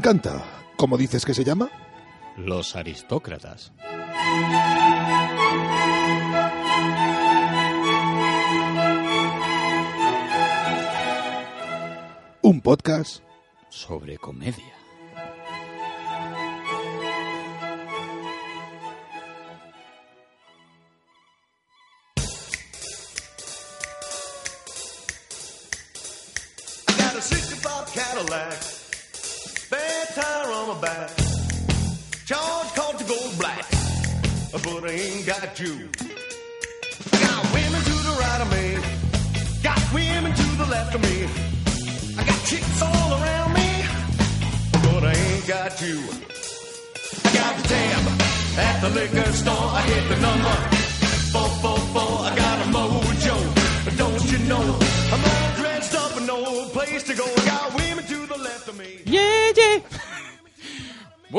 encanta. 0.00 0.42
¿Cómo 0.76 0.96
dices 0.96 1.26
que 1.26 1.34
se 1.34 1.44
llama? 1.44 1.68
Los 2.38 2.74
aristócratas. 2.74 3.70
Un 12.40 12.62
podcast 12.62 13.22
sobre 13.68 14.16
comedia. 14.16 14.79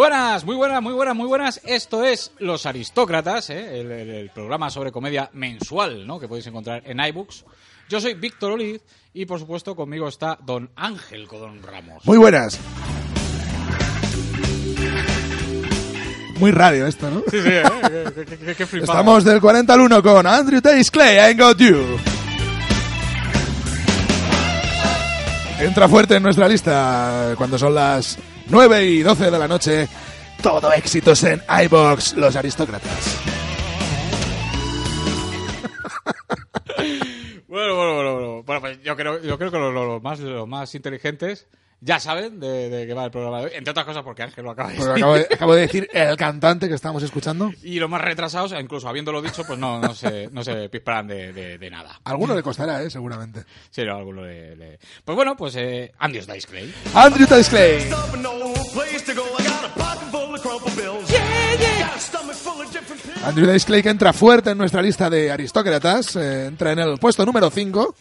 Buenas, 0.06 0.44
muy 0.46 0.56
buenas, 0.56 0.82
muy 0.82 0.94
buenas, 0.94 1.16
muy 1.16 1.28
buenas. 1.28 1.62
Esto 1.64 2.04
es 2.04 2.32
Los 2.40 2.66
Aristócratas, 2.66 3.52
¿eh? 3.52 3.82
el, 3.82 3.92
el- 3.92 4.10
el 4.10 4.30
programa 4.32 4.72
sobre 4.72 4.92
comedia 4.92 5.30
mensual 5.34 6.08
¿no? 6.08 6.20
que 6.20 6.28
podéis 6.28 6.48
encontrar 6.48 6.82
en 6.88 7.00
iBooks. 7.00 7.46
Yo 7.88 8.02
soy 8.02 8.16
Víctor 8.16 8.54
Oliz 8.54 8.82
y, 9.14 9.28
por 9.28 9.38
supuesto, 9.38 9.76
conmigo 9.76 10.08
está 10.08 10.40
don 10.44 10.72
Ángel 10.76 11.28
Codón 11.28 11.62
Ramos. 11.62 12.04
Muy 12.04 12.18
buenas. 12.18 12.58
Muy 16.40 16.50
radio 16.50 16.88
esto, 16.88 17.08
¿no? 17.12 17.20
Sí, 17.30 17.40
sí, 17.40 17.50
¿eh? 17.50 17.64
Qué- 18.16 18.26
qué- 18.26 18.38
qué- 18.40 18.56
qué 18.56 18.66
flipada. 18.66 18.94
Estamos 19.02 19.24
del 19.24 19.40
40 19.40 19.72
al 19.72 19.82
1 19.82 20.02
con 20.02 20.26
Andrew 20.26 20.62
Tate 20.62 20.84
Clay, 20.86 21.32
I 21.32 21.38
Got 21.38 21.58
You. 21.60 21.78
Entra 25.60 25.88
fuerte 25.88 26.16
en 26.16 26.24
nuestra 26.24 26.48
lista 26.48 27.36
cuando 27.38 27.60
son 27.60 27.76
las 27.76 28.18
9 28.52 28.86
y 28.86 29.02
12 29.02 29.32
de 29.32 29.40
la 29.40 29.48
noche. 29.48 29.88
Todo 30.44 30.72
éxitos 30.74 31.24
en 31.24 31.42
iBox, 31.66 32.14
los 32.16 32.36
aristócratas. 32.36 33.18
Bueno, 37.48 37.76
bueno, 37.76 37.96
bueno, 37.96 38.44
bueno. 38.46 38.62
Pues 38.62 38.82
yo 38.82 38.96
creo, 38.96 39.22
yo 39.22 39.38
creo 39.38 39.52
que 39.52 39.60
los, 39.60 39.74
los 39.74 40.02
más, 40.02 40.20
los 40.22 40.48
más 40.48 40.74
inteligentes 40.74 41.48
ya 41.84 42.00
saben 42.00 42.40
de, 42.40 42.70
de 42.70 42.88
qué 42.88 42.94
va 42.94 43.06
el 43.06 43.12
programa 43.12 43.40
de 43.40 43.46
hoy. 43.46 43.52
Entre 43.56 43.72
otras 43.72 43.86
cosas 43.86 44.04
porque 44.04 44.24
Ángel 44.24 44.44
lo 44.46 44.52
acaba 44.52 44.70
de 44.70 44.76
decir. 44.78 44.92
acabo, 44.92 45.16
de, 45.16 45.28
acabo 45.34 45.56
de 45.56 45.62
decir 45.62 45.90
el 45.92 46.16
cantante 46.16 46.68
que 46.70 46.76
estamos 46.76 47.02
escuchando. 47.04 47.52
Y 47.64 47.80
los 47.80 47.90
más 47.90 48.02
retrasados, 48.02 48.54
incluso 48.60 48.88
habiéndolo 48.88 49.22
dicho, 49.22 49.44
pues 49.46 49.58
no, 49.60 49.80
no 49.82 49.94
se, 49.96 50.30
no 50.32 50.44
se 50.44 50.70
pisparan 50.70 51.08
de, 51.08 51.34
de- 51.34 51.58
de 51.58 51.70
nada. 51.70 52.00
Alguno 52.04 52.36
le 52.36 52.44
costará, 52.44 52.82
¿eh? 52.84 52.90
seguramente. 52.90 53.44
Sí, 53.70 53.84
no, 53.84 53.96
alguno 53.98 54.24
le, 54.24 54.56
le- 54.56 54.80
Pues 55.04 55.16
bueno, 55.16 55.36
pues 55.36 55.56
eh, 55.58 55.92
Andy 55.98 56.20
os 56.20 56.28
dais 56.28 56.46
Clay. 56.46 56.74
Andrew 56.94 57.28
Tate 57.28 57.50
Clay. 57.50 57.90
Andrew 63.24 63.52
Dice 63.52 63.66
Clay 63.66 63.84
que 63.84 63.90
entra 63.90 64.14
fuerte 64.14 64.50
en 64.52 64.58
nuestra 64.58 64.82
lista 64.82 65.10
de 65.10 65.32
aristócratas, 65.32 66.16
eh, 66.16 66.46
entra 66.48 66.72
en 66.72 66.80
el 66.80 66.98
puesto 66.98 67.26
número 67.26 67.50
5, 67.50 67.96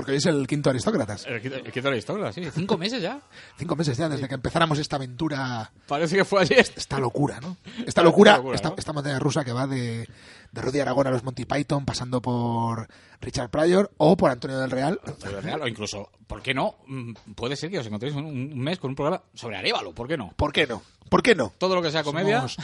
porque 0.00 0.12
hoy 0.12 0.18
es 0.18 0.26
el 0.26 0.46
quinto 0.46 0.70
aristócratas. 0.70 1.26
El, 1.26 1.42
quinto- 1.42 1.56
el 1.56 1.72
quinto 1.72 1.94
historia, 1.94 2.32
sí. 2.32 2.42
Cinco 2.54 2.78
meses 2.78 3.02
ya. 3.02 3.20
Cinco 3.58 3.76
meses 3.76 3.96
ya 3.98 4.08
desde 4.08 4.26
que 4.28 4.34
empezáramos 4.34 4.78
esta 4.78 4.96
aventura, 4.96 5.70
Parece 5.86 6.16
que 6.16 6.24
fue 6.24 6.40
ayer. 6.40 6.58
esta 6.74 6.98
locura, 6.98 7.38
¿no? 7.40 7.56
Esta 7.86 8.02
locura, 8.02 8.36
locura, 8.38 8.56
esta, 8.56 8.70
¿no? 8.70 8.74
esta 8.78 8.92
montaña 8.92 9.18
rusa 9.18 9.44
que 9.44 9.52
va 9.52 9.66
de, 9.66 10.08
de 10.52 10.62
Rudy 10.62 10.80
Aragón 10.80 11.06
a 11.06 11.10
los 11.10 11.22
Monty 11.24 11.44
Python, 11.44 11.84
pasando 11.84 12.20
por 12.20 12.88
Richard 13.20 13.50
Pryor 13.50 13.90
o 13.98 14.16
por 14.16 14.30
Antonio 14.30 14.58
del 14.58 14.70
Real. 14.70 15.00
Sobre 15.18 15.40
Real, 15.40 15.62
o 15.62 15.68
incluso, 15.68 16.10
¿por 16.26 16.42
qué 16.42 16.54
no? 16.54 16.76
Mm, 16.86 17.12
Puede 17.34 17.56
ser 17.56 17.70
que 17.70 17.78
os 17.78 17.86
encontréis 17.86 18.14
un, 18.14 18.58
mes 18.58 18.78
con 18.78 18.90
un 18.90 18.96
programa 18.96 19.22
sobre 19.34 19.56
Arévalo, 19.56 19.92
¿por 19.94 20.08
qué 20.08 20.16
no? 20.16 20.32
¿Por 20.36 20.52
qué 20.52 20.66
no? 20.66 20.82
¿Por 21.08 21.22
qué 21.22 21.34
no? 21.34 21.52
Todo 21.58 21.74
lo 21.74 21.82
que 21.82 21.90
sea 21.90 22.04
comedia. 22.04 22.46
Somos, 22.46 22.56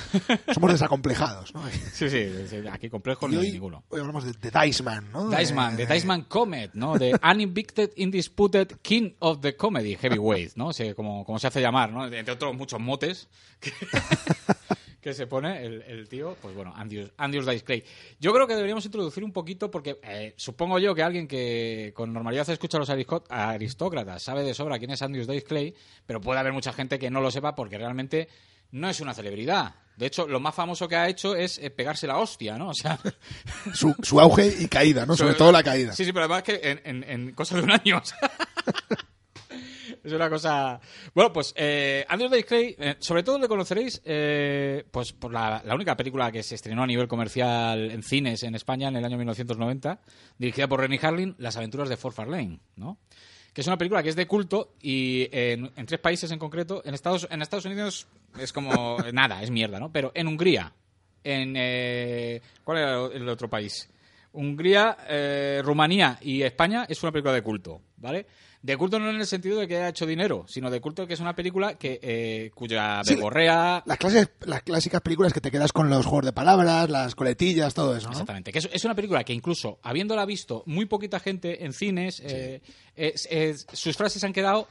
somos 0.55 0.73
desacomplejados, 0.73 1.53
¿no? 1.55 1.63
sí, 1.93 2.09
sí, 2.09 2.29
aquí 2.71 2.89
complejo 2.89 3.27
no 3.29 3.41
hay 3.41 3.51
ninguno. 3.53 3.83
hoy 3.89 4.01
hablamos 4.01 4.25
de, 4.25 4.33
de 4.33 4.51
Diceman, 4.67 5.11
¿no? 5.13 5.29
Diceman, 5.31 5.77
De- 5.77 5.87
The 5.87 5.95
Diceman 5.95 6.23
Comet, 6.23 6.71
¿no? 6.75 6.97
The 6.99 7.19
Uninvicted, 7.31 7.91
Indisputed 7.97 8.69
King 8.83 9.11
of 9.19 9.41
the 9.41 9.57
Comedy 9.57 9.97
Heavyweight, 9.97 10.55
¿no? 10.57 10.73
Se- 10.73 10.95
como, 10.95 11.25
como 11.25 11.39
se 11.41 11.49
hace 11.49 11.61
llamar, 11.61 11.93
¿no? 11.93 12.07
Entre 12.07 12.33
otros 12.33 12.55
muchos 12.57 12.79
motes 12.81 13.29
que, 13.61 13.73
que 15.07 15.15
se 15.15 15.29
pone 15.29 15.65
el, 15.65 15.83
el 15.83 16.09
tío, 16.09 16.37
pues 16.43 16.53
bueno, 16.53 16.73
Andius, 16.75 17.13
Andius 17.17 17.47
Dice 17.47 17.63
Clay. 17.63 17.85
Yo 18.19 18.33
creo 18.33 18.49
que 18.49 18.57
deberíamos 18.57 18.85
introducir 18.87 19.23
un 19.23 19.33
poquito, 19.33 19.71
porque 19.71 20.01
eh, 20.03 20.35
supongo 20.37 20.81
yo 20.81 20.97
que 20.97 21.05
alguien 21.05 21.29
que 21.29 21.93
con 21.95 22.13
normalidad 22.13 22.51
escucha 22.51 22.77
a 22.77 22.81
los 22.81 22.91
aristócratas 23.31 24.25
sabe 24.25 24.43
de 24.43 24.53
sobra 24.53 24.81
quién 24.81 24.91
es 24.91 25.03
Andius 25.03 25.29
Dice 25.29 25.45
Clay, 25.45 25.73
pero 26.07 26.21
puede 26.21 26.41
haber 26.41 26.53
mucha 26.53 26.73
gente 26.73 26.99
que 26.99 27.09
no 27.09 27.21
lo 27.21 27.31
sepa 27.31 27.55
porque 27.55 27.79
realmente 27.79 28.27
no 28.73 28.91
es 28.91 28.99
una 28.99 29.15
celebridad. 29.15 29.77
De 29.97 30.07
hecho, 30.07 30.27
lo 30.27 30.41
más 30.41 30.57
famoso 30.57 30.89
que 30.89 30.97
ha 30.97 31.09
hecho 31.09 31.37
es 31.37 31.59
eh, 31.59 31.71
pegarse 31.71 32.09
la 32.09 32.19
hostia, 32.19 32.59
¿no? 32.59 32.71
O 32.71 32.75
sea, 32.75 32.99
Su, 33.75 33.95
su 34.03 34.21
auge 34.21 34.57
y 34.59 34.67
caída, 34.67 35.07
¿no? 35.07 35.17
Sobre 35.17 35.35
todo 35.35 35.53
la 35.53 35.63
caída. 35.63 35.93
Sí, 35.93 36.05
sí, 36.05 36.13
pero 36.13 36.25
además 36.25 36.43
que 36.43 36.61
en, 36.65 36.81
en, 36.83 37.09
en 37.09 37.33
cosa 37.33 37.55
de 37.55 37.63
un 37.63 37.71
año. 37.71 37.99
o 37.99 38.05
sea. 38.05 38.19
es 40.07 40.13
una 40.13 40.31
cosa. 40.31 40.81
Bueno, 41.15 41.33
pues 41.33 41.53
eh, 41.57 42.05
Andrew 42.09 42.31
Dice 42.31 42.45
Clay, 42.45 42.77
eh, 42.79 42.97
sobre 43.01 43.23
todo 43.23 43.39
le 43.39 43.49
conoceréis 43.49 44.01
eh, 44.05 44.85
pues 44.91 45.13
por 45.13 45.33
la, 45.33 45.63
la 45.65 45.75
única 45.75 45.97
película 45.97 46.31
que 46.31 46.43
se 46.43 46.55
estrenó 46.55 46.85
a 46.85 46.87
nivel 46.87 47.09
comercial 47.09 47.91
en 47.91 48.03
cines 48.03 48.45
en 48.45 48.55
España 48.55 48.89
en 48.89 48.97
el 48.97 49.05
año 49.05 49.17
1990, 49.17 50.01
dirigida 50.39 50.69
por 50.69 50.81
Rennie 50.81 51.01
Harlin, 51.03 51.35
Las 51.39 51.57
aventuras 51.57 51.89
de 51.89 51.97
Fort 51.97 52.15
Farlane, 52.15 52.61
¿no? 52.77 52.99
Que 53.53 53.63
es 53.63 53.67
una 53.67 53.79
película 53.79 54.03
que 54.03 54.11
es 54.11 54.17
de 54.17 54.27
culto 54.27 54.75
y 54.81 55.29
en, 55.33 55.73
en 55.75 55.87
tres 55.87 56.01
países 56.01 56.31
en 56.31 56.39
concreto, 56.39 56.83
en 56.85 56.95
Estados, 56.95 57.27
en 57.31 57.43
Estados 57.43 57.65
Unidos 57.65 58.07
es 58.39 58.53
como 58.53 58.99
nada, 59.13 59.43
es 59.43 59.51
mierda, 59.51 59.81
¿no? 59.81 59.91
Pero 59.91 60.13
en 60.15 60.29
Hungría, 60.29 60.73
en 61.25 61.55
eh, 61.57 62.41
¿cuál 62.63 62.79
era 62.79 63.07
el 63.07 63.29
otro 63.29 63.49
país? 63.49 63.89
Hungría, 64.33 64.99
eh, 65.09 65.63
Rumanía 65.65 66.19
y 66.21 66.43
España 66.43 66.85
es 66.89 67.03
una 67.03 67.11
película 67.11 67.33
de 67.33 67.43
culto, 67.43 67.81
¿vale? 67.97 68.27
De 68.63 68.77
culto 68.77 68.99
no 68.99 69.11
en 69.11 69.17
el 69.17 69.27
sentido 69.27 69.59
de 69.61 69.69
que 69.69 69.77
haya 69.77 69.89
hecho 69.91 70.07
dinero, 70.07 70.45
sino 70.49 70.71
de 70.71 70.81
culto 70.81 71.07
que 71.07 71.15
es 71.15 71.21
una 71.21 71.37
película 71.37 71.75
que 71.79 72.01
eh, 72.03 72.51
cuya 72.55 73.03
Sí, 73.05 73.15
verborrea... 73.15 73.83
Las, 73.87 73.99
clases, 73.99 74.31
las 74.45 74.63
clásicas 74.63 75.01
películas 75.03 75.33
que 75.33 75.41
te 75.41 75.51
quedas 75.51 75.73
con 75.73 75.89
los 75.89 76.05
juegos 76.07 76.25
de 76.27 76.33
palabras, 76.33 76.89
las 76.91 77.15
coletillas, 77.15 77.75
todo 77.75 77.97
eso, 77.97 78.07
¿no? 78.07 78.13
Exactamente. 78.13 78.53
Que 78.53 78.59
es, 78.59 78.69
es 78.73 78.85
una 78.85 78.95
película 78.95 79.23
que 79.25 79.33
incluso 79.33 79.79
habiéndola 79.83 80.25
visto 80.27 80.63
muy 80.67 80.87
poquita 80.87 81.21
gente 81.21 81.65
en 81.65 81.73
cines, 81.73 82.21
eh, 82.25 82.61
es- 82.97 83.29
es- 83.31 83.67
sus 83.73 83.97
frases 83.97 84.25
han 84.25 84.33
quedado 84.33 84.67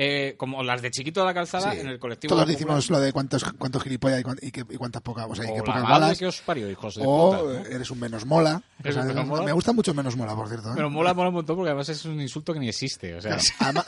eh, 0.00 0.34
como 0.38 0.62
las 0.62 0.80
de 0.80 0.92
Chiquito 0.92 1.20
de 1.20 1.26
la 1.26 1.34
Calzada 1.34 1.72
Sí. 1.72 1.80
en 1.80 1.88
el 1.88 1.98
colectivo. 1.98 2.32
Todos 2.34 2.46
de 2.46 2.52
decimos 2.52 2.88
lo 2.88 3.00
de 3.00 3.12
cuántos, 3.12 3.42
cuántos 3.58 3.82
gilipollas 3.82 4.20
y, 4.20 4.22
cuán- 4.22 4.38
y, 4.40 4.52
qué- 4.52 4.64
y 4.70 4.76
cuántas 4.76 5.02
pocas, 5.02 5.26
o 5.28 5.34
sea, 5.34 5.44
y 5.44 5.58
pocas 5.58 5.82
balas. 5.82 6.16
que 6.18 6.26
os 6.26 6.40
parió, 6.42 6.70
hijos 6.70 6.94
de 6.94 7.02
O 7.04 7.30
puta, 7.32 7.42
¿no? 7.42 7.74
eres 7.74 7.90
un 7.90 7.98
menos 7.98 8.24
mola. 8.24 8.62
Eres 8.78 8.92
O 8.96 9.00
sea, 9.00 9.02
un 9.02 9.08
menos 9.08 9.26
mola. 9.26 9.42
Me 9.42 9.52
gusta 9.52 9.72
mucho 9.72 9.92
menos 9.94 10.16
mola, 10.16 10.36
por 10.36 10.46
cierto. 10.48 10.68
¿eh? 10.70 10.74
Pero 10.76 10.88
mola, 10.88 11.14
mola 11.14 11.30
un 11.30 11.34
montón 11.34 11.56
porque 11.56 11.70
además 11.70 11.88
es 11.88 12.04
un 12.04 12.20
insulto 12.20 12.52
que 12.54 12.60
ni 12.60 12.68
existe. 12.68 13.14
O 13.16 13.20
sea, 13.20 13.38
Además, 13.58 13.84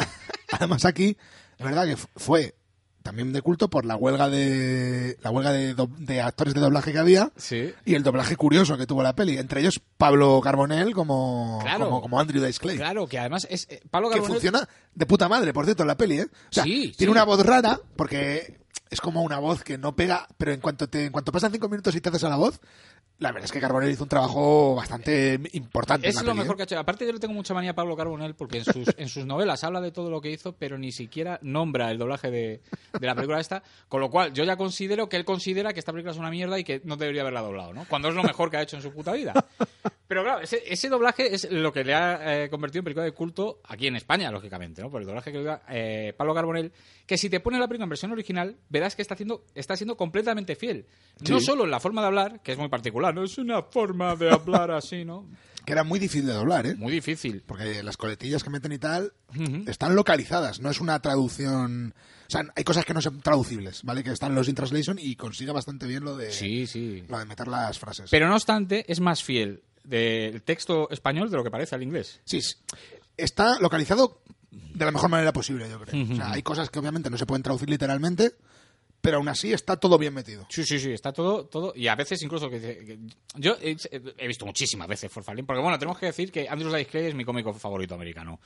además 0.51 0.85
aquí, 0.85 1.17
es 1.59 1.65
verdad 1.65 1.85
que 1.87 1.97
fu- 1.97 2.09
fue 2.17 2.55
también 3.03 3.33
de 3.33 3.41
culto 3.43 3.69
por 3.71 3.85
la 3.87 3.97
huelga 3.97 4.29
de 4.29 5.17
la 5.23 5.31
huelga 5.31 5.53
de, 5.53 5.75
do- 5.75 5.91
de 5.99 6.21
actores 6.21 6.55
de 6.55 6.61
doblaje 6.61 6.93
que 6.93 6.99
había 6.99 7.31
sí. 7.37 7.73
y 7.85 7.95
el 7.95 8.03
doblaje 8.03 8.37
curioso 8.37 8.77
que 8.77 8.87
tuvo 8.87 9.03
la 9.03 9.15
peli. 9.15 9.39
Entre 9.39 9.61
ellos 9.61 9.81
Pablo 9.97 10.41
Carbonell 10.43 10.93
como, 10.95 11.59
Claro. 11.63 11.87
como, 11.87 12.03
como 12.03 12.21
Andrew 12.21 12.45
Dice 12.45 12.61
Clay. 12.61 12.77
Claro, 12.77 13.07
que 13.07 13.19
además 13.19 13.47
es. 13.51 13.67
eh, 13.71 13.81
Pablo 13.91 14.11
que 14.11 14.17
Carbonell- 14.21 14.27
funciona 14.27 14.69
de 14.95 15.07
puta 15.07 15.29
madre, 15.29 15.53
por 15.53 15.65
cierto, 15.65 15.83
en 15.83 15.89
la 15.89 15.97
peli, 15.97 16.19
¿eh? 16.21 16.27
O 16.31 16.53
sea, 16.53 16.65
Sí, 16.65 16.93
tiene 16.97 17.09
sí. 17.13 17.17
una 17.17 17.25
voz 17.25 17.45
rara 17.45 17.81
porque 17.97 18.59
es 18.91 19.01
como 19.01 19.23
una 19.23 19.39
voz 19.39 19.63
que 19.63 19.79
no 19.79 19.95
pega, 19.97 20.27
pero 20.37 20.53
en 20.53 20.61
cuanto 20.61 20.89
te, 20.89 21.07
en 21.07 21.13
cuanto 21.13 21.31
pasan 21.33 21.53
cinco 21.53 21.69
minutos 21.69 21.95
y 21.95 22.01
te 22.01 22.09
haces 22.09 22.25
a 22.25 22.29
la 22.29 22.37
voz, 22.37 22.61
la 23.21 23.31
verdad 23.33 23.45
es 23.45 23.53
que 23.53 23.61
Carbonell 23.61 23.91
hizo 23.91 24.03
un 24.03 24.09
trabajo 24.09 24.75
bastante 24.75 25.39
importante. 25.53 26.07
en 26.07 26.11
Es 26.11 26.17
la 26.17 26.23
lo 26.23 26.29
peli, 26.33 26.39
mejor 26.41 26.55
¿eh? 26.55 26.57
que 26.57 26.63
ha 26.63 26.65
hecho. 26.65 26.79
Aparte, 26.79 27.07
yo 27.07 27.13
le 27.13 27.19
tengo 27.21 27.35
mucha 27.35 27.55
manía 27.55 27.71
a 27.71 27.75
Pablo 27.75 27.97
Carbonell 27.97 28.35
porque 28.35 28.59
en 28.59 28.65
sus, 28.65 28.89
en 28.97 29.09
sus 29.09 29.25
novelas 29.27 29.63
habla 29.63 29.81
de 29.81 29.93
todo 29.93 30.11
lo 30.11 30.21
que 30.21 30.31
hizo, 30.31 30.57
pero 30.57 30.77
ni 30.79 30.91
siquiera 30.91 31.39
nombra 31.43 31.91
el 31.91 31.99
doblaje 31.99 32.31
de, 32.31 32.61
de 32.99 33.07
la 33.07 33.15
película 33.15 33.39
esta. 33.39 33.63
Con 33.89 34.01
lo 34.01 34.11
cual, 34.11 34.33
yo 34.33 34.43
ya 34.45 34.57
considero 34.57 35.09
que 35.09 35.17
él 35.17 35.25
considera 35.25 35.73
que 35.73 35.79
esta 35.81 35.93
película 35.93 36.13
es 36.13 36.19
una 36.19 36.31
mierda 36.31 36.59
y 36.59 36.65
que 36.65 36.81
no 36.85 36.97
debería 36.97 37.23
haberla 37.23 37.43
doblado, 37.43 37.73
¿no? 37.73 37.85
Cuando 37.89 38.09
es 38.09 38.15
lo 38.15 38.23
mejor 38.23 38.51
que 38.51 38.57
ha 38.57 38.63
hecho 38.63 38.77
en 38.77 38.83
su 38.83 38.93
puta 38.93 39.13
vida. 39.13 39.33
Pero 40.09 40.25
claro, 40.25 40.41
ese, 40.41 40.63
ese 40.67 40.89
doblaje 40.89 41.33
es 41.35 41.49
lo 41.53 41.73
que 41.73 41.85
le 41.85 41.95
ha 41.95 42.45
eh, 42.45 42.51
convertido 42.51 42.81
en 42.81 42.85
película 42.85 43.05
de 43.05 43.13
culto 43.13 43.61
aquí 43.65 43.87
en 43.87 43.95
España, 43.95 44.31
lógicamente, 44.33 44.83
¿no? 44.83 44.91
Por 44.91 45.03
el 45.03 45.07
doblaje 45.07 45.31
que 45.31 45.39
diga 45.39 45.63
eh, 45.69 46.15
Pablo 46.17 46.35
Carbonell, 46.35 46.73
que 47.07 47.17
si 47.17 47.31
te 47.31 47.39
pone 47.39 47.59
la 47.59 47.69
película 47.69 47.85
en 47.85 47.91
versión 47.91 48.11
original, 48.11 48.57
verás 48.69 48.97
que 48.97 49.03
está, 49.03 49.15
haciendo, 49.15 49.45
está 49.55 49.77
siendo 49.77 49.97
completamente 49.97 50.57
fiel. 50.57 50.87
No 51.29 51.39
Sí. 51.39 51.47
solo 51.47 51.65
en 51.65 51.71
la 51.71 51.79
forma 51.79 52.01
de 52.01 52.07
hablar, 52.09 52.41
que 52.43 52.53
es 52.53 52.59
muy 52.59 52.69
particular, 52.69 53.10
no 53.13 53.25
es 53.25 53.39
una 53.39 53.63
forma 53.63 54.15
de 54.17 54.31
hablar 54.31 54.71
así, 54.71 55.05
¿no? 55.05 55.27
Que 55.65 55.73
era 55.73 55.85
muy 55.85 55.99
difícil 56.01 56.27
de 56.27 56.33
doblar, 56.33 56.67
¿eh? 56.67 56.75
Muy 56.75 56.91
difícil. 56.91 57.43
Porque 57.47 57.83
las 57.83 57.99
coletillas 57.99 58.43
que 58.43 58.49
meten 58.51 58.73
y 58.73 58.79
tal 58.79 59.13
Ujú. 59.29 59.65
están 59.71 59.95
localizadas, 59.95 60.59
no 60.61 60.71
es 60.71 60.81
una 60.81 60.99
traducción. 61.01 61.95
O 62.27 62.31
sea, 62.31 62.45
hay 62.57 62.65
cosas 62.65 62.85
que 62.87 62.95
no 62.95 63.03
son 63.03 63.21
traducibles, 63.21 63.83
¿vale? 63.85 64.03
Que 64.03 64.11
están 64.11 64.31
en 64.31 64.37
los 64.37 64.49
in 64.49 64.55
translation 64.55 64.99
y 64.99 65.17
consigue 65.17 65.53
bastante 65.53 65.87
bien 65.87 66.03
lo 66.03 66.17
de, 66.17 66.33
Sí, 66.33 66.67
sí. 66.67 67.05
lo 67.09 67.19
de 67.19 67.27
meter 67.27 67.47
las 67.47 67.79
frases. 67.79 68.09
Pero 68.11 68.27
no 68.27 68.35
obstante, 68.37 68.91
es 68.91 69.01
más 69.01 69.23
fiel 69.23 69.63
del 69.85 70.43
texto 70.43 70.89
español 70.91 71.31
de 71.31 71.37
lo 71.37 71.45
que 71.45 71.51
parece 71.51 71.75
al 71.75 71.83
inglés. 71.83 72.21
Sí, 72.25 72.41
sí. 72.41 72.55
está 73.19 73.59
localizado 73.61 74.23
de 74.51 74.85
la 74.85 74.91
mejor 74.93 75.11
manera 75.11 75.33
posible, 75.33 75.69
yo 75.69 75.79
creo. 75.79 76.05
O 76.11 76.17
sea, 76.17 76.33
hay 76.33 76.43
cosas 76.43 76.71
que 76.71 76.79
obviamente 76.79 77.11
no 77.11 77.19
se 77.19 77.27
pueden 77.27 77.43
traducir 77.43 77.69
literalmente, 77.69 78.33
pero 79.01 79.17
aún 79.19 79.29
así 79.29 79.53
está 79.53 79.77
todo 79.77 79.99
bien 79.99 80.15
metido. 80.15 80.47
Sí, 80.49 80.65
sí, 80.65 80.79
sí, 80.79 80.93
está 80.93 81.13
todo, 81.13 81.47
todo, 81.47 81.73
y 81.75 81.89
a 81.89 81.95
veces 81.95 82.23
incluso 82.23 82.51
que, 82.51 82.61
que- 82.61 82.99
yo 83.37 83.57
he, 83.61 84.27
visto 84.27 84.45
muchísimas 84.47 84.89
veces 84.89 85.11
Forfalín, 85.11 85.47
porque 85.47 85.63
bueno, 85.63 85.79
tenemos 85.79 85.99
que 85.99 86.07
decir 86.07 86.31
que 86.31 86.49
Andrew 86.49 86.71
Dice 86.73 86.87
Clay 86.87 87.07
es 87.07 87.15
mi 87.15 87.25
cómico 87.25 87.53
favorito 87.55 87.95
americano. 87.95 88.41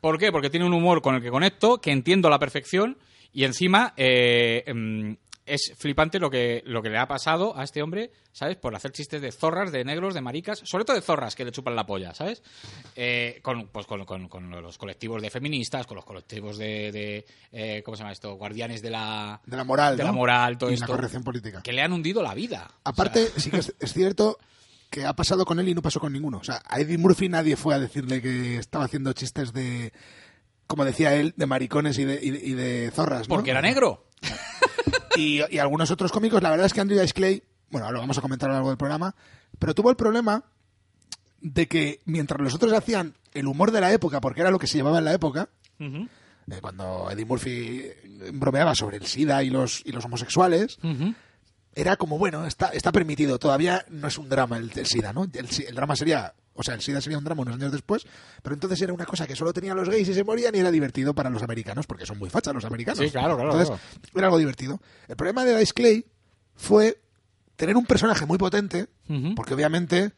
¿Por 0.00 0.18
qué? 0.18 0.32
Porque 0.32 0.48
tiene 0.48 0.64
un 0.66 0.72
humor 0.72 1.02
con 1.02 1.14
el 1.14 1.22
que 1.22 1.30
conecto, 1.30 1.80
que 1.80 1.90
entiendo 1.90 2.28
a 2.28 2.30
la 2.30 2.38
perfección, 2.38 2.96
y 3.32 3.44
encima 3.44 3.92
eh, 3.96 4.64
em, 4.66 5.16
es 5.54 5.72
flipante 5.76 6.18
lo 6.18 6.30
que, 6.30 6.62
lo 6.66 6.82
que 6.82 6.88
le 6.90 6.98
ha 6.98 7.06
pasado 7.08 7.56
a 7.58 7.64
este 7.64 7.82
hombre, 7.82 8.10
¿sabes? 8.32 8.56
Por 8.56 8.74
hacer 8.74 8.92
chistes 8.92 9.20
de 9.20 9.32
zorras, 9.32 9.72
de 9.72 9.84
negros, 9.84 10.14
de 10.14 10.20
maricas, 10.20 10.60
sobre 10.64 10.84
todo 10.84 10.96
de 10.96 11.02
zorras 11.02 11.34
que 11.34 11.44
le 11.44 11.52
chupan 11.52 11.74
la 11.76 11.84
polla, 11.86 12.14
¿sabes? 12.14 12.42
Eh, 12.96 13.40
con, 13.42 13.68
pues 13.68 13.86
con, 13.86 14.04
con- 14.04 14.28
con 14.28 14.50
los 14.50 14.78
colectivos 14.78 15.20
de 15.22 15.30
feministas, 15.30 15.86
con 15.86 15.96
los 15.96 16.04
colectivos 16.04 16.58
de, 16.58 16.92
de, 16.92 17.26
eh, 17.52 17.82
¿cómo 17.84 17.96
se 17.96 18.02
llama 18.02 18.12
esto? 18.12 18.34
Guardianes 18.34 18.82
de 18.82 18.90
la, 18.90 19.40
De 19.44 19.56
la 19.56 19.64
moral, 19.64 19.96
de 19.96 20.02
¿no? 20.02 20.08
la 20.08 20.12
moral, 20.12 20.58
todo 20.58 20.70
y 20.70 20.74
esto. 20.74 20.86
la 20.86 20.94
corrección 20.96 21.22
política. 21.24 21.62
Que 21.62 21.72
le 21.72 21.82
han 21.82 21.92
hundido 21.92 22.22
la 22.22 22.34
vida. 22.34 22.70
Aparte, 22.84 23.24
O 23.24 23.26
sea, 23.30 23.40
sí 23.40 23.50
que 23.50 23.58
es, 23.58 23.74
es 23.78 23.92
cierto 23.92 24.38
que 24.90 25.04
ha 25.06 25.14
pasado 25.14 25.44
con 25.44 25.60
él 25.60 25.68
y 25.68 25.74
no 25.74 25.82
pasó 25.82 26.00
con 26.00 26.12
ninguno. 26.12 26.38
O 26.38 26.44
sea, 26.44 26.62
a 26.66 26.80
Eddie 26.80 26.98
Murphy 26.98 27.28
nadie 27.28 27.56
fue 27.56 27.74
a 27.74 27.78
decirle 27.78 28.20
que 28.20 28.56
estaba 28.56 28.84
haciendo 28.84 29.12
chistes 29.12 29.52
de, 29.52 29.92
como 30.66 30.84
decía 30.84 31.14
él, 31.14 31.32
de 31.36 31.46
maricones 31.46 31.96
y 31.98 32.04
de, 32.04 32.18
y 32.20 32.30
de, 32.30 32.38
y 32.44 32.52
de 32.54 32.90
zorras, 32.92 33.28
¿no? 33.28 33.34
porque 33.36 33.52
era 33.52 33.62
negro. 33.62 34.06
Y, 35.16 35.40
y 35.50 35.58
algunos 35.58 35.90
otros 35.90 36.12
cómicos, 36.12 36.42
la 36.42 36.50
verdad 36.50 36.66
es 36.66 36.72
que 36.72 36.80
Andrew 36.80 37.00
Dice 37.00 37.12
Clay, 37.14 37.42
bueno, 37.70 37.90
lo 37.92 38.00
vamos 38.00 38.18
a 38.18 38.20
comentar 38.20 38.48
a 38.48 38.52
lo 38.52 38.56
largo 38.58 38.68
del 38.70 38.78
programa, 38.78 39.14
pero 39.58 39.74
tuvo 39.74 39.90
el 39.90 39.96
problema 39.96 40.44
de 41.40 41.68
que 41.68 42.00
mientras 42.04 42.40
los 42.40 42.54
otros 42.54 42.72
hacían 42.72 43.14
el 43.32 43.46
humor 43.46 43.70
de 43.70 43.80
la 43.80 43.92
época, 43.92 44.20
porque 44.20 44.40
era 44.40 44.50
lo 44.50 44.58
que 44.58 44.66
se 44.66 44.78
llevaba 44.78 44.98
en 44.98 45.04
la 45.04 45.14
época, 45.14 45.48
eh, 46.50 46.60
cuando 46.60 47.08
Eddie 47.10 47.24
Murphy 47.24 47.84
bromeaba 48.34 48.74
sobre 48.74 48.96
el 48.98 49.06
SIDA 49.06 49.42
y 49.42 49.50
los, 49.50 49.82
y 49.84 49.92
los 49.92 50.04
homosexuales, 50.04 50.78
era 51.74 51.96
como, 51.96 52.18
bueno, 52.18 52.44
está, 52.46 52.68
está 52.70 52.90
permitido, 52.92 53.38
todavía 53.38 53.84
no 53.88 54.08
es 54.08 54.18
un 54.18 54.28
drama 54.28 54.58
el, 54.58 54.70
el 54.74 54.86
SIDA, 54.86 55.12
¿no? 55.12 55.24
El, 55.24 55.48
el 55.66 55.74
drama 55.74 55.94
sería, 55.96 56.34
o 56.54 56.62
sea, 56.62 56.74
el 56.74 56.80
SIDA 56.82 57.00
sería 57.00 57.16
un 57.18 57.24
drama 57.24 57.42
unos 57.42 57.54
años 57.54 57.72
después, 57.72 58.06
pero 58.42 58.54
entonces 58.54 58.80
era 58.82 58.92
una 58.92 59.06
cosa 59.06 59.26
que 59.26 59.34
solo 59.36 59.52
tenían 59.52 59.76
los 59.76 59.88
gays 59.88 60.08
y 60.08 60.14
se 60.14 60.24
morían 60.24 60.54
y 60.54 60.58
era 60.58 60.70
divertido 60.70 61.14
para 61.14 61.30
los 61.30 61.42
americanos, 61.42 61.86
porque 61.86 62.06
son 62.06 62.18
muy 62.18 62.28
fachas 62.30 62.52
los 62.54 62.64
americanos. 62.64 62.98
Sí, 63.04 63.10
claro, 63.10 63.36
claro, 63.36 63.52
Entonces, 63.58 63.78
era 64.14 64.26
algo 64.26 64.38
divertido. 64.38 64.80
El 65.08 65.16
problema 65.16 65.44
de 65.44 65.58
Dice 65.58 65.72
Clay 65.72 66.04
fue 66.54 67.00
tener 67.56 67.76
un 67.76 67.86
personaje 67.86 68.26
muy 68.26 68.38
potente, 68.38 68.88
porque 69.36 69.54
obviamente 69.54 70.12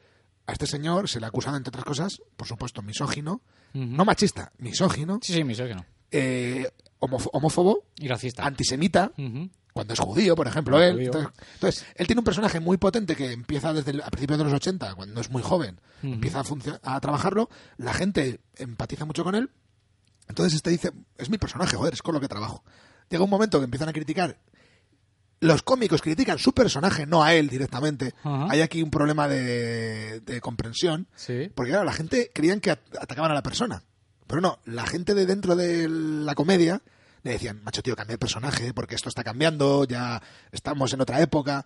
a 0.47 0.53
este 0.53 0.67
señor 0.67 1.09
se 1.09 1.21
le 1.21 1.27
ha 1.27 1.29
acusado, 1.29 1.57
entre 1.57 1.69
otras 1.71 1.85
cosas, 1.85 2.21
por 2.37 2.47
supuesto, 2.49 2.83
misógino, 2.83 3.43
no 3.75 4.05
machista, 4.05 4.53
misógino, 4.59 5.19
Sí, 5.23 5.33
sí, 5.33 5.45
misógino. 5.45 5.85
eh, 6.11 6.69
homófobo, 6.99 7.85
Y 7.99 8.07
racista. 8.09 8.45
antisemita. 8.45 9.13
Cuando 9.73 9.95
es 9.95 10.01
judío, 10.01 10.35
por 10.35 10.47
ejemplo, 10.47 10.81
él. 10.83 10.97
Entonces, 11.07 11.31
entonces, 11.55 11.87
él 11.97 12.07
tiene 12.07 12.21
un 12.21 12.25
personaje 12.25 12.61
muy 12.61 12.77
potente 12.77 13.17
que 13.17 13.33
empieza 13.33 13.73
desde 13.73 13.93
el, 13.93 14.03
a 14.03 14.11
principios 14.11 14.39
de 14.39 14.45
los 14.45 14.53
80, 14.53 14.95
cuando 14.95 15.21
es 15.21 15.31
muy 15.31 15.43
joven, 15.43 15.81
empieza 16.03 16.41
a, 16.83 16.95
a 16.97 17.01
trabajarlo, 17.01 17.49
la 17.79 17.95
gente 17.95 18.41
empatiza 18.57 19.05
mucho 19.05 19.25
con 19.25 19.35
él, 19.35 19.51
entonces 20.29 20.55
este 20.55 20.71
dice, 20.71 20.93
es 21.19 21.31
mi 21.31 21.39
personaje, 21.39 21.77
joder, 21.77 21.95
es 21.95 22.03
con 22.03 22.15
lo 22.15 22.21
que 22.21 22.29
trabajo. 22.29 22.63
Llega 23.09 23.25
un 23.25 23.31
momento 23.31 23.59
que 23.59 23.65
empiezan 23.65 23.89
a 23.89 23.93
criticar, 23.93 24.39
los 25.41 25.63
cómicos 25.63 26.01
critican 26.03 26.39
su 26.39 26.53
personaje, 26.53 27.05
no 27.05 27.23
a 27.25 27.35
él 27.35 27.49
directamente. 27.49 28.15
Hay 28.23 28.61
aquí 28.61 28.81
un 28.83 28.91
problema 28.91 29.27
de, 29.27 30.21
de 30.21 30.41
comprensión, 30.41 31.09
Sí. 31.17 31.51
porque 31.55 31.71
claro, 31.73 31.85
la 31.85 31.93
gente 31.93 32.31
creían 32.33 32.61
que 32.61 32.71
at- 32.71 32.97
atacaban 33.01 33.31
a 33.33 33.35
la 33.35 33.43
persona. 33.43 33.83
Pero 34.29 34.41
no, 34.41 34.61
la 34.65 34.87
gente 34.87 35.15
de 35.15 35.27
dentro 35.27 35.57
de 35.57 35.89
la 35.89 36.35
comedia 36.37 36.81
le 37.23 37.33
decían, 37.33 37.63
macho 37.63 37.83
tío, 37.83 37.95
cambia 37.97 38.15
el 38.15 38.19
personaje, 38.19 38.73
porque 38.75 38.95
esto 38.95 39.09
está 39.09 39.23
cambiando, 39.25 39.85
ya 39.85 40.21
estamos 40.51 40.93
en 40.93 41.01
otra 41.01 41.21
época. 41.21 41.65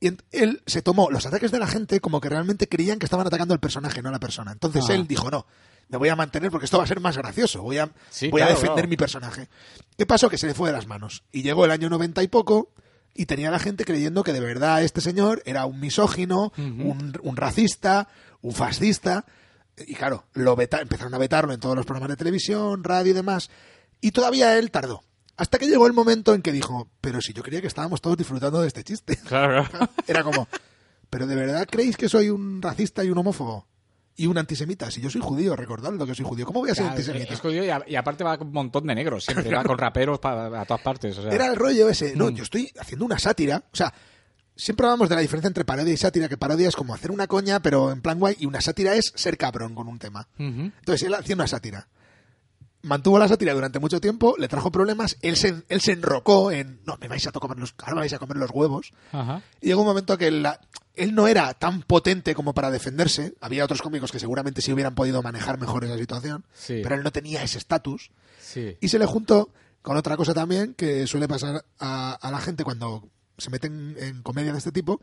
Y 0.00 0.12
él 0.32 0.62
se 0.66 0.80
tomó 0.82 1.10
los 1.10 1.26
ataques 1.26 1.50
de 1.50 1.58
la 1.58 1.66
gente 1.66 2.00
como 2.00 2.20
que 2.20 2.28
realmente 2.30 2.68
creían 2.68 2.98
que 2.98 3.06
estaban 3.06 3.26
atacando 3.26 3.52
al 3.54 3.60
personaje, 3.60 4.00
no 4.02 4.08
a 4.08 4.12
la 4.12 4.18
persona. 4.20 4.52
Entonces 4.52 4.84
Ah. 4.88 4.94
él 4.94 5.06
dijo, 5.06 5.30
no, 5.30 5.46
me 5.88 5.98
voy 5.98 6.08
a 6.08 6.16
mantener 6.16 6.50
porque 6.50 6.64
esto 6.64 6.78
va 6.78 6.84
a 6.84 6.86
ser 6.86 7.00
más 7.00 7.16
gracioso, 7.18 7.62
voy 7.62 7.78
a, 7.78 7.90
Sí, 8.10 8.28
voy 8.30 8.40
a 8.40 8.44
claro, 8.46 8.58
defender 8.60 8.74
claro. 8.84 8.88
mi 8.88 8.96
personaje. 8.96 9.48
¿Qué 9.98 10.06
pasó? 10.06 10.30
Que 10.30 10.38
se 10.38 10.46
le 10.46 10.54
fue 10.54 10.70
de 10.70 10.76
las 10.76 10.86
manos. 10.86 11.22
Y 11.32 11.42
llegó 11.42 11.64
el 11.66 11.70
año 11.70 11.90
90 11.90 12.22
y 12.22 12.28
poco 12.28 12.72
y 13.14 13.26
tenía 13.26 13.50
la 13.50 13.58
gente 13.58 13.84
creyendo 13.84 14.22
que 14.24 14.32
de 14.32 14.40
verdad 14.40 14.82
este 14.82 15.00
señor 15.02 15.42
era 15.44 15.66
un 15.66 15.80
misógino, 15.80 16.52
un, 16.56 17.12
un 17.22 17.36
racista, 17.36 18.08
un 18.40 18.54
fascista. 18.54 19.26
Y 19.86 19.94
claro, 19.94 20.24
lo 20.34 20.56
veta- 20.56 20.80
empezaron 20.80 21.12
a 21.14 21.18
vetarlo 21.18 21.52
en 21.52 21.60
todos 21.60 21.76
los 21.76 21.84
programas 21.84 22.10
de 22.10 22.16
televisión, 22.16 22.84
radio 22.84 23.10
y 23.10 23.14
demás. 23.14 23.50
Y 24.00 24.12
todavía 24.12 24.58
él 24.58 24.70
tardó. 24.70 25.02
Hasta 25.36 25.58
que 25.58 25.66
llegó 25.68 25.86
el 25.86 25.92
momento 25.92 26.34
en 26.34 26.42
que 26.42 26.52
dijo, 26.52 26.90
pero 27.00 27.20
si 27.20 27.32
yo 27.32 27.42
creía 27.42 27.60
que 27.60 27.66
estábamos 27.66 28.00
todos 28.00 28.16
disfrutando 28.16 28.60
de 28.60 28.68
este 28.68 28.84
chiste. 28.84 29.16
Claro. 29.26 29.66
Era 30.06 30.22
como, 30.22 30.48
¿pero 31.08 31.26
de 31.26 31.34
verdad 31.34 31.66
creéis 31.70 31.96
que 31.96 32.08
soy 32.08 32.28
un 32.30 32.60
racista 32.60 33.02
y 33.04 33.10
un 33.10 33.18
homófobo? 33.18 33.66
Y 34.16 34.26
un 34.26 34.36
antisemita. 34.36 34.90
Si 34.90 35.00
yo 35.00 35.08
soy 35.08 35.22
judío, 35.22 35.56
recordadlo 35.56 36.04
que 36.06 36.14
soy 36.14 36.26
judío. 36.26 36.44
¿Cómo 36.44 36.60
voy 36.60 36.70
a 36.70 36.74
ser 36.74 36.84
Claro, 36.84 36.98
antisemita? 36.98 37.32
es 37.32 37.40
judío 37.40 37.64
y, 37.64 37.70
a- 37.70 37.82
y 37.86 37.96
aparte 37.96 38.22
va 38.22 38.36
con 38.36 38.48
un 38.48 38.52
montón 38.52 38.86
de 38.86 38.94
negros, 38.94 39.24
siempre 39.24 39.54
va 39.54 39.64
con 39.64 39.78
raperos 39.78 40.18
pa- 40.18 40.60
a 40.60 40.64
todas 40.66 40.82
partes. 40.82 41.16
O 41.16 41.22
sea. 41.22 41.30
Era 41.32 41.46
el 41.46 41.56
rollo 41.56 41.88
ese. 41.88 42.14
Mm. 42.14 42.18
No, 42.18 42.28
yo 42.28 42.42
estoy 42.42 42.70
haciendo 42.78 43.06
una 43.06 43.18
sátira. 43.18 43.64
O 43.72 43.76
sea, 43.76 43.94
siempre 44.54 44.84
hablamos 44.84 45.08
de 45.08 45.14
la 45.14 45.22
diferencia 45.22 45.48
entre 45.48 45.64
parodia 45.64 45.94
y 45.94 45.96
sátira, 45.96 46.28
que 46.28 46.36
parodia 46.36 46.68
es 46.68 46.76
como 46.76 46.92
hacer 46.92 47.10
una 47.12 47.26
coña, 47.28 47.60
pero 47.62 47.92
en 47.92 48.02
plan 48.02 48.18
guay, 48.18 48.36
y 48.40 48.44
una 48.44 48.60
sátira 48.60 48.94
es 48.94 49.10
ser 49.16 49.38
cabrón 49.38 49.74
con 49.74 49.88
un 49.88 49.98
tema. 49.98 50.28
Entonces 50.36 51.02
él 51.06 51.14
hacía 51.14 51.34
una 51.34 51.46
sátira. 51.46 51.88
Mantuvo 52.82 53.18
la 53.18 53.28
sátira 53.28 53.52
durante 53.52 53.78
mucho 53.78 54.00
tiempo, 54.00 54.34
le 54.38 54.48
trajo 54.48 54.72
problemas, 54.72 55.18
él 55.20 55.36
se, 55.36 55.62
él 55.68 55.80
se 55.82 55.92
enrocó 55.92 56.50
en, 56.50 56.80
no, 56.86 56.96
me 56.98 57.08
vais 57.08 57.26
a 57.26 57.32
comer 57.32 57.58
los, 57.58 57.74
ahora 57.78 57.94
me 57.96 58.00
vais 58.00 58.12
a 58.14 58.18
comer 58.18 58.38
los 58.38 58.50
huevos. 58.52 58.92
Ajá. 59.12 59.42
Y 59.60 59.66
llegó 59.66 59.82
un 59.82 59.86
momento 59.86 60.16
que 60.16 60.30
la- 60.30 60.60
él 60.94 61.14
no 61.14 61.28
era 61.28 61.52
tan 61.54 61.82
potente 61.82 62.34
como 62.34 62.54
para 62.54 62.70
defenderse. 62.70 63.34
Había 63.40 63.64
otros 63.64 63.82
cómicos 63.82 64.10
que 64.12 64.18
seguramente 64.18 64.62
sí 64.62 64.72
hubieran 64.72 64.94
podido 64.94 65.22
manejar 65.22 65.58
mejor 65.58 65.84
esa 65.84 65.96
situación, 65.98 66.44
Sí. 66.54 66.80
pero 66.82 66.94
él 66.94 67.02
no 67.02 67.12
tenía 67.12 67.42
ese 67.42 67.58
estatus. 67.58 68.10
Sí. 68.40 68.76
Y 68.80 68.88
se 68.88 68.98
le 68.98 69.04
juntó 69.06 69.50
con 69.82 69.96
otra 69.96 70.16
cosa 70.16 70.32
también 70.34 70.74
que 70.74 71.06
suele 71.06 71.28
pasar 71.28 71.64
a, 71.78 72.12
a 72.14 72.30
la 72.30 72.38
gente 72.40 72.64
cuando 72.64 73.08
se 73.38 73.50
meten 73.50 73.94
en 73.98 74.22
comedia 74.22 74.52
de 74.52 74.58
este 74.58 74.72
tipo, 74.72 75.00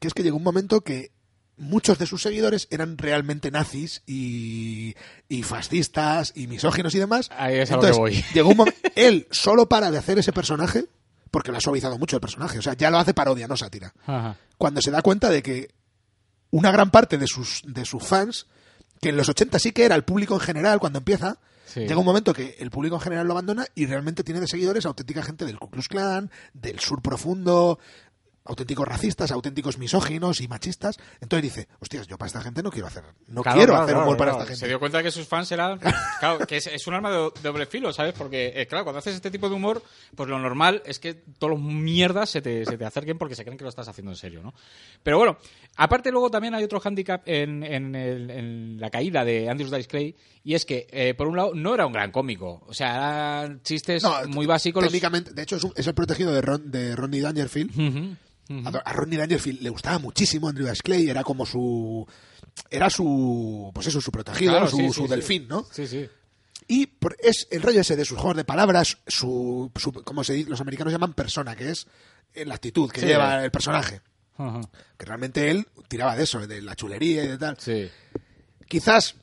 que 0.00 0.08
es 0.08 0.14
que 0.14 0.22
llegó 0.22 0.36
un 0.36 0.44
momento 0.44 0.80
que 0.82 1.10
muchos 1.56 1.98
de 1.98 2.06
sus 2.06 2.22
seguidores 2.22 2.66
eran 2.70 2.98
realmente 2.98 3.50
nazis 3.50 4.02
y, 4.06 4.94
y 5.28 5.42
fascistas 5.42 6.32
y 6.34 6.46
misóginos 6.46 6.94
y 6.94 6.98
demás. 6.98 7.28
Ahí 7.36 7.56
es 7.58 7.70
a 7.70 7.76
lo 7.76 7.82
que 7.82 7.90
voy. 7.92 8.24
llegó 8.34 8.50
un 8.50 8.56
momento, 8.56 8.78
él 8.96 9.26
solo 9.30 9.68
para 9.68 9.90
de 9.90 9.98
hacer 9.98 10.18
ese 10.18 10.32
personaje, 10.32 10.86
porque 11.30 11.50
lo 11.52 11.58
ha 11.58 11.60
suavizado 11.60 11.98
mucho 11.98 12.16
el 12.16 12.20
personaje, 12.20 12.58
o 12.58 12.62
sea, 12.62 12.74
ya 12.74 12.90
lo 12.90 12.98
hace 12.98 13.14
parodia, 13.14 13.48
no 13.48 13.56
sátira 13.56 13.92
Ajá. 14.06 14.36
cuando 14.58 14.80
se 14.82 14.90
da 14.90 15.02
cuenta 15.02 15.30
de 15.30 15.42
que 15.42 15.68
una 16.50 16.70
gran 16.72 16.90
parte 16.90 17.16
de 17.18 17.26
sus, 17.26 17.62
de 17.66 17.84
sus 17.84 18.02
fans, 18.02 18.46
que 19.00 19.08
en 19.10 19.16
los 19.16 19.28
80 19.28 19.58
sí 19.58 19.72
que 19.72 19.84
era 19.84 19.94
el 19.94 20.04
público 20.04 20.34
en 20.34 20.40
general 20.40 20.78
cuando 20.80 20.98
empieza, 20.98 21.38
Sí. 21.64 21.80
llega 21.80 21.96
un 21.96 22.04
momento 22.04 22.34
que 22.34 22.56
el 22.58 22.70
público 22.70 22.96
en 22.96 23.00
general 23.00 23.26
lo 23.26 23.32
abandona 23.32 23.64
y 23.74 23.86
realmente 23.86 24.22
tiene 24.24 24.40
de 24.40 24.46
seguidores 24.46 24.84
auténtica 24.84 25.22
gente 25.22 25.46
del 25.46 25.58
Ku 25.58 25.70
Klux 25.70 25.88
Klan, 25.88 26.30
del 26.52 26.78
sur 26.80 27.00
profundo, 27.00 27.78
auténticos 28.44 28.86
racistas, 28.88 29.30
auténticos 29.30 29.78
misóginos 29.78 30.40
y 30.40 30.48
machistas. 30.48 30.98
Entonces 31.20 31.42
dice, 31.54 31.68
hostias, 31.80 32.06
yo 32.06 32.18
para 32.18 32.26
esta 32.26 32.40
gente 32.40 32.62
no 32.62 32.70
quiero 32.70 32.88
hacer, 32.88 33.04
no 33.28 33.42
Claro, 33.42 33.56
quiero 33.58 33.72
claro, 33.72 33.82
hacer 33.84 33.94
claro, 33.94 34.06
humor 34.06 34.16
para 34.18 34.30
claro. 34.32 34.42
esta 34.42 34.48
gente. 34.52 34.60
Se 34.60 34.68
dio 34.68 34.78
cuenta 34.80 35.02
que 35.02 35.10
sus 35.10 35.26
fans 35.26 35.50
eran. 35.52 35.78
Claro, 36.20 36.46
que 36.46 36.56
es, 36.58 36.66
es 36.68 36.86
un 36.86 36.94
arma 36.94 37.10
de, 37.10 37.16
do- 37.16 37.30
de 37.30 37.40
doble 37.42 37.66
filo, 37.66 37.92
¿sabes? 37.92 38.14
Porque, 38.16 38.52
eh, 38.54 38.66
claro, 38.68 38.84
cuando 38.84 39.00
haces 39.00 39.16
este 39.16 39.30
tipo 39.30 39.48
de 39.48 39.56
humor, 39.56 39.82
pues 40.14 40.28
lo 40.28 40.38
normal 40.38 40.82
es 40.86 40.98
que 41.00 41.14
todos 41.14 41.52
los 41.52 41.60
mierdas 41.60 42.30
se 42.30 42.40
te, 42.40 42.64
se 42.64 42.78
te 42.78 42.84
acerquen 42.84 43.18
porque 43.18 43.34
se 43.34 43.42
creen 43.42 43.58
que 43.58 43.64
lo 43.64 43.70
estás 43.70 43.88
haciendo 43.88 44.12
en 44.12 44.16
serio, 44.16 44.40
¿no? 44.42 44.54
Pero 45.02 45.18
bueno, 45.18 45.36
aparte 45.76 46.12
luego 46.12 46.30
también 46.30 46.54
hay 46.54 46.62
otro 46.62 46.78
hándicap 46.78 47.22
en, 47.26 47.64
en, 47.64 47.94
el- 47.96 48.30
en 48.30 48.80
la 48.80 48.88
caída 48.90 49.24
de 49.24 49.48
Andrews 49.50 49.72
Dice 49.72 49.88
Clay, 49.88 50.16
y 50.44 50.54
es 50.54 50.64
que, 50.64 50.86
eh, 50.92 51.14
por 51.14 51.26
un 51.26 51.36
lado, 51.36 51.52
no 51.54 51.74
era 51.74 51.86
un 51.86 51.92
gran 51.92 52.12
cómico. 52.12 52.62
O 52.66 52.74
sea, 52.74 52.94
eran 53.42 53.62
chistes 53.62 54.02
No, 54.04 54.14
muy 54.28 54.46
básicos. 54.46 54.82
los- 54.82 54.90
Técnicamente, 54.92 55.32
de 55.32 55.42
hecho, 55.42 55.56
es, 55.56 55.64
un- 55.64 55.72
es 55.76 55.86
el 55.86 55.94
protegido 55.94 56.32
de, 56.32 56.40
Ron, 56.40 56.70
de 56.70 56.94
Rodney 56.94 57.20
Dangerfield. 57.20 58.16
A, 58.50 58.68
a 58.84 58.92
Rodney 58.92 59.16
Dangerfield 59.18 59.62
le 59.62 59.70
gustaba 59.70 59.98
muchísimo 59.98 60.48
Andrew 60.48 60.66
Dice 60.68 60.82
Clay, 60.82 61.08
era 61.08 61.22
como 61.24 61.46
su 61.46 62.06
era 62.70 62.90
su, 62.90 63.70
pues 63.72 63.86
eso, 63.86 64.00
su 64.00 64.10
protegido, 64.12 64.52
Claro, 64.52 64.68
su, 64.68 64.76
sí, 64.76 64.86
sí, 64.88 64.92
su 64.92 65.02
sí. 65.04 65.08
delfín, 65.08 65.48
¿no? 65.48 65.66
Sí, 65.72 65.86
sí. 65.86 66.08
Y 66.68 66.86
por- 66.86 67.16
es 67.22 67.46
el 67.50 67.62
rollo 67.62 67.80
ese 67.80 67.96
de 67.96 68.04
sus 68.04 68.18
juegos 68.18 68.36
de 68.36 68.44
palabras, 68.44 68.98
su, 69.06 69.70
su 69.76 69.92
como 69.92 70.22
se 70.22 70.34
dice, 70.34 70.50
los 70.50 70.60
americanos 70.60 70.92
llaman 70.92 71.14
persona, 71.14 71.56
que 71.56 71.70
es 71.70 71.86
eh, 72.34 72.44
la 72.44 72.54
actitud 72.54 72.90
que 72.90 73.00
lleva 73.00 73.42
el 73.44 73.50
personaje. 73.50 74.00
Que 74.98 75.06
realmente 75.06 75.50
él 75.50 75.66
tiraba 75.88 76.16
de 76.16 76.24
eso, 76.24 76.44
de 76.46 76.60
la 76.62 76.74
chulería 76.76 77.24
y 77.24 77.28
de 77.28 77.38
tal. 77.38 77.56
Sí. 77.58 77.88
Quizás 78.68 79.14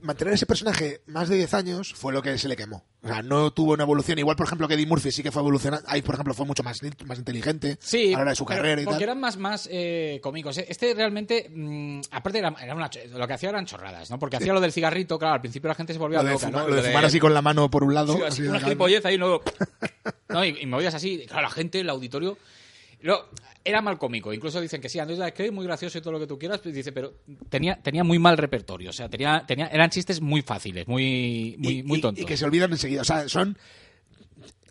mantener 0.00 0.34
ese 0.34 0.46
personaje 0.46 1.02
más 1.06 1.28
de 1.28 1.36
10 1.36 1.54
años 1.54 1.92
fue 1.94 2.12
lo 2.12 2.22
que 2.22 2.38
se 2.38 2.48
le 2.48 2.56
quemó. 2.56 2.84
O 3.00 3.06
sea, 3.06 3.22
no 3.22 3.52
tuvo 3.52 3.74
una 3.74 3.84
evolución. 3.84 4.18
Igual, 4.18 4.34
por 4.36 4.46
ejemplo, 4.46 4.66
que 4.66 4.74
Eddie 4.74 4.86
Murphy 4.86 5.12
sí 5.12 5.22
que 5.22 5.30
fue 5.30 5.40
evolucionando. 5.40 5.86
Ahí, 5.88 6.02
por 6.02 6.16
ejemplo, 6.16 6.34
fue 6.34 6.44
mucho 6.46 6.64
más, 6.64 6.80
más 7.06 7.18
inteligente 7.18 7.78
Sí, 7.80 8.08
a 8.12 8.16
la 8.16 8.22
hora 8.22 8.30
de 8.30 8.36
su 8.36 8.44
pero 8.44 8.56
carrera 8.56 8.82
y 8.82 8.84
porque 8.84 8.96
tal. 8.96 9.02
eran 9.04 9.20
más, 9.20 9.36
más 9.36 9.68
eh, 9.70 10.18
cómicos. 10.20 10.58
Este 10.58 10.94
realmente, 10.94 11.48
mm, 11.48 12.00
aparte, 12.10 12.38
era, 12.40 12.52
era 12.60 12.74
una, 12.74 12.90
lo 13.16 13.26
que 13.28 13.32
hacía 13.34 13.50
eran 13.50 13.66
chorradas, 13.66 14.10
¿no? 14.10 14.18
Porque 14.18 14.36
hacía 14.38 14.52
lo 14.52 14.60
del 14.60 14.72
cigarrito, 14.72 15.16
claro, 15.16 15.34
al 15.34 15.40
principio 15.40 15.68
la 15.68 15.76
gente 15.76 15.92
se 15.92 15.98
volvía 16.00 16.18
Lo 16.18 16.24
de, 16.24 16.32
loca, 16.32 16.48
fuma- 16.48 16.62
¿no? 16.62 16.68
lo 16.68 16.74
de 16.74 16.82
fumar 16.82 17.04
así 17.04 17.20
con 17.20 17.32
la 17.34 17.40
mano 17.42 17.70
por 17.70 17.84
un 17.84 17.94
lado. 17.94 18.14
Sí, 18.14 18.18
así 18.22 18.26
así, 18.26 18.42
de 18.42 18.48
una 18.50 18.60
gilipollez 18.60 19.04
ahí, 19.04 19.16
¿no? 19.16 19.40
¿no? 20.28 20.44
Y, 20.44 20.58
y 20.60 20.66
movías 20.66 20.94
así, 20.94 21.24
claro, 21.28 21.42
la 21.42 21.50
gente, 21.50 21.78
el 21.80 21.90
auditorio. 21.90 22.36
Luego, 23.00 23.28
era 23.64 23.80
mal 23.80 23.98
cómico. 23.98 24.32
Incluso 24.32 24.60
dicen 24.60 24.80
que 24.80 24.88
sí, 24.88 24.98
Andrés 24.98 25.18
Dice 25.18 25.32
Clay, 25.32 25.50
muy 25.50 25.64
gracioso 25.64 25.98
y 25.98 26.00
todo 26.00 26.12
lo 26.12 26.20
que 26.20 26.26
tú 26.26 26.38
quieras, 26.38 26.60
pues 26.60 26.74
dice, 26.74 26.92
pero 26.92 27.14
tenía, 27.48 27.76
tenía 27.80 28.02
muy 28.04 28.18
mal 28.18 28.36
repertorio. 28.38 28.90
O 28.90 28.92
sea, 28.92 29.08
tenía, 29.08 29.44
tenía, 29.46 29.66
eran 29.68 29.90
chistes 29.90 30.20
muy 30.20 30.42
fáciles, 30.42 30.86
muy, 30.88 31.56
muy, 31.58 31.78
y, 31.78 31.82
muy 31.82 31.98
y- 31.98 32.00
tontos. 32.00 32.22
y 32.22 32.26
que 32.26 32.36
se 32.36 32.44
olvidan 32.44 32.72
enseguida. 32.72 33.02
O 33.02 33.04
sea, 33.04 33.28
son. 33.28 33.56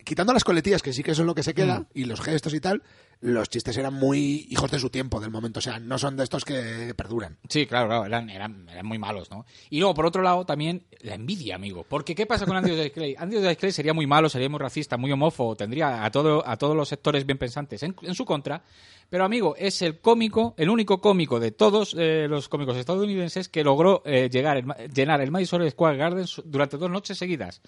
Quitando 0.08 0.32
las 0.32 0.46
coletillas, 0.46 0.82
que 0.82 0.94
sí 0.94 1.04
que 1.04 1.12
eso 1.12 1.24
es 1.24 1.26
lo 1.26 1.36
que 1.36 1.44
se 1.44 1.54
queda, 1.54 1.82
Mm. 1.82 1.86
y 1.94 2.06
los 2.06 2.22
gestos 2.22 2.54
y 2.54 2.62
tal, 2.62 2.82
los 3.20 3.50
chistes 3.50 3.76
eran 3.76 3.94
muy 3.94 4.48
hijos 4.50 4.72
de 4.72 4.80
su 4.80 4.90
tiempo, 4.90 5.20
del 5.20 5.32
momento. 5.32 5.60
O 5.60 5.62
sea, 5.62 5.80
no 5.80 5.98
son 5.98 6.16
de 6.16 6.24
estos 6.24 6.46
que 6.46 6.94
perduran. 6.96 7.38
Sí, 7.50 7.66
claro, 7.66 7.90
claro, 7.90 8.06
eran, 8.06 8.30
eran, 8.30 8.70
eran 8.70 8.86
muy 8.86 9.00
malos, 9.00 9.30
¿no? 9.30 9.46
Y 9.70 9.80
luego, 9.80 9.94
por 9.94 10.06
otro 10.06 10.22
lado, 10.22 10.46
también 10.46 10.86
la 11.02 11.16
envidia, 11.16 11.56
amigo. 11.56 11.86
Porque, 11.90 12.16
¿qué 12.16 12.26
pasa 12.26 12.46
con 12.46 12.56
Andy 12.56 12.72
Dice 12.72 12.92
Clay? 12.94 13.16
Andy 13.18 13.36
Dice 13.36 13.58
Clay 13.58 13.72
sería 13.74 13.94
muy 13.94 14.08
malo, 14.08 14.30
sería 14.30 14.48
muy 14.48 14.60
racista, 14.60 14.96
muy 14.96 15.12
homófobo, 15.12 15.58
tendría 15.58 16.06
a, 16.06 16.10
todo, 16.10 16.48
a 16.48 16.56
todos 16.56 16.76
los 16.78 16.88
sectores 16.88 17.26
bien 17.26 17.38
pensantes 17.38 17.84
en, 17.84 17.94
en 18.02 18.16
su 18.16 18.24
contra. 18.24 18.64
Pero, 19.10 19.26
amigo, 19.26 19.56
es 19.58 19.82
el 19.82 20.00
cómico, 20.00 20.54
el 20.58 20.70
único 20.70 21.02
cómico 21.02 21.40
de 21.42 21.52
todos 21.52 21.96
eh, 22.00 22.28
los 22.30 22.48
cómicos 22.48 22.78
estadounidenses 22.78 23.50
que 23.50 23.64
logró 23.64 24.04
eh, 24.06 24.30
llegar 24.32 24.56
el 24.56 24.66
llenar 24.94 25.20
el 25.20 25.32
Madison 25.32 25.70
Square 25.70 25.98
Garden 25.98 26.26
durante 26.46 26.78
dos 26.78 26.90
noches 26.90 27.18
seguidas. 27.18 27.62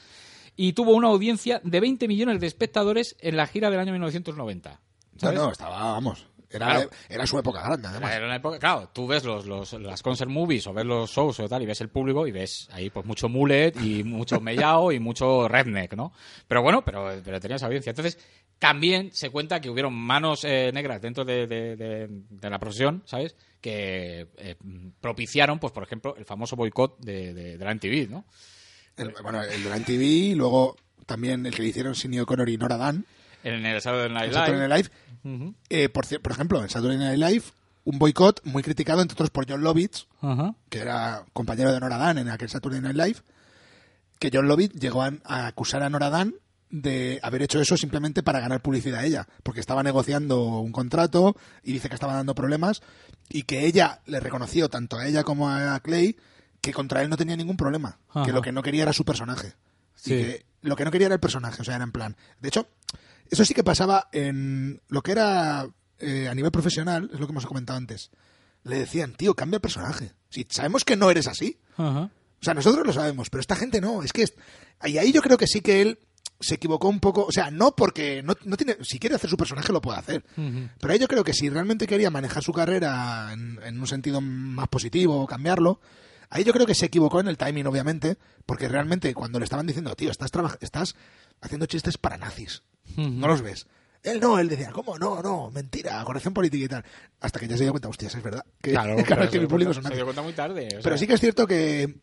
Y 0.62 0.74
tuvo 0.74 0.92
una 0.92 1.08
audiencia 1.08 1.62
de 1.63 1.80
20 1.80 2.06
millones 2.10 2.42
de 2.42 2.48
espectadores 2.48 3.16
en 3.22 3.38
la 3.38 3.48
gira 3.48 3.70
del 3.70 3.80
año 3.80 3.94
1990. 3.94 4.72
No, 4.72 4.78
¿sabes? 5.18 5.39
no, 5.39 5.51
estaba, 5.54 5.94
vamos. 5.94 6.28
Era, 6.50 6.66
Claro. 6.66 6.89
era 7.08 7.25
su 7.28 7.39
época 7.39 7.62
grande, 7.62 7.88
además. 7.88 8.12
Era 8.13 8.25
una 8.25 8.36
época, 8.36 8.60
claro, 8.60 8.89
tú 8.92 9.08
ves 9.08 9.24
los, 9.24 9.46
los, 9.46 9.72
las 9.74 10.01
concert 10.04 10.30
movies 10.30 10.68
o 10.68 10.74
ves 10.74 10.84
los 10.86 11.10
shows 11.12 11.39
o 11.39 11.48
tal 11.48 11.62
y 11.62 11.66
ves 11.66 11.80
el 11.80 11.88
público 11.88 12.28
y 12.28 12.32
ves 12.32 12.68
ahí 12.74 12.89
pues 12.89 13.06
mucho 13.06 13.30
mullet 13.30 13.72
y 13.82 14.04
mucho 14.04 14.39
mellao 14.42 14.92
y 14.92 15.00
mucho 15.00 15.48
redneck, 15.48 15.94
¿no? 15.94 16.12
Pero 16.48 16.62
bueno, 16.62 16.84
pero, 16.84 17.10
pero 17.24 17.39
tenía 17.39 17.56
esa 17.56 17.68
audiencia. 17.68 17.92
Entonces, 17.92 18.18
también 18.58 19.12
se 19.13 19.30
cuenta 19.30 19.62
que 19.62 19.70
hubieron 19.70 19.94
manos 19.94 20.44
eh, 20.44 20.72
negras 20.74 21.01
dentro 21.01 21.24
de, 21.24 21.48
de- 21.48 21.75
de- 21.78 22.08
de 22.10 22.50
la 22.50 22.60
profesión, 22.60 23.01
¿sabes? 23.06 23.34
Que 23.62 24.28
eh, 24.38 24.56
propiciaron, 25.00 25.58
pues 25.60 25.72
por 25.72 25.84
ejemplo, 25.84 26.16
el 26.18 26.25
famoso 26.25 26.58
boicot 26.58 27.00
de 27.00 27.58
la 27.58 27.74
MTV, 27.74 28.10
¿no? 28.10 28.25
El- 29.00 29.13
bueno, 29.24 29.41
el 29.41 29.63
de 29.63 29.70
la 29.70 29.77
MTV, 29.77 30.01
y 30.03 30.36
luego 30.36 30.75
también 31.06 31.46
el 31.46 31.53
que 31.56 31.62
le 31.63 31.70
hicieron 31.70 31.96
Sidney 31.96 32.20
O'Connor 32.20 32.50
y 32.50 32.58
Nora 32.58 32.77
Dan, 32.77 33.06
En 33.44 33.65
el 33.65 33.82
Saturday 33.82 34.10
Night 34.13 34.34
Saturday 34.34 34.68
Live. 34.68 34.89
Eh, 35.70 35.89
por, 35.89 36.06
ejemplo, 36.32 36.62
en 36.62 36.70
Saturday 36.70 36.98
Night 36.98 37.18
Live, 37.20 37.44
un 37.86 37.98
boicot 37.98 38.41
muy 38.44 38.62
criticado, 38.63 39.01
entre 39.01 39.13
otros, 39.13 39.29
por 39.29 39.50
John 39.50 39.62
Lovitz, 39.63 40.06
que 40.70 40.79
era 40.79 41.24
compañero 41.34 41.72
de 41.74 41.79
Nora 41.79 41.98
Dan 41.98 42.18
en 42.20 42.29
aquel 42.29 42.50
Saturday 42.50 42.82
Night 42.82 42.96
Live, 42.98 43.20
que 44.20 44.29
John 44.34 44.48
Lovitz 44.48 44.75
llegó 44.79 45.01
a, 45.03 45.12
a 45.24 45.48
acusar 45.48 45.82
a 45.84 45.89
Nora 45.89 46.10
Dan 46.10 46.36
de 46.70 47.20
haber 47.24 47.41
hecho 47.41 47.60
eso 47.60 47.77
simplemente 47.77 48.22
para 48.22 48.39
ganar 48.41 48.62
publicidad 48.62 49.00
a 49.00 49.06
ella, 49.06 49.27
porque 49.41 49.60
estaba 49.62 49.82
negociando 49.82 50.60
un 50.60 50.72
contrato 50.72 51.36
y 51.63 51.72
dice 51.74 51.89
que 51.89 51.96
estaba 51.96 52.13
dando 52.13 52.36
problemas 52.36 52.82
y 53.29 53.44
que 53.44 53.65
ella 53.65 54.01
le 54.06 54.20
reconoció 54.20 54.70
tanto 54.70 54.98
a 54.98 55.08
ella 55.08 55.24
como 55.24 55.50
a 55.50 55.79
Clay 55.79 56.15
que 56.62 56.74
contra 56.74 57.01
él 57.01 57.10
no 57.10 57.18
tenía 57.18 57.36
ningún 57.36 57.58
problema, 57.58 58.00
Ajá. 58.10 58.25
que 58.25 58.32
lo 58.32 58.42
que 58.42 58.51
no 58.51 58.62
quería 58.63 58.84
era 58.84 58.94
su 58.94 59.06
personaje. 59.06 59.54
Sí. 59.96 60.13
Y 60.13 60.18
que 60.24 60.46
lo 60.62 60.75
que 60.75 60.86
no 60.86 60.92
quería 60.92 61.08
era 61.08 61.16
el 61.16 61.22
personaje, 61.22 61.62
o 61.62 61.66
sea, 61.66 61.75
era 61.75 61.84
en 61.84 61.92
plan. 61.92 62.16
De 62.39 62.48
hecho, 62.50 62.68
eso 63.30 63.46
sí 63.46 63.54
que 63.54 63.63
pasaba 63.63 64.10
en 64.12 64.82
lo 64.88 65.01
que 65.01 65.12
era 65.12 65.68
eh, 66.00 66.28
a 66.30 66.36
nivel 66.36 66.51
profesional, 66.51 67.10
es 67.13 67.20
lo 67.20 67.28
que 67.28 67.32
hemos 67.32 67.46
comentado 67.46 67.78
antes. 67.78 68.10
Le 68.63 68.78
decían, 68.80 69.13
tío, 69.13 69.36
cambia 69.36 69.58
el 69.58 69.62
personaje. 69.62 70.13
Si 70.30 70.46
sabemos 70.50 70.84
que 70.84 70.96
no 70.98 71.10
eres 71.10 71.28
así. 71.28 71.60
Ajá. 71.78 72.10
O 72.42 72.44
sea, 72.44 72.54
nosotros 72.54 72.86
lo 72.86 72.94
sabemos, 72.94 73.30
pero 73.30 73.42
esta 73.42 73.56
gente 73.56 73.80
no. 73.82 74.04
Es 74.04 74.12
que. 74.13 74.24
es- 74.24 74.34
Y 74.86 74.98
ahí 74.98 75.12
yo 75.13 75.22
creo 75.22 75.38
que 75.38 75.48
sí 75.48 75.62
que 75.62 75.82
él 75.82 76.00
se 76.42 76.56
equivocó 76.56 76.88
un 76.89 77.00
poco. 77.00 77.25
O 77.25 77.32
sea, 77.32 77.51
no 77.51 77.75
porque. 77.75 78.22
No, 78.24 78.36
no 78.46 78.58
tiene, 78.58 78.78
si 78.82 79.00
quiere 79.00 79.16
hacer 79.16 79.30
su 79.30 79.38
personaje, 79.38 79.72
lo 79.74 79.82
puede 79.82 80.00
hacer. 80.00 80.24
Pero 80.36 80.94
ahí 80.94 81.00
yo 81.00 81.08
creo 81.08 81.24
que 81.24 81.34
si 81.34 81.50
realmente 81.50 81.88
quería 81.88 82.10
manejar 82.12 82.44
su 82.44 82.51
carrera 82.54 83.32
en, 83.34 83.60
en 83.63 83.80
un 83.80 83.88
sentido 83.88 84.20
más 84.22 84.68
positivo 84.70 85.22
o 85.22 85.28
cambiarlo. 85.28 85.80
Ahí 86.29 86.43
yo 86.43 86.53
creo 86.53 86.65
que 86.65 86.75
se 86.75 86.86
equivocó 86.86 87.19
en 87.19 87.27
el 87.27 87.38
timing, 87.38 87.65
obviamente, 87.67 88.17
porque 88.45 88.67
realmente 88.67 89.13
cuando 89.13 89.39
le 89.39 89.45
estaban 89.45 89.65
diciendo, 89.65 89.95
tío, 89.95 90.12
estás, 90.12 90.31
estás 90.62 90.95
haciendo 91.41 91.65
chistes 91.65 91.98
para 91.98 92.17
nazis, 92.17 92.63
no 92.95 93.27
los 93.27 93.41
ves. 93.41 93.67
Él 94.03 94.19
no, 94.21 94.39
él 94.39 94.48
decía, 94.48 94.71
¿cómo? 94.71 94.98
No, 94.98 95.21
no, 95.21 95.51
mentira, 95.51 96.01
corrección 96.05 96.33
política 96.33 96.63
y 96.63 96.67
tal. 96.69 96.86
Hasta 97.19 97.39
que 97.39 97.48
ya 97.48 97.57
se 97.57 97.63
dio 97.63 97.74
cuenta, 97.74 97.89
hostias, 97.89 98.15
es 98.15 98.24
verdad. 98.24 98.45
Que, 98.62 98.71
Claro, 98.71 98.95
claro, 99.05 99.24
es 99.24 99.29
que 99.29 99.39
mi 99.39 99.48
público 99.48 99.74
son 99.74 99.83
se 99.83 99.89
nazis. 99.89 99.98
dio 99.98 100.05
cuenta 100.05 100.21
muy 100.21 100.33
tarde. 100.33 100.69
o 100.79 100.81
Pero 100.81 100.98
sí 100.98 101.05
que 101.05 101.13
es 101.13 101.19
cierto 101.19 101.45
que 101.45 102.00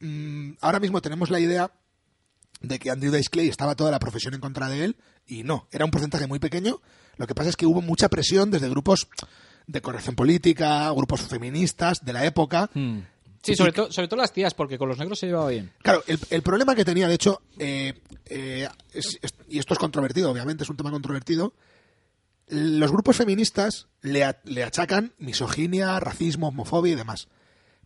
mm, 0.00 0.52
ahora 0.60 0.78
mismo 0.80 1.00
tenemos 1.00 1.30
la 1.30 1.40
idea 1.40 1.72
de 2.60 2.78
que 2.78 2.90
Andrew 2.90 3.12
Dice 3.12 3.30
Clay 3.30 3.48
estaba 3.48 3.74
toda 3.74 3.90
la 3.90 3.98
profesión 3.98 4.34
en 4.34 4.40
contra 4.40 4.68
de 4.68 4.84
él 4.84 4.96
y 5.26 5.42
no, 5.42 5.68
era 5.72 5.84
un 5.84 5.90
porcentaje 5.90 6.26
muy 6.26 6.38
pequeño. 6.38 6.80
Lo 7.16 7.26
que 7.26 7.34
pasa 7.34 7.48
es 7.48 7.56
que 7.56 7.66
hubo 7.66 7.80
mucha 7.80 8.08
presión 8.08 8.50
desde 8.50 8.68
grupos 8.68 9.08
de 9.66 9.80
corrección 9.80 10.14
política, 10.14 10.90
grupos 10.90 11.22
feministas 11.22 12.04
de 12.04 12.12
la 12.12 12.24
época. 12.26 12.70
Mm. 12.74 12.98
Sí, 13.42 13.56
sobre, 13.56 13.72
todo 13.72 13.90
sobre 13.90 14.08
todo 14.08 14.18
las 14.20 14.32
tías, 14.32 14.54
porque 14.54 14.78
con 14.78 14.88
los 14.88 14.98
negros 14.98 15.18
se 15.18 15.26
llevaba 15.26 15.48
bien. 15.50 15.72
Claro, 15.82 16.02
el, 16.06 16.18
el 16.30 16.42
problema 16.42 16.74
que 16.76 16.84
tenía, 16.84 17.08
de 17.08 17.14
hecho, 17.14 17.42
eh, 17.58 17.92
eh, 18.26 18.68
es- 18.92 19.18
es- 19.20 19.34
y 19.48 19.58
esto 19.58 19.74
es 19.74 19.78
controvertido, 19.80 20.30
obviamente, 20.30 20.62
es 20.64 20.70
un 20.70 20.76
tema 20.76 20.90
controvertido, 20.92 21.52
los 22.48 22.90
grupos 22.92 23.16
feministas 23.16 23.88
le, 24.00 24.24
a- 24.24 24.40
le 24.44 24.62
achacan 24.62 25.12
misoginia, 25.18 25.98
racismo, 26.00 26.48
homofobia 26.48 26.92
y 26.92 26.96
demás. 26.96 27.28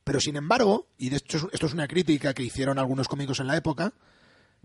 Pero 0.05 0.21
sin 0.21 0.37
embargo, 0.37 0.89
y 0.99 1.09
de 1.11 1.17
hecho 1.17 1.39
es- 1.39 1.47
esto 1.53 1.67
es 1.67 1.73
una 1.75 1.89
crítica 1.89 2.35
que 2.35 2.43
hicieron 2.43 2.79
algunos 2.79 3.09
cómicos 3.09 3.41
en 3.41 3.47
la 3.47 3.57
época, 3.57 3.93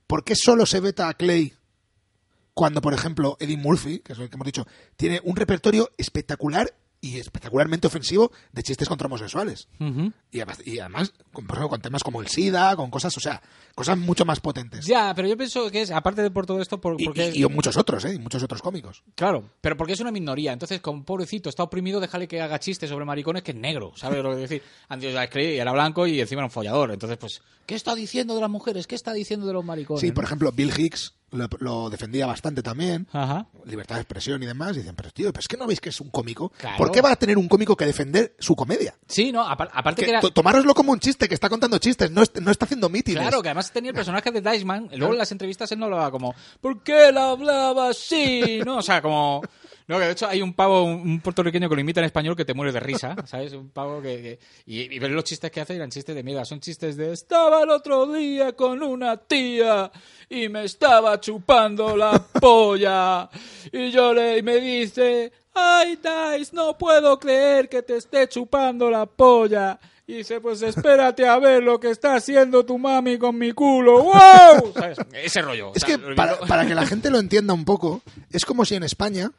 ¿por 0.07 0.23
qué 0.23 0.35
solo 0.35 0.65
se 0.65 0.79
veta 0.79 1.07
a 1.07 1.13
Clay 1.13 1.53
cuando, 2.53 2.81
por 2.81 2.93
ejemplo, 2.93 3.37
Eddie 3.39 3.57
Murphy, 3.57 3.99
que 3.99 4.13
es 4.13 4.19
el 4.19 4.29
que 4.29 4.35
hemos 4.35 4.45
dicho, 4.45 4.67
tiene 4.97 5.21
un 5.23 5.35
repertorio 5.35 5.89
espectacular 5.97 6.73
y 7.03 7.17
espectacularmente 7.17 7.87
ofensivo 7.87 8.31
de 8.51 8.61
chistes 8.63 8.87
contra 8.87 9.07
homosexuales? 9.07 9.67
Y 10.31 10.39
además, 10.39 10.59
y 10.65 10.77
además 10.79 11.13
con, 11.33 11.47
por 11.47 11.55
ejemplo, 11.57 11.69
con 11.69 11.81
temas 11.81 12.03
como 12.03 12.21
el 12.21 12.27
SIDA, 12.27 12.75
con 12.75 12.91
cosas, 12.91 13.17
o 13.17 13.19
sea, 13.19 13.41
cosas 13.73 13.97
mucho 13.97 14.23
más 14.23 14.39
potentes. 14.39 14.85
Ya, 14.85 15.13
pero 15.15 15.27
yo 15.27 15.35
pienso 15.35 15.69
que 15.71 15.81
es, 15.81 15.91
aparte 15.91 16.21
de 16.21 16.29
por 16.31 16.45
todo 16.45 16.61
esto, 16.61 16.79
por- 16.79 17.01
Y, 17.01 17.05
porque... 17.05 17.31
y- 17.33 17.43
y 17.43 17.47
muchos 17.47 17.75
otros, 17.75 18.05
¿eh? 18.05 18.13
Y 18.13 18.19
muchos 18.19 18.43
otros 18.43 18.61
cómicos. 18.61 19.03
Claro, 19.15 19.49
pero 19.61 19.75
porque 19.75 19.93
es 19.93 19.99
una 19.99 20.11
minoría. 20.11 20.53
Entonces, 20.53 20.79
como 20.79 21.03
pobrecito, 21.03 21.49
está 21.49 21.63
oprimido, 21.63 21.99
déjale 21.99 22.27
que 22.27 22.39
haga 22.41 22.59
chistes 22.59 22.89
sobre 22.89 23.03
maricones 23.05 23.41
que 23.43 23.51
es 23.51 23.57
negro. 23.57 23.91
¿Sabes 23.95 24.21
lo 24.23 24.29
que 24.31 24.37
decir? 24.37 24.61
Antes 24.87 25.15
era 25.35 25.71
blanco 25.71 26.05
y 26.05 26.21
encima 26.21 26.41
era 26.41 26.45
un 26.47 26.51
follador. 26.51 26.91
Entonces, 26.91 27.17
pues, 27.17 27.41
¿qué 27.65 27.75
está 27.75 27.95
diciendo 27.95 28.35
de 28.35 28.41
las 28.41 28.49
mujeres? 28.49 28.85
¿Qué 28.85 28.95
está 28.95 29.11
diciendo 29.13 29.47
de 29.47 29.53
los 29.53 29.65
maricones? 29.65 30.01
Sí, 30.01 30.11
por 30.11 30.23
ejemplo, 30.23 30.51
Bill 30.51 30.71
Hicks 30.77 31.15
lo, 31.31 31.47
lo 31.59 31.89
defendía 31.89 32.25
bastante 32.25 32.61
también. 32.61 33.07
Ajá. 33.11 33.47
Libertad 33.65 33.95
de 33.95 34.01
expresión 34.01 34.41
y 34.43 34.45
demás. 34.45 34.75
Y 34.75 34.79
dicen, 34.79 34.95
pero 34.95 35.11
tío, 35.11 35.31
¿pero 35.31 35.39
es 35.41 35.47
que 35.47 35.57
no 35.57 35.67
veis 35.67 35.79
que 35.81 35.89
es 35.89 35.99
un 36.01 36.09
cómico? 36.09 36.51
Claro. 36.57 36.77
¿Por 36.77 36.91
qué 36.91 37.01
va 37.01 37.11
a 37.11 37.15
tener 37.15 37.37
un 37.37 37.47
cómico 37.47 37.75
que 37.75 37.85
defender 37.85 38.35
su 38.39 38.55
comedia? 38.55 38.95
Sí, 39.07 39.31
no, 39.31 39.41
apar- 39.47 39.69
aparte 39.73 40.01
Que 40.01 40.05
que 40.05 40.11
era... 40.11 40.21
to- 40.21 40.31
tomároslo 40.31 40.73
como 40.73 40.91
un 40.91 40.99
chiste, 40.99 41.27
que 41.27 41.33
está 41.33 41.49
contando 41.49 41.77
chistes, 41.77 42.11
no, 42.11 42.21
est- 42.21 42.37
no 42.39 42.51
está 42.51 42.65
haciendo 42.65 42.89
mítines. 42.89 43.21
Claro, 43.21 43.41
que 43.41 43.49
además 43.49 43.71
tenía 43.71 43.89
el 43.91 43.95
personaje 43.95 44.31
de 44.31 44.41
Diceman. 44.41 44.89
Luego 44.95 45.13
en 45.13 45.19
las 45.19 45.31
entrevistas 45.31 45.71
él 45.71 45.79
no 45.79 45.85
hablaba 45.85 46.11
como, 46.11 46.33
¿por 46.59 46.83
qué 46.83 47.09
él 47.09 47.17
hablaba 47.17 47.89
así? 47.89 48.61
¿No? 48.65 48.77
O 48.77 48.81
sea, 48.81 49.01
como. 49.01 49.41
No, 49.91 49.99
que 49.99 50.05
de 50.05 50.11
hecho 50.13 50.27
hay 50.27 50.41
un 50.41 50.53
pavo, 50.53 50.83
un, 50.83 51.19
puertorriqueño 51.19 51.67
que 51.67 51.75
lo 51.75 51.81
imita 51.81 51.99
en 51.99 52.05
español 52.05 52.35
que 52.35 52.45
te 52.45 52.53
mueres 52.53 52.73
de 52.73 52.79
risa, 52.79 53.13
¿sabes? 53.25 53.51
Un 53.53 53.69
pavo 53.71 54.01
que. 54.01 54.21
que- 54.21 54.39
y, 54.65 54.95
y 54.95 54.99
ver 54.99 55.11
los 55.11 55.25
chistes 55.25 55.51
que 55.51 55.59
hace 55.59 55.75
eran 55.75 55.89
chistes 55.91 56.15
de 56.15 56.23
mierda. 56.23 56.45
Son 56.45 56.59
chistes 56.61 56.95
de. 56.95 57.11
Estaba 57.11 57.63
el 57.63 57.69
otro 57.69 58.07
día 58.11 58.53
con 58.53 58.81
una 58.81 59.17
tía 59.17 59.91
y 60.29 60.47
me 60.47 60.63
estaba 60.63 61.19
chupando 61.19 61.95
la 61.97 62.11
polla. 62.39 63.29
Y 63.71 63.91
yo 63.91 64.13
le. 64.13 64.37
Y 64.37 64.41
me 64.43 64.55
dice. 64.61 65.31
Ay, 65.53 65.99
Dice, 66.37 66.55
no 66.55 66.77
puedo 66.77 67.19
creer 67.19 67.67
que 67.67 67.81
te 67.81 67.97
esté 67.97 68.29
chupando 68.29 68.89
la 68.89 69.05
polla. 69.05 69.77
Y 70.07 70.15
dice, 70.15 70.39
pues 70.39 70.61
espérate 70.61 71.27
a 71.27 71.37
ver 71.39 71.61
lo 71.61 71.77
que 71.79 71.89
está 71.89 72.15
haciendo 72.15 72.65
tu 72.65 72.77
mami 72.77 73.17
con 73.17 73.37
mi 73.37 73.51
culo. 73.51 74.03
¡Wow! 74.03 74.73
¿Sabes? 74.73 74.97
Ese 75.13 75.41
rollo. 75.41 75.71
o 75.71 75.75
Es 75.75 75.81
sea, 75.83 75.97
que 75.97 76.15
para, 76.15 76.39
para 76.39 76.65
que 76.65 76.73
la 76.73 76.85
gente 76.85 77.09
lo 77.09 77.19
entienda 77.19 77.53
un 77.53 77.65
poco, 77.65 78.01
es 78.31 78.45
como 78.45 78.63
si 78.63 78.75
en 78.75 78.83
España 78.83 79.31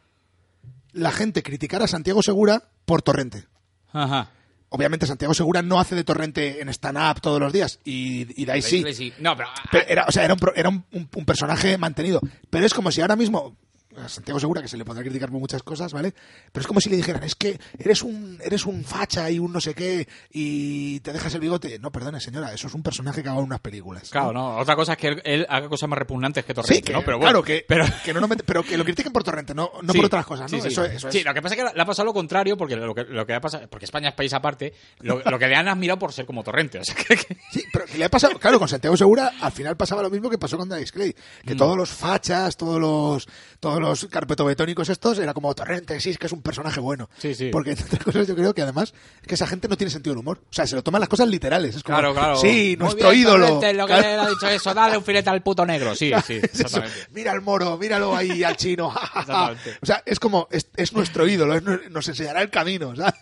la 0.93 1.11
gente 1.13 1.43
criticara 1.43 1.85
a 1.85 1.89
Santiago 1.89 2.23
Segura 2.23 2.63
por 2.85 3.03
Torrente. 3.03 3.45
Ajá. 3.93 4.31
obviamente 4.71 5.07
Santiago 5.07 5.35
Segura 5.35 5.61
no 5.61 5.79
hace 5.79 5.95
de 5.95 6.03
torrente 6.05 6.63
en 6.63 6.69
stand-up 6.71 7.21
todos 7.21 7.39
los 7.39 7.53
días 7.53 7.79
y, 7.85 8.41
y 8.41 8.47
Dai 8.47 8.63
sí. 8.63 8.83
Sí. 8.95 9.13
No, 9.21 9.37
pero, 9.37 9.51
Pero 9.71 9.85
era, 9.87 10.05
o 10.09 10.13
sea, 10.13 10.25
era, 10.25 10.33
un, 10.33 10.41
pro- 10.41 10.55
era 10.55 10.71
un, 10.71 10.85
un- 10.93 11.09
un 11.15 11.25
personaje 11.27 11.77
mantenido. 11.77 12.21
Pero 12.49 12.65
es 12.65 12.73
como 12.73 12.91
si 12.91 13.03
ahora 13.03 13.15
mismo, 13.17 13.55
a 13.97 14.09
Santiago 14.09 14.39
Segura, 14.41 14.63
que 14.63 14.69
se 14.69 14.77
le 14.77 14.85
podrá 14.85 15.03
criticar 15.03 15.31
por 15.31 15.39
muchas 15.41 15.63
cosas, 15.63 15.93
¿vale? 15.93 16.13
Pero 16.53 16.61
es 16.63 16.67
como 16.67 16.81
si 16.81 16.89
le 16.91 16.97
dijeran, 16.97 17.23
es 17.25 17.35
que 17.35 17.59
eres 17.79 18.03
un, 18.03 18.39
eres 18.43 18.65
un 18.67 18.85
facha 18.85 19.31
y 19.31 19.39
un 19.39 19.53
no 19.53 19.61
sé 19.61 19.75
qué 19.75 20.09
y 20.31 21.01
te 21.01 21.13
dejas 21.13 21.35
el 21.35 21.41
bigote. 21.41 21.79
No, 21.79 21.91
perdone, 21.93 22.21
señora, 22.21 22.53
eso 22.53 22.67
es 22.69 22.75
un 22.75 22.83
personaje 22.83 23.23
que 23.23 23.29
haga 23.29 23.41
unas 23.41 23.61
películas. 23.61 24.11
Claro, 24.11 24.33
no. 24.33 24.57
Otra 24.59 24.77
cosa 24.77 24.93
es 24.93 24.99
que 24.99 25.09
él, 25.09 25.23
él 25.25 25.47
haga 25.49 25.69
cosas 25.69 25.89
más 25.89 25.99
repugnantes 25.99 26.45
que 26.45 26.55
Torrente, 26.55 26.75
Sí, 26.77 26.83
que, 26.83 26.93
¿no? 26.93 27.03
Pero 27.03 27.19
bueno, 27.19 27.43
claro, 27.43 27.43
que, 27.45 27.65
pero... 27.67 27.85
que 28.05 28.13
no, 28.15 28.21
nos 28.21 28.31
mete- 28.31 28.45
pero 28.45 28.63
que 28.63 28.77
lo 28.77 28.85
critiquen 28.85 29.13
por 29.13 29.25
torrente, 29.25 29.55
no, 29.55 29.71
no 29.83 29.93
Sí, 29.93 29.99
por 29.99 30.07
otras 30.07 30.27
cosas, 30.27 30.51
¿no? 30.53 30.61
sí. 30.61 30.69
Eso, 30.69 30.85
eso 30.85 31.09
es. 31.09 31.15
Sí, 31.15 31.23
lo 31.23 31.35
que 31.35 31.43
pasa 31.43 31.55
es 31.55 31.63
que 31.65 31.75
le 31.77 31.83
ha 31.83 31.87
pasado 31.87 32.07
lo 32.07 32.13
contrario, 32.15 32.57
porque 32.57 32.77
lo 32.77 32.95
que, 32.95 33.05
lo 33.05 33.27
que 33.27 33.35
ha 33.35 33.41
pasado, 33.41 33.69
porque 33.69 33.85
España 33.85 34.09
es 34.11 34.15
país 34.15 34.33
aparte, 34.33 34.73
lo, 35.01 35.21
lo 35.23 35.39
que 35.39 35.47
le 35.49 35.55
han 35.57 35.69
admirado 35.69 35.99
por 35.99 36.13
ser 36.13 36.25
como 36.27 36.43
Torrente. 36.43 36.79
O 36.79 36.85
sea, 36.85 36.95
que, 36.95 37.17
que- 37.17 37.37
Sí, 37.53 37.65
pero 37.73 37.85
que 37.87 37.99
le 37.99 38.05
ha 38.05 38.09
pasado, 38.09 38.39
claro, 38.39 38.59
con 38.59 38.69
Santiago 38.69 38.97
Segura 38.97 39.33
al 39.41 39.53
final 39.53 39.77
pasaba 39.77 40.03
lo 40.03 40.11
mismo 40.11 40.31
que 40.31 40.39
pasó 40.39 40.57
con 40.57 40.69
Dice 40.69 40.93
Clay, 40.93 41.15
Mm. 41.43 41.49
que 41.49 41.55
todos 41.55 41.77
los 41.77 41.91
fachas, 41.91 42.57
todos 42.57 42.81
los 42.81 43.27
todos 43.61 43.81
los 43.83 44.07
carpetobetónicos 44.07 44.89
estos 44.89 45.19
era 45.19 45.35
como 45.35 45.55
Torrente, 45.55 46.01
sí, 46.01 46.11
es 46.11 46.19
que 46.19 46.27
es 46.27 46.33
un 46.33 46.41
personaje 46.43 46.81
bueno. 46.81 47.11
Sí, 47.19 47.35
sí. 47.35 47.51
Porque 47.53 47.71
entre 47.73 47.85
otras 47.87 48.03
cosas 48.05 48.27
yo 48.27 48.35
creo 48.35 48.55
que 48.55 48.63
además 48.63 48.95
es 49.21 49.29
que 49.29 49.35
esa 49.35 49.47
gente 49.47 49.69
no 49.69 49.77
tiene 49.77 49.91
sentido 49.91 50.15
del 50.15 50.21
humor, 50.21 50.39
o 50.43 50.53
sea, 50.53 50.67
se 50.67 50.75
lo 50.75 50.83
toman 50.83 51.01
las 51.01 51.09
cosas 51.09 51.29
literales, 51.29 51.77
es 51.77 51.83
como 51.83 51.99
Claro, 51.99 52.15
claro. 52.15 52.37
sí, 52.37 52.77
nuestro 52.79 53.11
bien, 53.11 53.23
ídolo. 53.23 53.47
Torrente, 53.47 53.75
lo 53.75 53.87
que 53.87 53.93
Claro. 53.93 54.09
le 54.09 54.15
ha 54.15 54.29
dicho 54.31 54.49
eso, 54.49 54.73
dale 54.73 54.97
un 54.97 55.05
filete 55.05 55.29
al 55.29 55.43
puto 55.43 55.67
negro. 55.67 55.95
Sí, 55.95 56.11
sí, 56.27 56.41
Es. 56.43 56.73
Mira 57.13 57.33
al 57.33 57.43
moro, 57.43 57.77
míralo 57.77 58.17
ahí 58.17 58.43
al 58.45 58.57
chino. 58.57 58.89
o 58.89 59.87
sea, 59.87 60.03
es 60.07 60.19
como, 60.19 60.49
es, 60.51 60.69
es 60.77 60.93
nuestro 60.93 61.27
ídolo, 61.27 61.55
es 61.55 61.63
nos 61.91 62.09
enseñará 62.09 62.41
el 62.43 62.51
camino, 62.51 62.95
¿sabes? 62.97 63.15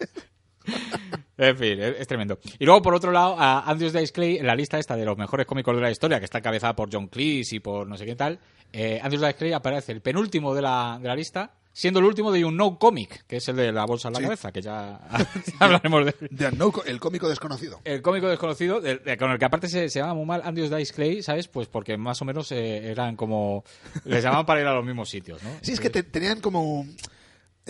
En 1.38 1.56
fin, 1.56 1.80
es, 1.80 1.96
es 2.00 2.06
tremendo. 2.06 2.38
Y 2.58 2.64
luego, 2.66 2.82
por 2.82 2.94
otro 2.94 3.12
lado, 3.12 3.34
a 3.38 3.60
Andrews 3.70 3.92
Dice 3.92 4.12
Clay, 4.12 4.36
en 4.38 4.46
la 4.46 4.54
lista 4.54 4.78
esta 4.78 4.96
de 4.96 5.04
los 5.04 5.16
mejores 5.16 5.46
cómicos 5.46 5.74
de 5.74 5.82
la 5.82 5.90
historia, 5.90 6.18
que 6.18 6.26
está 6.26 6.38
encabezada 6.38 6.76
por 6.76 6.90
John 6.92 7.08
Cleese 7.08 7.56
y 7.56 7.60
por 7.60 7.86
no 7.86 7.96
sé 7.96 8.04
qué 8.04 8.14
tal, 8.16 8.38
eh, 8.72 9.00
Andrews 9.02 9.22
Dice 9.22 9.34
Clay 9.34 9.52
aparece 9.52 9.92
el 9.92 10.00
penúltimo 10.02 10.54
de 10.54 10.62
la, 10.62 10.98
de 11.00 11.08
la 11.08 11.16
lista, 11.16 11.52
siendo 11.72 12.00
el 12.00 12.04
último 12.06 12.30
de 12.30 12.44
un 12.44 12.56
no 12.56 12.78
comic, 12.78 13.24
que 13.26 13.36
es 13.38 13.48
el 13.48 13.56
de 13.56 13.72
la 13.72 13.86
bolsa 13.86 14.08
en 14.08 14.14
la 14.14 14.18
Sí. 14.18 14.24
cabeza, 14.24 14.52
que 14.52 14.60
ya, 14.60 15.00
hablaremos 15.60 16.04
de 16.04 16.14
él. 16.20 16.52
Unknown, 16.52 16.72
el 16.84 17.00
cómico 17.00 17.26
desconocido. 17.28 17.80
El 17.84 18.02
cómico 18.02 18.28
desconocido, 18.28 18.80
de- 18.82 18.98
de- 18.98 19.16
con 19.16 19.30
el 19.30 19.38
que 19.38 19.44
aparte 19.46 19.68
se, 19.68 19.88
se 19.88 20.00
llama 20.00 20.14
muy 20.14 20.26
mal 20.26 20.42
Andrews 20.44 20.70
Dice 20.70 20.92
Clay, 20.92 21.22
¿sabes? 21.22 21.48
Pues 21.48 21.68
porque 21.68 21.96
más 21.96 22.20
o 22.20 22.24
menos 22.26 22.52
eh, 22.52 22.90
eran 22.90 23.16
como... 23.16 23.64
Les 24.04 24.22
llamaban 24.22 24.44
para 24.44 24.60
ir 24.60 24.66
a 24.66 24.74
los 24.74 24.84
mismos 24.84 25.08
sitios, 25.08 25.42
¿no? 25.42 25.50
Sí, 25.62 25.72
es 25.72 25.80
que 25.80 25.88
te- 25.88 26.02
tenían 26.02 26.40
como 26.40 26.86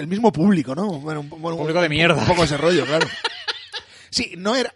el 0.01 0.07
mismo 0.09 0.33
público, 0.33 0.75
¿no? 0.75 0.89
Bueno, 1.01 1.21
un, 1.21 1.29
bueno, 1.31 1.57
Público 1.57 1.81
de 1.81 1.87
un- 1.87 1.91
mierda. 1.95 2.21
Un 2.23 2.27
poco 2.27 2.45
ese 2.45 2.57
rollo, 2.57 2.85
claro. 2.87 3.07
Sí, 4.13 4.35
no 4.37 4.57
era. 4.57 4.75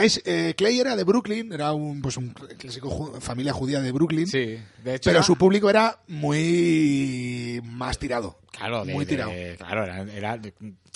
Dice, 0.00 0.20
eh, 0.26 0.54
Clay 0.54 0.78
era 0.80 0.94
de 0.96 1.04
Brooklyn, 1.04 1.52
era 1.52 1.72
un, 1.72 2.02
pues 2.02 2.16
un 2.18 2.30
clásico 2.30 2.90
ju- 2.90 3.20
familia 3.20 3.52
judía 3.52 3.80
de 3.80 3.90
Brooklyn, 3.92 4.26
Sí, 4.26 4.58
de 4.84 4.94
hecho... 4.94 5.04
pero 5.04 5.18
era- 5.18 5.22
su 5.22 5.36
público 5.36 5.70
era 5.70 5.98
muy 6.08 7.60
más 7.64 7.98
tirado. 7.98 8.38
Claro, 8.50 8.84
de- 8.84 8.92
muy 8.94 9.04
de- 9.04 9.10
tirado. 9.10 9.30
claro, 9.58 9.84
era... 10.10 10.38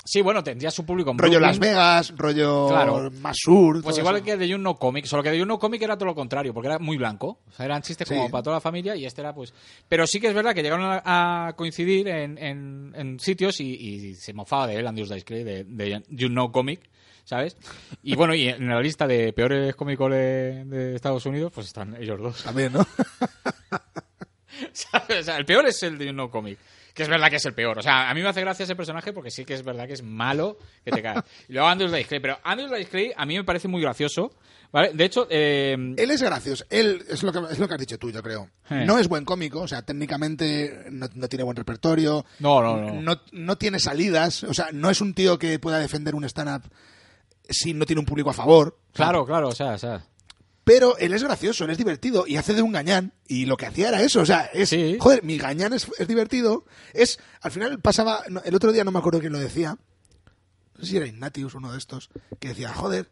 sí, 0.03 0.21
bueno, 0.21 0.43
tendría 0.43 0.71
su 0.71 0.85
público 0.85 1.11
en 1.11 1.17
rollo 1.17 1.39
Brooklyn. 1.39 1.47
Las 1.47 1.59
Vegas, 1.59 2.13
rollo 2.17 2.67
Claro. 2.69 3.11
más 3.21 3.37
sur. 3.39 3.81
Pues 3.83 3.97
igual 3.97 4.15
eso. 4.17 4.25
que 4.25 4.37
de 4.37 4.47
You 4.47 4.57
No 4.57 4.75
Comic, 4.77 5.05
solo 5.05 5.21
que 5.23 5.31
de 5.31 5.37
You 5.39 5.45
No 5.45 5.59
Comic 5.59 5.81
era 5.81 5.95
todo 5.97 6.05
lo 6.07 6.15
contrario, 6.15 6.53
porque 6.53 6.67
era 6.67 6.79
muy 6.79 6.97
blanco. 6.97 7.39
O 7.47 7.51
sea, 7.51 7.65
eran 7.65 7.81
chistes 7.81 8.07
Sí. 8.07 8.15
como 8.15 8.29
para 8.29 8.43
toda 8.43 8.55
la 8.57 8.61
familia 8.61 8.95
y 8.95 9.05
este 9.05 9.21
era 9.21 9.33
pues... 9.33 9.53
Pero 9.87 10.05
sí 10.07 10.19
que 10.19 10.27
es 10.27 10.33
verdad 10.33 10.53
que 10.55 10.63
llegaron 10.63 10.85
a, 10.85 11.47
a 11.47 11.53
coincidir 11.53 12.07
en, 12.07 12.37
en- 12.37 12.93
en 12.95 13.19
sitios 13.19 13.59
y, 13.59 13.73
y 13.73 14.15
se 14.15 14.33
mofaba 14.33 14.67
de 14.67 14.75
él, 14.77 14.87
Andrews 14.87 15.09
Dice 15.09 15.23
Clay, 15.25 15.43
de, 15.43 15.63
de 15.63 16.03
You 16.09 16.29
No 16.29 16.51
Comic, 16.51 16.81
¿sabes? 17.31 17.55
Y 18.03 18.15
bueno, 18.15 18.35
y 18.35 18.49
en 18.49 18.67
la 18.67 18.81
lista 18.81 19.07
de 19.07 19.31
peores 19.31 19.73
cómicos 19.73 20.11
de, 20.11 20.65
de 20.65 20.95
Estados 20.95 21.25
Unidos, 21.25 21.49
pues 21.55 21.67
están 21.67 21.95
ellos 21.95 22.19
dos. 22.19 22.43
También, 22.43 22.73
¿no? 22.73 22.85
¿sabes? 24.73 25.21
O 25.21 25.23
sea, 25.23 25.37
el 25.37 25.45
peor 25.45 25.65
es 25.65 25.81
el 25.83 25.97
de 25.97 26.07
You 26.07 26.13
No 26.13 26.29
Comic. 26.29 26.59
Que 26.93 27.03
es 27.03 27.09
verdad 27.09 27.29
que 27.29 27.37
es 27.37 27.45
el 27.45 27.53
peor. 27.53 27.79
O 27.79 27.81
sea, 27.81 28.09
a 28.09 28.13
mí 28.13 28.21
me 28.21 28.27
hace 28.27 28.41
gracia 28.41 28.65
ese 28.65 28.75
personaje 28.75 29.13
porque 29.13 29.31
sí 29.31 29.45
que 29.45 29.53
es 29.53 29.63
verdad 29.63 29.87
que 29.87 29.93
es 29.93 30.03
malo 30.03 30.57
que 30.83 30.91
te 30.91 31.01
cae. 31.01 31.21
Y 31.47 31.53
luego 31.53 31.69
Andrews 31.69 31.93
Dice 31.93 32.05
Clay. 32.09 32.19
Pero 32.19 32.39
Andrews 32.43 32.71
Dice 32.71 32.89
Clay 32.89 33.13
a 33.15 33.25
mí 33.25 33.37
me 33.37 33.45
parece 33.45 33.69
muy 33.69 33.81
gracioso. 33.81 34.33
¿Vale? 34.73 34.91
De 34.93 35.05
hecho, 35.05 35.25
eh, 35.29 35.77
Él 35.97 36.11
es 36.11 36.21
gracioso. 36.21 36.65
Él 36.69 37.01
es 37.07 37.23
lo 37.23 37.31
que, 37.31 37.39
es 37.49 37.59
lo 37.59 37.67
que 37.69 37.73
has 37.75 37.79
dicho 37.79 37.97
tú, 37.97 38.11
yo 38.11 38.21
creo. 38.21 38.49
Eh. 38.69 38.83
No 38.85 38.99
es 38.99 39.07
buen 39.07 39.23
cómico, 39.23 39.61
o 39.61 39.67
sea, 39.69 39.83
técnicamente 39.83 40.85
no, 40.91 41.07
no 41.13 41.29
tiene 41.29 41.43
buen 41.43 41.55
repertorio. 41.55 42.25
No, 42.39 42.61
no, 42.61 42.77
no. 42.77 43.01
no. 43.01 43.21
no 43.31 43.57
tiene 43.57 43.79
salidas. 43.79 44.43
O 44.43 44.53
sea, 44.53 44.67
no 44.73 44.89
es 44.89 44.99
un 44.99 45.13
tío 45.13 45.39
que 45.39 45.59
pueda 45.59 45.79
defender 45.79 46.13
un 46.13 46.25
stand-up 46.25 46.69
si 47.53 47.73
no 47.73 47.85
tiene 47.85 47.99
un 47.99 48.05
público 48.05 48.29
a 48.29 48.33
favor. 48.33 48.77
Claro, 48.93 49.25
claro, 49.25 49.49
o 49.49 49.55
sea, 49.55 49.73
o 49.73 49.77
sea. 49.77 50.05
Pero 50.63 50.97
él 50.97 51.13
es 51.13 51.23
gracioso, 51.23 51.65
él 51.65 51.71
es 51.71 51.77
divertido 51.77 52.25
y 52.27 52.37
hace 52.37 52.53
de 52.53 52.61
un 52.61 52.71
gañán. 52.71 53.13
Y 53.27 53.45
lo 53.45 53.57
que 53.57 53.65
hacía 53.65 53.89
era 53.89 54.01
eso. 54.01 54.21
O 54.21 54.25
sea, 54.25 54.45
es. 54.53 54.69
Sí. 54.69 54.97
Joder, 54.99 55.23
mi 55.23 55.37
gañán 55.37 55.73
es, 55.73 55.87
es 55.97 56.07
divertido. 56.07 56.65
Es. 56.93 57.19
Al 57.41 57.51
final 57.51 57.79
pasaba. 57.79 58.23
no, 58.29 58.41
el 58.43 58.55
otro 58.55 58.71
día 58.71 58.83
no 58.83 58.91
me 58.91 58.99
acuerdo 58.99 59.19
quién 59.19 59.33
lo 59.33 59.39
decía. 59.39 59.77
No 60.77 60.83
sé 60.83 60.91
si 60.91 60.97
era 60.97 61.07
Ignatius, 61.07 61.55
uno 61.55 61.71
de 61.71 61.77
estos. 61.77 62.09
Que 62.39 62.49
decía, 62.49 62.73
joder, 62.73 63.09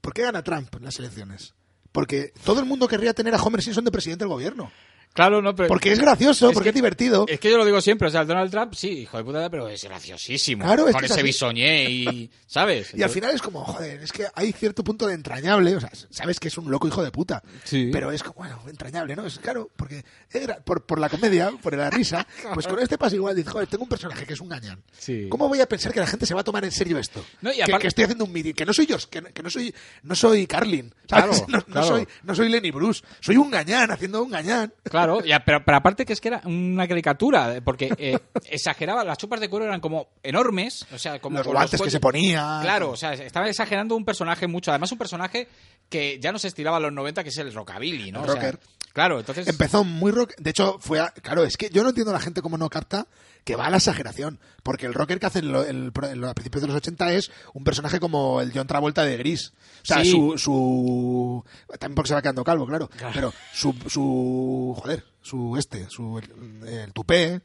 ¿por 0.00 0.14
qué 0.14 0.22
gana 0.22 0.44
Trump 0.44 0.74
en 0.76 0.84
las 0.84 0.98
elecciones? 0.98 1.54
Porque 1.92 2.32
todo 2.44 2.60
el 2.60 2.66
mundo 2.66 2.86
querría 2.86 3.14
tener 3.14 3.34
a 3.34 3.42
Homer 3.42 3.62
Simpson 3.62 3.84
de 3.84 3.90
presidente 3.90 4.24
del 4.24 4.30
gobierno. 4.32 4.70
Claro, 5.12 5.42
no, 5.42 5.54
pero. 5.54 5.68
Porque 5.68 5.92
es 5.92 5.98
gracioso, 5.98 6.48
Es 6.48 6.54
porque 6.54 6.66
que- 6.66 6.70
es 6.70 6.74
divertido. 6.74 7.26
Es 7.28 7.40
que 7.40 7.50
yo 7.50 7.58
lo 7.58 7.64
digo 7.64 7.80
siempre, 7.80 8.08
o 8.08 8.10
sea, 8.10 8.20
el 8.22 8.28
Donald 8.28 8.50
Trump, 8.50 8.74
sí, 8.74 8.88
hijo 9.00 9.16
de 9.18 9.24
puta, 9.24 9.50
pero 9.50 9.68
es 9.68 9.82
graciosísimo. 9.84 10.64
Claro, 10.64 10.86
es 10.86 10.92
Con 10.92 11.00
que 11.00 11.06
es 11.06 11.12
ese 11.12 11.22
bisoñé 11.22 11.90
y. 11.90 12.30
¿Sabes? 12.46 12.92
Y 12.94 13.02
al 13.02 13.10
final 13.10 13.32
es 13.34 13.42
como, 13.42 13.64
joder, 13.64 14.00
es 14.02 14.10
que 14.12 14.26
hay 14.34 14.52
cierto 14.52 14.82
punto 14.82 15.06
de 15.06 15.14
entrañable, 15.14 15.76
o 15.76 15.80
sea, 15.80 15.90
sabes 16.10 16.40
que 16.40 16.48
es 16.48 16.58
un 16.58 16.68
loco 16.70 16.88
hijo 16.88 17.02
de 17.04 17.10
puta, 17.12 17.42
Sí. 17.64 17.90
pero 17.92 18.10
es 18.10 18.22
como, 18.24 18.34
bueno, 18.40 18.60
entrañable, 18.68 19.14
¿no? 19.14 19.24
Es 19.26 19.38
claro, 19.38 19.70
porque 19.76 20.04
era- 20.32 20.58
por, 20.60 20.84
por 20.84 20.98
la 20.98 21.08
comedia, 21.08 21.52
por 21.62 21.76
la 21.76 21.90
risa, 21.90 22.26
pues 22.54 22.66
con 22.66 22.78
este 22.80 22.98
pasa 22.98 23.14
igual, 23.14 23.36
dices, 23.36 23.52
joder, 23.52 23.68
tengo 23.68 23.84
un 23.84 23.88
personaje 23.88 24.26
que 24.26 24.32
es 24.32 24.40
un 24.40 24.48
gañán. 24.48 24.82
Sí. 24.98 25.26
¿Cómo 25.28 25.48
voy 25.48 25.60
a 25.60 25.68
pensar 25.68 25.92
que 25.92 26.00
la 26.00 26.06
gente 26.08 26.26
se 26.26 26.34
va 26.34 26.40
a 26.40 26.44
tomar 26.44 26.64
en 26.64 26.72
serio 26.72 26.98
esto? 26.98 27.24
No, 27.40 27.52
y 27.52 27.56
que, 27.56 27.62
aparte- 27.64 27.82
que 27.82 27.88
estoy 27.88 28.04
haciendo 28.04 28.24
un 28.24 28.32
meeting, 28.32 28.52
que 28.54 28.66
no 28.66 28.72
soy 28.72 28.86
yo, 28.86 28.96
que, 29.10 29.22
que 29.22 29.42
no 29.44 29.50
soy 29.50 29.72
no 30.02 30.14
soy 30.16 30.46
Carlin, 30.46 30.92
¿sabes? 31.08 31.42
Claro, 31.42 31.64
no, 31.68 31.82
soy 31.84 32.06
no 32.24 32.34
soy 32.34 32.48
Lenny 32.48 32.70
Bruce, 32.72 33.02
soy 33.20 33.36
un 33.36 33.50
gañán 33.50 33.90
haciendo 33.92 34.22
un 34.24 34.30
gañán. 34.30 34.72
Claro, 34.84 34.99
ya, 35.24 35.44
pero, 35.44 35.64
pero 35.64 35.76
aparte 35.76 36.04
que 36.04 36.12
es 36.12 36.20
que 36.20 36.28
era 36.28 36.40
una 36.44 36.86
caricatura, 36.88 37.60
porque 37.64 37.92
eh, 37.98 38.18
exageraba, 38.50 39.04
las 39.04 39.18
chupas 39.18 39.40
de 39.40 39.48
cuero 39.48 39.66
eran 39.66 39.80
como 39.80 40.08
enormes, 40.22 40.86
o 40.92 40.98
sea, 40.98 41.18
como 41.20 41.38
Los 41.38 41.46
guantes 41.46 41.80
que 41.80 41.90
se 41.90 42.00
ponía. 42.00 42.60
Claro, 42.62 42.90
o 42.90 42.96
sea, 42.96 43.12
estaba 43.14 43.48
exagerando 43.48 43.96
un 43.96 44.04
personaje 44.04 44.46
mucho, 44.46 44.70
además 44.70 44.92
un 44.92 44.98
personaje 44.98 45.48
que 45.88 46.18
ya 46.20 46.32
no 46.32 46.38
se 46.38 46.48
estiraba 46.48 46.76
a 46.78 46.80
los 46.80 46.92
90, 46.92 47.22
que 47.22 47.30
es 47.30 47.38
el 47.38 47.52
rockabilly, 47.52 48.12
¿no? 48.12 48.24
El 48.24 48.30
O 48.30 48.32
sea, 48.32 48.42
rocker. 48.42 48.60
Claro, 48.92 49.18
entonces... 49.20 49.46
Empezó 49.48 49.84
muy 49.84 50.12
rock. 50.12 50.32
De 50.38 50.50
hecho, 50.50 50.78
fue. 50.80 51.00
a- 51.00 51.10
claro, 51.10 51.44
es 51.44 51.56
que 51.56 51.70
yo 51.70 51.82
no 51.82 51.88
entiendo 51.90 52.10
a 52.10 52.14
la 52.14 52.20
gente 52.20 52.42
cómo 52.42 52.58
no 52.58 52.68
capta 52.68 53.06
que 53.44 53.56
va 53.56 53.66
a 53.66 53.70
la 53.70 53.78
exageración. 53.78 54.38
Porque 54.62 54.86
el 54.86 54.94
rocker 54.94 55.18
que 55.18 55.26
hace 55.26 55.38
en 55.40 55.52
lo- 55.52 55.64
el- 55.64 55.92
en 56.02 56.20
lo- 56.20 56.28
a 56.28 56.34
principios 56.34 56.60
de 56.62 56.68
los 56.68 56.76
80 56.76 57.12
es 57.14 57.30
un 57.54 57.64
personaje 57.64 57.98
como 58.00 58.40
el 58.40 58.52
John 58.54 58.66
Travolta 58.66 59.02
de 59.04 59.16
Gris. 59.16 59.52
O 59.82 59.84
sea, 59.84 60.02
Sí. 60.04 60.10
su, 60.10 60.36
su. 60.38 61.44
También 61.78 61.94
porque 61.94 62.08
se 62.08 62.14
va 62.14 62.22
quedando 62.22 62.44
calvo, 62.44 62.66
claro. 62.66 62.90
Pero 63.14 63.32
su, 63.52 63.74
su. 63.88 64.74
Joder, 64.80 65.04
su 65.22 65.56
este, 65.56 65.88
su. 65.88 66.18
El, 66.18 66.68
el 66.68 66.92
tupé. 66.92 67.40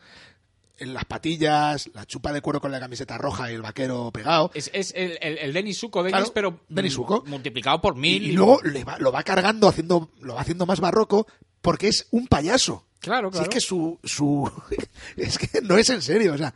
Las 0.79 1.05
patillas, 1.05 1.89
la 1.93 2.05
chupa 2.05 2.33
de 2.33 2.41
cuero 2.41 2.59
con 2.59 2.71
la 2.71 2.79
camiseta 2.79 3.17
roja 3.17 3.49
y 3.51 3.55
el 3.55 3.61
vaquero 3.61 4.11
pegado. 4.11 4.51
Es, 4.53 4.69
es 4.73 4.93
el, 4.95 5.17
el, 5.21 5.37
el 5.37 5.53
Denny 5.53 5.73
Zuko 5.73 6.03
de 6.03 6.09
Claro, 6.11 6.31
pero 6.33 6.59
Denny 6.69 6.89
mm, 6.89 6.91
Zuko. 6.91 7.23
multiplicado 7.27 7.79
por 7.81 7.95
Y, 7.95 7.99
mil. 7.99 8.23
y 8.23 8.31
luego 8.33 8.61
le 8.63 8.83
va- 8.83 8.97
lo 8.99 9.11
va 9.11 9.23
cargando, 9.23 9.67
haciendo, 9.69 10.09
lo 10.21 10.35
va 10.35 10.41
haciendo 10.41 10.65
más 10.65 10.79
barroco, 10.81 11.27
porque 11.61 11.87
es 11.87 12.07
un 12.11 12.27
payaso. 12.27 12.85
Claro, 12.99 13.29
Si 13.29 13.33
claro. 13.33 13.43
es 13.49 13.53
que 13.53 13.61
su, 13.61 13.99
su 14.03 14.51
es 15.17 15.37
que 15.37 15.61
no 15.61 15.77
es 15.77 15.89
en 15.89 16.01
serio, 16.01 16.33
o 16.33 16.37
sea, 16.37 16.53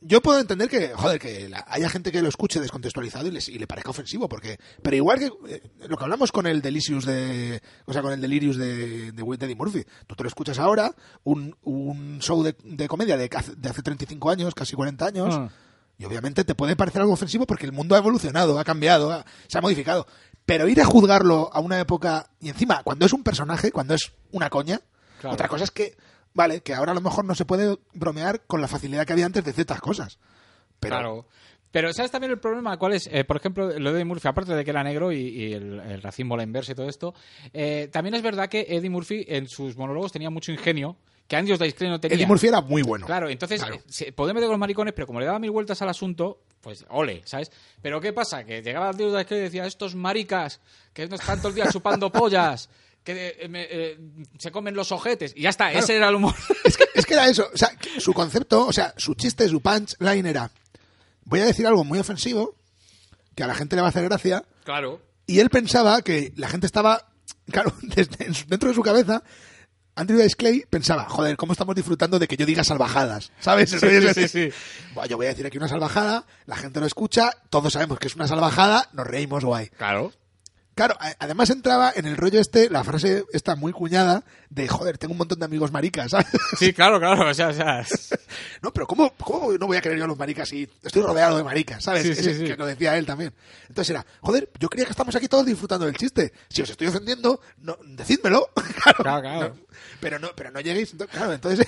yo 0.00 0.20
puedo 0.22 0.38
entender 0.38 0.68
que, 0.68 0.88
joder, 0.94 1.18
que 1.18 1.48
la- 1.48 1.64
haya 1.68 1.88
gente 1.88 2.12
que 2.12 2.22
lo 2.22 2.28
escuche 2.28 2.60
descontextualizado 2.60 3.26
y, 3.26 3.30
les- 3.32 3.48
y 3.48 3.58
le 3.58 3.66
parezca 3.66 3.90
ofensivo, 3.90 4.28
porque, 4.28 4.58
pero 4.82 4.96
igual 4.96 5.18
que 5.18 5.30
eh, 5.48 5.62
lo 5.88 5.96
que 5.96 6.04
hablamos 6.04 6.30
con 6.32 6.46
el 6.46 6.62
Delicious 6.62 7.04
de, 7.04 7.60
o 7.86 7.92
sea, 7.92 8.02
con 8.02 8.12
el 8.12 8.20
Delirious 8.20 8.56
de, 8.56 9.12
de, 9.12 9.22
Eddie 9.22 9.54
Murphy, 9.56 9.84
tú 10.06 10.14
te 10.14 10.22
lo 10.22 10.28
escuchas 10.28 10.58
ahora, 10.58 10.94
un, 11.24 11.56
un 11.62 12.20
show 12.20 12.42
de, 12.42 12.54
de 12.64 12.86
comedia 12.88 13.16
de, 13.16 13.28
hace- 13.34 13.56
de 13.56 13.68
hace 13.68 13.82
35 13.82 14.30
años, 14.30 14.54
casi 14.54 14.74
40 14.76 15.04
años, 15.06 15.34
Ah. 15.36 15.48
y 15.98 16.04
obviamente 16.04 16.44
te 16.44 16.54
puede 16.54 16.76
parecer 16.76 17.00
algo 17.02 17.12
ofensivo 17.14 17.44
porque 17.46 17.66
el 17.66 17.72
mundo 17.72 17.94
ha 17.94 17.98
evolucionado, 17.98 18.58
ha 18.58 18.64
cambiado, 18.64 19.10
ha- 19.10 19.24
se 19.48 19.58
ha 19.58 19.60
modificado. 19.60 20.06
Pero 20.46 20.68
ir 20.68 20.80
a 20.80 20.84
juzgarlo 20.86 21.50
a 21.52 21.60
una 21.60 21.78
época, 21.80 22.30
y 22.40 22.48
encima, 22.48 22.82
cuando 22.84 23.04
es 23.04 23.12
un 23.12 23.22
personaje, 23.24 23.72
cuando 23.72 23.94
es 23.94 24.12
una 24.32 24.48
coña, 24.48 24.80
Claro. 25.20 25.34
otra 25.34 25.48
cosa 25.48 25.64
es 25.64 25.70
que, 25.72 25.96
vale, 26.38 26.62
que 26.62 26.72
ahora 26.72 26.92
a 26.92 26.94
lo 26.94 27.00
mejor 27.02 27.24
no 27.26 27.34
se 27.34 27.44
puede 27.44 27.76
bromear 27.92 28.46
con 28.46 28.60
la 28.62 28.68
facilidad 28.68 29.04
que 29.06 29.12
había 29.12 29.26
antes 29.26 29.44
de 29.44 29.52
ciertas 29.52 29.80
cosas. 29.80 30.18
Pero, 30.80 30.94
Claro. 30.96 31.26
Pero 31.70 31.92
¿sabes 31.92 32.10
también 32.10 32.30
el 32.30 32.38
problema? 32.38 32.78
¿Cuál 32.78 32.94
es? 32.94 33.10
Eh, 33.12 33.24
por 33.24 33.36
ejemplo, 33.36 33.78
lo 33.78 33.90
de 33.92 33.96
Eddie 33.98 34.04
Murphy, 34.06 34.26
aparte 34.26 34.54
de 34.54 34.64
que 34.64 34.70
era 34.70 34.82
negro 34.82 35.12
y, 35.12 35.18
y 35.18 35.52
el, 35.52 35.78
el 35.80 36.00
racismo 36.00 36.34
la 36.34 36.42
inversa 36.44 36.72
y 36.72 36.74
todo 36.74 36.88
esto, 36.88 37.12
eh, 37.52 37.90
también 37.92 38.14
es 38.14 38.22
verdad 38.22 38.48
que 38.48 38.64
Eddie 38.70 38.88
Murphy 38.88 39.26
en 39.28 39.48
sus 39.48 39.76
monólogos 39.76 40.10
tenía 40.10 40.30
mucho 40.30 40.50
ingenio, 40.50 40.96
que 41.26 41.36
Andrews 41.36 41.58
Dice 41.58 41.74
Clay 41.76 41.90
no 41.90 42.00
tenía. 42.00 42.16
Eddie 42.16 42.26
Murphy 42.26 42.46
era 42.46 42.62
muy 42.62 42.80
bueno. 42.80 43.04
Claro, 43.04 43.28
entonces 43.28 43.60
Claro. 43.60 43.74
eh, 43.76 43.82
se 43.86 44.12
podía 44.12 44.32
meter 44.32 44.46
con 44.46 44.52
los 44.54 44.60
maricones, 44.60 44.94
pero 44.94 45.06
como 45.06 45.20
le 45.20 45.26
daba 45.26 45.38
mil 45.38 45.50
vueltas 45.50 45.82
al 45.82 45.90
asunto, 45.90 46.40
pues 46.62 46.86
ole, 46.88 47.20
¿sabes? 47.26 47.52
Pero 47.82 48.00
¿qué 48.00 48.14
pasa? 48.14 48.44
Que 48.44 48.62
llegaba 48.62 48.88
Andrew 48.88 49.10
Dice 49.10 49.26
Clay 49.26 49.40
y 49.40 49.42
decía, 49.42 49.66
estos 49.66 49.94
maricas, 49.94 50.62
que 50.94 51.06
no 51.06 51.16
están 51.16 51.36
todo 51.38 51.48
el 51.48 51.54
día 51.54 51.66
chupando 51.70 52.10
pollas, 52.12 52.70
que 53.04 53.36
eh, 53.40 53.48
me- 53.48 53.66
eh, 53.70 53.98
se 54.38 54.50
comen 54.50 54.74
los 54.74 54.92
ojetes, 54.92 55.32
y 55.36 55.42
ya 55.42 55.50
está, 55.50 55.72
ese 55.72 55.96
era 55.96 56.08
el 56.08 56.14
humor. 56.16 56.34
Es 56.64 56.76
que, 56.76 56.84
es 56.94 57.06
que 57.06 57.14
era 57.14 57.28
eso. 57.28 57.48
O 57.52 57.56
sea, 57.56 57.70
su 57.98 58.12
concepto, 58.12 58.66
o 58.66 58.72
sea, 58.72 58.92
su 58.98 59.14
chiste, 59.14 59.48
su 59.48 59.60
punchline 59.60 60.26
era: 60.26 60.50
voy 61.24 61.40
a 61.40 61.46
decir 61.46 61.66
algo 61.66 61.84
muy 61.84 61.98
ofensivo, 61.98 62.54
que 63.34 63.42
a 63.42 63.46
la 63.46 63.54
gente 63.54 63.76
le 63.76 63.82
va 63.82 63.88
a 63.88 63.90
hacer 63.90 64.04
gracia, 64.04 64.44
claro. 64.64 65.00
y 65.26 65.40
él 65.40 65.48
pensaba 65.50 66.02
que 66.02 66.32
la 66.36 66.48
gente 66.48 66.66
estaba, 66.66 67.08
claro, 67.50 67.72
desde, 67.82 68.26
dentro 68.46 68.68
de 68.68 68.74
su 68.74 68.82
cabeza. 68.82 69.22
Andrew 69.94 70.20
Dice 70.22 70.36
Clay 70.36 70.64
pensaba, 70.70 71.08
joder, 71.08 71.36
¿cómo 71.36 71.50
estamos 71.52 71.74
disfrutando 71.74 72.20
de 72.20 72.28
que 72.28 72.36
yo 72.36 72.46
diga 72.46 72.62
salvajadas? 72.62 73.32
¿Sabes? 73.40 73.70
Sí, 73.70 73.78
sí, 73.80 74.28
sí, 74.28 74.38
de, 74.38 74.52
"Buah, 74.94 75.06
yo 75.06 75.16
voy 75.16 75.26
a 75.26 75.30
decir 75.30 75.44
aquí 75.44 75.58
una 75.58 75.66
salvajada, 75.66 76.24
la 76.46 76.54
gente 76.56 76.78
lo 76.78 76.86
escucha, 76.86 77.32
todos 77.50 77.72
sabemos 77.72 77.98
que 77.98 78.06
es 78.06 78.14
una 78.14 78.28
salvajada, 78.28 78.88
nos 78.92 79.08
reímos 79.08 79.44
guay. 79.44 79.66
Claro. 79.70 80.12
Claro, 80.78 80.96
además 81.18 81.50
entraba 81.50 81.92
en 81.96 82.06
el 82.06 82.16
rollo 82.16 82.38
este, 82.38 82.70
la 82.70 82.84
frase 82.84 83.24
esta 83.32 83.56
muy 83.56 83.72
cuñada 83.72 84.22
de, 84.48 84.68
joder, 84.68 84.96
tengo 84.96 85.10
un 85.10 85.18
montón 85.18 85.40
de 85.40 85.44
amigos 85.44 85.72
maricas, 85.72 86.12
¿sabes? 86.12 86.28
Sí, 86.56 86.72
claro, 86.72 87.00
claro, 87.00 87.28
o 87.28 87.34
sea, 87.34 87.48
o 87.48 87.52
sea, 87.52 87.84
No, 88.62 88.72
pero 88.72 88.86
¿cómo, 88.86 89.12
¿cómo 89.16 89.50
no 89.58 89.66
voy 89.66 89.76
a 89.76 89.80
querer 89.80 89.98
yo 89.98 90.04
a 90.04 90.06
los 90.06 90.16
maricas 90.16 90.48
si 90.48 90.68
estoy 90.84 91.02
rodeado 91.02 91.36
de 91.36 91.42
maricas, 91.42 91.82
¿sabes? 91.82 92.04
Sí, 92.04 92.10
Ese 92.10 92.38
sí. 92.38 92.44
Que 92.44 92.56
lo 92.56 92.64
decía 92.64 92.96
él 92.96 93.06
también. 93.06 93.34
Entonces 93.68 93.90
era, 93.90 94.06
joder, 94.20 94.50
yo 94.60 94.68
creía 94.68 94.84
que 94.84 94.92
estamos 94.92 95.16
aquí 95.16 95.26
todos 95.26 95.46
disfrutando 95.46 95.84
del 95.84 95.96
chiste. 95.96 96.32
Si 96.48 96.62
os 96.62 96.70
estoy 96.70 96.86
ofendiendo, 96.86 97.40
no, 97.58 97.76
decídmelo. 97.84 98.48
claro, 98.82 99.02
Claro, 99.02 99.20
claro. 99.20 99.54
no, 99.56 99.66
pero 99.98 100.18
no, 100.20 100.28
pero 100.36 100.52
no 100.52 100.60
lleguéis. 100.60 100.94
Claro, 101.10 101.32
entonces 101.32 101.66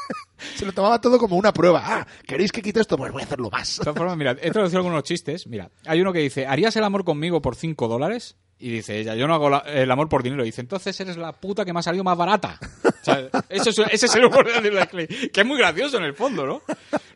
se 0.56 0.66
lo 0.66 0.72
tomaba 0.72 1.00
todo 1.00 1.18
como 1.18 1.36
una 1.36 1.54
prueba. 1.54 1.82
Ah, 1.82 2.06
¿queréis 2.26 2.52
que 2.52 2.60
quite 2.60 2.80
esto? 2.80 2.98
Pues 2.98 3.10
voy 3.10 3.22
a 3.22 3.24
hacerlo 3.24 3.48
más. 3.50 3.78
De 3.78 3.84
todas 3.84 3.96
formas, 3.96 4.18
mira, 4.18 4.36
he 4.38 4.50
traducido 4.50 4.80
algunos 4.80 5.02
chistes. 5.04 5.46
Mira, 5.46 5.70
hay 5.86 6.02
uno 6.02 6.12
que 6.12 6.18
dice, 6.18 6.46
¿harías 6.46 6.76
el 6.76 6.84
amor 6.84 7.04
conmigo 7.04 7.40
por 7.40 7.56
5 7.56 7.88
dólares? 7.88 8.36
Y 8.62 8.70
dice 8.70 9.00
ella, 9.00 9.14
yo 9.14 9.26
no 9.26 9.34
hago 9.34 9.48
la- 9.48 9.64
el 9.66 9.90
amor 9.90 10.08
por 10.10 10.22
dinero. 10.22 10.42
Y 10.42 10.46
dice, 10.46 10.60
entonces 10.60 10.98
eres 11.00 11.16
la 11.16 11.32
puta 11.32 11.64
que 11.64 11.72
me 11.72 11.80
ha 11.80 11.82
salido 11.82 12.04
más 12.04 12.16
barata. 12.16 12.58
O 13.00 13.02
sea, 13.02 13.30
eso 13.48 13.70
es, 13.70 13.78
ese 13.92 14.04
es 14.06 14.14
el 14.14 14.26
humor 14.26 14.46
de 14.46 14.54
Andrew 14.56 14.78
Clay, 14.90 15.06
que 15.06 15.40
es 15.40 15.46
muy 15.46 15.56
gracioso 15.56 15.96
en 15.96 16.04
el 16.04 16.12
fondo, 16.12 16.44
¿no? 16.44 16.60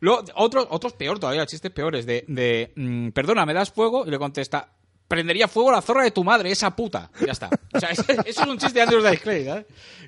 Luego, 0.01 0.25
otros, 0.35 0.67
otros 0.71 0.95
peor 0.95 1.19
todavía, 1.19 1.45
chistes 1.45 1.71
peores, 1.73 2.07
de, 2.07 2.25
de 2.27 2.73
mm, 2.75 3.11
perdona, 3.11 3.45
¿me 3.45 3.53
das 3.53 3.71
fuego? 3.71 4.07
Y 4.07 4.11
le 4.11 4.19
contesta, 4.19 4.67
prendería 5.07 5.47
fuego 5.47 5.71
la 5.71 5.83
zorra 5.83 6.03
de 6.05 6.11
tu 6.11 6.25
madre, 6.25 6.51
esa 6.51 6.75
puta. 6.75 7.11
Ya 7.21 7.33
está. 7.33 7.51
O 7.75 7.79
sea, 7.79 7.91
eso 7.91 8.03
es 8.25 8.39
un 8.39 8.57
chiste 8.57 8.79
de 8.79 8.81
Andrew 8.83 9.03
Dice 9.03 9.19
Clay. 9.19 9.45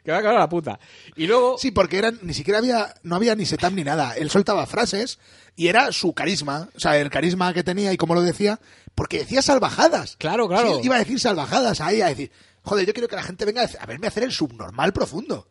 Que 0.02 0.10
va 0.12 0.16
a 0.16 0.20
acabar 0.20 0.38
la 0.38 0.48
puta. 0.48 0.80
Y 1.14 1.26
luego... 1.26 1.58
Sí, 1.58 1.72
porque 1.72 1.98
eran, 1.98 2.20
ni 2.22 2.32
siquiera 2.32 2.58
había, 2.58 2.94
no 3.02 3.14
había 3.16 3.34
ni 3.34 3.44
setup 3.44 3.72
ni 3.72 3.84
nada. 3.84 4.16
Él 4.16 4.30
soltaba 4.30 4.64
frases 4.64 5.18
y 5.56 5.68
era 5.68 5.92
su 5.92 6.14
carisma. 6.14 6.70
O 6.74 6.80
sea, 6.80 6.96
el 6.98 7.10
carisma 7.10 7.52
que 7.52 7.62
tenía 7.62 7.92
y 7.92 7.98
cómo 7.98 8.14
lo 8.14 8.22
decía, 8.22 8.58
porque 8.96 9.18
decía 9.20 9.42
salvajadas. 9.42 10.16
Claro, 10.16 10.48
claro. 10.48 10.80
Sí, 10.80 10.86
iba 10.86 10.96
a 10.96 10.98
decir 10.98 11.20
salvajadas 11.20 11.80
ahí, 11.80 12.00
a 12.00 12.08
decir, 12.08 12.32
joder, 12.62 12.84
yo 12.84 12.92
quiero 12.92 13.06
que 13.08 13.14
la 13.14 13.22
gente 13.22 13.44
venga 13.44 13.62
a 13.78 13.86
verme 13.86 14.08
hacer 14.08 14.24
el 14.24 14.32
subnormal 14.32 14.92
profundo. 14.92 15.48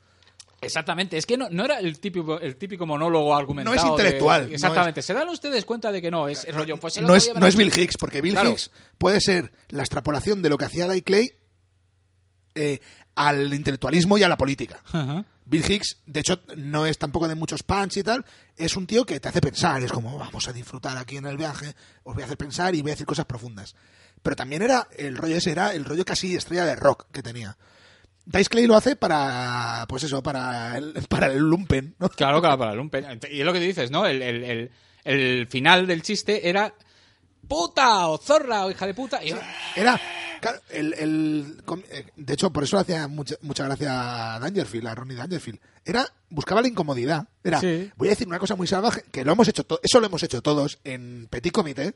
Exactamente, 0.62 1.16
es 1.18 1.26
que 1.28 1.38
no, 1.38 1.48
no 1.52 1.64
era 1.64 1.80
el 1.80 2.00
típico, 2.00 2.40
el 2.40 2.56
típico 2.56 2.86
monólogo 2.88 3.36
argumentado. 3.36 3.76
No 3.76 3.80
es 3.80 3.84
de- 3.86 3.90
intelectual, 3.92 4.48
no 4.50 4.56
exactamente, 4.56 5.02
¿se 5.04 5.14
dan 5.14 5.30
ustedes 5.30 5.64
cuenta 5.64 5.92
de 5.92 6.02
que 6.02 6.10
no? 6.10 6.28
Es 6.28 6.44
el 6.46 6.56
rollo, 6.56 6.78
pues 6.78 7.00
No 7.02 7.16
es, 7.16 7.32
no 7.36 7.46
es 7.46 7.56
Bill 7.56 7.72
Hicks, 7.78 7.98
porque 7.98 8.20
Bill 8.22 8.34
Claro. 8.34 8.50
Hicks 8.52 8.72
puede 8.98 9.22
ser 9.22 9.52
la 9.70 9.84
extrapolación 9.84 10.42
de 10.42 10.50
lo 10.50 10.58
que 10.58 10.66
hacía 10.66 10.88
Guy 10.88 11.02
Clay 11.04 11.32
eh, 12.56 12.80
al 13.16 13.54
intelectualismo 13.54 14.18
y 14.18 14.24
a 14.24 14.30
la 14.30 14.38
política. 14.38 14.82
Ajá. 14.92 15.26
Bill 15.46 15.64
Hicks, 15.72 15.98
de 16.08 16.20
hecho, 16.22 16.42
no 16.58 16.86
es 16.86 16.98
tampoco 16.98 17.28
de 17.28 17.36
muchos 17.36 17.62
punch 17.64 17.98
y 17.98 18.04
tal, 18.04 18.26
es 18.58 18.76
un 18.76 18.88
tío 18.88 19.06
que 19.06 19.20
te 19.20 19.30
hace 19.30 19.42
pensar, 19.42 19.82
es 19.84 19.92
como, 19.92 20.18
vamos 20.18 20.48
a 20.48 20.54
disfrutar 20.54 20.98
aquí 20.98 21.18
en 21.18 21.26
el 21.28 21.38
viaje, 21.38 21.76
os 22.04 22.14
voy 22.16 22.24
a 22.24 22.26
hacer 22.26 22.38
pensar 22.38 22.74
y 22.74 22.82
voy 22.82 22.92
a 22.92 22.94
decir 22.96 23.06
cosas 23.06 23.26
profundas. 23.26 23.76
Pero 24.24 24.36
también 24.36 24.64
era, 24.64 24.88
el 24.98 25.16
rollo 25.16 25.36
ese 25.38 25.52
era 25.52 25.74
el 25.74 25.86
rollo 25.86 26.04
casi 26.04 26.36
estrella 26.36 26.66
de 26.66 26.76
rock 26.76 27.06
que 27.12 27.22
tenía. 27.22 27.56
Dice 28.26 28.46
Clay 28.50 28.66
lo 28.66 28.76
hace 28.76 28.96
para, 28.96 29.86
pues 29.88 30.02
eso, 30.04 30.24
para 30.24 30.78
el, 30.80 30.94
para 31.10 31.28
el 31.28 31.38
lumpen, 31.38 31.96
¿no? 32.00 32.10
Claro, 32.10 32.42
claro, 32.42 32.58
para 32.58 32.72
el 32.72 32.78
lumpen. 32.78 33.20
Y 33.32 33.40
es 33.42 33.46
lo 33.46 33.54
que 33.54 33.60
dices, 33.60 33.92
¿no? 33.92 34.08
El- 34.08 34.22
el- 34.24 34.72
el 35.04 35.46
final 35.48 35.86
del 35.86 36.02
chiste 36.02 36.50
era 36.50 36.74
puta 37.48 38.08
o 38.08 38.18
zorra 38.18 38.66
o 38.66 38.72
hija 38.72 38.86
de 38.88 38.94
puta. 38.94 39.24
Y- 39.24 39.34
Era, 39.76 40.00
claro, 40.42 40.60
el, 40.70 40.94
el- 40.94 41.64
eh, 41.90 42.06
de 42.16 42.34
hecho, 42.34 42.52
por 42.52 42.64
eso 42.64 42.76
le 42.78 42.82
hacía 42.82 43.08
mucha, 43.08 43.36
mucha 43.42 43.66
gracia 43.66 44.36
a 44.36 44.40
Dangerfield, 44.40 44.88
a 44.88 44.96
Ronnie 44.96 45.16
Dangerfield. 45.18 45.60
Era, 45.86 46.08
buscaba 46.30 46.62
la 46.62 46.68
incomodidad. 46.68 47.28
Era, 47.44 47.60
Sí. 47.60 47.92
voy 47.96 48.08
a 48.08 48.12
decir 48.12 48.28
una 48.28 48.40
cosa 48.40 48.56
muy 48.56 48.68
salvaje, 48.68 49.04
que 49.12 49.24
lo 49.24 49.32
hemos 49.34 49.48
hecho, 49.48 49.66
eso 49.84 50.00
lo 50.00 50.08
hemos 50.08 50.24
hecho 50.24 50.42
todos 50.42 50.80
en 50.84 51.28
Petit 51.30 51.54
Comité. 51.54 51.96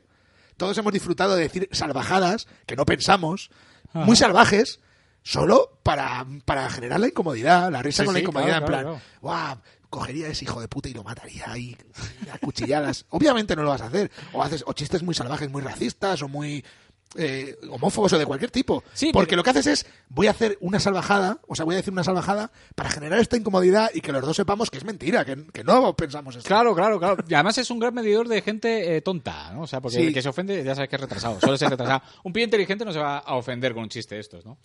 Todos 0.56 0.76
hemos 0.78 0.92
disfrutado 0.92 1.36
de 1.36 1.42
decir 1.42 1.68
salvajadas, 1.72 2.46
que 2.66 2.76
no 2.76 2.84
pensamos, 2.84 3.50
muy 3.94 4.14
salvajes, 4.14 4.78
solo 5.22 5.78
para, 5.82 6.26
para 6.44 6.68
generar 6.70 7.00
la 7.00 7.08
incomodidad, 7.08 7.70
la 7.72 7.82
risa 7.82 8.02
Sí, 8.02 8.06
con 8.06 8.14
la 8.14 8.18
sí, 8.18 8.22
incomodidad, 8.24 8.64
claro, 8.64 8.64
en 8.64 8.66
plan, 8.66 8.82
claro, 8.84 9.00
cogería 9.90 10.26
a 10.26 10.30
ese 10.30 10.44
hijo 10.44 10.60
de 10.60 10.68
puta 10.68 10.88
y 10.88 10.94
lo 10.94 11.04
mataría 11.04 11.50
ahí 11.50 11.76
a 12.32 12.38
cuchilladas. 12.38 13.04
Obviamente 13.10 13.54
no 13.56 13.62
lo 13.64 13.70
vas 13.70 13.82
a 13.82 13.86
hacer. 13.86 14.10
O 14.32 14.42
haces 14.42 14.64
o 14.66 14.72
chistes 14.72 15.02
muy 15.02 15.14
salvajes, 15.14 15.50
muy 15.50 15.60
racistas 15.62 16.22
o 16.22 16.28
muy 16.28 16.64
eh, 17.16 17.58
homófobos 17.68 18.12
o 18.12 18.18
de 18.18 18.24
cualquier 18.24 18.52
tipo. 18.52 18.84
Sí, 18.92 19.10
Porque 19.12 19.30
pero- 19.30 19.38
lo 19.38 19.42
que 19.42 19.50
haces 19.50 19.66
es, 19.66 19.86
voy 20.08 20.28
a 20.28 20.30
hacer 20.30 20.56
una 20.60 20.78
salvajada, 20.78 21.40
o 21.48 21.56
sea, 21.56 21.64
voy 21.64 21.74
a 21.74 21.78
decir 21.78 21.92
una 21.92 22.04
salvajada 22.04 22.52
para 22.76 22.88
generar 22.88 23.18
esta 23.18 23.36
incomodidad 23.36 23.90
y 23.92 24.00
que 24.00 24.12
los 24.12 24.22
dos 24.24 24.36
sepamos 24.36 24.70
que 24.70 24.78
es 24.78 24.84
mentira, 24.84 25.24
que, 25.24 25.44
que 25.52 25.64
no 25.64 25.96
pensamos 25.96 26.36
esto. 26.36 26.46
Claro, 26.46 26.72
claro, 26.72 27.00
claro. 27.00 27.24
Y 27.28 27.34
además 27.34 27.58
es 27.58 27.68
un 27.72 27.80
gran 27.80 27.94
medidor 27.94 28.28
de 28.28 28.40
gente 28.42 28.96
eh, 28.96 29.00
tonta, 29.02 29.52
¿no? 29.52 29.62
O 29.62 29.66
sea, 29.66 29.80
porque 29.80 29.96
Sí. 29.98 30.06
el 30.06 30.14
que 30.14 30.22
se 30.22 30.28
ofende 30.28 30.62
ya 30.62 30.76
sabes 30.76 30.88
que 30.88 30.94
es 30.94 31.02
retrasado. 31.02 31.40
Suele 31.40 31.58
ser 31.58 31.70
retrasado. 31.70 32.02
Un 32.22 32.32
pie 32.32 32.44
inteligente 32.44 32.84
no 32.84 32.92
se 32.92 33.00
va 33.00 33.18
a 33.18 33.34
ofender 33.34 33.74
con 33.74 33.82
un 33.82 33.88
chiste 33.88 34.14
de 34.14 34.20
estos, 34.20 34.46
¿no? 34.46 34.58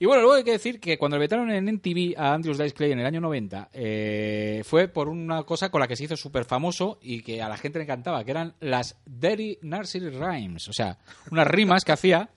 Y 0.00 0.06
bueno, 0.06 0.22
luego 0.22 0.36
hay 0.36 0.44
que 0.44 0.52
decir 0.52 0.78
que 0.78 0.96
cuando 0.96 1.16
le 1.16 1.22
vetaron 1.22 1.50
en 1.50 1.68
NTV 1.68 2.14
a 2.16 2.32
Andrews 2.32 2.56
Dice 2.58 2.72
Clay 2.74 2.92
en 2.92 3.00
el 3.00 3.06
año 3.06 3.20
90, 3.20 3.70
eh, 3.72 4.62
fue 4.64 4.86
por 4.86 5.08
una 5.08 5.42
cosa 5.42 5.70
con 5.70 5.80
la 5.80 5.88
que 5.88 5.96
se 5.96 6.04
hizo 6.04 6.16
súper 6.16 6.44
famoso 6.44 6.98
y 7.02 7.22
que 7.22 7.42
a 7.42 7.48
la 7.48 7.56
gente 7.56 7.78
le 7.78 7.84
encantaba, 7.84 8.24
que 8.24 8.30
eran 8.30 8.54
las 8.60 8.96
Dirty 9.06 9.58
Nursery 9.62 10.10
Rhymes. 10.10 10.68
O 10.68 10.72
sea, 10.72 10.98
unas 11.32 11.48
rimas 11.48 11.84
que 11.84 11.92
hacía, 11.92 12.30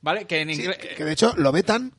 ¿vale? 0.00 0.26
Que 0.26 0.42
en 0.42 0.54
Sí, 0.54 0.60
inglés... 0.62 0.78
que, 0.78 0.94
que 0.94 1.04
de 1.04 1.12
hecho 1.12 1.34
lo 1.36 1.50
vetan 1.50 1.94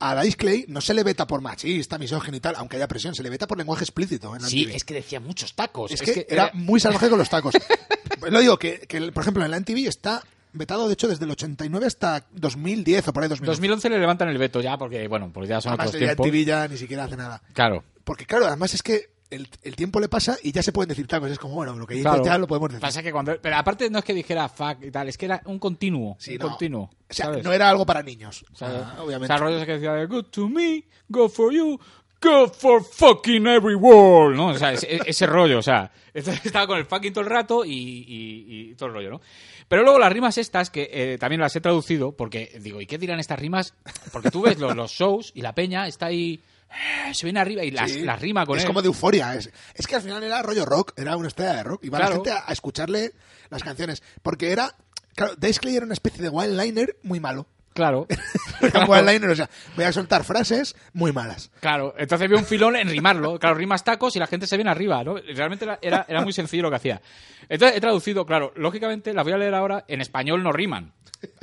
a 0.00 0.20
Dice 0.22 0.36
Clay, 0.36 0.64
no 0.68 0.80
se 0.82 0.92
le 0.94 1.02
veta 1.02 1.26
por 1.26 1.40
machista, 1.40 1.96
misógino 1.98 2.36
y 2.36 2.40
tal, 2.40 2.54
aunque 2.56 2.76
haya 2.76 2.86
presión, 2.86 3.14
se 3.14 3.22
le 3.22 3.30
veta 3.30 3.46
por 3.46 3.56
lenguaje 3.56 3.84
explícito. 3.84 4.34
En 4.36 4.42
Sí, 4.42 4.68
es 4.72 4.84
que 4.84 4.94
decía 4.94 5.20
muchos 5.20 5.54
tacos. 5.54 5.90
Es, 5.90 6.02
que, 6.02 6.26
era 6.28 6.50
muy 6.52 6.80
salvaje 6.80 7.08
con 7.08 7.18
los 7.18 7.30
tacos. 7.30 7.54
Lo 8.30 8.40
digo, 8.40 8.58
que, 8.58 8.80
que, 8.80 9.10
por 9.10 9.22
ejemplo, 9.22 9.44
en 9.44 9.50
la 9.50 9.56
NTV 9.56 9.88
está 9.88 10.22
vetado, 10.58 10.86
de 10.88 10.94
hecho, 10.94 11.08
desde 11.08 11.24
el 11.24 11.30
89 11.30 11.86
hasta 11.86 12.26
2010 12.32 13.08
o 13.08 13.12
por 13.12 13.22
ahí 13.22 13.28
2011. 13.28 13.50
2011 13.52 13.90
le 13.90 13.98
levantan 13.98 14.28
el 14.28 14.38
veto 14.38 14.60
ya, 14.60 14.76
porque, 14.76 15.06
bueno, 15.08 15.30
porque 15.32 15.48
ya 15.48 15.60
son 15.60 15.70
Además, 15.72 15.88
otros 15.88 16.00
ya 16.00 16.14
tiempos. 16.16 16.46
Ya 16.46 16.68
ni 16.68 16.76
siquiera 16.76 17.04
hace 17.04 17.16
nada. 17.16 17.42
Claro. 17.52 17.84
Porque 18.04 18.26
claro, 18.26 18.46
además 18.46 18.74
es 18.74 18.82
que 18.82 19.10
el, 19.30 19.46
el 19.62 19.76
tiempo 19.76 20.00
le 20.00 20.08
pasa 20.08 20.38
y 20.42 20.52
ya 20.52 20.62
se 20.62 20.72
pueden 20.72 20.88
decir 20.88 21.06
tacos. 21.06 21.30
Es 21.30 21.38
como, 21.38 21.54
bueno, 21.54 21.76
lo 21.76 21.86
que 21.86 21.94
dices 21.94 22.10
Claro. 22.10 22.24
ya 22.24 22.38
lo 22.38 22.46
podemos 22.46 22.70
decir. 22.70 22.80
Pasa 22.80 23.02
que 23.02 23.12
cuando. 23.12 23.38
Pero 23.40 23.56
aparte 23.56 23.90
no 23.90 23.98
es 23.98 24.04
que 24.04 24.14
dijera 24.14 24.48
fuck 24.48 24.82
y 24.82 24.90
tal, 24.90 25.08
es 25.08 25.18
que 25.18 25.26
era 25.26 25.42
un 25.44 25.58
continuo. 25.58 26.16
Sí, 26.18 26.32
un 26.32 26.38
no. 26.38 26.48
continuo. 26.48 26.82
O 26.84 26.90
sea, 27.12 27.26
¿sabes? 27.26 27.44
no 27.44 27.52
era 27.52 27.68
algo 27.68 27.84
para 27.84 28.02
niños. 28.02 28.44
O 28.52 28.56
sea, 28.56 28.68
¿Sabes? 28.70 28.86
obviamente. 29.00 29.24
O 29.34 29.36
sea, 29.36 29.44
rollo 29.44 29.56
ese 29.58 29.66
que 29.66 29.72
decía 29.72 29.92
de 29.92 30.06
good 30.06 30.24
to 30.26 30.48
me, 30.48 30.84
go 31.08 31.28
for 31.28 31.52
you, 31.52 31.78
go 32.20 32.48
for 32.48 32.82
fucking 32.84 33.46
every 33.46 33.74
world, 33.74 34.36
¿no? 34.36 34.48
O 34.48 34.58
sea, 34.58 34.72
ese, 34.72 35.00
ese 35.06 35.26
rollo, 35.26 35.58
o 35.58 35.62
sea, 35.62 35.90
estaba 36.14 36.66
con 36.66 36.78
el 36.78 36.84
fucking 36.86 37.12
todo 37.12 37.24
el 37.24 37.30
rato 37.30 37.64
y, 37.64 37.70
y- 37.72 38.70
y 38.70 38.74
todo 38.74 38.88
el 38.88 38.94
rollo, 38.94 39.10
¿no? 39.10 39.20
Pero 39.68 39.82
luego 39.82 39.98
las 39.98 40.12
rimas 40.12 40.38
estas, 40.38 40.70
que 40.70 40.88
eh, 40.92 41.18
también 41.18 41.40
las 41.40 41.54
he 41.54 41.60
traducido, 41.60 42.12
porque 42.12 42.58
digo, 42.60 42.80
¿y 42.80 42.86
qué 42.86 42.96
dirán 42.98 43.20
estas 43.20 43.38
rimas? 43.38 43.74
Porque 44.12 44.30
tú 44.30 44.42
ves 44.42 44.58
los, 44.58 44.74
los 44.74 44.90
shows 44.90 45.30
y 45.34 45.42
la 45.42 45.54
peña 45.54 45.86
está 45.86 46.06
ahí, 46.06 46.40
eh, 46.70 47.14
se 47.14 47.26
viene 47.26 47.38
arriba 47.40 47.62
y 47.64 47.70
las, 47.70 47.90
Sí. 47.92 48.00
las 48.00 48.20
rima 48.20 48.46
con 48.46 48.56
es 48.56 48.62
él. 48.62 48.66
como 48.66 48.80
de 48.82 48.86
euforia. 48.88 49.34
Es, 49.34 49.50
es 49.74 49.86
que 49.86 49.96
al 49.96 50.02
final 50.02 50.22
era 50.24 50.40
rollo 50.42 50.64
rock, 50.64 50.92
era 50.96 51.16
una 51.16 51.28
estrella 51.28 51.54
de 51.56 51.62
rock. 51.64 51.84
Iba 51.84 51.98
la 51.98 52.06
Claro. 52.06 52.24
gente 52.24 52.30
a, 52.38 52.44
a 52.46 52.52
escucharle 52.52 53.12
las 53.50 53.62
canciones. 53.62 54.02
Porque 54.22 54.52
era. 54.52 54.74
Claro, 55.14 55.34
Dice 55.36 55.60
Clay 55.60 55.76
era 55.76 55.84
una 55.84 55.94
especie 55.94 56.22
de 56.22 56.28
one-liner 56.30 56.96
muy 57.02 57.20
malo. 57.20 57.46
Claro. 57.78 58.08
Era 58.60 58.80
un 58.80 58.90
one-liner, 58.90 59.30
o 59.30 59.36
sea, 59.36 59.48
voy 59.76 59.84
a 59.84 59.92
soltar 59.92 60.24
frases 60.24 60.74
muy 60.94 61.12
malas. 61.12 61.52
Claro, 61.60 61.94
entonces 61.96 62.28
veo 62.28 62.36
un 62.36 62.44
filón 62.44 62.74
en 62.74 62.88
rimarlo. 62.88 63.38
Claro, 63.38 63.54
rimas 63.54 63.84
tacos 63.84 64.16
y 64.16 64.18
la 64.18 64.26
gente 64.26 64.48
se 64.48 64.56
viene 64.56 64.68
arriba, 64.68 65.04
¿no? 65.04 65.14
Realmente 65.14 65.64
era, 65.64 65.78
era, 65.80 66.04
era 66.08 66.20
muy 66.22 66.32
sencillo 66.32 66.64
lo 66.64 66.70
que 66.70 66.76
hacía. 66.76 67.00
Entonces 67.48 67.78
he 67.78 67.80
traducido, 67.80 68.26
claro, 68.26 68.52
lógicamente 68.56 69.14
las 69.14 69.22
voy 69.22 69.32
a 69.32 69.38
leer 69.38 69.54
ahora, 69.54 69.84
en 69.86 70.00
español 70.00 70.42
no 70.42 70.50
riman. 70.50 70.92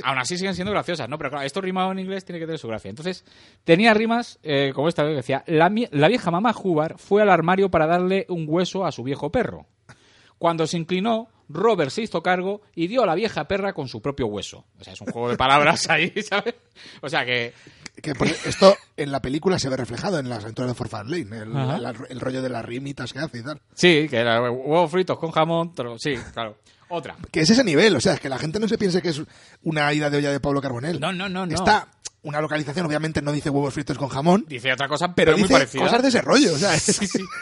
Aún 0.04 0.18
así 0.18 0.38
siguen 0.38 0.56
siendo 0.56 0.74
graciosas, 0.74 1.08
¿no? 1.08 1.18
Pero 1.18 1.30
claro, 1.30 1.46
esto 1.46 1.62
rimado 1.62 1.94
en 1.94 2.00
inglés 2.00 2.26
tiene 2.26 2.40
que 2.40 2.48
tener 2.48 2.60
su 2.60 2.68
gracia. 2.68 2.90
Entonces, 2.90 3.24
tenía 3.64 3.94
rimas, 3.94 4.38
eh, 4.44 4.74
como 4.76 4.90
esta 4.90 5.04
que 5.04 5.16
decía, 5.16 5.42
la, 5.48 5.74
la 5.92 6.08
vieja 6.10 6.32
mamá 6.32 6.54
Hubar 6.54 6.98
fue 6.98 7.22
al 7.22 7.30
armario 7.30 7.72
para 7.72 7.88
darle 7.88 8.26
un 8.28 8.44
hueso 8.46 8.86
a 8.86 8.92
su 8.92 9.04
viejo 9.04 9.32
perro. 9.32 9.68
Cuando 10.46 10.68
se 10.68 10.78
inclinó, 10.78 11.28
Robert 11.50 11.90
se 11.90 12.04
hizo 12.04 12.22
cargo 12.22 12.62
y 12.76 12.86
dio 12.86 13.02
a 13.02 13.08
la 13.08 13.16
vieja 13.16 13.48
perra 13.48 13.74
con 13.74 13.88
su 13.88 14.00
propio 14.00 14.28
hueso. 14.28 14.64
O 14.80 14.84
sea, 14.84 14.94
es 14.94 15.02
un 15.02 15.08
juego 15.08 15.28
de 15.30 15.38
palabras 15.38 15.90
ahí, 15.90 16.14
¿sabes? 16.22 16.54
O 17.02 17.10
sea 17.10 17.26
que... 17.26 17.52
Que 18.00 18.14
por- 18.14 18.28
esto 18.28 18.78
en 18.96 19.12
la 19.12 19.24
película 19.24 19.58
se 19.58 19.70
ve 19.70 19.76
reflejado 19.78 20.20
en 20.20 20.30
las 20.30 20.44
aventuras 20.44 20.70
de 20.70 20.76
Forfar 20.76 21.08
Lane, 21.10 21.36
el, 21.36 22.06
el 22.10 22.20
rollo 22.20 22.44
de 22.44 22.50
las 22.50 22.64
rimitas 22.64 23.12
que 23.12 23.18
hace 23.18 23.40
y 23.40 23.42
tal. 23.44 23.60
Sí, 23.74 24.08
que 24.08 24.18
era 24.18 24.40
huevos 24.52 24.92
fritos 24.92 25.18
con 25.18 25.32
jamón, 25.32 25.74
pero 25.74 25.98
sí, 25.98 26.14
claro. 26.32 26.60
Otra. 26.90 27.16
Que 27.32 27.40
es 27.40 27.50
ese 27.50 27.64
nivel, 27.64 27.96
o 27.96 28.00
sea, 28.02 28.14
es 28.14 28.20
que 28.20 28.30
la 28.30 28.38
gente 28.38 28.60
no 28.60 28.68
se 28.68 28.78
piense 28.78 29.02
que 29.02 29.10
es 29.10 29.24
una 29.64 29.92
ida 29.94 30.12
de 30.12 30.18
olla 30.20 30.32
de 30.32 30.40
Pablo 30.40 30.62
Carbonell. 30.62 31.00
No, 31.00 31.12
no, 31.12 31.28
no, 31.28 31.48
no. 31.48 31.56
Está 31.56 31.88
una 32.22 32.40
localización, 32.40 32.86
obviamente 32.86 33.20
no 33.24 33.32
dice 33.32 33.50
huevos 33.50 33.74
fritos 33.74 33.98
con 33.98 34.10
jamón, 34.10 34.46
Dice 34.48 34.72
otra 34.74 34.88
cosa, 34.88 35.08
pero 35.16 35.32
pero, 35.32 35.38
muy 35.38 35.44
dice 35.44 35.54
parecida. 35.54 35.84
cosas 35.86 36.02
de 36.04 36.08
ese 36.10 36.22
rollo, 36.22 36.54
o 36.54 36.58
sea, 36.60 36.76
es- 36.76 36.84
Sí, 36.84 37.08
sí. 37.08 37.24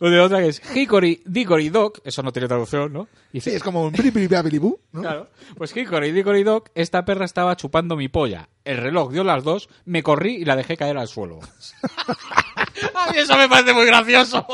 O 0.00 0.08
de 0.10 0.20
otra 0.20 0.38
que 0.40 0.48
es 0.48 0.62
Hickory, 0.74 1.22
Dickory 1.24 1.68
Dock, 1.70 2.00
eso 2.04 2.22
no 2.22 2.32
tiene 2.32 2.48
traducción, 2.48 2.92
¿no? 2.92 3.08
Dice, 3.32 3.50
sí, 3.50 3.56
es 3.56 3.62
como 3.62 3.84
un 3.84 3.92
bu, 3.92 4.80
¿no? 4.92 5.00
Claro. 5.00 5.28
Pues 5.56 5.76
Hickory, 5.76 6.12
Dickory 6.12 6.42
Dock, 6.42 6.70
esta 6.74 7.04
perra 7.04 7.24
estaba 7.24 7.56
chupando 7.56 7.96
mi 7.96 8.08
polla. 8.08 8.48
El 8.64 8.78
reloj 8.78 9.12
dio 9.12 9.24
las 9.24 9.44
dos, 9.44 9.68
me 9.84 10.02
corrí 10.02 10.36
y 10.36 10.44
la 10.44 10.56
dejé 10.56 10.76
caer 10.76 10.98
al 10.98 11.08
suelo. 11.08 11.38
A 12.94 13.12
mí 13.12 13.18
eso 13.18 13.36
me 13.36 13.48
parece 13.48 13.72
muy 13.72 13.86
gracioso. 13.86 14.46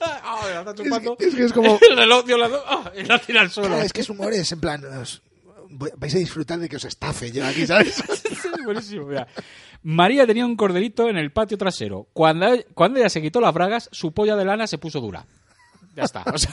Ah, 0.00 0.40
está 0.60 0.74
chupando. 0.74 1.12
Es 1.12 1.18
que- 1.18 1.26
es 1.28 1.34
que 1.34 1.44
es 1.44 1.52
como- 1.52 1.78
El 1.90 1.96
reloj 1.96 2.24
dio 2.24 2.38
las 2.38 2.50
dos 2.50 2.62
ah, 2.66 2.92
y 2.96 3.02
la 3.04 3.18
tira 3.18 3.40
al 3.42 3.50
suelo. 3.50 3.70
Claro, 3.70 3.82
es 3.84 3.92
que 3.92 4.02
su 4.02 4.12
humor 4.12 4.32
es 4.32 4.50
en 4.52 4.60
plan, 4.60 4.82
vais 5.70 6.14
a 6.14 6.18
disfrutar 6.18 6.58
de 6.58 6.68
que 6.68 6.76
os 6.76 6.84
estafe 6.84 7.30
yo 7.30 7.46
aquí, 7.46 7.66
¿sabes? 7.66 7.94
Sí, 7.94 8.48
buenísimo, 8.64 9.06
mira. 9.06 9.26
María 9.82 10.26
tenía 10.26 10.44
un 10.44 10.56
corderito 10.56 11.08
en 11.08 11.16
el 11.16 11.30
patio 11.30 11.56
trasero. 11.56 12.08
Cuando, 12.12 12.48
cuando 12.74 12.98
ella 12.98 13.08
se 13.08 13.22
quitó 13.22 13.40
las 13.40 13.54
bragas, 13.54 13.88
su 13.92 14.12
polla 14.12 14.36
de 14.36 14.44
lana 14.44 14.66
se 14.66 14.78
puso 14.78 15.00
dura. 15.00 15.26
Ya 15.94 16.04
está. 16.04 16.24
o 16.32 16.38
sea. 16.38 16.52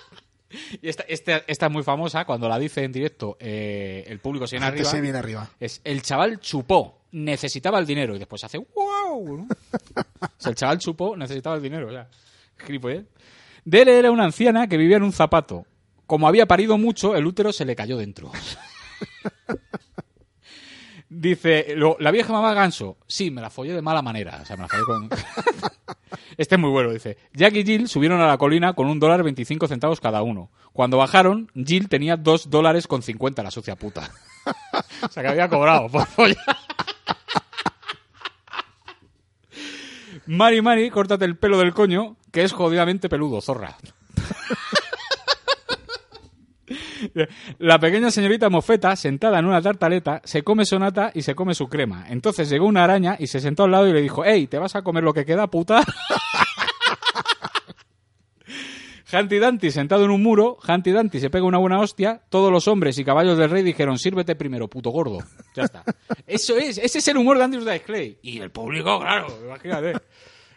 y 0.82 0.88
esta, 0.88 1.04
esta, 1.04 1.42
esta 1.46 1.66
es 1.66 1.72
muy 1.72 1.82
famosa. 1.82 2.24
Cuando 2.24 2.48
la 2.48 2.58
dice 2.58 2.84
en 2.84 2.92
directo, 2.92 3.36
eh, 3.40 4.04
el 4.06 4.20
público 4.20 4.46
se 4.46 4.56
viene 4.56 4.66
Gente 4.66 4.80
arriba. 4.80 4.90
se 4.90 5.00
viene 5.00 5.18
arriba. 5.18 5.50
Es 5.58 5.80
el 5.84 6.02
chaval 6.02 6.40
chupó, 6.40 7.02
necesitaba 7.12 7.78
el 7.78 7.86
dinero. 7.86 8.14
Y 8.14 8.18
después 8.18 8.42
hace 8.44 8.58
wow. 8.58 9.38
¿no? 9.38 9.48
O 10.20 10.42
sea, 10.42 10.50
el 10.50 10.56
chaval 10.56 10.78
chupó, 10.78 11.16
necesitaba 11.16 11.56
el 11.56 11.62
dinero. 11.62 11.88
O 11.88 11.90
sea. 11.90 12.08
Dere 13.64 13.98
era 13.98 14.10
una 14.10 14.24
anciana 14.24 14.66
que 14.68 14.76
vivía 14.76 14.96
en 14.96 15.02
un 15.02 15.12
zapato. 15.12 15.66
Como 16.10 16.26
había 16.26 16.46
parido 16.46 16.76
mucho, 16.76 17.14
el 17.14 17.24
útero 17.24 17.52
se 17.52 17.64
le 17.64 17.76
cayó 17.76 17.96
dentro. 17.96 18.32
Dice, 21.08 21.66
lo- 21.76 21.96
la 22.00 22.10
vieja 22.10 22.32
mamá 22.32 22.52
ganso. 22.52 22.96
Sí, 23.06 23.30
me 23.30 23.40
la 23.40 23.48
follé 23.48 23.74
de 23.74 23.80
mala 23.80 24.02
manera. 24.02 24.40
O 24.42 24.44
sea, 24.44 24.56
me 24.56 24.62
la 24.62 24.68
follé 24.68 24.84
con... 24.86 25.08
Este 26.36 26.56
es 26.56 26.60
muy 26.60 26.70
bueno, 26.70 26.90
dice. 26.90 27.16
Jack 27.32 27.54
y 27.54 27.64
Jill 27.64 27.86
subieron 27.88 28.20
a 28.20 28.26
la 28.26 28.38
colina 28.38 28.72
con 28.72 28.88
un 28.88 28.98
dólar 28.98 29.22
25 29.22 29.68
centavos 29.68 30.00
cada 30.00 30.22
uno. 30.22 30.50
Cuando 30.72 30.96
bajaron, 30.96 31.48
Jill 31.54 31.88
tenía 31.88 32.16
dos 32.16 32.50
dólares 32.50 32.88
con 32.88 33.02
50, 33.02 33.44
la 33.44 33.52
sucia 33.52 33.76
puta. 33.76 34.10
O 35.02 35.08
sea, 35.12 35.22
que 35.22 35.28
había 35.28 35.48
cobrado 35.48 35.88
por 35.88 36.06
follar. 36.08 36.36
Mari, 40.26 40.60
Mari, 40.60 40.90
córtate 40.90 41.24
el 41.24 41.36
pelo 41.36 41.56
del 41.58 41.72
coño, 41.72 42.16
que 42.32 42.42
es 42.42 42.52
jodidamente 42.52 43.08
peludo, 43.08 43.40
zorra. 43.40 43.76
La 47.58 47.78
pequeña 47.78 48.10
señorita 48.10 48.48
Mofeta, 48.50 48.94
sentada 48.96 49.38
en 49.38 49.46
una 49.46 49.60
tartaleta, 49.62 50.20
se 50.24 50.42
come 50.42 50.64
sonata 50.64 51.10
y 51.14 51.22
se 51.22 51.34
come 51.34 51.54
su 51.54 51.68
crema. 51.68 52.06
Entonces 52.08 52.48
llegó 52.50 52.66
una 52.66 52.84
araña 52.84 53.16
y 53.18 53.26
se 53.26 53.40
sentó 53.40 53.64
al 53.64 53.70
lado 53.72 53.88
y 53.88 53.92
le 53.92 54.00
dijo, 54.02 54.24
¡Ey, 54.24 54.46
¿te 54.46 54.58
vas 54.58 54.76
a 54.76 54.82
comer 54.82 55.04
lo 55.04 55.12
que 55.14 55.24
queda, 55.24 55.46
puta? 55.48 55.82
Humpty 59.12 59.38
Dumpty 59.38 59.70
sentado 59.72 60.04
en 60.04 60.10
un 60.12 60.22
muro, 60.22 60.56
Humpty 60.68 60.92
Dumpty 60.92 61.18
se 61.18 61.30
pega 61.30 61.44
una 61.44 61.58
buena 61.58 61.80
hostia, 61.80 62.22
todos 62.28 62.52
los 62.52 62.68
hombres 62.68 62.96
y 62.96 63.04
caballos 63.04 63.36
del 63.38 63.50
rey 63.50 63.64
dijeron, 63.64 63.98
sírvete 63.98 64.36
primero, 64.36 64.68
puto 64.68 64.90
gordo. 64.90 65.18
Ya 65.56 65.64
está. 65.64 65.82
Eso 66.28 66.56
es, 66.56 66.78
ese 66.78 66.98
es 66.98 67.08
el 67.08 67.16
humor 67.16 67.36
de 67.38 67.44
Andrew 67.44 67.64
Dice 67.64 67.82
Clay. 67.82 68.18
Y 68.22 68.38
el 68.38 68.50
público, 68.52 69.00
claro, 69.00 69.26
imagínate. 69.44 69.96
O 69.96 70.00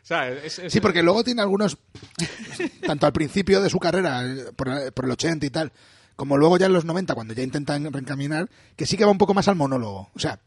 sea, 0.04 0.30
es- 0.30 0.60
es- 0.60 0.72
Sí, 0.72 0.80
porque 0.82 1.02
luego 1.02 1.24
tiene 1.24 1.42
algunos, 1.42 1.80
tanto 2.86 3.08
al 3.08 3.14
principio 3.14 3.60
de 3.60 3.72
su 3.72 3.80
carrera, 3.80 4.24
eh, 4.24 4.52
por, 4.56 4.94
por 4.94 5.06
el 5.06 5.12
80 5.12 5.46
y 5.48 5.50
tal, 5.50 5.72
como 6.16 6.38
luego 6.38 6.58
ya 6.58 6.66
en 6.68 6.74
los 6.74 6.86
90, 6.86 7.14
cuando 7.16 7.34
ya 7.34 7.44
intentan 7.44 7.92
reencaminar, 7.92 8.50
que 8.76 8.86
sí 8.86 8.98
que 8.98 9.06
va 9.06 9.12
un 9.12 9.18
poco 9.18 9.34
más 9.34 9.48
al 9.48 9.56
monólogo. 9.56 10.10
O 10.16 10.20
sea, 10.20 10.40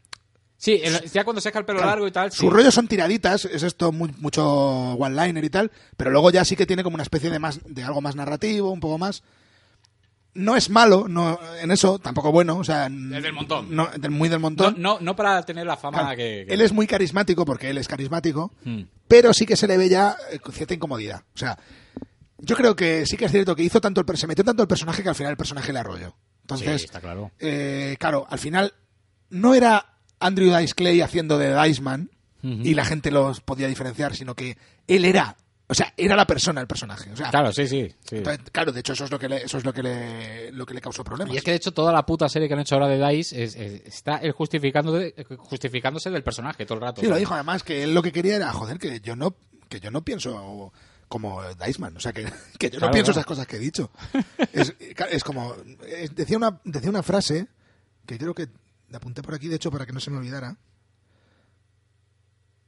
Sí, 0.59 0.79
el- 0.83 1.03
ya 1.11 1.23
cuando 1.23 1.39
seca 1.39 1.59
el 1.59 1.65
pelo 1.65 1.77
Claro, 1.77 1.91
largo 1.91 2.07
y 2.07 2.11
tal. 2.11 2.31
Sus 2.31 2.39
sí. 2.39 2.49
rollos 2.49 2.73
son 2.73 2.87
tiraditas, 2.87 3.45
es 3.45 3.61
esto 3.61 3.91
muy- 3.91 4.11
mucho 4.17 4.43
one-liner 4.43 5.43
y 5.45 5.51
tal, 5.51 5.71
pero 5.95 6.09
luego 6.09 6.31
ya 6.31 6.43
sí 6.45 6.55
que 6.55 6.65
tiene 6.65 6.83
como 6.83 6.95
una 6.95 7.03
especie 7.03 7.29
de 7.29 7.37
más 7.37 7.59
de 7.63 7.83
algo 7.83 8.01
más 8.01 8.15
narrativo, 8.15 8.71
un 8.71 8.79
poco 8.79 8.97
más. 8.97 9.21
No 10.33 10.55
es 10.55 10.69
malo, 10.71 11.07
no 11.07 11.39
en 11.61 11.69
eso, 11.71 11.97
tampoco 11.99 12.31
bueno, 12.31 12.57
o 12.57 12.63
sea, 12.63 12.87
Es 12.87 13.23
del 13.23 13.33
montón. 13.33 13.75
no, 13.75 13.87
del- 13.97 14.09
muy 14.11 14.29
del 14.29 14.39
montón. 14.39 14.75
no, 14.79 14.99
no 14.99 15.15
para 15.15 15.43
tener 15.43 15.65
la 15.67 15.77
fama 15.77 15.99
Claro, 15.99 16.15
que, 16.17 16.45
que- 16.47 16.53
Él 16.53 16.61
es 16.61 16.71
muy 16.73 16.87
carismático 16.87 17.43
porque 17.45 17.69
él 17.69 17.77
es 17.77 17.87
carismático, 17.87 18.51
Hmm. 18.63 18.81
pero 19.07 19.33
sí 19.33 19.45
que 19.45 19.55
se 19.55 19.67
le 19.67 19.77
ve 19.77 19.89
ya 19.89 20.15
eh, 20.31 20.39
con 20.39 20.53
cierta 20.53 20.73
incomodidad. 20.75 21.21
O 21.35 21.37
sea, 21.37 21.57
yo 22.39 22.55
creo 22.55 22.75
que 22.75 23.05
sí 23.05 23.17
que 23.17 23.25
es 23.25 23.31
cierto 23.31 23.55
que 23.55 23.63
hizo 23.63 23.81
tanto 23.81 24.01
el 24.07 24.17
se 24.17 24.27
metió 24.27 24.43
tanto 24.43 24.61
el 24.63 24.67
personaje 24.67 25.03
que 25.03 25.09
al 25.09 25.15
final 25.15 25.31
el 25.31 25.37
personaje 25.37 25.71
le 25.73 25.79
arrolló. 25.79 26.15
Entonces, 26.41 26.81
Sí, 26.81 26.85
está 26.85 27.01
claro. 27.01 27.31
eh, 27.39 27.95
claro, 27.99 28.25
al 28.29 28.39
final 28.39 28.73
no 29.29 29.53
era 29.53 29.97
Andrew 30.19 30.55
Dice 30.57 30.73
Clay 30.73 31.01
haciendo 31.01 31.37
de 31.37 31.55
Diceman 31.61 32.09
y 32.43 32.75
la 32.75 32.85
gente 32.85 33.11
los 33.11 33.41
podía 33.41 33.67
diferenciar, 33.67 34.15
sino 34.15 34.33
que 34.33 34.57
él 34.87 35.03
era, 35.03 35.35
o 35.67 35.73
sea, 35.73 35.93
era 35.97 36.15
la 36.15 36.25
persona, 36.25 36.61
el 36.61 36.67
personaje. 36.67 37.11
O 37.11 37.15
sea, 37.17 37.29
Claro, 37.29 37.51
sí, 37.51 37.67
sí. 37.67 37.93
sí. 38.07 38.15
entonces, 38.17 38.41
claro, 38.53 38.71
de 38.71 38.79
hecho 38.79 38.93
eso 38.93 39.03
es 39.03 39.11
lo 39.11 39.19
que 39.19 39.27
le, 39.27 39.43
eso 39.43 39.57
es 39.57 39.65
lo 39.65 39.73
que 39.73 39.83
le, 39.83 40.51
lo 40.53 40.65
que 40.65 40.73
le 40.73 40.79
causó 40.79 41.03
problemas. 41.03 41.33
Y 41.33 41.37
es 41.37 41.43
que 41.43 41.51
de 41.51 41.57
hecho 41.57 41.73
toda 41.73 41.91
la 41.91 42.05
puta 42.05 42.29
serie 42.29 42.47
que 42.47 42.53
han 42.53 42.61
hecho 42.61 42.75
ahora 42.75 42.87
de 42.87 43.05
Dice 43.09 43.43
es- 43.43 43.55
es- 43.57 43.81
está 43.85 44.17
él 44.17 44.31
justificándose, 44.31 45.13
justificándose 45.37 46.09
del 46.09 46.23
personaje 46.23 46.65
todo 46.65 46.75
el 46.75 46.83
rato. 46.83 47.01
Sí, 47.01 47.07
lo 47.07 47.17
dijo 47.17 47.33
además 47.33 47.63
que 47.63 47.83
él 47.83 47.93
lo 47.93 48.01
que 48.01 48.13
quería 48.13 48.37
era, 48.37 48.53
joder, 48.53 48.77
que 48.79 49.01
yo 49.01 49.17
no, 49.17 49.35
que 49.67 49.81
yo 49.81 49.91
no 49.91 50.03
pienso 50.05 50.71
como 51.07 51.41
Diceman, 51.55 51.95
o 51.95 51.99
sea, 51.99 52.13
que, 52.13 52.25
que 52.59 52.69
yo 52.69 52.79
no 52.79 52.91
pienso 52.91 53.11
claro. 53.11 53.19
esas 53.19 53.25
cosas 53.25 53.47
que 53.47 53.55
he 53.57 53.59
dicho. 53.59 53.89
es, 54.53 54.73
es 55.11 55.23
como, 55.23 55.55
es- 55.87 56.13
decía 56.15 56.37
una, 56.37 56.59
decía 56.63 56.89
una 56.89 57.03
frase 57.03 57.47
que 58.05 58.17
creo 58.17 58.33
que 58.33 58.47
la 58.89 58.97
apunté 58.97 59.21
por 59.21 59.33
aquí, 59.33 59.47
de 59.47 59.55
hecho, 59.55 59.71
para 59.71 59.85
que 59.85 59.93
no 59.93 59.99
se 59.99 60.11
me 60.11 60.17
olvidara. 60.17 60.57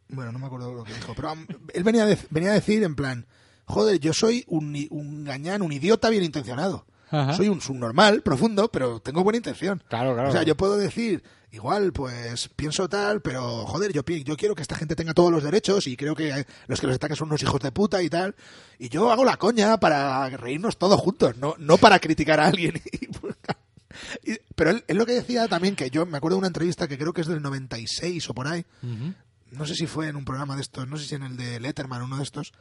Bueno, 0.10 0.32
no 0.32 0.40
me 0.40 0.48
acuerdo 0.48 0.74
lo 0.74 0.84
que 0.84 0.94
dijo, 0.94 1.14
pero 1.16 1.34
él 1.74 1.84
venía 1.84 2.06
venía 2.32 2.50
a 2.52 2.54
decir 2.56 2.84
en 2.84 2.96
plan, 2.96 3.28
joder, 3.66 4.00
yo 4.00 4.12
soy 4.14 4.44
un, 4.48 4.76
un 4.90 5.24
gañán, 5.24 5.62
un 5.62 5.72
idiota 5.72 6.10
bien 6.10 6.24
intencionado. 6.24 6.86
Ajá. 7.12 7.34
Soy 7.34 7.50
un 7.50 7.62
subnormal, 7.62 8.22
profundo, 8.22 8.70
pero 8.72 9.00
tengo 9.00 9.24
buena 9.24 9.38
intención. 9.38 9.84
Claro, 9.88 10.14
claro. 10.14 10.30
O 10.30 10.32
sea, 10.32 10.44
yo 10.44 10.56
puedo 10.58 10.78
decir, 10.78 11.24
igual, 11.52 11.92
pues 11.94 12.48
pienso 12.56 12.88
tal, 12.90 13.22
pero 13.22 13.66
joder, 13.66 13.92
yo, 13.94 14.04
yo 14.04 14.38
quiero 14.38 14.56
que 14.56 14.62
esta 14.62 14.76
gente 14.76 14.96
tenga 14.96 15.14
todos 15.14 15.32
los 15.32 15.44
derechos 15.44 15.88
y 15.88 15.98
creo 15.98 16.16
que 16.16 16.46
los 16.68 16.80
que 16.80 16.88
los 16.88 16.96
atacan 16.96 17.18
son 17.18 17.30
unos 17.30 17.42
hijos 17.44 17.60
de 17.62 17.72
puta 17.72 18.02
y 18.04 18.10
tal. 18.10 18.36
Y 18.78 18.90
yo 18.90 19.12
hago 19.12 19.26
la 19.26 19.38
coña 19.38 19.80
para 19.80 20.30
reírnos 20.30 20.78
todos 20.78 21.00
juntos, 21.00 21.38
no, 21.38 21.56
no 21.58 21.78
para 21.78 22.00
criticar 22.00 22.40
a 22.40 22.48
alguien. 22.48 22.80
Y- 24.24 24.38
pero 24.56 24.70
él, 24.70 24.84
él 24.88 24.98
lo 24.98 25.06
que 25.06 25.14
decía 25.14 25.48
también, 25.48 25.76
que 25.76 25.90
yo 25.90 26.06
me 26.06 26.18
acuerdo 26.18 26.36
de 26.36 26.40
una 26.40 26.48
entrevista 26.48 26.88
que 26.88 26.98
creo 26.98 27.12
que 27.12 27.22
es 27.22 27.28
del 27.28 27.42
96 27.42 28.30
o 28.30 28.34
por 28.34 28.48
ahí, 28.48 28.66
no 29.52 29.66
sé 29.66 29.74
si 29.76 29.88
fue 29.88 30.08
en 30.08 30.16
un 30.16 30.24
programa 30.26 30.56
de 30.56 30.62
estos, 30.62 30.88
no 30.88 30.98
sé 30.98 31.06
si 31.06 31.16
en 31.16 31.24
el 31.24 31.36
de 31.36 31.60
Letterman, 31.60 32.04
uno 32.04 32.18
de 32.18 32.24
estos, 32.24 32.54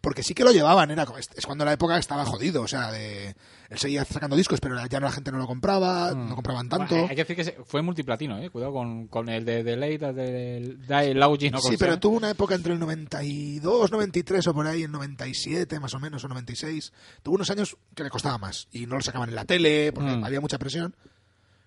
porque 0.00 0.22
sí 0.22 0.32
que 0.32 0.44
lo 0.44 0.52
llevaban, 0.52 0.90
era 0.90 1.04
es 1.34 1.44
cuando 1.44 1.64
la 1.64 1.72
época 1.72 1.98
estaba 1.98 2.24
jodido, 2.24 2.62
o 2.62 2.68
sea, 2.68 2.92
de, 2.92 3.34
él 3.68 3.78
seguía 3.78 4.04
sacando 4.04 4.36
discos, 4.36 4.60
pero 4.60 4.76
ya 4.86 5.00
la 5.00 5.10
gente 5.10 5.32
no 5.32 5.38
lo 5.38 5.46
compraba, 5.46 6.12
no 6.14 6.34
compraban 6.36 6.68
tanto. 6.68 6.94
Bueno, 6.94 7.08
hay 7.10 7.16
que 7.16 7.24
decir 7.24 7.36
que 7.36 7.64
fue 7.64 7.82
multiplatino, 7.82 8.38
eh. 8.38 8.48
Cuidado 8.48 8.72
con, 8.72 9.08
con 9.08 9.28
el 9.28 9.44
de, 9.44 9.64
de 9.64 9.76
Late, 9.76 10.12
del 10.12 10.86
de 10.86 11.14
Lauji, 11.14 11.50
¿no? 11.50 11.58
sí, 11.58 11.62
¿Cómo 11.64 11.72
se 11.72 11.78
pero 11.78 11.98
tuvo 11.98 12.16
una 12.16 12.30
época 12.30 12.54
entre 12.54 12.72
el 12.74 12.78
92, 12.78 13.90
93 13.90 14.46
o 14.46 14.54
por 14.54 14.66
ahí, 14.68 14.84
el 14.84 14.92
97 14.92 15.80
más 15.80 15.92
o 15.94 15.98
menos, 16.00 16.24
o 16.24 16.28
96. 16.28 16.92
Tuvo 17.22 17.34
unos 17.34 17.50
años 17.50 17.76
que 17.94 18.04
le 18.04 18.10
costaba 18.10 18.38
más 18.38 18.68
y 18.70 18.86
no 18.86 18.94
lo 18.96 19.02
sacaban 19.02 19.28
en 19.30 19.34
la 19.34 19.44
tele 19.44 19.92
porque 19.92 20.12
Mm. 20.16 20.24
había 20.24 20.40
mucha 20.40 20.58
presión. 20.58 20.94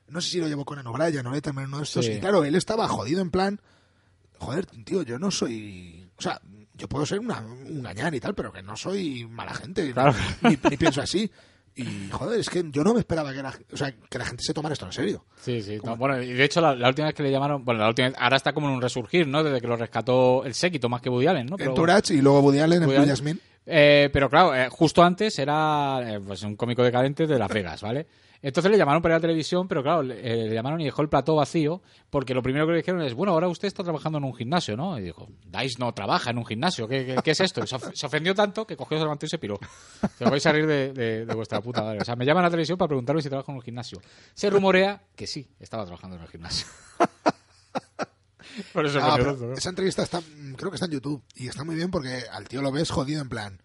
No 0.08 0.20
sé 0.22 0.30
si 0.30 0.40
lo 0.40 0.48
llevó 0.48 0.66
con 0.66 0.86
O'Brien 0.88 1.28
o 1.28 1.32
Letterman, 1.32 1.66
uno 1.66 1.78
de 1.78 1.84
estos. 1.84 2.06
Sí. 2.06 2.14
Y 2.14 2.20
claro, 2.20 2.44
él 2.44 2.56
estaba 2.56 2.88
jodido 2.88 3.22
en 3.22 3.30
plan, 3.30 3.62
joder, 4.40 4.66
tío, 4.66 5.04
yo 5.04 5.20
no 5.20 5.32
soy... 5.32 6.10
O 6.18 6.22
sea, 6.22 6.42
yo 6.82 6.88
puedo 6.90 7.06
ser 7.06 7.20
una, 7.20 7.40
un 7.40 7.82
gañán 7.84 8.14
y 8.14 8.20
tal, 8.20 8.34
pero 8.36 8.52
que 8.52 8.62
no 8.62 8.76
soy 8.76 9.26
mala 9.26 9.54
gente. 9.54 9.92
Claro. 9.94 10.14
Ni, 10.42 10.58
ni 10.70 10.78
pienso 10.78 11.02
así. 11.02 11.30
Y, 11.74 12.10
joder, 12.12 12.40
es 12.40 12.50
que 12.50 12.66
yo 12.70 12.84
no 12.84 12.94
me 12.94 13.00
esperaba 13.00 13.32
que 13.34 13.42
la, 13.42 13.54
o 13.72 13.78
sea, 13.78 13.94
que 13.94 14.18
la 14.18 14.26
gente 14.26 14.44
se 14.44 14.54
tomara 14.54 14.74
esto 14.74 14.86
en 14.88 14.92
serio. 14.92 15.26
Sí, 15.40 15.62
sí. 15.62 15.80
no, 15.84 15.96
bueno, 15.96 16.22
y 16.22 16.34
de 16.34 16.44
hecho 16.44 16.60
la, 16.60 16.76
la 16.76 16.90
última 16.90 17.08
vez 17.08 17.16
que 17.16 17.24
le 17.24 17.32
llamaron, 17.32 17.64
bueno, 17.64 17.80
la 17.80 17.88
última 17.88 18.10
vez- 18.10 18.18
ahora 18.20 18.36
está 18.36 18.52
como 18.52 18.68
en 18.68 18.74
un 18.74 18.82
resurgir, 18.82 19.26
¿no? 19.28 19.42
Desde 19.42 19.62
que 19.62 19.68
lo 19.68 19.78
rescató 19.78 20.44
el 20.44 20.54
séquito 20.54 20.90
más 20.90 21.02
que 21.02 21.10
Woody 21.10 21.28
Allen, 21.28 21.46
¿no? 21.48 21.56
en 21.58 21.74
Turach 21.74 22.10
y 22.12 22.22
luego 22.22 22.42
Woody 22.42 22.60
Allen 22.60 22.84
en 22.84 22.90
Woody 22.90 22.98
Allen. 22.98 23.10
Jasmine. 23.10 23.40
Eh, 23.66 24.10
pero 24.12 24.30
claro, 24.30 24.54
eh, 24.54 24.68
justo 24.70 25.02
antes 25.04 25.38
era 25.40 26.02
eh, 26.04 26.20
pues 26.20 26.42
un 26.44 26.56
cómico 26.58 26.84
decadente 26.84 27.26
de 27.26 27.40
Las 27.40 27.50
Vegas, 27.50 27.82
¿vale? 27.82 28.06
Entonces 28.44 28.72
le 28.72 28.78
llamaron 28.78 29.04
para 29.04 29.14
ir 29.14 29.16
a 29.16 29.18
la 29.20 29.22
televisión, 29.22 29.68
pero 29.68 29.84
claro, 29.84 30.02
le, 30.02 30.16
eh, 30.20 30.48
le 30.50 30.54
llamaron 30.56 30.82
y 30.82 30.86
dejó 30.86 31.04
el 31.04 31.10
plató 31.10 31.36
vacío, 31.36 31.82
porque 32.10 32.34
lo 32.34 32.42
primero 32.42 32.66
que 32.66 32.72
le 32.72 32.78
dijeron 32.80 33.02
es, 33.04 33.14
bueno, 33.14 33.34
ahora 33.34 33.48
usted 33.48 33.68
está 33.68 33.84
trabajando 33.84 34.18
en 34.18 34.24
un 34.24 34.34
gimnasio, 34.34 34.76
¿no? 34.76 34.98
Y 34.98 35.04
dijo, 35.04 35.28
Dice 35.46 35.76
no 35.78 35.94
trabaja 35.94 36.32
en 36.32 36.40
un 36.40 36.46
gimnasio, 36.48 36.88
¿qué, 36.88 37.06
qué, 37.06 37.16
qué 37.24 37.32
es 37.32 37.40
esto? 37.40 37.64
Y 37.64 37.68
se, 37.68 37.76
of- 37.76 37.92
se 37.94 38.06
ofendió 38.08 38.34
tanto 38.34 38.66
que 38.66 38.76
cogió, 38.76 38.98
se 38.98 39.04
levantó 39.04 39.28
y 39.28 39.30
se 39.30 39.38
piró. 39.38 39.60
Se 40.18 40.26
vais 40.26 40.44
a 40.46 40.52
reír 40.52 40.66
de, 40.66 40.92
de- 40.92 41.26
de 41.28 41.36
vuestra 41.36 41.62
puta 41.62 41.84
madre. 41.84 42.00
O 42.02 42.06
sea, 42.06 42.16
me 42.16 42.26
llaman 42.26 42.44
a 42.44 42.48
la 42.48 42.52
televisión 42.52 42.80
para 42.80 42.88
preguntarme 42.88 43.22
si 43.22 43.30
trabajo 43.30 43.52
en 43.52 43.58
un 43.58 43.62
gimnasio. 43.64 44.02
Se 44.34 44.50
rumorea 44.50 45.04
que 45.16 45.28
sí, 45.28 45.48
estaba 45.60 45.84
trabajando 45.86 46.16
en 46.18 46.24
el 46.24 46.28
gimnasio. 46.30 46.66
Por 48.74 48.86
eso 48.86 49.00
Ah, 49.02 49.14
pero 49.18 49.32
tanto, 49.32 49.46
¿no? 49.48 49.54
esa 49.54 49.70
entrevista 49.70 50.04
está, 50.04 50.20
mm, 50.20 50.54
creo 50.56 50.72
que 50.72 50.76
está 50.76 50.86
en 50.86 50.92
YouTube 50.92 51.24
y 51.36 51.48
está 51.48 51.64
muy 51.64 51.76
bien 51.76 51.90
porque 51.90 52.24
al 52.32 52.48
tío 52.50 52.62
lo 52.62 52.72
ves 52.72 52.90
jodido 52.90 53.22
en 53.22 53.30
plan. 53.30 53.62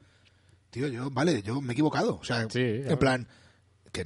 tío, 0.71 0.87
yo, 0.89 1.11
vale, 1.11 1.43
yo 1.43 1.61
me 1.61 1.71
he 1.71 1.73
equivocado. 1.73 2.17
O 2.17 2.25
sea, 2.25 2.49
Sí, 2.51 2.61
en 2.63 2.99
plan, 2.99 3.27
que, 3.93 4.05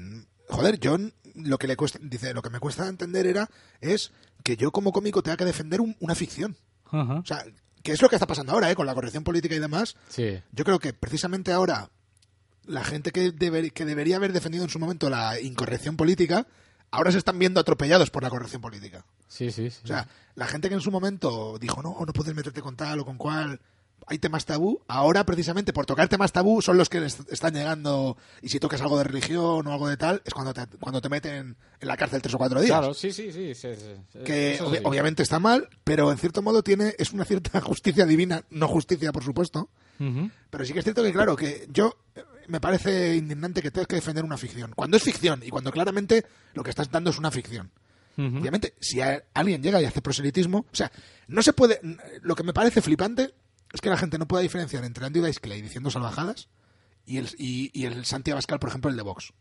joder, 0.50 0.78
yo 0.78 0.96
lo 1.34 1.58
que 1.58 1.66
le 1.66 1.76
cuesta, 1.76 1.98
dice, 2.02 2.34
lo 2.34 2.42
que 2.42 2.50
me 2.50 2.58
cuesta 2.60 2.86
entender 2.88 3.26
era, 3.26 3.48
es 3.80 4.12
que 4.42 4.56
yo 4.56 4.70
como 4.72 4.92
cómico 4.92 5.22
tenga 5.22 5.36
que 5.36 5.44
defender 5.44 5.80
un- 5.80 5.96
una 6.00 6.14
ficción. 6.14 6.56
Ajá. 6.90 7.14
O 7.14 7.24
sea, 7.24 7.44
que 7.82 7.92
es 7.92 8.02
lo 8.02 8.08
que 8.08 8.16
está 8.16 8.26
pasando 8.26 8.52
ahora, 8.52 8.70
¿eh? 8.70 8.74
Con 8.74 8.86
la 8.86 8.94
corrección 8.94 9.24
política 9.24 9.54
y 9.54 9.58
demás. 9.58 9.96
Sí. 10.08 10.40
Yo 10.52 10.64
creo 10.64 10.78
que 10.78 10.92
precisamente 10.92 11.52
ahora 11.52 11.90
la 12.66 12.84
gente 12.84 13.10
que, 13.10 13.32
deber- 13.34 13.72
que 13.72 13.84
debería 13.84 14.16
haber 14.16 14.32
defendido 14.32 14.64
en 14.64 14.70
su 14.70 14.78
momento 14.78 15.08
la 15.08 15.40
incorrección 15.40 15.96
política, 15.96 16.46
ahora 16.90 17.10
se 17.12 17.18
están 17.18 17.38
viendo 17.38 17.60
atropellados 17.60 18.10
por 18.10 18.22
la 18.22 18.30
corrección 18.30 18.60
política. 18.60 19.04
Sí, 19.28 19.50
sí, 19.50 19.70
sí. 19.70 19.80
O 19.84 19.86
sea, 19.86 20.08
la 20.34 20.46
gente 20.46 20.68
que 20.68 20.74
en 20.74 20.80
su 20.80 20.90
momento 20.90 21.58
dijo, 21.58 21.82
no, 21.82 21.96
no 22.04 22.12
puedes 22.12 22.34
meterte 22.34 22.60
con 22.60 22.76
tal 22.76 23.00
o 23.00 23.04
con 23.04 23.16
cual, 23.16 23.60
hay 24.06 24.18
temas 24.18 24.44
tabú, 24.44 24.82
ahora 24.88 25.24
precisamente 25.24 25.72
por 25.72 25.86
tocar 25.86 26.08
temas 26.08 26.32
tabú 26.32 26.62
son 26.62 26.76
los 26.76 26.88
que 26.88 27.00
les 27.00 27.18
están 27.30 27.54
llegando, 27.54 28.16
y 28.42 28.48
si 28.48 28.58
tocas 28.58 28.80
algo 28.80 28.98
de 28.98 29.04
religión 29.04 29.66
o 29.66 29.72
algo 29.72 29.88
de 29.88 29.96
tal, 29.96 30.22
es 30.24 30.34
cuando 30.34 30.52
te, 30.52 30.66
cuando 30.78 31.00
te 31.00 31.08
meten 31.08 31.56
en 31.80 31.88
la 31.88 31.96
cárcel 31.96 32.22
tres 32.22 32.34
o 32.34 32.38
cuatro 32.38 32.60
días. 32.60 32.78
Claro, 32.78 32.94
sí, 32.94 33.12
sí, 33.12 33.32
sí. 33.32 33.54
sí, 33.54 33.68
sí. 33.74 34.18
Que 34.24 34.58
obviamente 34.84 35.22
está 35.22 35.38
mal, 35.38 35.68
pero 35.84 36.10
en 36.10 36.18
cierto 36.18 36.42
modo 36.42 36.62
tiene, 36.62 36.94
es 36.98 37.12
una 37.12 37.24
cierta 37.24 37.60
justicia 37.60 38.06
divina, 38.06 38.44
no 38.50 38.68
justicia, 38.68 39.12
por 39.12 39.24
supuesto, 39.24 39.70
pero 40.48 40.64
sí 40.64 40.72
que 40.72 40.78
es 40.78 40.84
cierto 40.84 41.02
que, 41.02 41.12
claro, 41.12 41.36
que 41.36 41.66
yo 41.70 41.94
eh, 42.14 42.22
me 42.48 42.60
parece 42.60 43.16
indignante 43.16 43.60
que 43.60 43.70
tengas 43.70 43.86
que 43.86 43.96
defender 43.96 44.24
una 44.24 44.38
ficción. 44.38 44.72
Cuando 44.74 44.96
es 44.96 45.02
ficción 45.02 45.42
y 45.44 45.50
cuando 45.50 45.70
claramente 45.70 46.24
lo 46.54 46.62
que 46.62 46.70
estás 46.70 46.90
dando 46.90 47.10
es 47.10 47.18
una 47.18 47.30
ficción. 47.30 47.70
Obviamente, 48.18 48.74
si 48.80 49.00
alguien 49.00 49.62
llega 49.62 49.80
y 49.80 49.86
hace 49.86 50.02
proselitismo, 50.02 50.66
o 50.70 50.76
sea, 50.76 50.92
no 51.28 51.40
se 51.42 51.54
puede. 51.54 51.80
Lo 52.20 52.34
que 52.34 52.42
me 52.42 52.52
parece 52.52 52.82
flipante 52.82 53.32
es 53.72 53.80
que 53.80 53.88
la 53.90 53.96
gente 53.96 54.18
no 54.18 54.26
pueda 54.26 54.42
diferenciar 54.42 54.84
entre 54.84 55.06
Andy 55.06 55.20
Dice 55.20 55.40
Clay 55.40 55.62
diciendo 55.62 55.90
salvajadas 55.90 56.48
y 57.06 57.18
el, 57.18 57.28
y, 57.38 57.70
y 57.72 57.86
el 57.86 58.04
Santi 58.04 58.30
Abascal, 58.30 58.58
por 58.58 58.68
ejemplo, 58.68 58.90
el 58.90 58.96
de 58.96 59.02
Vox. 59.02 59.32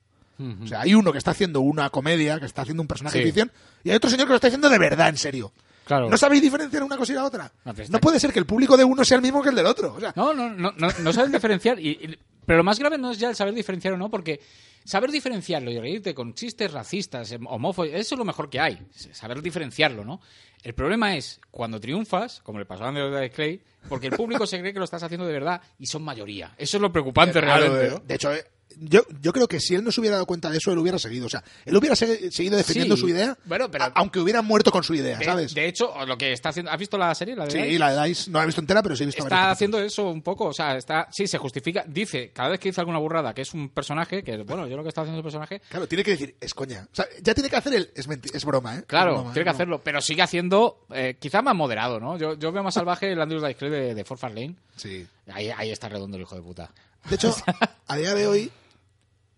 O 0.64 0.68
sea, 0.68 0.80
hay 0.82 0.94
uno 0.96 1.12
que 1.12 1.18
está 1.18 1.32
haciendo 1.32 1.60
una 1.60 1.90
comedia, 1.90 2.40
que 2.40 2.46
está 2.46 2.62
haciendo 2.62 2.82
un 2.82 2.88
personaje 2.88 3.18
Sí. 3.18 3.20
de 3.20 3.26
ficción, 3.26 3.52
y 3.84 3.90
hay 3.90 3.98
otro 3.98 4.10
señor 4.10 4.26
que 4.26 4.30
lo 4.32 4.36
está 4.36 4.48
haciendo 4.48 4.70
de 4.70 4.78
verdad, 4.78 5.10
en 5.10 5.18
serio. 5.18 5.52
Claro. 5.90 6.08
¿No 6.08 6.18
sabéis 6.20 6.44
diferenciar 6.44 6.84
una 6.84 6.96
cosa 6.98 7.14
y 7.14 7.16
la 7.16 7.26
otra? 7.26 7.52
No, 7.66 8.00
puede 8.00 8.20
ser 8.20 8.32
que 8.32 8.38
el 8.38 8.46
público 8.46 8.78
de 8.78 8.84
uno 8.84 9.04
sea 9.04 9.16
el 9.16 9.24
mismo 9.24 9.42
que 9.42 9.50
el 9.50 9.56
del 9.56 9.66
otro. 9.66 9.96
O 9.96 10.00
sea, 10.00 10.14
No, 10.16 10.36
no, 10.36 10.48
no, 10.48 10.72
no, 10.78 10.88
no 11.02 11.14
saben 11.14 11.32
diferenciar. 11.32 11.80
Y, 11.80 11.90
y- 11.90 12.20
pero 12.46 12.58
lo 12.58 12.64
más 12.64 12.78
grave 12.78 13.00
no 13.00 13.10
es 13.10 13.18
ya 13.18 13.30
el 13.30 13.36
saber 13.36 13.56
diferenciar 13.56 13.96
o 13.96 13.98
no, 13.98 14.08
porque 14.08 14.40
saber 14.84 15.10
diferenciarlo 15.10 15.72
y 15.72 15.80
reírte 15.80 16.14
con 16.14 16.36
chistes 16.36 16.72
racistas, 16.72 17.32
em- 17.32 17.48
homófobos, 17.48 17.90
eso 17.92 18.14
es 18.14 18.20
lo 18.20 18.24
mejor 18.26 18.52
que 18.52 18.60
hay. 18.60 18.78
Saber 19.14 19.42
diferenciarlo, 19.42 20.06
¿no? 20.06 20.22
El 20.62 20.76
problema 20.76 21.16
es 21.16 21.42
cuando 21.50 21.80
triunfas, 21.80 22.42
como 22.42 22.60
le 22.60 22.66
pasó 22.68 22.84
a 22.84 22.90
Andrew 22.90 23.10
Dice 23.10 23.32
Clay, 23.32 23.62
porque 23.88 24.08
el 24.08 24.14
público 24.16 24.46
se 24.46 24.60
cree 24.60 24.74
que 24.74 24.78
lo 24.80 24.86
estás 24.86 25.02
haciendo 25.02 25.26
de 25.26 25.34
verdad 25.34 25.60
y 25.80 25.88
son 25.88 26.04
mayoría. 26.04 26.54
Eso 26.56 26.78
es 26.78 26.82
lo 26.82 26.92
preocupante 26.92 27.42
Claro, 27.42 27.62
realmente. 27.68 27.96
eh. 27.96 28.02
De 28.06 28.14
hecho, 28.16 28.32
eh, 28.32 28.46
yo, 28.78 29.02
yo 29.22 29.34
creo 29.34 29.48
que 29.48 29.60
si 29.60 29.76
él 29.76 29.84
no 29.84 29.92
se 29.92 30.00
hubiera 30.00 30.16
dado 30.18 30.26
cuenta 30.26 30.50
de 30.50 30.58
eso, 30.58 30.72
él 30.72 30.78
hubiera 30.78 31.00
seguido. 31.00 31.26
O 31.26 31.30
sea, 31.30 31.44
él 31.66 31.76
hubiera 31.76 31.96
se- 31.96 32.32
seguido 32.32 32.56
defendiendo 32.58 32.96
Sí. 32.96 33.02
su 33.02 33.10
idea, 33.10 33.38
Bueno, 33.46 33.70
pero- 33.70 33.92
aunque 33.96 34.20
hubiera 34.20 34.42
muerto 34.42 34.72
con 34.72 34.84
su 34.84 34.94
idea, 34.96 35.18
De, 35.18 35.26
¿sabes? 35.26 35.54
de 35.54 35.68
hecho, 35.68 35.94
lo 36.06 36.18
que 36.18 36.32
está 36.34 36.50
haciendo. 36.50 36.72
¿Has 36.72 36.80
visto 36.80 36.98
la 36.98 37.14
serie? 37.16 37.36
La 37.36 37.46
de 37.46 37.52
sí, 37.52 37.58
Dice? 37.62 37.80
la 37.80 38.02
de 38.04 38.08
Dice 38.10 38.32
no 38.32 38.38
la 38.40 38.44
he 38.44 38.46
visto 38.48 38.62
entera, 38.62 38.82
pero 38.84 38.96
sí 38.96 39.04
he 39.04 39.06
visto 39.08 39.24
Está 39.24 39.52
haciendo 39.52 39.80
eso 39.82 40.10
un 40.10 40.22
poco, 40.22 40.46
o 40.46 40.54
sea, 40.54 40.78
está, 40.78 41.08
sí, 41.12 41.28
se 41.28 41.38
justifica, 41.38 41.84
dice, 41.88 42.32
cada 42.34 42.50
vez 42.50 42.60
que 42.60 42.70
dice 42.70 42.82
alguna 42.82 43.00
burrada, 43.00 43.34
que 43.34 43.42
es 43.42 43.54
un 43.54 43.70
personaje, 43.70 44.24
que 44.24 44.38
bueno, 44.44 44.68
yo 44.68 44.78
lo 44.78 44.84
que 44.84 44.90
está 44.90 45.02
haciendo 45.02 45.18
el 45.20 45.24
personaje, 45.24 45.62
Claro, 45.70 45.88
tiene 45.88 46.04
que 46.04 46.12
decir, 46.12 46.36
es 46.40 46.54
coña. 46.54 46.88
O 46.92 46.96
sea, 46.96 47.06
ya 47.22 47.34
tiene 47.34 47.50
que 47.50 47.56
hacer 47.56 47.74
el. 47.74 47.92
Es, 47.96 48.08
es 48.34 48.46
broma, 48.46 48.78
¿eh? 48.78 48.84
Claro, 48.88 49.12
Es 49.12 49.16
broma, 49.18 49.34
tiene 49.34 49.34
que 49.34 49.40
es 49.40 49.44
broma. 49.46 49.52
hacerlo, 49.56 49.82
pero 49.84 50.02
sigue 50.02 50.22
haciendo, 50.22 50.86
eh, 50.94 51.18
quizá 51.20 51.42
más 51.42 51.56
moderado, 51.56 52.00
¿no? 52.00 52.18
Yo, 52.18 52.38
yo 52.38 52.52
veo 52.52 52.64
más 52.64 52.74
salvaje 52.74 53.12
el 53.12 53.22
Andrew 53.22 53.46
Dice 53.46 53.70
de, 53.70 53.94
de 53.96 54.04
Fort 54.06 54.20
Far 54.22 54.32
Lane. 54.32 54.56
Sí. 54.76 55.06
Ahí, 55.32 55.50
ahí 55.50 55.72
está 55.72 55.90
redondo 55.90 56.18
el 56.18 56.24
hijo 56.24 56.36
de 56.36 56.42
puta. 56.42 56.72
De 57.10 57.16
hecho, 57.16 57.36
a 57.88 57.96
día 57.98 58.14
de 58.14 58.28
hoy, 58.28 58.52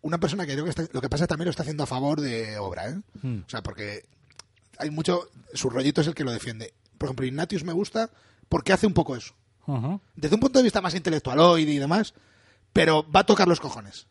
una 0.02 0.20
persona 0.20 0.46
que 0.46 0.54
creo 0.54 0.64
que 0.64 0.70
está, 0.72 0.88
lo 0.92 1.02
que 1.02 1.10
pasa 1.10 1.28
también 1.28 1.46
lo 1.46 1.52
está 1.52 1.64
haciendo 1.64 1.84
a 1.84 1.88
favor 1.88 2.22
de 2.22 2.58
obra, 2.58 2.90
¿eh? 2.90 3.00
Hmm. 3.22 3.42
O 3.46 3.50
sea, 3.50 3.62
porque 3.62 4.06
hay 4.78 4.90
mucho. 4.90 5.30
Su 5.54 5.70
rollito 5.70 6.02
es 6.02 6.08
el 6.08 6.16
que 6.16 6.24
lo 6.24 6.32
defiende. 6.32 6.74
Por 6.98 7.08
ejemplo, 7.08 7.26
Ignatius 7.26 7.64
me 7.64 7.74
gusta 7.74 8.10
porque 8.50 8.74
hace 8.74 8.88
un 8.88 8.94
poco 8.94 9.16
eso. 9.16 9.34
Desde 10.16 10.36
un 10.36 10.42
punto 10.42 10.60
de 10.60 10.64
vista 10.64 10.82
más 10.82 10.96
intelectualoide 10.96 11.72
y 11.72 11.78
demás, 11.78 12.14
pero 12.74 13.10
va 13.10 13.22
a 13.22 13.26
tocar 13.26 13.48
los 13.48 13.60
cojones. 13.60 14.08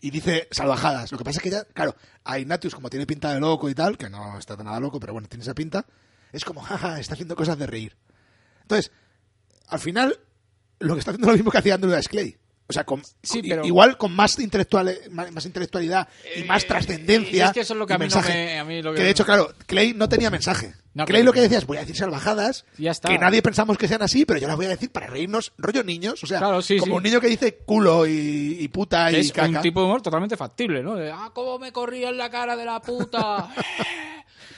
Y 0.00 0.10
dice 0.10 0.46
salvajadas. 0.50 1.10
Lo 1.10 1.18
que 1.18 1.24
pasa 1.24 1.38
es 1.38 1.42
que 1.42 1.50
ya, 1.50 1.64
claro, 1.64 1.96
a 2.24 2.38
Ignatius, 2.38 2.74
como 2.74 2.88
tiene 2.88 3.06
pinta 3.06 3.34
de 3.34 3.40
loco 3.40 3.68
y 3.68 3.74
tal, 3.74 3.98
que 3.98 4.08
no 4.08 4.38
está 4.38 4.56
nada 4.56 4.78
loco, 4.78 5.00
pero 5.00 5.12
bueno, 5.12 5.28
tiene 5.28 5.42
esa 5.42 5.54
pinta, 5.54 5.84
es 6.32 6.44
como, 6.44 6.60
jaja, 6.62 7.00
está 7.00 7.14
haciendo 7.14 7.34
cosas 7.34 7.58
de 7.58 7.66
reír. 7.66 7.96
Entonces, 8.62 8.92
al 9.68 9.80
final, 9.80 10.18
lo 10.78 10.94
que 10.94 11.00
está 11.00 11.10
haciendo 11.10 11.26
es 11.26 11.32
lo 11.32 11.36
mismo 11.38 11.50
que 11.50 11.58
hacía 11.58 11.74
Andrew 11.74 11.94
Dice 11.94 12.08
Clay. 12.08 12.36
O 12.70 12.72
sea, 12.72 12.84
con, 12.84 13.02
Sí, 13.22 13.42
pero- 13.42 13.64
igual 13.66 13.98
con 13.98 14.12
más, 14.12 14.38
intelectual, 14.38 14.96
más, 15.10 15.30
más 15.32 15.44
intelectualidad 15.44 16.08
y 16.36 16.44
más 16.44 16.64
Eh, 16.64 16.66
trascendencia. 16.68 17.46
es 17.46 17.52
que 17.52 17.60
eso 17.60 17.74
es 17.74 17.78
lo 17.78 17.86
que 17.86 17.92
a 17.94 17.98
mí 17.98 18.06
no 18.08 18.22
me- 18.22 18.58
a 18.58 18.64
mí 18.64 18.80
lo 18.82 18.92
que- 18.92 18.98
que 18.98 19.04
de 19.04 19.10
hecho, 19.10 19.24
claro, 19.24 19.52
Clay 19.66 19.92
no 19.92 20.08
tenía 20.08 20.30
mensaje. 20.30 20.74
No, 20.92 21.04
Clay 21.04 21.22
lo 21.22 21.32
que 21.32 21.40
decía 21.40 21.58
es, 21.58 21.66
voy 21.66 21.76
a 21.76 21.80
decir 21.80 21.94
salvajadas, 21.96 22.64
ya 22.76 22.90
está. 22.90 23.08
que 23.08 23.18
nadie 23.18 23.42
pensamos 23.42 23.78
que 23.78 23.86
sean 23.86 24.02
así, 24.02 24.24
pero 24.24 24.40
yo 24.40 24.48
las 24.48 24.56
voy 24.56 24.66
a 24.66 24.70
decir 24.70 24.90
para 24.90 25.06
reírnos, 25.06 25.52
rollo 25.58 25.84
niños. 25.84 26.22
O 26.24 26.26
sea, 26.26 26.38
Claro, 26.38 26.62
sí, 26.62 26.78
como 26.78 26.94
sí. 26.94 26.96
un 26.96 27.02
niño 27.04 27.20
que 27.20 27.28
dice 27.28 27.58
culo 27.64 28.06
y, 28.06 28.56
y 28.60 28.68
puta 28.68 29.10
y 29.12 29.16
Es 29.16 29.30
caca. 29.32 29.48
un 29.48 29.60
tipo 29.62 29.80
de 29.80 29.86
humor 29.86 30.02
totalmente 30.02 30.36
factible, 30.36 30.82
¿no? 30.82 30.96
De, 30.96 31.10
ah, 31.12 31.30
cómo 31.32 31.58
me 31.60 31.70
corría 31.72 32.08
en 32.08 32.16
la 32.18 32.28
cara 32.30 32.56
de 32.56 32.64
la 32.64 32.80
puta. 32.80 33.48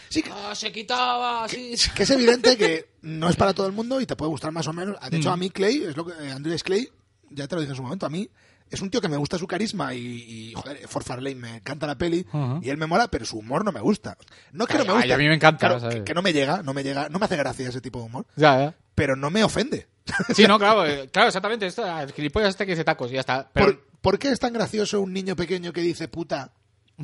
Sí, 0.09 0.23
Ah, 0.31 0.55
se 0.55 0.71
quitaba, 0.71 1.47
que 1.49 1.73
es 1.73 2.11
evidente 2.11 2.59
que 2.59 2.91
no 3.01 3.31
es 3.31 3.37
para 3.37 3.55
todo 3.55 3.67
el 3.67 3.73
mundo 3.73 3.99
y 3.99 4.05
te 4.05 4.15
puede 4.15 4.29
gustar 4.29 4.53
más 4.53 4.67
o 4.67 4.73
menos. 4.75 4.97
De 5.11 5.17
hecho, 5.17 5.31
Mm. 5.31 5.33
a 5.33 5.37
mí 5.39 5.49
Clay, 5.49 5.85
es 5.89 5.97
lo 5.97 6.05
que, 6.05 6.13
eh, 6.13 6.35
Dice 6.39 6.59
Clay, 6.63 6.87
ya 7.35 7.47
te 7.49 7.55
lo 7.55 7.61
dije 7.61 7.73
en 7.73 7.77
su 7.77 7.83
momento, 7.83 8.07
a 8.07 8.11
mí 8.11 8.29
es 8.71 8.81
un 8.81 8.89
tío 8.91 9.01
que 9.01 9.09
me 9.09 9.17
gusta 9.19 9.37
su 9.37 9.47
carisma 9.47 9.93
y, 9.95 9.99
y 10.01 10.53
joder, 10.55 10.89
For 10.89 11.03
Farlane 11.05 11.35
me 11.37 11.57
encanta 11.57 11.87
la 11.87 11.97
peli 11.99 12.27
y 12.63 12.71
él 12.71 12.77
me 12.79 12.87
mola, 12.87 13.09
pero 13.09 13.27
su 13.27 13.39
humor 13.39 13.65
no 13.65 13.73
me 13.73 13.81
gusta. 13.81 14.17
No 14.53 14.67
que 14.67 14.79
no 14.79 14.85
me 14.85 14.93
gusta. 14.93 15.05
ay, 15.05 15.13
a 15.13 15.19
mí 15.19 15.29
me 15.29 15.35
encanta, 15.35 15.59
claro, 15.67 15.81
¿sabes? 15.81 15.97
que, 15.97 16.05
que 16.05 16.15
no 16.15 16.23
me 16.23 16.33
llega, 16.33 16.63
no 16.63 16.73
me 16.73 16.83
llega, 16.83 17.09
no 17.11 17.19
me 17.19 17.27
hace 17.27 17.37
gracia 17.37 17.69
ese 17.69 17.81
tipo 17.83 17.99
de 17.99 18.07
humor, 18.07 18.27
Ya, 18.37 18.59
ya. 18.59 18.75
pero 18.95 19.15
no 19.17 19.29
me 19.31 19.45
ofende. 19.45 19.89
Sí, 20.35 20.47
no, 20.47 20.59
claro, 20.59 20.87
eh, 20.87 21.09
claro, 21.13 21.29
exactamente. 21.29 21.67
Esto, 21.67 21.85
el 22.01 22.13
gilipollas 22.13 22.49
este 22.51 22.65
que 22.67 22.73
dice 22.73 22.85
tacos 22.85 23.11
y 23.11 23.15
ya 23.15 23.21
está. 23.21 23.51
Pero, 23.53 23.67
¿Por, 23.67 23.85
por 24.01 24.19
qué 24.19 24.31
es 24.31 24.41
tan 24.41 24.53
gracioso 24.53 25.01
un 25.01 25.13
niño 25.13 25.37
pequeño 25.37 25.73
que 25.73 25.81
dice 25.83 26.09
puta? 26.09 26.53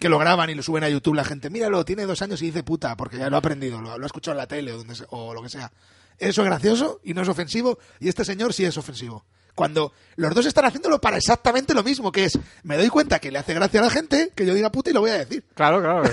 Que 0.00 0.08
lo 0.08 0.18
graban 0.18 0.50
y 0.50 0.54
lo 0.56 0.64
suben 0.64 0.82
a 0.82 0.88
YouTube 0.88 1.14
la 1.14 1.24
gente. 1.24 1.48
Míralo, 1.48 1.84
tiene 1.84 2.06
dos 2.06 2.22
años 2.22 2.42
y 2.42 2.46
dice 2.46 2.64
puta, 2.64 2.96
porque 2.96 3.18
ya 3.18 3.30
lo 3.30 3.36
ha 3.36 3.38
aprendido, 3.38 3.80
lo, 3.80 3.96
lo 3.98 4.04
ha 4.04 4.06
escuchado 4.06 4.32
en 4.32 4.38
la 4.38 4.48
tele 4.48 4.72
o, 4.72 4.78
donde 4.78 4.94
o 5.10 5.32
lo 5.32 5.40
que 5.42 5.48
sea. 5.48 5.70
Eso 6.18 6.42
es 6.42 6.46
gracioso 6.46 7.00
y 7.04 7.14
no 7.14 7.22
es 7.22 7.28
ofensivo, 7.28 7.78
y 8.00 8.08
este 8.08 8.24
señor 8.24 8.52
sí 8.52 8.64
es 8.64 8.76
ofensivo. 8.76 9.24
Cuando 9.54 9.92
los 10.16 10.34
dos 10.34 10.46
están 10.46 10.64
haciéndolo 10.64 11.00
para 11.00 11.18
exactamente 11.18 11.74
lo 11.74 11.82
mismo, 11.82 12.10
que 12.10 12.24
es, 12.24 12.38
me 12.62 12.76
doy 12.76 12.88
cuenta 12.88 13.18
que 13.18 13.30
le 13.30 13.38
hace 13.38 13.52
gracia 13.54 13.80
a 13.80 13.84
la 13.84 13.90
gente, 13.90 14.30
que 14.34 14.46
yo 14.46 14.54
diga 14.54 14.72
puta 14.72 14.90
y 14.90 14.92
lo 14.94 15.00
voy 15.00 15.10
a 15.10 15.18
decir. 15.18 15.44
Claro, 15.54 15.80
claro. 15.80 16.02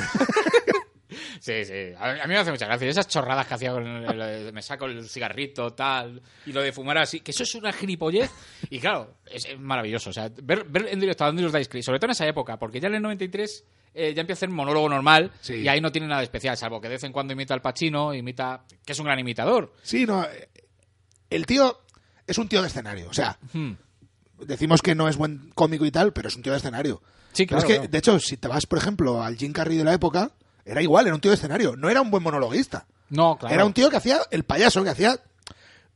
Sí, 1.39 1.65
sí. 1.65 1.73
A 1.97 2.13
mí 2.27 2.33
me 2.33 2.37
hace 2.37 2.51
mucha 2.51 2.67
gracia. 2.67 2.87
Esas 2.87 3.07
chorradas 3.07 3.47
que 3.47 3.53
hacía 3.55 3.71
con 3.71 3.83
el, 3.87 4.21
el- 4.21 4.53
me 4.53 4.61
saco 4.61 4.85
el 4.85 5.07
cigarrito, 5.09 5.73
tal, 5.73 6.21
y 6.45 6.51
lo 6.51 6.61
de 6.61 6.71
fumar 6.71 6.97
así, 6.99 7.21
que 7.21 7.31
eso 7.31 7.43
es 7.43 7.55
una 7.55 7.73
gilipollez. 7.73 8.29
Y 8.69 8.79
claro, 8.79 9.15
es, 9.25 9.45
es 9.45 9.59
maravilloso. 9.59 10.11
O 10.11 10.13
sea, 10.13 10.29
ver, 10.43 10.65
ver 10.65 10.87
en 10.91 10.99
directo 10.99 11.23
a 11.23 11.27
Andrew 11.27 11.49
Dice 11.49 11.67
Clay, 11.69 11.81
sobre 11.81 11.97
todo 11.97 12.07
en 12.07 12.11
esa 12.11 12.27
época, 12.27 12.57
porque 12.59 12.79
ya 12.79 12.89
en 12.89 12.95
el 12.95 13.01
93 13.01 13.63
eh, 13.95 14.13
ya 14.13 14.21
empieza 14.21 14.37
a 14.37 14.39
hacer 14.39 14.49
monólogo 14.49 14.87
normal 14.89 15.31
Sí. 15.41 15.55
y 15.55 15.67
ahí 15.67 15.81
no 15.81 15.91
tiene 15.91 16.07
nada 16.07 16.19
de 16.19 16.25
especial, 16.25 16.55
salvo 16.57 16.79
que 16.79 16.89
de 16.89 16.95
vez 16.95 17.03
en 17.05 17.11
cuando 17.11 17.33
imita 17.33 17.53
al 17.55 17.61
Pacino, 17.61 18.13
imita, 18.13 18.63
que 18.85 18.91
es 18.91 18.99
un 18.99 19.05
gran 19.05 19.17
imitador. 19.17 19.73
Sí, 19.81 20.05
no. 20.05 20.23
eh, 20.25 20.49
El 21.31 21.45
tío 21.47 21.79
es 22.29 22.37
un 22.37 22.47
tío 22.47 22.61
de 22.61 22.67
escenario. 22.67 23.09
O 23.09 23.13
sea, 23.13 23.37
Hmm. 23.53 23.71
decimos 24.45 24.81
que 24.81 24.95
no 24.95 25.07
es 25.09 25.17
buen 25.17 25.51
cómico 25.55 25.85
y 25.85 25.91
tal, 25.91 26.13
pero 26.13 26.27
es 26.27 26.35
un 26.35 26.41
tío 26.43 26.51
de 26.53 26.57
escenario. 26.59 27.01
Sí, 27.33 27.45
Pero 27.45 27.47
claro, 27.47 27.59
es 27.59 27.65
que, 27.65 27.73
claro. 27.75 27.91
de 27.91 27.97
hecho, 27.97 28.19
si 28.19 28.37
te 28.37 28.47
vas, 28.47 28.65
por 28.65 28.79
ejemplo, 28.79 29.21
al 29.23 29.35
Jim 29.37 29.51
Carrey 29.53 29.77
de 29.77 29.83
la 29.83 29.93
época, 29.93 30.31
era 30.65 30.81
igual, 30.81 31.05
era 31.05 31.15
un 31.15 31.21
tío 31.21 31.31
de 31.31 31.35
escenario. 31.35 31.75
No 31.75 31.89
era 31.89 32.01
un 32.01 32.09
buen 32.11 32.23
monologuista. 32.23 32.85
No, 33.09 33.37
claro. 33.37 33.53
Era 33.55 33.65
un 33.65 33.73
tío 33.73 33.89
que 33.89 33.97
hacía 33.97 34.19
el 34.31 34.43
payaso, 34.43 34.83
que 34.83 34.89
hacía... 34.89 35.19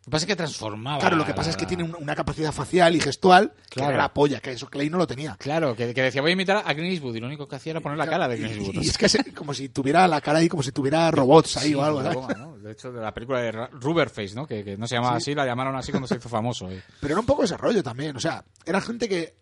Lo 0.06 0.08
que 0.08 0.12
pasa 0.12 0.24
es 0.26 0.28
que 0.28 0.36
transformaba. 0.36 1.00
Claro, 1.00 1.16
lo 1.16 1.26
que 1.26 1.34
pasa 1.34 1.48
la- 1.48 1.52
es 1.52 1.58
que 1.58 1.66
tiene 1.66 1.84
un- 1.84 1.96
una 1.96 2.14
capacidad 2.14 2.52
facial 2.52 2.94
y 2.94 3.00
gestual 3.00 3.54
que 3.70 3.80
era 3.82 3.96
la 3.96 4.14
polla, 4.14 4.42
que 4.42 4.52
eso 4.52 4.70
Clay 4.70 4.90
no 4.90 4.98
lo 4.98 5.08
tenía. 5.08 5.38
Claro, 5.40 5.76
que, 5.78 5.94
que 5.94 6.02
decía 6.02 6.22
voy 6.22 6.32
a 6.32 6.34
imitar 6.34 6.58
a 6.66 6.74
Clint 6.76 6.92
Eastwood 6.92 7.16
y 7.16 7.20
lo 7.22 7.28
único 7.28 7.48
que 7.48 7.56
hacía 7.56 7.72
era 7.72 7.80
poner 7.80 7.98
la 7.98 8.06
cara 8.08 8.28
de 8.28 8.36
Clint 8.36 8.52
Eastwood. 8.58 8.76
Y, 8.84 8.86
y 8.86 8.90
es 8.90 8.98
que 8.98 9.08
se- 9.08 9.34
como 9.34 9.54
si 9.54 9.70
tuviera 9.70 10.06
la 10.10 10.20
cara 10.20 10.40
ahí, 10.40 10.50
como 10.50 10.62
si 10.62 10.74
tuviera 10.74 11.10
robots 11.12 11.56
ahí 11.58 11.70
Sí, 11.70 11.76
o 11.76 11.84
algo. 11.84 12.02
broma, 12.04 12.34
¿no? 12.34 12.58
De 12.58 12.74
hecho, 12.74 12.92
de 12.92 13.02
la 13.02 13.14
película 13.14 13.40
de 13.42 13.52
Rubberface, 13.54 14.36
¿no? 14.36 14.46
Que, 14.46 14.64
que 14.66 14.76
no 14.78 14.88
se 14.88 14.96
llamaba 14.96 15.16
así, 15.16 15.34
la 15.34 15.46
llamaron 15.46 15.76
así 15.78 15.92
cuando 15.92 16.08
se 16.08 16.16
hizo 16.16 16.28
famoso. 16.28 16.70
eh. 16.70 16.82
Pero 17.00 17.14
era 17.14 17.20
un 17.22 17.26
poco 17.26 17.44
ese 17.46 17.56
rollo 17.56 17.82
también. 17.82 18.16
O 18.18 18.20
sea, 18.20 18.44
eran 18.66 18.82
gente 18.82 19.08
que... 19.08 19.36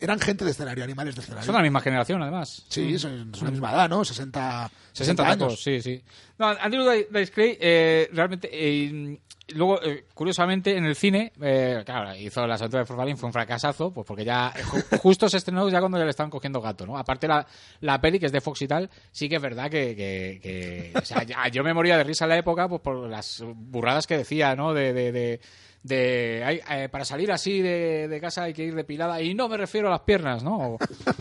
Eran 0.00 0.18
gente 0.20 0.44
de 0.44 0.50
escenario, 0.50 0.82
animales 0.84 1.14
de 1.14 1.22
escenario. 1.22 1.46
Son 1.46 1.54
de 1.54 1.58
la 1.58 1.62
misma 1.62 1.80
generación, 1.80 2.20
además. 2.20 2.64
Sí, 2.68 2.98
son, 2.98 3.32
son 3.34 3.44
la 3.46 3.50
misma 3.52 3.72
edad, 3.72 3.88
¿no? 3.88 4.04
60, 4.04 4.70
60 4.92 5.22
años. 5.24 5.38
tacos, 5.38 5.62
sí, 5.62 5.80
sí. 5.80 6.02
No, 6.36 6.48
Andrew 6.48 6.84
Di- 6.90 7.06
Dice 7.16 7.32
Clay, 7.32 7.56
eh, 7.60 8.08
realmente, 8.12 8.48
eh, 8.52 9.18
luego, 9.54 9.82
eh, 9.82 10.04
curiosamente, 10.14 10.76
en 10.76 10.84
el 10.84 10.96
cine, 10.96 11.32
eh, 11.42 11.82
claro, 11.84 12.14
hizo 12.16 12.46
La 12.46 12.54
Aventura 12.54 12.80
de 12.82 12.86
Formalín, 12.86 13.16
fue 13.16 13.26
un 13.28 13.32
fracasazo, 13.32 13.92
pues 13.92 14.06
porque 14.06 14.24
ya 14.24 14.52
ju- 14.54 14.98
justo 14.98 15.28
se 15.28 15.36
estrenó 15.36 15.68
ya 15.68 15.80
cuando 15.80 15.98
ya 15.98 16.04
le 16.04 16.10
estaban 16.10 16.30
cogiendo 16.30 16.60
gato, 16.60 16.86
¿no? 16.86 16.96
Aparte 16.96 17.28
la, 17.28 17.46
la 17.80 18.00
peli, 18.00 18.18
que 18.18 18.26
es 18.26 18.32
de 18.32 18.40
Fox 18.40 18.62
y 18.62 18.68
tal, 18.68 18.90
sí 19.10 19.28
que 19.28 19.36
es 19.36 19.42
verdad 19.42 19.70
que, 19.70 19.94
que, 19.94 20.40
que- 20.42 20.92
o 20.98 21.04
sea, 21.04 21.22
ya- 21.24 21.48
yo 21.48 21.62
me 21.62 21.74
moría 21.74 21.96
de 21.98 22.04
risa 22.04 22.24
en 22.24 22.30
la 22.30 22.38
época 22.38 22.68
pues 22.68 22.80
por 22.80 23.08
las 23.08 23.42
burradas 23.46 24.06
que 24.06 24.16
decía, 24.18 24.56
¿no? 24.56 24.72
De, 24.74 24.92
de, 24.92 25.12
de, 25.12 25.40
de 25.84 26.42
hay- 26.44 26.60
eh, 26.70 26.88
para 26.88 27.04
salir 27.04 27.30
así 27.30 27.60
de, 27.60 28.08
de 28.08 28.20
casa 28.20 28.44
hay 28.44 28.54
que 28.54 28.64
ir 28.64 28.74
depilada 28.74 29.20
y 29.20 29.34
no 29.34 29.48
me 29.48 29.56
refiero 29.58 29.88
a 29.88 29.90
las 29.92 30.00
piernas, 30.00 30.42
¿no? 30.42 30.56
O, 30.56 30.78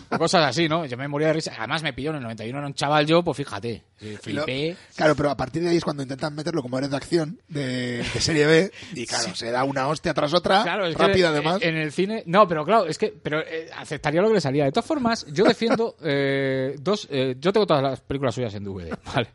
o 0.09 0.17
cosas 0.17 0.45
así, 0.45 0.67
¿no? 0.69 0.85
Yo 0.85 0.95
me 0.97 1.07
moría 1.09 1.27
de 1.27 1.33
risa. 1.33 1.53
Además 1.57 1.83
me 1.83 1.91
pilló 1.93 2.11
en 2.11 2.15
el 2.17 2.23
91, 2.23 2.57
era 2.57 2.67
un 2.67 2.73
chaval 2.73 3.05
yo, 3.05 3.21
pues 3.23 3.35
fíjate, 3.37 3.83
lo- 3.99 4.17
flipé. 4.19 4.75
Claro, 4.95 5.15
pero 5.15 5.29
a 5.31 5.35
partir 5.37 5.61
de 5.63 5.69
ahí 5.69 5.77
es 5.77 5.83
cuando 5.83 6.01
intentan 6.01 6.33
meterlo 6.33 6.61
como 6.61 6.77
héroe 6.77 6.89
de 6.89 6.95
acción 6.95 7.39
de, 7.49 7.97
de 7.97 8.21
serie 8.21 8.45
B 8.45 8.71
y 8.95 9.05
claro, 9.07 9.35
se 9.35 9.51
da 9.51 9.65
una 9.65 9.87
hostia 9.89 10.13
tras 10.13 10.33
otra, 10.33 10.63
Claro, 10.63 10.85
es 10.87 10.95
que 10.95 11.01
rápida 11.07 11.27
eh, 11.27 11.31
además. 11.31 11.57
En 11.61 11.75
el 11.75 11.91
cine. 11.91 12.23
No, 12.25 12.47
pero 12.47 12.63
claro, 12.63 12.85
es 12.85 12.97
que. 12.97 13.13
Pero 13.21 13.41
eh, 13.41 13.69
aceptaría 13.77 14.21
lo 14.21 14.29
que 14.29 14.35
le 14.35 14.41
salía. 14.41 14.63
De 14.63 14.71
todas 14.71 14.87
formas, 14.87 15.25
yo 15.31 15.43
defiendo 15.43 15.97
eh, 16.03 16.75
dos. 16.79 17.05
eh, 17.11 17.35
yo 17.37 17.51
tengo 17.51 17.67
todas 17.67 17.83
las 17.83 17.99
películas 17.99 18.33
suyas 18.33 18.53
en 18.55 18.63
DVD, 18.63 18.97
¿vale? 19.13 19.27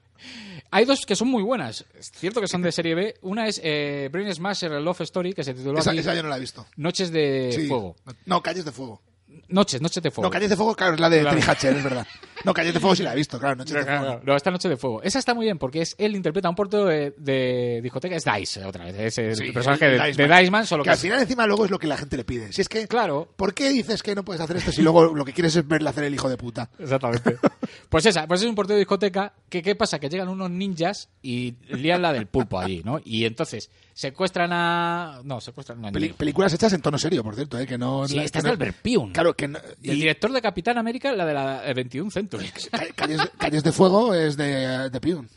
Hay 0.70 0.84
dos 0.84 1.06
que 1.06 1.16
son 1.16 1.28
muy 1.28 1.42
buenas. 1.42 1.84
Es 1.98 2.10
cierto 2.14 2.40
que 2.40 2.48
son 2.48 2.62
de 2.62 2.72
serie 2.72 2.94
B. 2.94 3.14
Una 3.22 3.46
es 3.48 3.60
eh, 3.64 4.08
Brain 4.12 4.32
Smasher, 4.34 4.72
el 4.72 4.84
Love 4.84 5.00
Story, 5.02 5.32
que 5.32 5.44
se 5.44 5.54
tituló 5.54 5.78
esa, 5.78 5.90
aquí 5.90 6.00
esa 6.00 6.14
yo 6.14 6.22
no 6.22 6.28
la 6.28 6.36
he 6.36 6.40
visto. 6.40 6.66
Noches 6.76 7.10
de 7.10 7.52
Sí. 7.54 7.66
Fuego. 7.68 7.96
No, 8.26 8.42
Calles 8.42 8.64
de 8.64 8.72
Fuego. 8.72 9.00
Noches, 9.48 9.80
Noches 9.80 10.02
de 10.02 10.10
Fuego. 10.10 10.26
No, 10.28 10.30
Calles 10.30 10.50
de 10.50 10.56
Fuego, 10.56 10.74
claro, 10.74 10.94
es 10.94 11.00
la 11.00 11.08
de 11.10 11.20
Claro. 11.20 11.38
Hatcher, 11.46 11.76
es 11.76 11.82
verdad. 11.84 12.06
No, 12.44 12.52
Calles 12.54 12.74
de 12.74 12.80
Fuego 12.80 12.94
sí 12.94 13.02
la 13.02 13.12
he 13.12 13.16
visto, 13.16 13.38
claro, 13.38 13.56
Noches 13.56 13.74
de 13.74 13.82
Claro, 13.82 13.98
Fuego. 13.98 14.12
claro. 14.16 14.26
No, 14.32 14.36
esta 14.36 14.50
Noche 14.50 14.68
de 14.68 14.76
Fuego. 14.76 15.02
Esa 15.02 15.18
está 15.18 15.34
muy 15.34 15.46
bien 15.46 15.58
porque 15.58 15.80
es 15.82 15.94
él 15.98 16.14
interpreta 16.16 16.48
un 16.48 16.54
portero 16.54 16.84
de, 16.84 17.14
de 17.16 17.80
discoteca. 17.82 18.14
Es 18.16 18.24
Dice, 18.24 18.64
otra 18.64 18.84
vez. 18.84 18.94
Es 18.98 19.18
el 19.18 19.36
Sí, 19.36 19.52
personaje 19.52 19.86
el 19.86 19.92
de, 19.92 19.98
de 19.98 20.06
Diceman. 20.10 20.38
Diceman, 20.40 20.66
solo 20.66 20.82
que 20.82 20.88
que, 20.88 20.92
al 20.92 20.98
final 20.98 21.20
encima 21.20 21.46
luego 21.46 21.64
es 21.64 21.70
lo 21.70 21.78
que 21.78 21.86
la 21.86 21.96
gente 21.96 22.16
le 22.16 22.24
pide. 22.24 22.52
Si 22.52 22.60
es 22.60 22.68
que, 22.68 22.86
Claro. 22.86 23.28
¿por 23.36 23.54
qué 23.54 23.70
dices 23.70 24.02
que 24.02 24.14
no 24.14 24.24
puedes 24.24 24.40
hacer 24.42 24.56
esto 24.58 24.70
si 24.72 24.82
luego 24.82 25.06
lo 25.14 25.24
que 25.24 25.32
quieres 25.32 25.56
es 25.56 25.66
verle 25.66 25.88
hacer 25.88 26.04
el 26.04 26.14
hijo 26.14 26.28
de 26.28 26.36
puta? 26.36 26.70
Exactamente. 26.78 27.36
Pues 27.90 28.04
esa, 28.04 28.26
pues 28.26 28.42
es 28.42 28.46
un 28.48 28.54
portero 28.54 28.74
de 28.74 28.80
discoteca 28.80 29.32
que 29.48 29.62
qué 29.62 29.74
pasa 29.74 29.98
que 29.98 30.08
llegan 30.10 30.28
unos 30.28 30.50
ninjas 30.50 31.08
y 31.22 31.54
lían 31.68 32.02
la 32.02 32.12
del 32.12 32.26
pulpo 32.26 32.58
allí, 32.58 32.82
¿no? 32.84 33.00
Y 33.02 33.24
entonces 33.24 33.70
secuestran 33.98 34.50
a 34.52 35.20
no, 35.24 35.40
secuestran 35.40 35.84
a 35.84 35.90
Peli- 35.90 36.12
películas 36.12 36.52
hechas 36.54 36.72
en 36.72 36.80
tono 36.80 36.98
serio, 36.98 37.24
por 37.24 37.34
cierto, 37.34 37.58
¿eh? 37.58 37.66
que 37.66 37.76
no... 37.76 38.06
Sí, 38.06 38.14
la- 38.14 38.22
esta 38.22 38.38
es 38.38 38.44
de 38.44 38.50
no- 38.50 38.52
Albert. 38.52 38.76
Claro, 39.12 39.34
que 39.34 39.48
no- 39.48 39.58
Y 39.82 39.90
el 39.90 39.96
director 39.96 40.30
de 40.32 40.40
Capitán 40.40 40.78
América, 40.78 41.10
la 41.12 41.26
de 41.26 41.34
la 41.34 41.68
eh, 41.68 41.74
21 41.74 42.08
Century. 42.12 42.48
Ca- 42.70 42.86
Calles, 42.94 43.20
Calles 43.36 43.64
de 43.64 43.72
Fuego 43.72 44.14
es 44.14 44.36
de, 44.36 44.88
de 44.88 45.00
Pyun. 45.00 45.28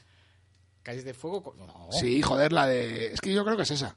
Calles 0.83 1.03
de 1.05 1.13
fuego. 1.15 1.55
No. 1.57 1.87
Sí, 1.91 2.21
joder, 2.21 2.53
la 2.53 2.67
de... 2.67 3.13
Es 3.13 3.19
que 3.21 3.33
yo 3.33 3.43
creo 3.43 3.57
que 3.57 3.63
es 3.63 3.71
esa. 3.71 3.95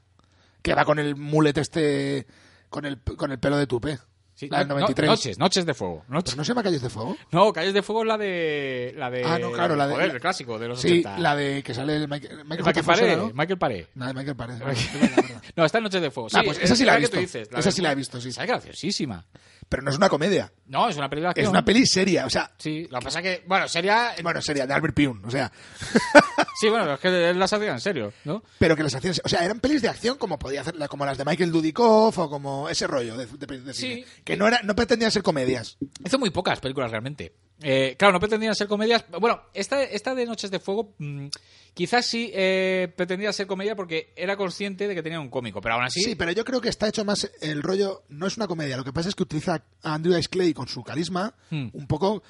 Que 0.63 0.73
va 0.73 0.83
con 0.83 0.97
el 0.97 1.15
mulet 1.15 1.57
este... 1.59 2.25
Con 2.69 2.85
el, 2.85 2.99
con 3.01 3.31
el 3.31 3.37
pelo 3.39 3.57
de 3.57 3.67
tupe. 3.67 3.99
Sí, 4.37 4.49
la 4.49 4.59
del 4.59 4.67
no- 4.67 4.73
93. 4.75 5.09
noches, 5.09 5.39
noches 5.39 5.65
de 5.65 5.73
fuego. 5.73 6.03
¿Pero 6.05 6.13
Noches. 6.15 6.35
no 6.35 6.43
se 6.43 6.49
llama 6.49 6.61
Calles 6.61 6.81
de 6.81 6.89
Fuego? 6.89 7.15
No, 7.31 7.53
Calles 7.53 7.73
de 7.73 7.81
fuego 7.81 8.01
es 8.01 8.07
la 8.09 8.17
de 8.17 8.93
la 8.97 9.09
de 9.09 9.23
ah, 9.23 9.39
no, 9.39 9.49
claro, 9.53 9.77
la 9.77 9.87
de... 9.87 9.93
joder, 9.93 10.07
la- 10.09 10.13
el 10.15 10.19
clásico 10.19 10.59
de 10.59 10.67
los 10.67 10.81
Sí, 10.81 10.89
80. 10.99 11.19
la 11.19 11.35
de 11.37 11.63
que 11.63 11.73
sale 11.73 11.95
el 11.95 12.07
Michael, 12.09 12.43
Michael, 12.45 12.83
Paré, 12.85 13.15
¿no? 13.15 13.31
Michael 13.33 13.57
Paré. 13.57 13.87
Nada, 13.95 14.13
Michael 14.13 14.35
Paré. 14.35 14.53
No, 15.55 15.63
está 15.63 15.77
en 15.77 15.85
Noches 15.85 16.01
de 16.01 16.11
Fuego. 16.11 16.27
Ah, 16.33 16.41
pues 16.43 16.59
esa 16.59 16.75
sí 16.75 16.83
la 16.83 16.97
he 16.97 16.99
visto. 16.99 17.17
dices, 17.17 17.47
Esa 17.49 17.61
de- 17.61 17.71
sí 17.71 17.81
la 17.81 17.91
he 17.93 17.95
visto, 17.95 18.19
sí. 18.19 18.27
Esa 18.29 18.41
es 18.43 18.47
graciosísima. 18.49 19.25
Pero 19.67 19.81
no 19.83 19.89
es 19.89 19.97
una 19.97 20.09
comedia. 20.09 20.51
No, 20.67 20.87
es 20.89 20.95
una 20.95 21.09
película 21.09 21.33
Es 21.35 21.47
una 21.49 21.65
peli 21.65 21.85
seria. 21.85 22.25
O 22.25 22.29
sea, 22.29 22.51
Sí, 22.57 22.87
lo 22.89 22.99
que 22.99 23.05
pasa 23.05 23.21
que, 23.21 23.43
bueno, 23.47 23.67
sería... 23.67 24.13
bueno, 24.21 24.41
seria, 24.41 24.65
de 24.67 24.73
Albert 24.73 24.93
Pyun. 24.95 25.23
O 25.25 25.31
sea, 25.31 25.51
Sí, 26.59 26.69
bueno, 26.69 26.93
es 26.93 26.99
que 26.99 27.29
él 27.29 27.37
las 27.39 27.51
hacía 27.51 27.71
en 27.71 27.81
serio, 27.81 28.13
¿no? 28.23 28.43
pero 28.59 28.75
que 28.75 28.83
las 28.83 28.95
hacían... 28.95 29.13
O 29.23 29.29
sea, 29.29 29.43
eran 29.43 29.59
pelis 29.59 29.81
de 29.81 29.89
acción 29.89 30.17
como 30.17 30.39
podía 30.39 30.61
hacer, 30.61 30.75
como 30.87 31.05
las 31.05 31.17
de 31.17 31.25
Michael 31.25 31.51
Dudikoff 31.51 32.17
o 32.17 32.29
como 32.29 32.69
ese 32.69 32.87
rollo 32.87 33.17
de, 33.17 33.25
de, 33.25 33.59
de 33.61 33.73
Sí. 33.73 33.81
cine. 33.95 34.05
Que 34.23 34.37
no, 34.37 34.47
era, 34.47 34.61
no 34.63 34.75
pretendían 34.75 35.11
ser 35.11 35.23
comedias. 35.23 35.77
Hizo 36.05 36.17
muy 36.19 36.29
pocas 36.29 36.59
películas 36.59 36.91
realmente. 36.91 37.33
Eh, 37.61 37.95
claro, 37.97 38.13
no 38.13 38.19
pretendían 38.19 38.53
ser 38.55 38.67
comedias. 38.67 39.05
Bueno, 39.19 39.41
esta, 39.53 39.81
esta 39.83 40.13
de 40.13 40.25
Noches 40.25 40.51
de 40.51 40.59
Fuego 40.59 40.93
mm, 40.97 41.27
quizás 41.73 42.05
sí 42.05 42.29
eh, 42.33 42.91
pretendía 42.95 43.31
ser 43.31 43.47
comedia 43.47 43.75
porque 43.75 44.11
era 44.15 44.35
consciente 44.35 44.87
de 44.87 44.95
que 44.95 45.01
tenía 45.01 45.19
un 45.19 45.29
cómico, 45.29 45.61
pero 45.61 45.75
aún 45.75 45.85
así... 45.85 46.01
Sí, 46.01 46.15
pero 46.15 46.31
yo 46.31 46.43
creo 46.43 46.59
que 46.59 46.69
está 46.69 46.87
hecho 46.87 47.05
más 47.05 47.31
el 47.41 47.63
rollo. 47.63 48.03
No 48.09 48.27
es 48.27 48.35
una 48.37 48.47
comedia. 48.47 48.75
Lo 48.77 48.83
que 48.83 48.91
pasa 48.93 49.09
es 49.09 49.15
que 49.15 49.23
utiliza 49.23 49.63
a 49.83 49.93
Andrew 49.93 50.15
Dice 50.15 50.29
Clay 50.29 50.53
con 50.53 50.67
su 50.67 50.83
carisma 50.83 51.33
Hmm. 51.49 51.67
un 51.73 51.87
poco 51.87 52.23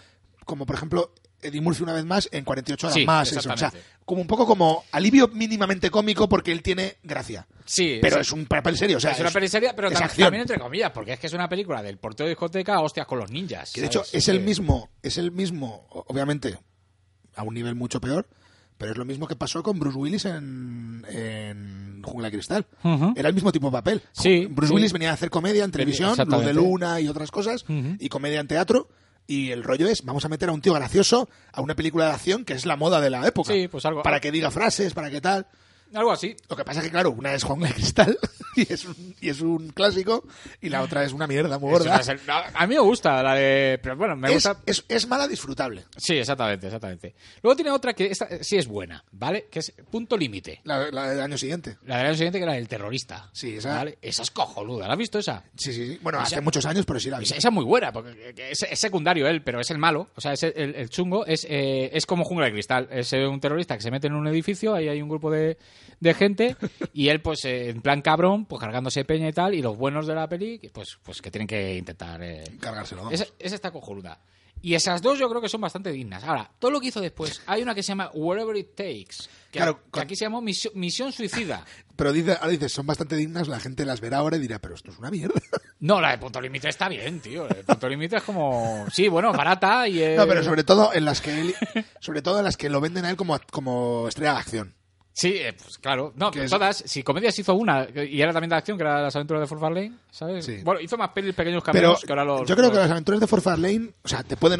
como, 0.46 0.66
por 0.66 0.76
ejemplo, 0.76 1.12
Eddie 1.42 1.62
Murphy 1.62 1.84
una 1.84 1.94
vez 1.94 2.06
más 2.06 2.28
en 2.32 2.44
48 2.44 2.88
horas 2.88 2.94
Sí, 2.96 3.06
más. 3.06 3.32
eso. 3.32 3.52
O 3.52 3.58
sea, 3.58 3.72
como 4.04 4.22
un 4.22 4.28
poco 4.28 4.46
como 4.48 4.84
alivio 4.92 5.28
mínimamente 5.28 5.90
cómico 5.92 6.28
porque 6.30 6.52
él 6.52 6.62
tiene 6.64 6.96
gracia. 7.04 7.46
Sí, 7.66 8.00
Pero 8.02 8.16
es- 8.20 8.28
es 8.28 8.34
un 8.34 8.46
papel 8.46 8.78
serio. 8.78 8.98
O 8.98 9.00
sea, 9.00 9.12
es 9.12 9.20
una 9.20 9.32
peli 9.32 9.48
seria, 9.48 9.76
pero 9.76 9.90
también 9.92 10.36
entre 10.42 10.60
comillas, 10.60 10.92
porque 10.92 11.14
es 11.14 11.20
que 11.20 11.28
es 11.28 11.34
una 11.34 11.48
película 11.50 11.84
del 11.84 11.98
portero 11.98 12.26
de 12.28 12.32
discoteca, 12.32 12.80
hostias 12.82 13.06
con 13.06 13.20
los 13.20 13.30
ninjas. 13.32 13.72
Que 13.74 13.82
de 13.82 13.88
hecho 13.88 14.04
es 14.12 14.28
el 14.28 14.40
mismo, 14.42 14.90
es 15.04 15.18
el 15.18 15.32
mismo, 15.32 15.88
obviamente, 16.08 16.58
a 17.36 17.44
un 17.44 17.54
nivel 17.54 17.76
mucho 17.76 18.00
peor, 18.02 18.28
pero 18.78 18.92
es 18.92 18.98
lo 18.98 19.06
mismo 19.06 19.28
que 19.28 19.36
pasó 19.36 19.62
con 19.64 19.80
Bruce 19.80 19.98
Willis 19.98 20.26
en, 20.26 21.06
en 21.10 22.02
Jungla 22.04 22.30
Cristal. 22.32 22.66
Era 23.16 23.30
el 23.30 23.34
mismo 23.36 23.52
tipo 23.52 23.68
de 23.68 23.72
papel. 23.72 24.02
Sí, 24.12 24.48
Bruce 24.50 24.70
sí. 24.70 24.76
Willis 24.76 24.94
venía 24.94 25.12
a 25.12 25.14
hacer 25.14 25.30
comedia 25.30 25.64
en 25.64 25.72
televisión, 25.72 26.16
Luz 26.28 26.46
de 26.46 26.54
Luna 26.54 27.00
y 27.02 27.08
otras 27.08 27.32
cosas, 27.32 27.66
y 27.68 28.10
comedia 28.10 28.40
en 28.40 28.48
teatro. 28.48 28.90
Y 29.28 29.52
el 29.52 29.64
rollo 29.64 29.88
es, 29.88 30.04
vamos 30.04 30.24
a 30.26 30.30
meter 30.30 30.50
a 30.50 30.52
un 30.52 30.62
tío 30.62 30.74
gracioso 30.74 31.30
a 31.52 31.62
una 31.62 31.76
película 31.76 32.06
de 32.06 32.12
acción 32.12 32.46
que 32.46 32.54
es 32.54 32.66
la 32.66 32.76
moda 32.76 33.02
de 33.02 33.10
la 33.10 33.26
época. 33.28 33.54
Sí, 33.54 33.68
pues 33.68 33.86
algo- 33.86 34.04
Para 34.04 34.20
que 34.20 34.32
diga 34.32 34.52
frases, 34.52 34.94
para 34.94 35.10
que 35.10 35.20
tal. 35.22 35.48
Algo 35.94 36.12
así. 36.12 36.36
Lo 36.50 36.56
que 36.56 36.66
pasa 36.66 36.80
es 36.80 36.86
que, 36.86 36.92
claro, 36.92 37.12
una 37.12 37.34
es 37.34 37.44
Jungla 37.44 37.70
de 37.70 37.74
Cristal 37.76 38.18
y 38.56 38.72
es 38.74 38.86
un, 38.86 39.16
y 39.22 39.30
es 39.30 39.40
un 39.42 39.70
clásico, 39.70 40.26
y 40.62 40.70
la 40.70 40.82
otra 40.82 41.04
es 41.04 41.14
una 41.14 41.26
mierda 41.28 41.58
muy 41.60 41.72
gorda. 41.72 41.96
es 41.98 42.10
a 42.10 42.68
mí 42.68 42.76
me 42.76 42.80
gusta 42.82 43.22
la 43.24 43.36
de... 43.36 43.80
Pero 43.82 43.96
bueno, 43.96 44.16
me 44.16 44.28
Es, 44.30 44.34
gusta... 44.36 44.58
es, 44.66 44.84
es 44.90 45.08
mala 45.08 45.28
disfrutable. 45.28 45.86
Sí, 45.96 46.18
exactamente, 46.18 46.68
exactamente. 46.68 47.16
Luego 47.42 47.56
tiene 47.56 47.72
otra 47.72 47.94
que 47.94 48.08
esta, 48.08 48.28
sí 48.44 48.58
es 48.58 48.68
buena, 48.68 49.04
¿vale? 49.12 49.48
Que 49.50 49.60
es 49.60 49.74
Punto 49.90 50.18
Límite. 50.18 50.62
La, 50.64 50.90
la 50.92 51.10
del 51.10 51.22
año 51.22 51.38
siguiente. 51.38 51.78
La 51.86 51.98
del 51.98 52.08
año 52.08 52.16
siguiente 52.16 52.40
que 52.40 52.44
era 52.44 52.58
el 52.58 52.68
terrorista. 52.68 53.30
Sí, 53.32 53.56
esa- 53.58 53.76
¿vale? 53.76 53.98
Esa 54.02 54.24
es 54.24 54.32
cojonuda. 54.32 54.88
¿La 54.88 54.94
has 54.94 55.00
visto 55.00 55.20
esa? 55.20 55.44
Sí, 55.56 55.72
sí, 55.72 55.88
sí. 55.88 56.00
Bueno, 56.02 56.18
Esa- 56.20 56.28
hace 56.38 56.42
muchos 56.42 56.66
años, 56.66 56.86
pero 56.86 57.00
sí 57.00 57.10
la 57.10 57.20
vi. 57.20 57.26
Esa, 57.26 57.36
esa 57.36 57.48
es 57.50 57.54
muy 57.54 57.64
buena, 57.66 57.94
porque 57.94 58.34
es, 58.50 58.66
secundario 58.80 59.28
él, 59.28 59.42
pero 59.44 59.60
es 59.62 59.70
el 59.72 59.78
malo. 59.78 60.10
O 60.16 60.22
sea, 60.22 60.34
es 60.34 60.44
el, 60.44 60.54
el- 60.56 60.76
el 60.76 60.90
chungo. 60.90 61.26
Es, 61.26 61.46
eh, 61.50 61.90
es 61.94 62.06
como 62.06 62.24
jungla 62.26 62.46
de 62.48 62.52
cristal. 62.52 62.88
Es 62.92 63.14
eh, 63.14 63.26
un 63.26 63.40
terrorista 63.40 63.76
que 63.76 63.82
se 63.82 63.92
mete 63.92 64.08
en 64.08 64.14
un 64.14 64.28
edificio, 64.28 64.74
ahí 64.76 64.90
hay 64.90 65.02
un 65.02 65.10
grupo 65.10 65.30
de, 65.32 65.58
de 66.00 66.14
gente, 66.14 66.56
y 66.94 67.10
él, 67.10 67.22
pues, 67.22 67.46
eh, 67.46 67.70
en 67.70 67.82
plan 67.82 68.02
cabrón, 68.02 68.46
pues 68.46 68.60
cargándose 68.60 69.06
peña 69.06 69.30
y 69.30 69.34
tal, 69.34 69.54
y 69.54 69.62
los 69.62 69.78
buenos 69.78 70.08
de 70.08 70.16
la 70.16 70.28
peli, 70.28 70.60
pues, 70.74 70.98
pues 71.04 71.22
que 71.22 71.32
tienen 71.32 71.48
que 71.48 71.76
intentar... 71.76 72.22
eh, 72.24 72.44
Cargárselo, 72.60 73.10
esa, 73.12 73.26
esa 73.40 73.56
está 73.56 73.72
cojonuda. 73.72 74.20
Y 74.62 74.74
esas 74.74 75.02
dos 75.04 75.20
yo 75.20 75.30
creo 75.30 75.42
que 75.42 75.50
son 75.50 75.62
bastante 75.62 75.92
dignas. 75.92 76.24
Ahora, 76.24 76.50
todo 76.58 76.72
lo 76.72 76.80
que 76.80 76.88
hizo 76.88 77.00
después, 77.00 77.40
hay 77.46 77.62
una 77.62 77.76
que 77.76 77.84
se 77.84 77.90
llama 77.90 78.10
Wherever 78.16 78.56
It 78.56 78.70
Takes, 78.74 79.28
que, 79.52 79.60
Claro, 79.60 79.80
que 79.94 80.00
aquí 80.00 80.16
se 80.16 80.26
llamó 80.26 80.42
Misión, 80.42 80.74
Misión 80.76 81.12
Suicida. 81.12 81.64
Pero 81.96 82.12
dice, 82.12 82.32
ahora 82.32 82.48
dices, 82.48 82.72
son 82.72 82.88
bastante 82.88 83.16
dignas, 83.16 83.48
la 83.48 83.60
gente 83.60 83.86
las 83.86 84.02
verá 84.02 84.18
ahora 84.18 84.38
y 84.38 84.40
dirá, 84.40 84.60
pero 84.60 84.74
esto 84.76 84.92
es 84.92 84.98
una 84.98 85.10
mierda. 85.12 85.40
No, 85.78 86.02
la 86.02 86.12
de 86.12 86.18
Punto 86.18 86.42
Límite 86.42 86.70
está 86.70 86.88
bien, 86.90 87.20
tío. 87.20 87.48
La 87.48 87.54
de 87.58 87.64
Punto 87.64 87.88
Límite 87.90 88.16
es 88.16 88.24
como... 88.24 88.86
Sí, 88.92 89.08
bueno, 89.08 89.32
barata 89.34 89.88
y... 89.88 90.02
eh, 90.02 90.16
No, 90.18 90.26
pero 90.26 90.42
sobre 90.42 90.64
todo 90.64 90.94
en 90.94 91.06
las 91.06 91.22
que 91.22 91.40
él, 91.40 91.56
sobre 92.00 92.22
todo 92.24 92.40
en 92.40 92.46
las 92.46 92.58
que 92.58 92.70
lo 92.70 92.82
venden 92.82 93.06
a 93.06 93.10
él 93.12 93.16
como, 93.18 93.38
como 93.52 94.08
estrella 94.08 94.34
de 94.34 94.40
acción. 94.40 94.74
Sí, 95.18 95.30
eh, 95.38 95.54
pues 95.54 95.78
claro. 95.78 96.12
No, 96.18 96.30
es- 96.32 96.52
todas. 96.52 96.76
Si 96.86 97.02
comedias 97.02 97.40
hizo 97.40 97.54
una, 97.56 97.88
y 98.06 98.22
era 98.22 98.34
también 98.34 98.50
de 98.50 98.58
acción, 98.58 98.78
que 98.78 98.84
era 98.84 99.02
Las 99.02 99.16
aventuras 99.16 99.40
de 99.42 99.48
Fort 99.48 99.62
Lane, 99.62 99.94
¿sabes? 100.12 100.44
Sí. 100.46 100.58
Bueno, 100.62 100.82
hizo 100.82 100.98
más 100.98 101.10
pelis 101.12 101.34
pequeños 101.34 101.64
Pero 101.72 101.96
que 102.06 102.12
ahora 102.12 102.26
los... 102.26 102.46
yo 102.46 102.54
creo 102.54 102.70
que 102.70 102.78
las 102.78 102.92
aventuras 102.92 103.22
de 103.22 103.28
Forfar 103.28 103.58
Lane, 103.58 103.92
o 104.04 104.08
sea, 104.10 104.24
te 104.24 104.36
pueden 104.36 104.60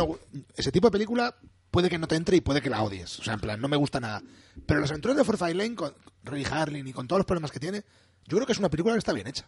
ese 0.56 0.72
tipo 0.72 0.88
de 0.88 0.92
película 0.94 1.36
puede 1.70 1.90
que 1.90 1.98
no 1.98 2.08
te 2.08 2.16
entre 2.16 2.38
y 2.38 2.42
puede 2.42 2.62
que 2.62 2.70
la 2.70 2.84
odies. 2.84 3.20
O 3.20 3.24
sea, 3.24 3.34
en 3.34 3.42
plan, 3.42 3.60
no 3.60 3.68
me 3.68 3.76
gusta 3.76 4.00
nada. 4.00 4.22
Pero 4.66 4.80
las 4.80 4.90
aventuras 4.92 5.18
de 5.18 5.26
Forfar 5.26 5.54
Lane 5.54 5.76
con 5.76 5.94
Ray 6.24 6.46
Harlin 6.50 6.88
y 6.88 6.94
con 6.94 7.06
todos 7.06 7.20
los 7.20 7.26
problemas 7.26 7.52
que 7.52 7.60
tiene, 7.60 7.84
yo 8.26 8.38
creo 8.38 8.46
que 8.48 8.54
es 8.54 8.60
una 8.60 8.70
película 8.70 8.96
que 8.96 9.00
está 9.00 9.12
bien 9.12 9.28
hecha. 9.28 9.44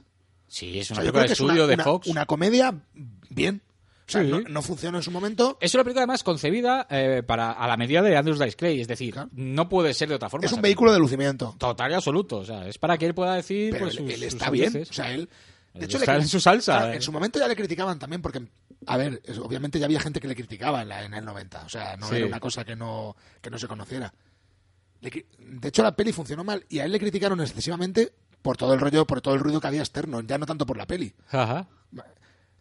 Sí, 0.49 0.77
es 0.79 0.91
O 0.91 0.95
una 0.95 1.03
sea, 1.03 1.11
película 1.13 1.21
de 1.21 1.25
una, 1.27 1.31
estudio 1.33 1.67
de 1.67 1.73
una- 1.75 1.83
Fox. 1.85 2.07
una 2.07 2.25
comedia 2.25 2.73
bien. 3.29 3.61
Sea, 4.07 4.23
Sí. 4.23 4.29
no, 4.29 4.39
no 4.39 4.61
funcionó 4.61 4.97
en 4.99 5.03
su 5.03 5.11
momento. 5.11 5.57
Es 5.59 5.73
una 5.75 5.83
película 5.83 6.03
además 6.03 6.23
concebida 6.23 6.87
eh, 6.89 7.23
para 7.27 7.51
a 7.51 7.67
la 7.67 7.75
medida 7.75 8.01
de 8.01 8.15
Andrews 8.15 8.39
Dice 8.39 8.55
Clay, 8.55 8.79
es 8.79 8.87
decir, 8.87 9.13
Claro. 9.13 9.29
no 9.33 9.67
puede 9.67 9.93
ser 9.93 10.07
de 10.09 10.15
otra 10.15 10.29
forma. 10.29 10.45
Es 10.45 10.53
un 10.53 10.61
vehículo 10.61 10.93
de 10.93 10.99
lucimiento. 10.99 11.55
total 11.59 11.91
y 11.91 11.93
absoluto, 11.95 12.37
o 12.37 12.45
sea, 12.45 12.65
es 12.67 12.77
para 12.77 12.97
que 12.97 13.05
él 13.05 13.13
pueda 13.13 13.35
decir 13.35 13.71
Pero 13.73 13.85
pues, 13.85 13.97
él, 13.97 14.03
sus- 14.05 14.13
él 14.13 14.19
sus 14.23 14.27
está 14.33 14.49
bien. 14.49 14.81
O 14.89 14.93
sea, 14.93 15.11
él. 15.11 15.29
De 15.73 15.85
hecho, 15.85 15.97
está 15.97 16.13
le- 16.15 16.21
en 16.21 16.27
su 16.27 16.39
salsa, 16.39 16.77
claro, 16.77 16.93
eh. 16.93 16.95
en 16.95 17.01
su 17.03 17.11
momento 17.11 17.37
ya 17.37 17.47
le 17.47 17.55
criticaban 17.55 17.99
también 17.99 18.21
porque, 18.21 18.41
a 18.87 18.97
ver, 18.97 19.21
obviamente 19.43 19.77
ya 19.77 19.85
había 19.85 19.99
gente 19.99 20.19
que 20.19 20.27
le 20.27 20.35
criticaba 20.35 20.81
en, 20.81 20.87
la- 20.89 21.03
en 21.03 21.13
el 21.13 21.23
90. 21.25 21.63
O 21.65 21.69
sea, 21.69 21.97
no 21.97 22.07
Sí. 22.09 22.15
era 22.15 22.25
una 22.25 22.39
cosa 22.39 22.63
que 22.65 22.75
no, 22.75 23.15
que 23.41 23.49
no 23.51 23.59
se 23.59 23.67
conociera. 23.67 24.11
Le 25.01 25.25
de 25.37 25.67
hecho, 25.67 25.83
la 25.83 25.95
peli 25.95 26.11
funcionó 26.13 26.43
mal 26.43 26.65
y 26.69 26.79
a 26.79 26.85
él 26.85 26.91
le 26.93 26.99
criticaron 26.99 27.39
excesivamente 27.41 28.11
por 28.41 28.57
todo 28.57 28.73
el 28.73 28.79
rollo, 28.79 29.05
por 29.05 29.21
todo 29.21 29.33
el 29.35 29.39
ruido 29.39 29.59
que 29.61 29.67
había 29.67 29.81
externo, 29.81 30.21
ya 30.21 30.37
no 30.37 30.45
tanto 30.47 30.65
por 30.65 30.77
la 30.77 30.87
peli. 30.87 31.13
Ajá. 31.29 31.67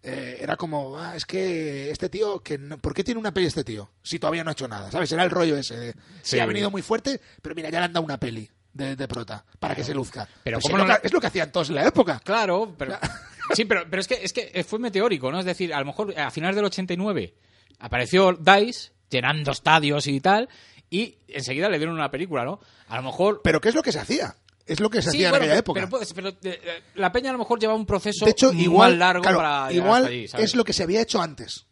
Eh, 0.08 0.38
era 0.40 0.56
como, 0.56 0.96
ah, 0.98 1.16
es 1.16 1.26
que 1.26 1.90
este 1.90 2.08
tío, 2.08 2.40
que 2.40 2.58
no- 2.58 2.78
¿por 2.78 2.94
qué 2.94 3.02
tiene 3.02 3.18
una 3.18 3.34
peli 3.34 3.46
este 3.46 3.64
tío? 3.64 3.90
Si 4.02 4.18
todavía 4.20 4.44
no 4.44 4.50
ha 4.50 4.52
hecho 4.52 4.68
nada, 4.68 4.90
¿sabes? 4.90 5.10
Era 5.10 5.24
el 5.24 5.30
rollo 5.30 5.56
ese. 5.56 5.76
De, 5.76 5.94
sí, 6.22 6.38
ha 6.38 6.46
venido 6.46 6.70
muy 6.70 6.82
fuerte, 6.82 7.20
pero 7.42 7.54
mira, 7.54 7.70
ya 7.70 7.80
le 7.80 7.86
han 7.86 7.92
dado 7.92 8.04
una 8.04 8.18
peli 8.18 8.48
de, 8.72 8.94
de 8.94 9.08
prota 9.08 9.44
para 9.58 9.74
que 9.74 9.82
se 9.82 9.92
luzca. 9.94 10.28
Pero 10.44 10.58
Pues 10.60 10.70
¿cómo 10.70 10.76
es, 10.78 10.86
no 10.88 10.94
lo 10.94 11.00
que, 11.00 11.06
es 11.08 11.12
lo 11.12 11.20
que 11.20 11.26
hacían 11.26 11.50
todos 11.50 11.70
en 11.70 11.74
la 11.76 11.86
época. 11.86 12.20
Claro, 12.24 12.74
pero... 12.78 12.96
Sí, 13.54 13.64
pero, 13.64 13.82
pero 13.88 14.00
es, 14.00 14.08
que, 14.08 14.18
es 14.24 14.32
que 14.32 14.64
fue 14.64 14.80
meteórico, 14.80 15.30
¿no? 15.30 15.38
Es 15.38 15.44
decir, 15.44 15.72
a 15.72 15.78
lo 15.78 15.86
mejor 15.86 16.18
a 16.18 16.32
finales 16.32 16.56
del 16.56 16.64
89 16.64 17.32
apareció 17.78 18.32
DICE 18.32 18.90
llenando 19.08 19.52
estadios 19.52 20.08
y 20.08 20.20
tal, 20.20 20.48
y 20.90 21.18
enseguida 21.28 21.68
le 21.68 21.78
dieron 21.78 21.94
una 21.94 22.10
película, 22.10 22.44
¿no? 22.44 22.58
A 22.88 22.96
lo 22.96 23.02
mejor... 23.04 23.40
Pero 23.44 23.60
¿qué 23.60 23.68
es 23.68 23.74
lo 23.76 23.82
que 23.84 23.92
se 23.92 24.00
hacía? 24.00 24.34
Es 24.66 24.80
lo 24.80 24.90
que 24.90 25.00
se 25.00 25.10
Sí, 25.10 25.18
hacía 25.18 25.30
bueno, 25.30 25.44
en 25.44 25.50
aquella 25.50 25.52
pero- 25.52 25.60
época. 25.60 25.80
Pero, 25.80 25.90
puede 25.90 26.04
ser, 26.06 26.14
pero, 26.16 26.28
eh, 26.28 26.34
eh, 26.42 26.82
la 26.96 27.12
peña 27.12 27.30
a 27.30 27.32
lo 27.32 27.38
mejor 27.38 27.60
lleva 27.60 27.74
un 27.74 27.86
proceso 27.86 28.24
de 28.24 28.32
hecho, 28.32 28.52
muy 28.52 28.64
igual, 28.64 28.98
largo 28.98 29.22
claro, 29.22 29.38
para 29.38 29.72
igual 29.72 30.08
es 30.12 30.54
lo 30.56 30.64
que 30.64 30.72
se 30.72 30.82
había 30.82 31.00
hecho 31.00 31.20
antes. 31.22 31.66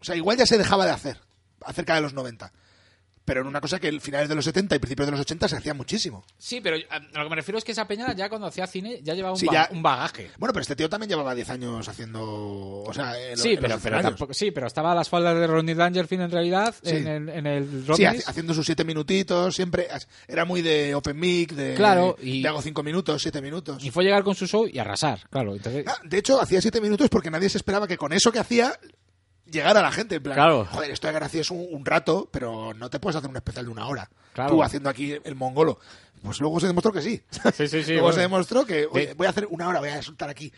O 0.00 0.04
sea, 0.04 0.14
igual 0.14 0.36
ya 0.36 0.44
se 0.46 0.58
dejaba 0.58 0.84
de 0.84 0.90
hacer, 0.92 1.20
acerca 1.62 1.94
de 1.94 2.02
los 2.02 2.12
90. 2.12 2.52
Pero 3.24 3.40
en 3.40 3.46
una 3.46 3.60
cosa 3.60 3.80
que 3.80 3.88
en 3.88 4.00
finales 4.00 4.28
de 4.28 4.34
los 4.34 4.44
70 4.44 4.76
y 4.76 4.78
principios 4.78 5.06
de 5.06 5.12
los 5.12 5.20
80 5.20 5.48
se 5.48 5.56
hacía 5.56 5.72
muchísimo. 5.72 6.24
Sí, 6.36 6.60
pero 6.60 6.76
a 6.90 6.98
lo 6.98 7.24
que 7.24 7.30
me 7.30 7.36
refiero 7.36 7.56
es 7.58 7.64
que 7.64 7.72
esa 7.72 7.86
peña 7.88 8.12
ya 8.14 8.28
cuando 8.28 8.46
hacía 8.48 8.66
cine 8.66 9.00
ya 9.02 9.14
llevaba 9.14 9.32
un, 9.32 9.38
Sí, 9.40 9.46
ba- 9.46 9.52
ya- 9.52 9.68
un 9.72 9.82
bagaje. 9.82 10.30
Bueno, 10.38 10.52
pero 10.52 10.60
este 10.62 10.76
tío 10.76 10.90
también 10.90 11.08
llevaba 11.08 11.34
10 11.34 11.48
años 11.48 11.88
haciendo. 11.88 12.22
O 12.22 12.92
sea, 12.92 13.18
en, 13.18 13.36
Sí, 13.38 13.50
en 13.50 13.54
pero, 13.56 13.60
pero 13.62 13.74
escenarios. 13.76 14.10
tampoco, 14.10 14.34
sí, 14.34 14.50
pero 14.50 14.66
estaba 14.66 14.92
a 14.92 14.94
las 14.94 15.08
faldas 15.08 15.38
de 15.38 15.46
Ronnie 15.46 15.74
Dangerfield 15.74 16.24
en 16.24 16.30
realidad, 16.30 16.74
Sí. 16.82 16.96
en 16.96 17.06
el, 17.08 17.28
en 17.30 17.46
el 17.46 17.86
Sí, 17.96 18.04
haciendo 18.04 18.52
sus 18.52 18.66
7 18.66 18.84
minutitos, 18.84 19.54
siempre. 19.54 19.88
Era 20.28 20.44
muy 20.44 20.60
de 20.60 20.94
open 20.94 21.18
mic, 21.18 21.52
de. 21.52 21.74
Claro, 21.74 22.16
y- 22.20 22.42
de 22.42 22.48
hago 22.48 22.60
5 22.60 22.82
minutos, 22.82 23.22
7 23.22 23.40
minutos. 23.40 23.82
Y 23.82 23.90
fue 23.90 24.04
llegar 24.04 24.22
con 24.22 24.34
su 24.34 24.46
show 24.46 24.66
y 24.70 24.78
arrasar, 24.78 25.20
claro. 25.30 25.54
Entonces, 25.54 25.84
Ah, 25.86 25.96
de 26.04 26.18
hecho, 26.18 26.40
hacía 26.40 26.60
7 26.60 26.80
minutos 26.80 27.08
porque 27.08 27.30
nadie 27.30 27.48
se 27.48 27.56
esperaba 27.58 27.86
que 27.88 27.96
con 27.96 28.12
eso 28.12 28.30
que 28.30 28.38
hacía 28.38 28.78
llegara 29.54 29.80
a 29.80 29.82
la 29.82 29.92
gente. 29.92 30.16
En 30.16 30.22
plan, 30.22 30.34
Claro. 30.36 30.66
joder, 30.70 30.90
esto 30.90 31.08
es 31.08 31.14
gracioso 31.14 31.54
un, 31.54 31.66
un 31.74 31.86
rato, 31.86 32.28
pero 32.30 32.74
no 32.74 32.90
te 32.90 33.00
puedes 33.00 33.16
hacer 33.16 33.30
un 33.30 33.36
especial 33.36 33.64
de 33.64 33.70
una 33.70 33.86
hora. 33.86 34.10
Claro. 34.34 34.50
Tú 34.50 34.62
haciendo 34.62 34.90
aquí 34.90 35.14
el 35.24 35.34
mongolo. 35.34 35.78
Pues 36.22 36.40
luego 36.40 36.58
se 36.60 36.66
demostró 36.66 36.92
que 36.92 37.00
sí. 37.02 37.22
Sí, 37.54 37.68
sí, 37.68 37.82
sí, 37.82 37.84
luego 37.92 38.02
bueno. 38.02 38.14
se 38.14 38.20
demostró 38.20 38.64
que 38.66 38.86
oye, 38.90 39.14
voy 39.14 39.26
a 39.26 39.30
hacer 39.30 39.46
una 39.50 39.68
hora, 39.68 39.80
voy 39.80 39.88
a 39.90 40.02
soltar 40.02 40.28
aquí 40.28 40.52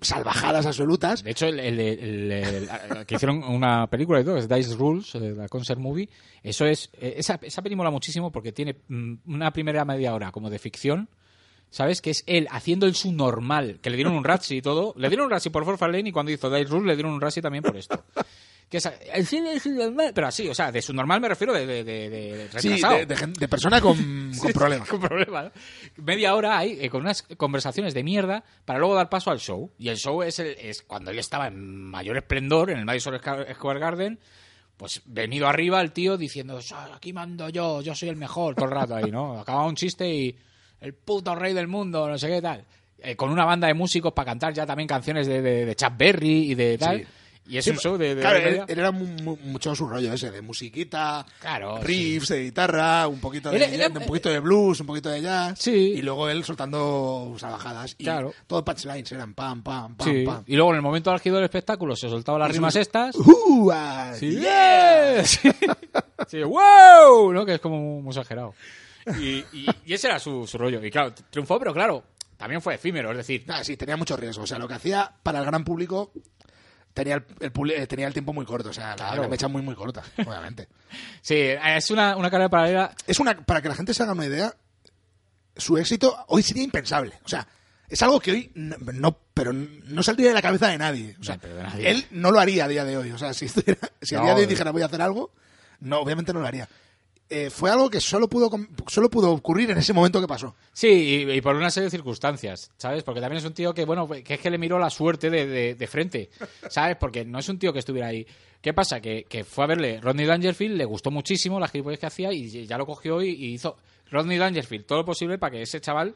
salvajadas 0.00 0.64
absolutas. 0.66 1.22
De 1.24 1.30
hecho, 1.32 1.46
el, 1.46 1.58
el- 1.58 1.80
el- 1.80 2.32
el- 2.32 2.68
el- 2.68 3.06
que 3.06 3.16
hicieron 3.16 3.42
una 3.42 3.86
película 3.88 4.20
y 4.20 4.24
todo, 4.24 4.36
es 4.36 4.48
Dice 4.48 4.74
Rules, 4.76 5.14
eh, 5.16 5.34
la 5.36 5.48
concert 5.48 5.80
movie. 5.80 6.08
Eso 6.42 6.66
es, 6.66 6.90
eh, 6.94 7.14
esa, 7.16 7.38
esa 7.42 7.62
peli 7.62 7.74
mola 7.74 7.90
muchísimo 7.90 8.30
porque 8.30 8.52
tiene 8.52 8.76
mm, 8.88 9.14
una 9.26 9.50
primera 9.52 9.84
media 9.84 10.14
hora 10.14 10.30
como 10.30 10.50
de 10.50 10.58
ficción, 10.60 11.08
¿sabes? 11.70 12.00
Que 12.02 12.10
es 12.10 12.24
él 12.26 12.48
haciendo 12.50 12.86
el 12.86 12.94
su 12.94 13.12
normal, 13.12 13.78
que 13.82 13.90
le 13.90 13.96
dieron 13.96 14.14
un 14.14 14.24
Razzie 14.24 14.58
y 14.58 14.62
todo. 14.62 14.94
Le 14.96 15.08
dieron 15.08 15.26
un 15.26 15.30
Razzie 15.30 15.50
por 15.52 15.64
Forfa 15.64 15.86
Lane 15.88 16.08
y 16.08 16.12
cuando 16.12 16.32
hizo 16.32 16.50
Dice 16.50 16.70
Rules 16.70 16.86
le 16.86 16.96
dieron 16.96 17.12
un 17.12 17.20
Razzie 17.20 17.42
también 17.42 17.62
por 17.64 17.76
esto. 17.76 18.04
Que 18.68 18.76
es, 18.76 18.92
el 19.14 19.26
cine 19.26 19.54
es 19.54 19.64
normal, 19.66 20.12
pero 20.14 20.26
así, 20.26 20.46
o 20.46 20.54
sea, 20.54 20.70
de 20.70 20.82
su 20.82 20.92
normal 20.92 21.22
me 21.22 21.28
refiero 21.30 21.54
de, 21.54 21.64
de, 21.66 21.82
de, 21.84 22.10
de 22.10 22.60
Sí, 22.60 22.68
de, 22.78 23.06
de 23.06 23.48
persona 23.48 23.80
con, 23.80 23.96
con 24.38 24.52
problemas. 24.52 24.86
Con 24.88 25.00
problemas. 25.00 25.44
¿no? 25.46 26.04
Media 26.04 26.34
hora 26.34 26.58
ahí 26.58 26.76
eh, 26.78 26.90
con 26.90 27.00
unas 27.00 27.22
conversaciones 27.22 27.94
de 27.94 28.04
mierda 28.04 28.44
para 28.66 28.78
luego 28.78 28.94
dar 28.94 29.08
paso 29.08 29.30
al 29.30 29.38
show. 29.40 29.70
Y 29.78 29.88
el 29.88 29.96
show 29.96 30.22
es, 30.22 30.38
el- 30.38 30.54
es 30.60 30.82
cuando 30.82 31.10
él 31.10 31.18
estaba 31.18 31.46
en 31.48 31.58
mayor 31.82 32.18
esplendor 32.18 32.70
en 32.70 32.78
el 32.78 32.84
Madison 32.84 33.18
Square 33.18 33.80
Garden. 33.80 34.18
Pues 34.76 35.00
venido 35.06 35.48
arriba 35.48 35.80
el 35.80 35.92
tío 35.92 36.18
diciendo, 36.18 36.60
"So- 36.60 36.76
aquí 36.76 37.14
mando 37.14 37.48
yo, 37.48 37.80
yo 37.80 37.94
soy 37.94 38.10
el 38.10 38.16
mejor 38.16 38.54
todo 38.54 38.66
el 38.66 38.72
rato 38.72 38.94
ahí, 38.96 39.10
¿no? 39.10 39.40
Acababa 39.40 39.66
un 39.66 39.76
chiste 39.76 40.06
y 40.14 40.36
el 40.80 40.94
puto 40.94 41.34
rey 41.34 41.52
del 41.54 41.68
mundo, 41.68 42.08
no 42.08 42.18
sé 42.18 42.28
qué 42.28 42.42
tal. 42.42 42.64
Eh, 43.00 43.14
con 43.16 43.30
una 43.30 43.44
banda 43.44 43.68
de 43.68 43.74
músicos 43.74 44.12
para 44.12 44.26
cantar 44.26 44.52
ya 44.52 44.66
también 44.66 44.88
canciones 44.88 45.26
de, 45.26 45.40
de, 45.40 45.66
de 45.66 45.76
Chuck 45.76 45.92
Berry 45.96 46.50
y 46.50 46.54
de 46.54 46.76
tal. 46.78 46.98
Sí. 47.00 47.06
Y 47.50 47.56
es 47.56 47.64
Sí, 47.64 47.70
un 47.70 47.78
show 47.78 47.96
de... 47.96 48.14
de 48.14 48.20
claro, 48.20 48.38
él, 48.40 48.62
era 48.68 48.90
mu- 48.90 49.06
mu- 49.22 49.36
mucho 49.44 49.74
su 49.74 49.88
rollo 49.88 50.12
ese, 50.12 50.30
de 50.30 50.42
musiquita, 50.42 51.24
Claro, 51.40 51.78
riffs, 51.82 52.28
de 52.28 52.42
guitarra, 52.42 53.08
un 53.08 53.20
poquito 53.20 53.50
de, 53.50 53.86
un 53.96 54.04
poquito 54.04 54.28
de 54.28 54.38
blues, 54.38 54.80
un 54.80 54.86
poquito 54.86 55.08
de 55.08 55.22
jazz. 55.22 55.58
Sí. 55.58 55.94
Y 55.96 56.02
luego 56.02 56.28
él 56.28 56.44
soltando 56.44 57.34
salvajadas. 57.38 57.94
Y 57.96 58.04
Claro. 58.04 58.34
todo 58.46 58.62
punchlines 58.62 59.10
eran 59.12 59.32
pam, 59.32 59.62
pam, 59.62 59.94
pam, 59.94 60.06
Sí. 60.06 60.24
pam. 60.26 60.42
Y 60.46 60.56
luego 60.56 60.72
en 60.72 60.76
el 60.76 60.82
momento 60.82 61.10
álgido 61.10 61.36
del 61.36 61.44
espectáculo 61.46 61.96
se 61.96 62.10
soltaban 62.10 62.40
las 62.42 62.50
rimas 62.52 62.76
estas. 62.76 63.14
Uh, 63.16 63.72
Sí, 64.18 64.40
yeah. 64.40 65.22
sí. 65.24 65.50
Sí, 66.26 66.42
wow, 66.42 67.32
¿no? 67.32 67.46
Que 67.46 67.54
es 67.54 67.60
como 67.60 68.02
muy 68.02 68.10
exagerado. 68.10 68.52
Y, 69.18 69.44
y- 69.52 69.66
y 69.86 69.94
ese 69.94 70.08
era 70.08 70.18
su, 70.18 70.46
su 70.46 70.58
rollo. 70.58 70.84
Y 70.84 70.90
claro, 70.90 71.14
triunfó, 71.30 71.58
pero 71.58 71.72
claro, 71.72 72.04
también 72.36 72.60
fue 72.60 72.74
efímero. 72.74 73.10
Es 73.12 73.16
decir, 73.18 73.44
Ah, 73.48 73.64
sí, 73.64 73.76
tenía 73.76 73.96
mucho 73.96 74.16
riesgo. 74.16 74.42
O 74.44 74.46
sea, 74.46 74.58
lo 74.58 74.68
que 74.68 74.74
hacía 74.74 75.10
para 75.22 75.38
el 75.40 75.44
gran 75.46 75.64
público 75.64 76.12
tenía 76.94 77.14
el, 77.16 77.24
el 77.40 77.70
eh, 77.70 77.86
tenía 77.86 78.06
el 78.06 78.12
tiempo 78.12 78.32
muy 78.32 78.44
corto. 78.44 78.70
O 78.70 78.72
sea, 78.72 78.90
la- 78.90 78.96
Claro. 78.96 79.22
la, 79.22 79.28
mecha 79.28 79.48
muy, 79.48 79.62
muy 79.62 79.74
corta, 79.74 80.02
obviamente. 80.26 80.68
sí, 81.22 81.36
es 81.36 81.90
una, 81.90 82.16
una 82.16 82.30
carrera 82.30 82.48
paralela. 82.48 82.94
es 83.06 83.18
una 83.20 83.36
para 83.44 83.62
que 83.62 83.68
la 83.68 83.74
gente 83.74 83.94
se 83.94 84.02
haga 84.02 84.12
una 84.12 84.26
idea 84.26 84.54
su 85.56 85.76
éxito 85.76 86.16
hoy 86.28 86.42
sería 86.44 86.62
impensable 86.62 87.18
o 87.24 87.28
sea 87.28 87.44
es 87.88 88.00
algo 88.02 88.20
que 88.20 88.30
hoy 88.30 88.52
no, 88.54 88.76
no- 88.94 89.18
pero 89.34 89.52
no 89.52 90.02
saldría 90.04 90.28
de 90.28 90.34
la 90.34 90.40
cabeza 90.42 90.68
de 90.68 90.78
nadie 90.78 91.16
o 91.20 91.24
sea 91.24 91.34
No, 91.34 91.40
pero 91.40 91.56
de 91.56 91.62
nadie. 91.64 91.90
él 91.90 92.06
no 92.12 92.30
lo 92.30 92.38
haría 92.38 92.66
a 92.66 92.68
día 92.68 92.84
de 92.84 92.96
hoy 92.96 93.10
o 93.10 93.18
sea 93.18 93.34
si, 93.34 93.46
estuviera- 93.46 93.80
si 94.00 94.14
a 94.14 94.18
No, 94.18 94.24
día 94.26 94.34
de 94.36 94.40
hoy 94.42 94.46
dijera 94.46 94.70
voy 94.70 94.82
a 94.82 94.86
hacer 94.86 95.02
algo 95.02 95.32
no 95.80 95.98
obviamente 95.98 96.32
no 96.32 96.38
lo 96.40 96.46
haría 96.46 96.68
Eh, 97.30 97.50
fue 97.50 97.70
algo 97.70 97.90
que 97.90 98.00
solo 98.00 98.26
pudo 98.26 98.48
solo 98.86 99.10
pudo 99.10 99.30
ocurrir 99.32 99.70
en 99.70 99.76
ese 99.76 99.92
momento 99.92 100.18
que 100.18 100.26
pasó 100.26 100.54
Sí, 100.72 100.88
y, 100.88 101.30
y 101.30 101.40
por 101.42 101.54
una 101.56 101.70
serie 101.70 101.84
de 101.84 101.90
circunstancias, 101.90 102.70
¿sabes? 102.78 103.02
Porque 103.02 103.20
también 103.20 103.38
es 103.38 103.44
un 103.44 103.52
tío 103.52 103.74
que, 103.74 103.84
bueno, 103.84 104.08
que 104.08 104.34
es 104.34 104.40
que 104.40 104.50
le 104.50 104.56
miró 104.56 104.78
la 104.78 104.88
suerte 104.88 105.28
de, 105.28 105.46
de- 105.46 105.74
de 105.74 105.86
frente, 105.86 106.30
¿sabes? 106.70 106.96
Porque 106.98 107.26
no 107.26 107.38
es 107.38 107.48
un 107.50 107.58
tío 107.58 107.70
que 107.72 107.80
estuviera 107.80 108.06
ahí. 108.08 108.26
¿Qué 108.62 108.72
pasa? 108.72 109.00
Que, 109.00 109.24
que 109.24 109.44
fue 109.44 109.64
a 109.64 109.66
verle 109.66 110.00
Rodney 110.00 110.24
Dangerfield, 110.24 110.76
le 110.78 110.86
gustó 110.86 111.10
muchísimo 111.10 111.60
las 111.60 111.70
gilipollas 111.70 112.00
que 112.00 112.06
hacía 112.06 112.32
y 112.32 112.66
ya 112.66 112.78
lo 112.78 112.86
cogió 112.86 113.20
y, 113.22 113.28
y 113.28 113.52
hizo 113.52 113.76
Rodney 114.10 114.38
Dangerfield 114.38 114.86
todo 114.86 115.00
lo 115.00 115.04
posible 115.04 115.36
para 115.36 115.50
que 115.52 115.62
ese 115.62 115.82
chaval 115.82 116.14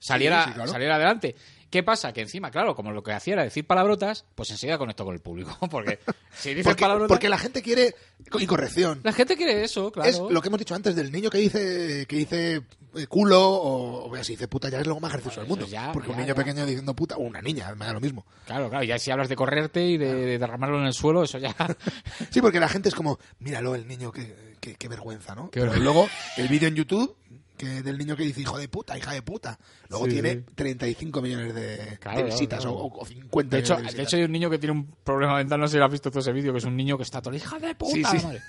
saliera, 0.00 0.42
Sí, 0.42 0.48
sí, 0.50 0.54
claro. 0.54 0.70
saliera 0.72 0.96
adelante. 0.96 1.36
¿Qué 1.70 1.82
pasa? 1.82 2.12
Que 2.12 2.22
encima, 2.22 2.50
claro, 2.50 2.74
como 2.74 2.92
lo 2.92 3.02
que 3.02 3.12
hacía 3.12 3.34
era 3.34 3.44
decir 3.44 3.66
palabrotas, 3.66 4.24
pues 4.34 4.50
enseguida 4.50 4.78
conectó 4.78 5.04
con 5.04 5.14
el 5.14 5.20
público. 5.20 5.56
Porque 5.70 5.98
si 6.32 6.50
dices 6.50 6.64
porque, 6.64 6.80
palabrotas... 6.80 7.08
porque 7.08 7.28
la 7.28 7.38
gente 7.38 7.62
quiere 7.62 7.94
y 8.38 8.46
corrección 8.46 9.00
La 9.02 9.12
gente 9.12 9.36
quiere 9.36 9.64
eso, 9.64 9.92
claro. 9.92 10.08
es 10.08 10.18
lo 10.18 10.40
que 10.40 10.48
hemos 10.48 10.58
dicho 10.58 10.74
antes 10.74 10.94
del 10.94 11.12
niño 11.12 11.30
que 11.30 11.38
dice 11.38 12.06
que 12.06 12.16
dice 12.16 12.62
eh, 12.94 13.06
culo 13.06 13.40
o, 13.48 14.10
o 14.10 14.24
si 14.24 14.32
dice 14.32 14.48
puta 14.48 14.68
ya 14.68 14.80
es 14.80 14.86
lo 14.86 14.98
más 15.00 15.12
gracioso 15.12 15.40
del 15.40 15.48
mundo 15.48 15.66
ya, 15.66 15.92
porque 15.92 16.10
un 16.10 16.16
niño 16.16 16.28
ya. 16.28 16.34
pequeño 16.34 16.64
diciendo 16.64 16.94
puta 16.94 17.16
o 17.16 17.20
una 17.20 17.42
niña 17.42 17.74
me 17.74 17.86
da 17.86 17.92
lo 17.92 18.00
mismo 18.00 18.24
Claro, 18.46 18.70
claro, 18.70 18.84
ya 18.84 18.98
si 18.98 19.10
hablas 19.10 19.28
de 19.28 19.36
correrte 19.36 19.84
y 19.84 19.98
de, 19.98 20.14
de 20.14 20.38
derramarlo 20.38 20.80
en 20.80 20.86
el 20.86 20.94
suelo, 20.94 21.22
eso 21.22 21.38
ya... 21.38 21.54
Sí, 22.30 22.40
porque 22.40 22.60
la 22.60 22.68
gente 22.68 22.88
es 22.88 22.94
como, 22.94 23.18
míralo 23.40 23.74
el 23.74 23.86
niño, 23.86 24.10
qué, 24.12 24.56
qué, 24.60 24.74
qué 24.74 24.88
vergüenza, 24.88 25.34
¿no? 25.34 25.50
Qué 25.50 25.60
Pero 25.60 25.76
luego 25.76 26.08
el 26.36 26.48
vídeo 26.48 26.68
en 26.68 26.76
YouTube 26.76 27.16
que 27.58 27.82
del 27.82 27.98
niño 27.98 28.16
que 28.16 28.22
dice 28.22 28.40
hijo 28.40 28.56
de 28.56 28.68
puta, 28.68 28.96
hija 28.96 29.12
de 29.12 29.20
puta. 29.20 29.58
Luego 29.90 30.06
Sí, 30.06 30.12
tiene 30.12 30.32
sí. 30.34 30.44
35 30.54 31.20
millones 31.20 31.54
de, 31.54 31.98
Claro, 32.00 32.18
de 32.18 32.24
visitas 32.24 32.60
claro. 32.60 32.76
O, 32.76 33.00
o 33.02 33.04
50 33.04 33.56
De 33.56 33.60
hecho, 33.60 33.74
millones 33.74 33.92
de 33.92 33.96
de 33.98 34.02
visitas. 34.02 34.08
hecho, 34.08 34.16
hay 34.16 34.22
un 34.24 34.32
niño 34.32 34.48
que 34.50 34.58
tiene 34.58 34.72
un 34.72 34.86
problema 35.04 35.36
mental, 35.36 35.60
no 35.60 35.66
sé 35.68 35.72
si 35.72 35.78
lo 35.78 35.84
has 35.84 35.92
visto 35.92 36.10
todo 36.10 36.20
ese 36.20 36.32
vídeo, 36.32 36.52
que 36.52 36.58
es 36.58 36.64
un 36.64 36.76
niño 36.76 36.96
que 36.96 37.02
está 37.02 37.20
todo, 37.20 37.34
hija 37.34 37.58
de 37.58 37.74
puta, 37.74 37.92
Sí, 37.92 38.18
sí. 38.18 38.24
madre". 38.26 38.40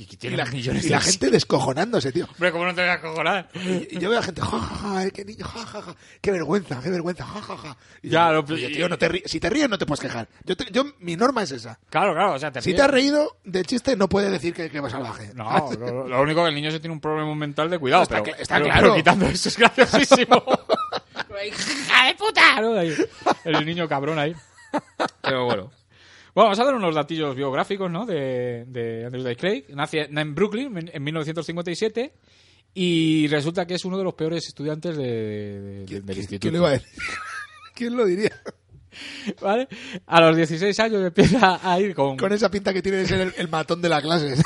Y 0.00 0.06
que 0.06 0.14
y 0.14 0.16
tiene 0.16 0.36
la, 0.38 0.46
millones 0.46 0.82
y 0.82 0.88
de 0.88 0.94
la 0.94 1.00
gente 1.02 1.30
descojonándose, 1.30 2.10
tío. 2.10 2.24
Hombre, 2.24 2.50
¿cómo 2.52 2.64
no 2.64 2.74
te 2.74 2.80
voy 2.80 2.88
a 2.90 3.00
cojonar? 3.02 3.50
Y, 3.52 3.96
y 3.96 3.98
yo 3.98 4.08
veo 4.08 4.18
a 4.18 4.22
gente, 4.22 4.40
ja, 4.40 4.48
ja, 4.58 4.76
ja, 4.76 5.04
eh, 5.04 5.10
qué 5.10 5.26
niño, 5.26 5.44
ja, 5.44 5.66
ja, 5.66 5.82
ja, 5.82 5.94
qué 6.22 6.30
vergüenza, 6.30 6.80
qué 6.82 6.88
vergüenza, 6.88 7.26
ja, 7.26 7.42
ja, 7.42 7.56
ja. 7.58 7.76
Y 8.02 8.08
Ya, 8.08 8.32
yo, 8.32 8.42
oye, 8.48 8.68
tío, 8.70 8.88
no 8.88 8.96
te 8.96 9.08
ríes. 9.10 9.30
si 9.30 9.38
te 9.40 9.50
ríes 9.50 9.68
no 9.68 9.76
te 9.76 9.84
puedes 9.84 10.00
quejar. 10.00 10.26
Yo, 10.46 10.56
te- 10.56 10.72
yo 10.72 10.84
mi 11.00 11.16
norma 11.16 11.42
es 11.42 11.50
esa. 11.52 11.78
Claro, 11.90 12.14
claro, 12.14 12.32
o 12.32 12.38
sea, 12.38 12.50
te 12.50 12.62
Si 12.62 12.72
te 12.72 12.80
has 12.80 12.90
reído 12.90 13.36
del 13.44 13.66
chiste, 13.66 13.94
no 13.94 14.08
puedes 14.08 14.30
decir 14.32 14.54
que, 14.54 14.70
que 14.70 14.80
vas 14.80 14.92
salvaje. 14.92 15.32
No, 15.34 15.70
lo, 15.78 16.08
lo 16.08 16.22
único 16.22 16.42
que 16.44 16.48
el 16.48 16.54
niño 16.54 16.70
se 16.70 16.80
tiene 16.80 16.94
un 16.94 17.00
problema 17.00 17.34
mental 17.34 17.68
de 17.68 17.78
cuidado, 17.78 18.04
Está 18.04 18.22
pero, 18.22 18.36
está 18.38 18.54
pero- 18.54 18.64
claro. 18.66 18.80
pero 18.80 18.94
quitando 18.94 19.26
eso 19.26 19.50
es 19.50 19.58
graciosísimo. 19.58 20.42
¡Hija 21.46 22.06
de 22.06 22.14
puta! 22.14 22.60
¿no? 22.62 22.74
Ahí, 22.78 22.94
el 23.44 23.66
niño 23.66 23.86
cabrón 23.88 24.18
ahí. 24.18 24.34
Pero 25.22 25.44
bueno. 25.44 25.70
Bueno, 26.34 26.46
vamos 26.46 26.58
a 26.60 26.64
dar 26.64 26.74
unos 26.74 26.94
datillos 26.94 27.34
biográficos, 27.34 27.90
¿no? 27.90 28.06
De, 28.06 28.64
de 28.66 29.04
Andrew 29.06 29.22
Dice 29.22 29.36
Clay. 29.36 29.64
Nace 29.70 30.02
en 30.10 30.34
Brooklyn 30.34 30.76
en- 30.78 30.90
en 30.92 31.02
1957 31.02 32.12
y 32.74 33.26
resulta 33.28 33.66
que 33.66 33.74
es 33.74 33.84
uno 33.84 33.98
de 33.98 34.04
los 34.04 34.14
peores 34.14 34.46
estudiantes 34.46 34.96
de- 34.96 35.02
de- 35.04 35.60
de- 35.80 35.84
¿Quién, 35.86 36.06
del 36.06 36.16
instituto. 36.18 36.40
quién 36.42 36.52
lo 36.54 36.58
iba 36.60 36.68
a 36.68 36.72
decir? 36.72 36.88
¿Quién 37.74 37.96
lo 37.96 38.04
diría? 38.06 38.42
¿Vale? 39.40 39.68
A 40.06 40.20
los 40.20 40.36
16 40.36 40.78
años 40.80 41.02
empieza 41.04 41.60
a 41.62 41.80
ir 41.80 41.94
con... 41.94 42.16
Con 42.16 42.32
esa 42.32 42.50
pinta 42.50 42.72
que 42.72 42.82
tiene 42.82 42.98
de 42.98 43.06
ser 43.06 43.20
el, 43.20 43.34
el 43.36 43.48
matón 43.48 43.80
de 43.82 43.88
la 43.88 44.00
clase. 44.02 44.34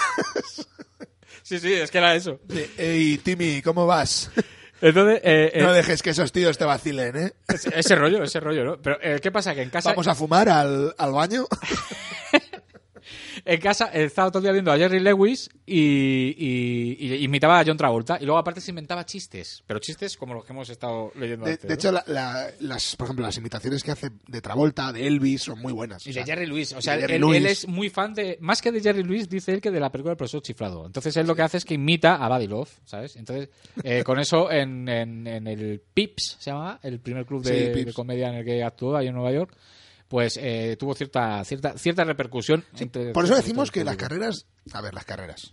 Sí, 1.43 1.59
sí, 1.59 1.75
es 1.75 1.91
que 1.91 1.99
era 1.99 2.15
eso. 2.15 2.41
Ey, 2.79 3.19
Timmy, 3.19 3.61
¿cómo 3.61 3.85
vas? 3.87 4.31
Entonces, 4.87 5.21
eh, 5.25 5.51
eh, 5.55 5.63
No 5.63 5.73
dejes 5.73 6.03
que 6.03 6.11
esos 6.11 6.31
tíos 6.31 6.59
te 6.59 6.67
vacilen, 6.67 7.17
¿eh? 7.17 7.33
ese, 7.49 7.71
ese 7.75 7.95
rollo, 7.97 8.23
ese 8.23 8.39
rollo, 8.39 8.65
¿no? 8.65 8.77
Pero, 8.83 8.99
eh, 9.01 9.19
¿qué 9.23 9.33
pasa? 9.33 9.55
Que 9.55 9.63
en 9.63 9.71
casa... 9.71 9.89
Vamos 9.91 10.07
a 10.09 10.15
fumar 10.15 10.47
al, 10.51 10.95
al 10.99 11.13
baño. 11.13 11.47
En 13.47 13.61
casa 13.61 13.87
estaba 13.93 14.31
todo 14.31 14.39
el 14.39 14.45
día 14.45 14.53
viendo 14.53 14.73
a 14.73 14.79
Jerry 14.79 15.01
Lewis 15.01 15.51
y, 15.67 16.35
y- 16.39 16.97
y 17.15 17.25
imitaba 17.25 17.61
a 17.61 17.65
John 17.67 17.77
Travolta. 17.77 18.17
Y 18.21 18.25
luego 18.25 18.39
aparte 18.39 18.61
se 18.61 18.71
inventaba 18.71 19.05
chistes. 19.05 19.63
Pero 19.67 19.81
chistes 19.81 20.17
como 20.17 20.33
los 20.35 20.45
que 20.45 20.53
hemos 20.53 20.71
estado 20.71 21.13
leyendo 21.17 21.45
De, 21.45 21.53
antes. 21.53 21.63
de 21.63 21.69
¿no? 21.69 21.75
hecho, 21.75 21.93
la- 21.93 22.05
la- 22.07 22.51
las, 22.61 22.97
por 22.97 23.07
ejemplo, 23.07 23.27
las 23.27 23.37
imitaciones 23.37 23.83
que 23.83 23.91
hace 23.91 24.11
de 24.27 24.41
Travolta, 24.41 24.93
de 24.93 25.07
Elvis, 25.07 25.43
son 25.43 25.59
muy 25.61 25.73
buenas. 25.73 26.07
Y 26.07 26.11
O 26.11 26.15
de 26.15 26.25
Jerry 26.25 26.47
Lewis. 26.47 26.73
O 26.73 26.81
sea, 26.81 26.95
él, 26.95 27.11
él 27.23 27.47
es 27.47 27.69
muy 27.69 27.91
fan 27.91 28.15
de... 28.15 28.39
Más 28.41 28.63
que 28.63 28.73
de 28.73 28.81
Jerry 28.81 29.03
Lewis, 29.03 29.29
dice 29.29 29.53
él 29.53 29.61
que 29.61 29.71
de 29.71 29.81
la 29.81 29.91
película 29.93 30.13
del 30.13 30.17
profesor 30.19 30.41
chiflado. 30.43 30.87
Entonces 30.87 31.15
él 31.17 31.27
lo 31.27 31.35
que 31.35 31.43
hace 31.43 31.59
es 31.59 31.65
que 31.65 31.75
imita 31.75 32.17
a 32.17 32.29
Buddy 32.29 32.47
Love, 32.47 32.71
¿sabes? 32.87 33.17
Entonces, 33.17 33.51
eh, 33.83 34.03
con 34.05 34.19
eso 34.19 34.51
en, 34.51 34.89
en- 34.89 35.27
en 35.27 35.47
el 35.47 35.83
Pips, 35.93 36.37
se 36.41 36.51
llama, 36.51 36.81
el 36.83 36.99
primer 37.01 37.27
club 37.27 37.43
de, 37.43 37.75
Sí, 37.75 37.85
de 37.85 37.93
comedia 37.93 38.29
en 38.29 38.37
el 38.37 38.45
que 38.45 38.63
actuó 38.63 38.97
ahí 38.97 39.09
en 39.09 39.15
Nueva 39.15 39.33
York, 39.33 39.55
pues 40.09 40.39
eh, 40.41 40.77
tuvo 40.79 40.95
cierta, 40.95 41.43
cierta, 41.45 41.77
cierta 41.79 42.05
repercusión. 42.05 42.65
entre- 42.79 43.13
Por 43.13 43.25
eso 43.25 43.35
decimos 43.37 43.71
que 43.71 43.85
las 43.85 43.97
carreras... 43.97 44.47
A 44.73 44.81
ver, 44.81 44.95
las 44.95 45.05
carreras. 45.05 45.53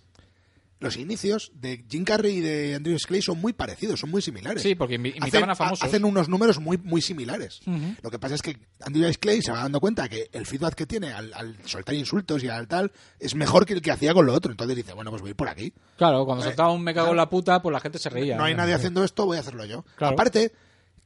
los 0.79 0.97
inicios 0.97 1.51
de 1.53 1.85
Jim 1.87 2.03
Carrey 2.03 2.37
y 2.37 2.41
de 2.41 2.73
Andrew 2.75 2.97
Clay 3.07 3.21
son 3.21 3.39
muy 3.39 3.53
parecidos, 3.53 3.99
son 3.99 4.09
muy 4.09 4.21
similares. 4.23 4.63
Sí, 4.63 4.73
porque 4.73 4.99
imi- 4.99 5.11
Hacen- 5.13 5.17
imitaban 5.21 5.49
a 5.51 5.55
famosos. 5.55 5.83
Hacen 5.87 6.03
unos 6.05 6.27
números 6.27 6.59
muy, 6.59 6.77
muy 6.79 7.01
similares. 7.03 7.59
Lo 8.01 8.09
que 8.09 8.17
pasa 8.17 8.33
es 8.35 8.41
que 8.41 8.57
Andrew 8.79 9.07
Clay 9.19 9.43
se 9.43 9.51
va 9.51 9.59
dando 9.59 9.79
cuenta 9.79 10.09
que 10.09 10.29
el 10.31 10.45
feedback 10.47 10.73
que 10.73 10.87
tiene 10.87 11.13
al, 11.13 11.31
al 11.35 11.55
soltar 11.65 11.93
insultos 11.93 12.43
y 12.43 12.47
al 12.49 12.67
tal 12.67 12.91
es 13.19 13.35
mejor 13.35 13.65
que 13.67 13.73
el 13.73 13.81
que 13.83 13.91
hacía 13.91 14.13
con 14.15 14.25
lo 14.25 14.33
otro. 14.33 14.51
Entonces 14.51 14.75
dice, 14.75 14.93
bueno, 14.93 15.11
pues 15.11 15.21
voy 15.21 15.29
a 15.29 15.31
ir 15.31 15.35
por 15.35 15.49
aquí. 15.49 15.71
Claro, 15.97 16.25
cuando 16.25 16.43
soltaba 16.43 16.71
un 16.71 16.83
me 16.83 16.93
cago 16.95 17.11
en 17.11 17.17
la 17.17 17.29
puta, 17.29 17.61
pues 17.61 17.71
la 17.73 17.79
gente 17.79 17.99
se 17.99 18.09
reía. 18.09 18.35
No 18.37 18.43
hay 18.45 18.55
nadie 18.55 18.73
haciendo 18.73 19.03
esto, 19.03 19.25
voy 19.27 19.37
a 19.37 19.41
hacerlo 19.41 19.65
yo. 19.65 19.85
Claro. 19.95 20.13
Aparte, 20.13 20.51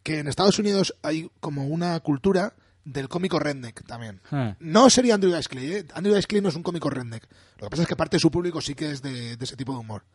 que 0.04 0.20
en 0.20 0.28
Estados 0.30 0.58
Unidos 0.58 0.96
hay 1.02 1.30
como 1.42 1.66
una 1.68 2.00
cultura 2.00 2.54
del 2.86 3.10
cómico 3.10 3.40
redneck 3.40 3.86
también. 3.86 4.22
Ah. 4.32 4.56
No 4.60 4.90
sería 4.90 5.16
Andrew 5.16 5.36
Dice 5.36 5.50
Clay, 5.50 5.74
¿eh? 5.74 5.86
Andrew 5.94 6.16
Dice 6.16 6.28
Clay 6.28 6.42
no 6.42 6.50
es 6.50 6.56
un 6.56 6.64
cómico 6.64 6.90
redneck. 6.90 7.28
Lo 7.58 7.66
que 7.66 7.70
pasa 7.72 7.82
es 7.82 7.88
que 7.88 7.96
parte 7.96 8.16
de 8.16 8.22
su 8.22 8.32
público 8.32 8.62
sí 8.62 8.76
que 8.76 8.92
es 8.92 9.02
de, 9.02 9.36
de 9.36 9.44
ese 9.44 9.58
tipo 9.58 9.74
de 9.74 9.80
humor. 9.80 10.06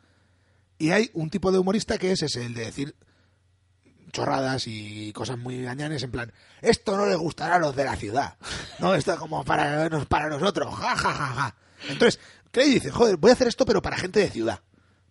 Y 0.79 0.93
hay 0.93 1.11
un 1.13 1.29
tipo 1.29 1.53
de 1.53 1.59
humorista 1.59 1.99
que 1.99 2.13
es 2.13 2.23
ese, 2.23 2.47
el 2.47 2.55
de 2.55 2.65
decir 2.65 2.95
chorradas 4.11 4.65
y 4.67 5.13
cosas 5.13 5.39
muy 5.39 5.63
gañanes 5.63 6.03
en 6.03 6.11
plan, 6.11 6.33
esto 6.61 6.97
no 6.97 7.07
le 7.07 7.15
gustará 7.17 7.57
a 7.57 7.59
los 7.59 7.75
de 7.75 7.85
la 7.85 7.97
ciudad. 7.97 8.37
No, 8.79 8.95
esto 8.95 9.13
es 9.13 9.19
como 9.19 9.45
para, 9.45 9.89
para 10.09 10.29
nosotros. 10.29 10.75
Ja, 10.75 10.97
ja, 10.97 11.13
ja, 11.13 11.27
ja. 11.27 11.55
Entonces, 11.89 12.21
Clay 12.51 12.75
dice, 12.75 12.91
joder, 12.91 13.17
voy 13.17 13.31
a 13.31 13.35
hacer 13.35 13.49
esto 13.49 13.65
pero 13.65 13.83
para 13.83 13.97
gente 13.97 14.21
de 14.21 14.31
ciudad. 14.31 14.61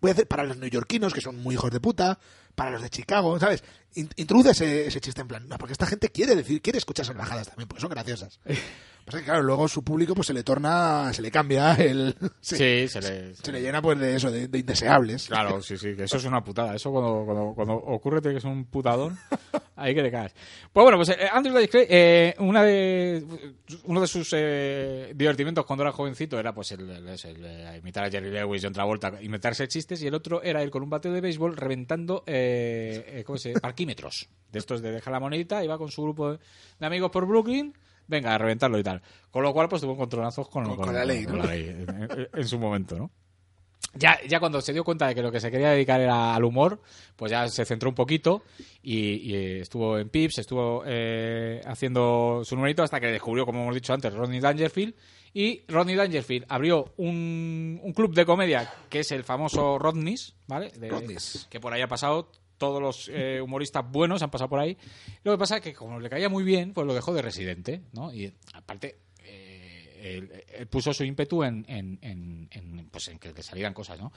Voy 0.02 0.12
a 0.12 0.14
hacer 0.14 0.28
para 0.28 0.44
los 0.44 0.58
neoyorquinos, 0.58 1.14
que 1.14 1.22
son 1.22 1.38
muy 1.42 1.56
hijos 1.56 1.72
de 1.72 1.80
puta, 1.80 2.20
para 2.56 2.72
los 2.72 2.82
de 2.82 2.90
Chicago, 2.90 3.40
¿sabes? 3.40 3.64
In- 3.96 4.10
introduce 4.18 4.52
ese, 4.52 4.88
ese 4.88 5.00
chiste 5.02 5.22
en 5.22 5.28
plan, 5.28 5.48
no, 5.48 5.58
porque 5.58 5.74
esta 5.74 5.86
gente 5.86 6.10
quiere 6.10 6.36
decir, 6.36 6.62
quiere 6.62 6.78
escuchar 6.80 7.06
salvajadas 7.06 7.48
también, 7.48 7.68
porque 7.68 7.82
son 7.82 7.90
graciosas. 7.90 8.40
Pasa 9.10 9.20
que, 9.22 9.26
claro, 9.26 9.42
luego 9.42 9.68
su 9.68 9.84
público 9.84 10.14
pues 10.14 10.28
se 10.28 10.34
le 10.36 10.44
torna, 10.44 11.12
se 11.14 11.24
le 11.24 11.32
cambia 11.32 11.74
el... 11.74 12.16
Sí, 12.42 12.88
se 12.88 13.02
le... 13.02 13.34
Se 13.34 13.52
le 13.52 13.60
llena 13.60 13.82
pues 13.82 13.98
de 13.98 14.16
eso, 14.16 14.30
de, 14.30 14.48
de 14.48 14.60
indeseables. 14.60 15.26
Claro, 15.28 15.62
sí, 15.64 15.78
sí, 15.78 15.96
que 15.96 16.04
eso 16.04 16.18
es 16.18 16.26
una 16.26 16.44
putada. 16.44 16.76
Eso 16.76 16.92
cuando, 16.92 17.24
cuando, 17.26 17.54
cuando 17.56 17.74
ocurre 17.74 18.22
que 18.22 18.40
ser 18.40 18.52
un 18.52 18.66
putadón, 18.66 19.18
ahí 19.76 19.96
que 19.96 20.04
te 20.04 20.12
caes. 20.12 20.34
Pues 20.72 20.84
bueno, 20.84 20.98
pues 20.98 21.10
eh, 21.10 21.28
Andrew 21.32 21.56
Dice 21.58 21.70
Clay, 21.70 21.88
eh, 21.90 22.36
una 22.38 22.62
de, 22.64 23.26
uno 23.86 24.00
de 24.02 24.08
sus 24.08 24.30
eh, 24.36 25.12
divertimientos 25.16 25.66
cuando 25.66 25.82
era 25.84 25.92
jovencito 25.92 26.40
era 26.40 26.54
pues 26.54 26.72
el, 26.74 26.88
el- 26.88 27.08
es 27.10 27.26
el, 27.26 27.44
eh, 27.44 27.78
imitar 27.82 28.06
a 28.06 28.12
Jerry 28.12 28.30
Lewis, 28.30 28.62
John 28.64 28.74
Travolta, 28.74 29.12
inventarse 29.24 29.68
chistes, 29.68 30.04
y 30.04 30.08
el 30.08 30.14
otro 30.14 30.44
era 30.44 30.62
ir 30.64 30.70
con 30.70 30.84
un 30.84 30.90
bate 30.92 31.10
de 31.10 31.20
béisbol 31.20 31.58
reventando 31.58 32.24
eh, 32.28 33.24
¿cómo 33.26 33.40
se 33.40 33.54
parquímetros. 33.60 34.30
De 34.52 34.60
estos 34.60 34.82
de 34.84 34.92
dejar 34.92 35.14
la 35.14 35.20
monedita, 35.20 35.64
iba 35.64 35.78
con 35.80 35.90
su 35.90 36.04
grupo 36.04 36.34
de 36.34 36.86
amigos 36.86 37.10
por 37.12 37.26
Brooklyn, 37.26 37.74
venga, 38.10 38.36
a 38.36 38.38
reventarlo 38.38 38.78
y 38.78 38.84
tal. 38.84 39.02
Con 39.32 39.44
lo 39.44 39.54
cual, 39.54 39.70
pues 39.70 39.82
tuvo 39.82 39.94
encontronazos 39.94 40.50
con, 40.50 40.66
Con- 40.66 40.76
con 40.78 40.94
la 40.94 41.06
ley, 41.06 41.24
con 41.26 41.38
¿no? 41.38 41.44
la 41.46 41.52
ley 41.54 41.68
en- 41.70 41.90
en- 42.12 42.28
en 42.34 42.48
su 42.48 42.60
momento, 42.60 42.98
¿no? 42.98 43.10
ya, 43.96 44.20
ya 44.28 44.40
cuando 44.40 44.62
se 44.62 44.74
dio 44.74 44.84
cuenta 44.84 45.08
de 45.08 45.16
que 45.16 45.22
lo 45.22 45.32
que 45.32 45.40
se 45.40 45.50
quería 45.50 45.70
dedicar 45.70 46.00
era 46.02 46.36
al 46.36 46.44
humor, 46.44 46.82
pues 47.16 47.32
ya 47.32 47.48
se 47.48 47.66
centró 47.66 47.90
un 47.90 47.96
poquito 47.96 48.44
y, 48.84 48.98
y, 49.32 49.34
eh, 49.36 49.60
estuvo 49.62 49.98
en 49.98 50.10
Pips, 50.10 50.38
estuvo 50.40 50.84
eh, 50.86 51.62
haciendo 51.66 52.42
su 52.44 52.56
numerito 52.56 52.84
hasta 52.84 53.00
que 53.00 53.08
descubrió, 53.08 53.46
como 53.46 53.62
hemos 53.64 53.74
dicho 53.76 53.94
antes, 53.94 54.14
Rodney 54.14 54.40
Dangerfield. 54.42 54.94
Y 55.34 55.62
Rodney 55.68 55.96
Dangerfield 55.96 56.46
abrió 56.50 56.92
un, 56.98 57.80
un 57.84 57.94
club 57.94 58.14
de 58.16 58.26
comedia 58.26 58.72
que 58.90 59.00
es 59.02 59.12
el 59.12 59.24
famoso 59.24 59.78
Rodney's, 59.80 60.36
¿vale? 60.48 60.72
De- 60.72 60.90
Rodney's. 60.90 61.48
Que 61.50 61.60
por 61.60 61.72
ahí 61.74 61.82
ha 61.82 61.88
pasado, 61.88 62.32
todos 62.60 62.80
los 62.80 63.10
eh, 63.12 63.42
humoristas 63.42 63.84
buenos 63.90 64.22
han 64.22 64.30
pasado 64.30 64.50
por 64.50 64.60
ahí. 64.60 64.78
Lo 65.24 65.32
que 65.32 65.38
pasa 65.40 65.56
es 65.58 65.64
que 65.64 65.74
como 65.74 66.00
le 66.00 66.10
caía 66.10 66.30
muy 66.30 66.44
bien, 66.44 66.74
pues 66.74 66.86
lo 66.86 66.94
dejó 66.94 67.12
de 67.16 67.24
residente, 67.24 67.82
¿no? 67.94 68.14
Y 68.14 68.32
aparte, 68.54 69.00
eh, 69.24 70.18
él, 70.20 70.44
él 70.56 70.68
puso 70.68 70.94
su 70.94 71.04
ímpetu 71.04 71.44
en, 71.44 71.66
en, 71.68 71.98
en- 72.04 72.48
en, 72.52 72.90
pues 72.92 73.08
en 73.08 73.18
que, 73.18 73.34
que 73.34 73.42
salieran 73.42 73.74
cosas, 73.74 73.98
¿no? 74.00 74.12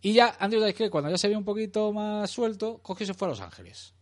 Y 0.00 0.14
ya 0.14 0.34
Andrew 0.40 0.64
Dice 0.64 0.88
cuando 0.90 1.10
ya 1.10 1.18
se 1.18 1.28
vio 1.28 1.38
un 1.38 1.44
poquito 1.44 1.92
más 1.92 2.30
suelto, 2.30 2.78
cogió 2.78 3.04
y 3.04 3.06
se 3.08 3.14
fue 3.14 3.28
a 3.28 3.30
Los 3.32 3.40
Ángeles. 3.40 3.92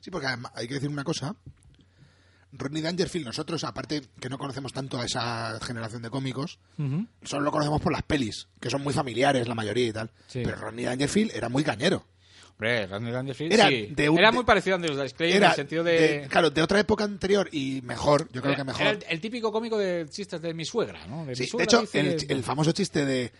Sí, 0.00 0.10
porque 0.10 0.26
hay 0.54 0.66
que 0.68 0.74
decir 0.74 0.88
una 0.88 1.04
cosa. 1.04 1.34
Rodney 2.52 2.80
Dangerfield, 2.80 3.26
nosotros, 3.26 3.64
aparte 3.64 4.02
que 4.20 4.28
no 4.30 4.38
conocemos 4.38 4.72
tanto 4.72 4.98
a 4.98 5.04
esa 5.04 5.58
generación 5.60 6.00
de 6.00 6.10
cómicos, 6.10 6.58
solo 7.22 7.42
lo 7.44 7.50
conocemos 7.52 7.80
por 7.82 7.92
las 7.92 8.02
pelis, 8.02 8.48
que 8.60 8.70
son 8.70 8.82
muy 8.82 8.94
familiares 8.94 9.46
la 9.48 9.54
mayoría 9.54 9.86
y 9.88 9.92
tal. 9.92 10.10
Sí. 10.26 10.42
Pero 10.44 10.56
Rodney 10.56 10.84
Dangerfield 10.84 11.32
era 11.34 11.48
muy 11.48 11.64
cañero. 11.64 12.06
Hombre, 12.58 12.82
Era 13.50 13.68
sí. 13.68 13.88
de 13.94 14.08
un- 14.08 14.18
era 14.18 14.30
de- 14.30 14.34
muy 14.36 14.44
parecido 14.44 14.74
a 14.74 14.76
Andrew 14.76 15.00
Dice 15.00 15.14
Clay 15.14 15.32
en 15.32 15.42
el 15.44 15.52
sentido 15.52 15.84
de... 15.84 16.26
claro, 16.30 16.48
de 16.50 16.62
otra 16.62 16.80
época 16.80 17.04
anterior 17.04 17.48
y 17.52 17.82
mejor, 17.82 18.28
yo 18.32 18.40
creo 18.40 18.54
era- 18.54 18.56
que 18.62 18.64
mejor. 18.64 18.80
era 18.82 18.90
el, 18.92 19.04
el 19.08 19.20
típico 19.20 19.52
cómico 19.52 19.76
de 19.76 20.06
chistes 20.08 20.40
de 20.40 20.54
mi 20.54 20.64
suegra, 20.64 21.06
¿no? 21.06 21.26
De, 21.26 21.32
mi 21.32 21.34
de 21.34 21.64
hecho, 21.64 21.84
el, 21.92 22.16
el 22.28 22.42
famoso 22.42 22.72
chiste 22.72 23.04
de 23.04 23.30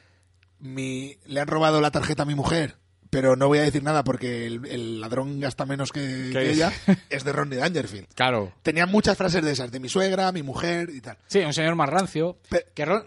mi, 0.59 1.17
le 1.27 1.41
han 1.41 1.49
robado 1.49 1.81
la 1.81 1.91
tarjeta 1.91 2.25
a 2.25 2.27
mi 2.27 2.35
mujer, 2.35 2.77
pero 3.11 3.37
no 3.37 3.49
voy 3.49 3.59
a 3.59 3.63
decir 3.63 3.83
nada 3.83 4.05
porque 4.05 4.47
el, 4.47 4.65
el 4.67 5.01
ladrón 5.01 5.41
gasta 5.41 5.65
menos 5.67 5.93
que, 5.93 6.31
ella, 6.51 6.73
es 7.11 7.25
de 7.25 7.33
Rodney 7.33 7.59
Dangerfield. 7.59 8.09
Claro. 8.15 8.53
Tenía 8.63 8.87
muchas 8.87 9.17
frases 9.17 9.45
de 9.45 9.53
esas, 9.53 9.71
de 9.71 9.81
mi 9.81 9.89
suegra, 9.89 10.31
mi 10.33 10.43
mujer 10.43 10.91
y 10.93 11.01
tal. 11.01 11.17
Sí, 11.27 11.41
un 11.41 11.53
señor 11.53 11.75
más 11.75 11.89
rancio. 11.89 12.39
Pe- 12.49 12.67
que 12.75 12.85
Ron- 12.85 13.05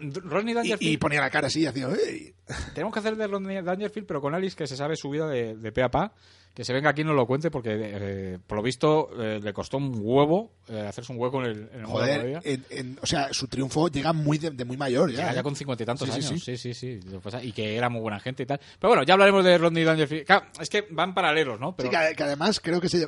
Y, 0.50 0.54
Dangerfield... 0.54 0.92
y 0.94 0.98
ponía 0.98 1.22
la 1.22 1.30
cara 1.30 1.48
así 1.48 1.66
hacía... 1.66 1.88
Tenemos 2.74 2.94
que 2.94 3.00
hacer 3.00 3.16
de 3.16 3.28
Rodney 3.28 3.62
Dangerfield, 3.62 4.08
pero 4.08 4.22
con 4.22 4.34
Alice, 4.34 4.56
que 4.56 4.66
se 4.68 4.76
sabe 4.76 4.96
su 4.96 5.10
vida 5.10 5.28
de, 5.28 5.56
de 5.56 5.72
pe 5.72 5.84
a 5.84 5.90
pa. 5.90 6.14
Que 6.54 6.66
se 6.66 6.74
venga 6.74 6.90
aquí 6.90 7.02
y 7.02 7.04
nos 7.06 7.16
lo 7.16 7.26
cuente, 7.26 7.50
porque 7.52 7.70
eh, 7.80 8.38
por 8.46 8.58
lo 8.58 8.62
visto 8.64 9.10
eh, 9.18 9.40
le 9.42 9.54
costó 9.54 9.78
un 9.78 9.98
huevo 10.02 10.52
eh, 10.68 10.82
hacerse 10.90 11.14
un 11.14 11.20
hueco 11.20 11.40
en 11.42 11.46
el, 11.52 11.70
en 11.72 11.80
el 11.82 11.88
mundo 11.88 12.02
de 12.02 12.08
la 12.18 12.18
Joder, 12.40 12.42
en- 12.44 12.66
en- 12.70 13.00
o 13.02 13.06
sea, 13.06 13.30
su 13.32 13.48
triunfo 13.48 13.88
llega 13.88 14.12
muy 14.12 14.38
de, 14.40 14.50
de 14.52 14.66
muy 14.66 14.76
mayor 14.76 15.10
ya. 15.12 15.32
Ya 15.34 15.42
con 15.42 15.56
cincuenta 15.56 15.84
y 15.84 15.86
tantos 15.86 16.10
Sí, 16.10 16.16
años. 16.16 16.44
Sí, 16.44 16.58
sí, 16.58 16.74
sí. 16.74 17.00
Y 17.44 17.52
que 17.54 17.78
era 17.78 17.88
muy 17.88 18.02
buena 18.02 18.20
gente 18.20 18.44
y 18.44 18.46
tal. 18.46 18.60
Pero 18.78 18.90
bueno, 18.90 19.04
ya 19.04 19.14
hablaremos 19.14 19.46
de 19.46 19.58
Rodney 19.58 19.84
Dangerfield. 19.86 20.26
Claro, 20.26 20.48
es 20.60 20.70
que 20.70 20.86
van 20.90 21.14
paralelos, 21.14 21.60
¿no? 21.62 21.76
Pero 21.78 21.90
Sí, 21.90 21.96
que, 21.96 22.16
que 22.16 22.24
además 22.24 22.60
creo 22.60 22.82
que, 22.82 22.90
se, 22.90 23.08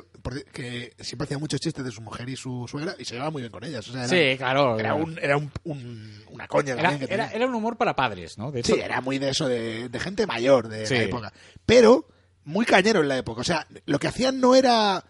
que 0.52 0.94
siempre 1.00 1.24
hacía 1.26 1.38
muchos 1.38 1.60
chistes 1.60 1.84
de 1.84 1.90
su 1.90 2.00
mujer 2.00 2.28
y 2.30 2.36
su 2.36 2.66
suegra 2.68 2.94
y 2.98 3.04
se 3.04 3.14
llevaba 3.14 3.32
muy 3.32 3.42
bien 3.42 3.52
con 3.52 3.64
ellas. 3.64 3.86
O 3.88 3.92
sea, 3.92 4.04
era, 4.04 4.08
Sí, 4.08 4.38
claro. 4.38 4.78
Era, 4.78 4.94
un, 4.94 5.18
era 5.20 5.36
un- 5.36 5.50
un- 5.64 6.22
una 6.30 6.48
coña 6.48 6.72
Era, 6.74 6.98
que 6.98 7.04
era- 7.12 7.30
era 7.32 7.46
un 7.46 7.54
humor 7.54 7.76
para 7.76 7.94
padres, 7.94 8.38
¿no? 8.38 8.50
De 8.50 8.60
hecho, 8.60 8.74
Sí, 8.76 8.80
era 8.80 9.02
muy 9.02 9.18
de 9.18 9.28
eso, 9.28 9.46
de, 9.46 9.90
de 9.90 10.00
gente 10.00 10.26
mayor 10.26 10.68
de 10.68 10.88
la 10.88 11.02
época. 11.02 11.32
Pero 11.66 12.06
muy 12.44 12.64
cañero 12.66 13.00
en 13.00 13.08
la 13.08 13.18
época. 13.18 13.40
O 13.40 13.44
sea, 13.44 13.66
lo 13.86 13.98
que 13.98 14.08
hacían 14.08 14.40
no 14.40 14.54
era 14.54 15.04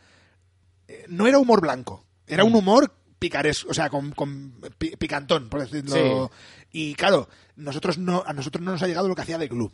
eh, 0.88 1.04
no 1.08 1.26
era 1.26 1.38
humor 1.38 1.60
blanco. 1.60 2.04
Era 2.26 2.44
Mm. 2.44 2.46
un 2.48 2.54
humor 2.56 2.94
picaresco, 3.18 3.70
o 3.70 3.74
sea, 3.74 3.88
con, 3.88 4.10
con 4.12 4.52
pi- 4.78 4.96
picantón, 4.96 5.48
por 5.48 5.60
decirlo. 5.60 6.30
Y 6.72 6.94
claro, 6.94 7.28
nosotros 7.56 7.98
no, 7.98 8.22
a 8.26 8.32
nosotros 8.32 8.64
no 8.64 8.72
nos 8.72 8.82
ha 8.82 8.86
llegado 8.88 9.08
lo 9.08 9.14
que 9.14 9.22
hacía 9.22 9.38
de 9.38 9.48
club. 9.48 9.72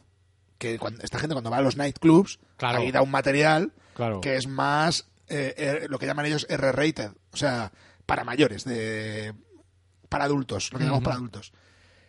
Que 0.59 0.79
cuando, 0.79 1.03
esta 1.03 1.19
gente 1.19 1.35
cuando 1.35 1.51
va 1.51 1.59
a 1.59 1.63
los 1.63 1.77
nightclubs, 1.77 2.41
Claro. 2.57 2.79
ahí 2.79 2.91
da 2.91 3.01
un 3.03 3.11
material 3.11 3.73
Claro. 3.95 4.21
que 4.21 4.37
es 4.37 4.47
más 4.49 5.07
eh, 5.29 5.55
eh, 5.57 5.87
lo 5.89 5.99
que 5.99 6.07
llaman 6.07 6.27
ellos 6.27 6.47
R-rated. 6.49 7.11
O 7.33 7.37
sea, 7.37 7.71
para 8.07 8.25
mayores, 8.25 8.65
de 8.65 9.35
para 10.09 10.25
adultos, 10.25 10.73
lo 10.73 10.79
que 10.79 10.85
llamamos 10.85 11.05
para 11.05 11.17
adultos. 11.17 11.53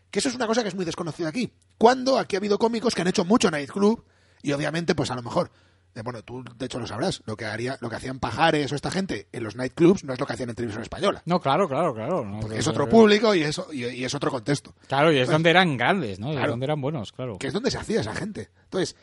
Que 0.10 0.20
eso 0.20 0.30
es 0.30 0.36
una 0.36 0.48
cosa 0.48 0.62
que 0.64 0.70
es 0.70 0.76
muy 0.76 0.86
desconocida 0.86 1.28
aquí. 1.30 1.52
Cuando 1.78 2.18
aquí 2.18 2.36
ha 2.36 2.40
habido 2.40 2.58
cómicos 2.58 2.96
que 2.96 3.02
han 3.02 3.08
hecho 3.10 3.26
mucho 3.26 3.52
nightclub 3.52 4.04
y 4.42 4.52
obviamente, 4.54 4.96
pues 4.96 5.12
a 5.12 5.16
lo 5.16 5.22
mejor, 5.24 5.52
eh, 5.96 6.02
bueno, 6.04 6.22
tú 6.24 6.44
de 6.56 6.66
hecho 6.66 6.80
lo 6.80 6.86
sabrás, 6.88 7.22
lo 7.26 7.36
que 7.36 7.46
haría, 7.46 7.78
lo 7.82 7.90
que 7.90 7.96
hacían 7.96 8.20
Pajares 8.20 8.72
o 8.72 8.76
esta 8.76 8.92
gente 8.92 9.28
en 9.32 9.44
los 9.44 9.56
nightclubs 9.56 10.04
no 10.04 10.14
es 10.14 10.20
lo 10.20 10.26
que 10.26 10.34
hacían 10.34 10.50
en 10.50 10.56
televisión 10.56 10.84
española. 10.84 11.22
No, 11.26 11.40
claro, 11.42 11.68
claro, 11.68 11.94
claro. 11.94 12.24
no, 12.26 12.40
Porque 12.42 12.60
es 12.60 12.68
otro 12.68 12.88
público 12.88 13.34
y 13.36 13.42
es, 13.44 13.60
y, 13.72 13.86
y 13.86 14.06
es 14.06 14.14
otro 14.14 14.32
contexto. 14.32 14.74
Claro, 14.88 15.12
y 15.12 15.18
es 15.18 15.28
donde 15.30 15.50
eran 15.50 15.78
grandes, 15.78 16.20
¿no? 16.20 16.32
Y 16.34 16.38
es 16.38 16.48
donde 16.48 16.66
eran 16.66 16.80
buenos, 16.82 17.12
claro. 17.12 17.38
Que 17.40 17.48
es 17.48 17.54
donde 17.54 17.72
se 17.72 17.78
hacía 17.78 18.02
esa 18.02 18.14
gente. 18.16 18.50
Entonces, 18.66 18.96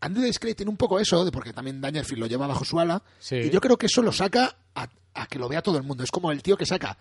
Andrew 0.00 0.30
Clay 0.38 0.54
tiene 0.54 0.70
un 0.70 0.76
poco 0.76 1.00
eso, 1.00 1.24
de 1.24 1.32
porque 1.32 1.52
también 1.52 1.80
Dangerfield 1.80 2.20
lo 2.20 2.26
lleva 2.26 2.46
bajo 2.46 2.64
su 2.64 2.78
ala, 2.78 3.02
Sí. 3.18 3.36
y 3.36 3.50
yo 3.50 3.60
creo 3.60 3.76
que 3.76 3.86
eso 3.86 4.00
lo 4.02 4.12
saca 4.12 4.56
a, 4.74 4.88
a 5.14 5.26
que 5.26 5.38
lo 5.38 5.48
vea 5.48 5.62
todo 5.62 5.76
el 5.76 5.82
mundo. 5.82 6.04
Es 6.04 6.10
como 6.10 6.30
el 6.30 6.42
tío 6.42 6.56
que 6.56 6.66
saca 6.66 6.96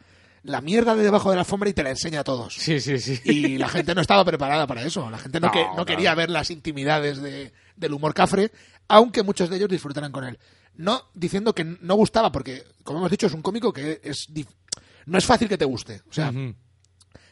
la 0.48 0.62
mierda 0.62 0.96
de 0.96 1.04
debajo 1.04 1.30
de 1.30 1.36
la 1.36 1.42
alfombra 1.42 1.70
y 1.70 1.74
te 1.74 1.84
la 1.84 1.90
enseña 1.92 2.22
a 2.22 2.24
todos. 2.24 2.54
Sí, 2.56 2.80
sí, 2.80 3.00
sí. 3.00 3.20
Y 3.26 3.58
la 3.58 3.68
gente 3.70 3.94
no 3.94 4.02
estaba 4.02 4.24
preparada 4.26 4.66
para 4.66 4.82
eso. 4.84 5.10
La 5.10 5.18
gente 5.18 5.40
no, 5.40 5.48
No, 5.48 5.54
que- 5.54 5.60
no 5.64 5.70
claro. 5.72 5.86
quería 5.86 6.16
ver 6.16 6.30
las 6.30 6.50
intimidades 6.52 7.22
de- 7.22 7.52
del 7.76 7.94
humor 7.94 8.14
cafre, 8.14 8.52
aunque 8.88 9.24
muchos 9.24 9.50
de 9.50 9.58
ellos 9.58 9.70
disfrutaran 9.70 10.12
con 10.12 10.24
él. 10.24 10.40
No 10.76 11.04
diciendo 11.14 11.54
que 11.54 11.64
no 11.64 11.96
gustaba, 11.96 12.32
porque, 12.32 12.64
como 12.84 13.00
hemos 13.00 13.12
dicho, 13.12 13.28
es 13.28 13.34
un 13.34 13.42
cómico 13.42 13.74
que 13.74 14.00
es 14.04 14.28
no 15.06 15.18
es 15.18 15.26
fácil 15.26 15.48
que 15.50 15.58
te 15.58 15.66
guste. 15.66 16.02
O 16.10 16.14
sea, 16.14 16.32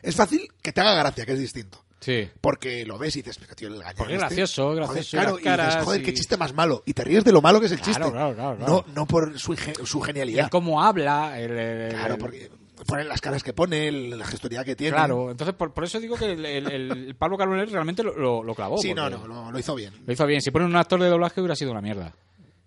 es 0.01 0.15
fácil 0.15 0.47
que 0.61 0.71
te 0.71 0.81
haga 0.81 0.93
gracia, 0.95 1.25
que 1.25 1.33
es 1.33 1.39
distinto. 1.39 1.81
Sí. 1.97 2.29
porque 2.39 2.85
lo 2.85 2.99
ves 2.99 3.15
y 3.15 3.21
dices, 3.23 3.39
"Pero, 3.39 3.55
tío, 3.55 3.67
el 3.69 3.79
gañán 3.79 3.95
Porque 3.97 4.13
es 4.13 4.21
este". 4.21 4.35
gracioso, 4.35 4.63
Joder, 4.67 4.83
gracioso, 4.83 5.39
y 5.39 5.41
claro, 5.41 5.63
y 5.63 5.65
dices, 5.65 5.83
joder, 5.85 6.01
y- 6.01 6.03
qué 6.03 6.13
chiste 6.13 6.37
más 6.37 6.53
malo. 6.53 6.83
Y 6.85 6.93
te 6.93 7.03
ríes 7.03 7.23
de 7.23 7.31
lo 7.31 7.41
malo 7.41 7.59
que 7.59 7.65
es 7.65 7.71
el 7.71 7.79
Claro, 7.79 7.93
chiste. 7.93 8.11
claro, 8.11 8.35
claro, 8.35 8.57
claro. 8.57 8.85
No, 8.87 8.93
no 8.93 9.07
por 9.07 9.39
su, 9.39 9.55
su 9.55 9.97
Y 9.97 10.01
el 10.01 10.05
genialidad. 10.05 10.49
cómo 10.51 10.83
habla, 10.83 11.39
el, 11.39 11.51
el- 11.57 11.93
Claro, 11.93 12.17
porque 12.19 12.51
ponen 12.85 13.07
las 13.07 13.21
caras 13.21 13.43
que 13.43 13.53
pone, 13.53 13.87
el- 13.87 14.17
la 14.17 14.25
gestoría 14.25 14.63
que 14.63 14.75
tiene. 14.75 14.95
Claro, 14.95 15.31
entonces 15.31 15.55
por, 15.55 15.73
por 15.73 15.83
eso 15.83 15.99
digo 15.99 16.15
que 16.15 16.31
el, 16.33 16.45
el- 16.45 16.71
el 16.71 17.15
Pablo 17.15 17.37
Carbonell 17.37 17.69
realmente 17.71 18.03
lo, 18.03 18.15
lo, 18.15 18.43
lo 18.43 18.55
clavó. 18.55 18.77
Sí, 18.77 18.93
no, 18.93 19.09
no, 19.09 19.27
lo, 19.27 19.51
lo 19.51 19.59
hizo 19.59 19.75
bien. 19.75 19.93
Lo 20.05 20.13
hizo 20.13 20.25
bien. 20.25 20.41
Si 20.41 20.51
ponen 20.51 20.67
un 20.69 20.75
actor 20.75 21.01
de 21.01 21.09
doblaje 21.09 21.41
hubiera 21.41 21.55
sido 21.55 21.71
una 21.71 21.81
mierda. 21.81 22.13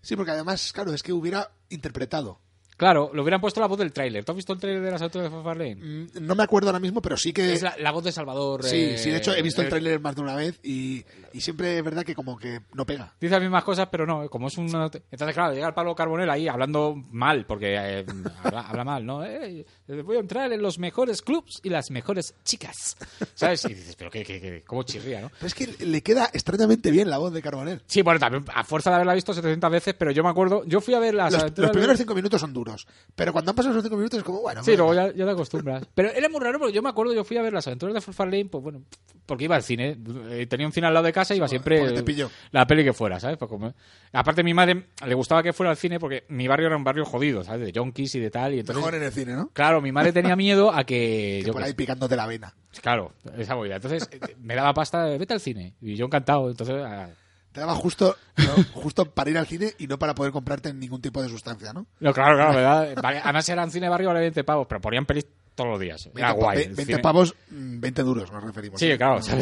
Sí, 0.01 0.17
porque 0.17 0.31
además, 0.33 0.73
claro, 0.73 0.93
es 0.95 1.03
que 1.03 1.13
hubiera 1.13 1.51
interpretado 1.71 2.41
Claro, 2.79 3.11
lo 3.13 3.23
hubieran 3.23 3.41
puesto 3.41 3.61
la 3.61 3.67
voz 3.67 3.77
del 3.79 3.93
tráiler. 3.93 4.25
¿Tú 4.25 4.33
has 4.33 4.37
visto 4.37 4.53
el 4.55 4.61
tráiler 4.61 4.81
de 4.83 4.91
las 4.93 5.03
aventuras 5.03 5.29
de 5.31 5.35
Farfarlane? 5.37 5.75
Mm, 5.75 6.07
No 6.21 6.35
me 6.35 6.45
acuerdo 6.45 6.69
ahora 6.69 6.79
mismo, 6.79 7.03
pero 7.03 7.17
sí 7.17 7.33
que... 7.33 7.53
Es 7.53 7.61
la, 7.63 7.75
la 7.79 7.91
voz 7.91 8.05
de 8.05 8.13
Salvador. 8.13 8.63
Sí, 8.65 8.77
eh, 8.77 8.99
sí, 8.99 9.11
de 9.11 9.17
hecho 9.19 9.35
he 9.35 9.43
visto 9.43 9.61
el 9.63 9.67
eh, 9.67 9.71
tráiler 9.71 10.01
más 10.01 10.15
de 10.15 10.23
una 10.23 10.37
vez 10.37 10.61
y, 10.63 11.05
y 11.33 11.41
siempre 11.41 11.77
es 11.79 11.85
verdad 11.85 12.05
que 12.05 12.15
como 12.15 12.39
que 12.39 12.61
no 12.75 12.87
pega. 12.87 13.13
Dice 13.21 13.33
las 13.33 13.43
mismas 13.43 13.65
cosas, 13.65 13.89
pero 13.91 14.07
no, 14.07 14.31
como 14.31 14.47
es 14.47 14.57
una... 14.59 14.85
Entonces, 15.11 15.35
claro, 15.35 15.53
llega 15.53 15.67
el 15.67 15.75
Pablo 15.75 15.95
Carbonell 15.95 16.31
ahí 16.31 16.47
hablando 16.47 16.95
mal, 17.11 17.45
porque 17.47 17.75
eh, 17.77 18.07
habla, 18.45 18.61
habla 18.61 18.85
mal, 18.85 19.05
¿no? 19.05 19.25
Eh, 19.25 19.67
voy 20.05 20.17
a 20.17 20.21
entrar 20.21 20.53
en 20.53 20.63
los 20.63 20.79
mejores 20.79 21.21
clubs 21.23 21.61
y 21.65 21.71
las 21.71 21.91
mejores 21.91 22.35
chicas, 22.45 22.97
¿sabes? 23.35 23.65
Y 23.65 23.75
dices, 23.75 23.97
pero 23.97 24.11
qué, 24.11 24.23
qué, 24.25 24.41
qué- 24.41 24.63
cómo 24.65 24.85
chirría, 24.85 25.21
¿no? 25.21 25.31
Pero 25.31 25.47
es 25.49 25.55
que 25.55 25.85
le 25.85 26.01
queda 26.03 26.31
extrañamente 26.33 26.93
bien 26.93 27.11
la 27.11 27.19
voz 27.19 27.33
de 27.33 27.43
Carbonell. 27.43 27.83
Sí, 27.87 28.03
bueno, 28.03 28.21
también 28.21 28.45
a 28.55 28.63
fuerza 28.63 28.91
de 28.91 28.97
haberla 28.97 29.15
visto 29.15 29.33
700 29.35 29.69
veces, 29.71 29.95
pero 29.99 30.13
yo 30.13 30.23
me 30.23 30.29
acuerdo, 30.31 30.63
yo 30.65 30.81
fui 30.81 30.95
a 30.95 31.01
ver 31.01 31.15
las 31.15 31.33
Los, 31.33 31.59
los 31.59 31.71
primeros 31.71 31.99
cinco 31.99 32.15
minutos 32.15 32.41
son 32.41 32.53
duros, 32.53 32.68
pero 33.15 33.33
cuando 33.33 33.51
han 33.51 33.57
pasado 33.57 33.73
esos 33.75 33.85
cinco 33.85 33.97
minutos 33.97 34.19
es 34.19 34.25
como, 34.25 34.41
bueno... 34.41 34.63
Sí, 34.65 34.77
luego 34.77 34.95
ya, 34.95 35.13
ya 35.13 35.25
te 35.25 35.31
acostumbras. 35.31 35.87
Pero 35.95 36.11
era 36.11 36.29
muy 36.29 36.41
raro 36.41 36.59
porque 36.59 36.73
yo 36.75 36.83
me 36.83 36.89
acuerdo, 36.89 37.13
yo 37.15 37.25
fui 37.25 37.37
a 37.37 37.43
ver 37.43 37.53
las 37.53 37.67
aventuras 37.67 37.95
de 37.95 38.01
Farfarlane, 38.01 38.47
pues 38.47 38.63
bueno, 38.63 38.83
porque 39.27 39.45
iba 39.45 39.57
al 39.57 39.63
cine. 39.63 39.97
Eh, 40.31 40.47
Tenía 40.49 40.67
un 40.67 40.73
cine 40.73 40.87
al 40.87 40.95
lado 40.95 41.07
de 41.07 41.13
casa 41.13 41.35
y 41.35 41.39
iba 41.39 41.49
siempre 41.49 41.79
te 42.03 42.27
la 42.53 42.67
peli 42.67 42.85
que 42.85 42.93
fuera, 42.93 43.19
¿sabes? 43.21 43.37
Pues 43.37 43.49
como- 43.49 43.75
Aparte, 44.13 44.41
a 44.41 44.45
mi 44.45 44.55
madre 44.55 44.87
le 45.07 45.15
gustaba 45.15 45.43
que 45.43 45.53
fuera 45.53 45.71
al 45.71 45.77
cine 45.77 45.99
porque 46.01 46.25
mi 46.29 46.49
barrio 46.49 46.67
era 46.69 46.77
un 46.77 46.85
barrio 46.85 47.05
jodido, 47.05 47.45
¿sabes? 47.45 47.61
De 47.67 47.73
yonkis 47.73 48.15
y 48.15 48.21
de 48.21 48.31
tal. 48.31 48.55
Y 48.55 48.61
entonces, 48.61 48.77
Mejor 48.83 48.95
en 48.95 49.03
el 49.03 49.13
cine, 49.13 49.35
¿no? 49.35 49.51
claro, 49.53 49.81
mi 49.81 49.93
madre 49.93 50.13
tenía 50.13 50.37
miedo 50.37 50.73
a 50.73 50.85
que. 50.85 50.99
Que 51.39 51.43
yo 51.47 51.53
por 51.53 51.63
ahí 51.63 51.75
picándote 51.75 52.17
la 52.17 52.27
vena. 52.27 52.55
claro, 52.81 53.13
esa 53.37 53.55
movida. 53.55 53.77
Entonces 53.77 54.09
eh, 54.13 54.37
me 54.41 54.55
daba 54.55 54.73
pasta, 54.75 55.05
vete 55.05 55.35
al 55.35 55.41
cine. 55.41 55.75
Y 55.81 55.95
yo 55.97 56.07
encantado. 56.07 56.51
Entonces. 56.51 56.77
ah, 56.85 57.09
Te 57.53 57.61
daba 57.61 57.75
justo, 57.75 58.17
no, 58.37 58.53
justo 58.75 59.07
para 59.11 59.31
ir 59.31 59.39
al 59.39 59.47
cine 59.47 59.73
y 59.79 59.87
no 59.87 59.99
para 59.99 60.15
poder 60.15 60.33
comprarte 60.33 60.73
ningún 60.73 61.01
tipo 61.01 61.23
de 61.23 61.29
sustancia, 61.29 61.73
¿no? 61.73 61.87
No, 62.01 62.13
claro, 62.13 62.37
claro, 62.37 62.55
¿verdad? 62.55 63.21
Además 63.25 63.49
era 63.49 63.65
un 63.65 63.71
cine 63.71 63.89
barrio, 63.89 64.09
vale 64.09 64.21
20 64.21 64.45
pavos, 64.45 64.67
pero 64.69 64.81
ponían 64.81 65.07
pelis 65.07 65.27
todos 65.55 65.71
los 65.71 65.81
días. 65.81 66.07
Era 66.15 66.29
20, 66.35 66.41
guay. 66.43 66.57
ve- 66.57 66.63
el 66.65 66.69
20 66.75 66.85
cine. 66.85 66.99
pavos, 67.03 67.35
mm, 67.51 67.81
20 67.81 68.03
duros 68.03 68.31
nos 68.31 68.45
referimos. 68.45 68.79
Sí, 68.79 68.97
claro, 68.97 69.15
No, 69.15 69.19
o 69.19 69.23
sea, 69.23 69.39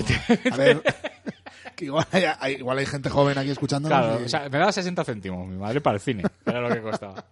a 0.53 0.57
ver, 0.57 0.83
que 1.75 1.85
igual 1.87 2.07
hay, 2.41 2.53
igual 2.55 2.79
hay 2.79 2.87
gente 2.87 3.11
joven 3.11 3.37
aquí 3.37 3.51
escuchando. 3.51 3.89
Claro, 3.89 4.21
o 4.25 4.29
sea, 4.29 4.49
me 4.49 4.59
daba 4.59 4.73
60 4.73 5.05
céntimos 5.05 5.47
mi 5.47 5.57
madre 5.59 5.81
para 5.83 5.97
el 5.97 6.01
cine, 6.01 6.23
era 6.47 6.61
lo 6.61 6.71
que 6.75 6.81
costaba. 6.81 7.25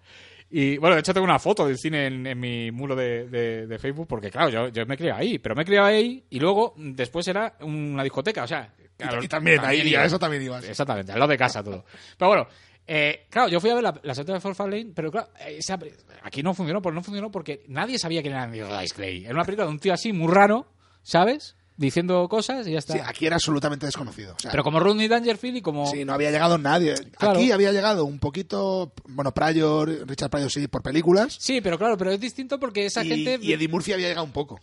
Y 0.51 0.77
bueno, 0.77 0.95
de 0.97 1.01
hecho 1.01 1.15
tengo 1.15 1.25
una 1.25 1.39
foto 1.39 1.67
del 1.67 1.79
cine 1.79 2.07
en, 2.07 2.27
en 2.27 2.39
mi 2.39 2.71
muro 2.71 2.95
de, 2.95 3.27
de- 3.29 3.67
de 3.67 3.79
Facebook, 3.79 4.07
porque 4.07 4.31
claro, 4.31 4.51
yo, 4.51 4.69
yo 4.69 4.85
me 4.87 4.97
criaba 4.99 5.21
ahí, 5.21 5.39
pero 5.39 5.55
me 5.55 5.65
criaba 5.65 5.87
ahí 5.89 6.25
y 6.31 6.39
luego 6.41 6.75
mm, 6.77 6.93
después 6.93 7.27
era 7.29 7.55
una 7.61 8.03
discoteca, 8.03 8.43
o 8.45 8.47
sea... 8.49 8.71
claro, 8.97 9.23
y 9.23 9.29
también, 9.29 9.61
ahí, 9.65 9.81
iba. 9.81 10.03
a 10.03 10.05
eso 10.05 10.19
también 10.19 10.43
ibas. 10.43 10.65
Exactamente, 10.65 11.13
al 11.13 11.19
lado 11.19 11.31
de 11.31 11.39
casa 11.39 11.63
todo. 11.63 11.85
Pero 12.19 12.29
bueno, 12.29 12.47
eh, 12.87 13.27
claro, 13.31 13.49
yo 13.49 13.61
fui 13.61 13.71
a 13.71 13.75
ver 13.75 13.83
la, 13.83 14.01
la 14.03 14.15
de 14.15 14.41
Forfar 14.41 14.69
Lane, 14.69 14.93
pero 14.95 15.11
claro, 15.11 15.29
esa- 15.49 15.79
aquí 16.23 16.43
no 16.43 16.53
funcionó, 16.55 16.83
pues 16.83 16.95
no 16.95 17.03
funcionó 17.03 17.31
porque 17.31 17.65
nadie 17.69 17.99
sabía 17.99 18.21
quién 18.23 18.35
era 18.35 18.47
Neil 18.47 18.65
Dice 18.81 18.95
Clay. 18.95 19.25
Era 19.25 19.35
una 19.35 19.45
película 19.45 19.67
de 19.67 19.73
un 19.73 19.79
tío 19.79 19.95
así 19.95 20.13
muy 20.13 20.33
raro, 20.33 20.67
¿sabes? 21.03 21.57
Diciendo 21.77 22.29
cosas 22.29 22.69
y 22.69 22.73
ya 22.73 22.79
está. 22.79 22.93
Sí, 22.93 23.01
aquí 23.05 23.27
era 23.27 23.35
absolutamente 23.35 23.85
desconocido. 23.85 24.35
O 24.39 24.39
sea, 24.39 24.53
pero 24.53 24.63
como 24.63 24.79
Rodney 24.79 25.09
Dangerfield 25.09 25.57
y 25.57 25.61
como... 25.61 25.87
sí, 25.91 26.05
no 26.05 26.13
había 26.13 26.31
llegado 26.31 26.57
nadie. 26.57 26.95
Claro. 27.19 27.37
Aquí 27.41 27.51
había 27.51 27.73
llegado 27.73 28.05
un 28.05 28.21
poquito, 28.21 28.93
bueno, 29.09 29.35
Pryor, 29.35 30.07
Richard 30.07 30.31
Pryor 30.31 30.51
sí, 30.53 30.69
por 30.69 30.83
películas. 30.85 31.37
Sí, 31.41 31.61
pero 31.61 31.77
claro, 31.77 31.97
pero 31.99 32.13
es 32.13 32.21
distinto 32.21 32.61
porque 32.61 32.87
esa 32.87 33.03
y, 33.05 33.09
gente... 33.09 33.39
y 33.43 33.53
Eddie 33.55 33.67
Murphy 33.67 33.93
había 33.93 34.07
llegado 34.07 34.25
un 34.25 34.31
poco. 34.33 34.61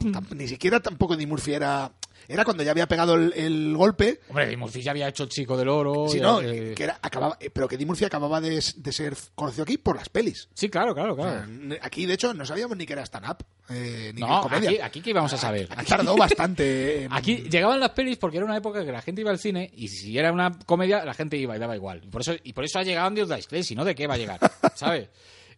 Tam- 0.00 0.34
Ni 0.34 0.48
siquiera 0.48 0.80
tampoco 0.80 1.14
Eddie 1.14 1.26
Murphy 1.26 1.54
era... 1.54 1.92
Era 2.28 2.44
cuando 2.44 2.62
ya 2.62 2.70
había 2.70 2.86
pegado 2.86 3.14
el, 3.14 3.32
el 3.34 3.76
golpe. 3.76 4.20
Hombre, 4.28 4.44
Eddie 4.46 4.56
Murphy 4.56 4.82
ya 4.82 4.90
había 4.92 5.08
hecho 5.08 5.24
el 5.24 5.28
chico 5.28 5.56
del 5.56 5.68
oro. 5.68 6.06
Sí, 6.08 6.18
ya- 6.18 6.22
no, 6.24 6.40
eh, 6.42 6.74
que 6.76 6.84
era, 6.84 6.98
acababa, 7.02 7.36
eh, 7.40 7.50
pero 7.50 7.66
que 7.68 7.74
Eddie 7.76 7.86
Murphy 7.86 8.04
acababa 8.04 8.40
de, 8.40 8.62
de 8.76 8.92
ser 8.92 9.16
conocido 9.34 9.64
aquí 9.64 9.78
por 9.78 9.96
las 9.96 10.08
pelis. 10.08 10.48
Sí, 10.54 10.68
claro, 10.68 10.94
claro, 10.94 11.14
O 11.14 11.16
sea, 11.16 11.44
claro. 11.46 11.76
Aquí, 11.82 12.06
de 12.06 12.14
hecho, 12.14 12.32
no 12.34 12.44
sabíamos 12.46 12.76
ni 12.76 12.86
que 12.86 12.92
era 12.92 13.02
stand-up, 13.04 13.38
eh, 13.68 14.12
ni 14.14 14.20
No, 14.20 14.42
comedia. 14.42 14.70
aquí, 14.70 14.80
aquí 14.80 15.00
que 15.02 15.10
íbamos 15.10 15.32
a 15.32 15.36
saber. 15.38 15.68
Aquí 15.76 15.86
tardó 15.86 16.16
bastante. 16.16 17.04
en- 17.04 17.12
Aquí 17.12 17.36
llegaban 17.50 17.80
las 17.80 17.90
pelis 17.90 18.16
porque 18.18 18.36
era 18.36 18.46
una 18.46 18.56
época 18.56 18.84
que 18.84 18.92
la 18.92 19.02
gente 19.02 19.22
iba 19.22 19.30
al 19.30 19.38
cine 19.38 19.70
y 19.74 19.88
si 19.88 20.16
era 20.16 20.32
una 20.32 20.58
comedia 20.66 21.04
la 21.04 21.14
gente 21.14 21.36
iba 21.36 21.56
y 21.56 21.58
daba 21.58 21.74
igual. 21.76 22.02
Y 22.04 22.08
por 22.08 22.20
eso, 22.20 22.34
y 22.42 22.52
por 22.52 22.64
eso 22.64 22.78
ha 22.78 22.82
llegado 22.82 23.06
Andy 23.08 23.22
Dice 23.24 23.48
Clay, 23.48 23.62
si 23.64 23.74
no, 23.74 23.84
¿de 23.84 23.94
qué 23.94 24.06
va 24.06 24.14
a 24.14 24.18
llegar? 24.18 24.38
¿Sabes? 24.74 25.08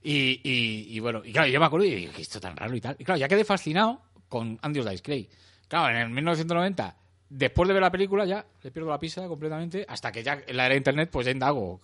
Y, 0.04 0.40
y, 0.42 0.96
y 0.96 1.00
bueno, 1.00 1.22
y 1.24 1.32
claro, 1.32 1.48
yo 1.48 1.60
me 1.60 1.66
acuerdo 1.66 1.86
y 1.86 1.94
dije, 1.94 2.12
¿qué 2.16 2.22
esto 2.22 2.40
tan 2.40 2.56
raro 2.56 2.74
y 2.74 2.80
tal? 2.80 2.96
Y 2.98 3.04
claro, 3.04 3.20
ya 3.20 3.28
quedé 3.28 3.44
fascinado 3.44 4.02
con 4.28 4.58
Andy 4.62 4.80
Dice 4.80 5.02
Clay. 5.02 5.28
Claro, 5.72 5.96
en 5.96 6.02
el 6.02 6.10
1990, 6.10 6.96
después 7.30 7.66
de 7.66 7.72
ver 7.72 7.80
la 7.82 7.90
película, 7.90 8.26
ya 8.26 8.44
le 8.62 8.70
pierdo 8.70 8.90
la 8.90 8.98
pista 8.98 9.26
completamente 9.26 9.86
hasta 9.88 10.12
que 10.12 10.22
ya 10.22 10.42
en 10.46 10.54
la 10.54 10.66
era 10.66 10.74
de 10.74 10.76
internet, 10.76 11.08
pues 11.10 11.24
ya 11.24 11.32
indago. 11.32 11.80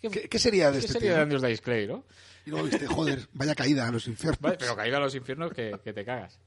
¿Qué, 0.00 0.08
¿Qué, 0.08 0.30
qué 0.30 0.38
sería 0.38 0.70
de 0.70 0.78
qué 0.78 0.86
este 0.86 0.92
sería 0.94 1.10
tío? 1.10 1.16
de 1.26 1.36
Andy 1.36 1.46
Dice 1.46 1.62
Clay, 1.62 1.86
no? 1.86 2.04
Y 2.46 2.50
luego 2.50 2.64
viste, 2.64 2.86
joder, 2.86 3.28
vaya 3.34 3.54
caída 3.54 3.86
a 3.86 3.92
los 3.92 4.08
infiernos. 4.08 4.40
Vale, 4.40 4.56
pero 4.58 4.74
caída 4.74 4.96
a 4.96 5.00
los 5.00 5.14
infiernos 5.14 5.52
que, 5.52 5.78
que 5.84 5.92
te 5.92 6.06
cagas. 6.06 6.40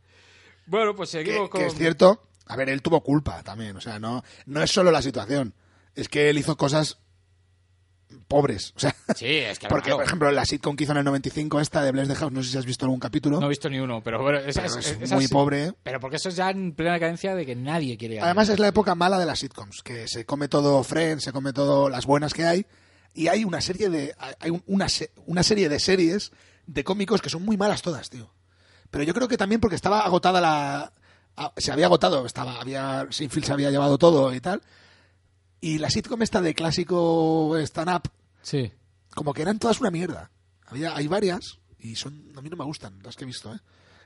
Bueno, 0.66 0.96
pues 0.96 1.12
que, 1.12 1.24
seguimos 1.24 1.52
con... 1.52 1.62
que 1.62 1.68
es 1.68 1.76
cierto, 1.76 2.30
a 2.48 2.56
ver, 2.56 2.68
él 2.70 2.82
tuvo 2.82 3.04
culpa 3.04 3.44
también. 3.44 3.78
O 3.78 3.82
sea, 3.82 4.00
no, 4.00 4.24
no 4.48 4.64
es 4.64 4.72
solo 4.72 4.90
la 4.90 5.04
situación. 5.04 5.54
Es 5.94 6.10
que 6.10 6.32
él 6.32 6.40
hizo 6.40 6.58
cosas 6.58 6.98
pobres. 8.28 8.74
O 8.76 8.80
sea, 8.80 8.96
Sí, 9.16 9.26
es 9.38 9.60
que 9.60 9.68
porque, 9.70 9.86
claro, 9.86 9.98
por 9.98 10.06
ejemplo, 10.06 10.32
la 10.32 10.46
sitcom 10.46 10.76
que 10.76 10.84
hizo 10.86 10.94
en 10.94 11.00
el 11.00 11.06
95, 11.06 11.60
esta 11.60 11.82
de 11.84 11.92
Bless 11.92 12.08
the 12.08 12.16
House, 12.16 12.32
no 12.32 12.44
sé 12.44 12.52
si 12.52 12.58
has 12.58 12.66
visto 12.66 12.86
algún 12.86 13.00
capítulo. 13.00 13.40
no 13.40 13.46
he 13.46 13.50
visto 13.50 13.70
ni 13.70 13.80
uno, 13.80 14.02
pero 14.04 14.22
bueno, 14.22 14.40
esa, 14.40 14.62
pero 14.64 14.80
es, 14.80 14.88
es 14.92 15.02
esa 15.02 15.16
muy 15.16 15.28
pobre. 15.28 15.74
Pero 15.84 16.00
porque 16.00 16.18
eso 16.18 16.30
es 16.30 16.36
ya 16.36 16.50
en 16.50 16.74
plena 16.74 17.00
cadencia 17.00 17.36
de 17.36 17.46
que 17.46 17.56
nadie 17.56 17.98
quiere. 17.98 18.20
Además 18.22 18.50
es 18.50 18.60
la 18.60 18.68
época 18.68 18.96
mala 18.96 19.20
de 19.20 19.26
las 19.26 19.40
sitcoms, 19.40 19.82
que 19.84 20.08
se 20.08 20.26
come 20.26 20.48
todo 20.48 20.84
Friends, 20.84 21.24
se 21.24 21.32
come 21.32 21.54
todo 21.54 21.90
las 21.90 22.06
buenas 22.06 22.34
que 22.34 22.46
hay, 22.46 22.66
y 23.14 23.28
hay 23.28 23.44
una 23.44 23.60
serie 23.62 23.90
de 23.90 24.16
hay 24.40 24.50
un- 24.52 24.64
una, 24.68 24.88
una 25.26 25.44
serie 25.44 25.68
de 25.70 25.80
series 25.80 26.32
de 26.68 26.84
cómicos 26.84 27.22
que 27.22 27.30
son 27.30 27.44
muy 27.44 27.58
malas 27.58 27.82
todas, 27.82 28.10
tío. 28.10 28.32
Pero 28.90 29.04
yo 29.04 29.14
creo 29.14 29.28
que 29.28 29.38
también 29.38 29.60
porque 29.62 29.76
estaba 29.76 30.02
agotada 30.02 30.40
la 30.42 30.94
se 31.58 31.72
había 31.72 31.86
agotado, 31.88 32.26
estaba 32.26 32.60
había 32.62 33.08
Seinfeld 33.10 33.46
se 33.46 33.54
había 33.54 33.72
llevado 33.72 33.98
todo 33.98 34.34
y 34.34 34.40
tal. 34.42 34.62
Y 35.62 35.78
la 35.78 35.90
sitcom 35.90 36.22
esta 36.24 36.42
de 36.42 36.54
clásico 36.56 37.56
stand 37.60 37.90
up 37.96 38.12
Sí. 38.42 38.72
como 39.14 39.34
que 39.34 39.44
eran 39.44 39.60
todas 39.60 39.80
una 39.80 39.92
mierda. 39.92 40.32
Había, 40.66 40.96
hay 40.96 41.08
varias 41.08 41.60
y 41.80 41.96
son 41.96 42.32
a 42.36 42.42
mí 42.42 42.50
no 42.50 42.58
me 42.58 42.66
gustan 42.66 43.00
las 43.04 43.16
que 43.16 43.24
he 43.24 43.28
visto, 43.28 43.54
¿eh? 43.54 43.60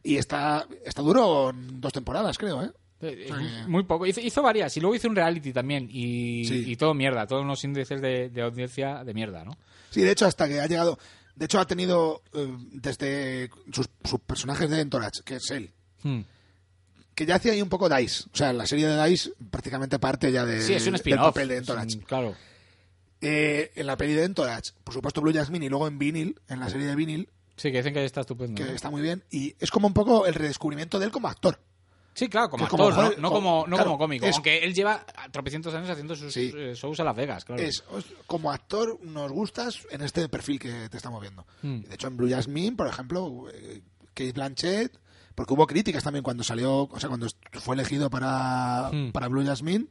Y 0.04 0.18
está 0.18 0.68
está 0.86 1.02
duró 1.02 1.52
dos 1.56 1.94
temporadas, 1.94 2.38
creo, 2.38 2.64
¿eh? 2.64 2.72
Eh. 3.02 3.30
Muy 3.68 3.84
poco. 3.84 4.06
Hizo, 4.06 4.20
hizo 4.22 4.42
varias 4.42 4.76
y 4.78 4.80
luego 4.82 4.96
hizo 4.96 5.08
un 5.08 5.16
reality 5.16 5.52
también 5.54 5.88
y, 5.92 6.46
Sí. 6.46 6.64
y 6.72 6.76
todo 6.76 6.94
mierda, 6.94 7.26
todos 7.28 7.44
unos 7.44 7.64
índices 7.64 8.02
de, 8.02 8.30
de 8.30 8.42
audiencia 8.42 9.04
de 9.04 9.14
mierda, 9.14 9.44
¿no? 9.44 9.58
Sí, 9.92 10.02
de 10.02 10.12
hecho, 10.12 10.26
hasta 10.26 10.48
que 10.48 10.60
ha 10.60 10.68
llegado. 10.68 10.98
De 11.36 11.46
hecho, 11.46 11.60
ha 11.60 11.68
tenido 11.68 12.22
eh, 12.34 12.56
desde 12.72 13.50
sus, 13.72 13.90
sus 14.04 14.20
personajes 14.22 14.70
de 14.70 14.80
Entourage, 14.82 15.22
que 15.24 15.36
es 15.36 15.52
él, 15.52 15.72
Hmm. 16.04 16.22
Que 17.16 17.26
ya 17.26 17.36
hacía 17.36 17.54
ahí 17.54 17.62
un 17.62 17.70
poco 17.70 17.90
Dice. 17.90 18.26
O 18.34 18.36
sea, 18.38 18.52
la 18.54 18.68
serie 18.68 18.88
de 18.88 19.06
Dice 19.10 19.32
prácticamente 19.50 19.98
parte 20.00 20.32
ya 20.32 20.46
de, 20.46 20.62
Sí, 20.62 20.74
es 20.74 20.86
un 20.88 20.94
del 20.94 21.16
papel 21.18 21.48
de 21.48 21.58
Entourage. 21.58 22.00
Claro. 22.02 22.36
Eh, 23.22 23.72
en 23.76 23.88
la 23.88 23.98
peli 23.98 24.14
de 24.14 24.26
Entourage, 24.26 24.72
por 24.84 24.94
supuesto, 24.94 25.22
Blue 25.22 25.34
Jasmine 25.34 25.66
y 25.66 25.70
luego 25.70 25.88
en 25.88 25.98
Vinyl, 25.98 26.40
en 26.50 26.60
la 26.60 26.70
serie 26.70 26.86
de 26.88 26.96
Vinyl, 26.96 27.30
Sí, 27.56 27.72
que 27.72 27.78
dicen 27.78 27.94
que 27.94 28.04
está 28.04 28.22
estupendo. 28.22 28.56
que 28.62 28.70
¿no? 28.70 28.76
está 28.76 28.90
muy 28.90 29.02
bien. 29.02 29.24
Y 29.32 29.56
es 29.60 29.72
como 29.72 29.88
un 29.88 29.94
poco 29.94 30.26
el 30.26 30.34
redescubrimiento 30.34 31.00
de 31.00 31.06
él 31.06 31.12
como 31.12 31.30
actor. 31.30 31.58
Sí, 32.14 32.28
claro, 32.30 32.50
como 32.50 32.66
actor, 32.66 32.80
¿no? 32.80 32.96
joder, 32.96 33.20
no, 33.20 33.30
como- 33.32 33.66
no 33.68 33.76
claro, 33.78 33.84
como 33.86 33.98
cómico. 33.98 34.26
es- 34.26 34.36
Aunque 34.36 34.60
él 34.60 34.74
lleva 34.74 35.06
tropecientos 35.32 35.74
años 35.74 35.90
haciendo 35.90 36.16
sus 36.16 36.34
Sí. 36.34 36.52
eh, 36.56 36.74
shows 36.76 37.00
a 37.00 37.04
Las 37.06 37.16
Vegas, 37.16 37.44
claro. 37.46 37.62
Es, 37.64 37.84
como 38.28 38.52
actor 38.52 39.00
nos 39.04 39.32
gustas 39.32 39.80
en 39.90 40.02
este 40.02 40.28
perfil 40.30 40.60
que 40.60 40.90
te 40.90 40.98
estamos 40.98 41.22
viendo. 41.22 41.46
Hmm. 41.62 41.82
De 41.82 41.96
hecho, 41.96 42.08
en 42.08 42.18
Blue 42.18 42.30
Jasmine, 42.30 42.76
por 42.76 42.88
ejemplo, 42.88 43.46
eh, 43.54 43.82
Kate 44.14 44.32
Blanchett, 44.34 44.98
porque 45.36 45.54
hubo 45.54 45.68
críticas 45.68 46.04
también 46.04 46.24
cuando 46.24 46.44
salió, 46.44 46.84
o 46.84 47.00
sea, 47.00 47.10
cuando 47.10 47.28
fue 47.54 47.76
elegido 47.76 48.10
para, 48.10 48.90
Hmm. 48.92 49.12
para 49.12 49.28
Blue 49.28 49.46
Jasmine. 49.46 49.86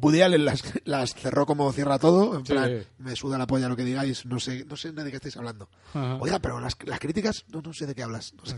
Woody 0.00 0.22
Allen 0.22 0.44
las, 0.44 0.60
las 0.86 1.14
cerró 1.14 1.46
como 1.46 1.70
cierra 1.72 2.00
todo, 2.00 2.36
en 2.36 2.44
Sí. 2.44 2.52
plan, 2.52 2.84
me 2.98 3.14
suda 3.14 3.38
la 3.38 3.46
polla 3.46 3.68
lo 3.68 3.76
que 3.76 3.84
digáis, 3.84 4.26
no 4.26 4.40
sé, 4.40 4.64
no 4.64 4.74
sé 4.74 4.90
de 4.90 5.08
qué 5.08 5.18
estáis 5.18 5.36
hablando. 5.36 5.68
Ajá. 5.90 6.16
Oiga, 6.16 6.40
pero 6.40 6.58
las, 6.58 6.76
las 6.84 6.98
críticas, 6.98 7.44
no, 7.52 7.62
no 7.62 7.72
sé 7.72 7.86
de 7.86 7.94
qué 7.94 8.02
hablas. 8.02 8.34
no 8.34 8.44
sé. 8.44 8.56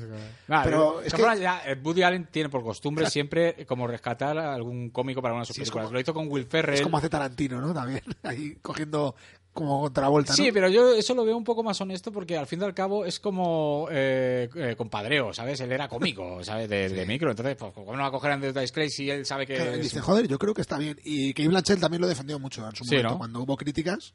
Nada, 0.49 0.63
Pero 0.65 1.03
es 1.03 1.13
que- 1.13 1.23
ya, 1.39 1.61
eh, 1.67 1.79
Woody 1.85 2.03
Allen 2.05 2.27
tiene 2.31 2.49
por 2.49 2.63
costumbre 2.65 3.11
siempre 3.11 3.67
como 3.67 3.87
rescatar 3.87 4.39
a 4.39 4.55
algún 4.55 4.89
cómico 4.89 5.21
para 5.21 5.35
una 5.35 5.43
de 5.43 5.47
sus 5.49 5.57
Sí, 5.57 5.61
películas. 5.61 5.85
como- 5.89 5.93
Lo 5.95 6.01
hizo 6.01 6.15
con 6.15 6.27
Will 6.31 6.47
Ferrell. 6.47 6.77
Es 6.77 6.81
como 6.81 6.97
hace 6.97 7.11
Tarantino, 7.11 7.61
¿no? 7.61 7.75
También, 7.75 8.01
ahí 8.23 8.57
cogiendo 8.63 9.15
como 9.57 9.81
contravuelta, 9.81 10.33
¿no? 10.33 10.37
Sí, 10.37 10.53
pero 10.53 10.69
yo 10.69 10.95
eso 10.95 11.15
lo 11.15 11.25
veo 11.25 11.37
un 11.37 11.43
poco 11.43 11.65
más 11.65 11.81
honesto 11.81 12.13
porque 12.13 12.37
al 12.37 12.47
fin 12.47 12.61
y 12.61 12.65
al 12.65 12.75
cabo 12.75 13.05
es 13.05 13.19
como 13.19 13.89
eh, 13.91 14.49
eh, 14.55 14.77
compadreo, 14.77 15.33
¿sabes? 15.35 15.59
Él 15.61 15.73
era 15.73 15.89
cómico, 15.89 16.39
¿sabes? 16.45 16.69
De, 16.69 16.89
de 16.89 17.07
micro. 17.07 17.31
Entonces, 17.31 17.57
pues, 17.57 17.73
¿cómo 17.73 17.93
no 17.97 18.03
va 18.03 18.07
a 18.09 18.11
coger 18.13 18.31
a 18.31 18.35
Andrew 18.35 18.53
Dice 18.53 18.73
Clay 18.73 18.91
si 18.91 19.11
él 19.11 19.27
sabe 19.27 19.47
que... 19.47 19.55
Claro, 19.57 19.73
él 19.73 19.81
es- 19.81 19.85
dice, 19.87 20.01
joder, 20.01 20.29
yo 20.29 20.39
creo 20.39 20.55
que 20.55 20.61
está 20.61 20.79
bien. 20.79 21.01
Y 21.03 21.33
Kate 21.35 21.49
Blanchett 21.49 21.81
también 21.81 22.01
lo 22.01 22.07
defendió 22.07 22.39
mucho 22.39 22.65
en 22.69 22.77
su 22.77 22.85
Sí, 22.85 22.91
momento. 22.95 23.11
¿no? 23.15 23.19
Cuando 23.19 23.41
hubo 23.43 23.57
críticas, 23.57 24.15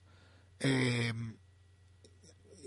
eh, 0.62 1.12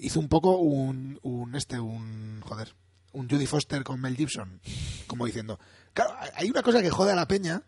hizo 0.01 0.21
un 0.21 0.29
poco 0.29 0.59
un, 0.59 1.19
un 1.23 1.55
este, 1.55 1.79
un, 1.81 2.41
joder, 2.45 2.75
un 3.13 3.29
Judy 3.29 3.47
Foster 3.47 3.83
con 3.85 4.01
Mel 4.01 4.17
Gibson. 4.17 4.61
Como 5.07 5.27
diciendo, 5.27 5.59
claro, 5.93 6.15
hay 6.35 6.51
una 6.51 6.63
cosa 6.63 6.83
que 6.83 6.91
jode 6.91 7.13
a 7.13 7.17
la 7.17 7.29
peña. 7.29 7.63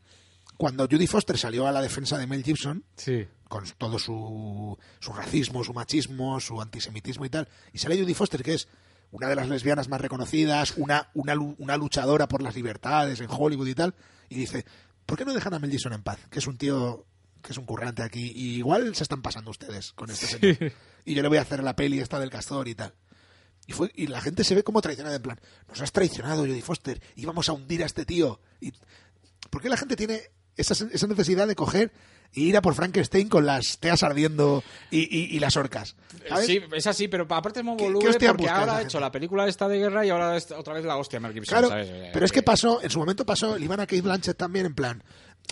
Cuando 0.56 0.86
Judy 0.90 1.06
Foster 1.06 1.36
salió 1.36 1.66
a 1.66 1.72
la 1.72 1.82
defensa 1.82 2.16
de 2.18 2.26
Mel 2.26 2.42
Gibson, 2.42 2.82
Sí. 2.96 3.26
Con 3.48 3.64
todo 3.78 3.98
su, 3.98 4.76
su 5.00 5.12
racismo, 5.12 5.64
su 5.64 5.72
machismo, 5.72 6.40
su 6.40 6.60
antisemitismo 6.60 7.24
y 7.24 7.30
tal. 7.30 7.48
Y 7.72 7.78
sale 7.78 8.00
Judy 8.00 8.14
Foster, 8.14 8.42
que 8.42 8.54
es 8.54 8.68
una 9.10 9.28
de 9.28 9.36
las 9.36 9.48
lesbianas 9.48 9.88
más 9.88 10.00
reconocidas, 10.00 10.74
una, 10.76 11.10
una, 11.14 11.34
una 11.58 11.76
luchadora 11.76 12.28
por 12.28 12.42
las 12.42 12.56
libertades 12.56 13.20
en 13.20 13.28
Hollywood 13.30 13.68
y 13.68 13.74
tal, 13.74 13.94
y 14.28 14.36
dice, 14.36 14.64
¿por 15.06 15.16
qué 15.16 15.24
no 15.24 15.32
dejan 15.32 15.54
a 15.54 15.58
Mel 15.58 15.70
Gibson 15.70 15.92
en 15.92 16.02
paz? 16.02 16.18
Que 16.30 16.40
es 16.40 16.46
un 16.46 16.58
tío 16.58 17.06
que 17.42 17.52
es 17.52 17.58
un 17.58 17.64
currante 17.64 18.02
aquí, 18.02 18.32
y 18.34 18.56
igual 18.56 18.94
se 18.96 19.04
están 19.04 19.22
pasando 19.22 19.52
ustedes 19.52 19.92
con 19.92 20.10
este 20.10 20.26
señor. 20.26 20.72
Y 21.04 21.14
yo 21.14 21.22
le 21.22 21.28
voy 21.28 21.38
a 21.38 21.42
hacer 21.42 21.62
la 21.62 21.76
peli 21.76 22.00
esta 22.00 22.18
del 22.18 22.30
castor 22.30 22.66
y 22.66 22.74
tal. 22.74 22.92
Y, 23.68 23.72
fue, 23.72 23.92
y 23.94 24.08
la 24.08 24.20
gente 24.20 24.42
se 24.42 24.56
ve 24.56 24.64
como 24.64 24.82
traicionada, 24.82 25.14
en 25.14 25.22
plan, 25.22 25.40
nos 25.68 25.80
has 25.80 25.92
traicionado, 25.92 26.42
Jodie 26.42 26.62
Foster, 26.62 27.00
íbamos 27.14 27.48
a 27.48 27.52
hundir 27.52 27.84
a 27.84 27.86
este 27.86 28.04
tío. 28.04 28.40
Y, 28.60 28.72
¿Por 29.50 29.62
qué 29.62 29.68
la 29.68 29.76
gente 29.76 29.94
tiene 29.94 30.22
esa, 30.56 30.74
esa 30.92 31.06
necesidad 31.06 31.46
de 31.46 31.54
coger 31.54 31.92
e 32.34 32.40
ir 32.40 32.56
a 32.56 32.62
por 32.62 32.74
Frankenstein 32.74 33.28
con 33.28 33.46
las 33.46 33.78
teas 33.78 34.02
ardiendo 34.02 34.62
y, 34.90 35.00
y- 35.00 35.36
y 35.36 35.38
las 35.38 35.56
orcas? 35.56 35.96
¿sabes? 36.28 36.46
Sí, 36.46 36.60
es 36.74 36.86
así, 36.86 37.08
pero 37.08 37.26
aparte 37.28 37.60
es 37.60 37.64
muy 37.64 37.76
¿Qué- 37.76 37.84
qué 37.84 37.92
voluble 37.92 38.12
porque 38.18 38.32
busca 38.42 38.56
ahora 38.58 38.76
ha 38.78 38.82
hecho 38.82 39.00
la 39.00 39.10
película 39.12 39.46
esta 39.48 39.68
de 39.68 39.78
guerra 39.78 40.04
y 40.04 40.10
ahora 40.10 40.36
es 40.36 40.50
otra 40.50 40.74
vez 40.74 40.84
la 40.84 40.96
hostia 40.96 41.20
Mel 41.20 41.32
Gibson, 41.32 41.52
Claro, 41.58 41.68
¿sabes? 41.68 42.10
pero 42.12 42.24
es 42.26 42.32
que 42.32 42.42
pasó, 42.42 42.82
en 42.82 42.90
su 42.90 42.98
momento 42.98 43.24
pasó, 43.24 43.56
iban 43.58 43.80
a 43.80 43.86
Kate 43.86 44.02
Blanchett 44.02 44.36
también, 44.36 44.66
en 44.66 44.74
plan, 44.74 45.02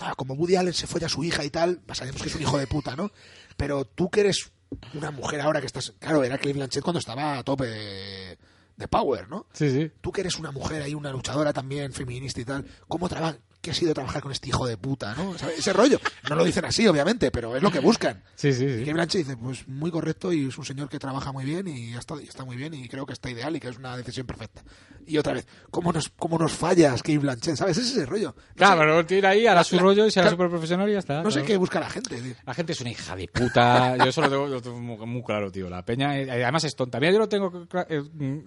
ah, 0.01 0.13
como 0.15 0.33
Woody 0.33 0.55
Allen 0.57 0.73
se 0.73 0.87
fue 0.87 1.03
a 1.03 1.09
su 1.09 1.23
hija 1.23 1.43
y 1.45 1.49
tal, 1.49 1.81
sabemos 1.93 2.21
que 2.21 2.29
es 2.29 2.35
un 2.35 2.41
hijo 2.41 2.57
de 2.57 2.67
puta, 2.67 2.95
¿no? 2.95 3.11
Pero 3.57 3.85
tú 3.85 4.09
que 4.09 4.21
eres 4.21 4.51
una 4.93 5.11
mujer 5.11 5.39
ahora 5.41 5.61
que 5.61 5.67
estás, 5.67 5.93
claro, 5.99 6.23
era 6.23 6.37
Kate 6.37 6.53
Blanchett 6.53 6.83
cuando 6.83 6.99
estaba 6.99 7.37
a 7.37 7.43
tope 7.43 7.65
de, 7.67 8.37
de 8.75 8.87
power, 8.89 9.29
¿no? 9.29 9.47
Sí, 9.53 9.69
sí. 9.71 9.89
Tú 10.01 10.11
que 10.11 10.21
eres 10.21 10.37
una 10.37 10.51
mujer 10.51 10.81
ahí, 10.81 10.93
una 10.93 11.11
luchadora 11.11 11.53
también, 11.53 11.93
feminista 11.93 12.41
y 12.41 12.45
tal, 12.45 12.65
¿cómo 12.87 13.07
trabajas? 13.07 13.37
¿Qué 13.65 13.71
ha 13.71 13.73
sido 13.73 13.95
trabajar 13.95 14.21
con 14.21 14.31
este 14.31 14.49
hijo 14.49 14.67
de 14.67 14.77
puta, 14.77 15.15
no? 15.15 15.35
¿Sabes? 15.39 15.57
Ese 15.57 15.73
rollo. 15.73 15.99
No 16.29 16.35
lo 16.35 16.43
dicen 16.45 16.65
así, 16.65 16.85
obviamente, 16.87 17.31
pero 17.31 17.55
es 17.55 17.63
lo 17.63 17.71
que 17.71 17.79
buscan. 17.79 18.21
Sí, 18.35 18.53
sí, 18.53 18.63
Y 18.63 18.69
sí. 18.73 18.79
Kate 18.81 18.93
Blanchett 18.93 19.25
dice, 19.25 19.37
pues 19.37 19.67
muy 19.67 19.89
correcto 19.89 20.31
y 20.31 20.49
es 20.49 20.57
un 20.59 20.65
señor 20.65 20.87
que 20.87 20.99
trabaja 20.99 21.31
muy 21.31 21.45
bien 21.45 21.67
y 21.67 21.95
está, 21.95 22.13
y 22.21 22.27
está 22.27 22.45
muy 22.45 22.57
bien 22.57 22.75
y 22.75 22.87
creo 22.87 23.07
que 23.07 23.13
está 23.13 23.27
ideal 23.27 23.55
y 23.55 23.59
que 23.59 23.69
es 23.69 23.77
una 23.79 23.97
decisión 23.97 24.27
perfecta. 24.27 24.61
Y 25.07 25.17
otra 25.17 25.33
vez, 25.33 25.47
¿cómo 25.71 25.91
nos, 25.91 26.09
cómo 26.09 26.37
nos 26.37 26.51
fallas, 26.51 27.01
Kate 27.01 27.17
Blanchett? 27.17 27.55
¿Sabes? 27.55 27.79
Ese 27.79 27.93
es 27.93 27.97
el 27.97 28.07
rollo. 28.07 28.35
No 28.37 28.53
Claro, 28.55 28.81
pero 28.81 29.05
tira 29.07 29.29
ahí, 29.29 29.47
hará 29.47 29.63
su 29.63 29.79
rollo 29.79 30.05
y 30.05 30.11
será 30.11 30.25
claro, 30.25 30.35
súper 30.35 30.49
profesional 30.51 30.87
y 30.87 30.93
ya 30.93 30.99
está. 30.99 31.23
no 31.23 31.31
sé 31.31 31.39
claro. 31.39 31.47
qué 31.47 31.57
busca 31.57 31.79
la 31.79 31.89
gente. 31.89 32.21
tío. 32.21 32.35
La 32.45 32.53
gente 32.53 32.73
es 32.73 32.81
una 32.81 32.91
hija 32.91 33.15
de 33.15 33.27
puta. 33.29 33.97
Yo 33.97 34.05
eso 34.05 34.21
lo 34.21 34.29
tengo, 34.29 34.45
lo 34.45 34.61
tengo 34.61 34.79
muy, 34.79 34.97
muy 35.07 35.23
claro, 35.23 35.51
tío. 35.51 35.71
La 35.71 35.83
peña, 35.83 36.19
eh, 36.19 36.43
además 36.43 36.65
es 36.65 36.75
tonta. 36.75 36.99
Mira, 36.99 37.13
yo 37.13 37.19
lo 37.19 37.29
tengo 37.29 37.67
eh, 37.89 38.01
mm, 38.01 38.39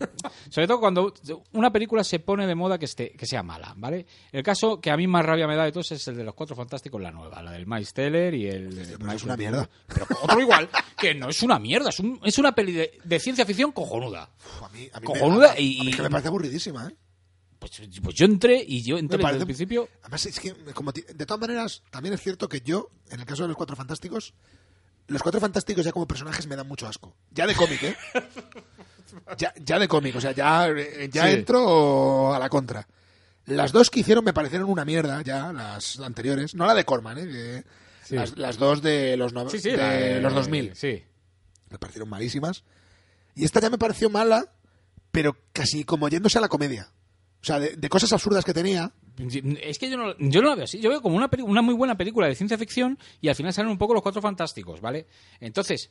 Sobre 0.48 0.68
todo 0.68 0.78
cuando 0.78 1.12
una 1.54 1.72
película 1.72 2.04
se 2.04 2.20
pone 2.20 2.46
de 2.46 2.54
moda 2.54 2.78
que, 2.78 2.84
esté, 2.84 3.10
que 3.10 3.26
sea 3.26 3.42
mala, 3.42 3.74
¿vale? 3.76 4.06
El 4.30 4.44
caso 4.44 4.80
que 4.80 4.92
a 4.92 4.96
mí 4.96 5.07
más 5.08 5.24
rabia 5.24 5.46
me 5.46 5.56
da 5.56 5.64
de 5.64 5.72
todos 5.72 5.90
es 5.92 6.06
el 6.08 6.16
de 6.16 6.24
los 6.24 6.34
Cuatro 6.34 6.54
Fantásticos, 6.54 7.00
la 7.00 7.10
nueva. 7.10 7.42
La 7.42 7.52
del 7.52 7.66
Miles 7.66 7.92
Teller 7.92 8.34
y 8.34 8.46
el... 8.48 8.96
pero 8.98 9.12
es 9.12 9.24
una 9.24 9.36
mierda. 9.36 9.68
Pero 9.86 10.06
otro 10.22 10.40
igual, 10.40 10.68
que 10.96 11.14
no 11.14 11.28
es 11.28 11.42
una 11.42 11.58
mierda. 11.58 11.88
Es, 11.90 11.98
un- 12.00 12.20
es 12.24 12.38
una 12.38 12.54
peli 12.54 12.72
de, 12.72 12.98
de 13.02 13.18
ciencia 13.20 13.44
ficción 13.46 13.72
cojonuda. 13.72 14.30
Uf, 14.38 14.62
a 14.62 14.68
mí, 14.68 14.88
a 14.92 15.00
mí 15.00 15.06
Cojonuda 15.06 15.54
me, 15.54 15.60
y- 15.60 15.80
a 15.80 15.84
mí 15.84 15.90
que 15.92 16.02
me 16.02 16.10
parece 16.10 16.28
aburridísima, 16.28 16.86
¿eh? 16.88 16.94
Pues, 17.58 17.72
pues 18.02 18.14
yo 18.14 18.24
entré 18.24 18.64
y 18.64 18.82
yo 18.82 18.98
entré 18.98 19.16
desde 19.18 19.22
parece- 19.28 19.40
el 19.40 19.46
principio... 19.46 19.88
Además, 20.02 20.26
es 20.26 20.38
que, 20.38 20.54
como 20.74 20.92
de 20.92 21.02
todas 21.26 21.40
maneras, 21.40 21.82
también 21.90 22.14
es 22.14 22.20
cierto 22.22 22.48
que 22.48 22.60
yo, 22.60 22.90
en 23.10 23.18
el 23.20 23.26
caso 23.26 23.42
de 23.42 23.48
los 23.48 23.56
Cuatro 23.56 23.74
Fantásticos, 23.74 24.32
los 25.08 25.22
Cuatro 25.22 25.40
Fantásticos 25.40 25.84
ya 25.84 25.90
como 25.90 26.06
personajes 26.06 26.46
me 26.46 26.54
dan 26.54 26.68
mucho 26.68 26.86
asco. 26.86 27.16
Ya 27.32 27.46
de 27.48 27.54
cómic, 27.56 27.82
¿eh? 27.82 27.96
ya, 29.38 29.52
ya 29.64 29.78
de 29.78 29.88
cómic, 29.88 30.14
o 30.16 30.20
sea, 30.20 30.32
ya, 30.32 30.68
eh, 30.68 31.08
ya 31.12 31.26
Sí. 31.26 31.32
entro 31.34 32.32
a 32.34 32.38
la 32.38 32.48
contra. 32.48 32.86
Las 33.56 33.72
dos 33.72 33.90
que 33.90 34.00
hicieron 34.00 34.24
me 34.24 34.32
parecieron 34.32 34.68
una 34.70 34.84
mierda, 34.84 35.22
ya, 35.22 35.52
las 35.52 35.98
anteriores. 36.00 36.54
No 36.54 36.66
la 36.66 36.74
de 36.74 36.84
Corman, 36.84 37.18
¿eh? 37.18 37.64
Sí. 38.04 38.14
las, 38.16 38.36
las 38.38 38.56
dos 38.58 38.80
de 38.82 39.16
los, 39.16 39.32
no- 39.32 39.48
Sí, 39.50 39.58
sí, 39.58 39.70
de 39.70 39.76
la 39.76 40.20
los 40.20 40.34
2000. 40.34 40.74
Sí. 40.74 41.02
Me 41.70 41.78
parecieron 41.78 42.08
malísimas. 42.08 42.64
Y 43.34 43.44
esta 43.44 43.60
ya 43.60 43.70
me 43.70 43.78
pareció 43.78 44.08
mala, 44.10 44.46
pero 45.10 45.36
casi 45.52 45.84
como 45.84 46.08
yéndose 46.08 46.38
a 46.38 46.40
la 46.40 46.48
comedia. 46.48 46.90
O 47.40 47.44
sea, 47.44 47.60
de, 47.60 47.76
de 47.76 47.88
cosas 47.88 48.12
absurdas 48.12 48.44
que 48.44 48.52
tenía. 48.54 48.92
Es 49.62 49.78
que 49.78 49.90
yo 49.90 49.96
no, 49.96 50.14
yo 50.18 50.42
no 50.42 50.48
la 50.48 50.54
veo 50.54 50.64
así. 50.64 50.80
Yo 50.80 50.90
veo 50.90 51.02
como 51.02 51.16
una, 51.16 51.28
una 51.44 51.62
muy 51.62 51.74
buena 51.74 51.96
película 51.96 52.26
de 52.26 52.34
ciencia 52.34 52.58
ficción 52.58 52.98
y 53.20 53.28
al 53.28 53.34
final 53.34 53.52
salen 53.52 53.70
un 53.70 53.78
poco 53.78 53.94
los 53.94 54.02
cuatro 54.02 54.20
fantásticos, 54.22 54.80
¿vale? 54.80 55.06
Entonces, 55.40 55.90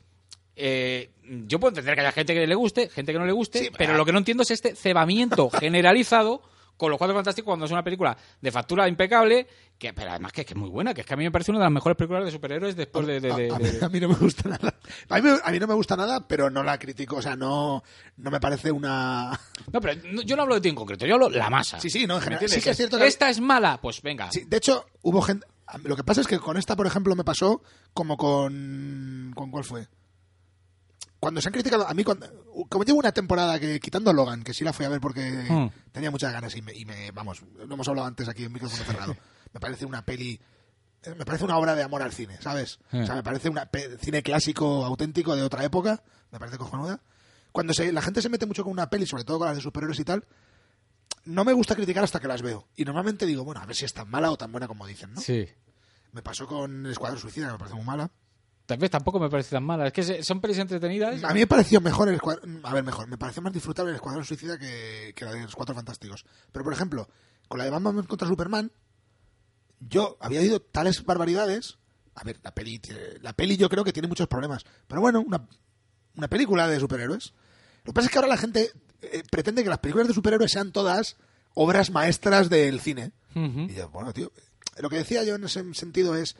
eh, 0.55 1.11
yo 1.45 1.59
puedo 1.59 1.69
entender 1.69 1.95
que 1.95 2.01
haya 2.01 2.11
gente 2.11 2.33
que 2.33 2.47
le 2.47 2.55
guste, 2.55 2.89
gente 2.89 3.13
que 3.13 3.19
no 3.19 3.25
le 3.25 3.31
guste, 3.31 3.59
Sí, 3.65 3.69
pero 3.77 3.93
ah. 3.93 3.97
lo 3.97 4.05
que 4.05 4.11
no 4.11 4.17
entiendo 4.17 4.43
es 4.43 4.51
este 4.51 4.75
cebamiento 4.75 5.49
generalizado 5.59 6.41
con 6.77 6.89
los 6.91 6.97
cuatro 6.97 7.15
fantásticos 7.15 7.47
cuando 7.47 7.65
es 7.65 7.71
una 7.71 7.83
película 7.83 8.15
de 8.39 8.51
factura 8.51 8.87
impecable, 8.87 9.47
que 9.77 9.93
pero 9.93 10.11
además 10.11 10.31
que, 10.31 10.45
que 10.45 10.53
es 10.53 10.57
muy 10.59 10.69
buena, 10.69 10.93
que 10.93 11.01
es 11.01 11.07
que 11.07 11.13
a 11.13 11.17
mí 11.17 11.23
me 11.23 11.31
parece 11.31 11.51
una 11.51 11.59
de 11.59 11.65
las 11.65 11.71
mejores 11.71 11.97
películas 11.97 12.23
de 12.25 12.31
superhéroes 12.31 12.75
después 12.75 13.05
de... 13.07 13.19
de- 13.19 13.33
de- 13.33 13.51
a, 13.51 13.55
a 13.55 13.59
mí, 13.59 13.69
de- 13.69 13.85
a 13.85 13.89
mí 13.89 13.99
no 13.99 14.09
me 14.09 14.15
gusta 14.15 14.47
nada. 14.49 14.75
A 15.09 15.19
mí, 15.19 15.29
a 15.43 15.51
mí 15.51 15.59
no 15.59 15.67
me 15.67 15.73
gusta 15.73 15.95
nada, 15.97 16.27
pero 16.27 16.49
no 16.49 16.63
la 16.63 16.77
critico. 16.79 17.17
O 17.17 17.21
sea, 17.21 17.35
no, 17.35 17.83
no 18.17 18.31
me 18.31 18.39
parece 18.39 18.71
una. 18.71 19.37
No, 19.73 19.81
pero 19.81 19.99
no- 20.11 20.21
yo 20.21 20.35
no 20.35 20.43
hablo 20.43 20.55
de 20.55 20.61
ti 20.61 20.69
en 20.69 20.75
concreto, 20.75 21.05
yo 21.05 21.15
hablo 21.15 21.29
la 21.29 21.49
masa. 21.49 21.79
Sí, 21.79 21.89
sí, 21.89 22.07
no, 22.07 22.15
en 22.15 22.19
¿Me 22.19 22.23
general. 22.25 22.49
Sí 22.49 22.61
que 22.61 22.69
es 22.69 22.77
cierto 22.77 22.97
que- 22.97 23.07
Esta 23.07 23.29
es 23.29 23.39
mala, 23.41 23.79
pues 23.81 24.01
venga. 24.01 24.31
Sí, 24.31 24.45
de 24.45 24.57
hecho, 24.57 24.85
hubo 25.01 25.21
gente. 25.21 25.45
Lo 25.83 25.95
que 25.97 26.03
pasa 26.03 26.21
es 26.21 26.27
que 26.27 26.39
con 26.39 26.55
esta, 26.57 26.75
por 26.77 26.87
ejemplo, 26.87 27.13
me 27.15 27.23
pasó 27.25 27.61
como 27.93 28.15
con. 28.15 29.33
¿Con 29.35 29.51
cuál 29.51 29.63
fue? 29.65 29.87
Cuando 31.19 31.41
se 31.41 31.49
han 31.49 31.53
criticado. 31.53 31.87
A 31.87 31.93
mí, 31.93 32.03
cuando, 32.03 32.27
como 32.69 32.83
llevo 32.83 32.99
una 32.99 33.11
temporada 33.11 33.59
que, 33.59 33.79
quitando 33.79 34.13
Logan, 34.13 34.43
que 34.43 34.53
sí 34.53 34.63
la 34.63 34.71
fui 34.73 34.85
a 34.85 34.89
ver 34.89 34.99
porque 35.01 35.21
Hmm. 35.49 35.69
tenía 35.91 36.11
muchas 36.11 36.31
ganas 36.31 36.55
y 36.55 36.61
me, 36.61 36.73
y 36.73 36.85
me- 36.85 37.11
Vamos, 37.11 37.41
lo 37.55 37.73
hemos 37.73 37.87
hablado 37.87 38.07
antes 38.07 38.27
aquí 38.29 38.43
en 38.43 38.53
micrófono 38.53 38.83
cerrado. 38.83 39.15
Me 39.53 39.59
parece 39.59 39.85
una 39.85 40.03
peli. 40.05 40.39
eh, 41.03 41.15
Me 41.17 41.25
parece 41.25 41.43
una 41.45 41.57
obra 41.57 41.73
de 41.75 41.83
amor 41.83 42.01
al 42.03 42.11
cine, 42.13 42.37
¿sabes? 42.41 42.79
Hmm. 42.91 43.01
O 43.01 43.05
sea, 43.05 43.15
me 43.15 43.23
parece 43.23 43.49
un 43.49 43.59
cine 43.99 44.21
clásico 44.21 44.85
auténtico 44.85 45.35
de 45.35 45.41
otra 45.43 45.63
época. 45.63 46.03
Me 46.31 46.39
parece 46.39 46.57
cojonuda. 46.57 46.99
Cuando 47.51 47.73
se, 47.73 47.91
la 47.91 48.01
gente 48.03 48.21
se 48.21 48.29
mete 48.29 48.45
mucho 48.45 48.63
con 48.63 48.71
una 48.73 48.89
peli, 48.89 49.05
sobre 49.07 49.23
todo 49.23 49.39
con 49.39 49.47
las 49.47 49.55
de 49.57 49.63
superhéroes 49.63 49.99
y 49.99 50.03
tal, 50.03 50.23
no 51.25 51.43
me 51.43 51.53
gusta 51.53 51.75
criticar 51.75 52.03
hasta 52.03 52.19
que 52.19 52.27
las 52.27 52.41
veo. 52.41 52.67
Y 52.75 52.85
normalmente 52.85 53.25
digo, 53.25 53.43
bueno, 53.43 53.61
a 53.61 53.65
ver 53.65 53.75
si 53.75 53.85
es 53.85 53.93
tan 53.93 54.09
mala 54.09 54.29
o 54.31 54.37
tan 54.37 54.51
buena 54.51 54.67
como 54.67 54.85
dicen, 54.85 55.13
¿no? 55.13 55.21
Sí. 55.21 55.47
Me 56.11 56.21
pasó 56.21 56.45
con 56.47 56.85
El 56.85 56.91
Escuadrón 56.91 57.19
Suicida, 57.19 57.47
que 57.47 57.53
me 57.53 57.57
parece 57.59 57.75
muy 57.75 57.85
mala. 57.85 58.11
Tal 58.67 58.77
vez 58.77 58.91
tampoco 58.91 59.19
me 59.19 59.29
parece 59.29 59.55
tan 59.55 59.63
mala. 59.63 59.87
Es 59.87 59.93
que 59.93 60.23
son 60.23 60.41
pelis 60.41 60.59
entretenidas. 60.59 61.23
A 61.23 61.33
mí 61.33 61.39
me 61.39 61.47
pareció 61.47 61.81
mejor 61.81 62.09
el 62.09 62.15
Escuadrón... 62.15 62.59
A 62.63 62.73
ver, 62.73 62.83
mejor. 62.83 63.07
Me 63.07 63.17
pareció 63.17 63.41
más 63.41 63.53
disfrutable 63.53 63.91
el 63.91 63.95
Escuadrón 63.95 64.25
Suicida 64.25 64.59
que, 64.59 65.13
que 65.15 65.25
la 65.25 65.31
de 65.31 65.41
los 65.41 65.55
Cuatro 65.55 65.73
Fantásticos. 65.73 66.25
Pero, 66.51 66.65
por 66.65 66.73
ejemplo, 66.73 67.07
con 67.47 67.57
la 67.57 67.63
de 67.63 67.69
Batman 67.71 68.03
contra 68.03 68.27
Superman, 68.27 68.71
yo 69.79 70.17
había 70.19 70.41
oído 70.41 70.61
tales 70.61 71.03
barbaridades... 71.03 71.79
A 72.13 72.23
ver, 72.23 72.39
la 72.43 72.53
peli, 72.53 72.81
la 73.21 73.33
peli 73.33 73.57
yo 73.57 73.69
creo 73.69 73.83
que 73.83 73.93
tiene 73.93 74.07
muchos 74.07 74.27
problemas. 74.27 74.65
Pero 74.87 75.01
bueno, 75.01 75.21
una, 75.21 75.47
una 76.15 76.27
película 76.27 76.67
de 76.67 76.79
superhéroes. 76.79 77.33
Lo 77.83 77.93
que 77.93 77.95
pasa 77.95 78.07
es 78.07 78.11
que 78.11 78.17
ahora 78.17 78.27
la 78.27 78.37
gente 78.37 78.71
eh, 79.01 79.23
pretende 79.31 79.63
que 79.63 79.69
las 79.69 79.79
películas 79.79 80.07
de 80.07 80.13
superhéroes 80.13 80.51
sean 80.51 80.71
todas 80.71 81.15
obras 81.53 81.91
maestras 81.91 82.49
del 82.49 82.81
cine. 82.81 83.11
Y 83.35 83.75
yo, 83.75 83.89
bueno, 83.89 84.13
tío, 84.13 84.31
lo 84.79 84.89
que 84.89 84.97
decía 84.97 85.23
yo 85.23 85.35
en 85.35 85.43
ese 85.43 85.63
sentido 85.75 86.15
es, 86.15 86.35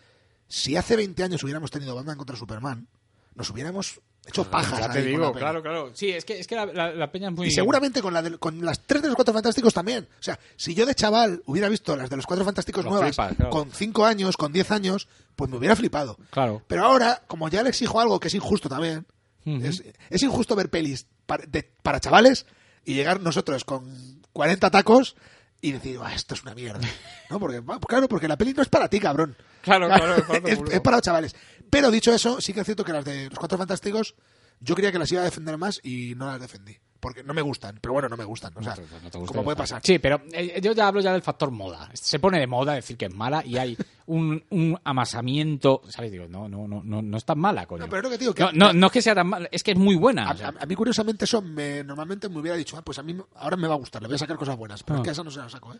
si 0.48 0.76
hace 0.76 0.95
20 0.95 1.24
años 1.24 1.43
hubiéramos 1.43 1.72
tenido 1.72 1.95
Batman 1.95 2.18
contra 2.18 2.36
Superman, 2.36 2.88
nos 3.36 3.50
hubiéramos 3.50 4.00
hecho 4.26 4.43
pajas. 4.50 4.80
Ya 4.80 4.89
te 4.91 5.02
digo, 5.04 5.32
claro, 5.34 5.62
claro. 5.62 5.91
Sí, 5.93 6.10
es 6.10 6.26
que, 6.26 6.39
es 6.39 6.48
que 6.48 6.56
la, 6.56 6.66
la- 6.66 6.91
la 6.91 7.12
peña 7.12 7.30
es 7.30 7.36
muy... 7.36 7.48
Y 7.48 7.52
seguramente 7.52 8.02
con, 8.02 8.14
la 8.14 8.22
de- 8.22 8.38
con 8.38 8.64
las 8.66 8.82
tres 8.82 9.02
de 9.02 9.08
los 9.10 9.16
Cuatro 9.16 9.34
Fantásticos 9.34 9.74
también. 9.74 10.08
O 10.20 10.24
sea, 10.24 10.38
si 10.56 10.74
yo 10.74 10.86
de 10.86 10.95
chaval 10.95 11.41
hubiera 11.45 11.70
visto 11.70 11.95
las 11.95 12.10
de 12.10 12.16
los 12.18 12.26
Cuatro 12.26 12.43
Fantásticos 12.43 12.84
nuevas 12.84 13.10
flipas, 13.16 13.36
claro. 13.36 13.52
con 13.52 13.72
5 13.72 14.06
años, 14.06 14.36
con 14.36 14.52
10 14.52 14.72
años, 14.72 15.08
pues 15.36 15.50
me 15.50 15.58
hubiera 15.58 15.76
flipado. 15.76 16.18
Claro. 16.32 16.62
Pero 16.68 16.84
ahora, 16.86 17.24
como 17.28 17.48
ya 17.50 17.64
le 17.64 17.70
exijo 17.70 18.00
algo 18.02 18.20
que 18.20 18.28
es 18.28 18.34
injusto 18.36 18.68
también, 18.70 19.06
es, 19.45 19.82
es 20.10 20.24
injusto 20.24 20.56
ver 20.58 20.70
pelis 20.70 21.06
para, 21.26 21.45
de- 21.45 21.64
para 21.82 22.02
chavales 22.02 22.45
y 22.84 22.95
llegar 22.95 23.22
nosotros 23.22 23.64
con 23.64 24.22
40 24.34 24.70
tacos 24.72 25.16
y 25.62 25.72
decir, 25.72 25.98
"Buah, 26.00 26.14
esto 26.14 26.34
es 26.36 26.43
una 26.43 26.54
mierda. 26.54 26.82
¿No? 27.30 27.39
Porque, 27.39 27.62
claro, 27.88 28.10
porque 28.10 28.28
la 28.28 28.38
peli 28.38 28.54
no 28.54 28.62
es 28.62 28.68
para 28.68 28.89
ti, 28.89 29.00
cabrón. 29.00 29.38
Claro, 29.68 29.88
claro, 29.88 30.15
es 30.15 30.24
para 30.24 30.39
todo 30.39 30.47
es, 30.49 30.55
público. 30.57 30.76
es 30.76 30.82
para 30.82 30.97
los 30.97 31.03
chavales. 31.03 31.36
Pero 31.70 31.91
dicho 31.91 32.13
eso, 32.13 32.39
sí 32.41 32.53
que 32.53 32.61
es 32.61 32.65
cierto 32.65 32.84
que 32.84 32.93
las 32.93 33.05
de 33.05 33.30
los 33.30 33.38
Cuatro 33.38 33.57
Fantásticos, 33.57 34.15
yo 34.59 34.74
creía 34.76 34.91
que 34.91 34.99
las 34.99 35.11
iba 35.11 35.22
a 35.22 35.26
defender 35.26 35.57
más 35.57 35.80
y 35.84 36.15
no 36.15 36.26
las 36.28 36.39
defendí. 36.41 36.76
Porque 36.99 37.24
no 37.24 37.36
me 37.36 37.43
gustan, 37.43 37.78
pero 37.80 37.93
bueno, 37.93 38.09
no 38.09 38.18
me 38.18 38.24
gustan. 38.26 38.51
O 38.57 38.63
sea, 38.63 38.72
No 38.76 38.82
te- 38.82 39.03
no 39.03 39.11
te 39.11 39.18
gusta 39.20 39.32
como 39.34 39.43
puede 39.43 39.55
pasar. 39.55 39.82
Sí, 39.86 39.99
pero 39.99 40.20
eh, 40.34 40.59
yo 40.63 40.72
ya 40.72 40.88
hablo 40.88 40.99
ya 40.99 41.13
del 41.13 41.22
factor 41.22 41.51
moda. 41.51 41.91
Se 41.93 42.18
pone 42.18 42.39
de 42.39 42.47
moda 42.47 42.74
decir 42.74 42.97
que 42.97 43.05
es 43.05 43.13
mala 43.13 43.45
y 43.45 43.57
hay 43.59 43.78
un, 44.07 44.43
un 44.49 44.80
amasamiento, 44.84 45.84
¿sabes? 45.89 46.11
Digo, 46.11 46.26
no, 46.28 46.49
no, 46.49 46.68
no, 46.68 46.82
no, 46.84 47.01
no 47.03 47.18
es 47.18 47.24
tan 47.24 47.38
mala, 47.38 47.68
coño. 47.68 47.82
No, 47.84 47.89
pero 47.89 47.97
es 47.99 48.03
lo 48.05 48.09
que 48.09 48.18
digo, 48.18 48.34
que- 48.34 48.41
no, 48.43 48.51
no, 48.51 48.74
no 48.74 48.88
es 48.88 48.91
que 48.93 49.01
sea 49.03 49.13
tan 49.13 49.28
mala, 49.28 49.47
es 49.51 49.61
que 49.61 49.72
es 49.72 49.78
muy 49.78 49.95
buena. 49.95 50.30
A, 50.30 50.34
o 50.34 50.38
sea. 50.38 50.47
a- 50.47 50.63
a 50.63 50.65
mí, 50.65 50.74
curiosamente, 50.76 51.26
eso 51.26 51.39
me, 51.39 51.84
normalmente 51.84 52.28
me 52.30 52.39
hubiera 52.39 52.57
dicho, 52.57 52.76
ah, 52.78 52.82
pues 52.82 52.97
a 52.97 53.03
mí 53.03 53.15
ahora 53.36 53.57
me 53.57 53.68
va 53.68 53.76
a 53.76 53.78
gustar, 53.78 54.01
le 54.01 54.07
voy 54.07 54.15
a 54.15 54.20
sacar 54.20 54.36
cosas 54.38 54.57
buenas. 54.57 54.82
Pero 54.82 54.97
Ah. 54.97 55.01
es 55.01 55.03
que 55.03 55.09
a 55.09 55.13
esa 55.13 55.24
no 55.24 55.30
se 55.30 55.38
la 55.39 55.49
saco, 55.49 55.76
¿eh? 55.76 55.80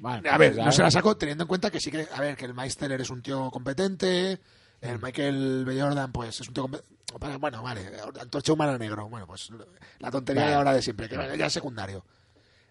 Bueno, 0.00 0.30
A 0.30 0.38
ver, 0.38 0.54
pues 0.54 0.64
no 0.66 0.72
se 0.72 0.82
la 0.82 0.90
saco 0.90 1.16
teniendo 1.16 1.44
en 1.44 1.48
cuenta 1.48 1.70
que 1.70 1.78
sí 1.80 1.90
que, 1.90 2.08
a 2.12 2.20
ver, 2.20 2.36
que 2.36 2.46
el 2.46 2.54
Meister 2.54 2.90
es 2.92 3.10
un 3.10 3.22
tío 3.22 3.50
competente, 3.50 4.40
el. 4.80 4.98
Michael 5.00 5.64
B. 5.64 5.80
Jordan, 5.80 6.10
pues 6.12 6.40
es 6.40 6.48
un 6.48 6.54
tío 6.54 6.62
competente. 6.64 6.94
Bueno, 7.38 7.62
vale, 7.62 7.90
antorcha 8.20 8.52
humana 8.52 8.78
negro. 8.78 9.08
Bueno, 9.08 9.26
pues 9.26 9.50
la 9.98 10.10
tontería 10.10 10.42
Vale. 10.42 10.50
de 10.52 10.56
ahora 10.58 10.72
de 10.74 10.80
siempre, 10.82 11.08
que 11.08 11.16
ya 11.36 11.46
es 11.46 11.52
secundario. 11.52 12.04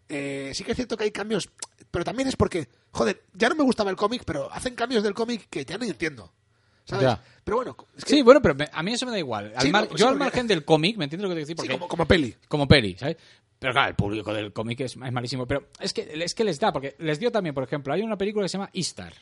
Eh, 0.07 0.51
sí 0.55 0.63
que 0.63 0.71
es 0.71 0.75
cierto 0.75 0.97
que 0.97 1.03
hay 1.03 1.11
cambios, 1.11 1.49
pero 1.91 2.03
también 2.03 2.27
es 2.29 2.35
porque, 2.35 2.67
joder, 2.91 3.23
ya 3.33 3.49
no 3.49 3.55
me 3.55 3.63
gustaba 3.63 3.91
el 3.91 3.95
cómic, 3.97 4.23
pero 4.25 4.51
hacen 4.51 4.73
cambios 4.75 5.03
del 5.03 5.13
cómic 5.13 5.47
que 5.49 5.65
ya 5.65 5.77
no 5.77 5.85
entiendo. 5.85 6.31
¿sabes? 6.85 7.03
Ya. 7.03 7.21
Pero 7.43 7.57
bueno, 7.57 7.75
es 7.95 8.03
que 8.03 8.09
Sí, 8.15 8.21
bueno, 8.23 8.41
pero 8.41 8.55
me- 8.55 8.67
a 8.73 8.81
mí 8.81 8.93
eso 8.93 9.05
me 9.05 9.11
da 9.11 9.19
igual. 9.19 9.53
Al 9.55 9.61
Sí, 9.61 9.71
mar- 9.71 9.83
no, 9.83 9.91
sí, 9.91 9.97
yo 9.97 10.07
al 10.07 10.13
porque- 10.13 10.23
margen 10.23 10.47
del 10.47 10.65
cómic, 10.65 10.97
¿me 10.97 11.03
entiendes 11.03 11.29
lo 11.29 11.35
que 11.35 11.41
te 11.41 11.45
quiero 11.45 11.47
decir? 11.49 11.55
sí, 11.55 11.67
Porque 11.67 11.73
como, 11.79 11.87
como 11.87 12.07
peli. 12.07 12.35
como 12.47 12.67
peli, 12.67 12.97
¿sabes? 12.97 13.17
Pero 13.59 13.73
claro, 13.73 13.89
el 13.89 13.95
público 13.95 14.33
del 14.33 14.53
cómic 14.53 14.79
es, 14.81 14.95
malísimo. 14.95 15.45
Pero 15.45 15.67
es 15.79 15.93
que, 15.93 16.09
es 16.13 16.33
que 16.33 16.43
les 16.45 16.59
da, 16.59 16.71
porque 16.71 16.95
les 16.99 17.19
dio 17.19 17.31
también, 17.31 17.53
por 17.53 17.63
ejemplo, 17.65 17.93
hay 17.93 18.01
una 18.01 18.17
película 18.17 18.45
que 18.45 18.49
se 18.49 18.57
llama 18.57 18.69
Eastar, 18.73 19.13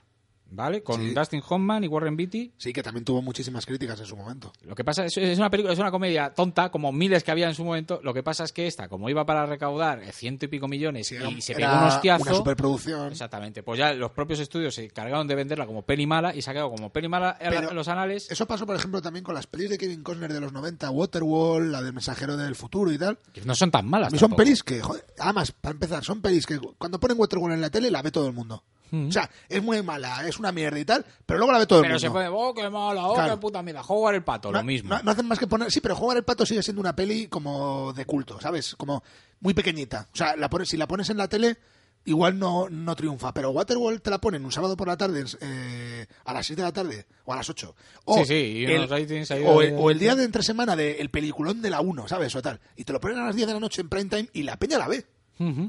¿vale? 0.51 0.81
Con 0.83 1.01
Sí. 1.01 1.13
Dustin 1.13 1.41
Hoffman 1.47 1.83
y 1.83 1.87
Warren 1.87 2.15
Beatty. 2.17 2.51
Sí, 2.57 2.73
que 2.73 2.81
también 2.83 3.03
tuvo 3.05 3.21
muchísimas 3.21 3.65
críticas 3.65 3.99
en 3.99 4.05
su 4.05 4.15
momento. 4.15 4.51
Lo 4.65 4.75
que 4.75 4.83
pasa 4.83 5.05
es, 5.05 5.17
es 5.17 5.37
una 5.37 5.49
película, 5.49 5.73
es 5.73 5.79
una 5.79 5.91
comedia 5.91 6.33
tonta, 6.33 6.69
como 6.69 6.91
miles 6.91 7.23
que 7.23 7.31
había 7.31 7.47
en 7.47 7.55
su 7.55 7.63
momento. 7.63 7.99
Lo 8.03 8.13
que 8.13 8.23
pasa 8.23 8.43
es 8.43 8.51
que 8.51 8.67
esta, 8.67 8.87
como 8.87 9.09
iba 9.09 9.25
para 9.25 9.45
recaudar 9.45 10.01
ciento 10.13 10.45
y 10.45 10.47
pico 10.47 10.67
millones 10.67 11.07
Sí, 11.07 11.15
y 11.15 11.17
era- 11.17 11.29
se 11.41 11.55
pegó 11.55 11.71
un 11.73 11.83
hostiazo. 11.83 12.23
Una 12.23 12.33
superproducción. 12.33 13.11
Exactamente. 13.11 13.63
Pues 13.63 13.79
ya 13.79 13.93
los 13.93 14.11
propios 14.11 14.39
estudios 14.39 14.75
se 14.75 14.85
encargaron 14.85 15.27
de 15.27 15.35
venderla 15.35 15.65
como 15.65 15.81
peli 15.83 16.05
mala 16.07 16.35
y 16.35 16.41
se 16.41 16.49
ha 16.49 16.53
quedado 16.53 16.69
como 16.71 16.91
peli 16.91 17.07
mala 17.07 17.37
en 17.39 17.75
los 17.75 17.87
anales. 17.87 18.29
Eso 18.31 18.45
pasó, 18.45 18.65
por 18.65 18.75
ejemplo, 18.75 19.01
también 19.01 19.23
con 19.23 19.35
las 19.35 19.47
pelis 19.47 19.69
de 19.69 19.77
Kevin 19.77 20.03
Costner 20.03 20.31
de 20.33 20.39
los 20.39 20.53
90, 20.53 20.89
Waterwall, 20.91 21.71
la 21.71 21.81
del 21.81 21.93
mensajero 21.93 22.37
del 22.37 22.55
futuro 22.55 22.91
y 22.91 22.97
tal. 22.97 23.17
que 23.33 23.41
no 23.41 23.55
son 23.55 23.71
tan 23.71 23.87
malas. 23.87 24.09
Son 24.11 24.19
tampoco. 24.19 24.43
pelis 24.43 24.63
que, 24.63 24.81
joder, 24.81 25.05
además, 25.19 25.51
para 25.51 25.73
empezar, 25.73 26.03
son 26.03 26.21
pelis 26.21 26.45
que 26.45 26.59
cuando 26.77 26.99
ponen 26.99 27.17
Waterworld 27.19 27.55
en 27.55 27.61
la 27.61 27.69
tele 27.69 27.91
la 27.91 28.01
ve 28.01 28.11
todo 28.11 28.27
el 28.27 28.33
mundo. 28.33 28.63
O 28.91 29.11
sea, 29.11 29.29
es 29.49 29.61
muy 29.61 29.81
mala, 29.83 30.27
es 30.27 30.39
una 30.39 30.51
mierda 30.51 30.79
y 30.79 30.85
tal, 30.85 31.05
pero 31.25 31.37
luego 31.39 31.51
la 31.51 31.59
ve 31.59 31.65
todo 31.67 31.79
el 31.79 31.83
Pero 31.83 31.95
mundo. 31.95 32.07
se 32.07 32.11
puede, 32.11 32.27
oh, 32.31 32.53
qué 32.53 32.69
mala, 32.69 33.05
oh, 33.07 33.13
Claro. 33.15 33.35
qué 33.35 33.41
puta 33.41 33.61
mierda. 33.61 33.83
Jugar 33.83 34.15
el 34.15 34.23
pato, 34.23 34.51
no, 34.51 34.59
lo 34.59 34.63
mismo. 34.63 34.89
No, 34.89 35.03
no 35.03 35.11
hacen 35.11 35.25
más 35.27 35.39
que 35.39 35.47
poner. 35.47 35.71
Sí, 35.71 35.81
pero 35.81 35.95
Jugar 35.95 36.17
el 36.17 36.23
Pato 36.23 36.45
sigue 36.45 36.63
siendo 36.63 36.79
una 36.79 36.95
peli 36.95 37.27
como 37.27 37.93
de 37.93 38.05
culto, 38.05 38.39
¿sabes? 38.39 38.75
Como 38.75 39.03
muy 39.39 39.53
pequeñita. 39.53 40.07
O 40.13 40.15
sea, 40.15 40.35
la 40.35 40.49
pones, 40.49 40.69
si 40.69 40.77
la 40.77 40.87
pones 40.87 41.09
en 41.09 41.17
la 41.17 41.27
tele, 41.27 41.57
igual 42.05 42.39
no, 42.39 42.69
no 42.69 42.95
triunfa. 42.95 43.33
Pero 43.33 43.51
Waterworld 43.51 44.01
te 44.01 44.09
la 44.09 44.19
ponen 44.19 44.45
un 44.45 44.51
sábado 44.51 44.77
por 44.77 44.87
la 44.87 44.97
tarde, 44.97 45.25
eh, 45.41 46.05
a 46.25 46.33
las 46.33 46.45
6 46.47 46.57
de 46.57 46.63
la 46.63 46.71
tarde 46.71 47.05
o 47.25 47.33
a 47.33 47.35
las 47.35 47.49
8. 47.49 47.75
O 48.05 48.17
Sí, 48.19 48.25
sí, 48.25 48.33
y 48.33 48.65
el, 48.65 48.77
unos 48.77 48.89
ratings 48.89 49.31
ahí 49.31 49.43
o, 49.45 49.61
el, 49.61 49.75
o 49.77 49.91
el 49.91 49.99
día 49.99 50.15
de 50.15 50.23
entre 50.23 50.43
semana 50.43 50.75
del 50.75 51.09
peliculón 51.09 51.61
de 51.61 51.69
la 51.69 51.81
1, 51.81 52.07
¿sabes? 52.07 52.35
O 52.35 52.41
tal. 52.41 52.59
Y 52.75 52.83
te 52.85 52.93
lo 52.93 52.99
ponen 53.01 53.19
a 53.19 53.25
las 53.25 53.35
10 53.35 53.47
de 53.47 53.53
la 53.53 53.59
noche 53.59 53.81
en 53.81 53.89
prime 53.89 54.09
time 54.09 54.29
y 54.33 54.43
la 54.43 54.57
peña 54.57 54.77
la 54.77 54.87
ve. 54.87 55.05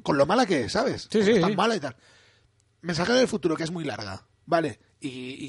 Con 0.03 0.17
lo 0.17 0.25
mala 0.25 0.47
que 0.47 0.65
es, 0.65 0.73
¿sabes? 0.73 1.09
Sí, 1.11 1.23
sí, 1.23 1.33
es 1.33 1.41
tan 1.43 1.51
sí. 1.51 1.57
mala 1.57 1.77
y 1.77 1.81
tal. 1.81 1.95
Mensajero 2.83 3.19
del 3.19 3.29
futuro, 3.29 3.57
que 3.57 3.65
es 3.65 3.71
muy 3.71 3.85
larga, 3.85 4.23
¿vale? 4.47 4.79
Y, 5.01 5.09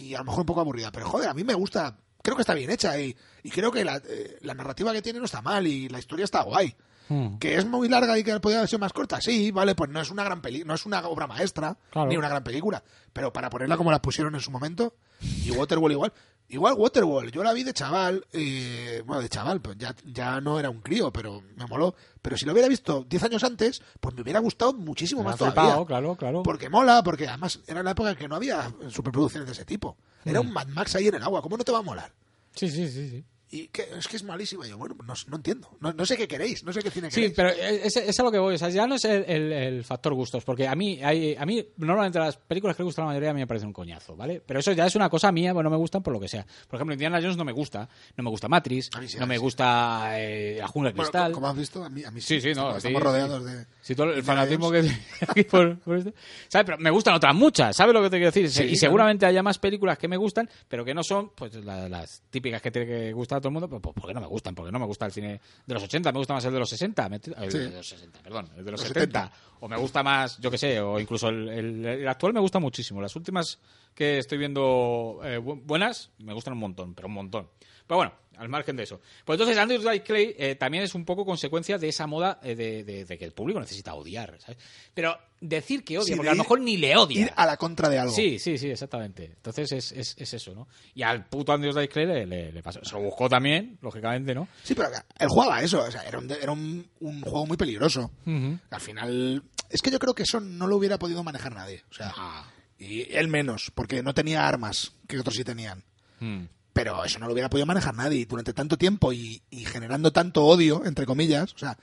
y 0.10 0.16
a 0.16 0.20
lo 0.20 0.26
mejor 0.26 0.42
un 0.42 0.46
poco 0.46 0.62
aburrida, 0.62 0.92
pero 0.92 1.08
joder, 1.08 1.30
a 1.30 1.34
mí 1.34 1.44
me 1.44 1.54
gusta, 1.54 1.98
creo 2.22 2.36
que 2.36 2.42
está 2.42 2.54
bien 2.54 2.70
hecha 2.70 3.00
y, 3.00 3.16
y 3.44 3.50
creo 3.50 3.72
que 3.72 3.84
la, 3.86 3.98
eh, 4.08 4.38
la 4.42 4.54
narrativa 4.54 4.92
que 4.94 5.02
tiene 5.02 5.20
no 5.20 5.26
está 5.26 5.42
mal 5.42 5.66
y 5.68 5.90
la 5.90 6.00
historia 6.00 6.26
está 6.26 6.44
guay. 6.44 6.76
Mm. 7.12 7.38
Que 7.40 7.56
es 7.58 7.66
muy 7.66 7.90
larga 7.90 8.20
y 8.20 8.24
que 8.24 8.40
podría 8.40 8.60
haber 8.60 8.70
sido 8.70 8.78
más 8.80 8.94
corta, 8.94 9.20
sí, 9.20 9.50
vale, 9.50 9.74
pues 9.74 9.90
no 9.90 10.00
es 10.00 10.12
una 10.12 10.24
gran 10.24 10.42
peli, 10.42 10.64
no 10.64 10.76
es 10.76 10.86
una 10.86 11.00
obra 11.08 11.26
maestra, 11.26 11.76
Claro. 11.90 12.08
ni 12.08 12.18
una 12.18 12.30
gran 12.30 12.44
película, 12.44 12.84
pero 13.14 13.34
para 13.34 13.50
ponerla 13.50 13.78
como 13.78 13.90
la 13.92 14.00
pusieron 14.00 14.36
en 14.36 14.42
su 14.42 14.52
momento, 14.52 14.94
y 15.20 15.50
Waterworld 15.50 15.94
igual, 15.94 16.14
igual 16.50 16.76
Waterworld, 16.78 17.32
yo 17.32 17.44
la 17.44 17.54
vi 17.54 17.64
de 17.64 17.74
chaval, 17.74 18.26
eh, 18.34 19.02
bueno, 19.06 19.22
de 19.22 19.30
chaval, 19.30 19.62
pues 19.62 19.78
ya, 19.78 19.96
ya 20.06 20.42
no 20.42 20.60
era 20.60 20.70
un 20.70 20.82
crío, 20.82 21.12
pero 21.12 21.42
me 21.56 21.66
moló, 21.68 21.96
pero 22.22 22.38
si 22.38 22.46
lo 22.46 22.52
hubiera 22.52 22.68
visto 22.68 23.06
10 23.08 23.24
años 23.24 23.44
antes, 23.44 23.82
pues 24.00 24.16
me 24.16 24.22
hubiera 24.22 24.40
gustado 24.40 24.74
muchísimo 24.74 25.22
Me 25.22 25.30
más 25.30 25.38
flipado, 25.38 25.70
todavía. 25.70 25.86
claro, 25.86 26.16
claro. 26.16 26.44
Porque 26.44 26.70
mola, 26.70 27.02
porque 27.04 27.28
además 27.28 27.60
era 27.68 27.84
la 27.84 27.92
época 27.92 28.12
en 28.12 28.16
que 28.18 28.28
no 28.28 28.36
había 28.36 28.72
superproducciones 28.90 29.48
de 29.48 29.54
ese 29.54 29.66
tipo. 29.66 29.98
Mm. 30.26 30.30
Era 30.30 30.42
un 30.42 30.52
Mad 30.52 30.68
Max 30.68 30.96
ahí 30.96 31.08
en 31.08 31.16
el 31.16 31.24
agua, 31.24 31.42
¿cómo 31.42 31.58
no 31.58 31.64
te 31.64 31.72
va 31.72 31.80
a 31.80 31.84
molar? 31.84 32.12
Sí, 32.54 32.70
sí, 32.70 32.90
sí, 32.90 33.10
sí. 33.10 33.26
Y 33.52 33.68
que, 33.70 33.82
es 33.98 34.08
que 34.08 34.18
es 34.18 34.24
malísimo. 34.24 34.64
Y 34.64 34.70
yo, 34.70 34.78
bueno, 34.78 34.96
no, 35.04 35.14
no 35.28 35.36
entiendo. 35.38 35.70
No, 35.80 35.92
no 35.92 36.06
sé 36.06 36.16
qué 36.16 36.28
queréis, 36.28 36.64
no 36.64 36.72
sé 36.72 36.82
qué 36.84 36.92
cine 36.92 37.10
Sí, 37.10 37.16
queréis. 37.32 37.34
pero 37.36 37.50
es, 37.50 37.98
es 37.98 38.20
a 38.20 38.24
lo 38.24 38.32
que 38.32 38.38
voy. 38.38 38.54
O 38.54 38.58
sea, 38.60 38.70
ya 38.70 38.86
no 38.86 38.94
es 38.96 39.06
el, 39.06 39.26
el- 39.28 39.52
el 39.52 39.84
factor 39.84 40.14
gustos, 40.14 40.44
porque 40.44 40.68
a 40.68 40.76
mí, 40.76 41.00
hay, 41.04 41.36
a 41.36 41.46
mí 41.48 41.66
normalmente 41.78 42.20
las 42.20 42.38
películas 42.38 42.78
que 42.78 42.84
le 42.84 42.86
gustan 42.86 43.04
a 43.04 43.06
la 43.08 43.10
mayoría 43.14 43.32
a 43.32 43.34
mí 43.34 43.40
me 43.40 43.48
parecen 43.48 43.68
un 43.70 43.74
coñazo, 43.74 44.16
¿vale? 44.16 44.40
Pero 44.46 44.60
eso 44.60 44.72
ya 44.74 44.86
es 44.86 44.96
una 44.96 45.10
cosa 45.10 45.32
mía, 45.32 45.52
pues 45.54 45.64
no 45.64 45.70
me 45.72 45.78
gustan 45.78 46.04
por 46.04 46.14
lo 46.14 46.20
que 46.20 46.28
sea. 46.28 46.46
Por 46.68 46.78
ejemplo, 46.78 46.94
Indiana 46.94 47.20
Jones 47.22 47.38
no 47.38 47.44
me 47.46 47.52
gusta, 47.52 47.90
no 48.16 48.24
me 48.24 48.30
gusta 48.30 48.48
Matrix, 48.48 48.90
sí, 49.08 49.18
no 49.18 49.26
me 49.26 49.36
sí. 49.36 49.42
gusta 49.42 50.12
eh, 50.20 50.58
La 50.60 50.68
Jungla 50.68 50.92
de 50.92 50.96
Bueno, 50.98 51.10
Cristal. 51.12 51.32
como 51.32 51.48
has 51.48 51.58
visto, 51.58 51.84
a 51.84 51.90
mí, 51.90 52.04
a 52.04 52.12
mí 52.12 52.22
Sí, 52.22 52.40
sí, 52.40 52.54
no. 52.54 52.78
Estamos 52.78 52.82
sí, 53.00 53.04
rodeados 53.04 53.44
sí. 53.44 53.50
de. 53.52 53.66
Sí, 53.82 53.96
todo 53.96 54.14
el 54.14 54.24
fanatismo 54.24 54.70
que 54.70 54.88
aquí 55.28 55.44
por, 55.44 55.80
por 55.80 55.98
esto. 55.98 56.14
¿Sabes? 56.50 56.66
Pero 56.68 56.78
me 56.78 56.92
gustan 56.92 57.16
otras 57.16 57.34
muchas, 57.34 57.76
¿sabes 57.76 57.96
lo 57.96 58.02
que 58.04 58.10
te 58.12 58.18
quiero 58.18 58.32
decir? 58.32 58.50
Sí, 58.52 58.62
y 58.62 58.66
claro. 58.68 58.80
seguramente 58.80 59.26
haya 59.26 59.42
más 59.42 59.58
películas 59.58 59.98
que 59.98 60.08
me 60.08 60.18
gustan, 60.18 60.48
pero 60.68 60.86
que 60.86 60.94
no 60.94 61.04
son 61.04 61.30
pues 61.36 61.56
la- 61.56 61.90
las 61.90 62.22
típicas 62.30 62.62
que 62.62 62.70
tiene 62.70 62.88
que 62.88 63.14
gustar 63.14 63.39
a 63.40 63.42
todo 63.42 63.50
el 63.50 63.54
mundo, 63.54 63.68
pues, 63.70 63.82
pues 63.82 63.96
porque 63.96 64.14
no 64.14 64.22
me 64.22 64.28
gustan, 64.28 64.54
porque 64.56 64.72
no 64.72 64.80
me 64.80 64.86
gusta 64.86 65.06
el 65.08 65.12
cine 65.12 65.42
de 65.66 65.74
los 65.74 65.84
80, 65.84 66.12
me 66.12 66.20
gusta 66.20 66.34
más 66.36 66.46
el 66.46 66.54
de 66.54 66.60
los 66.60 66.70
60, 66.70 67.10
me- 67.10 67.16
el 67.16 67.22
de 67.52 67.70
los 67.72 67.88
60, 67.88 68.20
perdón, 68.22 68.50
el 68.58 68.64
de 68.66 68.72
los, 68.72 68.80
Los 68.82 68.88
70. 68.88 69.22
70. 69.24 69.32
O 69.62 69.68
me 69.68 69.78
gusta 69.78 70.04
más, 70.04 70.38
yo 70.40 70.50
que 70.52 70.58
sé, 70.58 70.80
o 70.80 71.00
incluso 71.00 71.30
el, 71.30 71.50
el- 71.50 71.86
el 71.86 72.08
actual 72.08 72.34
me 72.34 72.40
gusta 72.40 72.60
muchísimo. 72.60 73.02
Las 73.02 73.16
últimas 73.16 73.60
que 73.94 74.20
estoy 74.20 74.38
viendo 74.38 75.20
eh, 75.24 75.40
bu- 75.40 75.60
buenas 75.66 76.12
me 76.20 76.34
gustan 76.34 76.54
un 76.54 76.60
montón, 76.60 76.94
pero 76.94 77.08
un 77.08 77.14
montón. 77.16 77.50
Pero 77.88 77.98
bueno, 77.98 78.14
al 78.40 78.50
margen 78.50 78.76
de 78.76 78.84
eso. 78.84 79.00
Pues 79.26 79.38
entonces 79.40 79.58
Andrew 79.58 79.80
Dice 79.80 80.02
Clay 80.02 80.36
eh, 80.38 80.56
también 80.56 80.84
es 80.84 80.96
un 80.96 81.06
poco 81.06 81.26
consecuencia 81.26 81.78
de 81.78 81.90
esa 81.90 82.08
moda 82.08 82.40
eh, 82.42 82.56
de, 82.56 82.84
de- 82.84 83.06
de 83.06 83.18
que 83.18 83.26
el 83.26 83.34
público 83.34 83.60
necesita 83.60 83.94
odiar, 83.94 84.38
¿sabes? 84.40 84.58
Pero 84.94 85.18
decir 85.42 85.84
que 85.84 85.98
odia, 85.98 86.06
Sí, 86.08 86.16
porque 86.16 86.30
a 86.30 86.34
lo 86.34 86.38
mejor 86.44 86.60
ni 86.62 86.78
le 86.78 86.96
odia. 86.98 87.22
Ir 87.22 87.32
a 87.36 87.46
la 87.46 87.58
contra 87.58 87.88
de 87.90 88.00
algo. 88.00 88.14
Sí, 88.14 88.40
sí, 88.40 88.58
sí, 88.58 88.70
exactamente. 88.70 89.26
Entonces 89.26 89.72
es, 89.72 89.92
es, 89.92 90.16
es 90.18 90.34
eso, 90.34 90.56
¿no? 90.56 90.68
Y 90.96 91.04
al 91.04 91.26
puto 91.28 91.52
Andrew 91.54 91.74
Dice 91.74 91.90
Clay 91.90 92.06
le, 92.08 92.26
le- 92.26 92.52
le 92.52 92.64
pasó. 92.64 92.80
Se 92.84 92.94
lo 92.96 93.02
buscó 93.02 93.30
también, 93.30 93.78
lógicamente, 93.82 94.34
¿no? 94.34 94.48
Sí, 94.64 94.74
pero 94.74 94.90
él 94.90 95.28
jugaba 95.28 95.62
eso. 95.62 95.84
O 95.84 95.92
sea, 95.92 96.02
era 96.04 96.18
un, 96.20 96.32
era 96.32 96.52
un, 96.52 96.88
un 97.02 97.22
juego 97.22 97.46
muy 97.46 97.58
peligroso. 97.58 98.12
Al 98.26 98.82
final. 98.82 99.44
Es 99.70 99.82
que 99.82 99.92
yo 99.92 100.00
creo 100.00 100.16
que 100.16 100.24
eso 100.24 100.40
no 100.40 100.66
lo 100.66 100.78
hubiera 100.78 100.98
podido 100.98 101.24
manejar 101.24 101.54
nadie. 101.54 101.84
O 101.92 101.94
sea, 101.94 102.12
Ah. 102.18 102.50
y 102.78 103.14
él 103.16 103.28
menos, 103.28 103.72
porque 103.76 104.02
no 104.02 104.14
tenía 104.14 104.48
armas 104.48 104.94
que 105.08 105.20
otros 105.20 105.36
sí 105.36 105.44
tenían. 105.44 105.84
Mm. 106.20 106.46
Pero 106.74 107.04
eso 107.04 107.20
no 107.20 107.26
lo 107.28 107.34
hubiera 107.34 107.50
podido 107.50 107.66
manejar 107.66 107.96
nadie 107.96 108.26
durante 108.26 108.54
tanto 108.54 108.78
tiempo 108.78 109.12
y, 109.12 109.42
y 109.50 109.66
generando 109.66 110.12
tanto 110.12 110.46
odio, 110.46 110.84
entre 110.86 111.06
comillas. 111.06 111.54
O 111.54 111.58
sea, 111.58 111.78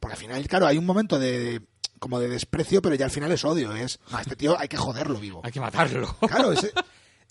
porque 0.00 0.14
al 0.14 0.20
final, 0.20 0.48
claro, 0.48 0.66
hay 0.66 0.78
un 0.78 0.86
momento 0.86 1.18
de 1.18 1.62
como 1.98 2.18
de 2.18 2.28
desprecio, 2.28 2.82
pero 2.82 2.96
ya 2.96 3.04
al 3.04 3.10
final 3.12 3.30
es 3.30 3.44
odio. 3.44 3.72
Es, 3.74 4.00
a 4.10 4.20
este 4.22 4.34
tío 4.34 4.58
hay 4.58 4.66
que 4.68 4.76
joderlo 4.76 5.18
vivo. 5.20 5.40
Hay 5.44 5.52
que 5.52 5.60
matarlo. 5.60 6.16
Claro, 6.28 6.52
ese- 6.52 6.72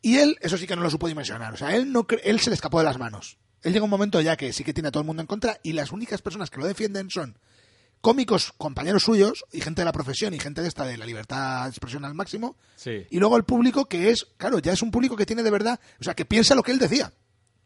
y 0.01 0.17
él, 0.17 0.37
eso 0.41 0.57
sí 0.57 0.65
que 0.65 0.75
no 0.75 0.81
lo 0.81 0.89
supo 0.89 1.07
dimensionar. 1.09 1.53
O 1.53 1.57
sea, 1.57 1.75
él, 1.75 1.91
no 1.91 2.07
cre- 2.07 2.21
él 2.23 2.39
se 2.39 2.49
le 2.49 2.55
escapó 2.55 2.79
de 2.79 2.85
las 2.85 2.97
manos. 2.97 3.37
Él 3.63 3.73
llega 3.73 3.83
un 3.83 3.91
momento 3.91 4.19
ya 4.21 4.37
que 4.37 4.53
sí 4.53 4.63
que 4.63 4.73
tiene 4.73 4.87
a 4.87 4.91
todo 4.91 5.01
el 5.01 5.07
mundo 5.07 5.21
en 5.21 5.27
contra 5.27 5.59
y 5.61 5.73
las 5.73 5.91
únicas 5.91 6.21
personas 6.21 6.49
que 6.49 6.59
lo 6.59 6.65
defienden 6.65 7.11
son 7.11 7.37
cómicos, 8.01 8.51
compañeros 8.57 9.03
suyos 9.03 9.45
y 9.51 9.61
gente 9.61 9.81
de 9.81 9.85
la 9.85 9.91
profesión 9.91 10.33
y 10.33 10.39
gente 10.39 10.61
de 10.61 10.67
esta 10.67 10.85
de 10.85 10.97
la 10.97 11.05
libertad 11.05 11.63
de 11.63 11.69
expresión 11.69 12.03
al 12.03 12.13
máximo. 12.15 12.57
Sí. 12.75 13.05
Y 13.09 13.19
luego 13.19 13.37
el 13.37 13.43
público 13.43 13.85
que 13.85 14.09
es, 14.09 14.25
claro, 14.37 14.59
ya 14.59 14.73
es 14.73 14.81
un 14.81 14.91
público 14.91 15.15
que 15.15 15.25
tiene 15.25 15.43
de 15.43 15.51
verdad, 15.51 15.79
o 15.99 16.03
sea, 16.03 16.13
que 16.15 16.25
piensa 16.25 16.55
lo 16.55 16.63
que 16.63 16.71
él 16.71 16.79
decía, 16.79 17.13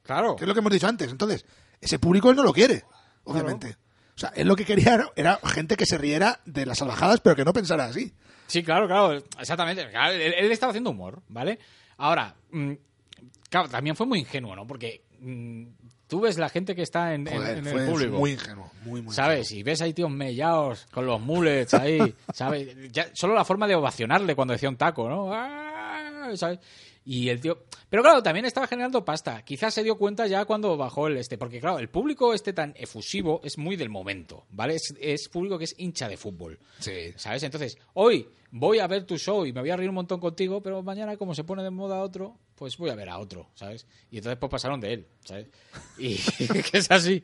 Claro. 0.04 0.36
que 0.36 0.44
es 0.44 0.48
lo 0.48 0.54
que 0.54 0.60
hemos 0.60 0.72
dicho 0.74 0.88
antes. 0.88 1.10
Entonces, 1.10 1.46
ese 1.82 2.00
público 2.00 2.30
él 2.30 2.36
no 2.36 2.44
lo 2.44 2.54
quiere, 2.54 2.84
obviamente. 3.24 3.78
O 4.16 4.20
sea, 4.20 4.30
él 4.36 4.48
lo 4.48 4.56
que 4.56 4.66
quería 4.66 5.10
era- 5.16 5.40
gente 5.46 5.76
que 5.76 5.86
se 5.86 5.98
riera 5.98 6.40
de 6.46 6.66
las 6.66 6.78
salvajadas, 6.78 7.20
pero 7.22 7.36
que 7.36 7.44
no 7.46 7.52
pensara 7.54 7.86
así. 7.86 8.14
Sí, 8.48 8.64
claro, 8.64 8.88
claro, 8.88 9.14
exactamente. 9.40 9.90
Claro, 9.90 10.14
él, 10.14 10.34
él 10.38 10.52
estaba 10.52 10.70
haciendo 10.72 10.92
humor, 10.92 11.22
¿vale? 11.28 11.60
Ahora, 11.98 12.36
mm, 12.52 12.74
claro, 13.50 13.68
también 13.70 13.96
fue 13.96 14.06
muy 14.06 14.20
ingenuo, 14.20 14.56
¿no? 14.56 14.68
Porque 14.68 15.04
mm, 15.20 15.64
tú 16.08 16.22
ves 16.22 16.38
la 16.38 16.50
gente 16.50 16.76
que 16.76 16.82
está 16.82 17.14
en, 17.14 17.26
Joder, 17.28 17.58
el 17.58 17.90
público. 17.90 18.18
muy 18.18 18.32
ingenuo, 18.32 18.72
muy, 18.84 19.02
muy 19.02 19.14
¿Sabes? 19.14 19.52
Y 19.52 19.64
ves 19.64 19.82
ahí 19.82 19.94
tíos 19.94 20.12
mellados 20.12 20.88
con 20.92 21.06
los 21.06 21.20
mulets 21.20 21.74
ahí, 21.74 22.14
¿sabes? 22.34 22.76
Ya, 22.92 23.08
solo 23.14 23.34
la 23.34 23.46
forma 23.46 23.68
de 23.68 23.76
ovacionarle 23.76 24.36
cuando 24.36 24.54
decía 24.54 24.70
un 24.70 24.78
taco, 24.78 25.10
¿no? 25.10 25.34
¡Ah! 25.34 26.32
¿Sabes? 26.36 26.60
Y 27.06 27.30
el 27.30 27.40
tío... 27.40 27.65
Pero 27.90 28.02
claro, 28.04 28.24
también 28.24 28.46
estaba 28.46 28.68
generando 28.68 29.06
pasta. 29.06 29.44
Quizás 29.44 29.74
se 29.74 29.84
dio 29.84 29.98
cuenta 29.98 30.28
ya 30.28 30.46
cuando 30.46 30.76
bajó 30.78 31.08
el 31.08 31.18
este. 31.18 31.38
Porque 31.38 31.60
claro, 31.60 31.80
el 31.80 31.90
público 31.90 32.34
este 32.34 32.52
tan 32.54 32.74
efusivo 32.78 33.42
es 33.44 33.58
muy 33.58 33.76
del 33.76 33.90
momento, 33.90 34.46
¿vale? 34.50 34.76
Es, 34.76 34.94
es 35.00 35.30
público 35.30 35.58
que 35.58 35.66
es 35.66 35.76
hincha 35.78 36.08
de 36.10 36.18
fútbol. 36.18 36.60
Sí. 36.80 37.14
¿Sabes? 37.16 37.44
Entonces, 37.44 37.78
hoy 37.94 38.28
voy 38.52 38.80
a 38.80 38.88
ver 38.88 39.06
tu 39.06 39.18
show 39.18 39.46
y 39.46 39.54
me 39.54 39.62
voy 39.62 39.70
a 39.70 39.76
reír 39.78 39.90
un 39.90 39.96
montón 39.96 40.20
contigo, 40.20 40.62
pero 40.62 40.82
mañana, 40.82 41.16
como 41.18 41.36
se 41.36 41.44
pone 41.44 41.62
de 41.64 41.70
moda 41.70 42.02
otro, 42.02 42.38
pues 42.56 42.78
voy 42.78 42.90
a 42.90 42.96
ver 42.96 43.10
a 43.10 43.20
otro, 43.20 43.50
¿sabes? 43.54 43.86
Y 44.10 44.18
entonces, 44.18 44.40
pues 44.40 44.50
pasaron 44.50 44.80
de 44.80 44.94
él, 44.94 45.08
¿sabes? 45.24 45.48
Y 45.98 46.16
que 46.72 46.78
es 46.78 46.90
así. 46.90 47.24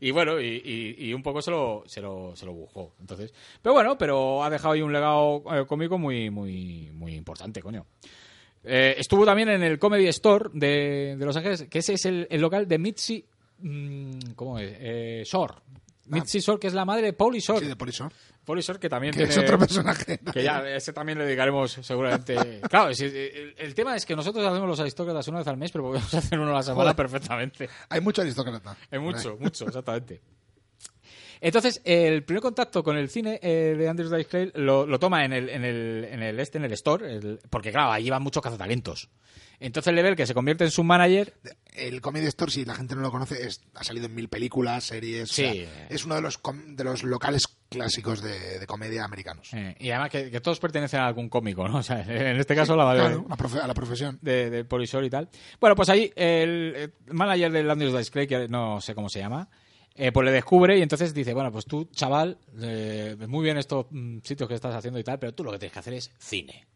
Y 0.00 0.10
bueno, 0.10 0.40
y, 0.40 0.60
y- 0.98 1.06
y 1.08 1.14
un 1.14 1.22
poco 1.22 1.40
se 1.40 1.50
lo, 1.50 1.84
se 1.86 2.00
lo, 2.00 2.34
se 2.36 2.44
lo 2.46 2.52
buscó. 2.52 2.94
Entonces, 3.00 3.32
pero 3.62 3.72
bueno, 3.74 3.96
pero 3.96 4.42
ha 4.44 4.50
dejado 4.50 4.74
ahí 4.74 4.82
un 4.82 4.92
legado 4.92 5.42
eh, 5.52 5.64
cómico 5.66 5.98
muy, 5.98 6.30
muy, 6.30 6.90
muy 6.92 7.14
importante, 7.14 7.62
coño. 7.62 7.86
Eh, 8.64 8.94
estuvo 8.98 9.24
también 9.24 9.48
en 9.48 9.62
el 9.62 9.78
Comedy 9.78 10.06
Store 10.08 10.50
de, 10.52 11.16
de 11.18 11.24
Los 11.26 11.36
Ángeles, 11.36 11.66
que 11.68 11.78
ese 11.80 11.94
es 11.94 12.04
el, 12.06 12.26
el 12.30 12.40
local 12.40 12.66
de 12.68 12.78
Mitzi. 12.78 13.24
mm, 13.58 14.32
¿Cómo 14.36 14.58
es? 14.58 14.72
Eh, 14.78 15.22
Shore. 15.26 15.54
Mitzi 16.06 16.40
Shore, 16.40 16.58
que 16.60 16.66
es 16.66 16.74
la 16.74 16.84
madre 16.84 17.06
de 17.06 17.12
Pauli 17.12 17.38
Shore. 17.40 17.60
Sí, 17.60 17.66
de. 17.66 17.76
Pauli 18.44 18.60
Shore, 18.60 18.78
que 18.80 18.88
también 18.88 19.12
Que 19.12 19.18
tiene. 19.18 19.32
es 19.32 19.38
otro 19.38 19.56
personaje. 19.58 20.18
Que 20.32 20.42
ya, 20.42 20.68
ese 20.68 20.92
también 20.92 21.16
le 21.18 21.24
dedicaremos 21.24 21.72
seguramente. 21.80 22.60
Claro, 22.68 22.90
es- 22.90 23.00
el, 23.00 23.54
el 23.56 23.74
tema 23.74 23.94
es 23.96 24.04
que 24.04 24.16
nosotros 24.16 24.44
hacemos 24.44 24.68
los 24.68 24.80
aristócratas 24.80 25.26
una 25.28 25.38
vez 25.38 25.46
al 25.48 25.56
mes, 25.56 25.70
pero 25.70 25.84
podemos 25.84 26.12
hacer 26.14 26.38
uno 26.40 26.50
a 26.50 26.54
la 26.54 26.62
semana 26.62 26.82
Joder. 26.82 26.96
perfectamente. 26.96 27.68
Hay 27.88 28.00
mucho 28.00 28.20
aristócrata. 28.22 28.76
Hay 28.90 28.98
mucho, 28.98 29.36
mucho, 29.38 29.66
exactamente. 29.66 30.20
Entonces, 31.44 31.82
el 31.84 32.22
primer 32.22 32.40
contacto 32.40 32.84
con 32.84 32.96
el 32.96 33.10
cine 33.10 33.40
eh, 33.42 33.74
de 33.76 33.88
Andrew 33.88 34.08
Dice 34.08 34.24
Clay 34.28 34.52
lo, 34.54 34.86
lo 34.86 34.98
toma 35.00 35.24
en 35.24 35.32
el, 35.32 35.48
en 35.48 35.64
el, 35.64 36.06
en 36.08 36.22
el 36.22 36.38
este, 36.38 36.58
en 36.58 36.64
el 36.64 36.72
store, 36.72 37.16
el- 37.16 37.40
porque 37.50 37.72
claro, 37.72 37.90
ahí 37.90 38.08
van 38.08 38.22
muchos 38.22 38.42
cazatalentos. 38.42 39.10
Entonces 39.58 39.92
le 39.92 40.02
ve 40.02 40.08
el 40.10 40.16
que 40.16 40.26
se 40.26 40.34
convierte 40.34 40.64
en 40.64 40.70
su 40.70 40.82
manager. 40.84 41.34
El 41.72 42.00
Comedy 42.00 42.26
Store, 42.26 42.50
si 42.50 42.64
la 42.64 42.74
gente 42.74 42.94
no 42.96 43.00
lo 43.02 43.10
conoce, 43.10 43.44
es- 43.46 43.60
ha 43.74 43.82
salido 43.84 44.06
en 44.06 44.14
mil 44.14 44.28
películas, 44.28 44.84
series. 44.84 45.30
o 45.30 45.34
sea, 45.34 45.52
Sí. 45.52 45.66
es 45.88 46.04
uno 46.04 46.14
de 46.16 46.20
los, 46.22 46.38
com- 46.38 46.76
de 46.76 46.84
los 46.84 47.02
locales 47.04 47.42
clásicos 47.68 48.22
de, 48.22 48.58
de 48.60 48.66
comedia 48.66 49.04
americanos. 49.04 49.50
eh, 49.52 49.74
y 49.80 49.90
además 49.90 50.10
que, 50.10 50.30
que 50.30 50.40
todos 50.40 50.58
pertenecen 50.60 51.00
a 51.00 51.06
algún 51.08 51.28
cómico, 51.28 51.68
¿no? 51.68 51.78
O 51.78 51.82
sea, 51.82 52.02
en 52.02 52.38
este 52.38 52.54
caso 52.54 52.76
la 52.76 52.84
mayoría. 52.84 53.10
Claro, 53.18 53.26
a, 53.30 53.36
profe- 53.36 53.60
a 53.62 53.66
la 53.66 53.74
profesión. 53.74 54.18
de, 54.22 54.48
de 54.50 54.64
Polisor 54.64 55.04
y 55.04 55.10
tal. 55.10 55.28
Bueno, 55.60 55.74
pues 55.74 55.88
ahí 55.88 56.12
el, 56.16 56.74
el 57.08 57.14
manager 57.14 57.50
del 57.52 57.68
Andrews 57.70 57.96
Dice 57.98 58.10
Clay, 58.12 58.26
que 58.28 58.48
no 58.48 58.80
sé 58.80 58.94
cómo 58.94 59.08
se 59.08 59.20
llama, 59.20 59.48
eh, 59.94 60.12
pues 60.12 60.24
le 60.24 60.32
descubre 60.32 60.78
y 60.78 60.82
entonces 60.82 61.12
dice, 61.14 61.34
bueno, 61.34 61.52
pues 61.52 61.64
tú, 61.66 61.84
chaval, 61.92 62.38
eh, 62.60 63.16
muy 63.28 63.44
bien 63.44 63.58
estos 63.58 63.86
mm, 63.90 64.18
sitios 64.22 64.48
que 64.48 64.54
estás 64.54 64.74
haciendo 64.74 64.98
y 64.98 65.04
tal, 65.04 65.18
pero 65.18 65.34
tú 65.34 65.44
lo 65.44 65.52
que 65.52 65.58
tienes 65.58 65.72
que 65.72 65.78
hacer 65.78 65.94
es 65.94 66.10
cine. 66.18 66.66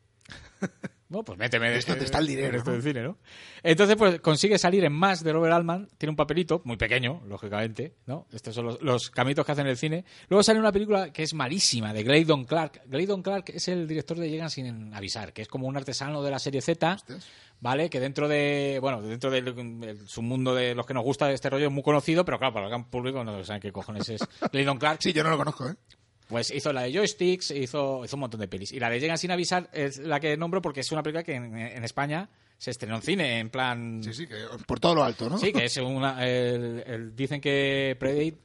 Bueno, 1.08 1.24
pues 1.24 1.38
méteme 1.38 1.76
Esto 1.76 1.94
te 1.94 2.04
está 2.04 2.18
el 2.18 2.26
dinero, 2.26 2.58
esto 2.58 2.72
¿no? 2.72 2.82
cine, 2.82 3.02
¿no? 3.02 3.18
Entonces, 3.62 3.94
pues 3.96 4.20
consigue 4.20 4.58
salir 4.58 4.84
en 4.84 4.92
más 4.92 5.22
de 5.22 5.32
Robert 5.32 5.54
Altman, 5.54 5.88
tiene 5.98 6.10
un 6.10 6.16
papelito, 6.16 6.62
muy 6.64 6.76
pequeño, 6.76 7.22
lógicamente, 7.28 7.94
¿no? 8.06 8.26
Estos 8.32 8.54
son 8.56 8.66
los, 8.66 8.82
los 8.82 9.10
camitos 9.10 9.46
que 9.46 9.52
hacen 9.52 9.66
en 9.66 9.70
el 9.70 9.76
cine. 9.76 10.04
Luego 10.28 10.42
sale 10.42 10.58
una 10.58 10.72
película 10.72 11.12
que 11.12 11.22
es 11.22 11.32
malísima, 11.32 11.92
de 11.92 12.02
Glaydon 12.02 12.44
Clark. 12.44 12.82
Glaydon 12.86 13.22
Clark 13.22 13.50
es 13.50 13.68
el 13.68 13.86
director 13.86 14.18
de 14.18 14.28
Llegan 14.28 14.50
sin 14.50 14.92
avisar, 14.94 15.32
que 15.32 15.42
es 15.42 15.48
como 15.48 15.68
un 15.68 15.76
artesano 15.76 16.24
de 16.24 16.30
la 16.32 16.40
serie 16.40 16.60
Z, 16.60 16.98
¿vale? 17.60 17.90
Que 17.90 18.00
dentro 18.00 18.28
de, 18.28 18.78
bueno, 18.80 19.02
dentro 19.02 19.30
del 19.30 19.54
del 19.80 20.08
submundo 20.08 20.54
de 20.54 20.74
los 20.74 20.86
que 20.86 20.94
nos 20.94 21.04
gusta 21.04 21.30
este 21.32 21.50
rollo 21.50 21.66
es 21.66 21.72
muy 21.72 21.82
conocido, 21.82 22.24
pero 22.24 22.38
claro, 22.38 22.54
para 22.54 22.66
el 22.66 22.70
gran 22.70 22.88
público 22.90 23.22
no 23.24 23.44
saben 23.44 23.60
qué 23.60 23.72
cojones 23.72 24.08
es 24.08 24.20
Glaydon 24.52 24.78
Clark. 24.78 24.98
Sí, 25.02 25.12
yo 25.12 25.22
no 25.24 25.30
lo 25.30 25.38
conozco, 25.38 25.68
¿eh? 25.68 25.74
Pues 26.28 26.50
hizo 26.50 26.72
la 26.72 26.82
de 26.82 26.92
Joysticks, 26.92 27.52
hizo, 27.52 28.04
hizo 28.04 28.16
un 28.16 28.20
montón 28.20 28.40
de 28.40 28.48
pelis. 28.48 28.72
Y 28.72 28.80
la 28.80 28.90
de 28.90 28.98
Llegan 28.98 29.16
sin 29.16 29.30
avisar 29.30 29.70
es 29.72 29.98
la 29.98 30.18
que 30.18 30.36
nombro 30.36 30.60
porque 30.60 30.80
es 30.80 30.90
una 30.90 31.02
película 31.02 31.22
que 31.22 31.34
en, 31.34 31.56
en 31.56 31.84
España 31.84 32.28
se 32.58 32.70
estrenó 32.70 32.96
en 32.96 33.02
cine, 33.02 33.38
en 33.38 33.50
plan... 33.50 34.00
Sí, 34.02 34.14
sí, 34.14 34.26
que 34.26 34.34
por 34.66 34.80
todo 34.80 34.94
lo 34.94 35.04
alto, 35.04 35.28
¿no? 35.28 35.36
Sí, 35.38 35.52
que 35.52 35.66
es 35.66 35.76
una... 35.76 36.26
el- 36.26 36.82
el- 36.86 37.14
dicen 37.16 37.40
que 37.40 37.96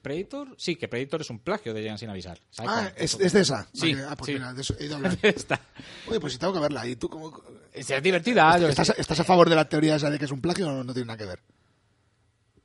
Predator... 0.01 0.53
Sí, 0.57 0.75
que 0.75 0.87
Predator 0.89 1.21
es 1.21 1.29
un 1.29 1.39
plagio 1.39 1.73
de 1.73 1.81
Llegan 1.81 1.97
sin 1.97 2.09
avisar. 2.09 2.37
¿Sabes 2.49 2.71
Ah, 2.73 2.91
es, 2.97 3.17
es 3.19 3.31
de 3.33 3.41
esa. 3.41 3.67
Sí, 3.73 3.93
Vale, 3.93 4.07
ah, 4.09 4.15
pues 4.17 4.25
sí. 4.27 4.33
mira, 4.33 4.53
de 4.53 4.61
eso 4.61 4.75
he 4.79 4.85
ido 4.85 4.95
a 4.95 4.97
hablar. 4.97 5.17
Está. 5.21 5.61
Oye, 6.07 6.19
pues 6.19 6.33
si 6.33 6.39
tengo 6.39 6.53
que 6.53 6.59
verla. 6.59 6.85
¿Y 6.85 6.95
tú 6.97 7.09
cómo...? 7.09 7.41
Es 7.73 7.87
divertida. 8.03 8.57
¿Estás, 8.67 8.87
sé. 8.87 8.95
¿Estás 8.97 9.19
a 9.21 9.23
favor 9.23 9.49
de 9.49 9.55
la 9.55 9.69
teoría 9.69 9.95
esa 9.95 10.09
de 10.09 10.19
que 10.19 10.25
es 10.25 10.31
un 10.31 10.41
plagio 10.41 10.67
o 10.67 10.71
no, 10.71 10.83
no 10.83 10.93
tiene 10.93 11.07
nada 11.07 11.17
que 11.17 11.25
ver? 11.25 11.39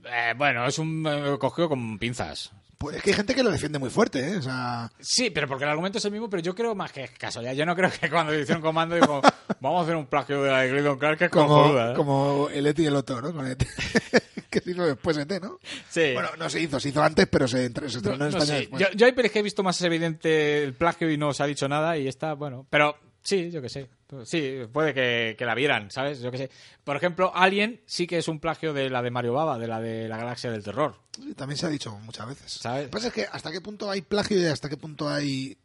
Eh, 0.05 0.35
bueno, 0.37 0.67
es 0.67 0.79
un 0.79 1.07
eh, 1.07 1.37
cogido 1.39 1.69
con 1.69 1.99
pinzas. 1.99 2.51
Pues 2.79 2.97
es 2.97 3.03
que 3.03 3.11
hay 3.11 3.17
gente 3.17 3.35
que 3.35 3.43
lo 3.43 3.51
defiende 3.51 3.79
muy 3.79 3.89
fuerte, 3.91 4.21
¿eh? 4.33 4.37
O 4.37 4.43
sea, 4.43 4.91
Sí, 5.01 5.31
pero 5.31 5.49
porque 5.49 5.65
el 5.65 5.71
argumento 5.71 5.99
es 5.99 6.05
el 6.05 6.13
mismo, 6.13 6.29
pero 6.29 6.43
yo 6.43 6.55
creo 6.55 6.75
más 6.75 6.93
que 6.93 7.05
es 7.05 7.11
casualidad. 7.13 7.55
Yo 7.55 7.65
no 7.65 7.75
creo 7.75 7.91
que 7.91 8.11
cuando 8.11 8.35
hicieron 8.39 8.61
comando 8.63 8.95
digo, 8.97 9.23
vamos 9.61 9.81
a 9.81 9.83
hacer 9.85 9.97
un 9.97 10.07
plagio 10.07 10.43
de 10.43 10.51
la 10.51 10.61
de 10.61 10.99
Clark 10.99 11.19
que 11.19 11.25
es 11.27 11.31
como, 11.31 11.47
cojonuda, 11.49 11.93
¿eh? 11.93 11.95
como 11.95 12.49
el 12.53 12.67
Eti 12.67 12.83
y 12.83 12.87
el 12.87 12.97
Otto, 12.97 13.21
¿no? 13.23 13.33
Con 13.33 13.47
ET. 13.47 13.65
que 14.51 14.61
se 14.61 14.71
hizo 14.73 14.87
después 14.87 15.17
ET, 15.17 15.41
¿no? 15.43 15.59
Sí. 15.89 16.13
Bueno, 16.13 16.29
no 16.39 16.51
se 16.51 16.61
hizo, 16.61 16.79
se 16.79 16.91
hizo 16.91 17.03
antes, 17.03 17.27
pero 17.29 17.49
se, 17.49 17.65
entre- 17.65 17.89
se 17.89 18.01
No, 18.03 18.13
en 18.13 18.19
no 18.19 18.27
España 18.27 18.45
sé. 18.47 18.55
después. 18.55 18.83
Yo, 18.83 18.89
yo 18.95 19.07
hay 19.07 19.13
pelis 19.13 19.33
que 19.33 19.39
he 19.39 19.43
visto 19.43 19.63
más 19.63 19.81
evidente 19.83 20.63
el 20.63 20.75
plagio 20.75 21.11
y 21.11 21.17
no 21.17 21.33
se 21.33 21.43
ha 21.43 21.47
dicho 21.47 21.69
nada 21.69 21.97
y 21.97 22.07
está, 22.09 22.35
bueno. 22.35 22.67
Pero 22.71 22.97
sí, 23.23 23.51
yo 23.51 23.63
qué 23.63 23.69
sé. 23.69 23.89
Sí, 24.25 24.61
puede 24.73 24.95
que, 24.95 25.35
que 25.37 25.45
la 25.45 25.55
vieran, 25.55 25.91
¿sabes? 25.91 26.21
Yo 26.21 26.31
qué 26.31 26.39
sé. 26.39 26.51
Por 26.85 26.97
ejemplo, 26.97 27.33
Alien 27.35 27.81
sí 27.87 28.07
que 28.07 28.19
es 28.19 28.29
un 28.29 28.39
plagio 28.41 28.73
de 28.73 28.89
la 28.89 29.03
de 29.03 29.11
Mario 29.11 29.33
Baba, 29.33 29.59
de 29.59 29.67
la 29.67 29.81
de 29.81 30.09
la 30.09 30.17
galaxia 30.17 30.51
del 30.51 30.63
terror. 30.63 30.95
Sí, 31.21 31.35
También 31.35 31.59
se 31.59 31.67
ha 31.67 31.69
dicho 31.71 31.91
muchas 32.05 32.29
veces. 32.29 32.53
¿Sabes? 32.53 32.83
Lo 32.85 32.87
que 32.91 32.93
pasa 32.93 33.07
es 33.09 33.13
que 33.13 33.27
hasta 33.31 33.51
qué 33.51 33.61
punto 33.61 33.91
hay 33.91 34.03
plagio 34.03 34.39
y 34.41 34.45
hasta 34.47 34.69
qué 34.69 34.77
punto 34.77 35.09
hay 35.09 35.57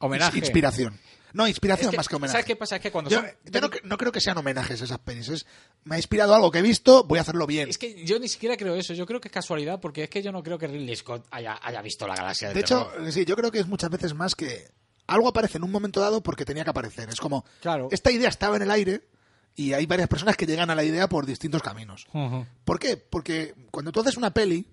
Homenaje. 0.00 0.38
inspiración. 0.38 0.98
No, 1.32 1.48
inspiración 1.48 1.86
Es 1.88 1.90
que, 1.90 1.96
más 1.96 2.08
que 2.08 2.14
homenaje. 2.16 2.32
¿Sabes 2.32 2.46
qué 2.46 2.54
pasa? 2.56 2.76
Es 2.76 2.82
que 2.82 2.92
cuando 2.92 3.10
Yo, 3.10 3.18
son- 3.18 3.28
yo 3.44 3.60
no, 3.60 3.68
cre- 3.68 3.82
no 3.82 3.96
creo 3.98 4.12
que 4.12 4.20
sean 4.20 4.38
homenajes 4.38 4.80
esas 4.80 4.98
pelis. 5.00 5.28
Es, 5.28 5.46
me 5.82 5.96
ha 5.96 5.98
inspirado 5.98 6.32
algo 6.34 6.50
que 6.52 6.60
he 6.60 6.62
visto, 6.62 7.02
voy 7.04 7.18
a 7.18 7.22
hacerlo 7.22 7.44
bien. 7.46 7.68
Es 7.68 7.76
que 7.78 8.04
yo 8.04 8.20
ni 8.20 8.28
siquiera 8.28 8.56
creo 8.56 8.76
eso. 8.76 8.94
Yo 8.94 9.04
creo 9.04 9.20
que 9.20 9.26
es 9.28 9.32
casualidad 9.34 9.80
porque 9.80 10.04
es 10.04 10.10
que 10.10 10.22
yo 10.22 10.30
no 10.30 10.44
creo 10.44 10.58
que 10.58 10.68
Ridley 10.68 10.94
Scott 10.94 11.26
haya, 11.32 11.58
haya 11.60 11.82
visto 11.82 12.06
la 12.06 12.14
galaxia 12.14 12.48
del 12.48 12.54
De 12.54 12.60
hecho, 12.60 12.86
terror. 12.86 13.08
eh, 13.08 13.12
sí, 13.12 13.24
yo 13.24 13.34
creo 13.34 13.50
que 13.50 13.58
es 13.58 13.66
muchas 13.66 13.90
veces 13.90 14.14
más 14.14 14.36
que 14.36 14.68
algo 15.06 15.28
aparece 15.28 15.58
en 15.58 15.64
un 15.64 15.70
momento 15.70 16.00
dado 16.00 16.22
porque 16.22 16.44
tenía 16.44 16.64
que 16.64 16.70
aparecer. 16.70 17.08
Es 17.08 17.20
como, 17.20 17.44
Claro. 17.60 17.88
esta 17.90 18.10
idea 18.10 18.28
estaba 18.28 18.56
en 18.56 18.62
el 18.62 18.70
aire 18.70 19.02
y 19.56 19.72
hay 19.72 19.86
varias 19.86 20.08
personas 20.08 20.36
que 20.36 20.46
llegan 20.46 20.70
a 20.70 20.74
la 20.74 20.84
idea 20.84 21.08
por 21.08 21.26
distintos 21.26 21.62
caminos. 21.62 22.06
¿Por 22.64 22.78
qué? 22.78 22.96
Porque 22.96 23.54
cuando 23.70 23.92
tú 23.92 24.00
haces 24.00 24.16
una 24.16 24.32
peli, 24.32 24.66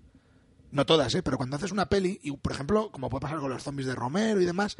no 0.70 0.86
todas, 0.86 1.14
¿eh? 1.14 1.22
pero 1.22 1.36
cuando 1.36 1.56
haces 1.56 1.70
una 1.70 1.86
peli, 1.86 2.18
y 2.22 2.32
por 2.32 2.52
ejemplo, 2.52 2.90
como 2.90 3.10
puede 3.10 3.20
pasar 3.20 3.38
con 3.38 3.50
los 3.50 3.62
zombies 3.62 3.86
de 3.86 3.94
Romero 3.94 4.40
y 4.40 4.46
demás, 4.46 4.76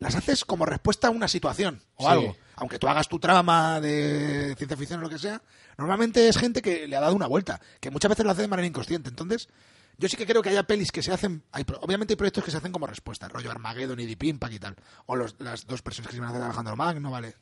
las 0.00 0.14
haces 0.16 0.44
como 0.46 0.64
respuesta 0.64 1.08
a 1.08 1.10
una 1.10 1.28
situación 1.28 1.82
o 1.96 2.04
Sí. 2.04 2.08
algo. 2.10 2.36
Aunque 2.56 2.78
tú 2.78 2.88
hagas 2.88 3.06
tu 3.06 3.18
trama 3.18 3.78
de 3.82 4.54
ciencia 4.56 4.78
ficción 4.78 5.00
o 5.00 5.02
lo 5.02 5.10
que 5.10 5.18
sea, 5.18 5.42
normalmente 5.76 6.26
es 6.26 6.38
gente 6.38 6.62
que 6.62 6.88
le 6.88 6.96
ha 6.96 7.00
dado 7.00 7.14
una 7.14 7.26
vuelta, 7.26 7.60
que 7.80 7.90
muchas 7.90 8.08
veces 8.08 8.24
lo 8.24 8.32
hace 8.32 8.40
de 8.42 8.48
manera 8.48 8.66
inconsciente. 8.66 9.10
Entonces, 9.10 9.48
yo 9.98 10.08
sí 10.08 10.16
que 10.16 10.26
creo 10.26 10.42
que 10.42 10.50
haya 10.50 10.62
pelis 10.64 10.92
que 10.92 11.02
se 11.02 11.12
hacen, 11.12 11.42
hay, 11.52 11.64
obviamente 11.80 12.12
hay 12.12 12.16
proyectos 12.16 12.44
que 12.44 12.50
se 12.50 12.56
hacen 12.58 12.72
como 12.72 12.86
respuesta, 12.86 13.28
rollo 13.28 13.50
Armageddon 13.50 13.98
y 14.00 14.06
Deep 14.06 14.22
Impact 14.24 14.52
y 14.54 14.58
tal, 14.58 14.76
o 15.06 15.16
los- 15.16 15.36
las 15.38 15.66
dos 15.66 15.82
personas 15.82 16.08
que 16.10 16.14
se 16.16 16.20
van 16.20 16.28
a 16.28 16.32
hacer 16.32 16.42
Alejandro 16.42 16.76
Magno, 16.76 17.10
¿vale? 17.10 17.34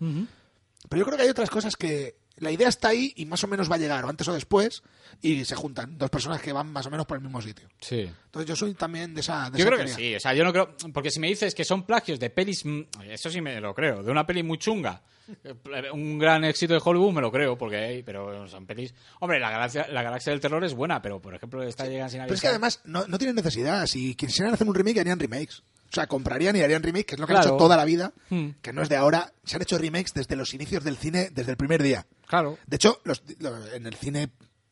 Pero 0.89 1.01
yo 1.01 1.05
creo 1.07 1.17
que 1.17 1.23
hay 1.25 1.31
otras 1.31 1.51
cosas 1.51 1.77
que 1.77 2.17
la 2.39 2.51
idea 2.51 2.68
está 2.68 2.89
ahí 2.89 3.12
y 3.16 3.26
más 3.26 3.43
o 3.45 3.47
menos 3.47 3.70
va 3.70 3.76
a 3.76 3.78
llegar, 3.78 4.05
o 4.05 4.09
antes 4.09 4.26
o 4.28 4.32
después, 4.32 4.82
y 5.22 5.45
se 5.45 5.55
juntan 5.55 5.97
dos 5.97 6.11
personas 6.11 6.41
que 6.43 6.53
van 6.53 6.70
más 6.72 6.87
o 6.87 6.91
menos 6.91 7.07
por 7.07 7.16
el 7.16 7.22
mismo 7.22 7.41
sitio. 7.41 7.68
Sí. 7.80 8.01
Entonces 8.26 8.49
yo 8.49 8.57
soy 8.57 8.74
también 8.74 9.14
de 9.14 9.20
esa. 9.20 9.51
De 9.51 9.59
Yo 9.59 9.64
esa 9.64 9.74
creo 9.74 9.87
que 9.87 9.93
sí, 9.93 10.14
o 10.16 10.20
sea, 10.20 10.35
yo 10.35 10.43
no 10.45 10.53
creo. 10.53 10.74
Porque 10.93 11.11
si 11.11 11.20
me 11.20 11.28
dices 11.28 11.55
que 11.55 11.64
son 11.64 11.85
plagios 11.85 12.18
de 12.18 12.30
pelis. 12.30 12.64
mm, 12.64 12.80
Eso 13.11 13.30
sí 13.30 13.41
me 13.41 13.61
lo 13.61 13.74
creo. 13.74 14.03
De 14.03 14.11
una 14.11 14.26
peli 14.26 14.43
muy 14.43 14.59
chunga. 14.59 15.03
eh, 15.45 15.55
Un 15.93 16.18
gran 16.18 16.45
éxito 16.45 16.74
de 16.74 16.80
Hollywood 16.85 17.12
me 17.12 17.20
lo 17.20 17.30
creo, 17.30 17.57
porque 17.57 17.76
hay, 17.76 18.03
pero 18.03 18.47
son 18.49 18.66
pelis. 18.66 18.93
Hombre, 19.20 19.39
la 19.39 19.51
galaxia, 19.51 19.87
la 19.91 20.03
galaxia 20.03 20.32
del 20.32 20.41
terror 20.41 20.62
es 20.64 20.74
buena, 20.74 21.01
pero 21.01 21.20
por 21.22 21.35
ejemplo, 21.35 21.62
esta 21.62 21.87
llegan 21.87 22.11
sin 22.11 22.20
Pero 22.22 22.35
es 22.35 22.41
que 22.41 22.49
además 22.49 22.80
no, 22.85 23.07
no 23.07 23.16
tienen 23.18 23.37
necesidad. 23.37 23.87
Si 23.87 24.14
quisieran 24.16 24.55
hacer 24.55 24.66
un 24.66 24.74
remake, 24.74 24.99
harían 25.01 25.20
remakes. 25.20 25.62
O 25.95 26.01
sea, 26.01 26.09
comprarían 26.09 26.57
y 26.57 26.61
harían 26.61 26.83
remake, 26.83 27.07
que 27.07 27.15
es 27.15 27.21
lo 27.21 27.27
que 27.29 27.35
han 27.35 27.43
hecho 27.43 27.57
toda 27.57 27.77
la 27.77 27.85
vida, 27.85 28.13
Hmm. 28.31 28.49
que 28.61 28.73
no 28.73 28.83
es 28.83 28.89
de 28.89 28.97
ahora. 28.97 29.33
Se 29.45 29.55
han 29.55 29.63
hecho 29.63 29.79
remakes 29.79 30.13
desde 30.13 30.35
los 30.35 30.53
inicios 30.53 30.83
del 30.83 30.97
cine, 30.97 31.31
desde 31.33 31.53
el 31.53 31.57
primer 31.57 31.83
día. 31.85 32.05
Claro. 32.27 32.59
De 32.67 32.75
hecho, 32.77 33.01
los, 33.05 33.23
lo- 33.39 33.73
en 33.73 33.87
el 33.87 33.95
cine 33.95 34.31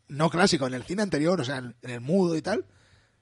no 0.08 0.28
clásico, 0.30 0.66
en 0.66 0.74
el 0.74 0.82
cine 0.82 1.02
anterior, 1.02 1.40
o 1.40 1.44
sea, 1.44 1.58
en, 1.58 1.76
en 1.82 1.90
el 1.90 2.00
mudo 2.00 2.36
y 2.36 2.42
tal, 2.42 2.64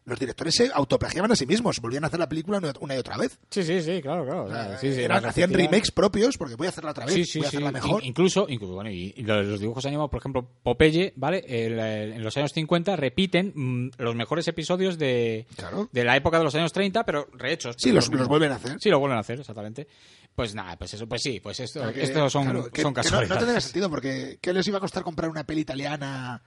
los 0.06 0.18
directores 0.18 0.54
se 0.54 0.70
autoplagiaban 0.72 1.30
a 1.30 1.36
sí 1.36 1.46
mismos, 1.46 1.80
volvían 1.80 2.04
a 2.04 2.06
hacer 2.08 2.18
la 2.18 2.28
película 2.28 2.60
una, 2.80 2.94
y 2.94 2.98
otra 2.98 3.16
vez. 3.16 3.38
Sí, 3.50 3.62
sí, 3.62 3.80
sí, 3.82 4.00
claro, 4.02 4.24
claro. 4.24 4.44
o 4.44 4.48
sea, 4.50 4.78
sí, 4.78 4.92
sí, 4.94 5.02
Eran- 5.02 5.22
la 5.22 5.28
hacían 5.28 5.52
remakes 5.52 5.90
propios 5.90 6.36
porque 6.38 6.54
voy 6.56 6.66
a 6.66 6.70
hacerla 6.70 6.90
otra 6.92 7.06
vez, 7.06 7.28
Sí, 7.30 7.38
voy 7.38 7.44
a 7.44 7.48
hacerla 7.48 7.70
mejor. 7.72 8.02
In- 8.02 8.08
incluso, 8.08 8.46
incluso 8.48 8.74
bueno, 8.74 8.90
y, 8.90 9.12
y 9.16 9.22
los 9.22 9.46
los 9.46 9.60
dibujos 9.60 9.84
animados, 9.86 10.10
por 10.10 10.18
ejemplo, 10.20 10.48
Popeye, 10.62 11.12
¿vale? 11.16 11.44
El, 11.46 11.78
eh, 11.78 12.14
en 12.16 12.22
los 12.24 12.36
años 12.36 12.52
50 12.52 12.96
repiten 12.96 13.52
mm, 13.54 13.90
los 13.98 14.14
mejores 14.14 14.48
episodios 14.48 14.98
de, 14.98 15.46
Claro. 15.56 15.88
de 15.92 16.04
la 16.04 16.16
época 16.16 16.38
de 16.38 16.44
los 16.44 16.54
años 16.54 16.72
30, 16.72 17.04
pero 17.04 17.26
rehechos. 17.34 17.76
Sí, 17.78 17.90
pero 17.90 17.96
los, 17.96 18.08
los 18.12 18.28
vuelven 18.28 18.52
a 18.52 18.56
hacer. 18.56 18.76
Sí, 18.80 18.88
lo 18.88 18.98
vuelven 18.98 19.18
a 19.18 19.20
hacer, 19.20 19.38
exactamente. 19.40 19.86
Pues 20.34 20.54
nada, 20.54 20.76
pues 20.78 20.94
eso, 20.94 21.06
pues 21.08 21.20
sí, 21.22 21.40
pues 21.40 21.60
esto, 21.60 21.82
Porque, 21.82 22.02
estos 22.04 22.32
son, 22.32 22.44
claro, 22.44 22.70
que- 22.70 22.82
son 22.82 22.94
que 22.94 23.02
no- 23.10 23.20
no, 23.26 23.36
tendría 23.36 23.60
sentido 23.60 23.90
porque 23.90 24.38
¿qué 24.40 24.52
les 24.52 24.66
iba 24.68 24.78
a 24.78 24.80
costar 24.80 25.02
comprar 25.02 25.28
una 25.30 25.44
peli 25.44 25.60
italiana? 25.62 26.42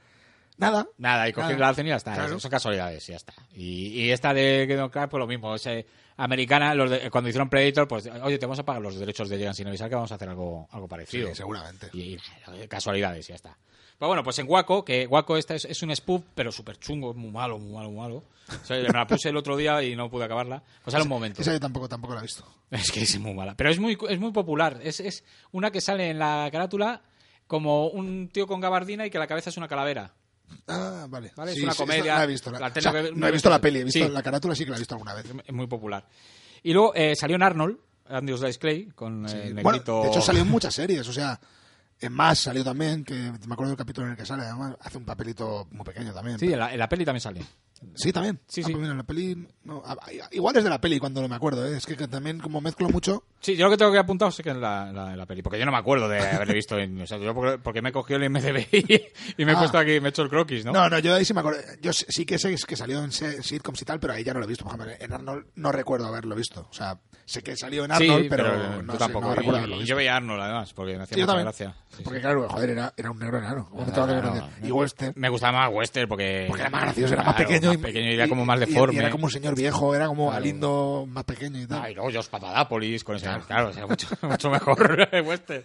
Nada. 0.63 0.87
Nada, 0.97 1.27
y 1.29 1.33
coger 1.33 1.51
Nada. 1.51 1.59
la 1.59 1.69
hacen 1.69 1.85
y 1.85 1.89
ya 1.89 1.95
está. 1.97 2.13
Claro. 2.13 2.39
Son 2.39 2.51
casualidades 2.51 3.07
y 3.07 3.11
ya 3.11 3.17
está. 3.17 3.33
Y, 3.55 4.01
y 4.01 4.11
esta 4.11 4.33
de 4.33 4.65
Kingdom 4.67 4.89
Clark, 4.89 5.09
pues 5.09 5.19
lo 5.19 5.27
mismo. 5.27 5.53
Es, 5.55 5.65
eh, 5.67 5.85
americana, 6.17 6.73
los 6.75 6.89
de- 6.89 7.09
cuando 7.09 7.29
hicieron 7.29 7.49
Predator, 7.49 7.87
pues, 7.87 8.07
oye, 8.23 8.37
te 8.37 8.45
vamos 8.45 8.59
a 8.59 8.63
pagar 8.63 8.81
los 8.81 8.95
derechos 8.97 9.29
de 9.29 9.37
Llegan 9.37 9.53
sin 9.55 9.67
avisar 9.67 9.89
que 9.89 9.95
vamos 9.95 10.11
a 10.11 10.15
hacer 10.15 10.29
algo, 10.29 10.67
algo 10.71 10.87
parecido. 10.87 11.27
Sí, 11.29 11.35
seguramente. 11.35 11.89
Y, 11.93 12.13
y 12.15 12.17
nada, 12.47 12.67
casualidades 12.67 13.25
y 13.27 13.29
ya 13.29 13.35
está. 13.35 13.57
Pues 13.97 14.07
bueno, 14.07 14.23
pues 14.23 14.37
en 14.39 14.47
Waco, 14.49 14.83
que 14.83 15.05
Waco 15.07 15.37
esta 15.37 15.55
es, 15.55 15.65
es 15.65 15.81
un 15.83 15.95
spoof, 15.95 16.23
pero 16.35 16.51
súper 16.51 16.77
chungo, 16.77 17.11
es 17.11 17.15
muy 17.15 17.31
malo, 17.31 17.57
muy 17.59 17.73
malo, 17.73 17.89
muy 17.89 17.99
malo. 18.01 18.23
O 18.61 18.65
sea, 18.65 18.77
me 18.77 18.89
la 18.89 19.07
puse 19.07 19.29
el 19.29 19.37
otro 19.37 19.55
día 19.55 19.81
y 19.83 19.95
no 19.95 20.09
pude 20.09 20.25
acabarla. 20.25 20.61
Pues 20.83 20.91
sale 20.91 21.03
un 21.03 21.09
momento. 21.09 21.41
Esa 21.41 21.53
yo 21.53 21.59
tampoco, 21.59 21.87
tampoco 21.87 22.13
la 22.13 22.19
he 22.19 22.23
visto. 22.23 22.43
Es 22.71 22.91
que 22.91 23.01
es 23.01 23.17
muy 23.19 23.33
mala. 23.33 23.55
Pero 23.55 23.69
es 23.69 23.79
muy, 23.79 23.97
es 24.09 24.19
muy 24.19 24.31
popular. 24.31 24.79
Es, 24.83 24.99
es 24.99 25.23
una 25.51 25.71
que 25.71 25.79
sale 25.79 26.09
en 26.09 26.19
la 26.19 26.49
carátula 26.51 27.01
como 27.47 27.87
un 27.87 28.29
tío 28.29 28.45
con 28.47 28.59
gabardina 28.59 29.05
y 29.05 29.09
que 29.09 29.19
la 29.19 29.27
cabeza 29.27 29.51
es 29.51 29.57
una 29.57 29.67
calavera. 29.67 30.11
Ah, 30.67 31.07
vale. 31.09 31.31
Vale, 31.35 31.53
es 31.53 31.61
una 31.63 31.73
sí, 31.73 31.77
comedia. 31.79 32.17
no 32.17 32.23
he 32.23 32.27
visto. 32.27 32.51
la- 32.51 32.59
La 32.59 32.67
o 32.67 32.71
tengo 32.71 32.83
sea, 32.83 32.91
que 32.91 33.01
ver- 33.01 33.17
no 33.17 33.27
he 33.27 33.31
visto 33.31 33.49
la 33.49 33.59
peli, 33.59 33.79
he 33.79 33.83
visto 33.83 34.05
Sí. 34.05 34.09
la 34.11 34.23
carátula, 34.23 34.55
sí 34.55 34.63
que 34.65 34.71
la 34.71 34.77
he 34.77 34.79
visto 34.79 34.95
alguna 34.95 35.13
vez. 35.13 35.25
Es 35.45 35.53
muy 35.53 35.67
popular. 35.67 36.07
Y 36.63 36.73
luego 36.73 36.93
eh, 36.95 37.15
salió 37.15 37.35
en 37.35 37.43
Arnold, 37.43 37.77
Andrews 38.07 38.41
Dice 38.41 38.59
Clay, 38.59 38.85
con 38.95 39.27
Sí. 39.27 39.35
el 39.37 39.53
Bueno, 39.55 39.71
negrito... 39.71 40.01
de 40.03 40.07
hecho 40.09 40.21
salió 40.21 40.41
en 40.41 40.47
muchas 40.49 40.73
series, 40.73 41.07
o 41.07 41.13
sea, 41.13 41.39
en 41.99 42.13
más 42.13 42.39
salió 42.39 42.63
también, 42.63 43.03
que 43.03 43.13
me 43.13 43.53
acuerdo 43.53 43.69
del 43.71 43.77
capítulo 43.77 44.07
en 44.07 44.11
el 44.11 44.17
que 44.17 44.25
sale, 44.25 44.43
además 44.43 44.75
hace 44.81 44.97
un 44.97 45.05
papelito 45.05 45.67
muy 45.71 45.83
pequeño 45.85 46.13
también. 46.13 46.37
Sí, 46.39 46.51
en 46.51 46.59
la, 46.59 46.71
en 46.73 46.79
la 46.79 46.87
peli 46.89 47.05
también 47.05 47.21
sale. 47.21 47.41
Sí, 47.95 48.13
también. 48.13 48.39
Sí, 48.47 48.61
Ah, 48.61 48.67
sí. 48.67 48.71
pues 48.71 48.77
mira, 48.81 48.91
en 48.91 48.97
la 48.97 49.03
peli, 49.03 49.47
no, 49.63 49.81
ah, 49.85 49.97
igual 50.31 50.55
es 50.55 50.63
de 50.63 50.69
la 50.69 50.79
peli 50.79 50.99
cuando 50.99 51.21
no 51.21 51.27
me 51.27 51.35
acuerdo, 51.35 51.65
¿eh? 51.65 51.75
es 51.77 51.85
que, 51.85 51.97
que 51.97 52.07
también 52.07 52.39
como 52.39 52.61
mezclo 52.61 52.87
mucho, 52.89 53.23
Sí, 53.43 53.57
yo 53.57 53.65
lo 53.65 53.71
que 53.71 53.77
tengo 53.77 53.91
que 53.91 53.97
apuntar 53.99 54.29
es 54.29 54.37
que 54.41 54.49
en 54.51 54.61
la, 54.61 54.89
la, 54.93 55.15
la 55.17 55.25
peli, 55.25 55.41
porque 55.41 55.59
yo 55.59 55.65
no 55.65 55.71
me 55.73 55.77
acuerdo 55.77 56.07
de 56.07 56.17
haberle 56.17 56.53
visto 56.53 56.77
en... 56.79 57.01
O 57.01 57.05
sea, 57.05 57.17
yo 57.17 57.33
porque, 57.35 57.57
porque 57.57 57.81
me 57.81 57.89
he 57.89 57.91
cogido 57.91 58.17
el 58.17 58.23
IMDb 58.23 58.65
y, 58.71 59.41
y 59.41 59.45
me 59.45 59.51
he 59.51 59.55
Ah. 59.55 59.59
puesto 59.59 59.77
aquí, 59.77 59.99
me 59.99 60.07
he 60.07 60.09
hecho 60.09 60.21
el 60.21 60.29
croquis, 60.29 60.63
¿no? 60.63 60.71
No, 60.71 60.89
no, 60.89 60.97
yo 60.99 61.13
ahí 61.13 61.25
sí 61.25 61.33
me 61.33 61.41
acuerdo. 61.41 61.59
Yo 61.81 61.91
sí 61.91 62.25
que 62.25 62.39
sé 62.39 62.55
que 62.65 62.75
salió 62.77 63.03
en 63.03 63.11
sitcoms 63.11 63.81
y 63.81 63.85
tal, 63.85 63.99
pero 63.99 64.13
ahí 64.13 64.23
ya 64.23 64.33
no 64.33 64.39
lo 64.39 64.45
he 64.45 64.47
visto. 64.47 64.63
Por 64.63 64.73
ejemplo, 64.75 64.95
en 64.97 65.13
Arnold 65.13 65.45
no 65.55 65.71
recuerdo 65.73 66.07
haberlo 66.07 66.35
visto. 66.37 66.65
O 66.69 66.73
sea, 66.73 66.97
sé 67.25 67.41
que 67.43 67.57
salió 67.57 67.83
en 67.83 67.91
Sí, 67.97 68.03
Arnold, 68.09 68.29
pero, 68.29 68.43
pero 68.45 68.81
no, 68.81 68.85
yo 68.87 68.91
sé, 68.93 68.97
tampoco. 68.99 69.27
no 69.27 69.35
recuerdo 69.35 69.57
y, 69.57 69.59
haberlo 69.59 69.75
visto. 69.77 69.89
yo 69.89 69.95
veía 69.97 70.13
a 70.13 70.17
Arnold, 70.17 70.41
además, 70.41 70.73
porque 70.73 70.97
me 70.97 71.03
hacía 71.03 71.17
yo 71.17 71.23
mucha 71.23 71.27
también. 71.33 71.45
gracia. 71.45 71.75
Sí, 71.89 71.97
sí. 71.97 72.03
Porque 72.05 72.21
claro, 72.21 72.47
joder, 72.49 72.69
era, 72.69 72.93
era 72.95 73.11
un 73.11 73.19
negro 73.19 73.37
enano. 73.39 73.67
¿Cómo 73.69 73.85
no. 73.85 74.49
Y 74.65 74.71
Western. 74.71 75.13
Me 75.17 75.27
gustaba 75.29 75.59
más 75.59 75.69
Western 75.73 76.07
porque... 76.07 76.45
Porque 76.47 76.61
era 76.61 76.69
más 76.71 76.81
gracioso, 76.83 77.13
era 77.13 77.23
más 77.23 77.35
Claro, 77.35 77.49
pequeño. 77.49 77.67
más 77.73 77.77
pequeño 77.77 78.09
y 78.09 78.13
era 78.15 78.27
como 78.29 78.45
más 78.45 78.59
deforme. 78.61 78.95
Y, 78.95 78.99
era 78.99 79.09
como 79.11 79.25
un 79.25 79.31
señor 79.31 79.53
viejo, 79.55 79.93
era 79.93 80.07
como 80.07 80.29
Claro. 80.29 80.45
lindo, 80.45 81.05
más 81.09 81.23
pequeño 81.25 81.59
y 81.59 81.63
Ah, 81.63 81.67
tal. 81.67 81.91
y 81.91 81.95
luego 81.95 82.09
Josh 82.13 82.27
Papadápolis 82.29 83.03
con 83.03 83.17
ese... 83.17 83.27
Claro, 83.41 83.71
era 83.71 83.87
mucho, 83.87 84.07
mucho 84.21 84.49
mejor 84.49 85.07
Western. 85.25 85.63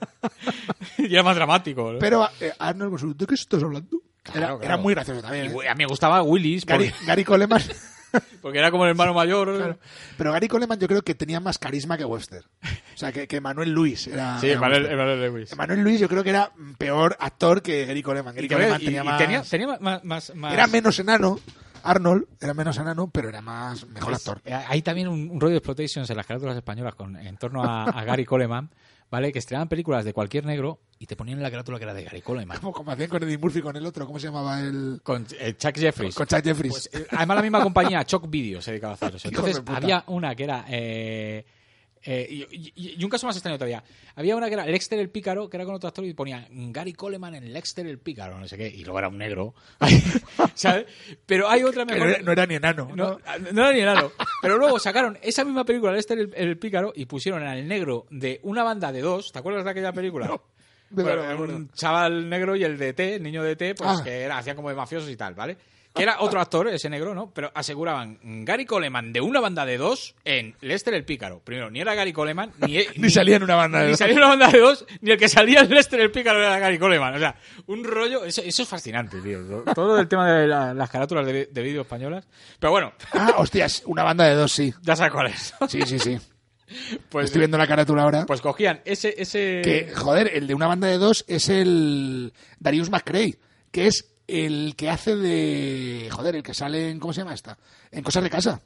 y 0.98 1.12
era 1.12 1.22
más 1.22 1.36
dramático. 1.36 1.92
¿no? 1.92 1.98
Pero 1.98 2.28
eh, 2.40 2.52
Arnold, 2.58 3.16
¿de 3.16 3.26
qué 3.26 3.34
estás 3.34 3.62
hablando? 3.62 4.00
Claro, 4.22 4.38
era, 4.38 4.46
claro. 4.48 4.62
era 4.64 4.76
muy 4.76 4.94
gracioso 4.94 5.22
también. 5.22 5.46
Y 5.54 5.64
¿eh? 5.64 5.68
a 5.68 5.74
mí 5.74 5.84
me 5.84 5.86
gustaba 5.86 6.22
Willis 6.22 6.66
Gary, 6.66 6.90
porque, 6.90 7.06
Gary 7.06 7.24
Coleman. 7.24 7.62
porque 8.42 8.58
era 8.58 8.70
como 8.70 8.84
el 8.84 8.90
hermano 8.90 9.14
mayor. 9.14 9.78
Pero 10.16 10.32
Gary 10.32 10.48
Coleman 10.48 10.78
yo 10.78 10.86
creo 10.88 11.02
que 11.02 11.14
tenía 11.14 11.40
más 11.40 11.58
carisma 11.58 11.96
que 11.96 12.04
Webster. 12.04 12.44
O 12.62 12.96
sea, 12.98 13.12
que, 13.12 13.26
que 13.28 13.40
Manuel 13.40 13.70
Luis 13.70 14.06
era. 14.08 14.38
Sí, 14.40 14.50
era 14.50 14.60
Manuel. 14.60 14.84
Manuel 14.96 15.20
Lewis. 15.20 15.56
Manuel 15.56 15.80
Luis 15.82 16.00
yo 16.00 16.08
creo 16.08 16.24
que 16.24 16.30
era 16.30 16.50
peor 16.78 17.16
actor 17.20 17.62
que 17.62 17.86
Gary 17.86 18.02
Coleman. 18.02 18.34
Gary 18.34 18.46
Y, 18.46 18.48
Coleman 18.50 18.82
y- 18.82 18.84
tenía 18.84 19.02
y 19.02 19.04
más... 19.04 19.18
tenía, 19.18 19.42
tenía 19.42 19.66
más, 19.78 20.04
más- 20.04 20.34
más- 20.34 20.52
Era 20.52 20.66
menos 20.66 20.98
enano. 20.98 21.38
Arnold 21.82 22.26
era 22.40 22.54
menos 22.54 22.76
enano, 22.78 23.10
pero 23.10 23.28
era 23.28 23.40
más 23.40 23.86
mejor 23.88 24.14
actor. 24.14 24.40
Eh, 24.44 24.52
Hay 24.54 24.82
también 24.82 25.08
un, 25.08 25.30
un 25.30 25.40
rollo 25.40 25.52
de 25.52 25.58
exploitations 25.58 26.08
en 26.10 26.16
las 26.16 26.26
carátulas 26.26 26.56
españolas 26.56 26.94
con, 26.94 27.16
en 27.16 27.36
torno 27.36 27.64
a, 27.64 27.84
a 27.84 28.04
Gary 28.04 28.24
Coleman, 28.24 28.70
¿vale? 29.10 29.32
Que 29.32 29.38
estrenaban 29.38 29.68
películas 29.68 30.04
de 30.04 30.12
cualquier 30.12 30.44
negro 30.46 30.80
y 30.98 31.06
te 31.06 31.16
ponían 31.16 31.38
en 31.38 31.42
la 31.42 31.50
carátula 31.50 31.78
que 31.78 31.84
era 31.84 31.94
de 31.94 32.04
Gary 32.04 32.22
Coleman. 32.22 32.58
Como, 32.58 32.72
como 32.72 32.90
hacían 32.90 33.08
con 33.08 33.22
Eddie 33.22 33.38
Murphy 33.38 33.62
con 33.62 33.76
el 33.76 33.86
otro, 33.86 34.06
¿cómo 34.06 34.18
se 34.18 34.26
llamaba 34.26 34.60
el...? 34.60 35.00
Con 35.02 35.26
eh, 35.38 35.54
Chuck 35.56 35.76
Jeffries. 35.76 36.14
Con 36.14 36.26
Chuck 36.26 36.42
Jeffries. 36.42 36.88
Pues, 36.90 37.02
eh, 37.02 37.06
además 37.12 37.36
la 37.36 37.42
misma 37.42 37.62
compañía, 37.62 38.04
Choc 38.04 38.28
Video, 38.28 38.60
se 38.60 38.72
dedicaba 38.72 38.92
a 38.92 38.94
hacer 38.94 39.14
eso. 39.16 39.28
Entonces 39.28 39.62
había 39.66 40.04
una 40.08 40.34
que 40.34 40.44
era... 40.44 40.64
eh, 40.68 41.46
eh, 42.10 42.26
y, 42.50 42.72
y- 42.74 42.94
y 42.98 43.04
un 43.04 43.10
caso 43.10 43.26
más 43.26 43.36
extraño 43.36 43.58
todavía. 43.58 43.84
Había 44.16 44.34
una 44.34 44.46
que 44.48 44.54
era 44.54 44.64
Lexter 44.64 44.98
el 44.98 45.10
Pícaro, 45.10 45.50
que 45.50 45.58
era 45.58 45.66
con 45.66 45.74
otro 45.74 45.88
actor 45.88 46.04
y 46.06 46.14
ponía 46.14 46.46
Gary 46.50 46.94
Coleman 46.94 47.34
en 47.34 47.52
Lexter 47.52 47.86
el 47.86 47.98
Pícaro, 47.98 48.38
no 48.38 48.48
sé 48.48 48.56
qué, 48.56 48.66
y 48.66 48.82
luego 48.82 48.98
era 48.98 49.08
un 49.08 49.18
negro. 49.18 49.54
¿Sabes? 50.54 50.86
Pero 51.26 51.48
hay 51.48 51.62
otra 51.64 51.84
mejor... 51.84 52.06
no, 52.06 52.08
era, 52.14 52.22
no 52.22 52.32
era 52.32 52.46
ni 52.46 52.54
enano. 52.54 52.88
No, 52.94 52.96
¿no? 52.96 53.18
no 53.52 53.62
era 53.62 53.72
ni 53.72 53.80
enano. 53.80 54.12
Pero 54.42 54.56
luego 54.58 54.78
sacaron 54.78 55.18
esa 55.22 55.44
misma 55.44 55.64
película, 55.64 55.92
Lester 55.92 56.18
el, 56.18 56.32
el 56.34 56.58
Pícaro, 56.58 56.92
y 56.96 57.04
pusieron 57.06 57.42
al 57.42 57.66
negro 57.68 58.06
de 58.10 58.40
una 58.42 58.62
banda 58.62 58.90
de 58.92 59.00
dos. 59.02 59.30
¿Te 59.32 59.38
acuerdas 59.40 59.64
de 59.64 59.70
aquella 59.70 59.92
película? 59.92 60.26
de 60.90 61.02
Bueno, 61.02 61.08
verdad, 61.10 61.26
me 61.28 61.34
acuerdo. 61.34 61.56
un 61.56 61.70
chaval 61.72 62.28
negro 62.30 62.56
y 62.56 62.64
el 62.64 62.78
de 62.78 62.94
T, 62.94 63.16
el 63.16 63.22
niño 63.22 63.42
de 63.42 63.56
T, 63.56 63.74
pues 63.74 63.90
Ah. 63.90 64.00
que 64.02 64.22
era, 64.22 64.38
hacían 64.38 64.56
como 64.56 64.70
de 64.70 64.74
mafiosos 64.74 65.10
y 65.10 65.16
tal, 65.16 65.34
¿vale? 65.34 65.56
Que 65.98 66.02
era 66.04 66.20
otro 66.20 66.40
actor, 66.40 66.68
ese 66.68 66.88
negro, 66.88 67.14
¿no? 67.14 67.30
Pero 67.34 67.50
aseguraban 67.54 68.18
Gary 68.44 68.64
Coleman 68.64 69.12
de 69.12 69.20
una 69.20 69.40
banda 69.40 69.66
de 69.66 69.76
dos 69.76 70.14
en 70.24 70.54
Lester 70.62 70.94
el 70.94 71.04
Pícaro. 71.04 71.40
Primero, 71.44 71.70
ni 71.70 71.80
era 71.80 71.94
Gary 71.94 72.12
Coleman, 72.14 72.52
ni, 72.66 72.78
Ni 72.96 73.10
salía 73.10 73.36
en 73.36 73.42
una 73.42 73.56
banda 73.56 73.80
de 73.80 73.84
ni 73.84 73.90
dos. 73.90 73.98
salía 73.98 74.12
en 74.14 74.18
una 74.18 74.28
banda 74.28 74.48
de 74.50 74.58
dos, 74.60 74.86
ni 75.02 75.10
el 75.10 75.18
que 75.18 75.28
salía 75.28 75.60
en 75.60 75.70
Lester 75.70 76.00
el 76.00 76.10
Pícaro 76.10 76.38
era 76.40 76.58
Gary 76.58 76.78
Coleman. 76.78 77.14
O 77.14 77.18
sea, 77.18 77.34
un 77.66 77.84
rollo. 77.84 78.24
Eso, 78.24 78.40
eso 78.42 78.62
es 78.62 78.68
fascinante, 78.68 79.20
tío. 79.20 79.40
Todo 79.74 79.98
el 79.98 80.08
tema 80.08 80.32
de 80.32 80.46
la- 80.46 80.72
las 80.72 80.88
carátulas 80.90 81.26
de, 81.26 81.46
de 81.46 81.62
vídeo 81.62 81.82
españolas. 81.82 82.26
Pero 82.58 82.70
bueno, 82.70 82.92
Ah, 83.12 83.34
hostias, 83.38 83.82
una 83.86 84.02
banda 84.04 84.24
de 84.24 84.34
dos, 84.34 84.52
sí. 84.52 84.72
ya 84.82 84.96
sabes 84.96 85.12
cuál 85.12 85.26
es. 85.28 85.52
Sí, 85.68 85.82
sí, 85.84 85.98
sí. 85.98 86.18
Pues, 87.08 87.26
Estoy 87.26 87.38
viendo 87.40 87.56
la 87.56 87.66
carátula 87.66 88.02
ahora. 88.02 88.26
pues 88.26 88.40
cogían 88.42 88.82
ese. 88.84 89.14
ese... 89.16 89.62
que, 89.64 89.90
joder, 89.96 90.30
el 90.34 90.46
de 90.46 90.54
una 90.54 90.66
banda 90.66 90.86
de 90.86 90.98
dos 90.98 91.24
es 91.26 91.48
el 91.48 92.32
Darius 92.60 92.90
McCray, 92.90 93.36
que 93.72 93.86
es 93.86 94.12
el 94.28 94.74
que 94.76 94.90
hace 94.90 95.16
de... 95.16 96.08
Joder, 96.12 96.36
el 96.36 96.42
que 96.42 96.54
sale 96.54 96.90
en... 96.90 97.00
¿Cómo 97.00 97.12
se 97.12 97.22
llama 97.22 97.34
esta? 97.34 97.58
En 97.90 98.04
Cosas 98.04 98.22
de 98.22 98.30
Casa. 98.30 98.60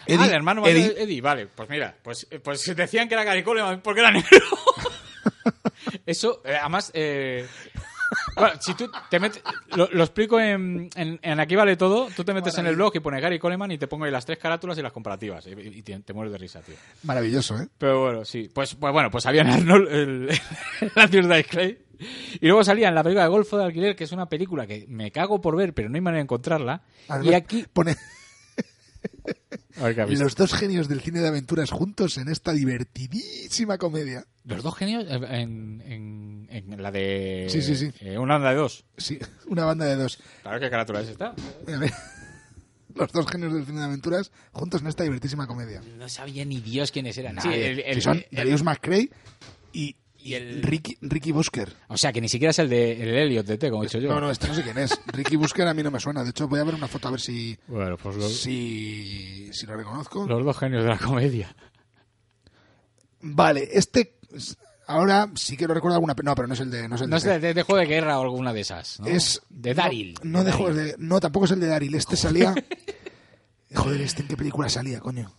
ah, 0.00 0.04
el 0.06 0.32
hermano 0.32 0.66
Eddie. 0.66 0.90
de 0.90 1.02
Eddie, 1.02 1.20
vale. 1.20 1.46
Pues 1.46 1.68
mira, 1.68 1.96
pues, 2.02 2.28
pues 2.44 2.76
decían 2.76 3.08
que 3.08 3.14
era 3.14 3.24
Gary 3.24 3.42
Coleman 3.42 3.80
porque 3.80 4.00
era 4.00 4.12
negro. 4.12 4.46
Eso, 6.06 6.42
eh, 6.44 6.56
además, 6.56 6.90
eh, 6.94 7.46
bueno, 8.36 8.54
si 8.60 8.74
tú 8.74 8.90
te 9.10 9.18
metes, 9.20 9.42
lo, 9.76 9.88
lo 9.92 10.04
explico 10.04 10.40
en, 10.40 10.88
en, 10.94 11.18
en 11.22 11.40
Aquí 11.40 11.54
Vale 11.54 11.76
Todo, 11.76 12.08
tú 12.14 12.24
te 12.24 12.34
metes 12.34 12.56
en 12.58 12.66
el 12.66 12.76
blog 12.76 12.92
y 12.96 13.00
pones 13.00 13.22
Gary 13.22 13.38
Coleman 13.38 13.70
y 13.72 13.78
te 13.78 13.86
pongo 13.86 14.04
ahí 14.04 14.10
las 14.10 14.26
tres 14.26 14.38
carátulas 14.38 14.78
y 14.78 14.82
las 14.82 14.92
comparativas. 14.92 15.46
Y, 15.46 15.50
y 15.50 15.82
te, 15.82 15.98
te 16.00 16.12
mueres 16.12 16.32
de 16.32 16.38
risa, 16.38 16.60
tío. 16.60 16.74
Maravilloso, 17.04 17.58
¿eh? 17.58 17.68
Pero 17.78 18.02
bueno, 18.02 18.24
sí. 18.24 18.50
Pues, 18.52 18.74
pues 18.74 18.92
bueno, 18.92 19.10
pues 19.10 19.26
había 19.26 19.42
Arnold 19.42 19.88
el, 19.88 20.28
el 20.96 21.10
Dice 21.10 21.44
Clay. 21.44 21.78
Y 22.40 22.46
luego 22.46 22.64
salía 22.64 22.88
en 22.88 22.94
la 22.94 23.02
película 23.02 23.24
de 23.24 23.30
Golfo 23.30 23.56
de 23.56 23.64
Alquiler, 23.64 23.94
que 23.94 24.04
es 24.04 24.12
una 24.12 24.26
película 24.26 24.66
que 24.66 24.86
me 24.88 25.10
cago 25.12 25.40
por 25.40 25.56
ver, 25.56 25.72
pero 25.72 25.88
no 25.88 25.94
hay 25.94 26.00
manera 26.00 26.18
de 26.18 26.24
encontrarla. 26.24 26.82
Y 27.22 27.32
aquí... 27.34 27.64
Pone 27.72 27.96
los 30.08 30.34
dos 30.36 30.54
genios 30.54 30.88
del 30.88 31.00
cine 31.00 31.20
de 31.20 31.28
aventuras 31.28 31.70
juntos 31.70 32.18
en 32.18 32.28
esta 32.28 32.52
divertidísima 32.52 33.78
comedia. 33.78 34.26
Los 34.44 34.62
dos 34.62 34.74
genios 34.76 35.04
eh, 35.08 35.20
en, 35.40 35.80
en, 35.86 36.48
en 36.50 36.82
la 36.82 36.90
de... 36.90 37.46
Sí, 37.48 37.62
sí, 37.62 37.76
sí. 37.76 37.92
eh, 38.00 38.18
una 38.18 38.34
banda 38.34 38.50
de 38.50 38.56
dos. 38.56 38.84
Sí, 38.96 39.18
una 39.46 39.64
banda 39.64 39.84
de 39.86 39.96
dos. 39.96 40.18
Claro, 40.42 40.58
¿qué 40.60 40.68
carátula 40.70 41.00
es 41.00 41.08
esta? 41.10 41.34
Los 42.94 43.10
dos 43.12 43.26
genios 43.26 43.54
del 43.54 43.64
cine 43.64 43.78
de 43.80 43.86
aventuras 43.86 44.30
juntos 44.52 44.82
en 44.82 44.88
esta 44.88 45.02
divertísima 45.04 45.46
comedia. 45.46 45.80
No 45.96 46.08
sabía 46.08 46.44
ni 46.44 46.60
Dios 46.60 46.90
quiénes 46.92 47.16
eran. 47.16 47.40
Sí, 47.40 47.48
Nadie. 47.48 47.70
el- 47.70 47.78
el- 47.80 47.94
Que 47.94 48.00
son 48.02 48.18
el- 48.18 48.26
Darius 48.30 48.62
McCray 48.62 49.08
y, 49.72 49.96
y 50.18 50.34
el- 50.34 50.62
Ricky, 50.62 50.98
Ricky 51.00 51.32
Busker. 51.32 51.72
O 51.88 51.96
sea, 51.96 52.12
que 52.12 52.20
ni 52.20 52.28
siquiera 52.28 52.50
es 52.50 52.58
el 52.58 52.68
de 52.68 53.02
el 53.02 53.08
Elliot 53.14 53.46
de 53.46 53.56
T, 53.56 53.70
como 53.70 53.82
he 53.82 53.86
dicho 53.86 53.98
yo. 53.98 54.10
No, 54.12 54.20
no, 54.20 54.30
este 54.30 54.46
no 54.48 54.54
sé 54.54 54.62
quién 54.62 54.76
es. 54.76 55.00
Ricky 55.06 55.36
Busker 55.36 55.66
a 55.66 55.72
mí 55.72 55.82
no 55.82 55.90
me 55.90 56.00
suena. 56.00 56.22
De 56.22 56.30
hecho, 56.30 56.48
voy 56.48 56.60
a 56.60 56.64
ver 56.64 56.74
una 56.74 56.86
foto 56.86 57.08
a 57.08 57.12
ver 57.12 57.20
si, 57.20 57.56
Bueno, 57.66 57.96
pues 57.96 58.16
si, 58.36 59.48
si 59.54 59.64
lo 59.66 59.74
reconozco. 59.74 60.26
los 60.26 60.44
dos 60.44 60.58
genios 60.58 60.82
de 60.82 60.90
la 60.90 60.98
comedia. 60.98 61.54
Vale, 63.22 63.68
este 63.72 64.16
ahora 64.86 65.30
sí 65.34 65.56
que 65.56 65.66
lo 65.66 65.74
recuerdo 65.74 65.94
alguna, 65.96 66.14
no, 66.22 66.34
pero 66.34 66.48
no 66.48 66.54
es 66.54 66.60
el 66.60 66.70
de, 66.70 66.88
no 66.88 66.96
es 66.96 67.02
el 67.02 67.10
No 67.10 67.18
de, 67.20 67.38
de, 67.38 67.54
de- 67.54 67.62
juego 67.62 67.78
de 67.80 67.86
guerra 67.86 68.18
o 68.18 68.22
alguna 68.22 68.52
de 68.52 68.60
esas. 68.60 69.00
¿no? 69.00 69.06
es 69.06 69.40
de 69.48 69.74
Daryl. 69.74 70.14
No, 70.22 70.42
no 70.44 70.44
de 70.44 70.74
de, 70.74 70.94
no, 70.98 71.20
tampoco 71.20 71.46
es 71.46 71.52
el 71.52 71.60
de 71.60 71.66
Daryl. 71.68 71.94
Este 71.94 72.16
salía. 72.16 72.54
Joder, 73.74 74.00
este 74.02 74.22
en 74.22 74.28
qué 74.28 74.36
película 74.36 74.68
salía, 74.68 75.00
coño. 75.00 75.32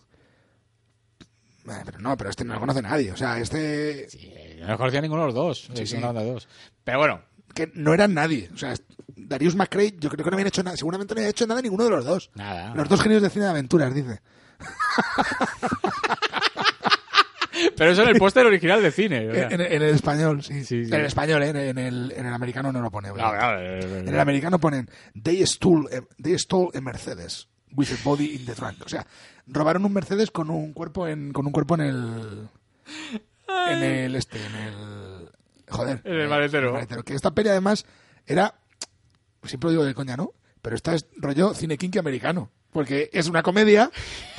Eh, 1.66 1.82
Pero 1.84 1.98
no, 2.00 2.16
pero 2.16 2.30
este 2.30 2.44
no 2.44 2.54
lo 2.54 2.60
conoce 2.60 2.82
nadie. 2.82 3.12
O 3.12 3.16
sea, 3.16 3.38
este 3.38 4.08
Sí, 4.10 4.32
no 4.60 4.66
lo 4.68 4.76
conocía 4.76 5.00
ninguno 5.00 5.22
de 5.22 5.26
los 5.28 5.34
dos. 5.34 5.70
Sí, 5.74 5.82
es 5.82 5.90
sí. 5.90 5.96
dos. 5.98 6.48
Pero 6.82 6.98
bueno, 6.98 7.22
que 7.54 7.70
no 7.74 7.94
eran 7.94 8.12
nadie. 8.12 8.50
O 8.52 8.58
sea, 8.58 8.74
Darius 9.16 9.54
McCray, 9.54 9.96
yo 9.98 10.10
creo 10.10 10.24
que 10.24 10.30
no 10.30 10.34
habían 10.34 10.48
hecho 10.48 10.62
nada. 10.62 10.76
Seguramente 10.76 11.14
no 11.14 11.20
había 11.20 11.30
hecho 11.30 11.46
nada 11.46 11.62
ninguno 11.62 11.84
de 11.84 11.90
los 11.90 12.04
dos. 12.04 12.30
nada. 12.34 12.74
Los 12.74 12.88
dos 12.88 13.00
genios 13.00 13.22
de 13.22 13.30
cine 13.30 13.44
de 13.44 13.50
aventuras, 13.52 13.94
dice. 13.94 14.20
Pero 17.76 17.90
eso 17.90 18.02
en 18.02 18.08
el 18.10 18.18
póster 18.18 18.44
original 18.46 18.82
de 18.82 18.90
cine. 18.90 19.24
En, 19.24 19.60
en 19.60 19.60
el 19.60 19.82
español, 19.94 20.42
sí. 20.42 20.64
Sí, 20.64 20.84
sí. 20.84 20.92
En 20.94 21.00
el 21.00 21.06
español, 21.06 21.42
¿eh? 21.42 21.48
en, 21.70 21.78
el, 21.78 22.12
en 22.16 22.26
el 22.26 22.32
americano 22.34 22.72
no 22.72 22.80
lo 22.80 22.90
pone. 22.90 23.08
Eh, 23.10 24.00
En 24.00 24.08
el 24.08 24.20
americano 24.20 24.58
ponen 24.58 24.88
They 25.20 25.44
stole, 25.46 25.88
a- 25.96 26.02
they 26.22 26.38
stole 26.38 26.70
a 26.76 26.80
Mercedes 26.80 27.48
with 27.76 27.88
a 27.92 27.96
body 28.04 28.34
in 28.36 28.46
the 28.46 28.54
trunk. 28.54 28.82
O 28.84 28.88
sea, 28.88 29.06
robaron 29.46 29.84
un 29.84 29.92
Mercedes 29.92 30.30
con 30.30 30.50
un 30.50 30.72
cuerpo 30.72 31.06
en 31.08 31.32
con 31.32 31.46
un 31.46 31.52
cuerpo 31.52 31.74
en 31.74 31.80
el 31.82 32.48
en 33.70 33.82
el 33.82 34.14
este 34.16 34.38
en 34.44 34.54
el 34.54 35.28
joder, 35.68 36.00
En 36.04 36.14
el 36.14 36.28
maletero. 36.28 36.78
Que 37.04 37.14
esta 37.14 37.32
peli 37.32 37.48
además 37.48 37.84
era 38.26 38.54
siempre 39.44 39.68
lo 39.68 39.72
digo 39.72 39.84
de 39.84 39.94
coña, 39.94 40.16
¿no? 40.16 40.32
Pero 40.62 40.76
esta 40.76 40.94
es 40.94 41.06
rollo 41.16 41.52
cine 41.54 41.76
kinky 41.76 41.98
americano, 41.98 42.50
porque 42.72 43.10
es 43.12 43.28
una 43.28 43.42
comedia 43.42 43.90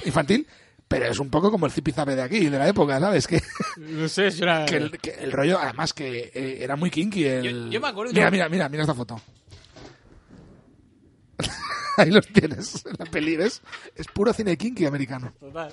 infantil, 0.05 0.47
pero 0.87 1.05
es 1.05 1.19
un 1.19 1.29
poco 1.29 1.49
como 1.51 1.65
el 1.65 1.71
zipizape 1.71 2.15
de 2.15 2.21
aquí, 2.21 2.47
de 2.47 2.57
la 2.59 2.67
época, 2.67 2.99
¿sabes? 2.99 3.27
Que 3.27 3.41
No 3.77 4.07
sé, 4.07 4.27
es 4.27 4.39
una... 4.41 4.65
que 4.65 4.77
el, 4.77 4.91
que 4.99 5.11
el 5.11 5.31
rollo, 5.31 5.59
además 5.59 5.93
que 5.93 6.31
eh, 6.33 6.57
era 6.63 6.75
muy 6.75 6.89
kinky. 6.91 7.23
El... 7.25 7.43
Yo- 7.65 7.71
yo 7.71 7.81
me 7.81 7.87
acuerdo- 7.87 8.13
Mira, 8.13 8.29
mira, 8.31 8.49
mira, 8.49 8.69
mira 8.69 8.83
esta 8.83 8.93
foto. 8.93 9.19
Ahí 11.97 12.11
los 12.11 12.27
tienes, 12.27 12.85
en 12.85 12.93
la 12.99 13.05
peli, 13.05 13.37
¿ves? 13.37 13.61
Es 13.95 14.07
puro 14.07 14.33
cine 14.33 14.57
kinky 14.57 14.85
americano. 14.85 15.33
Total. 15.39 15.71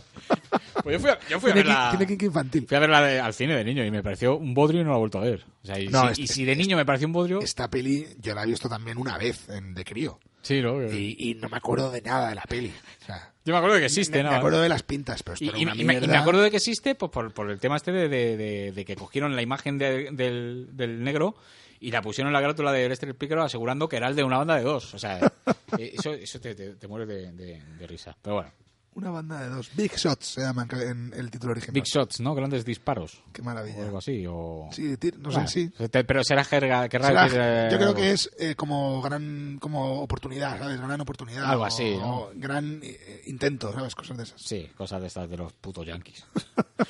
Pues 0.84 0.94
yo 0.94 1.01
fui 1.01 1.10
a, 1.10 1.18
yo 1.28 1.40
fui 1.40 1.51
a 1.51 1.55
Cine, 1.55 1.64
verla... 1.64 1.89
ki- 1.90 1.97
cine 1.97 2.06
kinky 2.06 2.26
infantil. 2.26 2.66
Fui 2.68 2.76
a 2.76 2.80
verla 2.80 3.02
de- 3.02 3.18
al 3.20 3.34
cine 3.34 3.56
de 3.56 3.64
niño 3.64 3.84
y 3.84 3.90
me 3.90 4.05
pareció 4.05 4.36
un 4.36 4.55
bodrio 4.55 4.82
y 4.82 4.84
no 4.84 4.90
la 4.90 4.97
he 4.97 5.01
vuelto 5.01 5.18
a 5.18 5.22
ver. 5.22 5.44
O 5.64 5.66
sea, 5.66 5.80
y, 5.80 5.89
No, 5.89 6.02
si, 6.02 6.09
este- 6.10 6.22
y 6.22 6.26
si 6.28 6.44
de 6.44 6.55
niño 6.55 6.76
me 6.76 6.84
pareció 6.86 7.09
un 7.09 7.12
bodrio... 7.12 7.40
Esta 7.40 7.68
peli 7.68 8.06
yo 8.20 8.34
la 8.36 8.44
he 8.44 8.47
visto 8.47 8.68
también 8.68 8.98
una 8.98 9.18
vez 9.18 9.48
en 9.48 9.74
de 9.74 9.84
crío. 9.84 10.20
Sí, 10.43 10.62
¿no? 10.62 10.80
Y, 10.93 11.16
y 11.18 11.34
no 11.34 11.48
me 11.48 11.56
acuerdo 11.56 11.90
de 11.90 12.02
nada 12.02 12.28
de 12.28 12.34
la 12.36 12.43
peli. 12.43 12.72
O 13.02 13.05
sea, 13.05 13.32
Yo 13.44 13.52
me 13.52 13.59
acuerdo 13.59 13.74
de 13.74 13.81
que 13.81 13.86
existe, 13.86 14.19
me, 14.19 14.24
¿no? 14.24 14.31
me 14.31 14.36
acuerdo 14.36 14.60
de 14.60 14.69
las 14.69 14.82
pintas, 14.82 15.23
pero 15.23 15.35
esto 15.35 15.44
Y, 15.44 15.48
era 15.48 15.59
y- 15.59 15.62
una 15.64 15.73
y 15.74 15.77
me, 15.78 15.82
y 15.82 15.86
me 15.97 16.01
mierda. 16.01 16.20
acuerdo 16.20 16.43
de 16.43 16.51
que 16.51 16.59
existe 16.59 16.94
pues, 16.94 17.10
por, 17.10 17.32
por 17.35 17.51
el 17.51 17.59
tema 17.59 17.77
este 17.77 17.90
de, 17.93 18.09
de- 18.09 18.36
de- 18.36 18.73
de 18.73 18.85
que 18.85 18.94
cogieron 18.97 19.35
la 19.35 19.43
imagen 19.43 19.78
de- 19.78 20.10
del, 20.12 20.69
del 20.73 21.02
negro 21.02 21.35
y 21.81 21.90
la 21.90 22.02
pusieron 22.02 22.28
en 22.28 22.35
la 22.35 22.40
grátula 22.40 22.70
de 22.73 22.89
Lester 22.89 23.12
Pícaro 23.16 23.43
asegurando 23.43 23.89
que 23.89 23.97
era 23.97 24.06
el 24.09 24.14
de 24.14 24.23
una 24.23 24.39
banda 24.39 24.55
de 24.56 24.62
dos. 24.62 24.94
O 24.94 24.98
sea, 24.98 25.19
eh, 25.78 25.93
eso, 25.98 26.12
eso 26.14 26.40
te, 26.40 26.55
te, 26.55 26.74
te 26.77 26.86
mueres 26.89 27.09
de, 27.09 27.32
de- 27.32 27.62
de 27.78 27.86
risa. 27.89 28.16
Pero 28.23 28.36
bueno. 28.36 28.52
Una 28.94 29.10
banda 29.10 29.40
de 29.40 29.48
dos. 29.48 29.70
Big 29.74 29.93
Shots 29.97 30.27
se 30.35 30.40
llaman 30.43 30.69
en 30.73 31.12
el 31.16 31.31
título 31.31 31.52
original. 31.52 31.73
Big 31.73 31.85
Shots, 31.85 32.20
¿no? 32.20 32.35
Grandes 32.35 32.62
disparos. 32.64 33.23
Qué 33.32 33.40
O 33.40 33.44
maravilla. 33.44 33.85
algo 33.85 33.97
así. 33.98 34.24
O... 34.28 34.69
Sí, 34.70 34.94
no 35.19 35.31
Bueno, 35.31 35.48
sé, 35.48 35.70
sí. 35.78 35.89
Pero 35.90 36.23
será 36.23 36.44
jerga. 36.44 36.89
Será- 36.90 37.24
decir, 37.24 37.40
eh, 37.43 37.69
yo 37.70 37.77
creo 37.78 37.89
algo. 37.89 38.01
que 38.01 38.10
es 38.10 38.31
eh, 38.39 38.55
como 38.55 39.01
gran 39.01 39.56
como 39.60 40.02
oportunidad, 40.02 40.59
¿sabes? 40.59 40.78
Gran 40.78 41.01
oportunidad. 41.01 41.44
Algo 41.51 41.62
o- 41.62 41.66
así, 41.66 41.97
¿no? 41.97 42.16
o 42.19 42.31
gran 42.35 42.81
eh, 42.82 43.23
intento, 43.27 43.73
¿sabes? 43.73 43.94
Cosas 43.94 44.16
de 44.19 44.24
esas. 44.24 44.43
Sí, 44.43 44.69
cosas 44.77 45.01
de 45.01 45.06
estas 45.06 45.31
de 45.31 45.39
los 45.39 45.52
putos 45.55 45.86
yankees. 45.86 46.27
pues 46.77 46.86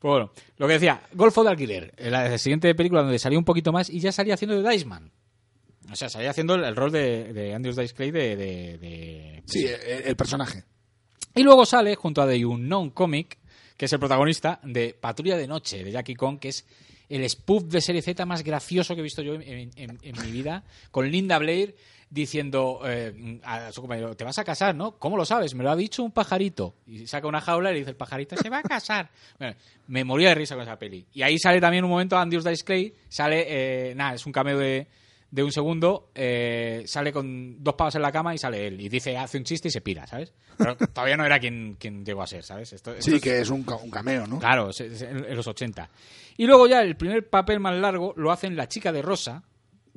bueno, 0.00 0.32
lo 0.58 0.66
que 0.66 0.72
decía, 0.74 1.02
Golfo 1.12 1.44
de 1.44 1.50
Alquiler, 1.50 1.94
eh, 1.96 2.10
la 2.10 2.36
siguiente 2.36 2.74
película 2.74 3.02
donde 3.02 3.18
salió 3.20 3.38
un 3.38 3.44
poquito 3.44 3.70
más 3.72 3.90
y 3.90 4.00
ya 4.00 4.10
salía 4.10 4.34
haciendo 4.34 4.60
de 4.60 4.68
Diceman. 4.68 5.12
O 5.92 5.94
sea, 5.96 6.08
salía 6.08 6.30
haciendo 6.30 6.54
el, 6.56 6.64
el 6.64 6.74
rol 6.74 6.90
de, 6.90 7.32
de 7.32 7.54
Andrews 7.54 7.76
Dice 7.76 7.94
Clay 7.94 8.10
de, 8.10 8.34
de- 8.36 8.78
de- 8.78 9.42
Sí, 9.46 9.64
el, 9.66 10.02
el 10.06 10.16
personaje. 10.16 10.64
Y 11.34 11.42
luego 11.42 11.66
sale 11.66 11.96
junto 11.96 12.22
a 12.22 12.28
The 12.28 12.44
Unknown 12.44 12.90
Comic, 12.90 13.38
que 13.76 13.86
es 13.86 13.92
el 13.92 13.98
protagonista 13.98 14.60
de 14.62 14.94
Patrulla 14.98 15.36
de 15.36 15.48
Noche, 15.48 15.82
de 15.82 15.90
Jackie 15.90 16.14
Kong, 16.14 16.38
que 16.38 16.48
es 16.48 16.64
el 17.08 17.28
spoof 17.28 17.64
de 17.64 17.80
serie 17.80 18.02
Z 18.02 18.24
más 18.24 18.44
gracioso 18.44 18.94
que 18.94 19.00
he 19.00 19.02
visto 19.02 19.20
yo 19.20 19.34
en, 19.34 19.70
mi 20.22 20.30
vida, 20.30 20.62
con 20.92 21.10
Linda 21.10 21.38
Blair 21.38 21.74
diciendo 22.08 22.82
eh, 22.84 23.40
a 23.42 23.72
su 23.72 23.80
compañero, 23.80 24.16
te 24.16 24.22
vas 24.22 24.38
a 24.38 24.44
casar, 24.44 24.76
¿no? 24.76 24.92
¿Cómo 24.92 25.16
lo 25.16 25.24
sabes? 25.24 25.54
Me 25.54 25.64
lo 25.64 25.70
ha 25.72 25.76
dicho 25.76 26.04
un 26.04 26.12
pajarito. 26.12 26.74
Y 26.86 27.08
saca 27.08 27.26
una 27.26 27.40
jaula 27.40 27.70
y 27.70 27.72
le 27.72 27.78
dice, 27.80 27.90
el 27.90 27.96
pajarito 27.96 28.36
se 28.36 28.48
va 28.48 28.58
a 28.58 28.62
casar. 28.62 29.10
Bueno, 29.36 29.56
me 29.88 30.04
moría 30.04 30.28
de 30.28 30.36
risa 30.36 30.54
con 30.54 30.62
esa 30.62 30.78
peli. 30.78 31.04
Y 31.12 31.22
ahí 31.22 31.36
sale 31.40 31.60
también 31.60 31.82
un 31.82 31.90
momento 31.90 32.16
Andrews 32.16 32.44
Dice 32.44 32.64
Clay, 32.64 32.94
sale, 33.08 33.46
eh, 33.48 33.94
nada, 33.96 34.14
es 34.14 34.24
un 34.24 34.32
cameo 34.32 34.58
de, 34.58 34.86
de 35.34 35.42
un 35.42 35.50
segundo, 35.50 36.10
eh, 36.14 36.84
sale 36.86 37.12
con 37.12 37.62
dos 37.62 37.74
pavos 37.74 37.96
en 37.96 38.02
la 38.02 38.12
cama 38.12 38.32
y 38.34 38.38
sale 38.38 38.68
él. 38.68 38.80
Y 38.80 38.88
dice, 38.88 39.16
hace 39.16 39.36
un 39.36 39.42
chiste 39.44 39.66
y 39.66 39.70
se 39.72 39.80
pira, 39.80 40.06
¿sabes? 40.06 40.32
Pero 40.56 40.76
todavía 40.94 41.16
no 41.16 41.24
era 41.26 41.40
quien, 41.40 41.74
quien 41.78 42.04
llegó 42.04 42.22
a 42.22 42.26
ser, 42.28 42.44
¿sabes? 42.44 42.72
Esto, 42.72 42.92
esto 42.92 43.02
Sí, 43.10 43.16
es- 43.16 43.22
que 43.22 43.40
es 43.40 43.50
un, 43.50 43.66
un 43.82 43.90
cameo, 43.90 44.26
¿no? 44.28 44.38
Claro, 44.38 44.70
es- 44.70 44.80
es 44.80 45.02
en 45.02 45.34
los 45.36 45.46
80. 45.48 45.90
Y 46.36 46.46
luego 46.46 46.68
ya 46.68 46.82
el 46.82 46.96
primer 46.96 47.28
papel 47.28 47.58
más 47.58 47.74
largo 47.74 48.14
lo 48.16 48.30
hacen 48.30 48.54
La 48.54 48.68
chica 48.68 48.92
de 48.92 49.02
rosa. 49.02 49.42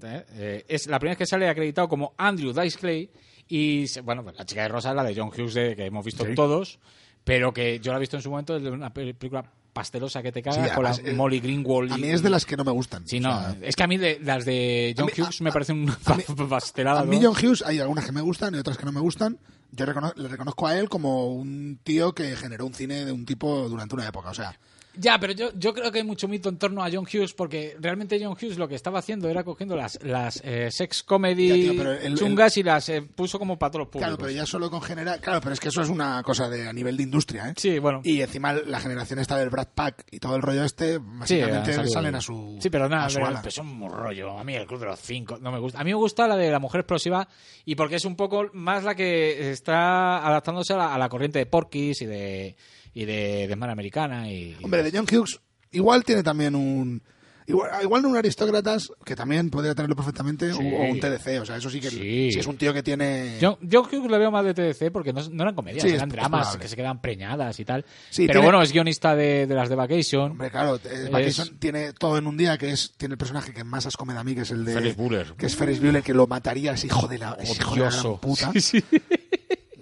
¿eh? 0.02 0.26
Eh, 0.34 0.66
es 0.68 0.88
la 0.88 0.98
primera 0.98 1.12
vez 1.12 1.18
que 1.20 1.26
sale 1.28 1.48
acreditado 1.48 1.88
como 1.88 2.14
Andrew 2.18 2.52
Dice 2.52 2.80
Clay. 2.80 3.10
Y 3.48 3.86
se- 3.88 4.02
bueno, 4.02 4.24
pues 4.24 4.36
La 4.38 4.46
chica 4.46 4.64
de 4.64 4.70
rosa 4.70 4.90
es 4.90 4.96
la 4.96 5.04
de 5.04 5.16
John 5.16 5.30
Hughes 5.30 5.54
de- 5.54 5.76
que 5.76 5.86
hemos 5.86 6.04
visto 6.04 6.26
Sí. 6.26 6.34
todos. 6.34 6.80
Pero 7.24 7.54
que 7.54 7.80
yo 7.80 7.92
la 7.92 7.98
he 7.98 8.02
visto 8.02 8.16
en 8.16 8.24
su 8.24 8.30
momento 8.32 8.56
desde 8.56 8.72
una 8.72 8.92
pe- 8.92 9.14
película 9.14 9.44
pastelosa 9.78 10.22
que 10.24 10.32
te 10.32 10.42
cagas 10.42 10.68
Sí, 10.70 10.76
con 10.76 10.86
además, 10.86 11.02
eh, 11.06 11.14
Molly 11.14 11.40
Greenwald. 11.40 11.92
y- 11.92 11.94
A 11.94 11.98
mí 11.98 12.08
es 12.10 12.22
de 12.24 12.30
las 12.30 12.46
que 12.46 12.58
no 12.58 12.64
me 12.64 12.72
gustan. 12.72 13.08
Sí, 13.08 13.18
O 13.18 13.22
no. 13.22 13.30
sea, 13.40 13.56
es 13.62 13.76
que 13.76 13.84
a 13.84 13.88
mí 13.88 13.98
de, 13.98 14.20
las 14.24 14.44
de 14.46 14.94
John 14.98 15.06
mí- 15.08 15.12
Hughes 15.24 15.42
a- 15.42 15.44
me 15.44 15.52
parecen 15.52 15.84
una 15.84 15.98
a 16.06 16.16
mí- 16.16 16.24
pastelada. 16.50 17.02
A 17.02 17.06
mí. 17.06 17.20
John 17.22 17.34
Hughes 17.36 17.64
hay 17.66 17.80
algunas 17.80 18.06
que 18.06 18.12
me 18.12 18.22
gustan 18.22 18.56
y 18.56 18.58
otras 18.58 18.78
que 18.78 18.86
no 18.86 18.92
me 18.92 19.00
gustan. 19.02 19.38
Yo 19.72 19.86
recono- 19.86 20.14
le 20.16 20.28
reconozco 20.30 20.66
a 20.68 20.78
él 20.80 20.88
como 20.90 21.28
un 21.34 21.80
tío 21.84 22.14
que 22.14 22.36
generó 22.36 22.66
un 22.66 22.74
cine 22.74 23.06
de 23.06 23.12
un 23.12 23.26
tipo 23.26 23.68
durante 23.70 23.96
una 23.96 24.08
época. 24.08 24.30
O 24.30 24.34
sea, 24.34 24.58
Ya, 25.00 25.20
pero 25.20 25.34
yo, 25.34 25.52
yo 25.56 25.74
creo 25.74 25.92
que 25.92 26.00
hay 26.00 26.04
mucho 26.04 26.28
mito 26.28 26.50
en 26.50 26.58
torno 26.58 26.84
a 26.84 26.90
John 26.92 27.06
Hughes 27.06 27.34
porque 27.34 27.76
realmente 27.80 28.20
John 28.22 28.34
Hughes 28.34 28.58
lo 28.58 28.68
que 28.68 28.76
estaba 28.76 29.00
haciendo 29.00 29.30
era 29.30 29.44
cogiendo 29.44 29.76
las, 29.76 30.00
las 30.04 30.42
eh, 30.44 30.70
sex 30.72 31.04
comedy 31.04 31.48
Ya, 31.48 31.54
tío, 31.56 31.74
pero 31.78 31.94
el- 31.94 32.16
chungas 32.18 32.58
y 32.58 32.64
las 32.64 32.90
eh, 32.90 33.02
puso 33.02 33.38
como 33.40 33.58
para 33.60 33.72
todos 33.72 33.82
los 33.86 33.88
públicos. 33.90 34.08
claro, 34.16 34.18
pero 34.18 34.32
ya 34.32 34.46
solo 34.46 34.70
con 34.70 34.82
generar. 34.82 35.20
Claro, 35.22 35.40
pero 35.42 35.54
es 35.54 35.60
que 35.60 35.70
eso 35.70 35.82
es 35.82 35.90
una 35.90 36.22
cosa 36.24 36.50
de 36.50 36.68
a 36.68 36.74
nivel 36.74 36.98
de 36.98 37.04
industria, 37.04 37.50
¿eh? 37.50 37.54
Sí, 37.58 37.80
bueno. 37.80 38.02
Y 38.04 38.22
encima 38.22 38.54
la 38.54 38.80
generación 38.80 39.20
esta 39.20 39.38
del 39.38 39.50
Brad 39.50 39.68
Pack 39.76 40.06
y 40.12 40.20
todo 40.20 40.36
el 40.36 40.42
rollo 40.42 40.64
este, 40.64 40.96
Sí, 40.96 41.00
básicamente 41.04 41.74
salido- 41.74 41.94
salen 41.94 42.16
a 42.16 42.22
su. 42.22 42.58
Sí, 42.60 42.70
pero 42.70 42.90
nada, 42.90 43.06
a 43.06 43.10
su 43.10 43.20
pero, 43.20 43.32
pero 43.40 43.52
son 43.52 43.68
un 43.82 43.90
rollo. 43.90 44.38
A 44.38 44.44
mí 44.44 44.56
el 44.56 44.66
Club 44.66 44.80
de 44.80 44.86
los 44.88 45.00
Cinco 45.00 45.38
no 45.40 45.52
me 45.52 45.60
gusta. 45.60 45.80
A 45.80 45.84
mí 45.84 45.92
me 45.92 45.96
gusta 45.98 46.28
la 46.28 46.36
de 46.38 46.50
la 46.52 46.60
mujer 46.60 46.82
explosiva 46.82 47.28
y 47.66 47.76
porque 47.76 47.96
es 47.98 48.06
un 48.06 48.16
poco 48.16 48.46
más 48.54 48.84
la 48.84 48.96
que 48.96 49.52
está 49.52 50.26
adaptándose 50.28 50.74
a 50.74 50.78
la, 50.78 50.94
a 50.96 50.98
la 50.98 51.10
corriente 51.10 51.40
de 51.40 51.46
Porky's 51.46 52.02
y 52.02 52.06
de 52.06 52.56
y 53.02 53.06
de 53.06 53.48
Desmar 53.48 53.70
Americana 53.70 54.30
y, 54.32 54.56
y- 54.60 54.64
Hombre, 54.64 54.82
de 54.84 54.92
John 54.98 55.06
Hughes, 55.12 55.40
igual 55.72 56.04
tiene 56.04 56.24
también 56.24 56.56
un. 56.56 57.02
Igual, 57.50 57.70
igual 57.82 58.06
un 58.06 58.18
aristócratas, 58.18 58.92
que 59.06 59.16
también 59.16 59.50
podría 59.50 59.74
tenerlo 59.74 59.96
perfectamente, 59.96 60.52
Sí. 60.52 60.60
o, 60.60 60.80
o 60.82 60.84
un 60.92 61.00
TDC. 61.00 61.40
O 61.42 61.46
sea, 61.46 61.56
eso 61.56 61.70
sí 61.70 61.80
que 61.80 61.90
Sí. 61.90 62.30
si 62.34 62.40
es 62.40 62.46
un 62.46 62.58
tío 62.58 62.74
que 62.74 62.84
tiene. 62.84 63.38
Yo, 63.40 63.58
yo 63.62 63.84
creo 63.84 64.02
que 64.02 64.10
le 64.10 64.18
veo 64.18 64.32
más 64.32 64.44
de 64.44 64.54
TDC 64.54 64.92
porque 64.92 65.14
no, 65.14 65.22
no 65.30 65.44
eran 65.44 65.56
comedias, 65.56 65.82
Sí, 65.84 65.88
eran 65.92 66.10
es 66.10 66.14
dramas 66.14 66.58
que 66.58 66.68
se 66.68 66.76
quedan 66.76 67.00
preñadas 67.00 67.58
y 67.62 67.64
tal. 67.64 67.86
Sí, 68.10 68.24
Pero 68.28 68.40
tiene- 68.42 68.48
bueno, 68.48 68.62
es 68.62 68.74
guionista 68.74 69.16
de, 69.16 69.48
de 69.48 69.56
las 69.56 69.70
de 69.70 69.76
Vacation. 69.76 70.32
Hombre, 70.32 70.52
claro, 70.52 70.76
eh, 70.84 71.08
Vacation 71.10 71.58
tiene 71.58 71.94
todo 71.94 72.18
en 72.18 72.28
un 72.28 72.36
día, 72.36 72.58
que 72.58 72.70
es 72.72 72.92
tiene 72.98 73.14
el 73.14 73.18
personaje 73.18 73.54
que 73.54 73.64
más 73.64 73.86
asco 73.86 74.04
me 74.06 74.14
da 74.14 74.20
a 74.20 74.24
mí, 74.26 74.36
que 74.36 74.42
es 74.42 74.52
el 74.52 74.66
de... 74.66 74.74
Ferris 74.74 74.98
Bueller. 74.98 75.34
Que 75.38 75.46
es 75.46 75.56
Ferris 75.56 75.80
Bueller, 75.80 76.04
que 76.04 76.14
lo 76.14 76.28
mataría 76.28 76.74
ese 76.74 76.88
hijo 76.88 77.08
de 77.08 77.18
la, 77.20 77.38
ese 77.40 77.54
hijo 77.54 77.76
de 77.76 77.80
la 77.82 77.92
gran 77.92 78.18
puta. 78.20 78.52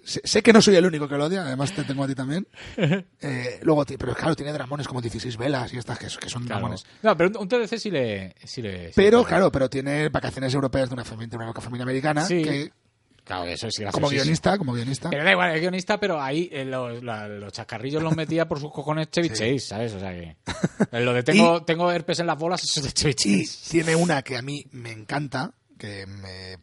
Sí, 0.05 0.13
sí. 0.13 0.19
Sé, 0.23 0.43
que 0.43 0.53
no 0.53 0.61
soy 0.61 0.75
el 0.75 0.85
único 0.85 1.07
que 1.07 1.15
lo 1.15 1.25
odia, 1.25 1.41
además 1.41 1.71
te 1.73 1.83
tengo 1.83 2.03
a 2.03 2.07
ti 2.07 2.15
también. 2.15 2.47
Eh, 3.21 3.59
luego, 3.63 3.83
pero 3.85 4.13
claro, 4.13 4.35
tiene 4.35 4.53
dramones 4.53 4.87
como 4.87 5.01
16 5.01 5.35
velas 5.37 5.73
y 5.73 5.77
estas 5.77 5.97
que, 5.97 6.05
que 6.05 6.29
son 6.29 6.43
Claro. 6.45 6.59
dramones. 6.59 6.85
No, 7.01 7.17
pero 7.17 7.39
un, 7.39 7.47
TDC 7.49 7.77
sí 7.79 7.89
le. 7.89 8.35
Sí 8.43 8.61
le 8.61 8.87
sí 8.87 8.93
Pero, 8.95 9.23
claro, 9.23 9.51
pero 9.51 9.69
tiene 9.69 10.09
vacaciones 10.09 10.53
europeas 10.53 10.89
de 10.89 10.93
una 10.93 11.03
familia, 11.05 11.29
de 11.37 11.43
una 11.43 11.53
familia 11.53 11.83
americana, 11.83 12.25
Sí. 12.25 12.43
que 12.43 12.71
Claro, 13.23 13.45
eso 13.45 13.65
es 13.67 13.81
como 13.91 14.09
guionista, 14.09 14.55
como 14.55 14.73
guionista, 14.73 15.09
Pero 15.09 15.23
da 15.23 15.31
igual, 15.31 15.55
es 15.55 15.59
guionista, 15.59 15.99
pero 15.99 16.21
ahí 16.21 16.47
eh, 16.51 16.63
los, 16.63 17.03
la- 17.03 17.27
los 17.27 17.51
chascarrillos 17.51 18.03
los 18.03 18.15
metía 18.15 18.47
por 18.47 18.59
sus 18.59 18.71
cojones 18.71 19.09
Chevy 19.09 19.29
Chase, 19.29 19.59
¿sabes? 19.61 19.93
O 19.95 19.99
sea 19.99 20.11
que. 20.11 20.35
Lo 21.01 21.11
de 21.11 21.23
tengo, 21.23 21.63
tengo 21.63 21.91
herpes 21.91 22.19
en 22.19 22.27
las 22.27 22.37
bolas, 22.37 22.63
eso 22.63 22.81
es 22.81 22.85
de 22.85 22.93
Chevy 22.93 23.15
Y 23.41 23.47
tiene 23.71 23.95
una 23.95 24.21
que 24.21 24.37
a 24.37 24.43
mí 24.43 24.63
me 24.73 24.91
encanta, 24.91 25.53
que 25.79 26.05
me, 26.05 26.57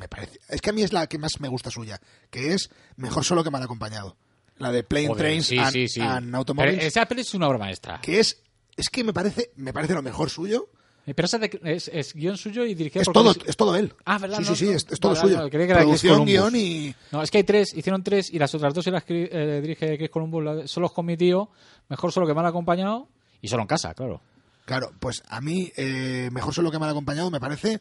me 0.00 0.08
parece... 0.08 0.40
Es 0.48 0.60
que 0.60 0.70
a 0.70 0.72
mí 0.72 0.82
es 0.82 0.92
la 0.92 1.06
que 1.06 1.18
más 1.18 1.32
me 1.40 1.48
gusta 1.48 1.70
suya, 1.70 2.00
que 2.30 2.54
es 2.54 2.70
Mejor 2.96 3.24
solo 3.24 3.44
que 3.44 3.50
mal 3.50 3.62
acompañado. 3.62 4.16
La 4.56 4.72
de 4.72 4.82
Plane 4.82 5.08
Joder, 5.08 5.18
Trains 5.22 5.46
sí, 5.46 5.58
and, 5.58 5.72
sí, 5.72 5.88
sí. 5.88 6.00
and 6.00 6.34
Automobiles. 6.34 6.76
Pero 6.78 6.88
esa 6.88 7.06
peli 7.06 7.20
es 7.20 7.32
una 7.34 7.46
obra 7.48 7.58
maestra. 7.58 8.00
Que 8.00 8.18
es... 8.20 8.42
Es 8.76 8.88
que 8.88 9.04
me 9.04 9.12
parece, 9.12 9.52
me 9.56 9.72
parece 9.72 9.92
lo 9.94 10.02
mejor 10.02 10.30
suyo. 10.30 10.68
Eh, 11.06 11.12
Pero 11.14 11.26
esa 11.26 11.38
de- 11.38 11.60
es, 11.64 11.88
es 11.92 12.14
guion 12.14 12.36
suyo 12.36 12.64
y 12.64 12.74
dirigido 12.74 13.02
Es 13.02 13.06
por 13.06 13.14
todo, 13.14 13.34
Chris- 13.34 13.48
es 13.48 13.56
todo 13.56 13.74
él. 13.76 13.92
Ah, 14.04 14.18
¿verdad? 14.18 14.38
Sí, 14.38 14.44
No, 14.44 14.54
sí, 14.56 14.66
sí, 14.66 14.72
es, 14.72 14.86
es 14.90 15.00
todo 15.00 15.14
suyo. 15.16 15.48
Producción, 15.50 16.24
guion 16.24 16.54
y... 16.56 16.94
No, 17.10 17.22
es 17.22 17.30
que 17.30 17.38
hay 17.38 17.44
tres, 17.44 17.74
hicieron 17.74 18.02
tres 18.02 18.30
y 18.32 18.38
las 18.38 18.54
otras 18.54 18.72
dos 18.72 18.84
se 18.84 18.90
las 18.90 19.04
eh, 19.08 19.60
dirige 19.62 19.96
Chris 19.98 20.08
Columbus. 20.10 20.44
la 20.44 20.66
Solos 20.66 20.92
con 20.92 21.04
mi 21.06 21.16
tío, 21.16 21.50
mejor 21.88 22.12
solo 22.12 22.26
que 22.26 22.34
mal 22.34 22.46
acompañado 22.46 23.08
y 23.42 23.48
solo 23.48 23.62
en 23.62 23.68
casa, 23.68 23.92
claro. 23.94 24.20
Claro, 24.66 24.92
pues 25.00 25.22
a 25.28 25.40
mí, 25.40 25.72
eh, 25.76 26.28
Mejor 26.32 26.54
solo 26.54 26.70
que 26.70 26.78
mal 26.78 26.90
acompañado, 26.90 27.30
me 27.30 27.40
parece... 27.40 27.80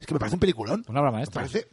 Es 0.00 0.06
que 0.06 0.14
me 0.14 0.20
parece 0.20 0.36
un 0.36 0.40
peliculón. 0.40 0.84
Una 0.88 1.00
obra 1.00 1.10
Me 1.10 1.16
maestra. 1.18 1.42
parece, 1.42 1.68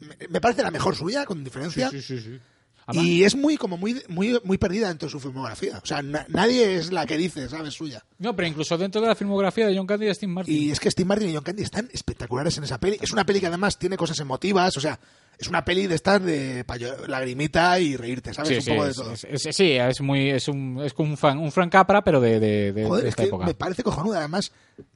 me, 0.00 0.16
me 0.28 0.40
parece 0.40 0.62
la 0.62 0.70
mejor 0.70 0.94
suya, 0.94 1.24
con 1.24 1.42
diferencia. 1.44 1.90
sí, 1.90 2.00
sí. 2.02 2.40
Además- 2.86 3.06
Y 3.06 3.24
es 3.24 3.34
muy 3.34 3.56
como 3.56 3.76
muy 3.76 4.02
muy 4.08 4.38
muy 4.44 4.58
perdida 4.58 4.88
dentro 4.88 5.06
de 5.06 5.12
su 5.12 5.20
filmografía. 5.20 5.80
O 5.82 5.86
sea, 5.86 6.02
na- 6.02 6.26
nadie 6.28 6.76
es 6.76 6.92
la 6.92 7.06
que 7.06 7.16
dice, 7.16 7.48
¿sabes? 7.48 7.74
Suya. 7.74 8.04
No, 8.18 8.36
pero 8.36 8.46
incluso 8.48 8.76
dentro 8.76 9.00
de 9.00 9.06
la 9.08 9.14
filmografía 9.14 9.66
de 9.66 9.76
John 9.76 9.86
Candy 9.86 10.04
y 10.04 10.08
de 10.08 10.14
Steve 10.14 10.32
Martin. 10.32 10.54
Y 10.56 10.70
es 10.70 10.80
que 10.80 10.90
Steve 10.90 11.06
Martin 11.06 11.30
y 11.30 11.34
John 11.34 11.44
Candy 11.44 11.62
están 11.62 11.88
espectaculares 11.92 12.56
en 12.58 12.64
esa 12.64 12.78
peli. 12.78 12.98
Es 13.00 13.12
una 13.12 13.24
peli 13.24 13.40
que 13.40 13.46
además 13.46 13.78
tiene 13.78 13.96
cosas 13.96 14.18
emotivas, 14.20 14.76
o 14.76 14.80
sea, 14.80 14.98
es 15.38 15.48
una 15.48 15.64
peli 15.64 15.86
de 15.86 15.94
estar 15.96 16.22
de 16.22 16.64
lagrimita 17.08 17.78
y 17.80 17.96
reírte, 17.96 18.32
¿sabes? 18.34 18.48
Sí, 18.50 18.54
un 18.56 18.62
sí, 18.62 18.70
poco 18.70 18.84
de 18.86 18.94
todo. 18.94 19.12
es- 19.12 19.24
es- 19.46 19.56
sí, 19.56 19.72
es 19.72 20.00
muy 20.00 20.30
es 20.30 20.48
un 20.48 20.80
es 20.84 20.92
como 20.92 21.10
un 21.10 21.16
fan, 21.16 21.38
un 21.38 21.50
Frank 21.50 21.72
Capra, 21.72 22.02
pero 22.04 22.20
de, 22.20 22.38
de, 22.38 22.72
de- 22.72 22.84
Joder, 22.86 23.02
de 23.02 23.08
es 23.08 23.12
esta 23.12 23.22
que 23.22 23.28
época. 23.28 23.46
me 23.46 23.54
parece 23.54 23.82
cojonuda. 23.82 24.18
Además, 24.18 24.52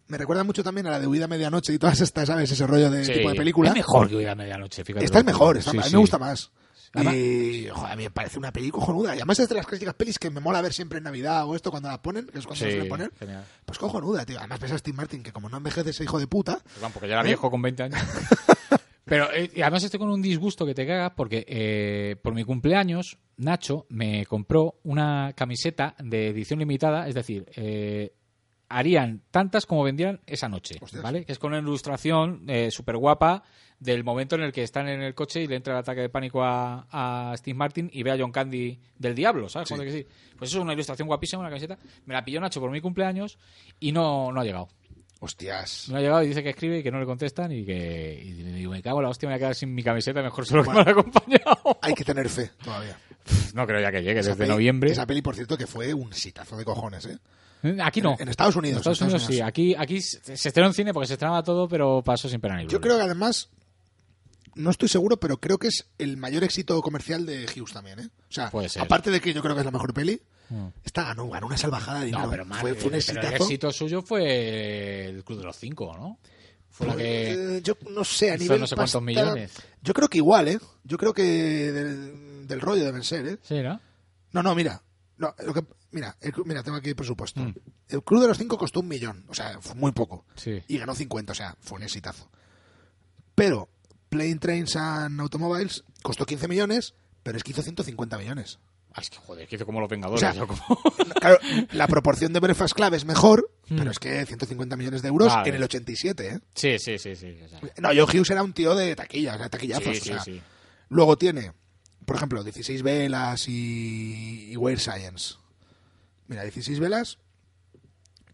me 0.06 0.16
recuerda 0.18 0.44
mucho 0.44 0.62
también 0.62 0.86
a 0.86 0.90
la 0.90 1.00
de 1.00 1.06
Huida 1.06 1.26
Medianoche 1.26 1.72
y 1.72 1.78
todas 1.78 2.00
estas, 2.00 2.28
¿sabes? 2.28 2.50
Ese 2.50 2.66
rollo 2.66 2.90
de 2.90 3.04
Sí. 3.04 3.12
tipo 3.14 3.28
de 3.30 3.34
película. 3.34 3.70
Es 3.70 3.74
mejor 3.76 4.08
que 4.08 4.16
Huida 4.16 4.34
medianoche, 4.34 4.84
fíjate. 4.84 5.04
Esta 5.04 5.18
es 5.20 5.24
mejor, 5.24 5.56
esta- 5.56 5.70
a 5.70 5.74
mí 5.74 5.80
me 5.92 5.98
gusta 5.98 6.18
más. 6.18 6.50
Además- 6.94 7.14
y 7.14 7.68
joder, 7.68 7.92
a 7.92 7.96
mí 7.96 8.02
me 8.04 8.10
parece 8.10 8.38
una 8.38 8.52
peli 8.52 8.70
cojonuda. 8.70 9.14
Y 9.14 9.18
además 9.18 9.38
es 9.40 9.48
de 9.48 9.54
las 9.54 9.66
clásicas 9.66 9.94
pelis 9.94 10.18
que 10.18 10.30
me 10.30 10.40
mola 10.40 10.60
ver 10.62 10.72
siempre 10.72 10.98
en 10.98 11.04
Navidad 11.04 11.46
o 11.46 11.54
esto 11.54 11.70
cuando 11.70 11.88
la 11.88 12.00
ponen, 12.02 12.26
que 12.26 12.38
es 12.38 12.46
cuando 12.46 12.58
Sí, 12.58 12.64
la 12.64 12.70
suelen 12.70 12.88
poner. 12.88 13.12
genial. 13.18 13.44
Pues 13.64 13.78
cojonuda, 13.78 14.24
tío. 14.24 14.38
Además 14.38 14.60
ves 14.60 14.72
a 14.72 14.78
Steve 14.78 14.96
Martin, 14.96 15.22
que 15.22 15.32
como 15.32 15.48
no 15.48 15.56
envejece 15.58 15.90
ese 15.90 16.04
hijo 16.04 16.18
de 16.18 16.26
puta, 16.26 16.58
Perdón, 16.74 16.92
porque 16.92 17.08
ya 17.08 17.14
era 17.14 17.22
viejo 17.22 17.50
con 17.50 17.60
20 17.62 17.82
años. 17.84 18.00
Pero 19.04 19.32
eh, 19.32 19.50
y 19.54 19.62
además 19.62 19.82
estoy 19.84 19.98
con 19.98 20.10
un 20.10 20.20
disgusto 20.20 20.66
que 20.66 20.74
te 20.74 20.86
cagas 20.86 21.12
porque 21.16 21.44
eh, 21.48 22.16
por 22.22 22.34
mi 22.34 22.44
cumpleaños 22.44 23.16
Nacho 23.38 23.86
me 23.88 24.26
compró 24.26 24.80
una 24.82 25.32
camiseta 25.34 25.94
de 25.98 26.28
edición 26.28 26.58
limitada, 26.58 27.08
es 27.08 27.14
decir, 27.14 27.46
eh, 27.56 28.12
harían 28.68 29.22
tantas 29.30 29.66
como 29.66 29.82
vendían 29.84 30.20
esa 30.26 30.48
noche, 30.48 30.76
Hostias. 30.80 31.02
¿vale? 31.02 31.24
Que 31.24 31.32
es 31.32 31.38
con 31.38 31.52
una 31.52 31.60
ilustración 31.60 32.46
súper 32.70 32.96
guapa 32.96 33.42
del 33.80 34.02
momento 34.02 34.34
en 34.34 34.42
el 34.42 34.52
que 34.52 34.62
están 34.64 34.88
en 34.88 35.00
el 35.02 35.14
coche 35.14 35.40
y 35.42 35.46
le 35.46 35.54
entra 35.56 35.72
el 35.74 35.78
ataque 35.78 36.00
de 36.00 36.08
pánico 36.08 36.42
a, 36.42 36.86
a 36.90 37.36
Steve 37.36 37.56
Martin 37.56 37.88
y 37.92 38.02
ve 38.02 38.10
a 38.10 38.16
John 38.18 38.32
Candy 38.32 38.78
del 38.98 39.14
diablo, 39.14 39.48
¿sabes? 39.48 39.68
Sí. 39.68 39.74
Que 39.76 39.92
sí. 39.92 40.06
Pues 40.36 40.50
eso 40.50 40.58
es 40.58 40.64
una 40.64 40.72
ilustración 40.72 41.06
guapísima, 41.06 41.40
una 41.40 41.48
camiseta. 41.48 41.78
Me 42.04 42.14
la 42.14 42.24
pilló 42.24 42.40
Nacho 42.40 42.60
por 42.60 42.70
mi 42.70 42.80
cumpleaños 42.80 43.38
y 43.78 43.92
no, 43.92 44.32
no 44.32 44.40
ha 44.40 44.44
llegado. 44.44 44.68
hostias. 45.20 45.88
No 45.88 45.96
ha 45.96 46.00
llegado 46.00 46.22
y 46.22 46.28
dice 46.28 46.42
que 46.42 46.50
escribe 46.50 46.78
y 46.78 46.82
que 46.82 46.90
no 46.90 46.98
le 47.00 47.06
contestan 47.06 47.52
y 47.52 47.64
que 47.64 48.20
y 48.24 48.32
digo, 48.32 48.72
me 48.72 48.82
cago 48.82 48.98
en 48.98 49.04
la 49.04 49.10
hostia, 49.10 49.28
me 49.28 49.34
voy 49.34 49.36
a 49.36 49.40
quedar 49.40 49.54
sin 49.54 49.74
mi 49.74 49.82
camiseta, 49.82 50.22
mejor 50.22 50.44
solo 50.46 50.62
que 50.62 50.66
Bueno. 50.70 50.80
me 50.80 50.84
la 50.86 50.92
acompañado. 51.00 51.78
Hay 51.82 51.94
que 51.94 52.04
tener 52.04 52.28
fe 52.28 52.50
todavía. 52.62 52.98
No 53.54 53.66
creo 53.66 53.80
ya 53.80 53.90
que 53.92 54.02
llegue 54.02 54.20
Esa 54.20 54.30
desde 54.30 54.38
peli- 54.44 54.50
noviembre. 54.52 54.90
Esa 54.90 55.06
peli, 55.06 55.22
por 55.22 55.34
cierto, 55.34 55.56
que 55.56 55.66
fue 55.66 55.92
un 55.94 56.12
sitazo 56.12 56.56
de 56.56 56.64
cojones, 56.64 57.06
¿eh? 57.06 57.18
Aquí 57.82 58.00
no. 58.00 58.16
En 58.18 58.28
Estados 58.28 58.56
Unidos. 58.56 58.76
En 58.86 58.92
Estados 58.92 59.00
Unidos 59.00 59.24
sí. 59.24 59.40
Aquí, 59.40 59.74
aquí 59.76 60.00
se 60.00 60.32
estrenó 60.34 60.68
en 60.68 60.74
cine 60.74 60.92
porque 60.92 61.06
se 61.08 61.14
estrenaba 61.14 61.42
todo, 61.42 61.68
pero 61.68 62.02
pasó 62.04 62.28
sin 62.28 62.40
pena 62.40 62.56
ni 62.56 62.66
Yo 62.66 62.80
creo 62.80 62.96
que 62.96 63.02
además 63.02 63.48
no 64.54 64.70
estoy 64.70 64.88
seguro, 64.88 65.18
pero 65.18 65.38
creo 65.38 65.58
que 65.58 65.68
es 65.68 65.86
el 65.98 66.16
mayor 66.16 66.44
éxito 66.44 66.80
comercial 66.82 67.24
de 67.26 67.44
Hughes 67.46 67.72
también, 67.72 68.00
¿eh? 68.00 68.08
O 68.30 68.32
sea, 68.32 68.50
aparte 68.80 69.10
de 69.10 69.20
que 69.20 69.32
yo 69.32 69.40
creo 69.42 69.54
que 69.54 69.60
es 69.60 69.64
la 69.64 69.70
mejor 69.70 69.94
peli, 69.94 70.20
esta 70.84 71.04
ganó, 71.04 71.28
ganó 71.28 71.46
una 71.46 71.56
salvajada 71.56 72.00
de 72.00 72.06
dinero. 72.06 72.24
No, 72.24 72.30
pero, 72.30 72.44
más, 72.44 72.60
fue, 72.60 72.74
fue 72.74 72.90
un 72.90 72.98
pero 73.06 73.20
el 73.28 73.34
éxito 73.34 73.70
suyo 73.70 74.02
fue 74.02 75.06
el 75.06 75.24
Club 75.24 75.38
de 75.38 75.44
los 75.44 75.56
Cinco, 75.56 75.94
¿no? 75.96 76.18
Fue 76.70 76.86
la 76.86 76.96
que... 76.96 77.56
Eh, 77.56 77.62
yo 77.62 77.76
no 77.90 78.04
sé, 78.04 78.30
a 78.32 78.36
nivel 78.36 78.60
no 78.60 78.66
sé 78.66 78.74
cuántos 78.74 78.94
pasta- 78.94 79.00
millones. 79.00 79.52
Yo 79.82 79.92
creo 79.94 80.08
que 80.08 80.18
igual, 80.18 80.48
¿eh? 80.48 80.58
Yo 80.84 80.96
creo 80.96 81.12
que 81.12 81.22
del, 81.22 82.46
del 82.46 82.60
rollo 82.60 82.84
deben 82.84 83.02
ser, 83.02 83.26
¿eh? 83.26 83.38
Sí, 83.42 83.60
¿no? 83.62 83.80
No, 84.32 84.42
no, 84.42 84.54
mira. 84.54 84.82
No, 85.16 85.34
lo 85.44 85.52
que, 85.54 85.62
mira, 85.90 86.16
el 86.20 86.32
mira, 86.44 86.62
tengo 86.62 86.76
aquí 86.78 86.88
el 86.90 86.96
presupuesto. 86.96 87.40
Mm. 87.40 87.54
El 87.88 88.02
Club 88.02 88.22
de 88.22 88.28
los 88.28 88.38
Cinco 88.38 88.58
costó 88.58 88.80
un 88.80 88.88
millón, 88.88 89.24
o 89.28 89.34
sea, 89.34 89.60
fue 89.60 89.74
muy 89.74 89.92
poco. 89.92 90.24
Sí. 90.36 90.62
Y 90.68 90.78
ganó 90.78 90.94
50, 90.94 91.32
o 91.32 91.34
sea, 91.34 91.56
fue 91.60 91.76
un 91.78 91.84
exitazo. 91.84 92.30
Pero 93.34 93.68
Plane 94.08 94.36
Trains 94.36 94.76
and 94.76 95.20
Automobiles 95.20 95.84
costó 96.02 96.26
15 96.26 96.48
millones, 96.48 96.94
pero 97.22 97.36
es 97.36 97.44
que 97.44 97.52
hizo 97.52 97.62
150 97.62 98.18
millones. 98.18 98.58
Ah, 98.94 99.00
es 99.02 99.10
que, 99.10 99.18
joder, 99.18 99.46
que 99.46 99.56
hizo 99.56 99.66
como 99.66 99.80
los 99.80 99.88
Vengadores. 99.88 100.22
O 100.22 100.32
sea, 100.32 100.34
yo 100.34 100.46
como- 100.48 100.82
Claro, 101.20 101.38
la 101.72 101.86
proporción 101.86 102.32
de 102.32 102.40
Breakfast 102.40 102.74
Club 102.74 102.94
es 102.94 103.04
mejor, 103.04 103.50
pero 103.68 103.90
es 103.90 103.98
que 103.98 104.24
150 104.26 104.76
millones 104.76 105.02
de 105.02 105.08
euros 105.08 105.28
Mm. 105.32 105.36
Vale. 105.36 105.48
en 105.50 105.54
el 105.56 105.62
87, 105.62 106.28
¿eh? 106.28 106.40
sí, 106.54 106.78
sí, 106.78 106.98
sí, 106.98 107.14
sí. 107.14 107.38
o 107.44 107.48
sea, 107.48 107.60
No, 107.78 107.88
Joe 107.90 108.02
Hughes 108.04 108.30
era 108.30 108.42
un 108.42 108.52
tío 108.54 108.74
de 108.74 108.96
taquilla, 108.96 109.34
o 109.34 109.38
sea, 109.38 109.48
taquillazos. 109.50 109.96
sí, 109.98 110.00
o 110.00 110.04
sea. 110.04 110.20
sí, 110.24 110.32
sí. 110.34 110.42
Luego 110.88 111.16
tiene, 111.18 111.52
por 112.06 112.16
ejemplo, 112.16 112.42
16 112.42 112.82
velas 112.82 113.46
y, 113.48 114.50
y 114.52 114.56
Weird 114.56 114.80
Science. 114.80 115.34
Mira, 116.28 116.42
16 116.44 116.78
velas 116.80 117.18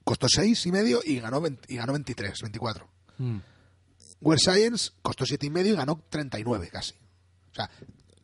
costó 0.04 0.28
6 0.28 0.66
y 0.66 0.72
medio 0.72 1.00
y 1.04 1.18
ganó, 1.20 1.40
20 1.40 1.72
y 1.72 1.76
ganó 1.76 1.92
23, 1.92 2.40
24. 2.42 2.88
Mm. 3.18 3.38
Weird 4.20 4.40
Science 4.40 4.90
costó 5.02 5.24
7 5.26 5.46
y 5.46 5.50
medio 5.50 5.72
y 5.74 5.76
ganó 5.76 6.02
39 6.10 6.68
casi. 6.70 6.94
O 7.52 7.54
sea, 7.54 7.70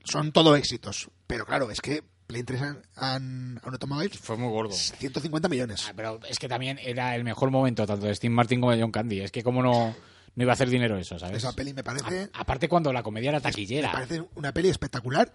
son 0.05 0.33
todo 0.33 0.57
éxitos. 0.57 1.11
Pero 1.27 1.47
claro, 1.47 1.71
es 1.71 1.81
que 1.81 2.03
Trains 2.27 2.63
and, 2.63 2.83
and 2.97 3.61
Automobiles, 3.65 4.19
Fue 4.19 4.37
muy 4.37 4.51
gordo. 4.51 4.73
150 4.73 5.49
millones. 5.49 5.87
Ah, 5.89 5.93
pero 5.97 6.21
es 6.29 6.39
que 6.39 6.49
también 6.49 6.79
era 6.81 7.15
el 7.17 7.25
mejor 7.25 7.51
momento 7.51 7.87
tanto 7.87 8.07
de 8.07 8.15
Steve 8.15 8.33
Martin 8.35 8.61
como 8.61 8.73
de 8.73 8.81
John 8.81 8.93
Candy. 8.93 9.21
Es 9.21 9.33
que 9.33 9.43
como 9.43 9.63
no, 9.63 9.95
no 10.37 10.43
iba 10.43 10.53
a 10.53 10.55
hacer 10.55 10.69
dinero 10.71 10.97
eso, 10.97 11.19
¿sabes? 11.19 11.39
Esa 11.39 11.53
peli 11.53 11.75
me 11.75 11.83
parece... 11.83 12.31
A- 12.33 12.41
aparte 12.41 12.69
cuando 12.69 12.93
la 12.93 13.03
comedia 13.03 13.31
era 13.31 13.39
Me 13.39 13.43
taquillera. 13.43 13.91
parece 13.93 14.23
una 14.37 14.53
peli 14.53 14.69
espectacular 14.69 15.33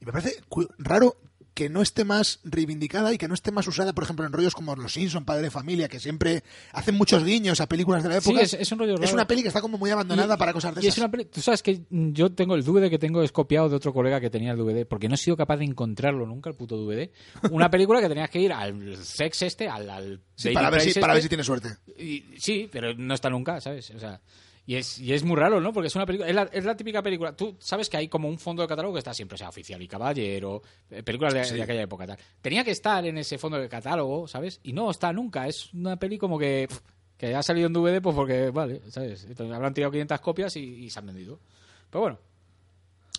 y 0.00 0.04
me 0.04 0.12
parece 0.12 0.40
raro 0.78 1.16
que 1.58 1.68
no 1.68 1.82
esté 1.82 2.04
más 2.04 2.38
reivindicada 2.44 3.12
y 3.12 3.18
que 3.18 3.26
no 3.26 3.34
esté 3.34 3.50
más 3.50 3.66
usada, 3.66 3.92
por 3.92 4.04
ejemplo, 4.04 4.24
en 4.24 4.32
rollos 4.32 4.54
como 4.54 4.76
Los 4.76 4.92
Simpson, 4.92 5.24
Padre 5.24 5.42
de 5.42 5.50
Familia, 5.50 5.88
que 5.88 5.98
siempre 5.98 6.44
hacen 6.72 6.94
muchos 6.94 7.24
guiños 7.24 7.60
a 7.60 7.66
películas 7.68 8.04
de 8.04 8.10
la 8.10 8.20
Sí, 8.20 8.30
época. 8.30 8.44
es, 8.44 8.54
es 8.54 8.70
un 8.70 8.78
rollo 8.78 8.94
Es 9.02 9.12
una 9.12 9.26
peli 9.26 9.42
que 9.42 9.48
está 9.48 9.60
como 9.60 9.76
muy 9.76 9.90
abandonada 9.90 10.36
Y- 10.36 10.38
para 10.38 10.52
cosas 10.52 10.76
de 10.76 10.84
y 10.84 10.86
es 10.86 10.96
una 10.98 11.10
peli- 11.10 11.24
Tú 11.24 11.40
sabes 11.40 11.64
que 11.64 11.80
yo 11.90 12.30
tengo 12.32 12.54
el 12.54 12.62
DVD 12.62 12.88
que 12.88 12.98
tengo 13.00 13.24
es 13.24 13.32
copiado 13.32 13.68
de 13.68 13.74
otro 13.74 13.92
colega 13.92 14.20
que 14.20 14.30
tenía 14.30 14.52
el 14.52 14.56
DVD, 14.58 14.86
porque 14.86 15.08
no 15.08 15.16
he 15.16 15.18
sido 15.18 15.36
capaz 15.36 15.56
de 15.56 15.64
encontrarlo 15.64 16.26
nunca, 16.26 16.48
el 16.48 16.54
puto 16.54 16.76
DVD. 16.76 17.10
Una 17.50 17.68
película 17.70 18.00
que 18.00 18.08
tenías 18.08 18.30
que 18.30 18.38
ir 18.40 18.52
al 18.52 18.96
sex 19.04 19.42
este, 19.42 19.68
al, 19.68 19.90
al 19.90 20.20
Sí, 20.36 20.50
para 20.50 20.70
ver, 20.70 20.80
si, 20.82 20.86
Price 20.86 21.00
para 21.00 21.14
ver 21.14 21.18
este, 21.18 21.24
si 21.24 21.28
tiene 21.30 21.42
suerte. 21.42 21.70
y- 21.98 22.22
sí, 22.38 22.68
pero 22.70 22.94
no 22.94 23.14
está 23.14 23.28
nunca, 23.30 23.60
¿sabes? 23.60 23.90
O 23.90 23.98
sea, 23.98 24.20
y 24.68 24.76
es, 24.76 24.98
y 24.98 25.14
es 25.14 25.24
muy 25.24 25.34
raro, 25.34 25.62
¿no? 25.62 25.72
Porque 25.72 25.86
es 25.86 25.96
una 25.96 26.04
película, 26.04 26.28
es 26.28 26.34
la, 26.34 26.42
es 26.42 26.62
la 26.62 26.76
típica 26.76 27.02
película. 27.02 27.34
Tú 27.34 27.56
sabes 27.58 27.88
que 27.88 27.96
hay 27.96 28.06
como 28.06 28.28
un 28.28 28.38
fondo 28.38 28.60
de 28.60 28.68
catálogo 28.68 28.92
que 28.92 28.98
está 28.98 29.14
siempre, 29.14 29.36
o 29.36 29.38
sea, 29.38 29.48
oficial 29.48 29.80
y 29.80 29.88
caballero, 29.88 30.60
eh, 30.90 31.02
películas 31.02 31.32
de, 31.32 31.56
de 31.56 31.62
aquella 31.62 31.80
época, 31.80 32.06
tal. 32.06 32.18
Tenía 32.42 32.62
que 32.62 32.72
estar 32.72 33.02
en 33.06 33.16
ese 33.16 33.38
fondo 33.38 33.58
de 33.58 33.66
catálogo, 33.66 34.28
¿sabes? 34.28 34.60
Y 34.64 34.74
no 34.74 34.90
está 34.90 35.10
nunca. 35.10 35.48
Es 35.48 35.72
una 35.72 35.96
peli 35.98 36.18
como 36.18 36.38
que, 36.38 36.66
pff, 36.68 36.80
que 37.16 37.34
ha 37.34 37.42
salido 37.42 37.68
en 37.68 37.72
DVD, 37.72 38.02
pues 38.02 38.14
porque, 38.14 38.50
vale, 38.50 38.82
¿sabes? 38.90 39.24
Entonces, 39.24 39.56
habrán 39.56 39.72
tirado 39.72 39.90
500 39.90 40.20
copias 40.20 40.54
y, 40.56 40.60
y 40.60 40.90
se 40.90 40.98
han 40.98 41.06
vendido. 41.06 41.40
Pero 41.88 42.02
bueno. 42.02 42.18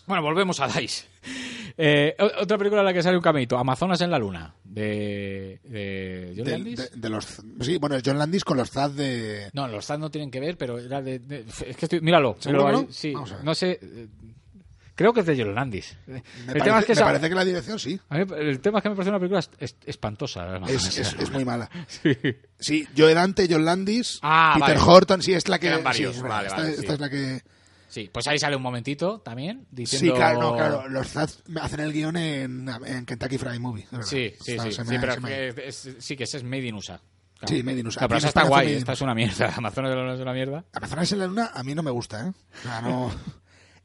Bueno, 0.06 0.22
volvemos 0.22 0.58
a 0.60 0.66
Dice. 0.68 1.06
Eh, 1.78 2.14
otra 2.40 2.58
película 2.58 2.80
en 2.82 2.86
la 2.86 2.92
que 2.92 3.02
sale 3.02 3.16
un 3.16 3.22
cameito, 3.22 3.56
Amazonas 3.56 4.00
en 4.00 4.10
la 4.10 4.18
Luna, 4.18 4.54
de, 4.64 5.60
de 5.64 6.34
John 6.36 6.44
De, 6.44 6.50
Landis. 6.52 6.76
de- 6.76 6.90
de 7.00 7.08
los, 7.08 7.42
sí, 7.60 7.78
bueno, 7.78 7.96
es 7.96 8.02
John 8.04 8.18
Landis 8.18 8.44
con 8.44 8.56
los 8.58 8.70
Zaz 8.70 8.94
de... 8.94 9.48
No, 9.54 9.66
los 9.68 9.86
Zaz 9.86 9.98
no 9.98 10.10
tienen 10.10 10.30
que 10.30 10.40
ver, 10.40 10.58
pero 10.58 10.78
era 10.78 11.00
de. 11.00 11.20
es 11.66 11.76
que 11.76 11.86
estoy. 11.86 12.00
Míralo. 12.00 12.36
¿Seguro 12.40 12.64
míralo 12.66 12.78
que 12.80 13.06
ahí. 13.06 13.12
no? 13.14 13.26
Sí, 13.28 13.42
no 13.44 13.54
sé. 13.54 13.78
Creo 14.94 15.14
que 15.14 15.20
es 15.20 15.26
de 15.26 15.36
Yolandis. 15.36 15.96
Me, 16.06 16.16
el, 16.18 16.22
parece, 16.46 16.64
tema 16.64 16.78
es 16.80 16.84
que 16.84 16.90
me 16.90 16.94
esa- 16.94 17.04
parece 17.06 17.28
que 17.30 17.34
la 17.34 17.44
dirección 17.44 17.78
sí. 17.78 17.98
a 18.10 18.18
mí 18.18 18.24
el 18.38 18.60
tema 18.60 18.78
es 18.78 18.82
que 18.82 18.88
me 18.90 18.94
parece 18.96 19.08
una 19.10 19.18
película 19.18 19.42
espantosa. 19.86 20.58
Es, 20.68 20.98
es- 20.98 21.14
es 21.14 21.30
muy 21.30 21.44
mala. 21.46 21.70
Sí. 21.88 22.14
Sí, 22.58 22.86
Joe 22.94 23.14
Dante, 23.14 23.46
John 23.50 23.64
Landis, 23.64 24.18
Ah, 24.22 24.56
Peter 24.58 24.76
vale. 24.76 24.90
Horton, 24.92 25.22
sí, 25.22 25.32
es 25.32 25.48
la 25.48 25.58
que... 25.58 25.74
Sí, 25.74 25.82
vale, 25.82 26.10
esta, 26.10 26.28
vale, 26.28 26.70
esta 26.72 26.82
sí. 26.82 26.92
es 26.92 27.00
la 27.00 27.08
que... 27.08 27.40
Sí, 27.90 28.08
pues 28.12 28.26
ahí 28.28 28.38
sale 28.38 28.54
un 28.54 28.62
momentito 28.62 29.20
también 29.20 29.66
diciendo. 29.70 30.12
Sí, 30.14 30.16
claro, 30.16 30.40
no, 30.40 30.56
claro. 30.56 30.88
Los 30.88 31.08
Zaz 31.08 31.42
hacen 31.60 31.80
el 31.80 31.92
guion 31.92 32.16
en, 32.16 32.68
en 32.86 33.04
Kentucky 33.04 33.36
Fried 33.36 33.58
Movie. 33.58 33.86
Sí, 34.02 34.32
sí, 34.40 34.56
sí. 34.58 34.72
sí, 34.72 34.82
me- 34.86 35.00
pero 35.00 35.16
que 35.20 35.54
es- 35.66 35.96
sí, 35.98 36.16
que 36.16 36.22
ese 36.24 36.36
es 36.38 36.44
Made 36.44 36.66
in 36.68 36.76
USA. 36.76 37.00
Claro. 37.38 37.54
Sí, 37.54 37.62
Made 37.64 37.80
in 37.80 37.86
USA. 37.88 38.06
Pero 38.06 38.18
esa 38.18 38.28
está 38.28 38.44
guay, 38.44 38.74
esta 38.74 38.92
es 38.92 39.00
una 39.00 39.14
mierda. 39.14 39.52
Amazonas 39.56 39.90
de 39.90 39.96
la 39.96 40.02
Luna 40.02 40.14
es 40.14 40.20
una 40.20 40.32
mierda. 40.32 40.64
Amazonas 40.72 41.10
en 41.12 41.18
la 41.18 41.26
Luna 41.26 41.50
a 41.52 41.62
mí 41.64 41.74
no 41.74 41.82
me 41.82 41.90
gusta, 41.90 42.28
¿eh? 42.28 42.32
O 42.60 42.62
sea, 42.62 42.80
no... 42.80 43.10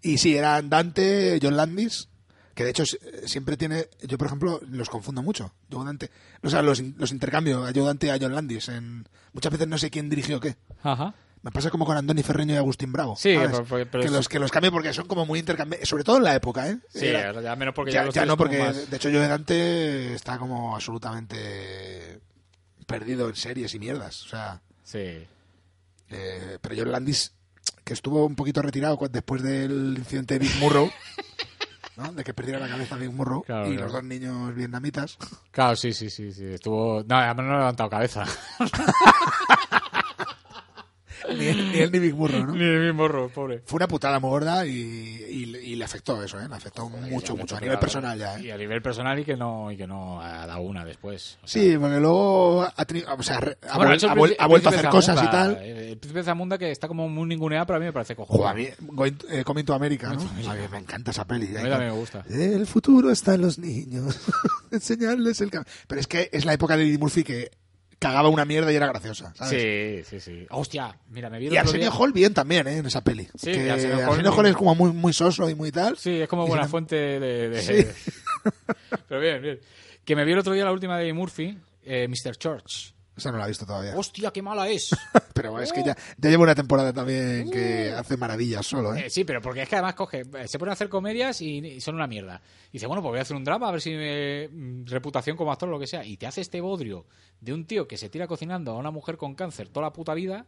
Y 0.03 0.19
sí, 0.19 0.37
eran 0.37 0.69
Dante, 0.69 1.39
John 1.41 1.57
Landis, 1.57 2.09
que 2.53 2.63
de 2.63 2.69
hecho 2.69 2.83
siempre 3.25 3.57
tiene... 3.57 3.87
Yo, 4.07 4.19
por 4.19 4.27
ejemplo, 4.27 4.61
los 4.69 4.87
confundo 4.87 5.23
mucho. 5.23 5.51
Joe 5.71 5.83
Dante... 5.83 6.11
O 6.43 6.49
sea, 6.51 6.61
los, 6.61 6.79
los 6.79 7.11
intercambio 7.11 7.63
a 7.63 7.71
Dante 7.71 8.11
a 8.11 8.19
John 8.21 8.35
Landis. 8.35 8.69
En... 8.69 9.07
Muchas 9.33 9.51
veces 9.51 9.67
no 9.67 9.79
sé 9.79 9.89
quién 9.89 10.09
dirigió 10.09 10.39
qué. 10.39 10.57
Ajá. 10.83 11.15
Me 11.45 11.51
pasa 11.51 11.69
como 11.69 11.85
con 11.85 11.95
Andoni 11.95 12.23
Ferreño 12.23 12.55
y 12.55 12.57
Agustín 12.57 12.91
Bravo. 12.91 13.15
Sí, 13.15 13.35
pero- 13.37 13.63
pero- 13.65 13.87
pero 13.91 14.03
que, 14.03 14.09
los, 14.09 14.27
que 14.27 14.39
los 14.39 14.49
cambio 14.51 14.71
porque 14.71 14.91
son 14.93 15.05
como 15.05 15.27
muy 15.27 15.37
intercambiables. 15.37 15.87
Sobre 15.87 16.03
todo 16.03 16.17
en 16.17 16.23
la 16.23 16.33
época, 16.33 16.67
¿eh? 16.67 16.79
Sí, 16.91 17.05
Era- 17.05 17.39
ya 17.39 17.55
menos 17.55 17.75
porque 17.75 17.91
ya, 17.91 17.99
ya, 17.99 18.05
los 18.07 18.15
ya 18.15 18.25
no, 18.25 18.35
porque 18.35 18.57
más- 18.57 18.89
de 18.89 18.97
hecho 18.97 19.09
Joe 19.11 19.27
Dante 19.27 20.15
está 20.15 20.39
como 20.39 20.73
absolutamente 20.73 22.19
perdido 22.87 23.29
en 23.29 23.35
series 23.35 23.75
y 23.75 23.79
mierdas. 23.79 24.23
O 24.23 24.29
sea, 24.29 24.59
Sí. 24.83 24.97
eh, 26.09 26.57
pero 26.59 26.75
John 26.75 26.91
Landis, 26.91 27.31
que 27.83 27.93
estuvo 27.93 28.25
un 28.25 28.35
poquito 28.35 28.63
retirado 28.63 28.97
después 29.11 29.43
del 29.43 29.93
incidente 29.99 30.33
de 30.35 30.39
Big 30.39 30.55
Murrow, 30.59 30.89
¿no? 31.97 32.11
de 32.11 32.23
que 32.23 32.33
perdiera 32.33 32.59
la 32.59 32.67
cabeza 32.67 32.95
Big 32.95 33.11
Murrow 33.11 33.43
Claro, 33.43 33.67
y 33.67 33.73
claro. 33.73 33.83
los 33.83 33.93
dos 33.93 34.03
niños 34.03 34.55
vietnamitas. 34.55 35.17
Claro, 35.51 35.75
sí, 35.75 35.93
sí, 35.93 36.09
sí, 36.09 36.31
sí. 36.33 36.45
Estuvo. 36.45 37.03
No, 37.03 37.17
además 37.17 37.45
no 37.45 37.53
ha 37.53 37.57
levantado 37.59 37.89
cabeza. 37.91 38.25
ni, 41.37 41.45
él, 41.45 41.71
ni 41.71 41.79
él 41.79 41.91
ni 41.91 41.99
Big 41.99 42.15
Murrow, 42.15 42.45
¿no? 42.45 42.53
Ni 42.53 42.63
el 42.63 42.79
mismo 42.79 42.93
morro, 43.03 43.29
pobre. 43.29 43.61
Fue 43.65 43.77
una 43.77 43.87
putada 43.87 44.19
muy 44.19 44.29
gorda 44.29 44.65
y, 44.65 44.71
y- 44.71 45.55
y 45.55 45.75
le 45.75 45.85
afectó 45.85 46.21
eso, 46.23 46.39
¿eh? 46.39 46.47
Le 46.49 46.55
afectó 46.55 46.89
mucho, 46.89 47.35
mucho. 47.35 47.55
A 47.57 47.61
nivel 47.61 47.79
personal 47.79 48.17
ya, 48.17 48.37
¿eh? 48.37 48.43
Y 48.45 48.51
a 48.51 48.57
nivel 48.57 48.81
personal 48.81 49.17
y 49.19 49.23
que 49.25 49.35
no, 49.35 49.71
y 49.71 49.77
que 49.77 49.87
no 49.87 50.21
ha 50.21 50.45
dado 50.45 50.61
una 50.61 50.83
después. 50.85 51.37
O 51.43 51.47
sea, 51.47 51.61
Sí, 51.61 51.77
porque 51.77 51.99
luego 51.99 52.63
ha, 52.63 52.85
tenido, 52.85 53.13
o 53.13 53.23
sea, 53.23 53.39
re- 53.39 53.57
ha, 53.69 53.77
Bueno, 53.77 53.91
ha 53.93 54.15
vuel- 54.15 54.35
ha 54.37 54.47
vuelto 54.47 54.69
a 54.69 54.71
hacer 54.71 54.89
cosas 54.89 55.21
y 55.23 55.27
tal. 55.29 55.57
eh, 55.61 55.91
El 55.91 55.97
príncipe 55.97 56.23
Zamunda 56.23 56.57
que 56.57 56.71
está 56.71 56.87
como 56.87 57.07
muy 57.09 57.27
ninguneado, 57.27 57.65
pero 57.65 57.77
a 57.77 57.79
mí 57.79 57.85
me 57.85 57.93
parece 57.93 58.15
cojonudo. 58.15 58.47
Joder, 58.49 58.51
a 58.51 58.81
mí, 58.81 58.87
Going, 58.95 59.13
eh, 59.29 59.43
Coming 59.43 59.63
to 59.65 59.73
America, 59.73 60.13
¿no? 60.13 60.21
A 60.49 60.53
mí 60.53 60.61
me 60.71 60.77
encanta 60.77 61.11
esa 61.11 61.25
peli. 61.25 61.47
A 61.57 61.61
mí 61.63 61.69
también 61.69 61.91
me 61.91 61.97
gusta. 61.97 62.23
El 62.29 62.65
futuro 62.67 63.11
está 63.11 63.35
en 63.35 63.41
los 63.41 63.57
niños. 63.59 64.19
Enseñarles 64.71 65.41
el 65.41 65.51
camino. 65.51 65.69
Pero 65.87 66.01
es 66.01 66.07
que 66.07 66.29
es 66.31 66.45
la 66.45 66.53
época 66.53 66.75
de 66.77 66.83
Eddie 66.83 66.97
Murphy 66.97 67.23
que 67.23 67.51
cagaba 68.07 68.29
una 68.29 68.45
mierda 68.45 68.71
y 68.71 68.75
era 68.75 68.87
graciosa. 68.87 69.33
¿sabes? 69.35 70.03
Sí, 70.07 70.19
sí, 70.19 70.19
sí. 70.19 70.47
Hostia, 70.49 70.97
mira, 71.09 71.29
me 71.29 71.39
vi 71.39 71.47
Y 71.47 71.57
Arsenio 71.57 71.91
Hall 71.91 72.13
bien 72.13 72.33
también, 72.33 72.67
¿eh? 72.67 72.77
En 72.77 72.85
esa 72.85 73.01
peli. 73.03 73.27
Sí, 73.35 73.51
que 73.51 73.69
Arsenio 73.71 73.97
Hall 73.97 74.03
Arsenio 74.09 74.33
Hall 74.33 74.45
es 74.47 74.55
como 74.55 74.75
muy, 74.75 74.91
muy 74.91 75.13
soso 75.13 75.49
y 75.49 75.55
muy 75.55 75.71
tal. 75.71 75.97
Sí, 75.97 76.21
es 76.21 76.27
como 76.29 76.47
buena 76.47 76.67
fuente 76.67 76.95
de... 76.95 77.49
de- 77.49 77.61
Sí. 77.61 77.87
Pero 79.09 79.21
bien, 79.21 79.41
bien. 79.41 79.59
Que 80.03 80.15
me 80.15 80.23
vi 80.25 80.31
el 80.33 80.39
otro 80.39 80.53
día 80.53 80.65
la 80.65 80.71
última 80.71 80.97
de 80.97 81.11
Murphy, 81.13 81.57
eh, 81.83 82.07
Mr. 82.07 82.35
Church. 82.37 82.93
Esa 83.17 83.31
no 83.31 83.37
la 83.37 83.45
he 83.45 83.47
visto 83.47 83.65
todavía. 83.65 83.95
Hostia, 83.95 84.31
qué 84.31 84.41
mala 84.41 84.67
es. 84.67 84.89
Pero 85.33 85.57
es 85.59 85.71
que 85.71 85.83
ya, 85.83 85.95
ya 86.17 86.29
llevo 86.29 86.43
una 86.43 86.55
temporada 86.55 86.91
también 86.91 87.49
que 87.49 87.93
hace 87.93 88.17
maravillas 88.17 88.65
solo, 88.65 88.93
¿eh? 88.95 89.05
Eh, 89.05 89.09
sí, 89.09 89.23
pero 89.25 89.41
porque 89.41 89.61
es 89.63 89.69
que 89.69 89.75
además 89.75 89.93
coge, 89.95 90.21
eh, 90.37 90.47
se 90.47 90.57
pone 90.59 90.71
a 90.71 90.73
hacer 90.73 90.87
comedias 90.89 91.41
y, 91.41 91.57
y 91.59 91.81
son 91.81 91.95
una 91.95 92.07
mierda. 92.07 92.41
Y 92.69 92.73
dice, 92.73 92.87
bueno, 92.87 93.01
pues 93.01 93.11
voy 93.11 93.19
a 93.19 93.21
hacer 93.23 93.35
un 93.35 93.43
drama, 93.43 93.67
a 93.69 93.71
ver 93.71 93.81
si 93.81 93.91
me, 93.91 94.47
mm, 94.49 94.85
reputación 94.87 95.35
como 95.37 95.51
actor 95.51 95.67
o 95.69 95.71
lo 95.73 95.79
que 95.79 95.87
sea. 95.87 96.05
Y 96.05 96.15
te 96.17 96.25
hace 96.27 96.39
este 96.41 96.61
bodrio 96.61 97.05
de 97.41 97.53
un 97.53 97.65
tío 97.65 97.87
que 97.87 97.97
se 97.97 98.09
tira 98.09 98.27
cocinando 98.27 98.71
a 98.71 98.77
una 98.77 98.91
mujer 98.91 99.17
con 99.17 99.35
cáncer 99.35 99.67
toda 99.69 99.87
la 99.87 99.93
puta 99.93 100.13
vida. 100.13 100.45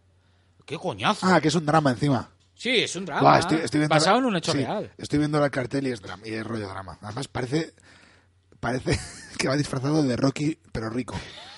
¡Qué 0.65 0.77
coñazo! 0.77 1.26
Ah, 1.27 1.39
que 1.41 1.48
es 1.49 1.56
un 1.56 1.65
drama 1.65 1.91
encima. 1.91 2.31
sí, 2.56 2.69
es 2.80 2.95
un 2.95 3.06
drama. 3.06 3.22
Buah, 3.22 3.39
estoy, 3.39 3.57
estoy 3.60 3.80
viendo 3.80 3.95
basado 3.95 4.15
la- 4.18 4.19
en 4.22 4.26
un 4.26 4.35
hecho 4.38 4.52
sí, 4.53 4.57
real. 4.60 4.91
Estoy 4.98 5.19
viendo 5.19 5.44
el 5.44 5.52
cartel 5.52 5.88
y 5.88 5.91
es, 5.91 6.02
drama, 6.02 6.23
y 6.26 6.34
es 6.34 6.45
rollo 6.45 6.68
drama. 6.68 6.98
Además, 7.02 7.27
parece, 7.27 7.73
parece 8.60 8.98
que 9.38 9.48
va 9.48 9.56
disfrazado 9.57 10.02
de 10.03 10.15
Rocky, 10.18 10.57
pero 10.72 10.89
rico. 10.89 11.15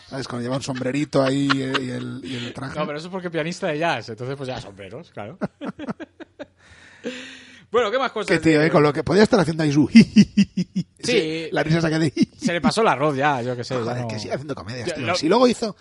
¿Sabes? 0.10 0.28
Cuando 0.28 0.44
lleva 0.44 0.56
un 0.58 0.64
sombrerito 0.64 1.22
ahí 1.24 1.48
eh, 1.54 1.74
y 1.82 1.90
el, 1.92 2.22
y 2.24 2.36
el 2.36 2.54
traje. 2.54 2.78
No, 2.80 2.86
pero 2.88 2.98
eso 2.98 3.08
es 3.08 3.12
porque 3.12 3.30
pianista 3.30 3.68
de 3.68 3.78
jazz, 3.78 4.10
entonces 4.10 4.36
pues 4.36 4.48
ya 4.48 4.60
sombreros, 4.60 5.12
claro. 5.12 5.38
bueno, 7.72 7.92
¿qué 7.92 8.00
más 8.00 8.12
cosas? 8.12 8.28
Que 8.28 8.40
tío, 8.40 8.62
eh, 8.62 8.70
con 8.72 8.82
lo 8.84 8.92
que 8.92 9.04
podía 9.04 9.24
estar 9.24 9.40
haciendo 9.40 9.64
ahí 9.64 9.72
su... 9.72 9.88
Sí. 11.02 11.48
La 11.52 11.64
risa 11.64 11.82
saca 11.82 11.98
de... 12.00 12.12
Se 12.38 12.52
le 12.54 12.62
pasó 12.62 12.82
el 12.82 12.88
arroz 12.88 13.16
ya, 13.16 13.42
yo 13.42 13.56
qué 13.56 13.64
sé. 13.64 13.76
Joder, 13.76 14.02
no- 14.02 14.08
que 14.08 14.20
sigue 14.20 14.34
haciendo 14.34 14.56
comedias, 14.56 14.94
tío. 14.94 15.06
lo- 15.06 15.16
Si 15.16 15.30
luego 15.30 15.48
hizo... 15.48 15.76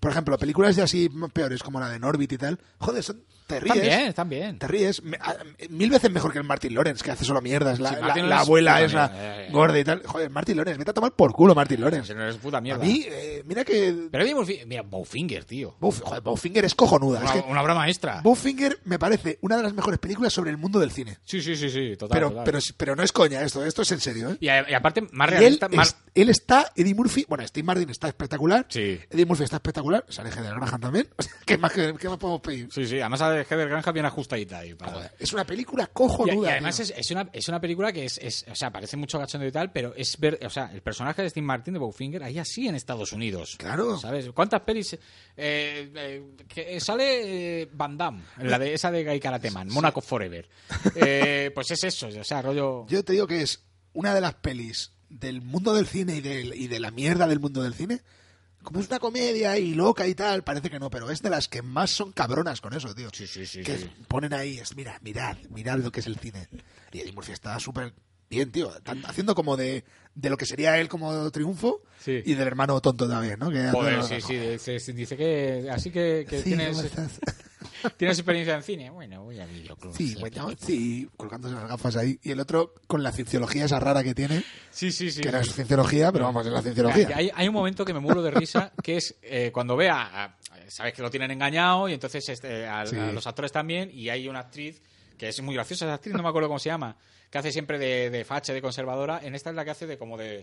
por 0.00 0.10
ejemplo, 0.10 0.36
películas 0.38 0.76
de 0.76 0.82
así 0.82 1.08
peores 1.32 1.62
como 1.62 1.80
la 1.80 1.88
de 1.88 1.98
Norbit 1.98 2.32
y 2.32 2.38
tal, 2.38 2.58
joder, 2.78 3.02
son, 3.02 3.22
te 3.54 3.60
ríes. 3.60 4.14
También, 4.14 4.40
bien. 4.42 4.58
Te 4.58 4.66
ríes. 4.68 5.02
Me- 5.02 5.16
a- 5.20 5.36
mil 5.68 5.90
veces 5.90 6.10
mejor 6.10 6.32
que 6.32 6.38
el 6.38 6.44
Martin 6.44 6.74
Lawrence, 6.74 7.04
que 7.04 7.10
hace 7.10 7.24
solo 7.24 7.40
mierdas. 7.40 7.78
La, 7.80 7.90
Sí, 7.90 8.20
la- 8.22 8.40
abuela 8.40 8.76
mierda, 8.78 9.12
eh, 9.14 9.46
eh. 9.48 9.52
gorda 9.52 9.78
y 9.78 9.84
tal. 9.84 10.02
Joder, 10.06 10.30
Martin 10.30 10.56
Lawrence, 10.56 10.78
vete 10.78 10.90
a 10.90 10.94
tomar 10.94 11.12
por 11.12 11.32
culo 11.32 11.54
Martin 11.54 11.80
Lawrence. 11.80 12.14
No 12.14 12.22
eres 12.22 12.36
puta 12.36 12.58
A 12.58 12.60
mierda. 12.60 12.84
mí, 12.84 13.04
eh, 13.08 13.42
mira 13.46 13.64
que... 13.64 14.08
Pero 14.10 14.24
Eddie 14.24 14.34
Murphy, 14.34 14.60
mira, 14.66 14.82
Bowfinger, 14.82 15.44
tío. 15.44 15.76
Bowf- 15.80 16.00
joder, 16.02 16.22
Bowfinger 16.22 16.64
es 16.64 16.74
cojonuda. 16.74 17.20
Una, 17.20 17.34
es 17.34 17.42
que 17.42 17.50
una 17.50 17.62
obra 17.62 17.74
maestra. 17.74 18.20
Bowfinger 18.22 18.78
me 18.84 18.98
parece 18.98 19.38
una 19.42 19.56
de 19.56 19.62
las 19.64 19.74
mejores 19.74 19.98
películas 19.98 20.32
sobre 20.32 20.50
el 20.50 20.56
mundo 20.56 20.78
del 20.78 20.90
cine. 20.90 21.18
Sí, 21.24 21.40
sí, 21.42 21.56
sí, 21.56 21.70
sí, 21.70 21.96
total. 21.96 22.16
Pero, 22.16 22.28
total. 22.30 22.44
pero, 22.44 22.58
pero 22.76 22.96
no 22.96 23.02
es 23.02 23.12
coña 23.12 23.42
esto, 23.42 23.64
esto 23.64 23.82
es 23.82 23.92
en 23.92 24.00
serio. 24.00 24.36
Y, 24.40 24.48
a- 24.48 24.68
y 24.70 24.74
aparte, 24.74 25.02
más 25.12 25.30
Y 25.30 25.34
él, 25.34 25.38
realista. 25.40 25.68
más- 25.68 25.88
es- 25.88 25.96
él 26.14 26.28
está, 26.28 26.72
Eddie 26.76 26.94
Murphy, 26.94 27.24
bueno, 27.28 27.46
Steve 27.46 27.64
Martin 27.64 27.90
está 27.90 28.08
espectacular. 28.08 28.66
Sí. 28.68 28.98
Eddie 29.10 29.26
Murphy 29.26 29.44
está 29.44 29.56
espectacular. 29.56 30.04
Sale 30.08 30.30
Heather 30.30 30.54
Graham 30.54 30.80
también. 30.80 31.08
O 31.18 31.22
sea, 31.22 31.32
¿qué 31.44 31.58
más, 31.58 31.72
qué, 31.72 31.94
qué 31.98 32.08
más 32.08 32.18
podemos 32.18 32.40
pedir? 32.40 32.68
Sí, 32.72 32.86
sí, 32.86 33.00
además 33.00 33.20
a 33.40 33.44
Heather 33.44 33.68
Granja 33.68 33.92
bien 33.92 34.06
ajustadita 34.06 34.58
ahí. 34.58 34.74
para- 34.74 35.12
Es 35.18 35.32
una 35.32 35.44
película 35.44 35.84
Y, 35.84 35.86
y 35.86 35.90
cojonuda. 35.92 36.50
además 36.52 36.80
es, 36.80 36.92
es 36.96 37.10
una, 37.10 37.28
es 37.32 37.48
una 37.48 37.60
película 37.60 37.92
que 37.92 38.04
es, 38.04 38.18
es- 38.18 38.44
o 38.50 38.54
sea, 38.54 38.70
parece 38.70 38.96
mucho 38.96 39.18
cachondo 39.18 39.46
y 39.46 39.52
tal, 39.52 39.72
pero 39.72 39.94
es 39.96 40.18
ver, 40.18 40.38
o 40.44 40.50
sea, 40.50 40.70
el 40.72 40.82
personaje 40.82 41.22
de 41.22 41.30
Steve 41.30 41.46
Martin 41.46 41.74
de 41.74 41.80
Bowfinger 41.80 42.22
ahí 42.22 42.38
así 42.38 42.68
en 42.68 42.74
Estados 42.74 43.12
Unidos. 43.12 43.56
Claro. 43.58 43.98
¿Sabes? 43.98 44.30
¿Cuántas 44.34 44.60
pelis 44.62 44.94
eh, 44.94 44.98
eh, 45.36 46.22
que 46.48 46.80
sale 46.80 47.62
eh, 47.62 47.68
Van 47.72 47.96
Damme, 47.96 48.22
la 48.42 48.58
de 48.58 48.74
esa 48.74 48.90
de 48.90 49.04
Guy 49.04 49.20
Karateman, 49.20 49.68
Monaco 49.68 50.00
Forever? 50.00 50.48
Eh, 50.94 51.50
pues 51.54 51.70
es 51.70 51.84
eso, 51.84 52.08
o 52.08 52.24
sea, 52.24 52.42
rollo 52.42 52.86
Yo 52.88 53.04
te 53.04 53.12
digo 53.12 53.26
que 53.26 53.42
es 53.42 53.62
una 53.92 54.14
de 54.14 54.20
las 54.20 54.34
pelis 54.34 54.92
del 55.08 55.42
mundo 55.42 55.74
del 55.74 55.86
cine 55.86 56.16
y, 56.16 56.20
del- 56.20 56.54
y 56.54 56.68
de 56.68 56.78
la 56.80 56.90
mierda 56.90 57.26
del 57.26 57.40
mundo 57.40 57.62
del 57.62 57.74
cine. 57.74 58.00
Como 58.62 58.80
es 58.80 58.88
una 58.88 58.98
comedia 58.98 59.56
y 59.58 59.74
loca 59.74 60.06
y 60.06 60.14
tal, 60.14 60.42
parece 60.42 60.68
que 60.70 60.78
no, 60.78 60.90
pero 60.90 61.10
es 61.10 61.22
de 61.22 61.30
las 61.30 61.48
que 61.48 61.62
más 61.62 61.90
son 61.90 62.12
cabronas 62.12 62.60
con 62.60 62.74
eso, 62.74 62.94
tío. 62.94 63.08
Sí, 63.12 63.26
sí, 63.26 63.46
sí, 63.46 63.62
Que 63.62 63.78
sí. 63.78 63.90
ponen 64.06 64.34
ahí, 64.34 64.58
es, 64.58 64.76
mira, 64.76 64.98
mirad, 65.02 65.36
mirad 65.48 65.78
lo 65.78 65.90
que 65.90 66.00
es 66.00 66.06
el 66.06 66.18
cine. 66.18 66.48
Y 66.92 67.00
Eddie 67.00 67.12
Murphy 67.12 67.32
está 67.32 67.58
súper 67.58 67.94
bien, 68.28 68.52
tío. 68.52 68.70
Haciendo 69.04 69.34
como 69.34 69.56
de, 69.56 69.84
de 70.14 70.30
lo 70.30 70.36
que 70.36 70.46
sería 70.46 70.78
él 70.78 70.88
como 70.88 71.30
triunfo 71.30 71.82
Sí. 71.98 72.22
y 72.24 72.34
del 72.34 72.46
hermano 72.48 72.80
tonto 72.80 73.08
también, 73.08 73.38
¿no? 73.38 73.50
Que 73.50 73.68
Joder, 73.70 74.02
sí, 74.04 74.20
sí, 74.20 74.36
dice, 74.36 74.92
dice 74.94 75.16
que 75.16 75.68
así 75.70 75.90
que, 75.90 76.26
que 76.28 76.38
Sí, 76.38 76.44
tienes, 76.44 76.90
tienes 77.96 78.18
experiencia 78.18 78.54
en 78.56 78.62
cine. 78.62 78.90
Bueno, 78.90 79.22
voy 79.24 79.38
a 79.38 79.46
videoclub. 79.46 79.94
Sí, 79.94 80.14
bueno, 80.18 80.48
sí, 80.58 81.08
colgándose 81.16 81.54
las 81.54 81.68
gafas 81.68 81.96
ahí. 81.96 82.18
Y 82.22 82.30
el 82.30 82.40
otro 82.40 82.74
con 82.86 83.02
la 83.02 83.12
cienciología 83.12 83.66
esa 83.66 83.78
rara 83.80 84.02
que 84.02 84.14
tiene, 84.14 84.42
sí, 84.70 84.90
sí, 84.92 85.10
sí. 85.10 85.20
que 85.20 85.30
no 85.30 85.38
es 85.38 85.52
cienciología, 85.54 86.10
pero 86.12 86.24
vamos, 86.24 86.46
es 86.46 86.52
la 86.52 86.62
cienciología. 86.62 87.10
Hay, 87.14 87.30
hay 87.34 87.48
un 87.48 87.54
momento 87.54 87.84
que 87.84 87.92
me 87.94 88.00
muero 88.00 88.22
de 88.22 88.30
risa, 88.30 88.72
que 88.82 88.96
es 88.96 89.16
eh, 89.22 89.50
cuando 89.52 89.76
ve 89.76 89.88
a, 89.90 90.24
a- 90.24 90.36
Sabes 90.68 90.94
que 90.94 91.02
lo 91.02 91.10
tienen 91.10 91.32
engañado 91.32 91.88
y 91.88 91.94
entonces 91.94 92.28
este, 92.28 92.64
a, 92.66 92.82
a 92.82 93.12
los 93.12 93.26
actores 93.26 93.50
también. 93.50 93.90
Y 93.92 94.08
hay 94.08 94.28
una 94.28 94.38
actriz 94.38 94.80
que 95.18 95.28
es 95.28 95.42
muy 95.42 95.54
graciosa, 95.56 95.84
esa 95.86 95.94
actriz, 95.94 96.14
no 96.14 96.22
me 96.22 96.28
acuerdo 96.28 96.46
cómo 96.48 96.60
se 96.60 96.68
llama, 96.68 96.96
que 97.30 97.38
hace 97.38 97.52
siempre 97.52 97.78
de, 97.78 98.10
de 98.10 98.24
facha, 98.24 98.52
de 98.52 98.60
conservadora. 98.60 99.20
En 99.22 99.34
esta 99.34 99.50
es 99.50 99.56
la 99.56 99.64
que 99.64 99.70
hace 99.70 99.86
de 99.86 99.96
como 99.98 100.16
de. 100.18 100.40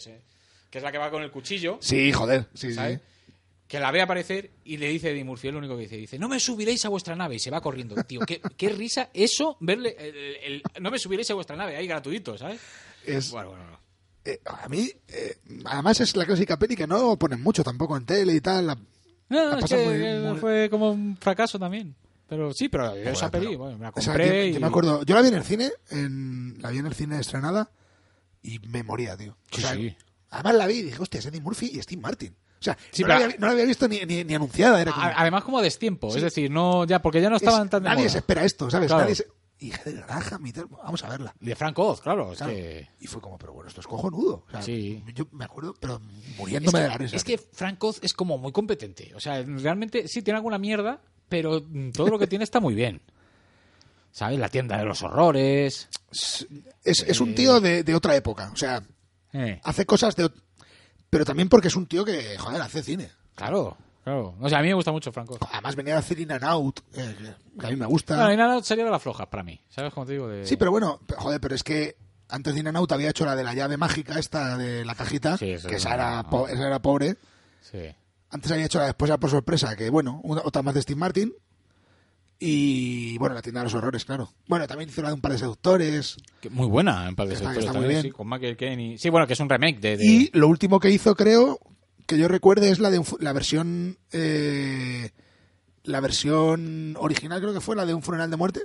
que 0.70 0.78
es 0.78 0.84
la 0.84 0.92
que 0.92 0.98
va 0.98 1.12
con 1.12 1.22
el 1.24 1.32
cuchillo, 1.32 1.78
Sí, 1.82 2.12
joder, 2.12 2.46
sí, 2.54 2.74
¿sabes? 2.74 3.00
sí. 3.00 3.34
Que 3.68 3.82
la 3.82 3.92
ve 3.92 4.02
aparecer 4.02 4.52
y 4.64 4.78
le 4.78 4.88
dice 4.88 5.10
a 5.10 5.12
Eddie 5.12 5.26
Murphy, 5.26 5.52
lo 5.52 5.58
único 5.58 5.76
que 5.76 5.82
dice, 5.84 5.98
dice, 5.98 6.18
no 6.18 6.30
me 6.30 6.40
subiréis 6.40 6.86
a 6.86 6.90
vuestra 6.90 7.18
nave 7.18 7.36
y 7.36 7.40
se 7.40 7.52
va 7.52 7.60
corriendo. 7.60 7.96
Tío, 8.08 8.22
qué, 8.22 8.40
qué 8.56 8.70
risa 8.70 9.10
eso, 9.14 9.58
verle, 9.60 9.96
el- 10.00 10.16
el- 10.16 10.36
el- 10.44 10.64
no 10.82 10.90
me 10.90 10.98
subiréis 10.98 11.30
a 11.32 11.34
vuestra 11.34 11.58
nave, 11.58 11.76
ahí 11.76 11.86
gratuito, 11.88 12.38
¿sabes? 12.38 12.62
Es, 13.06 13.30
Bueno, 13.32 13.50
bueno, 13.50 13.66
no. 13.72 13.80
eh, 14.24 14.40
a 14.46 14.70
mí, 14.70 14.90
eh, 15.10 15.36
además 15.66 16.00
es 16.00 16.16
la 16.16 16.26
clásica 16.26 16.58
peli 16.58 16.78
que 16.78 16.88
no 16.88 17.18
ponen 17.20 17.42
mucho 17.44 17.62
tampoco 17.64 17.98
en 17.98 18.06
tele 18.06 18.34
y 18.36 18.40
tal. 18.42 18.68
la- 18.68 18.78
No, 19.30 19.50
La 19.56 19.60
es 19.60 19.66
que 19.66 19.76
muy- 19.86 20.30
muy- 20.32 20.40
fue 20.40 20.70
como 20.70 20.92
un 20.92 21.18
fracaso 21.18 21.60
también. 21.60 21.94
Pero 22.28 22.54
sí, 22.54 22.68
pero 22.70 22.96
yo 22.96 23.10
esa 23.10 23.32
pero- 23.32 23.44
peli, 23.46 23.56
bueno, 23.56 23.78
me 23.78 23.84
la 23.86 23.90
o 23.96 24.02
sea, 24.02 24.14
compré 24.14 24.48
yo, 24.48 24.52
yo 24.54 24.58
y... 24.58 24.62
me 24.62 24.68
acuerdo, 24.68 25.04
yo 25.04 25.16
la 25.16 25.22
vi 25.22 25.28
en 25.30 25.34
el 25.36 25.44
cine, 25.44 25.72
en, 25.92 26.56
la 26.62 26.72
vi 26.72 26.80
en 26.80 26.86
el 26.88 26.94
cine 26.94 27.20
estrenada 27.20 27.72
y 28.44 28.60
me 28.60 28.84
moría, 28.84 29.16
tío. 29.18 29.34
O 29.52 29.56
Sí, 29.56 29.62
sea, 29.62 29.74
sí. 29.76 29.96
Además 30.30 30.56
la 30.56 30.68
vi 30.68 30.74
y 30.76 30.82
dije, 30.84 31.02
hostia, 31.02 31.20
es 31.20 31.26
Eddie 31.26 31.42
Murphy 31.42 31.72
y 31.74 31.82
Steve 31.82 32.02
Martin. 32.02 32.36
O 32.60 32.64
sea, 32.64 32.78
Sí, 32.92 33.04
no, 33.04 33.08
la 33.10 33.16
pero- 33.16 33.26
había, 33.26 33.38
no 33.40 33.46
la 33.48 33.52
había 33.54 33.66
visto 33.66 33.88
ni, 33.88 34.00
ni, 34.02 34.24
ni 34.24 34.34
anunciada. 34.36 34.82
Era 34.82 34.92
como, 34.92 35.06
Además 35.16 35.44
como 35.44 35.60
a 35.60 35.62
destiempo, 35.62 36.12
Sí. 36.12 36.18
es 36.18 36.24
decir, 36.24 36.52
no 36.52 36.86
ya 36.86 37.02
porque 37.02 37.22
ya 37.22 37.30
no 37.30 37.38
es- 37.38 37.44
estaban 37.44 37.70
tan 37.70 37.84
de 37.84 37.90
nadie 37.90 38.04
moda. 38.04 38.12
se 38.12 38.18
espera 38.18 38.44
esto, 38.44 38.70
¿sabes? 38.70 38.88
Claro. 38.88 39.04
Nadie 39.04 39.16
se- 39.16 39.28
Heather 39.60 40.04
Graham 40.06 40.46
y 40.46 40.52
tal, 40.54 40.66
vamos 40.68 41.04
a 41.04 41.10
verla. 41.10 41.34
De 41.40 41.56
Frank 41.56 41.80
Oz, 41.80 42.00
claro, 42.02 42.32
es 42.32 42.38
Claro. 42.38 42.54
que... 42.54 42.90
Y 43.00 43.08
fue 43.08 43.20
como, 43.22 43.40
pero 43.40 43.54
bueno, 43.54 43.68
esto 43.70 43.82
es 43.82 43.88
cojonudo. 43.88 44.44
O 44.48 44.52
sea, 44.52 44.62
Sí. 44.62 45.04
Yo 45.16 45.26
me 45.32 45.46
acuerdo, 45.46 45.74
pero 45.80 45.96
Es 45.96 46.38
muriéndome 46.38 46.80
de 46.82 46.88
la 46.88 46.94
que, 46.94 46.98
risa. 47.06 47.16
es 47.16 47.24
que 47.24 47.40
Frank 47.40 47.84
Oz 47.84 48.00
es 48.04 48.14
como 48.14 48.38
muy 48.38 48.52
competente. 48.52 49.14
O 49.16 49.20
sea, 49.20 49.42
realmente 49.42 50.08
sí 50.08 50.22
tiene 50.22 50.38
alguna 50.38 50.60
mierda, 50.60 51.02
pero 51.30 51.62
mm, 51.66 51.92
todo 51.92 52.08
lo 52.10 52.20
que 52.20 52.28
tiene 52.28 52.44
está 52.44 52.60
muy 52.60 52.74
bien. 52.76 53.02
¿Sabes? 54.12 54.40
La 54.40 54.50
tienda 54.50 54.78
de 54.78 54.86
los 54.86 55.04
horrores. 55.04 55.90
es, 56.84 57.04
es 57.04 57.22
un 57.22 57.36
tío 57.36 57.60
de, 57.62 57.84
de 57.84 57.96
otra 57.96 58.16
época. 58.16 58.50
O 58.52 58.56
sea, 58.56 58.82
Eh, 59.34 59.60
hace 59.64 59.86
cosas 59.86 60.16
de... 60.16 60.32
Pero 61.10 61.24
también 61.26 61.50
porque 61.50 61.68
es 61.68 61.76
un 61.76 61.86
tío 61.86 62.04
que, 62.04 62.38
joder, 62.38 62.62
hace 62.62 62.82
cine. 62.82 63.10
claro, 63.36 63.78
claro. 64.04 64.36
O 64.42 64.50
sea, 64.50 64.60
a 64.60 64.62
mí 64.62 64.70
me 64.70 64.74
gusta 64.74 64.92
mucho 64.92 65.12
Frank 65.12 65.30
Oz. 65.32 65.40
Además 65.52 65.76
venía 65.76 65.96
a 65.96 66.00
hacer 66.00 66.20
In 66.20 66.32
and 66.32 66.44
Out, 66.44 66.80
eh, 66.96 67.16
que 67.60 67.68
a 67.68 67.70
mí 67.70 67.76
me 67.76 67.86
gusta. 67.86 68.16
Bueno, 68.16 68.34
y 68.34 68.38
nada, 68.38 68.64
sería 68.64 68.86
de 68.86 68.92
las 68.92 69.02
flojas 69.04 69.28
para 69.28 69.44
mí. 69.44 69.60
¿Sabes 69.70 69.94
cómo 69.94 70.06
te 70.06 70.14
digo? 70.14 70.28
De... 70.28 70.46
Sí, 70.46 70.58
pero 70.58 70.72
bueno, 70.72 71.00
joder, 71.18 71.40
pero 71.40 71.54
es 71.56 71.64
que 71.64 71.96
antes 72.30 72.54
de 72.56 72.60
In 72.62 72.68
and 72.68 72.78
Out 72.78 72.92
había 72.94 73.10
hecho 73.12 73.26
la 73.26 73.36
de 73.36 73.44
la 73.44 73.54
llave 73.54 73.78
mágica, 73.78 74.18
esta 74.18 74.58
de 74.58 74.84
la 74.84 74.96
cajita, 74.96 75.38
Sí, 75.38 75.46
que 75.46 75.54
es 75.56 75.66
esa 75.66 75.94
era, 75.94 76.24
po- 76.24 76.48
esa 76.48 76.66
era 76.68 76.82
pobre. 76.82 77.16
Sí. 77.62 77.80
Antes 78.30 78.52
había 78.52 78.66
hecho 78.66 78.80
la 78.80 78.86
después 78.88 79.12
por 79.18 79.30
sorpresa, 79.30 79.76
que 79.76 79.90
bueno, 79.90 80.20
una- 80.24 80.42
otra 80.44 80.62
más 80.62 80.74
de 80.76 80.82
Steve 80.82 81.00
Martin. 81.00 81.34
Y 82.40 83.18
bueno, 83.18 83.34
la 83.34 83.42
tienda 83.42 83.62
de 83.62 83.66
los 83.66 83.74
horrores, 83.74 84.06
claro. 84.06 84.30
Bueno, 84.48 84.68
también 84.68 84.90
hizo 84.90 85.02
la 85.02 85.08
de 85.10 85.16
un 85.16 85.22
par 85.22 85.32
de 85.32 85.40
seductores. 85.40 86.18
Que 86.40 86.50
Muy 86.52 86.68
buena 86.68 87.08
en 87.08 87.16
par 87.16 87.28
de 87.28 87.34
Está- 87.34 87.46
sectores 87.46 87.66
está 87.66 87.74
muy 87.74 87.82
también, 87.86 88.02
bien. 88.04 88.12
sí, 88.14 88.16
con 88.16 88.30
Michael 88.30 88.58
Caine 88.58 88.94
y... 88.94 88.98
Sí, 89.00 89.10
bueno, 89.10 89.26
que 89.26 89.34
es 89.34 89.40
un 89.40 89.50
remake 89.50 89.80
de... 89.80 89.98
de- 89.98 90.06
Y 90.06 90.30
lo 90.34 90.48
último 90.48 90.80
que 90.80 90.92
hizo, 90.92 91.16
creo, 91.16 91.60
que 92.06 92.18
yo 92.20 92.28
recuerde, 92.28 92.70
es 92.70 92.78
la 92.80 92.92
de 92.92 93.00
un 93.00 93.06
la 93.20 93.34
versión. 93.34 93.98
eh, 94.12 95.10
la 95.84 96.00
versión 96.02 96.96
original, 97.00 97.40
creo 97.42 97.54
que 97.54 97.62
fue 97.62 97.76
la 97.76 97.86
de 97.86 97.94
un 97.96 98.04
funeral 98.04 98.30
de 98.30 98.36
muerte. 98.38 98.62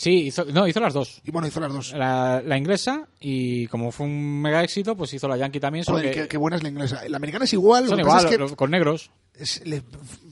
Sí, 0.00 0.26
hizo, 0.28 0.44
no, 0.44 0.68
hizo 0.68 0.78
las 0.78 0.94
dos. 0.94 1.20
Y 1.24 1.32
bueno, 1.32 1.48
hizo 1.48 1.58
las 1.58 1.72
dos. 1.72 1.92
La, 1.92 2.40
la 2.46 2.56
inglesa 2.56 3.08
y 3.18 3.66
como 3.66 3.90
fue 3.90 4.06
un 4.06 4.40
mega 4.40 4.62
éxito, 4.62 4.96
pues 4.96 5.12
hizo 5.12 5.26
la 5.26 5.36
yankee 5.36 5.58
también. 5.58 5.84
Joder, 5.84 6.14
qué, 6.14 6.28
qué 6.28 6.36
buena 6.36 6.56
es 6.56 6.62
la 6.62 6.68
inglesa. 6.68 7.02
La 7.08 7.16
americana 7.16 7.46
es 7.46 7.52
igual, 7.52 7.88
son 7.88 7.98
igual, 7.98 8.14
pasa 8.14 8.28
es 8.28 8.32
que 8.34 8.38
lo- 8.38 8.54
con 8.54 8.70
negros. 8.70 9.10
es- 9.34 9.66
le 9.66 9.82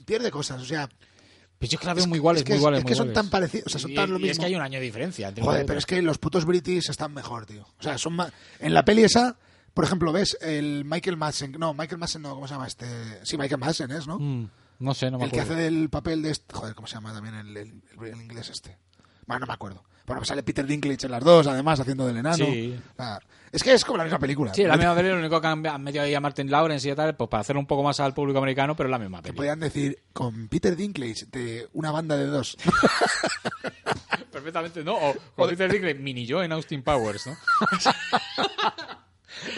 pierde 0.05 0.31
cosas. 0.31 0.61
O 0.61 0.65
sea, 0.65 0.87
yo 0.87 0.95
es 1.59 1.77
que 1.77 1.85
la 1.85 1.93
veo 1.93 2.07
muy 2.07 2.17
iguales, 2.17 2.43
es 2.43 2.45
que, 2.45 2.51
muy 2.51 2.55
es- 2.55 2.61
iguales. 2.61 2.79
es 2.79 2.85
que 2.85 2.95
son 2.95 3.07
iguales. 3.07 3.13
tan 3.23 3.29
parecidos, 3.29 3.65
o 3.67 3.69
sea, 3.71 3.79
son 3.81 3.91
Y- 3.91 3.95
tan 3.95 4.09
lo 4.09 4.19
y 4.19 4.21
mismo. 4.21 4.31
es 4.31 4.39
que 4.39 4.45
hay 4.45 4.55
un 4.55 4.61
año 4.61 4.79
de 4.79 4.85
diferencia. 4.85 5.27
entre 5.27 5.43
Joder, 5.43 5.65
pero 5.65 5.79
es 5.79 5.85
que 5.85 6.01
los 6.01 6.17
putos 6.17 6.45
british 6.45 6.89
están 6.89 7.13
mejor, 7.13 7.45
tío. 7.45 7.63
O 7.77 7.83
sea, 7.83 7.97
son 7.97 8.13
más... 8.13 8.31
En 8.61 8.73
la 8.73 8.85
peli 8.85 9.03
esa, 9.03 9.37
por 9.73 9.83
ejemplo, 9.83 10.13
ves 10.13 10.37
el 10.39 10.85
Michael 10.85 11.17
Madsen. 11.17 11.51
No, 11.59 11.73
Michael 11.73 11.97
Madsen 11.99 12.21
no, 12.21 12.35
¿cómo 12.35 12.47
se 12.47 12.53
llama 12.53 12.67
este? 12.67 12.85
Sí, 13.23 13.37
Michael 13.37 13.59
Madsen 13.59 13.91
es, 13.91 14.07
¿no? 14.07 14.17
Mm, 14.17 14.49
no 14.79 14.93
sé, 14.93 15.11
no 15.11 15.17
me 15.17 15.25
el 15.25 15.31
que 15.31 15.41
hace 15.41 15.55
del 15.55 15.89
papel 15.89 16.21
de 16.21 16.31
este... 16.31 16.55
Joder, 16.55 16.73
¿cómo 16.73 16.87
se 16.87 16.93
llama 16.93 17.11
también 17.11 17.35
el, 17.35 17.57
el- 17.57 17.81
el- 17.99 18.07
el 18.13 18.21
inglés 18.21 18.49
este? 18.49 18.77
Bueno, 19.27 19.41
no 19.41 19.47
me 19.47 19.53
acuerdo. 19.53 19.83
Bueno, 20.07 20.23
sale 20.23 20.41
Peter 20.41 20.65
Dinklage 20.65 21.05
en 21.05 21.11
las 21.11 21.23
dos, 21.23 21.45
además, 21.47 21.81
haciendo 21.81 22.07
del 22.07 22.17
enano. 22.17 22.37
Sí. 22.37 22.79
O 22.93 22.95
sea, 22.95 23.19
es 23.51 23.61
que 23.61 23.73
es 23.73 23.83
como 23.83 23.97
la 23.97 24.05
misma 24.05 24.19
película. 24.19 24.53
Sí, 24.53 24.63
la 24.63 24.77
misma 24.77 24.95
peli, 24.95 25.09
lo 25.09 25.19
único 25.19 25.41
que 25.41 25.47
han, 25.47 25.83
metido 25.83 26.03
ahí 26.03 26.13
a 26.13 26.21
Martin 26.21 26.49
Lawrence 26.49 26.89
y 26.89 26.95
tal, 26.95 27.13
pues 27.17 27.29
para 27.29 27.41
hacerlo 27.41 27.59
un 27.59 27.67
poco 27.67 27.83
más 27.83 27.99
al 27.99 28.13
público 28.13 28.39
americano, 28.39 28.73
pero 28.73 28.87
es 28.87 28.91
la 28.91 28.99
misma 28.99 29.21
peli. 29.21 29.35
podían 29.35 29.59
decir 29.59 29.99
con 30.13 30.47
Peter 30.47 30.77
Dinklage 30.77 31.25
de 31.29 31.67
una 31.73 31.91
banda 31.91 32.15
de 32.15 32.27
dos. 32.27 32.55
Perfectamente, 34.31 34.81
¿no? 34.83 34.95
O 34.95 35.13
con 35.35 35.49
Peter 35.49 35.69
Dinklage, 35.69 35.99
mini 35.99 36.25
yo 36.25 36.41
en 36.41 36.53
Austin 36.53 36.83
Powers, 36.83 37.27
¿no? 37.27 37.37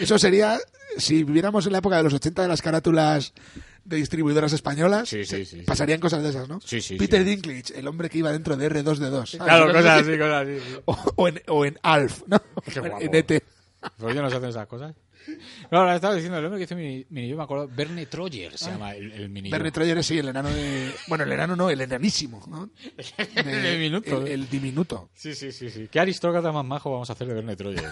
Eso 0.00 0.18
sería 0.18 0.58
si 0.96 1.22
viviéramos 1.22 1.64
en 1.66 1.72
la 1.72 1.78
época 1.78 1.96
de 1.96 2.02
los 2.02 2.14
80 2.14 2.42
de 2.42 2.48
las 2.48 2.60
carátulas 2.60 3.32
de 3.84 3.96
distribuidoras 3.96 4.52
españolas, 4.52 5.08
Sí, 5.08 5.24
sí, 5.24 5.44
sí, 5.44 5.62
pasarían 5.62 6.00
cosas 6.00 6.22
de 6.22 6.30
esas, 6.30 6.48
¿no? 6.48 6.60
Sí, 6.60 6.80
sí, 6.80 6.96
Peter. 6.96 7.24
Dinklage, 7.24 7.78
el 7.78 7.86
hombre 7.88 8.08
que 8.10 8.18
iba 8.18 8.30
dentro 8.32 8.56
de 8.56 8.70
R2D2. 8.70 9.10
¿sabes? 9.10 9.36
Claro, 9.38 9.66
cosas 9.72 10.02
así, 10.02 10.18
cosas 10.18 10.46
así. 10.46 10.58
sí. 10.60 10.76
O, 10.86 10.98
o 11.16 11.28
en, 11.28 11.42
o 11.48 11.64
en 11.64 11.78
Alf, 11.82 12.22
¿no? 12.26 12.40
Qué 12.72 12.80
guapo. 12.80 12.98
en 13.00 13.14
ET. 13.14 13.44
Pues 13.98 14.14
yo 14.14 14.22
no 14.22 14.30
se 14.30 14.36
hacen 14.36 14.50
esas 14.50 14.66
cosas. 14.66 14.94
No, 15.70 15.78
ahora 15.78 15.94
estaba 15.96 16.14
diciendo 16.14 16.38
el 16.38 16.44
hombre 16.44 16.58
que 16.58 16.64
hizo 16.64 16.76
mini, 16.76 17.06
mini 17.10 17.28
yo 17.28 17.36
me 17.36 17.42
acuerdo, 17.42 17.68
Verne 17.72 18.06
Troyer 18.06 18.56
se 18.56 18.70
llama 18.70 18.94
el, 18.94 19.12
el 19.12 19.28
mini 19.28 19.48
yo. 19.50 19.52
Bernie 19.56 19.70
Troyer 19.72 19.98
es 19.98 20.06
sí, 20.06 20.18
el 20.18 20.28
enano 20.28 20.48
de... 20.50 20.92
Bueno, 21.08 21.24
el 21.24 21.32
enano 21.32 21.56
no, 21.56 21.70
el 21.70 21.80
enanísimo, 21.80 22.42
¿no? 22.48 22.66
De- 22.96 23.30
El 23.50 23.72
diminuto. 23.78 24.22
El, 24.22 24.28
el 24.28 24.48
diminuto. 24.50 25.10
Sí, 25.14 25.34
sí, 25.34 25.52
sí, 25.52 25.70
sí. 25.70 25.88
¿Qué 25.90 26.00
aristócrata 26.00 26.50
más 26.52 26.64
majo 26.64 26.90
vamos 26.92 27.08
a 27.10 27.12
hacer 27.14 27.26
de 27.28 27.34
Verne 27.34 27.56
Troyer? 27.56 27.84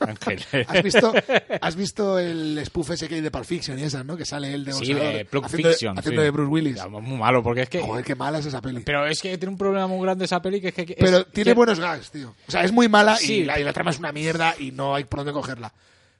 Ángel. 0.00 0.44
¿Has 0.68 0.82
visto, 0.82 1.14
¿Has 1.60 1.76
visto 1.76 2.18
el 2.18 2.60
spoof 2.66 2.90
ese 2.90 3.08
que 3.08 3.14
hay 3.16 3.20
de 3.20 3.30
Pulp 3.30 3.44
Fiction 3.44 3.78
y 3.78 3.82
esas, 3.82 4.04
no? 4.04 4.16
Que 4.16 4.24
sale 4.24 4.52
él 4.52 4.64
de 4.64 4.72
Sí, 4.72 4.92
boxeador 4.92 5.26
Pulp 5.26 5.44
haciendo, 5.44 5.68
de- 5.68 5.74
Fiction. 5.74 5.98
haciendo 5.98 6.20
sí. 6.20 6.24
de 6.24 6.30
Bruce 6.30 6.50
Willis. 6.50 6.76
Ya, 6.76 6.88
muy 6.88 7.16
malo, 7.18 7.42
porque 7.42 7.62
es 7.62 7.68
que... 7.68 7.80
Joder, 7.80 8.04
qué 8.04 8.14
mala 8.14 8.38
es 8.38 8.46
esa 8.46 8.60
peli. 8.60 8.80
Pero 8.84 9.06
es 9.06 9.20
que 9.22 9.36
tiene 9.38 9.52
un 9.52 9.58
problema 9.58 9.86
muy 9.86 10.02
grande 10.02 10.24
esa 10.24 10.42
peli 10.42 10.60
que 10.60 10.68
es 10.68 10.74
que... 10.74 10.82
es- 10.82 10.96
Pero 10.98 11.24
tiene 11.26 11.50
que- 11.50 11.54
buenos 11.54 11.78
gags, 11.80 12.10
tío. 12.10 12.34
O 12.46 12.50
sea, 12.50 12.64
es 12.64 12.72
muy 12.72 12.88
mala 12.88 13.16
Sí. 13.16 13.34
y, 13.40 13.44
la, 13.44 13.58
y 13.58 13.64
la 13.64 13.72
trama 13.72 13.90
es 13.90 13.98
una 13.98 14.12
mierda 14.12 14.54
y 14.58 14.72
no 14.72 14.94
hay 14.94 15.04
por 15.04 15.20
dónde 15.20 15.32
cogerla. 15.32 15.72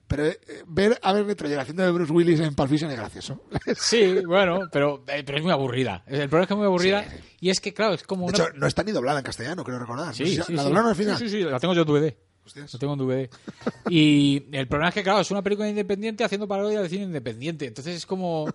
Pero 0.06 0.26
eh, 0.26 0.38
ver 0.66 0.98
a 1.02 1.12
ver 1.12 1.34
Troyer 1.34 1.58
haciendo 1.58 1.82
de 1.82 1.90
Bruce 1.90 2.12
Willis 2.12 2.40
en 2.40 2.54
Pulp 2.54 2.68
Fiction 2.68 2.90
es 2.90 2.96
gracioso. 2.96 3.42
Sí, 3.76 4.20
bueno, 4.26 4.68
pero, 4.70 5.02
eh, 5.08 5.22
pero 5.24 5.38
es 5.38 5.44
muy 5.44 5.52
aburrida. 5.52 6.04
El 6.06 6.28
problema 6.28 6.42
es 6.42 6.48
que 6.48 6.54
es 6.54 6.58
muy 6.58 6.66
aburrida. 6.66 7.04
Y 7.40 7.50
es 7.50 7.60
que, 7.60 7.72
claro, 7.72 7.94
es 7.94 8.02
como 8.02 8.26
De 8.30 8.34
una. 8.34 8.44
hecho, 8.44 8.58
no 8.58 8.66
está 8.66 8.82
ni 8.82 8.92
doblada 8.92 9.18
en 9.20 9.24
castellano, 9.24 9.64
creo 9.64 9.78
recordar. 9.78 10.08
No 10.08 10.12
sé 10.14 10.26
Sí, 10.26 10.40
sí, 10.46 10.52
¿La 10.52 10.62
doblaron 10.62 10.90
al 10.90 10.96
final? 10.96 11.16
Sí, 11.16 11.28
sí, 11.28 11.38
sí, 11.38 11.42
la 11.44 11.58
tengo 11.58 11.74
yo 11.74 11.82
en 11.82 11.88
DVD. 11.88 12.14
Hostias. 12.44 12.74
La 12.74 12.78
tengo 12.78 12.92
en 12.92 12.98
DVD. 12.98 13.30
Y 13.88 14.44
el 14.52 14.68
problema 14.68 14.88
es 14.90 14.94
que, 14.94 15.02
claro, 15.02 15.20
es 15.20 15.30
una 15.30 15.42
película 15.42 15.68
independiente 15.68 16.24
haciendo 16.24 16.46
parodia 16.46 16.82
de 16.82 16.88
cine 16.88 17.04
independiente. 17.04 17.66
Entonces 17.66 17.96
es 17.96 18.06
como. 18.06 18.46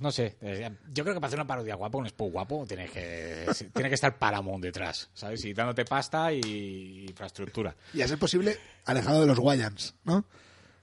No 0.00 0.10
sé. 0.12 0.36
eh, 0.40 0.70
Yo 0.92 1.04
creo 1.04 1.14
que 1.14 1.20
para 1.20 1.28
hacer 1.28 1.38
una 1.38 1.46
parodia 1.46 1.74
guapa, 1.74 1.98
un 1.98 2.06
spot 2.06 2.30
guapo, 2.32 2.64
tienes 2.66 2.90
que, 2.90 3.46
tiene 3.74 3.88
que 3.88 3.94
estar 3.94 4.18
Paramount 4.18 4.62
detrás, 4.62 5.10
¿sabes? 5.14 5.44
Y 5.44 5.52
dándote 5.54 5.84
pasta 5.84 6.32
y 6.32 7.06
infraestructura. 7.08 7.74
Y 7.94 8.02
a 8.02 8.08
ser 8.08 8.18
posible, 8.18 8.56
alejado 8.84 9.20
de 9.20 9.26
los 9.26 9.38
Wayans, 9.38 9.94
¿no? 10.04 10.24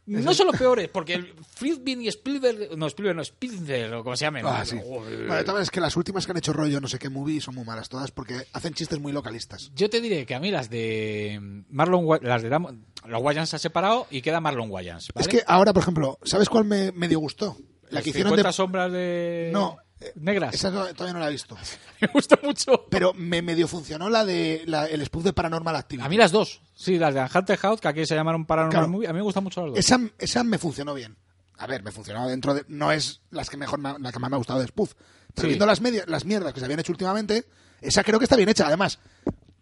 No 0.08 0.36
son 0.36 0.46
los 0.46 0.56
peores, 0.56 0.88
porque 0.88 1.16
el 1.16 1.34
y 1.64 2.08
Spielberg. 2.10 2.78
No, 2.78 2.86
Spielberg, 2.86 3.16
no, 3.16 3.24
Spielberg, 3.24 3.92
o 3.96 4.04
como 4.04 4.16
se 4.16 4.26
llamen. 4.26 4.46
Ah, 4.46 4.64
sí. 4.64 4.76
De 4.76 4.84
todas 5.26 5.48
maneras, 5.48 5.72
que 5.72 5.80
las 5.82 5.98
últimas 5.98 6.28
que 6.28 6.32
han 6.32 6.38
hecho 6.38 6.54
rollo 6.54 6.80
no 6.80 6.88
sé 6.88 7.00
qué 7.00 7.10
movie 7.10 7.42
son 7.42 7.56
muy 7.56 7.66
malas 7.66 7.90
todas 7.90 8.12
porque 8.12 8.46
hacen 8.54 8.76
chistes 8.76 9.00
muy 9.00 9.12
localistas. 9.14 9.72
Yo 9.74 9.90
te 9.90 10.02
diré 10.02 10.28
que 10.28 10.36
a 10.36 10.40
mí 10.40 10.52
las 10.52 10.70
de 10.70 11.64
Marlon 11.72 12.06
las 12.22 12.44
de 12.44 12.52
Dam- 12.52 12.84
los 13.08 13.20
Wayans 13.24 13.50
se 13.50 13.56
ha 13.56 13.60
separado 13.60 14.06
y 14.12 14.22
queda 14.22 14.40
Marlon 14.40 14.70
Wayans. 14.70 15.08
¿vale? 15.12 15.24
Es 15.24 15.28
que 15.28 15.44
ahora, 15.48 15.74
por 15.74 15.82
ejemplo, 15.82 16.20
¿sabes 16.24 16.50
cuál 16.50 16.66
me 16.66 16.92
medio 16.92 17.18
gustó? 17.20 17.58
La 17.90 18.02
que 18.02 18.10
hicieron 18.10 18.32
50 18.32 18.50
de... 18.50 18.54
sombras 18.54 18.92
de 18.92 19.50
No. 19.54 19.78
negras. 20.16 20.54
Esa 20.56 20.72
todavía 20.72 21.14
no 21.14 21.20
la 21.20 21.28
he 21.28 21.32
visto. 21.32 21.56
Me 22.02 22.08
gusta 22.08 22.38
mucho. 22.44 22.86
Pero 22.90 23.14
me 23.14 23.42
medio 23.42 23.68
funcionó 23.68 24.10
la 24.10 24.26
de 24.26 24.64
la- 24.66 24.86
el 24.88 25.04
spoof 25.06 25.24
de 25.24 25.34
Paranormal 25.34 25.76
Activity. 25.76 26.06
A 26.06 26.10
mí 26.10 26.18
las 26.18 26.32
dos. 26.32 26.62
Sí, 26.76 26.98
las 27.00 27.14
de 27.14 27.22
Hunter 27.34 27.58
House, 27.58 27.80
que 27.82 27.88
aquí 27.88 28.06
se 28.06 28.16
llamaron 28.16 28.46
Paranormal 28.46 28.72
Claro. 28.82 28.88
Movie, 28.90 29.08
a 29.08 29.14
mí 29.14 29.18
me 29.18 29.24
gustan 29.24 29.44
mucho 29.44 29.62
las 29.62 29.70
dos. 29.72 29.80
Esa, 29.80 30.00
esa 30.20 30.44
me 30.44 30.58
funcionó 30.58 30.94
bien. 30.94 31.16
A 31.58 31.68
ver, 31.68 31.84
me 31.84 31.92
funcionó 31.92 32.28
dentro 32.28 32.54
de... 32.54 32.66
No 32.68 32.92
es 32.92 33.22
las 33.32 33.50
que 33.50 33.56
mejor 33.56 33.80
la 33.80 34.12
que 34.12 34.20
más 34.20 34.30
me 34.30 34.36
ha 34.36 34.38
gustado 34.38 34.60
de 34.60 34.68
spoof. 34.68 34.94
Pero 35.34 35.44
Sí. 35.44 35.48
viendo 35.48 35.66
las, 35.66 35.80
media- 35.82 36.04
las 36.08 36.26
mierdas 36.26 36.54
que 36.54 36.60
se 36.60 36.66
habían 36.66 36.80
hecho 36.82 36.92
últimamente, 36.92 37.46
esa 37.82 38.04
creo 38.04 38.20
que 38.20 38.26
está 38.26 38.36
bien 38.36 38.50
hecha. 38.50 38.68
Además, 38.68 39.00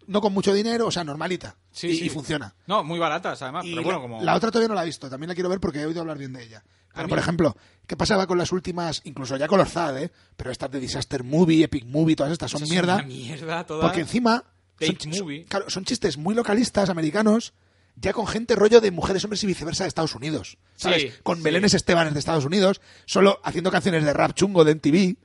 no 0.06 0.20
con 0.20 0.32
mucho 0.32 0.52
dinero, 0.52 0.86
o 0.86 0.90
sea, 0.90 1.04
normalita. 1.04 1.56
Sí, 1.70 1.88
y, 1.88 1.96
sí. 1.96 2.04
y 2.06 2.08
funciona. 2.08 2.54
No, 2.66 2.84
muy 2.84 2.98
baratas 2.98 3.40
además, 3.42 3.64
Y 3.64 3.70
pero 3.70 3.82
bueno, 3.82 4.00
como... 4.00 4.22
la 4.22 4.34
otra 4.34 4.50
todavía 4.50 4.68
no 4.68 4.74
la 4.74 4.82
he 4.82 4.86
visto, 4.86 5.08
también 5.08 5.28
la 5.28 5.34
quiero 5.34 5.48
ver 5.48 5.60
porque 5.60 5.80
he 5.80 5.86
oído 5.86 6.00
hablar 6.00 6.18
bien 6.18 6.32
de 6.32 6.42
ella. 6.42 6.64
Pero, 6.94 7.08
por 7.08 7.18
ejemplo, 7.18 7.56
¿qué 7.86 7.96
pasaba 7.96 8.26
con 8.26 8.38
las 8.38 8.52
últimas, 8.52 9.00
incluso 9.04 9.36
ya 9.36 9.48
con 9.48 9.58
los 9.58 9.68
ZAD, 9.68 9.98
eh? 9.98 10.12
Pero 10.36 10.52
estas 10.52 10.70
de 10.70 10.78
Disaster 10.78 11.24
Movie, 11.24 11.64
Epic 11.64 11.84
Movie, 11.86 12.14
todas 12.14 12.32
estas 12.32 12.50
son 12.52 12.62
mierda. 12.62 12.96
una 12.96 13.02
mierda 13.04 13.66
toda. 13.66 13.82
Porque 13.82 14.02
encima 14.02 14.44
son, 14.80 14.96
movie. 15.10 15.44
claro, 15.46 15.68
son 15.70 15.84
chistes 15.84 16.16
muy 16.16 16.36
localistas 16.36 16.90
americanos, 16.90 17.52
ya 17.96 18.12
con 18.12 18.28
gente 18.28 18.54
rollo 18.54 18.80
de 18.80 18.92
mujeres, 18.92 19.24
hombres 19.24 19.42
y 19.42 19.46
viceversa 19.48 19.84
de 19.84 19.88
Estados 19.88 20.14
Unidos. 20.14 20.58
¿Sabes? 20.76 21.02
Sí, 21.02 21.12
con. 21.24 21.42
Belenes 21.42 21.74
Estebanes 21.74 22.12
de 22.12 22.20
Estados 22.20 22.44
Unidos, 22.44 22.80
solo 23.06 23.40
haciendo 23.42 23.72
canciones 23.72 24.04
de 24.04 24.12
rap 24.12 24.32
chungo 24.34 24.64
de 24.64 24.76
MTV 24.76 25.16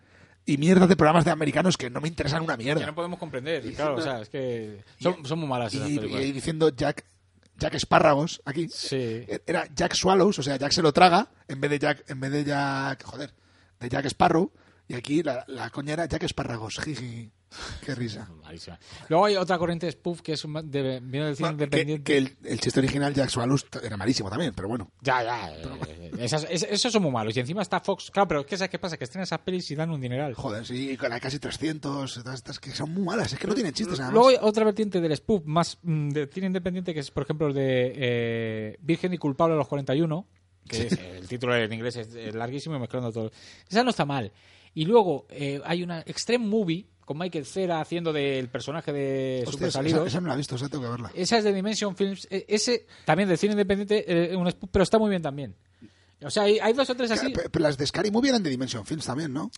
y 0.54 0.58
mierdas 0.58 0.90
de 0.90 0.96
programas 0.96 1.26
de 1.26 1.32
americanos 1.32 1.78
que 1.78 1.90
no 1.90 2.02
me 2.02 2.08
interesan 2.08 2.42
una 2.44 2.58
Que 2.58 2.64
mierda. 2.64 2.86
no 2.86 2.96
podemos 2.96 3.20
comprender. 3.20 3.64
Claro, 3.74 3.96
o 3.96 4.02
sea, 4.02 4.22
es 4.22 4.30
que 4.30 4.84
son, 5.00 5.26
son 5.26 5.40
muy 5.40 5.48
malas 5.48 5.74
esas 5.74 5.90
y, 5.90 6.00
y 6.00 6.32
diciendo 6.32 6.70
Jack, 6.76 7.06
Jack 7.58 7.76
Espárragos 7.76 8.42
aquí. 8.46 8.68
Sí. 8.70 9.26
Era 9.46 9.68
Jack 9.76 9.94
Swallows, 9.94 10.40
o 10.40 10.44
sea, 10.44 10.58
Jack 10.58 10.72
se 10.72 10.82
lo 10.82 10.92
traga 10.94 11.30
en 11.48 11.60
vez 11.62 11.72
de 11.72 11.80
Jack, 11.80 12.10
en 12.10 12.20
vez 12.20 12.32
de 12.32 12.44
Jack, 12.46 13.04
joder, 13.04 13.34
de 13.80 13.90
Jack 13.90 14.06
Sparrow. 14.06 14.52
Y 14.88 14.96
aquí 14.96 15.22
la, 15.22 15.44
la 15.48 15.70
coña 15.70 15.94
era 15.94 16.06
Jack 16.08 16.24
Espárragos. 16.24 16.80
Jiji. 16.80 17.32
Qué 17.84 17.96
risa. 17.96 18.30
Malísima. 18.44 18.80
Luego 19.10 19.26
hay 19.26 19.36
otra 19.36 19.58
corriente 19.58 19.90
spoof 19.92 20.22
que 20.22 20.34
es 20.34 20.46
un, 20.46 20.54
de, 20.70 21.00
viene 21.02 21.28
del 21.28 21.36
cine 21.36 21.50
Bueno, 21.50 21.58
que, 21.58 21.64
independiente. 21.64 22.04
que 22.04 22.18
el, 22.18 22.38
el 22.44 22.60
chiste 22.60 22.80
original 22.80 23.14
Jack 23.14 23.30
Swallows 23.30 23.66
era 23.82 23.98
malísimo 23.98 24.30
también, 24.30 24.54
pero 24.56 24.68
bueno. 24.68 24.92
Ya, 25.02 25.24
ya. 25.24 25.52
eh, 25.56 26.12
esas- 26.20 26.48
es- 26.50 26.64
esos 26.70 26.92
son 26.94 27.02
muy 27.04 27.12
malos. 27.12 27.36
Y 27.36 27.40
encima 27.40 27.62
está 27.62 27.80
Fox. 27.80 28.12
Claro, 28.12 28.28
pero 28.28 28.46
que 28.46 28.58
¿sabes 28.58 28.70
qué 28.70 28.80
pasa? 28.80 28.98
Que 28.98 29.04
estrenan 29.06 29.24
esas 29.24 29.40
pelis 29.40 29.70
y 29.72 29.76
dan 29.76 29.90
un 29.90 30.00
dineral. 30.00 30.34
Joder, 30.36 30.66
sí, 30.66 30.96
con 30.98 31.10
la 31.10 31.20
casi 31.20 31.40
300, 31.40 32.14
todas 32.24 32.36
estas 32.36 32.60
que 32.60 32.72
son 32.72 32.94
muy 32.94 33.04
malas, 33.04 33.34
es 33.34 33.40
que 33.40 33.48
no 33.48 33.54
tienen 33.56 33.74
chistes. 33.74 34.00
Luego 34.00 34.30
hay 34.30 34.38
otra 34.42 34.64
vertiente 34.66 35.02
del 35.02 35.16
spoof 35.16 35.44
más 35.46 35.78
mm, 35.82 36.10
de 36.10 36.28
cine 36.28 36.48
independiente 36.48 36.94
que 36.94 37.00
es, 37.00 37.10
por 37.12 37.24
ejemplo, 37.24 37.48
el 37.48 37.54
de 37.54 37.94
eh, 37.96 38.78
Virgen 38.82 39.14
y 39.14 39.18
culpable 39.18 39.56
a 39.56 39.58
los 39.58 39.68
41. 39.68 40.28
Que 40.68 40.86
es- 40.88 40.94
el 41.00 41.28
título 41.28 41.56
en 41.56 41.74
inglés 41.74 41.96
es, 41.96 42.14
es 42.14 42.36
larguísimo 42.36 42.76
y 42.76 42.80
mezclando 42.80 43.12
todo. 43.12 43.32
Esa 43.68 43.84
no 43.84 43.90
está 43.90 44.06
mal. 44.06 44.32
Y 44.76 44.86
luego 44.86 45.26
eh, 45.32 45.60
hay 45.66 45.82
una 45.82 46.02
Extreme 46.02 46.46
Movie 46.46 46.86
con 47.10 47.18
Michael 47.18 47.44
Cera 47.48 47.82
haciendo 47.82 48.14
del 48.14 48.50
personaje 48.50 48.94
de 48.94 49.38
Hostia, 49.40 49.52
Super 49.54 49.68
esa, 49.70 49.80
Salidos. 49.80 50.08
esa 50.08 50.22
no 50.22 50.28
la 50.28 50.36
he 50.36 50.38
visto, 50.38 50.56
esa 50.58 50.70
tengo 50.70 50.84
que 50.84 50.92
verla. 50.92 51.12
Esa 51.16 51.40
es 51.40 51.44
de 51.44 51.52
Dimension 51.52 51.96
Films. 51.96 52.28
Eh, 52.30 52.46
Ese 52.48 52.86
también 53.04 53.28
del 53.28 53.40
cine 53.40 53.54
independiente, 53.54 54.06
eh, 54.32 54.36
un 54.36 54.54
pero 54.72 54.84
está 54.84 55.00
muy 55.00 55.10
bien 55.10 55.24
también. 55.24 55.56
O 56.22 56.30
sea, 56.30 56.44
hay, 56.44 56.60
hay 56.60 56.74
dos 56.74 56.88
o 56.88 56.94
tres 56.94 57.10
así. 57.10 57.32
Pero, 57.34 57.50
pero 57.50 57.64
las 57.64 57.80
de 57.80 57.88
Scary 57.88 58.12
Movie 58.12 58.30
eran 58.30 58.44
de 58.44 58.52
Dimension 58.52 58.86
Films 58.86 59.08
también, 59.08 59.34
¿no? 59.34 59.50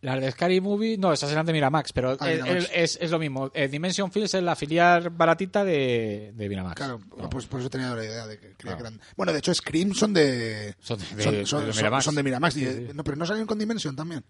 Las 0.00 0.20
de 0.20 0.32
Scary 0.32 0.60
Movie, 0.60 0.98
no, 0.98 1.12
esas 1.12 1.30
eran 1.30 1.46
de 1.46 1.52
Miramax, 1.52 1.92
pero 1.92 2.16
Ah, 2.18 2.28
el- 2.32 2.42
Miramax. 2.42 2.70
el- 2.72 2.82
es, 2.82 2.98
es 3.00 3.10
lo 3.12 3.20
mismo. 3.20 3.52
Eh, 3.54 3.68
Dimension 3.68 4.10
Films 4.10 4.34
es 4.34 4.42
la 4.42 4.56
filial 4.56 5.10
baratita 5.10 5.62
de, 5.64 6.32
de 6.34 6.48
Miramax. 6.48 6.74
Claro, 6.74 6.98
pues 7.30 7.46
por 7.46 7.60
eso 7.60 7.70
tenía 7.70 7.94
la 7.94 8.02
idea 8.04 8.26
de 8.26 8.36
que 8.40 8.54
creía 8.56 8.74
que 8.76 8.80
eran... 8.82 9.00
Bueno, 9.16 9.32
de 9.32 9.38
hecho, 9.38 9.54
Scream 9.54 9.94
son 9.94 10.12
de... 10.12 10.74
Son 10.80 10.98
de- 10.98 11.04
son, 11.04 11.16
de- 11.16 11.46
son- 11.46 11.66
de 11.66 11.72
son- 11.72 11.76
Miramax. 11.76 12.04
son 12.04 12.14
de 12.16 12.22
Miramax. 12.24 12.56
y- 12.56 12.64
Sí, 12.64 12.72
sí. 12.88 12.88
No, 12.94 13.04
pero 13.04 13.16
no 13.16 13.24
salieron 13.26 13.46
con 13.46 13.58
Dimension 13.60 13.94
también. 13.94 14.24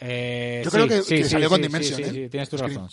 Eh, 0.00 0.62
Yo 0.64 0.70
sí, 0.70 0.76
creo 0.76 0.88
que- 0.88 1.02
sí, 1.02 1.16
que 1.16 1.24
sí, 1.24 1.30
salió 1.30 1.48
sí, 1.48 1.50
con 1.52 1.56
sí, 1.60 1.62
Dimension, 1.66 1.96
Sí, 1.96 2.02
¿eh? 2.02 2.10
sí, 2.24 2.28
tienes 2.28 2.48
tu 2.48 2.58
Scream, 2.58 2.74
razón. 2.88 2.90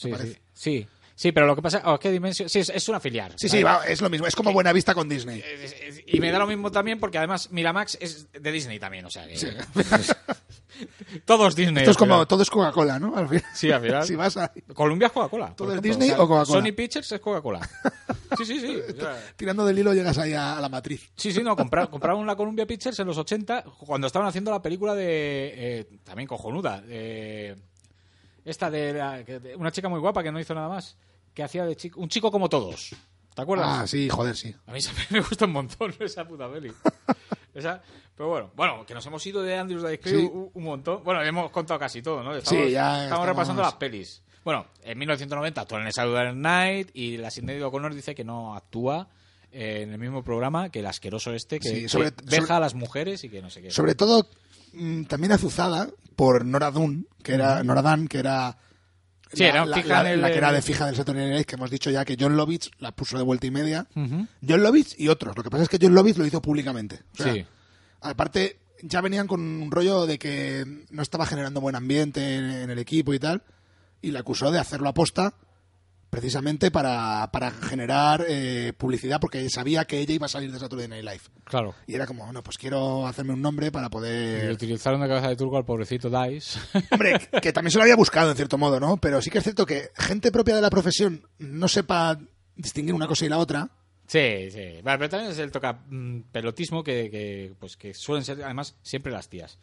Sí, 0.53 0.87
sí, 1.15 1.31
pero 1.31 1.47
lo 1.47 1.55
que 1.55 1.61
pasa 1.61 1.81
es 1.85 1.99
que 1.99 2.11
Dimension. 2.11 2.47
Sí, 2.49 2.59
es, 2.59 2.69
es 2.69 2.87
una 2.89 2.99
filial. 2.99 3.33
Sí, 3.37 3.49
sí, 3.49 3.63
es 3.87 4.01
lo 4.01 4.09
mismo. 4.09 4.27
Es 4.27 4.35
como 4.35 4.51
Buena 4.53 4.71
Vista 4.73 4.93
con 4.93 5.09
Disney. 5.09 5.41
Es- 5.41 6.03
Y 6.05 6.19
me 6.19 6.31
da 6.31 6.39
lo 6.39 6.47
mismo 6.47 6.71
también 6.71 6.99
porque 6.99 7.17
además 7.17 7.51
Miramax 7.51 7.97
es 7.99 8.31
de 8.31 8.51
Disney 8.51 8.79
también, 8.79 9.05
o 9.05 9.09
sea 9.09 9.27
que. 9.27 9.35
Todos 11.25 11.55
Disney. 11.55 11.83
Esto 11.83 11.91
es 11.91 11.97
como... 11.97 12.27
Todo 12.27 12.43
es 12.43 12.49
Coca-Cola, 12.49 12.99
¿no? 12.99 13.15
Al 13.15 13.27
final. 13.29 13.43
Sí, 13.53 13.71
al 13.71 13.81
final. 13.81 14.03
si 14.07 14.15
vas 14.15 14.35
a... 14.37 14.51
Columbia 14.73 15.07
es 15.07 15.13
Coca-Cola. 15.13 15.53
¿Todo 15.55 15.73
es. 15.73 15.81
Disney 15.81 16.11
o 16.11 16.27
Coca-Cola? 16.27 16.45
Sony 16.61 16.73
Pictures 16.75 17.09
es 17.13 17.19
Coca-Cola. 17.21 17.61
Sí, 18.37 18.45
sí, 18.45 18.59
sí. 18.59 18.77
o 18.89 18.95
sea, 19.01 19.17
Tirando 19.37 19.65
del 19.65 19.79
hilo 19.79 19.93
llegas 19.93 20.17
ahí 20.17 20.33
a, 20.33 20.59
la 20.59 20.67
matriz. 20.67 21.09
Sí, 21.15 21.31
sí, 21.31 21.41
no, 21.43 21.55
compra- 21.55 21.89
compraron 21.89 22.25
la 22.27 22.35
Columbia 22.35 22.65
Pictures 22.65 22.99
en 22.99 23.07
los 23.07 23.17
80 23.17 23.63
cuando 23.85 24.07
estaban 24.07 24.27
haciendo 24.27 24.51
la 24.51 24.61
película 24.61 24.93
de... 24.95 25.53
eh, 25.55 25.87
también 26.03 26.27
cojonuda. 26.27 26.83
Esta 28.45 28.69
de, 28.71 28.93
la- 28.93 29.25
que- 29.25 29.39
de 29.39 29.55
una 29.57 29.71
chica 29.71 29.89
muy 29.89 29.99
guapa 29.99 30.23
que 30.23 30.31
no 30.31 30.39
hizo 30.39 30.53
nada 30.55 30.69
más. 30.69 30.95
Que 31.33 31.43
hacía 31.43 31.65
de 31.65 31.75
chico... 31.75 31.99
Un 31.99 32.07
chico 32.07 32.31
como 32.31 32.47
todos. 32.47 32.95
¿Te 33.33 33.41
acuerdas? 33.41 33.67
Ah, 33.69 33.85
sí, 33.87 34.07
joder, 34.07 34.37
sí. 34.37 34.55
A 34.67 34.71
mí 34.71 34.79
me 35.09 35.19
gusta 35.19 35.43
un 35.43 35.51
montón 35.51 35.93
esa 35.99 36.25
puta 36.25 36.49
peli. 36.49 36.71
Esa, 37.53 37.81
pero 38.17 38.27
bueno, 38.27 38.51
bueno, 38.53 38.85
que 38.85 38.93
nos 38.93 39.05
hemos 39.05 39.25
ido 39.25 39.41
de 39.41 39.55
Andrews 39.57 39.81
Dice 39.83 39.99
Clay 39.99 40.19
Sí. 40.21 40.29
un, 40.33 40.51
un 40.53 40.63
montón. 40.63 41.01
Bueno, 41.05 41.21
hemos 41.23 41.49
contado 41.51 41.79
casi 41.79 42.01
todo, 42.01 42.21
¿no? 42.21 42.35
Estamos, 42.35 42.65
Sí, 42.65 42.71
ya 42.71 42.81
estamos 42.87 43.03
estamos- 43.05 43.27
repasando 43.27 43.61
las 43.61 43.75
pelis. 43.75 44.21
Bueno, 44.43 44.65
en 44.83 44.97
1990 44.97 45.61
actúa 45.61 45.81
en 45.81 45.91
Saturday 45.93 46.35
Night 46.35 46.89
y 46.93 47.15
la 47.15 47.31
Cindy 47.31 47.61
O'Connor 47.61 47.93
dice 47.95 48.13
que 48.13 48.25
no 48.25 48.55
actúa 48.55 49.07
eh, 49.53 49.83
en 49.83 49.91
el 49.93 49.97
mismo 49.99 50.21
programa 50.21 50.69
que 50.69 50.79
el 50.79 50.85
asqueroso 50.85 51.33
este 51.33 51.59
que, 51.61 51.69
Sí, 51.69 51.81
que 51.83 51.89
sobre- 51.89 52.11
veja 52.25 52.41
sobre- 52.45 52.53
a 52.55 52.59
las 52.59 52.73
mujeres 52.75 53.23
y 53.23 53.29
que 53.29 53.41
no 53.41 53.49
sé 53.49 53.61
qué. 53.61 53.71
Sobre 53.71 53.95
todo, 53.95 54.29
mm, 54.73 55.03
también 55.05 55.31
azuzada 55.31 55.87
por 56.15 56.45
Nora 56.45 56.71
Dunn, 56.71 57.07
que 57.23 57.33
era... 57.33 57.63
Nora 57.63 57.81
Dunn, 57.81 58.07
que 58.07 58.19
era... 58.19 58.57
Sí, 59.33 59.43
la, 59.43 59.49
era 59.49 59.65
la- 59.65 59.77
fija 59.77 60.03
la- 60.03 60.09
en 60.09 60.13
el- 60.15 60.21
la 60.21 60.31
que 60.31 60.37
era 60.37 60.51
de 60.51 60.61
fija 60.61 60.85
del 60.85 60.95
Saturday 60.95 61.29
Night 61.29 61.45
que 61.47 61.55
hemos 61.55 61.69
dicho 61.69 61.89
ya 61.89 62.05
que 62.05 62.15
John 62.19 62.37
Lovitz 62.37 62.69
la 62.79 62.91
puso 62.93 63.17
de 63.17 63.23
vuelta 63.23 63.47
y 63.47 63.51
media. 63.51 63.87
Ujú. 63.95 64.27
John 64.47 64.63
Lovitz 64.63 64.95
y 64.99 65.07
otros. 65.09 65.35
Lo 65.35 65.43
que 65.43 65.49
pasa 65.49 65.63
es 65.63 65.69
que 65.69 65.79
John 65.81 65.93
Lovitz 65.95 66.17
lo 66.17 66.25
hizo 66.25 66.41
públicamente. 66.41 67.01
O 67.13 67.23
sea, 67.23 67.33
Sí. 67.33 67.45
Aparte, 68.01 68.59
ya 68.81 69.01
venían 69.01 69.25
con 69.27 69.41
un 69.41 69.71
rollo 69.71 70.05
de 70.05 70.19
que 70.19 70.63
no 70.91 71.01
estaba 71.01 71.25
generando 71.25 71.59
buen 71.59 71.75
ambiente 71.75 72.35
en, 72.35 72.45
en 72.45 72.69
el 72.69 72.77
equipo 72.79 73.13
y 73.13 73.19
tal. 73.19 73.41
Y 74.01 74.11
la 74.11 74.19
acusó 74.19 74.51
de 74.51 74.59
hacerlo 74.59 74.89
aposta 74.89 75.33
precisamente 76.15 76.71
para, 76.71 77.29
para 77.29 77.51
generar 77.51 78.23
eh, 78.25 78.71
publicidad 78.77 79.19
porque 79.19 79.49
sabía 79.49 79.83
que 79.83 79.99
ella 79.99 80.13
iba 80.13 80.27
a 80.27 80.29
salir 80.29 80.49
de 80.49 80.59
Saturday 80.59 80.87
Night 80.87 81.03
Live. 81.03 81.21
Claro. 81.43 81.75
Y 81.87 81.93
era 81.93 82.07
como, 82.07 82.23
bueno, 82.23 82.41
pues 82.41 82.57
quiero 82.57 83.05
hacerme 83.05 83.33
un 83.33 83.41
nombre 83.41 83.69
para 83.69 83.87
Y 83.87 83.89
poder... 83.89 84.49
utilizaron 84.49 85.01
de 85.01 85.09
cabeza 85.09 85.27
de 85.27 85.35
turco 85.35 85.57
al 85.57 85.65
pobrecito 85.65 86.09
Dice. 86.09 86.57
Hombre, 86.91 87.19
que 87.41 87.51
también 87.51 87.71
se 87.71 87.79
lo 87.79 87.83
había 87.83 87.97
buscado 87.97 88.31
en 88.31 88.37
cierto 88.37 88.57
modo, 88.57 88.79
¿no? 88.79 88.95
Pero 88.95 89.21
sí 89.21 89.29
que 89.29 89.39
es 89.39 89.43
cierto 89.43 89.65
que 89.65 89.91
gente 89.97 90.31
propia 90.31 90.55
de 90.55 90.61
la 90.61 90.69
profesión 90.69 91.27
no 91.37 91.67
sepa 91.67 92.17
distinguir 92.55 92.95
una 92.95 93.07
cosa 93.07 93.25
y 93.25 93.29
la 93.29 93.37
otra. 93.37 93.69
Sí, 94.07 94.51
sí. 94.51 94.79
Vale, 94.83 94.97
pero 94.99 95.09
también 95.09 95.33
es 95.33 95.39
el 95.39 95.51
toca 95.51 95.81
mm, 95.89 96.21
pelotismo 96.31 96.81
que, 96.81 97.11
que, 97.11 97.53
pues, 97.59 97.75
que 97.75 97.93
suelen 97.93 98.23
ser, 98.23 98.41
además, 98.41 98.77
siempre 98.83 99.11
las 99.11 99.27
tías. 99.27 99.59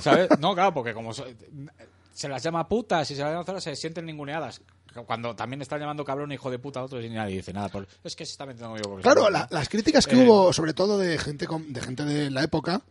¿Sabes? 0.00 0.30
No, 0.38 0.54
claro, 0.54 0.72
porque 0.72 0.94
como 0.94 1.12
se 1.12 2.28
las 2.28 2.42
llama 2.42 2.68
putas 2.68 3.10
y 3.10 3.14
se 3.14 3.22
las 3.22 3.46
llama 3.46 3.60
se 3.60 3.76
sienten 3.76 4.04
ninguneadas. 4.06 4.60
Cuando 5.06 5.34
también 5.36 5.62
están 5.62 5.80
llamando 5.80 6.04
cabrón 6.04 6.32
hijo 6.32 6.50
de 6.50 6.58
puta 6.58 6.80
a 6.80 6.84
otros 6.84 7.04
y 7.04 7.08
nadie 7.08 7.36
dice 7.36 7.52
nada. 7.52 7.68
Por- 7.68 7.86
es 8.04 8.16
que 8.16 8.24
se 8.26 8.32
está 8.32 8.46
metiendo 8.46 8.76
yo 8.76 8.82
porque 8.82 9.02
Claro, 9.02 9.30
la- 9.30 9.46
las 9.50 9.68
críticas 9.68 10.06
que 10.06 10.16
Eh. 10.20 10.24
hubo, 10.24 10.52
sobre 10.52 10.74
todo 10.74 10.98
de 10.98 11.16
gente 11.18 11.46
con- 11.46 11.72
de 11.72 11.80
gente 11.80 12.04
de 12.04 12.30
la 12.30 12.42
época, 12.42 12.82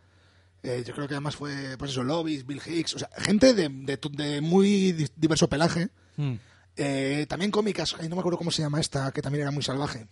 eh, 0.63 0.83
yo 0.85 0.93
creo 0.93 1.07
que 1.07 1.13
además 1.15 1.35
fue, 1.35 1.75
pues 1.77 1.91
eso, 1.91 2.03
Lobbies, 2.03 2.45
Bill 2.45 2.61
Hicks, 2.65 2.95
o 2.95 2.99
sea, 2.99 3.09
gente 3.17 3.53
de, 3.53 3.69
de 3.69 3.97
tu- 3.97 4.09
de 4.11 4.41
muy 4.41 4.91
di- 4.93 5.07
diverso 5.15 5.47
pelaje. 5.49 5.89
Mm. 6.17 6.33
Eh, 6.77 7.25
también 7.27 7.51
cómicas, 7.51 7.95
no 8.07 8.15
me 8.15 8.19
acuerdo 8.19 8.37
cómo 8.37 8.51
se 8.51 8.61
llama 8.61 8.79
esta, 8.79 9.11
que 9.11 9.21
también 9.21 9.41
era 9.43 9.51
muy 9.51 9.63
salvaje. 9.63 10.07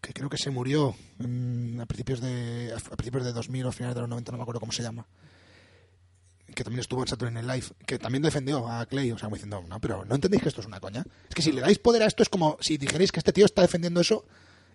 que 0.00 0.12
creo 0.12 0.28
que 0.28 0.36
se 0.36 0.50
murió 0.50 0.96
a 1.20 1.86
principios 1.86 2.20
de 2.20 2.74
a 2.74 2.96
principios 2.96 3.24
de 3.24 3.32
2000 3.32 3.64
o 3.66 3.70
finales 3.70 3.94
de 3.94 4.00
los 4.00 4.10
90, 4.10 4.32
no 4.32 4.38
me 4.38 4.42
acuerdo 4.42 4.58
cómo 4.58 4.72
se 4.72 4.82
llama. 4.82 5.06
Que 6.54 6.64
también 6.64 6.80
estuvo 6.80 7.02
en 7.02 7.08
Saturday 7.08 7.34
Night 7.34 7.46
Live, 7.46 7.76
que 7.86 7.98
también 7.98 8.22
defendió 8.22 8.68
a 8.68 8.86
Clay, 8.86 9.10
o 9.10 9.18
sea, 9.18 9.26
como 9.26 9.36
diciendo, 9.36 9.64
no, 9.68 9.80
pero 9.80 10.04
no 10.04 10.14
entendéis 10.14 10.42
que 10.42 10.48
esto 10.48 10.60
es 10.60 10.66
una 10.66 10.80
coña. 10.80 11.04
Es 11.28 11.34
que 11.34 11.42
si 11.42 11.52
le 11.52 11.60
dais 11.60 11.78
poder 11.78 12.02
a 12.02 12.06
esto 12.06 12.22
es 12.22 12.28
como 12.28 12.58
si 12.60 12.76
dijerais 12.76 13.10
que 13.10 13.20
este 13.20 13.32
tío 13.32 13.44
está 13.44 13.62
defendiendo 13.62 14.00
eso 14.00 14.24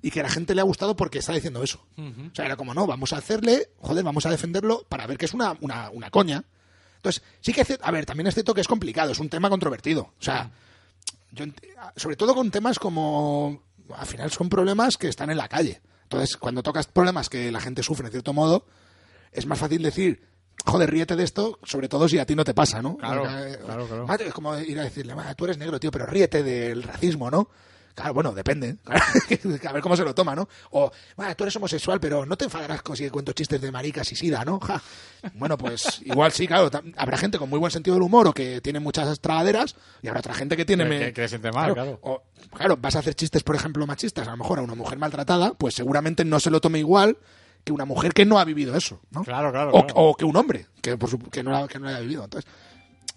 y 0.01 0.11
que 0.11 0.19
a 0.19 0.23
la 0.23 0.29
gente 0.29 0.55
le 0.55 0.61
ha 0.61 0.63
gustado 0.63 0.95
porque 0.95 1.19
está 1.19 1.33
diciendo 1.33 1.63
eso. 1.63 1.85
O 1.97 2.35
sea, 2.35 2.45
era 2.45 2.55
como, 2.55 2.73
no, 2.73 2.87
vamos 2.87 3.13
a 3.13 3.17
hacerle, 3.17 3.69
joder, 3.79 4.03
vamos 4.03 4.25
a 4.25 4.29
defenderlo 4.29 4.85
para 4.89 5.07
ver 5.07 5.17
que 5.17 5.25
es 5.25 5.33
una, 5.33 5.57
una, 5.61 5.89
una 5.91 6.09
coña. 6.09 6.43
Entonces, 6.97 7.23
sí 7.41 7.53
que, 7.53 7.65
a 7.81 7.91
ver, 7.91 8.05
también 8.05 8.27
es 8.27 8.33
cierto 8.33 8.53
que 8.53 8.61
es 8.61 8.67
complicado, 8.67 9.11
es 9.11 9.19
un 9.19 9.29
tema 9.29 9.49
controvertido. 9.49 10.13
O 10.19 10.23
sea, 10.23 10.51
yo 11.31 11.45
sobre 11.95 12.15
todo 12.15 12.33
con 12.35 12.51
temas 12.51 12.79
como, 12.79 13.63
al 13.95 14.05
final 14.05 14.31
son 14.31 14.49
problemas 14.49 14.97
que 14.97 15.07
están 15.07 15.29
en 15.29 15.37
la 15.37 15.47
calle. 15.47 15.81
Entonces, 16.03 16.37
cuando 16.37 16.63
tocas 16.63 16.87
problemas 16.87 17.29
que 17.29 17.51
la 17.51 17.59
gente 17.59 17.83
sufre 17.83 18.07
en 18.07 18.11
cierto 18.11 18.33
modo, 18.33 18.65
es 19.31 19.45
más 19.45 19.59
fácil 19.59 19.81
decir, 19.83 20.25
joder, 20.67 20.91
ríete 20.91 21.15
de 21.15 21.23
esto, 21.23 21.59
sobre 21.63 21.89
todo 21.89 22.07
si 22.07 22.19
a 22.19 22.25
ti 22.25 22.35
no 22.35 22.43
te 22.43 22.53
pasa, 22.53 22.81
¿no? 22.81 22.97
Claro, 22.97 23.23
Porque, 23.23 23.53
eh, 23.53 23.57
claro, 23.65 23.87
claro. 23.87 24.23
Es 24.25 24.33
como 24.33 24.57
ir 24.59 24.79
a 24.79 24.83
decirle, 24.83 25.15
"Ma, 25.15 25.33
tú 25.33 25.45
eres 25.45 25.57
negro, 25.57 25.79
tío, 25.79 25.89
pero 25.91 26.05
ríete 26.05 26.43
del 26.43 26.83
racismo, 26.83 27.31
¿no? 27.31 27.49
Claro, 27.95 28.13
bueno, 28.13 28.31
depende. 28.31 28.75
a 29.67 29.71
ver 29.73 29.81
cómo 29.81 29.95
se 29.97 30.03
lo 30.03 30.13
toma, 30.13 30.35
¿no? 30.35 30.47
O, 30.69 30.91
"Ma, 31.15 31.33
tú 31.33 31.45
eres 31.45 31.55
homosexual, 31.55 31.99
pero 31.99 32.27
no 32.27 32.37
te 32.37 32.45
enfadarás 32.45 32.83
con 32.83 32.95
si 32.95 33.09
cuento 33.09 33.33
chistes 33.33 33.59
de 33.59 33.71
maricas 33.71 34.11
y 34.11 34.15
sida, 34.15 34.45
¿no? 34.45 34.59
Ja. 34.59 34.79
Bueno, 35.33 35.57
pues 35.57 36.01
igual 36.05 36.31
sí, 36.31 36.45
claro. 36.47 36.69
Habrá 36.95 37.17
gente 37.17 37.39
con 37.39 37.49
muy 37.49 37.57
buen 37.57 37.71
sentido 37.71 37.95
del 37.95 38.03
humor 38.03 38.27
o 38.27 38.33
que 38.33 38.61
tiene 38.61 38.79
muchas 38.79 39.19
tragaderas 39.19 39.75
y 40.03 40.07
habrá 40.09 40.19
otra 40.19 40.35
gente 40.35 40.55
que 40.55 40.63
tiene... 40.65 40.87
Que- 40.87 41.13
que- 41.13 41.27
siente 41.27 41.51
mal, 41.51 41.73
claro. 41.73 41.97
O, 42.03 42.21
claro, 42.55 42.77
vas 42.77 42.95
a 42.95 42.99
hacer 42.99 43.15
chistes, 43.15 43.41
por 43.41 43.55
ejemplo, 43.55 43.87
machistas, 43.87 44.27
a 44.27 44.31
lo 44.31 44.37
mejor 44.37 44.59
a 44.59 44.61
una 44.61 44.75
mujer 44.75 44.99
maltratada, 44.99 45.53
pues 45.55 45.73
seguramente 45.73 46.23
no 46.23 46.39
se 46.39 46.51
lo 46.51 46.61
tome 46.61 46.77
igual 46.77 47.17
que 47.63 47.71
una 47.73 47.85
mujer 47.85 48.13
que 48.13 48.25
no 48.25 48.39
ha 48.39 48.45
vivido 48.45 48.75
eso, 48.75 49.01
¿no? 49.11 49.23
Claro, 49.23 49.51
claro, 49.51 49.71
O, 49.73 49.85
claro. 49.85 49.93
o 49.95 50.15
que 50.15 50.25
un 50.25 50.35
hombre 50.35 50.67
que, 50.81 50.97
por 50.97 51.09
su- 51.09 51.19
que, 51.19 51.43
no, 51.43 51.55
ha- 51.55 51.67
que 51.67 51.79
no 51.79 51.87
haya 51.87 51.99
vivido. 51.99 52.23
Entonces, 52.23 52.49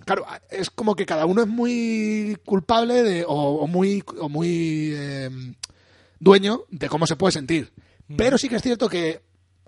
claro, 0.04 0.26
es 0.50 0.70
como 0.70 0.94
que 0.96 1.06
cada 1.06 1.26
uno 1.26 1.42
es 1.42 1.48
muy 1.48 2.36
culpable 2.44 3.02
de, 3.02 3.24
o, 3.24 3.32
o 3.32 3.66
muy, 3.66 4.02
o 4.18 4.28
muy 4.28 4.92
eh, 4.94 5.30
dueño 6.18 6.64
de 6.70 6.88
cómo 6.88 7.06
se 7.06 7.16
puede 7.16 7.32
sentir. 7.32 7.72
Pero 8.16 8.38
sí 8.38 8.48
que 8.48 8.56
es 8.56 8.62
cierto 8.62 8.88
que 8.88 9.22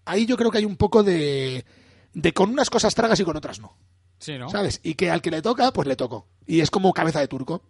ahí 0.05 0.27
yo 0.27 0.37
creo 0.37 0.51
que 0.51 0.59
hay 0.59 0.65
un 0.65 0.77
poco 0.77 1.03
de, 1.05 1.65
de 2.13 2.33
con 2.33 2.51
unas 2.51 2.71
cosas 2.71 2.95
tragas 2.95 3.21
y 3.21 3.25
con 3.25 3.37
otras 3.37 3.61
no. 3.61 3.77
Sí, 4.19 4.37
¿no? 4.39 4.49
¿Sabes? 4.51 4.81
Y 4.83 4.95
que 4.95 5.11
al 5.11 5.23
que 5.23 5.31
le 5.31 5.43
toca, 5.43 5.73
pues 5.73 5.87
le 5.87 5.95
tocó. 5.97 6.27
Y 6.47 6.61
es 6.61 6.71
como 6.71 6.93
cabeza 6.93 7.21
de 7.21 7.29
turco. 7.29 7.63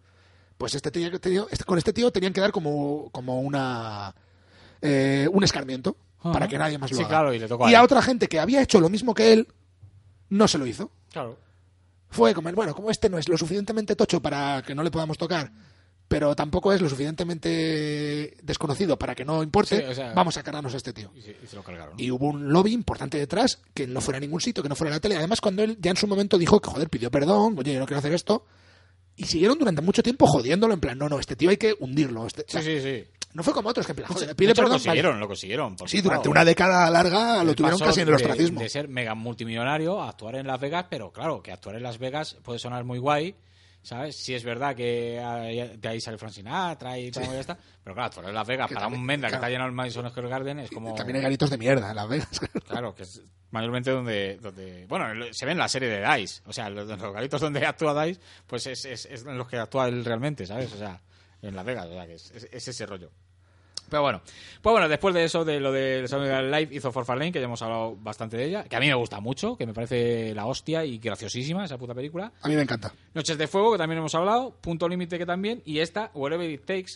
Pues 0.57 0.73
este 0.75 0.91
tío, 0.91 1.19
tío- 1.19 1.47
este- 1.51 1.63
con 1.63 1.77
este 1.77 1.93
tío 1.93 2.11
tenían 2.11 2.33
que 2.33 2.41
dar 2.41 2.51
como, 2.51 3.09
como 3.11 3.39
una 3.41 4.13
eh, 4.81 5.27
un 5.31 5.43
escarmiento 5.43 5.95
Para 6.31 6.47
que 6.47 6.57
nadie 6.57 6.77
más 6.77 6.89
lo 6.91 6.97
Sí, 6.97 7.03
haga. 7.03 7.09
claro, 7.09 7.33
y 7.33 7.39
le 7.39 7.47
tocó 7.47 7.65
a 7.65 7.71
y 7.71 7.75
a 7.75 7.83
otra 7.83 8.01
gente 8.01 8.27
que 8.27 8.39
había 8.39 8.61
hecho 8.61 8.79
lo 8.79 8.89
mismo 8.89 9.13
que 9.13 9.33
él, 9.33 9.47
no 10.29 10.47
se 10.47 10.57
lo 10.57 10.65
hizo. 10.65 10.89
Claro. 11.11 11.37
Fue 12.09 12.33
como, 12.33 12.51
bueno, 12.53 12.73
como 12.75 12.89
este 12.91 13.09
no 13.09 13.17
es 13.17 13.27
lo 13.27 13.37
suficientemente 13.37 13.95
tocho 13.95 14.21
para 14.21 14.61
que 14.61 14.73
no 14.75 14.83
le 14.83 14.91
podamos 14.91 15.17
tocar, 15.17 15.51
pero 16.07 16.35
tampoco 16.35 16.71
es 16.71 16.79
lo 16.81 16.87
suficientemente 16.89 18.37
desconocido 18.43 18.97
para 18.97 19.15
que 19.15 19.25
no 19.25 19.41
importe, 19.43 19.77
Sí, 19.77 19.83
o 19.83 19.95
sea- 19.95 20.13
vamos 20.13 20.37
a 20.37 20.43
cargarnos 20.43 20.73
a 20.73 20.77
este 20.77 20.93
tío. 20.93 21.11
Y 21.15 21.21
se, 21.21 21.31
y 21.43 21.47
se 21.47 21.55
lo 21.55 21.63
cargaron. 21.63 21.99
Y 21.99 22.11
hubo 22.11 22.27
un 22.27 22.51
lobby 22.51 22.71
importante 22.71 23.17
detrás 23.17 23.59
que 23.73 23.87
no 23.87 24.01
fuera 24.01 24.17
a 24.17 24.21
ningún 24.21 24.41
sitio, 24.41 24.61
que 24.63 24.69
no 24.69 24.75
fuera 24.75 24.93
a 24.93 24.97
la 24.97 24.99
tele. 25.01 25.17
Además, 25.17 25.41
cuando 25.41 25.63
él 25.63 25.77
ya 25.79 25.91
en 25.91 25.97
su 25.97 26.07
momento 26.07 26.37
dijo 26.37 26.59
que, 26.61 26.69
joder, 26.69 26.89
pidió 26.89 27.09
perdón, 27.11 27.55
oye, 27.57 27.73
yo 27.73 27.79
no 27.79 27.85
quiero 27.85 27.99
hacer 27.99 28.13
esto. 28.13 28.45
Y 29.15 29.25
siguieron 29.25 29.59
durante 29.59 29.81
mucho 29.81 30.01
tiempo 30.01 30.25
jodiéndolo, 30.25 30.73
en 30.73 30.79
plan, 30.79 30.97
no, 30.97 31.07
no, 31.07 31.19
este 31.19 31.35
tío 31.35 31.49
hay 31.51 31.57
que 31.57 31.75
hundirlo. 31.79 32.25
este- 32.25 32.41
o 32.47 32.51
sea, 32.51 32.61
Sí, 32.61 32.77
sí, 32.77 32.81
sí. 32.81 33.03
No 33.33 33.41
fue 33.41 33.53
como 33.53 33.69
otros 33.69 33.87
que, 33.87 33.95
pide 33.95 34.05
lo 34.05 34.35
perdón. 34.35 34.55
vale. 34.55 34.69
consiguieron, 34.69 35.19
lo 35.19 35.27
consiguieron. 35.27 35.75
Sí, 35.87 36.01
durante 36.01 36.23
claro, 36.23 36.31
una 36.31 36.45
década 36.45 36.89
larga 36.89 37.43
lo 37.43 37.55
tuvieron 37.55 37.79
casi 37.79 38.01
en 38.01 38.07
el 38.07 38.13
ostracismo. 38.13 38.59
De, 38.59 38.69
ser 38.69 38.87
mega 38.87 39.15
multimillonario 39.15 40.01
a 40.01 40.09
actuar 40.09 40.35
en 40.35 40.45
Las 40.45 40.59
Vegas, 40.59 40.85
pero 40.89 41.11
claro, 41.11 41.41
que 41.41 41.51
actuar 41.51 41.75
en 41.75 41.83
Las 41.83 41.97
Vegas 41.97 42.37
puede 42.43 42.59
sonar 42.59 42.83
muy 42.83 42.99
guay, 42.99 43.35
¿sabes? 43.81 44.15
Si 44.15 44.35
es 44.35 44.43
verdad 44.43 44.75
que 44.75 45.19
de 45.79 45.87
ahí 45.87 45.99
sale 45.99 46.19
Frank 46.19 46.31
Sinatra 46.31 46.99
y 46.99 47.09
todo 47.09 47.23
y 47.23 47.27
ya 47.27 47.39
está, 47.39 47.57
pero 47.83 47.95
claro, 47.95 48.07
actuar 48.07 48.27
en 48.27 48.35
Las 48.35 48.47
Vegas 48.47 48.67
Que 48.67 48.75
para 48.75 48.85
también- 48.85 49.01
un 49.01 49.07
Menda 49.07 49.27
que 49.29 49.35
está 49.35 49.49
lleno 49.49 49.65
el 49.65 49.71
Madison 49.71 50.09
Square 50.09 50.29
Garden 50.29 50.59
es 50.59 50.69
como... 50.69 50.93
También 50.93 51.17
hay 51.17 51.23
garitos 51.23 51.49
de 51.49 51.57
mierda 51.57 51.89
en 51.89 51.95
Las 51.95 52.07
Vegas. 52.07 52.41
Claro, 52.67 52.93
que 52.93 53.03
es 53.03 53.21
mayormente 53.49 53.91
donde, 53.91 54.37
donde 54.37 54.85
bueno, 54.87 55.05
se 55.31 55.45
ve 55.45 55.51
en 55.51 55.57
la 55.57 55.67
serie 55.67 55.89
de 55.89 56.17
Dice, 56.17 56.41
o 56.45 56.53
sea, 56.53 56.69
los, 56.69 56.87
los 56.87 57.13
garitos 57.13 57.41
donde 57.41 57.65
actúa 57.65 58.05
Dice, 58.05 58.19
pues 58.45 58.67
es, 58.67 58.85
es, 58.85 59.05
es 59.05 59.25
en 59.25 59.37
los 59.37 59.47
que 59.47 59.57
actúa 59.57 59.87
él 59.87 60.05
realmente, 60.05 60.45
¿sabes? 60.45 60.71
O 60.73 60.77
sea, 60.77 61.01
en 61.41 61.55
Las 61.55 61.65
Vegas, 61.65 61.87
o 61.87 61.93
sea, 61.93 62.07
que 62.07 62.13
es 62.13 62.67
ese 62.67 62.85
rollo. 62.85 63.11
Pero 63.93 64.01
bueno, 64.01 64.21
pues 64.59 64.71
bueno, 64.71 64.89
después 64.89 65.13
de 65.13 65.23
eso, 65.23 65.45
de 65.45 65.59
lo 65.59 65.71
del 65.71 66.07
Saturday 66.07 66.49
Night 66.49 66.51
Live 66.51 66.75
hizo 66.77 66.91
For 66.91 67.05
Far 67.05 67.19
Lane, 67.19 67.31
que 67.31 67.37
ya 67.37 67.45
hemos 67.45 67.61
hablado 67.61 67.95
bastante 67.95 68.37
de 68.37 68.45
ella, 68.45 68.63
que 68.63 68.75
a 68.75 68.79
mí 68.79 68.87
me 68.87 68.95
gusta 68.95 69.19
mucho, 69.19 69.55
que 69.55 69.67
me 69.67 69.73
parece 69.75 70.33
la 70.33 70.47
hostia 70.47 70.83
y 70.83 70.97
graciosísima 70.97 71.63
esa 71.63 71.77
puta 71.77 71.93
película. 71.93 72.31
A 72.41 72.47
mí 72.47 72.55
me 72.55 72.63
encanta. 72.63 72.91
Noches 73.13 73.37
de 73.37 73.45
Fuego, 73.45 73.73
que 73.73 73.77
también 73.77 73.99
hemos 73.99 74.15
hablado, 74.15 74.55
Punto 74.61 74.89
Límite, 74.89 75.19
que 75.19 75.27
también, 75.27 75.61
y 75.63 75.77
esta, 75.77 76.09
Whatever 76.15 76.49
It 76.49 76.65
Takes, 76.65 76.93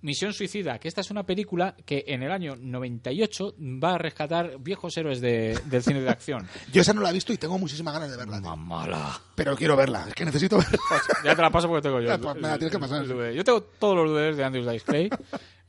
Misión 0.00 0.32
Suicida, 0.32 0.78
que 0.78 0.86
esta 0.88 1.00
es 1.00 1.10
una 1.10 1.24
película 1.26 1.74
que 1.84 2.04
en 2.06 2.22
el 2.22 2.30
año 2.30 2.54
98 2.56 3.54
va 3.82 3.94
a 3.94 3.98
rescatar 3.98 4.58
viejos 4.60 4.96
héroes 4.96 5.20
de- 5.20 5.58
del 5.66 5.82
cine 5.82 6.00
de 6.00 6.08
acción. 6.10 6.46
Yo 6.72 6.82
esa 6.82 6.92
no 6.92 7.00
la 7.00 7.10
he 7.10 7.12
visto 7.12 7.32
y 7.32 7.36
tengo 7.38 7.58
muchísimas 7.58 7.94
ganas 7.94 8.10
de 8.10 8.16
verla. 8.16 8.40
Mamala. 8.40 9.20
Pero 9.34 9.56
quiero 9.56 9.76
verla, 9.76 10.04
es 10.08 10.14
que 10.14 10.24
necesito 10.24 10.58
verla. 10.58 10.78
Ya 11.24 11.34
te 11.34 11.42
la 11.42 11.50
paso 11.50 11.66
porque 11.68 11.82
tengo 11.82 12.00
yo. 12.00 12.18
Pues 12.20 12.34
me 12.36 12.42
la 12.42 12.58
tienes 12.58 12.72
que 12.72 12.78
pasar. 12.78 13.04
Yo 13.04 13.42
tengo 13.44 13.62
todos 13.62 13.96
los 13.96 14.10
DVDs 14.10 14.36
de 14.36 14.44
Andrews 14.44 14.70
Dice 14.70 14.84
Clay. 14.84 15.10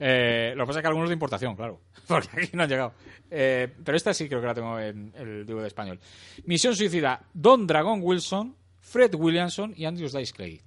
Eh, 0.01 0.53
lo 0.55 0.63
que 0.63 0.67
pasa 0.67 0.79
es 0.79 0.83
que 0.83 0.87
algunos 0.87 1.09
de 1.09 1.13
importación, 1.13 1.57
claro. 1.57 1.81
Porque 2.07 2.29
aquí 2.43 2.49
no 2.55 2.63
han 2.63 2.69
llegado. 2.69 2.93
Eh, 3.29 3.67
pero 3.83 3.97
esta 3.97 4.13
sí 4.13 4.29
creo 4.29 4.39
que 4.39 4.47
la 4.47 4.53
tengo 4.53 4.79
en 4.79 5.11
el 5.13 5.45
DVD 5.45 5.65
español. 5.65 5.99
Misión 6.45 6.73
Suicida, 6.73 7.21
Don 7.33 7.67
Dragón 7.67 7.99
Wilson, 8.01 8.55
Fred 8.79 9.13
Williamson 9.15 9.73
y 9.75 9.83
Andrews 9.83 10.13
Dice 10.13 10.31
Clay. 10.33 10.61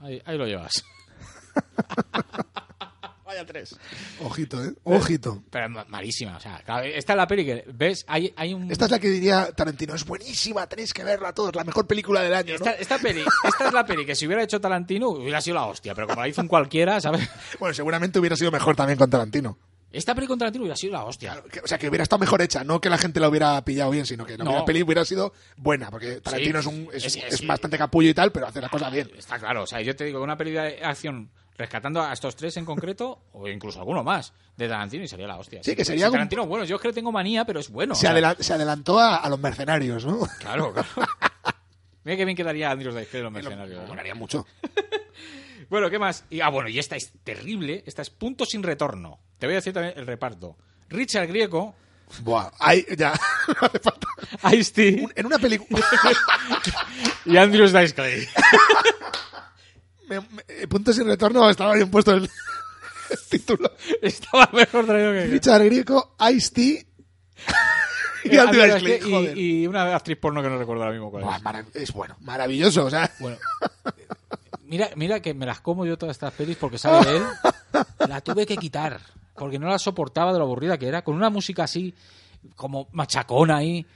Ahí, 0.00 0.20
ahí 0.22 0.36
lo 0.36 0.44
llevas. 0.46 0.84
Vaya 3.38 3.46
tres. 3.46 3.76
Ojito, 4.20 4.64
¿eh? 4.64 4.72
Ojito. 4.84 5.42
Pero 5.50 5.68
malísima. 5.88 6.36
O 6.36 6.40
sea, 6.40 6.58
esta 6.84 7.12
es 7.12 7.16
la 7.16 7.26
peli 7.26 7.44
que 7.44 7.64
ves. 7.72 8.04
Hay, 8.08 8.32
hay 8.36 8.52
un. 8.52 8.70
Esta 8.70 8.86
es 8.86 8.90
la 8.90 8.98
que 8.98 9.08
diría 9.08 9.52
Tarantino, 9.52 9.94
es 9.94 10.04
buenísima, 10.04 10.66
tenéis 10.66 10.92
que 10.92 11.04
verla 11.04 11.32
todos, 11.32 11.54
la 11.54 11.62
mejor 11.64 11.86
película 11.86 12.20
del 12.22 12.34
año, 12.34 12.50
¿no? 12.58 12.66
Esta, 12.66 12.72
esta 12.72 12.98
peli, 12.98 13.22
esta 13.44 13.68
es 13.68 13.72
la 13.72 13.86
peli 13.86 14.04
que 14.04 14.14
si 14.16 14.26
hubiera 14.26 14.42
hecho 14.42 14.60
Tarantino 14.60 15.10
hubiera 15.10 15.40
sido 15.40 15.54
la 15.54 15.66
hostia, 15.66 15.94
pero 15.94 16.08
como 16.08 16.20
la 16.20 16.28
hizo 16.28 16.40
un 16.40 16.48
cualquiera, 16.48 17.00
¿sabes? 17.00 17.28
Bueno, 17.60 17.74
seguramente 17.74 18.18
hubiera 18.18 18.34
sido 18.36 18.50
mejor 18.50 18.74
también 18.74 18.98
con 18.98 19.08
Tarantino. 19.08 19.56
Esta 19.90 20.14
peli 20.14 20.26
con 20.26 20.38
Tarantino 20.38 20.64
hubiera 20.64 20.76
sido 20.76 20.92
la 20.94 21.04
hostia. 21.04 21.42
Que- 21.50 21.60
o 21.60 21.66
sea, 21.66 21.78
que 21.78 21.88
hubiera 21.88 22.02
estado 22.02 22.20
mejor 22.20 22.42
hecha, 22.42 22.62
no 22.64 22.80
que 22.80 22.90
la 22.90 22.98
gente 22.98 23.20
la 23.20 23.28
hubiera 23.28 23.64
pillado 23.64 23.90
bien, 23.90 24.04
sino 24.04 24.26
que 24.26 24.36
la 24.36 24.44
No. 24.44 24.64
peli 24.64 24.82
hubiera 24.82 25.04
sido 25.04 25.32
buena, 25.56 25.90
porque 25.90 26.20
Tarantino 26.20 26.60
Sí, 26.60 26.68
es, 26.68 26.74
un, 26.74 26.88
es, 26.92 27.04
es- 27.04 27.16
es 27.16 27.34
es- 27.40 27.46
bastante 27.46 27.78
capullo 27.78 28.08
y 28.10 28.14
tal, 28.14 28.30
pero 28.32 28.46
hace 28.48 28.60
la 28.60 28.68
cosa 28.68 28.90
bien. 28.90 29.08
Está 29.16 29.38
claro, 29.38 29.62
o 29.62 29.66
sea, 29.66 29.80
yo 29.80 29.94
te 29.96 30.04
digo 30.04 30.18
que 30.18 30.24
una 30.24 30.36
peli 30.36 30.50
de 30.50 30.84
acción 30.84 31.30
rescatando 31.58 32.00
a 32.00 32.12
estos 32.12 32.36
tres 32.36 32.56
en 32.56 32.64
concreto, 32.64 33.20
o 33.32 33.48
incluso 33.48 33.80
alguno 33.80 34.02
más, 34.04 34.32
de 34.56 34.68
Tarantino 34.68 35.04
y 35.04 35.08
sería 35.08 35.26
la 35.26 35.36
hostia. 35.36 35.60
Sí, 35.62 35.74
que 35.76 35.84
sería 35.84 36.10
Tarantino, 36.10 36.46
bueno, 36.46 36.64
yo 36.64 36.76
es 36.76 36.82
que 36.82 36.92
tengo 36.92 37.10
manía, 37.12 37.44
pero 37.44 37.58
es 37.60 37.68
bueno. 37.68 37.94
Se, 37.94 38.06
o 38.06 38.10
sea, 38.10 38.12
adela- 38.12 38.36
se 38.40 38.52
adelantó 38.54 38.98
a, 39.00 39.16
a 39.16 39.28
los 39.28 39.40
mercenarios, 39.40 40.06
¿no? 40.06 40.20
Claro, 40.38 40.72
claro. 40.72 40.88
Mira 42.04 42.16
qué 42.16 42.24
bien 42.24 42.36
quedaría 42.36 42.70
Andrews 42.70 42.94
Dice 42.94 43.20
los 43.20 43.32
mercenarios. 43.32 43.82
¿no? 43.82 43.88
Molaría 43.88 44.14
mucho. 44.14 44.46
Bueno, 45.70 45.90
¿qué 45.90 45.98
más? 45.98 46.24
Y, 46.30 46.40
ah, 46.40 46.48
bueno, 46.48 46.70
y 46.70 46.78
esta 46.78 46.96
es 46.96 47.12
terrible. 47.22 47.82
Esta 47.86 48.00
es 48.00 48.08
punto 48.08 48.46
sin 48.46 48.62
retorno. 48.62 49.18
Te 49.38 49.44
voy 49.46 49.52
a 49.52 49.56
decir 49.56 49.74
también 49.74 49.92
el 49.98 50.06
reparto. 50.06 50.56
Richard 50.88 51.26
Grieco, 51.26 51.74
Buah, 52.22 52.52
ahí 52.58 52.86
ya, 52.96 53.12
no 53.48 53.66
hace 53.66 53.78
falta. 53.78 54.06
Un- 55.02 55.12
En 55.14 55.26
una 55.26 55.38
película... 55.38 55.84
y 57.26 57.36
Andrews 57.36 57.74
Dice 57.74 57.92
Clay. 57.94 58.26
Me- 60.08 60.20
me- 60.20 60.66
punto 60.68 60.92
sin 60.92 61.06
retorno 61.06 61.48
estaba 61.50 61.74
bien 61.74 61.90
puesto 61.90 62.12
el, 62.12 62.24
el 63.10 63.18
título. 63.30 63.70
Estaba 64.02 64.48
mejor 64.52 64.86
traído 64.86 65.12
que... 65.12 65.26
Richard 65.26 65.64
Grieco, 65.64 66.16
Ice-T 66.32 66.60
y 68.24 68.36
Eh, 68.36 68.46
Clay 68.50 69.00
joder. 69.00 69.38
y, 69.38 69.62
y 69.62 69.66
una 69.66 69.94
actriz 69.94 70.18
porno 70.18 70.42
que 70.42 70.48
no 70.48 70.58
recuerdo 70.58 70.82
ahora 70.82 70.92
mismo 70.94 71.10
cuál 71.10 71.22
es. 71.22 71.42
Buah, 71.42 71.62
es 71.74 71.92
bueno, 71.92 72.16
maravilloso, 72.20 72.84
o 72.86 72.90
sea... 72.90 73.10
Bueno, 73.20 73.36
mira, 74.64 74.90
mira 74.96 75.20
que 75.20 75.34
me 75.34 75.46
las 75.46 75.60
como 75.60 75.86
yo 75.86 75.96
todas 75.96 76.16
estas 76.16 76.32
pelis 76.34 76.56
porque 76.56 76.78
sale 76.78 77.16
él. 77.16 77.22
La 78.08 78.20
tuve 78.20 78.44
que 78.46 78.56
quitar 78.56 79.00
porque 79.34 79.58
no 79.58 79.68
la 79.68 79.78
soportaba 79.78 80.32
de 80.32 80.38
lo 80.38 80.44
aburrida 80.44 80.76
que 80.78 80.88
era. 80.88 81.02
Con 81.02 81.14
una 81.14 81.30
música 81.30 81.64
así, 81.64 81.94
como 82.56 82.88
machacona 82.92 83.58
ahí. 83.58 83.86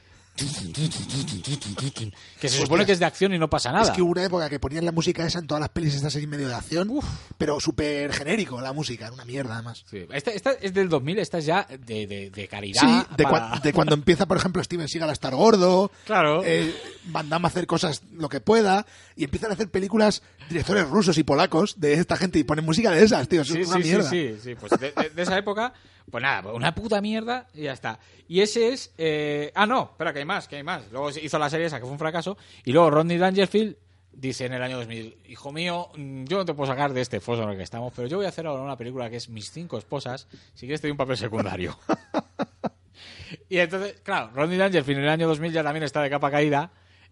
Que 2.40 2.48
se 2.48 2.60
supone 2.62 2.86
que 2.86 2.92
es 2.92 2.98
de 2.98 3.04
acción 3.04 3.34
y 3.34 3.38
no 3.38 3.48
pasa 3.50 3.70
nada. 3.70 3.84
Es 3.84 3.90
que 3.90 4.02
hubo 4.02 4.12
una 4.12 4.24
época 4.24 4.48
que 4.48 4.58
ponían 4.58 4.84
la 4.84 4.92
música 4.92 5.24
esa 5.26 5.38
en 5.38 5.46
todas 5.46 5.60
las 5.60 5.68
pelis 5.68 5.94
estas 5.94 6.16
ahí 6.16 6.26
medio 6.26 6.48
de 6.48 6.54
acción, 6.54 6.90
pero 7.38 7.60
súper 7.60 8.12
genérico 8.12 8.60
la 8.60 8.72
música, 8.72 9.06
era 9.06 9.14
una 9.14 9.24
mierda 9.24 9.54
además. 9.54 9.84
Sí. 9.90 10.06
Esta, 10.10 10.30
esta 10.30 10.52
es 10.52 10.72
del 10.74 10.88
2000, 10.88 11.18
esta 11.18 11.38
es 11.38 11.44
ya 11.46 11.66
de, 11.68 12.06
de, 12.06 12.30
de 12.30 12.48
caridad. 12.48 12.80
Sí, 12.80 13.14
de, 13.16 13.24
para- 13.24 13.52
cua- 13.56 13.60
de 13.62 13.72
cuando 13.72 13.94
empieza, 13.94 14.26
por 14.26 14.36
ejemplo, 14.36 14.62
Steven 14.64 14.88
Seagal 14.88 15.10
a 15.10 15.12
estar 15.12 15.34
gordo. 15.34 15.90
Claro. 16.06 16.42
Eh, 16.44 16.74
Van 17.04 17.28
Damme 17.28 17.46
a 17.46 17.48
hacer 17.48 17.66
cosas 17.66 18.02
lo 18.12 18.28
que 18.28 18.40
pueda 18.40 18.86
y 19.16 19.24
empiezan 19.24 19.50
a 19.50 19.54
hacer 19.54 19.70
películas 19.70 20.22
directores 20.48 20.88
rusos 20.88 21.16
y 21.18 21.22
polacos 21.22 21.80
de 21.80 21.94
esta 21.94 22.16
gente 22.16 22.38
y 22.38 22.44
ponen 22.44 22.64
música 22.64 22.90
de 22.90 23.02
esas, 23.04 23.28
tío. 23.28 23.42
Eso 23.42 23.54
Sí, 23.54 23.60
es 23.60 23.68
una 23.68 23.76
sí, 23.78 23.82
sí, 23.82 23.88
mierda. 23.88 24.10
sí, 24.10 24.36
sí, 24.42 24.54
pues 24.54 24.72
de, 24.80 24.92
de- 24.92 25.10
de 25.10 25.22
esa 25.22 25.36
época, 25.38 25.72
pues 26.10 26.22
nada, 26.22 26.52
una 26.52 26.74
puta 26.74 27.00
mierda 27.00 27.46
y 27.54 27.62
ya 27.62 27.72
está. 27.72 27.98
Y 28.28 28.40
ese 28.40 28.68
es... 28.72 28.92
eh, 28.98 29.50
Ah, 29.54 29.66
no, 29.66 29.90
espera, 29.92 30.12
que 30.12 30.20
hay 30.20 30.24
más, 30.24 30.48
que 30.48 30.56
hay 30.56 30.62
más. 30.62 30.82
Luego 30.90 31.10
hizo 31.10 31.38
la 31.38 31.50
serie 31.50 31.66
esa, 31.66 31.78
que 31.78 31.82
fue 31.84 31.92
un 31.92 31.98
fracaso, 31.98 32.36
y 32.64 32.72
luego 32.72 32.90
Rodney 32.90 33.18
Dangerfield 33.18 33.76
dice 34.14 34.44
en 34.44 34.52
el 34.52 34.62
año 34.62 34.76
2000, 34.76 35.16
hijo 35.28 35.52
mío, 35.52 35.88
mm, 35.96 36.24
yo 36.24 36.36
no 36.38 36.44
te 36.44 36.52
puedo 36.54 36.70
sacar 36.70 36.92
de 36.92 37.00
este 37.00 37.20
foso 37.20 37.44
en 37.44 37.50
el 37.50 37.56
que 37.56 37.62
estamos, 37.62 37.92
pero 37.96 38.08
yo 38.08 38.18
voy 38.18 38.26
a 38.26 38.28
hacer 38.28 38.46
ahora 38.46 38.62
una 38.62 38.76
película 38.76 39.08
que 39.08 39.16
es 39.16 39.28
Mis 39.30 39.50
cinco 39.50 39.78
esposas, 39.78 40.26
si 40.54 40.66
quieres 40.66 40.80
te 40.82 40.86
doy 40.86 40.92
un 40.92 40.98
papel 40.98 41.16
secundario. 41.16 41.78
y 43.48 43.58
entonces, 43.58 44.00
claro, 44.02 44.30
Rodney 44.34 44.58
Dangerfield 44.58 44.98
en 44.98 45.04
el 45.04 45.10
año 45.10 45.28
2000 45.28 45.52
ya 45.52 45.62
también 45.62 45.82
está 45.84 46.02
de 46.02 46.10
capa 46.10 46.30
caída. 46.30 46.70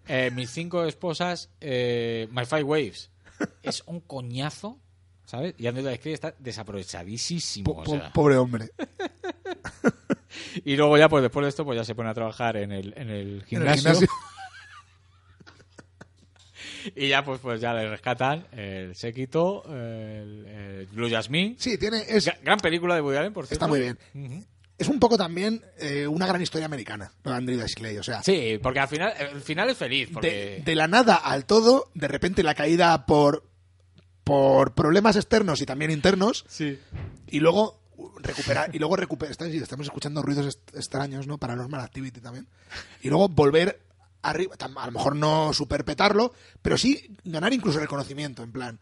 Eh, 0.08 0.30
Mis 0.34 0.50
cinco 0.50 0.84
esposas, 0.84 1.50
eh, 1.60 2.28
My 2.32 2.44
Five 2.44 2.64
Waves. 2.64 3.10
Es 3.62 3.82
un 3.86 4.00
coñazo, 4.00 4.78
¿sabes? 5.24 5.54
Y 5.58 5.70
Dice 5.70 5.98
Clay 5.98 6.14
está 6.14 6.34
desaprovechadísimo. 6.38 7.64
Po- 7.74 7.80
o 7.82 7.86
sea. 7.86 8.12
pobre 8.12 8.36
hombre. 8.36 8.70
Y 10.64 10.76
luego 10.76 10.96
ya, 10.98 11.08
pues 11.08 11.22
después 11.22 11.44
de 11.44 11.48
esto, 11.50 11.64
pues 11.64 11.76
ya 11.76 11.84
se 11.84 11.94
pone 11.94 12.08
a 12.10 12.14
trabajar 12.14 12.56
en 12.56 12.72
el, 12.72 12.92
en 12.96 13.08
el 13.10 13.10
En 13.10 13.18
el 13.36 13.44
gimnasio. 13.44 13.82
gimnasio. 13.92 14.08
Y 16.96 17.08
ya, 17.08 17.22
pues, 17.24 17.40
pues 17.40 17.60
ya 17.60 17.74
le 17.74 17.88
rescatan 17.90 18.46
el 18.52 18.94
séquito, 18.96 19.64
el, 19.68 20.46
el 20.46 20.86
Blue 20.86 21.10
Jasmine. 21.10 21.56
Sí, 21.58 21.76
tiene, 21.76 22.04
es, 22.08 22.26
Gra- 22.26 22.38
Gran 22.42 22.58
película 22.58 22.94
de 22.94 23.02
Woody 23.02 23.18
Allen, 23.18 23.32
por 23.34 23.46
cierto. 23.46 23.66
está 23.66 23.66
muy 23.66 23.80
bien. 23.80 23.98
Ujú. 24.14 24.44
Es 24.80 24.88
un 24.88 24.98
poco 24.98 25.16
también 25.18 25.62
eh, 25.78 26.06
una 26.06 26.26
gran 26.26 26.40
historia 26.40 26.64
americana, 26.66 27.12
lo 27.22 27.30
de 27.32 27.36
Andrew 27.36 27.60
Dice 27.60 27.74
Clay. 27.74 27.98
O 27.98 28.02
sea, 28.02 28.22
Sí, 28.22 28.58
porque 28.62 28.80
al 28.80 28.88
final, 28.88 29.12
el 29.18 29.40
final 29.42 29.68
es 29.70 29.76
feliz. 29.76 30.08
Porque... 30.12 30.30
de, 30.30 30.62
de 30.64 30.74
la 30.74 30.88
nada 30.88 31.16
al 31.16 31.44
todo, 31.44 31.90
de 31.94 32.08
repente 32.08 32.42
la 32.42 32.54
caída 32.54 33.04
por, 33.06 33.44
por 34.24 34.74
problemas 34.74 35.16
externos 35.16 35.60
y 35.60 35.66
también 35.66 35.90
internos, 35.90 36.44
Sí. 36.48 36.78
y 37.28 37.40
luego 37.40 37.78
recuperar 38.22 38.74
y 38.74 38.78
luego 38.78 38.96
recuperar 38.96 39.32
estamos 39.32 39.86
escuchando 39.86 40.22
ruidos 40.22 40.46
est- 40.46 40.74
extraños 40.74 41.26
no 41.26 41.36
paranormal 41.36 41.82
activity 41.82 42.20
también 42.20 42.46
y 43.02 43.08
luego 43.10 43.28
volver 43.28 43.78
arriba 44.22 44.54
a 44.58 44.86
lo 44.86 44.92
mejor 44.92 45.16
no 45.16 45.52
superpetarlo 45.52 46.32
pero 46.62 46.78
sí 46.78 47.14
ganar 47.24 47.52
incluso 47.52 47.78
reconocimiento 47.78 48.42
en 48.42 48.52
plan 48.52 48.80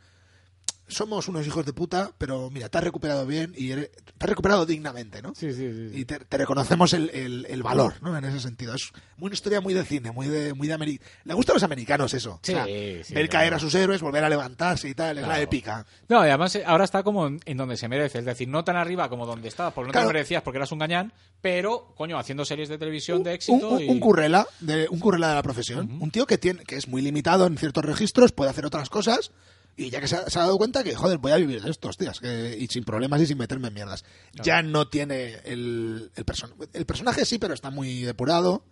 somos 0.89 1.29
unos 1.29 1.47
hijos 1.47 1.65
de 1.67 1.73
puta 1.73 2.11
pero 2.19 2.51
mira 2.51 2.69
te 2.69 2.79
has 2.79 2.85
recuperado 2.85 3.27
bien 3.27 3.53
y 3.57 3.71
eres- 3.73 3.91
te 3.91 4.25
has 4.25 4.29
recuperado 4.29 4.67
dignamente 4.67 5.23
no 5.23 5.35
Sí, 5.35 5.53
sí, 5.53 5.71
sí. 5.91 6.01
y 6.01 6.05
te, 6.05 6.19
te 6.21 6.37
reconocemos 6.39 6.93
el, 6.93 7.11
el- 7.11 7.47
el 7.49 7.63
valor 7.63 7.95
no 8.03 8.17
en 8.17 8.25
ese 8.25 8.41
sentido 8.41 8.75
es 8.75 8.91
una 9.21 9.35
historia 9.35 9.61
muy 9.61 9.75
de 9.75 9.85
cine 9.85 10.11
muy 10.13 10.29
de 10.29 10.55
muy 10.55 10.67
de 10.69 10.75
Ameri- 10.77 11.01
le 11.25 11.35
gusta 11.35 11.53
a 11.53 11.55
los 11.55 11.63
americanos 11.63 12.15
eso 12.15 12.41
Sí, 12.43 12.53
O 12.53 12.57
sea, 12.57 12.65
sí, 12.65 13.15
ver 13.15 13.29
claro. 13.29 13.43
caer 13.43 13.55
a 13.55 13.59
sus 13.59 13.75
héroes 13.75 14.01
volver 14.03 14.25
a 14.25 14.29
levantarse 14.29 14.89
y 14.89 14.95
tal 14.95 15.17
es 15.19 15.23
la 15.23 15.29
Claro. 15.29 15.43
épica 15.43 15.87
No, 16.09 16.25
y 16.25 16.29
además 16.29 16.55
eh, 16.57 16.65
ahora 16.67 16.85
está 16.85 17.03
como 17.03 17.27
en, 17.27 17.41
en 17.45 17.57
donde 17.57 17.77
se 17.77 17.89
merece, 17.89 18.19
es 18.21 18.25
decir, 18.25 18.49
no 18.49 18.65
tan 18.65 18.77
arriba 18.77 19.09
como 19.09 19.27
donde 19.27 19.49
estabas, 19.49 19.73
porque 19.75 19.89
no 19.89 19.93
Claro. 19.93 20.09
te 20.09 20.15
merecías 20.15 20.43
porque 20.43 20.57
eras 20.59 20.73
un 20.73 20.79
gañán, 20.79 21.13
pero, 21.41 21.93
coño, 21.97 22.19
haciendo 22.19 22.45
series 22.45 22.69
de 22.69 22.79
televisión 22.79 23.23
de 23.23 23.35
éxito 23.35 23.69
un- 23.71 23.81
y... 23.81 23.89
un 23.89 24.01
currela 24.01 24.47
de 24.61 24.89
un 24.91 24.99
currela 24.99 25.29
de 25.29 25.35
la 25.35 25.43
profesión 25.43 25.99
un 26.01 26.11
tío 26.11 26.27
que 26.27 26.39
tiene 26.39 26.65
que 26.65 26.77
es 26.77 26.89
muy 26.89 27.03
limitado 27.03 27.47
en 27.47 27.57
ciertos 27.59 27.85
registros 27.85 28.33
puede 28.33 28.51
hacer 28.51 28.67
otras 28.67 28.89
cosas 28.91 29.31
y 29.79 29.91
ya 29.91 30.01
que 30.01 30.09
se 30.09 30.17
ha, 30.17 30.29
se 30.29 30.39
ha 30.39 30.43
dado 30.43 30.59
cuenta 30.59 30.83
que 30.85 30.95
joder 30.95 31.19
voy 31.19 31.33
a 31.33 31.37
vivir 31.37 31.63
de 31.63 31.71
esto 31.71 31.89
hostias 31.89 32.21
que- 32.21 32.57
y 32.59 32.67
sin 32.67 32.85
problemas 32.85 33.21
y 33.23 33.27
sin 33.27 33.39
meterme 33.39 33.69
en 33.69 33.75
mierdas. 33.75 34.05
Ya 34.45 34.63
no 34.63 34.89
tiene 34.89 35.37
el 35.45 36.11
el, 36.17 36.27
person- 36.27 36.53
el 36.73 36.85
personaje 36.85 37.25
sí 37.25 37.39
pero 37.39 37.55
está 37.55 37.71
muy 37.71 38.03
depurado 38.03 38.65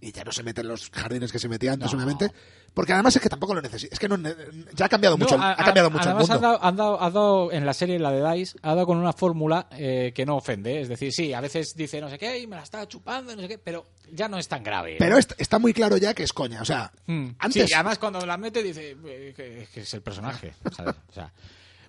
y 0.00 0.12
ya 0.12 0.24
no 0.24 0.32
se 0.32 0.42
mete 0.42 0.60
en 0.60 0.68
los 0.68 0.90
jardines 0.90 1.32
que 1.32 1.38
se 1.38 1.48
metía 1.48 1.72
antes 1.72 1.90
No. 1.92 1.96
obviamente 1.98 2.30
porque 2.74 2.92
además 2.92 3.14
es 3.14 3.22
que 3.22 3.28
tampoco 3.28 3.54
lo 3.54 3.62
necesita 3.62 3.94
es 3.94 3.98
que 4.00 4.08
no 4.08 4.18
ya 4.74 4.86
ha 4.86 4.88
cambiado 4.88 5.16
mucho 5.16 5.36
el- 5.36 5.40
a- 5.40 5.52
ha 5.52 5.64
cambiado 5.64 5.90
mucho 5.90 6.02
el 6.04 6.08
además 6.16 6.28
mundo 6.28 6.34
ha 6.46 6.50
dado, 6.50 6.64
han 6.64 6.76
dado- 6.76 7.00
ha 7.02 7.10
dado 7.10 7.52
en 7.52 7.64
la 7.66 7.72
serie, 7.74 7.98
la 7.98 8.10
de 8.10 8.34
Dice, 8.36 8.56
ha 8.62 8.74
dado 8.74 8.86
con 8.86 8.98
una 8.98 9.12
fórmula 9.12 9.68
eh, 9.72 10.12
que 10.14 10.26
no 10.26 10.36
ofende. 10.36 10.80
Es 10.80 10.88
decir, 10.88 11.12
sí, 11.12 11.32
a 11.32 11.40
veces 11.40 11.74
dice 11.76 12.00
no 12.00 12.10
sé 12.10 12.18
qué 12.18 12.38
y 12.38 12.46
me 12.46 12.56
la 12.56 12.62
estaba 12.62 12.86
chupando, 12.88 13.34
no 13.36 13.42
sé 13.42 13.48
qué, 13.48 13.58
pero 13.58 13.86
ya 14.12 14.28
no 14.28 14.38
es 14.38 14.48
tan 14.48 14.62
grave. 14.64 14.96
pero 14.98 15.16
est- 15.18 15.34
está 15.38 15.58
muy 15.58 15.72
claro 15.72 15.96
ya 15.96 16.12
que 16.14 16.24
es 16.24 16.32
coña 16.32 16.60
o 16.62 16.64
sea 16.64 16.90
Mm. 17.06 17.28
antes 17.38 17.64
Sí, 17.66 17.70
y 17.70 17.74
además 17.74 17.98
cuando 17.98 18.24
la 18.26 18.36
mete 18.36 18.62
dice 18.62 18.96
eh, 19.06 19.32
que, 19.36 19.68
que 19.72 19.80
es 19.80 19.94
el 19.94 20.02
personaje, 20.02 20.54
¿sabes? 20.76 20.96
O 21.08 21.12
sea, 21.12 21.32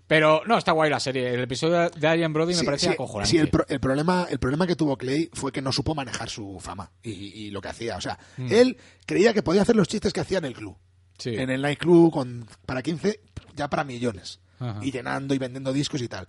pero 0.07 0.41
no, 0.45 0.57
está 0.57 0.71
guay 0.71 0.89
la 0.89 0.99
serie. 0.99 1.33
El 1.33 1.41
episodio 1.41 1.89
de 1.89 2.07
Arian 2.07 2.31
Brody 2.33 2.53
me 2.53 2.59
Sí, 2.59 2.65
parecía 2.65 2.89
sí, 2.89 2.93
acojonante. 2.93 3.29
sí, 3.31 3.37
el, 3.37 3.49
pro- 3.49 3.65
el 3.67 3.79
problema, 3.79 4.27
el 4.29 4.39
problema 4.39 4.67
que 4.67 4.75
tuvo 4.75 4.97
Clay 4.97 5.29
fue 5.33 5.51
que 5.51 5.61
no 5.61 5.71
supo 5.71 5.95
manejar 5.95 6.29
su 6.29 6.59
fama 6.59 6.91
y, 7.01 7.09
y 7.11 7.51
lo 7.51 7.61
que 7.61 7.69
hacía. 7.69 7.97
O 7.97 8.01
sea, 8.01 8.17
él 8.37 8.77
creía 9.05 9.33
que 9.33 9.41
podía 9.43 9.61
hacer 9.63 9.75
los 9.75 9.87
chistes 9.87 10.13
que 10.13 10.19
hacía 10.21 10.37
en 10.37 10.45
el 10.45 10.53
club. 10.53 10.73
Mm. 10.75 11.15
Sí. 11.17 11.29
En 11.35 11.49
el 11.49 11.61
nightclub 11.61 12.11
con, 12.11 12.45
para 12.65 12.81
15, 12.81 13.19
ya 13.55 13.69
para 13.69 13.83
millones. 13.83 14.39
Ajá. 14.59 14.79
Y 14.83 14.91
llenando 14.91 15.33
y 15.33 15.37
vendiendo 15.37 15.73
discos 15.73 16.01
y 16.01 16.07
tal. 16.07 16.27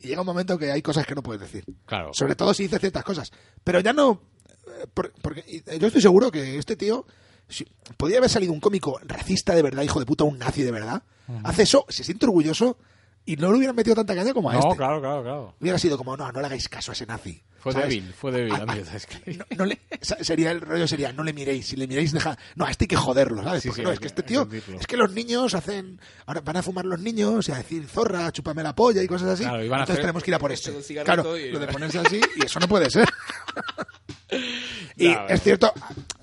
Y 0.00 0.08
llega 0.08 0.20
un 0.20 0.26
momento 0.26 0.58
que 0.58 0.70
hay 0.70 0.82
cosas 0.82 1.06
que 1.06 1.14
no 1.14 1.22
puedes 1.22 1.40
decir. 1.40 1.64
Claro. 1.86 2.10
Sobre 2.12 2.36
todo 2.36 2.52
si 2.54 2.64
dice 2.64 2.78
ciertas 2.78 3.02
cosas. 3.02 3.32
Pero 3.64 3.80
ya 3.80 3.92
no. 3.92 4.20
eh, 4.66 4.86
por- 4.92 5.12
porque 5.22 5.42
yo 5.80 5.86
estoy 5.86 6.02
seguro 6.02 6.30
que 6.30 6.58
este 6.58 6.76
tío. 6.76 7.06
si- 7.48 7.66
podría 7.96 8.18
haber 8.18 8.28
salido 8.30 8.52
un 8.52 8.60
cómico 8.60 8.98
racista 9.04 9.54
de 9.54 9.62
verdad, 9.62 9.82
hijo 9.82 9.98
de 10.00 10.06
puta, 10.06 10.24
un 10.24 10.38
nazi 10.38 10.62
de 10.62 10.70
verdad. 10.70 11.02
Hace 11.44 11.62
eso, 11.64 11.84
se 11.88 12.04
siente 12.04 12.26
orgulloso 12.26 12.78
y 13.26 13.36
no 13.36 13.50
le 13.50 13.58
hubieran 13.58 13.76
metido 13.76 13.94
tanta 13.96 14.14
caña 14.14 14.32
como 14.32 14.48
a 14.50 14.54
No, 14.54 14.60
este. 14.60 14.76
claro, 14.76 15.00
claro, 15.00 15.22
claro. 15.22 15.54
Hubiera 15.60 15.78
sido 15.78 15.98
como, 15.98 16.16
no, 16.16 16.30
no 16.32 16.40
le 16.40 16.46
hagáis 16.46 16.68
caso 16.68 16.92
a 16.92 16.94
ese 16.94 17.04
nazi. 17.06 17.42
Fue 17.58 17.72
¿sabes? 17.72 17.88
débil, 17.88 18.12
fue 18.14 18.30
débil. 18.30 18.52
Ah, 18.52 18.58
Andrew 18.60 18.84
ah, 18.88 18.92
Dice 18.94 19.06
Clay. 19.08 19.36
no, 19.36 19.44
no 19.56 19.64
le- 19.66 19.80
sería 20.00 20.52
el 20.52 20.60
rollo 20.60 20.86
sería, 20.86 21.12
no 21.12 21.24
le 21.24 21.32
miréis, 21.32 21.66
si 21.66 21.74
le 21.76 21.88
miréis, 21.88 22.12
deja. 22.12 22.38
No, 22.54 22.64
a 22.64 22.70
este 22.70 22.84
hay 22.84 22.88
que 22.88 22.96
joderlo, 22.96 23.42
¿sabes? 23.42 23.62
Sí, 23.64 23.68
Porque 23.70 23.82
sí, 23.82 23.84
no, 23.86 23.92
es 23.92 23.98
que 23.98 24.06
este 24.06 24.22
tío, 24.22 24.48
es 24.78 24.86
que 24.86 24.96
los 24.96 25.12
niños 25.12 25.52
hacen, 25.54 26.00
ahora 26.26 26.42
van 26.42 26.58
a 26.58 26.62
fumar 26.62 26.84
los 26.84 27.00
niños 27.00 27.48
y 27.48 27.52
a 27.52 27.56
decir 27.56 27.88
zorra, 27.88 28.30
chúpame 28.30 28.62
la 28.62 28.72
polla 28.74 29.02
y 29.02 29.08
cosas 29.08 29.30
así. 29.30 29.42
Claro, 29.42 29.64
y 29.64 29.68
van 29.68 29.80
a 29.80 29.82
Entonces 29.82 29.94
hacer 29.94 30.02
tenemos 30.04 30.22
que 30.22 30.30
ir 30.30 30.34
a 30.36 30.38
por 30.38 30.56
cigarrito 30.56 31.04
Claro, 31.04 31.36
y- 31.36 31.50
lo 31.50 31.58
de 31.58 31.66
ponerse 31.66 31.98
así 31.98 32.20
y 32.36 32.44
eso 32.46 32.60
no 32.60 32.68
puede 32.68 32.88
ser. 32.88 33.08
y 34.96 35.08
es 35.28 35.42
cierto, 35.42 35.72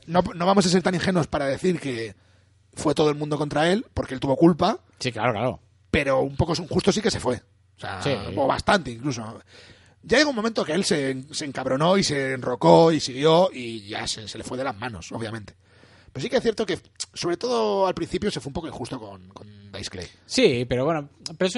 no, 0.08 0.22
no 0.36 0.46
vamos 0.46 0.66
a 0.66 0.70
ser 0.70 0.82
tan 0.82 0.96
ingenuos 0.96 1.28
para 1.28 1.46
decir 1.48 1.80
que 1.80 2.16
fue 2.74 2.94
todo 2.96 3.10
el 3.10 3.16
mundo 3.16 3.38
contra 3.38 3.70
él, 3.72 3.86
porque 3.94 4.14
él 4.14 4.20
tuvo 4.20 4.36
culpa, 4.36 4.80
Sí, 5.00 5.12
claro, 5.12 5.34
claro. 5.34 5.60
Pero 5.94 6.22
un 6.22 6.36
poco 6.36 6.56
justo 6.56 6.92
sí 6.92 7.02
que 7.02 7.12
se 7.12 7.20
fue. 7.20 7.36
O 7.78 7.80
sea, 7.80 8.02
Sí. 8.02 8.10
o 8.36 8.48
bastante 8.48 8.90
incluso. 8.90 9.40
Ya 10.02 10.18
llegó 10.18 10.32
un 10.32 10.36
momento 10.36 10.66
que 10.66 10.74
él 10.74 10.84
se, 10.84 11.24
se 11.32 11.46
encabronó 11.46 11.98
y 12.00 12.04
se 12.04 12.34
enrocó 12.34 12.92
y 12.92 13.00
siguió 13.00 13.50
y 13.54 13.88
ya 13.88 14.08
se, 14.08 14.28
se 14.28 14.38
le 14.40 14.44
fue 14.44 14.58
de 14.58 14.64
las 14.64 14.76
manos, 14.76 15.12
obviamente. 15.12 15.54
Pero 16.12 16.24
sí 16.24 16.30
que 16.30 16.38
es 16.38 16.44
cierto 16.44 16.66
que, 16.66 16.80
sobre 17.14 17.38
todo 17.38 17.86
al 17.88 17.94
principio, 17.94 18.30
se 18.32 18.40
fue 18.40 18.50
un 18.50 18.54
poco 18.54 18.68
injusto 18.68 19.00
con, 19.00 19.28
con 19.30 19.48
Dice 19.72 19.90
Clay. 19.90 20.08
Sí, 20.26 20.66
pero 20.68 20.84
bueno, 20.86 21.10
pero 21.38 21.50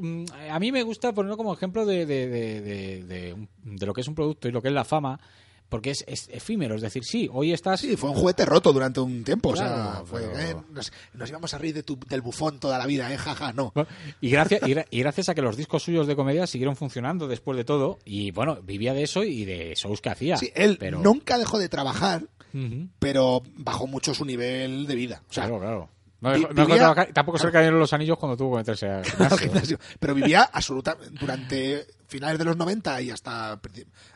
un- 0.00 0.26
a 0.50 0.58
mí 0.58 0.70
me 0.72 0.82
gusta 0.82 1.12
ponerlo 1.12 1.36
como 1.36 1.54
ejemplo 1.54 1.86
de, 1.86 2.04
de, 2.06 2.20
de 3.64 3.86
lo 3.86 3.94
que 3.94 4.00
es 4.02 4.08
un 4.08 4.14
producto 4.16 4.48
y 4.48 4.52
lo 4.52 4.60
que 4.60 4.68
es 4.68 4.74
la 4.74 4.84
fama, 4.84 5.18
porque 5.68 5.90
es, 5.90 6.04
es 6.06 6.28
efímero, 6.32 6.74
es 6.76 6.82
decir, 6.82 7.04
sí, 7.04 7.28
hoy 7.32 7.52
estás... 7.52 7.80
Sí, 7.80 7.96
fue 7.96 8.10
un 8.10 8.16
juguete 8.16 8.44
roto 8.44 8.72
durante 8.72 9.00
un 9.00 9.24
tiempo. 9.24 9.48
o 9.50 9.56
sea, 9.56 10.02
fue, 10.04 10.20
pero- 10.22 10.38
eh, 10.38 10.56
nos, 10.72 10.92
nos 11.14 11.28
íbamos 11.28 11.52
a 11.54 11.58
reír 11.58 11.74
de 11.74 11.82
tu- 11.82 11.98
del 12.08 12.20
bufón 12.20 12.60
toda 12.60 12.78
la 12.78 12.86
vida, 12.86 13.12
¿eh? 13.12 13.16
Jaja, 13.18 13.52
no. 13.52 13.72
Bueno, 13.74 13.88
Y 14.20 14.30
gracias, 14.30 14.62
y, 14.68 14.72
gra- 14.72 14.86
y 14.90 15.00
gracias 15.00 15.28
a 15.28 15.34
que 15.34 15.42
los 15.42 15.56
discos 15.56 15.82
suyos 15.82 16.06
de 16.06 16.14
comedia 16.14 16.46
siguieron 16.46 16.76
funcionando 16.76 17.26
después 17.26 17.56
de 17.56 17.64
todo, 17.64 17.98
y 18.04 18.30
bueno, 18.30 18.60
vivía 18.62 18.94
de 18.94 19.02
eso 19.02 19.24
y 19.24 19.44
de 19.44 19.74
shows 19.76 20.00
que 20.00 20.10
hacía. 20.10 20.36
Sí, 20.36 20.50
él 20.54 20.76
pero... 20.78 21.00
nunca 21.00 21.38
dejó 21.38 21.58
de 21.58 21.68
trabajar, 21.68 22.22
pero 22.98 23.42
bajó 23.56 23.86
mucho 23.86 24.14
su 24.14 24.24
nivel 24.24 24.86
de 24.86 24.94
vida. 24.94 25.22
O 25.28 25.32
sea, 25.32 25.44
claro, 25.44 25.60
claro. 25.60 25.88
No 26.24 26.34
vi- 26.34 26.46
de 26.54 26.64
vivía- 26.64 26.94
tampoco 27.12 27.38
se 27.38 27.46
le 27.46 27.52
cayeron 27.52 27.78
los 27.78 27.92
anillos 27.92 28.18
cuando 28.18 28.36
tuvo 28.36 28.52
que 28.52 28.58
meterse 28.58 28.86
al 28.88 28.98
al 29.04 29.04
gimnasio. 29.04 29.38
gimnasio. 29.38 29.78
Pero 30.00 30.14
vivía 30.14 30.48
absoluta 30.52 30.96
durante 31.12 31.86
finales 32.08 32.38
de 32.38 32.44
los 32.44 32.56
90 32.56 33.00
y 33.02 33.10
hasta, 33.10 33.60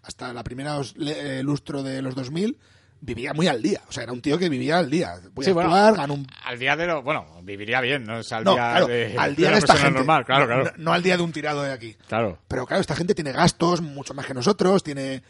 hasta 0.03 0.33
la 0.33 0.43
primera 0.45 0.81
eh, 1.07 1.41
lustro 1.45 1.83
de 1.83 2.03
los 2.03 2.15
2000 2.15 2.59
vivía 3.01 3.33
muy 3.33 3.47
al 3.47 3.63
día. 3.63 3.81
O 3.89 3.93
sea, 3.93 4.03
era 4.03 4.13
un 4.13 4.21
tío 4.21 4.39
que 4.39 4.49
vivía 4.49 4.79
al 4.79 4.91
día. 4.91 5.15
Voy 5.33 5.45
Sí, 5.45 5.53
a 5.53 5.55
bueno, 5.55 5.73
actuar, 5.73 5.97
gano 5.97 6.15
un... 6.15 6.27
Al 6.45 6.59
día 6.59 6.75
de 6.77 6.87
lo... 6.87 7.03
Bueno, 7.03 7.27
viviría 7.43 7.81
bien, 7.81 8.03
¿no? 8.05 8.19
Es 8.19 8.33
al 8.33 8.43
No, 8.43 8.55
día 8.55 8.71
claro, 8.71 8.87
de, 8.89 9.15
al 9.17 9.31
de 9.31 9.37
día 9.37 9.47
una 9.49 9.55
de 9.57 9.59
esta 9.61 9.73
persona 9.75 9.85
gente. 9.91 9.99
normal, 10.01 10.25
claro, 10.25 10.47
claro. 10.47 10.65
No, 10.65 10.71
no 10.85 10.93
al 10.93 11.03
día 11.03 11.17
de 11.17 11.23
un 11.23 11.31
tirado 11.33 11.63
de 11.63 11.73
aquí. 11.73 11.97
Claro. 12.09 12.39
Pero 12.49 12.67
claro, 12.67 12.81
esta 12.81 12.97
gente 12.97 13.15
tiene 13.15 13.31
gastos 13.33 13.81
mucho 13.83 14.15
más 14.15 14.27
que 14.27 14.35
nosotros, 14.35 14.83
tiene 14.83 15.23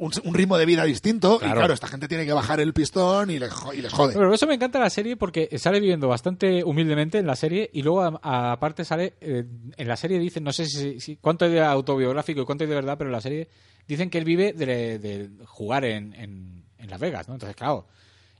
un, 0.00 0.12
un 0.24 0.34
ritmo 0.34 0.58
de 0.58 0.66
vida 0.66 0.84
distinto 0.84 1.36
y 1.36 1.44
Claro. 1.50 1.72
esta 1.72 1.86
gente 1.86 2.08
tiene 2.08 2.26
que 2.26 2.32
bajar 2.32 2.58
el 2.60 2.72
pistón 2.72 3.30
y 3.30 3.38
les, 3.38 3.52
y 3.74 3.82
les 3.82 3.92
jode. 3.92 4.14
Pero 4.14 4.26
por 4.26 4.34
eso 4.34 4.46
me 4.46 4.54
encanta 4.54 4.78
la 4.80 4.90
serie 4.90 5.16
porque 5.16 5.48
sale 5.58 5.78
viviendo 5.80 6.08
bastante 6.08 6.64
humildemente 6.64 7.18
en 7.18 7.26
la 7.26 7.36
serie 7.36 7.70
y 7.72 7.82
luego 7.82 8.02
aparte 8.22 8.84
sale 8.84 9.14
eh, 9.20 9.44
en 9.76 9.88
la 9.88 9.96
serie 9.96 10.18
dicen 10.18 10.42
no 10.44 10.52
sé 10.52 10.66
si, 10.66 11.00
si- 11.00 11.16
cuánto 11.16 11.44
hay 11.44 11.52
de 11.52 11.60
autobiográfico 11.60 12.40
y 12.42 12.44
cuánto 12.44 12.64
hay 12.64 12.68
de 12.70 12.76
verdad 12.76 12.96
pero 12.98 13.08
en 13.10 13.12
la 13.12 13.20
serie 13.20 13.48
dicen 13.86 14.10
que 14.10 14.18
él 14.18 14.24
vive 14.24 14.52
de, 14.52 14.98
de 14.98 15.30
jugar 15.46 15.84
en, 15.84 16.14
en- 16.14 16.64
en 16.78 16.90
Las 16.90 16.98
Vegas 17.00 17.28
no 17.28 17.34
entonces 17.34 17.54
claro 17.56 17.86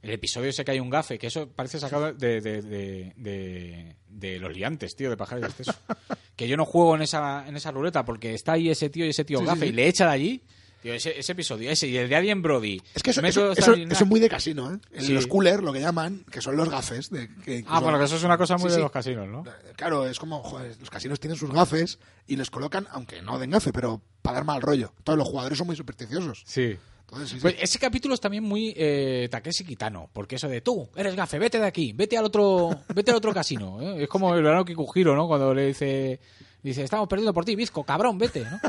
el 0.02 0.10
episodio 0.12 0.48
ese 0.48 0.64
que 0.64 0.70
hay 0.70 0.80
un 0.80 0.88
gafe 0.88 1.18
que 1.18 1.26
eso 1.26 1.48
parece 1.48 1.78
sacado 1.78 2.12
de, 2.14 2.40
de, 2.40 2.62
de, 2.62 3.12
de- 3.16 3.96
de 4.08 4.38
los 4.38 4.52
liantes 4.54 4.96
tío 4.96 5.10
de 5.10 5.16
pajar 5.16 5.40
y 5.40 5.44
exceso 5.44 5.74
que 6.36 6.48
yo 6.48 6.56
no 6.56 6.64
juego 6.64 6.96
en 6.96 7.02
esa 7.02 7.46
en 7.46 7.56
esa 7.56 7.70
ruleta 7.70 8.04
porque 8.04 8.32
está 8.34 8.52
ahí 8.52 8.70
ese 8.70 8.88
tío 8.88 9.04
y 9.04 9.10
ese 9.10 9.24
tío 9.26 9.38
Sí, 9.38 9.44
sí, 9.44 9.48
gafe 9.48 9.66
sí. 9.66 9.68
y 9.68 9.72
le 9.72 9.88
echa 9.88 10.06
de 10.06 10.12
allí 10.12 10.42
Tío, 10.82 10.94
ese, 10.94 11.18
ese 11.18 11.32
episodio, 11.32 11.70
ese 11.70 11.86
y 11.88 11.96
el 11.98 12.08
de 12.08 12.16
Alien 12.16 12.40
Brody. 12.40 12.80
Es 12.94 13.02
que 13.02 13.10
eso, 13.10 13.20
eso, 13.22 13.52
eso- 13.52 13.74
es 13.74 14.06
muy 14.06 14.18
de 14.18 14.28
casino, 14.30 14.72
¿eh? 14.72 14.78
Sí. 15.00 15.12
Los 15.12 15.26
cooler, 15.26 15.62
lo 15.62 15.72
que 15.74 15.80
llaman, 15.80 16.24
que 16.30 16.40
son 16.40 16.56
los 16.56 16.70
gafes. 16.70 17.10
De, 17.10 17.28
que 17.44 17.56
Ah, 17.56 17.58
incluso- 17.58 17.80
bueno, 17.82 17.98
que 17.98 18.04
eso 18.06 18.16
es 18.16 18.24
una 18.24 18.38
cosa 18.38 18.56
muy 18.56 18.70
Sí, 18.70 18.70
de 18.70 18.74
sí. 18.76 18.80
los 18.82 18.90
casinos, 18.90 19.28
¿no? 19.28 19.44
Claro, 19.76 20.06
es 20.06 20.18
como, 20.18 20.42
joder, 20.42 20.74
los 20.80 20.88
casinos 20.88 21.20
tienen 21.20 21.36
sus 21.38 21.50
gafes 21.52 21.98
y 22.26 22.36
les 22.36 22.48
colocan, 22.50 22.86
aunque 22.92 23.20
no 23.20 23.38
den 23.38 23.50
gafe, 23.50 23.72
pero 23.72 24.00
para 24.22 24.36
dar 24.36 24.44
mal 24.44 24.62
rollo. 24.62 24.92
Todos 25.04 25.18
los 25.18 25.28
jugadores 25.28 25.58
son 25.58 25.66
muy 25.66 25.76
supersticiosos. 25.76 26.42
Sí. 26.46 26.76
Entonces. 27.10 27.42
Pues 27.42 27.56
ese 27.60 27.78
capítulo 27.80 28.14
es 28.14 28.20
también 28.20 28.44
muy 28.44 28.72
eh, 28.76 29.28
Takeshi 29.30 29.64
Kitano, 29.64 30.08
porque 30.12 30.36
eso 30.36 30.48
de 30.48 30.60
tú, 30.60 30.88
eres 30.94 31.16
gafe, 31.16 31.38
vete 31.40 31.58
de 31.58 31.66
aquí, 31.66 31.92
vete 31.92 32.16
al 32.16 32.24
otro, 32.24 32.70
vete 32.94 33.10
al 33.10 33.16
otro 33.16 33.34
casino. 33.34 33.82
¿eh? 33.82 34.04
Es 34.04 34.08
como 34.08 34.32
el 34.34 34.42
verano 34.44 34.64
Kikujiro, 34.64 35.16
¿no? 35.16 35.26
Cuando 35.26 35.52
le 35.52 35.66
dice, 35.66 36.20
dice, 36.62 36.84
estamos 36.84 37.08
perdiendo 37.08 37.34
por 37.34 37.44
ti, 37.44 37.56
Bizco, 37.56 37.82
cabrón, 37.82 38.16
vete, 38.16 38.44
¿no? 38.48 38.60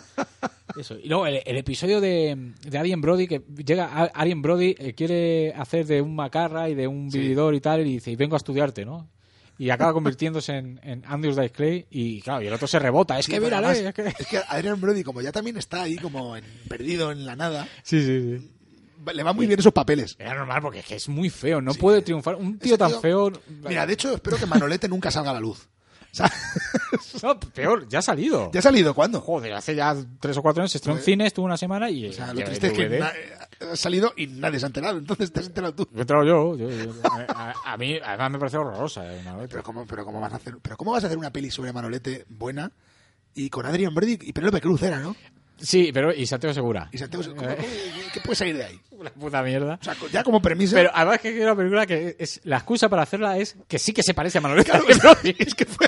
Eso. 0.77 0.97
Y 0.97 1.07
luego 1.07 1.25
el, 1.27 1.41
el 1.45 1.57
episodio 1.57 1.99
de, 2.01 2.53
de 2.65 2.77
Alien 2.77 3.01
Brody, 3.01 3.27
que 3.27 3.41
llega 3.65 3.85
a- 3.85 4.05
Alien 4.05 4.41
Brody, 4.41 4.75
eh, 4.77 4.93
quiere 4.93 5.53
hacer 5.55 5.85
de 5.85 6.01
un 6.01 6.15
macarra 6.15 6.69
y 6.69 6.75
de 6.75 6.87
un 6.87 7.11
Sí. 7.11 7.19
vividor 7.19 7.53
y 7.55 7.61
tal, 7.61 7.81
y 7.81 7.93
dice, 7.93 8.11
y 8.11 8.15
vengo 8.15 8.35
a 8.35 8.37
estudiarte, 8.37 8.85
¿no? 8.85 9.09
Y 9.57 9.69
acaba 9.69 9.93
convirtiéndose 9.93 10.53
en, 10.57 10.79
en 10.81 11.03
Andrews 11.05 11.35
Dice 11.35 11.51
Clay, 11.51 11.85
y 11.91 12.21
claro, 12.21 12.41
y 12.41 12.47
el 12.47 12.53
otro 12.53 12.67
se 12.67 12.79
rebota, 12.79 13.19
es 13.19 13.25
Sí, 13.27 13.31
que 13.33 13.39
mírale, 13.39 13.67
además, 13.67 13.85
es 13.89 13.93
que... 13.93 14.07
es 14.23 14.27
que 14.27 14.41
Adrian 14.47 14.81
Brody, 14.81 15.03
como 15.03 15.21
ya 15.21 15.31
también 15.31 15.57
está 15.57 15.83
ahí 15.83 15.97
como 15.97 16.35
en- 16.35 16.43
perdido 16.67 17.11
en 17.11 17.25
la 17.25 17.35
nada, 17.35 17.67
Sí, 17.83 18.01
sí, 18.01 18.39
sí. 18.39 18.51
le 19.13 19.23
van 19.23 19.35
muy 19.35 19.45
bien 19.45 19.59
esos 19.59 19.73
papeles. 19.73 20.15
Era 20.17 20.33
normal 20.33 20.61
porque 20.63 20.79
es 20.79 20.85
que 20.85 20.95
es 20.95 21.07
muy 21.09 21.29
feo, 21.29 21.61
no 21.61 21.73
puede 21.75 22.01
triunfar. 22.01 22.35
Un 22.37 22.57
tío 22.57 22.73
Ese 22.73 22.77
tan 22.79 22.89
tío- 22.89 23.01
feo. 23.01 23.31
Mira, 23.67 23.85
de 23.85 23.93
hecho, 23.93 24.13
espero 24.15 24.37
que 24.37 24.47
Manolete 24.47 24.87
nunca 24.87 25.11
salga 25.11 25.29
a 25.29 25.33
la 25.35 25.39
luz. 25.39 25.67
No, 27.23 27.39
peor, 27.39 27.87
ya 27.87 27.99
ha 27.99 28.01
salido. 28.01 28.49
¿Ya 28.51 28.59
ha 28.59 28.63
salido 28.63 28.93
cuándo? 28.93 29.21
Joder, 29.21 29.53
hace 29.53 29.75
ya 29.75 29.95
tres 30.19 30.37
o 30.37 30.41
cuatro 30.41 30.61
años 30.61 30.71
se 30.71 30.77
estrenó 30.79 30.97
en 30.97 31.03
cine, 31.03 31.27
estuvo 31.27 31.45
una 31.45 31.57
semana 31.57 31.89
y. 31.89 32.07
O 32.09 32.13
sea, 32.13 32.27
ya 32.27 32.33
lo 32.33 32.43
triste 32.45 32.67
es 32.67 32.73
que 32.73 32.99
na- 32.99 33.13
ha 33.71 33.75
salido 33.75 34.13
y 34.17 34.27
nadie 34.27 34.59
se 34.59 34.65
ha 34.65 34.67
enterado. 34.67 34.97
Entonces 34.97 35.31
te 35.31 35.39
has 35.39 35.47
enterado 35.47 35.73
tú. 35.75 35.87
Me 35.91 35.99
he 35.99 36.01
enterado 36.01 36.25
yo. 36.25 36.57
yo- 36.57 36.69
yo- 36.69 36.91
a, 37.29 37.53
a- 37.65 37.77
mí, 37.77 37.97
además, 38.03 38.31
me 38.31 38.39
parece 38.39 38.57
horrorosa. 38.57 39.13
eh, 39.13 39.19
una 39.21 39.35
vez. 39.35 39.49
Pero 39.51 39.63
cómo, 39.63 39.85
pero 39.85 40.03
cómo 40.05 40.19
vas 40.19 40.33
a 40.33 40.37
hacer, 40.37 40.57
pero 40.61 40.77
cómo 40.77 40.91
vas 40.91 41.03
a 41.03 41.07
hacer 41.07 41.17
una 41.17 41.31
peli 41.31 41.51
sobre 41.51 41.71
Manolete 41.73 42.25
buena 42.29 42.71
y 43.35 43.49
con 43.49 43.65
Adrian 43.65 43.93
Brody 43.93 44.17
y 44.21 44.33
Penélope 44.33 44.61
Cruz 44.61 44.81
era, 44.83 44.99
¿no? 44.99 45.15
Sí, 45.61 45.91
pero. 45.93 46.13
Y 46.13 46.25
Santiago 46.25 46.53
Segura. 46.53 46.89
Y 46.91 46.97
Santiago, 46.97 47.23
¿cómo- 47.35 47.49
Eh. 47.49 47.57
¿qué 48.13 48.19
puede 48.21 48.35
salir 48.35 48.57
de 48.57 48.65
ahí? 48.65 48.81
Una 48.91 49.09
puta 49.11 49.41
mierda. 49.43 49.79
O 49.81 49.83
sea, 49.83 49.95
ya 50.11 50.23
como 50.23 50.41
premisa. 50.41 50.75
Pero 50.75 50.91
además 50.93 51.19
que 51.21 51.35
es 51.37 51.41
una 51.43 51.55
película 51.55 51.85
que 51.85 52.15
es 52.19 52.39
la 52.43 52.57
excusa 52.57 52.89
para 52.89 53.03
hacerla 53.03 53.37
es 53.37 53.55
que 53.67 53.79
sí 53.79 53.93
que 53.93 54.03
se 54.03 54.13
parece 54.13 54.37
a 54.37 54.41
Claro, 54.41 54.85
Brody. 54.85 55.35
es 55.39 55.55
que 55.55 55.65
fue. 55.65 55.87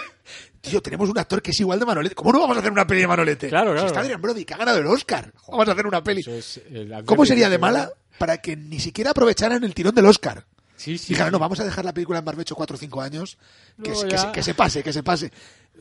Tío, 0.62 0.82
tenemos 0.82 1.10
un 1.10 1.18
actor 1.20 1.41
que 1.41 1.52
es 1.52 1.60
igual 1.60 1.78
de 1.80 1.86
Manolete. 1.86 2.16
¿Cómo 2.16 2.32
no 2.32 2.40
vamos 2.40 2.56
a 2.56 2.60
hacer 2.62 2.72
una 2.72 2.88
peli 2.88 3.02
de 3.02 3.08
Manolete? 3.08 3.50
Claro, 3.50 3.72
Si 3.72 3.74
claro. 3.74 3.88
está 3.88 4.00
Adrian 4.00 4.22
Brody, 4.22 4.45
que 4.45 4.54
ha 4.54 4.58
ganado 4.58 4.78
el 4.80 4.88
Oscar. 4.88 5.34
Vamos 5.50 5.68
a 5.68 5.72
hacer 5.74 5.86
una 5.86 6.02
peli. 6.04 6.22
Es 6.26 6.62
el 6.72 7.04
¿Cómo 7.06 7.26
sería 7.26 7.50
de 7.50 7.58
mala 7.58 7.91
para 8.18 8.38
que 8.38 8.56
ni 8.56 8.80
siquiera 8.80 9.12
aprovecharan 9.12 9.64
el 9.64 9.74
tirón 9.74 9.94
del 9.94 10.06
Oscar? 10.06 10.45
Sí, 10.78 10.98
sí. 10.98 11.10
Dijeron, 11.10 11.32
no, 11.32 11.40
vamos 11.40 11.60
a 11.60 11.64
dejar 11.66 11.86
la 11.86 11.94
película 11.94 12.20
en 12.20 12.26
barbecho 12.26 12.56
4 12.56 12.76
o 12.76 12.80
5 12.80 13.02
años. 13.02 13.38
Que, 13.84 13.94
se, 13.95 14.08
que 14.34 14.41
se 14.44 14.54
pase, 14.54 14.84
que 14.84 14.91
se 14.94 15.04
pase. 15.04 15.32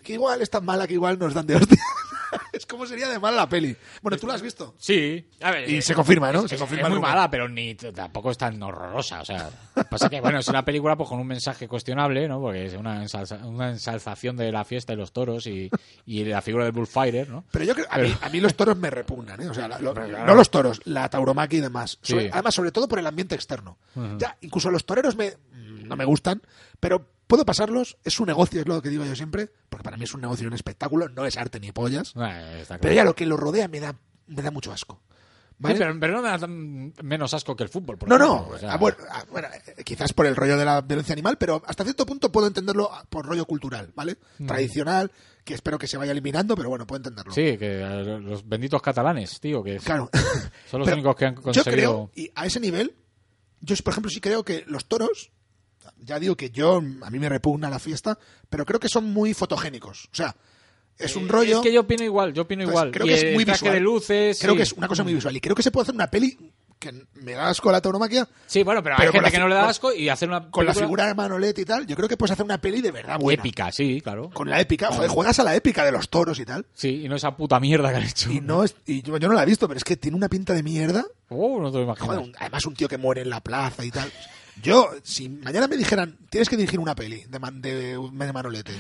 Que 0.03 0.15
igual 0.15 0.43
es 0.43 0.51
tan 0.51 0.65
mala 0.65 0.87
que 0.87 0.95
igual 0.95 1.19
nos 1.19 1.33
dan 1.35 1.47
de 1.47 1.57
hostia. 1.57 1.79
Sería 2.87 3.09
de 3.09 3.19
mala 3.19 3.37
la 3.39 3.49
peli. 3.49 3.77
Bueno, 4.03 4.19
tú 4.19 4.27
la 4.27 4.35
has 4.35 4.43
visto. 4.43 4.75
Sí, 4.79 5.25
a 5.41 5.51
ver, 5.51 5.69
Y 5.71 5.77
eh, 5.77 5.83
se 5.83 5.95
confirma, 5.95 6.33
¿no? 6.33 6.45
Es, 6.45 6.51
Se 6.51 6.57
confirma 6.59 6.89
es 6.89 6.93
muy 6.95 7.01
mala, 7.01 7.31
pero 7.31 7.49
ni 7.49 7.75
tampoco 7.75 8.31
es 8.31 8.39
tan 8.39 8.63
horrorosa. 8.63 9.21
O 9.21 9.25
sea, 9.25 9.51
pasa 9.91 10.09
que 10.09 10.21
bueno, 10.21 10.39
es 10.39 10.49
una 10.49 10.65
película 10.65 10.97
pues, 10.97 11.09
con 11.09 11.19
un 11.21 11.27
mensaje 11.27 11.69
cuestionable, 11.69 12.27
¿no? 12.29 12.41
Porque 12.41 12.67
es 12.67 12.75
una, 12.75 13.03
ensalza- 13.05 13.45
una 13.47 13.71
ensalzación 13.71 14.37
de 14.37 14.51
la 14.53 14.65
fiesta 14.65 14.93
de 14.93 14.97
los 14.97 15.13
toros 15.13 15.47
y, 15.47 15.71
y 16.07 16.25
la 16.25 16.43
figura 16.43 16.65
del 16.65 16.73
bullfighter, 16.73 17.29
¿no? 17.29 17.45
Pero 17.51 17.65
yo 17.65 17.75
creo, 17.75 17.87
a 17.91 17.99
mí, 17.99 18.15
a 18.21 18.29
mí 18.29 18.41
los 18.41 18.55
toros 18.55 18.77
me 18.77 18.91
repugnan, 18.91 19.41
¿eh? 19.43 19.49
O 19.49 19.55
sea, 19.55 19.69
la- 19.69 19.79
lo- 19.79 19.91
Hombre, 19.91 20.09
claro. 20.09 20.27
no 20.27 20.35
los 20.35 20.51
toros, 20.51 20.81
la 20.85 21.09
tauromaquia 21.09 21.59
y 21.59 21.63
demás. 21.63 21.99
Sí. 22.03 22.17
Además, 22.33 22.55
sobre 22.55 22.73
todo 22.73 22.89
por 22.89 22.99
el 22.99 23.07
ambiente 23.07 23.35
externo. 23.35 23.79
Ya, 24.19 24.37
incluso 24.41 24.71
los 24.71 24.85
toreros 24.85 25.17
me, 25.17 25.35
no 25.83 25.97
me 25.97 26.05
gustan, 26.05 26.43
pero 26.81 27.09
puedo 27.27 27.45
pasarlos, 27.45 27.97
es 28.05 28.13
su 28.15 28.27
negocio, 28.27 28.61
es 28.61 28.69
lo 28.69 28.83
que 28.83 28.91
digo 28.91 29.05
yo 29.05 29.17
siempre, 29.17 29.51
porque 29.69 29.85
para 29.85 29.97
mí 29.97 30.05
es 30.05 30.15
un 30.15 30.21
negocio 30.21 30.45
y 30.45 30.49
un 30.49 30.53
espectáculo, 30.55 31.09
no 31.09 31.25
es 31.27 31.37
arte 31.37 31.61
ni 31.61 31.73
pollas. 31.73 32.13
Eh, 32.17 32.65
Pero 32.81 32.95
ya 32.95 33.05
lo 33.05 33.15
que 33.15 33.25
lo 33.27 33.37
rodea 33.37 33.69
me 33.69 33.81
da, 33.81 33.95
me 34.27 34.43
da 34.43 34.51
mucho 34.51 34.71
asco. 34.73 35.01
¿vale? 35.59 35.77
Sí, 35.77 35.79
pero, 35.83 36.01
pero 36.01 36.13
no 36.15 36.23
me 36.23 36.29
da 36.29 36.39
tan- 36.39 36.93
menos 37.03 37.33
asco 37.35 37.55
que 37.55 37.63
el 37.63 37.69
fútbol. 37.69 37.97
por 37.97 38.09
No, 38.09 38.17
ejemplo, 38.17 38.47
no, 38.51 38.55
o 38.57 38.59
sea, 38.59 38.73
ah, 38.73 38.77
bueno, 38.79 38.97
ah, 39.11 39.25
bueno, 39.31 39.49
eh, 39.77 39.85
quizás 39.85 40.13
por 40.13 40.27
el 40.27 40.35
rollo 40.35 40.57
de 40.59 40.65
la 40.65 40.81
violencia 40.81 41.13
animal, 41.13 41.39
pero 41.39 41.63
hasta 41.67 41.85
cierto 41.85 42.05
punto 42.05 42.33
puedo 42.33 42.49
entenderlo 42.49 42.91
por 43.09 43.25
rollo 43.25 43.47
cultural, 43.47 43.93
¿vale? 43.95 44.17
Tradicional, 44.45 45.13
que 45.45 45.55
espero 45.55 45.79
que 45.79 45.87
se 45.87 45.97
vaya 45.97 46.11
eliminando, 46.13 46.57
pero 46.57 46.69
bueno, 46.69 46.87
puedo 46.87 46.99
entenderlo. 46.99 47.33
Sí, 47.33 47.57
que 47.59 47.81
eh, 47.81 48.19
los 48.21 48.47
benditos 48.49 48.83
catalanes, 48.83 49.39
tío, 49.41 49.63
que 49.63 49.77
Claro. 49.79 50.11
son 50.71 50.81
los 50.81 50.89
únicos 50.89 51.15
que 51.17 51.27
han 51.27 51.37
Yo 51.37 51.43
conseguido... 51.43 51.73
creo, 51.73 52.11
y 52.15 52.31
a 52.35 52.45
ese 52.47 52.59
nivel, 52.61 52.95
yo 53.61 53.77
por 53.85 53.93
ejemplo 53.93 54.11
sí 54.11 54.21
creo 54.21 54.45
que 54.45 54.65
los 54.67 54.87
toros, 54.87 55.31
ya 56.05 56.19
digo 56.19 56.37
que 56.37 56.51
yo, 56.51 56.77
a 57.03 57.11
mí 57.11 57.19
me 57.19 57.29
repugna 57.29 57.71
la 57.71 57.79
fiesta, 57.79 58.19
pero 58.51 58.65
creo 58.67 58.81
que 58.81 58.89
son 58.89 59.13
muy 59.13 59.35
fotogénicos. 59.35 60.07
O 60.13 60.15
sea, 60.15 60.35
es 60.99 61.17
un 61.17 61.29
rollo... 61.29 61.59
Es 61.59 61.63
que 61.63 61.73
yo 61.73 61.81
opino 61.81 62.05
igual, 62.05 62.33
yo 62.33 62.43
opino 62.43 62.63
Entonces, 62.65 62.81
igual. 62.81 62.93
creo 62.93 63.07
Y 63.07 63.09
que 63.09 63.29
es 63.31 63.35
muy 63.35 63.45
visual. 63.45 63.73
de 63.75 63.81
luces... 63.81 64.39
Creo 64.41 64.53
sí. 64.53 64.57
que 64.59 64.63
es 64.65 64.73
una 64.73 64.89
cosa 64.89 65.03
muy 65.05 65.15
visual. 65.15 65.37
Y 65.37 65.41
creo 65.41 65.55
que 65.57 65.63
se 65.63 65.71
puede 65.71 65.83
hacer 65.85 65.95
una 65.95 66.09
peli 66.11 66.39
que 66.79 66.93
me 67.15 67.31
da 67.35 67.49
asco 67.49 67.71
la 67.71 67.81
tauromaquia, 67.81 68.29
Sí, 68.45 68.65
bueno, 68.65 68.83
pero, 68.83 68.97
Pero 68.99 69.11
hay 69.11 69.13
gente 69.15 69.31
que 69.31 69.39
no 69.39 69.47
le 69.47 69.55
da 69.55 69.69
asco 69.69 69.93
y 69.95 70.09
hacer 70.09 70.29
una 70.29 70.51
con 70.51 70.67
la 70.67 70.73
película 70.73 70.87
figura 70.89 71.07
de 71.07 71.15
Manolete 71.15 71.61
y 71.61 71.65
tal, 71.65 71.87
yo 71.87 71.95
creo 71.95 72.09
que 72.09 72.17
puedes 72.17 72.33
hacer 72.33 72.45
una 72.45 72.61
peli 72.61 72.81
de 72.81 72.91
verdad 72.91 73.21
buena. 73.21 73.41
épica, 73.41 73.71
sí, 73.71 74.01
claro. 74.01 74.31
Con 74.31 74.51
la 74.51 74.61
épica, 74.61 74.89
joder, 74.89 75.09
juegas 75.09 75.39
a 75.39 75.45
la 75.45 75.55
épica 75.55 75.85
de 75.85 75.93
los 75.93 76.09
toros 76.09 76.41
y 76.41 76.45
tal. 76.45 76.67
Sí, 76.75 77.03
y 77.05 77.09
no 77.09 77.15
esa 77.15 77.37
puta 77.37 77.61
mierda 77.61 77.91
que 77.91 77.97
han 77.99 78.03
hecho. 78.03 78.33
Y 78.33 78.41
no 78.41 78.65
es, 78.65 78.75
y 78.85 79.01
yo, 79.03 79.17
yo 79.17 79.29
no 79.29 79.35
la 79.35 79.45
he 79.45 79.47
visto, 79.47 79.69
pero 79.69 79.79
es 79.79 79.85
que 79.85 79.97
tiene 79.97 80.17
una 80.17 80.29
pinta 80.29 80.55
de 80.55 80.65
mierda. 80.65 81.05
Oh, 81.29 81.61
no 81.61 81.71
te 81.71 81.79
lo 81.79 81.85
imaginas. 81.85 82.09
Joder, 82.17 82.21
un- 82.31 82.35
además 82.37 82.67
un 82.67 82.75
tío 82.75 82.89
que 82.89 82.99
muere 82.99 83.21
en 83.23 83.31
la 83.31 83.41
plaza 83.41 83.85
y 83.85 83.93
tal. 83.93 84.11
Yo, 84.61 84.91
si 85.03 85.29
mañana 85.29 85.69
me 85.69 85.77
dijeran, 85.77 86.19
tienes 86.31 86.49
que 86.49 86.57
dirigir 86.57 86.79
una 86.81 86.95
peli 86.95 87.25
de, 87.29 87.39
Man- 87.39 87.61
de, 87.63 87.97
de 87.97 88.33
Manolete, 88.33 88.73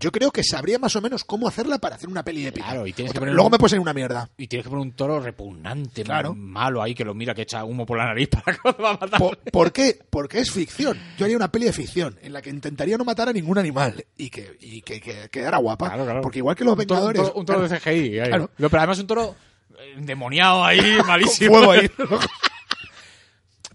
yo 0.00 0.12
creo 0.12 0.30
que 0.30 0.44
sabría 0.44 0.78
más 0.78 0.94
o 0.94 1.00
menos 1.00 1.24
cómo 1.24 1.48
hacerla 1.48 1.78
para 1.78 1.96
hacer 1.96 2.08
una 2.08 2.22
peli 2.22 2.46
épica. 2.46 2.66
Claro, 2.66 2.86
y 2.86 2.92
tienes 2.92 3.12
que 3.12 3.18
poner 3.18 3.34
Luego 3.34 3.48
un- 3.48 3.52
me 3.52 3.58
puedes 3.58 3.72
en 3.72 3.80
una 3.80 3.92
mierda. 3.92 4.30
Y 4.38 4.46
tienes 4.46 4.64
que 4.64 4.70
poner 4.70 4.82
un 4.86 4.92
toro 4.92 5.18
repugnante, 5.18 6.04
Claro. 6.04 6.34
malo 6.36 6.80
ahí, 6.80 6.94
que 6.94 7.04
lo 7.04 7.14
mira, 7.14 7.34
que 7.34 7.42
echa 7.42 7.64
humo 7.64 7.84
por 7.84 7.98
la 7.98 8.04
nariz 8.06 8.28
para 8.44 8.56
cuando 8.58 8.80
va 8.82 8.90
a 8.90 8.92
matar. 8.98 9.18
¿Por, 9.18 9.38
por 9.38 9.72
qué? 9.72 9.98
Porque 10.08 10.38
es 10.38 10.52
ficción. 10.52 10.96
Yo 11.18 11.24
haría 11.24 11.36
una 11.36 11.50
peli 11.50 11.66
de 11.66 11.72
ficción 11.72 12.16
en 12.22 12.32
la 12.32 12.40
que 12.40 12.50
intentaría 12.50 12.96
no 12.96 13.04
matar 13.04 13.28
a 13.28 13.32
ningún 13.32 13.58
animal 13.58 14.04
y 14.16 14.30
que, 14.30 14.56
y 14.60 14.82
que, 14.82 15.00
que 15.00 15.28
quedara 15.30 15.58
guapa. 15.58 15.88
Claro, 15.88 16.04
claro. 16.04 16.20
Porque 16.22 16.38
igual 16.38 16.54
que 16.54 16.64
los 16.64 16.78
Un 16.78 16.86
toro- 16.86 17.00
Vengadores... 17.06 17.20
Un 17.34 17.44
toro, 17.44 17.58
un 17.58 17.66
toro 17.66 17.68
de 17.68 17.80
CGI. 17.80 18.20
pero 18.56 18.78
además 18.78 18.98
un 19.00 19.06
toro 19.08 19.34
eh, 19.80 19.94
endemoniado 19.96 20.64
ahí, 20.64 20.96
con 20.98 21.06
malísimo. 21.08 21.56
fuego 21.56 21.72
ahí. 21.72 21.90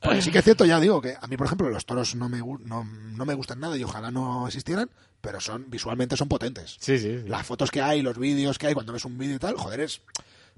Porque 0.03 0.21
sí 0.21 0.31
que 0.31 0.39
es 0.39 0.43
cierto, 0.43 0.65
ya 0.65 0.80
digo, 0.80 1.01
que 1.01 1.15
a 1.19 1.27
mí, 1.27 1.38
por 1.38 1.47
ejemplo, 1.47 1.69
los 1.69 1.85
toros 1.85 2.13
no 2.15 2.27
me, 2.30 2.39
no, 2.39 2.84
no 2.84 3.25
me 3.25 3.34
gustan 3.34 3.59
nada 3.59 3.77
y 3.77 3.84
ojalá 3.84 4.11
no 4.11 4.45
existieran, 4.47 4.89
pero 5.21 5.39
son 5.39 5.69
visualmente 5.69 6.17
son 6.17 6.27
potentes. 6.27 6.75
Sí, 6.80 6.97
sí. 6.99 7.19
sí. 7.21 7.27
Las 7.27 7.45
fotos 7.47 7.71
que 7.71 7.81
hay, 7.81 8.01
los 8.01 8.17
vídeos 8.17 8.57
que 8.57 8.67
hay, 8.67 8.73
cuando 8.73 8.91
ves 8.93 9.05
un 9.05 9.17
vídeo 9.17 9.35
y 9.35 9.39
tal, 9.39 9.55
joder, 9.55 9.80
es... 9.81 10.01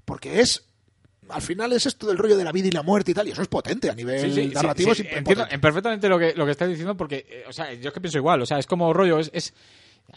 Porque 0.04 0.40
es... 0.40 0.64
Al 1.28 1.42
final 1.42 1.72
es 1.72 1.86
esto 1.86 2.06
del 2.06 2.18
rollo 2.18 2.36
de 2.36 2.44
la 2.44 2.52
vida 2.52 2.68
y 2.68 2.70
la 2.70 2.82
muerte 2.84 3.10
y 3.10 3.14
tal, 3.14 3.26
y 3.26 3.32
eso 3.32 3.42
es 3.42 3.48
potente 3.48 3.90
a 3.90 3.94
nivel 3.94 4.20
Sí, 4.20 4.32
sí, 4.32 4.48
sí, 4.48 4.54
narrativo. 4.54 4.94
sí, 4.94 5.02
es 5.08 5.16
entiendo 5.16 5.44
en 5.50 5.60
perfectamente 5.60 6.08
lo 6.08 6.18
que, 6.18 6.34
lo 6.34 6.44
que 6.44 6.52
estás 6.52 6.68
diciendo 6.68 6.96
porque, 6.96 7.26
eh, 7.28 7.44
o 7.48 7.52
sea, 7.52 7.72
yo 7.74 7.88
es 7.88 7.94
que 7.94 8.00
pienso 8.00 8.18
igual, 8.18 8.40
o 8.42 8.46
sea, 8.46 8.58
es 8.58 8.66
como 8.66 8.92
rollo, 8.92 9.18
es... 9.18 9.30
es- 9.32 9.52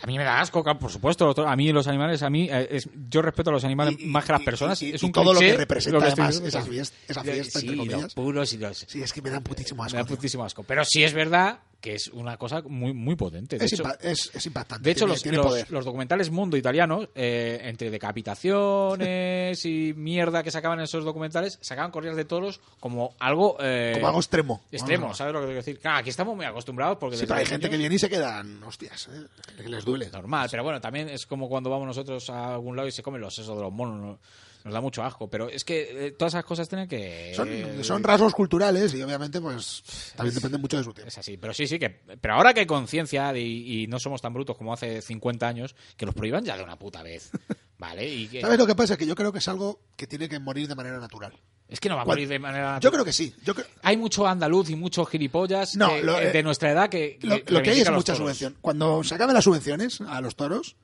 a 0.02 0.07
mí 0.07 0.18
me 0.18 0.24
da 0.24 0.40
asco, 0.40 0.64
claro, 0.64 0.80
por 0.80 0.91
supuesto. 0.91 1.26
los 1.26 1.38
A 1.40 1.56
mí 1.56 1.72
los 1.72 1.88
animales, 1.88 2.24
a 2.24 2.30
mí, 2.30 2.48
eh, 2.49 2.68
es, 2.72 2.90
yo 3.10 3.22
respeto 3.22 3.49
a 3.49 3.53
los 3.53 3.64
animales 3.66 3.95
Y- 3.99 4.06
más 4.06 4.24
que 4.26 4.32
a 4.32 4.36
las 4.36 4.41
y- 4.41 4.45
personas. 4.45 4.82
y- 4.82 4.91
es 4.94 5.03
y 5.03 5.06
un 5.06 5.11
todo 5.11 5.34
lo 5.34 5.40
cliché, 5.40 5.52
que 5.53 5.57
representa 5.57 5.98
lo 5.98 6.02
que 6.03 6.10
estoy 6.10 6.24
además 6.24 6.41
diciendo. 6.44 6.57
esa 6.60 6.70
fiesta, 6.72 6.98
esa 7.07 7.24
fiesta, 7.24 7.60
Sí, 7.60 7.66
entre 7.68 7.76
los 7.78 7.88
comillas. 7.88 8.14
puros 8.14 8.53
y 8.53 8.57
los... 8.57 8.78
Sí, 8.88 9.02
es 9.02 9.11
que 9.14 9.22
me 9.22 9.30
dan 9.30 9.44
putísimo 9.44 9.84
asco. 9.84 9.98
Me 9.98 10.03
da 10.03 10.07
putísimo 10.07 10.44
asco. 10.45 10.64
Pero 10.64 10.84
sí 10.86 11.03
es 11.03 11.14
verdad 11.14 11.60
que 11.81 11.95
es 11.95 12.10
una 12.10 12.35
cosa 12.38 12.61
muy, 12.64 12.93
muy 12.93 13.15
potente. 13.15 13.57
De 13.57 13.65
Es, 13.65 13.73
hecho, 13.73 13.84
es, 14.01 14.31
es 14.34 14.45
impactante. 14.45 14.84
de 14.84 14.91
hecho, 14.91 15.06
tiene, 15.15 15.38
los, 15.38 15.53
tiene 15.53 15.65
los- 15.69 15.85
documentales 15.85 16.30
mundo 16.30 16.57
italianos, 16.57 17.07
eh, 17.15 17.60
entre 17.64 17.89
decapitaciones 17.89 19.65
y 19.65 19.93
mierda 19.95 20.43
que 20.43 20.51
sacaban 20.51 20.80
en 20.80 20.85
esos 20.85 21.03
documentales, 21.06 21.57
sacaban 21.61 21.91
corridas 21.91 22.15
de 22.18 22.26
toros 22.26 22.60
como 22.80 23.15
algo... 23.19 23.57
eh, 23.61 23.91
Como 23.95 24.07
algo 24.07 24.19
extremo. 24.19 24.61
extremo, 24.72 25.14
¿sabes 25.14 25.34
lo 25.34 25.39
que 25.41 25.45
quiero 25.47 25.60
decir? 25.60 25.80
Claro, 25.80 25.97
aquí 25.99 26.10
estamos 26.10 26.35
muy 26.35 26.45
acostumbrados 26.45 26.97
porque 26.97 27.18
Sí, 27.18 27.26
pero 27.26 27.39
hay 27.39 27.45
gente 27.45 27.69
que 27.69 27.77
viene 27.77 27.95
y 27.95 27.99
se 27.99 28.10
quedan, 28.10 28.61
hostias, 28.64 29.07
¿eh? 29.14 29.26
que 29.57 29.69
les 29.69 29.85
duele. 29.85 30.10
normal, 30.10 30.47
pero 30.51 30.64
bueno, 30.64 30.81
también 30.81 31.10
es 31.10 31.26
como 31.26 31.47
cuando 31.49 31.69
vamos 31.69 31.88
nosotros 31.88 32.30
a 32.30 32.53
algún 32.56 32.76
lado 32.76 32.88
y 32.88 32.91
se 32.91 33.03
comen 33.03 33.22
los 33.22 33.34
sesos 33.35 33.56
de 33.56 33.64
los 33.64 33.72
monos, 33.72 33.99
¿no? 34.01 34.19
Nos 34.64 34.73
da 34.73 34.81
mucho 34.81 35.03
asco, 35.03 35.30
pero 35.30 35.49
es 35.49 35.64
que 35.64 36.07
eh, 36.07 36.11
todas 36.11 36.34
esas 36.34 36.45
cosas 36.45 36.68
tienen 36.68 36.88
que... 36.88 37.31
Son, 37.36 37.49
son 37.84 38.03
rasgos 38.03 38.34
culturales 38.34 38.94
y 38.94 39.02
obviamente 39.02 39.40
pues 39.41 39.84
también 40.15 40.36
depende 40.36 40.57
mucho 40.57 40.77
de 40.77 40.84
su 40.84 40.94
tiempo. 40.94 41.07
Es 41.07 41.18
así, 41.18 41.38
pero 41.38 41.53
sí, 41.53 41.68
sí, 41.68 41.80
que 41.80 41.90
pero 41.90 42.34
ahora 42.36 42.53
que 42.53 42.61
hay 42.61 42.65
conciencia 42.65 43.36
y, 43.38 43.84
y 43.84 43.88
no 43.88 43.99
somos 43.99 44.22
tan 44.22 44.34
brutos 44.34 44.57
como 44.57 44.73
hace 44.73 45.02
50 45.02 45.48
años, 45.48 45.76
que 45.98 46.06
los 46.06 46.14
prohíban 46.15 46.44
ya 46.44 46.57
de 46.57 46.64
una 46.64 46.77
puta 46.77 47.02
vez, 47.03 47.31
¿vale? 47.77 48.07
Y 48.07 48.27
que, 48.27 48.41
¿Sabes 48.41 48.57
lo 48.60 48.68
que 48.68 48.76
pasa? 48.76 48.98
Que 48.98 49.06
yo 49.06 49.15
creo 49.15 49.31
que 49.31 49.40
es 49.40 49.48
algo 49.48 49.80
que 49.95 50.07
tiene 50.07 50.27
que 50.27 50.40
morir 50.40 50.68
de 50.68 50.76
manera 50.76 50.99
natural. 50.99 51.34
es 51.68 51.80
que 51.80 51.88
no 51.90 51.95
va 51.95 52.02
a 52.02 52.06
morir 52.06 52.27
de 52.27 52.40
manera... 52.40 52.80
Yo 52.81 52.91
creo 52.91 53.06
que 53.06 53.14
sí. 53.14 53.34
Yo 53.45 53.53
creo- 53.56 53.68
Hay 53.84 53.95
mucho 53.98 54.27
andaluz 54.27 54.69
y 54.69 54.76
muchos 54.76 55.07
gilipollas 55.10 55.76
No, 55.76 55.90
que- 55.90 56.03
lo- 56.03 56.19
eh, 56.19 56.31
de 56.31 56.40
eh, 56.40 56.44
nuestra 56.44 56.72
edad 56.72 56.90
que... 56.90 57.18
lo, 57.22 57.44
que 57.44 57.53
lo 57.53 57.61
que 57.61 57.69
hay 57.72 57.81
es 57.81 57.90
mucha 57.91 58.14
toros. 58.14 58.18
subvención. 58.18 58.57
Cuando 58.61 59.03
se 59.03 59.15
acaben 59.15 59.34
las 59.36 59.44
subvenciones 59.45 60.02
a 60.02 60.19
los 60.22 60.36
toros, 60.36 60.76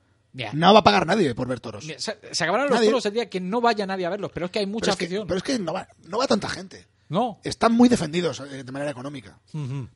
No 0.52 0.72
va 0.72 0.80
a 0.80 0.84
pagar 0.84 1.06
nadie 1.06 1.34
por 1.34 1.48
ver 1.48 1.60
toros. 1.60 1.84
Se, 1.84 2.18
se 2.32 2.44
acabarán 2.44 2.66
los 2.68 2.76
Nadie. 2.76 2.88
toros 2.88 3.06
el 3.06 3.14
día 3.14 3.28
que 3.30 3.40
no 3.40 3.60
vaya 3.60 3.86
nadie 3.86 4.06
a 4.06 4.10
verlos, 4.10 4.30
pero 4.34 4.46
es 4.46 4.52
que 4.52 4.58
hay 4.60 4.66
mucha 4.66 4.84
pero, 4.84 4.92
es 4.92 4.98
que, 4.98 5.04
afición. 5.06 5.26
pero 5.26 5.38
es 5.38 5.42
que 5.44 5.58
no 5.58 5.72
va, 5.72 5.88
no 6.08 6.18
va 6.18 6.26
tanta 6.26 6.48
gente. 6.48 6.86
No. 7.08 7.38
Están 7.44 7.72
muy 7.72 7.88
defendidos 7.88 8.40
eh, 8.40 8.64
de 8.64 8.72
manera 8.72 8.90
económica. 8.90 9.38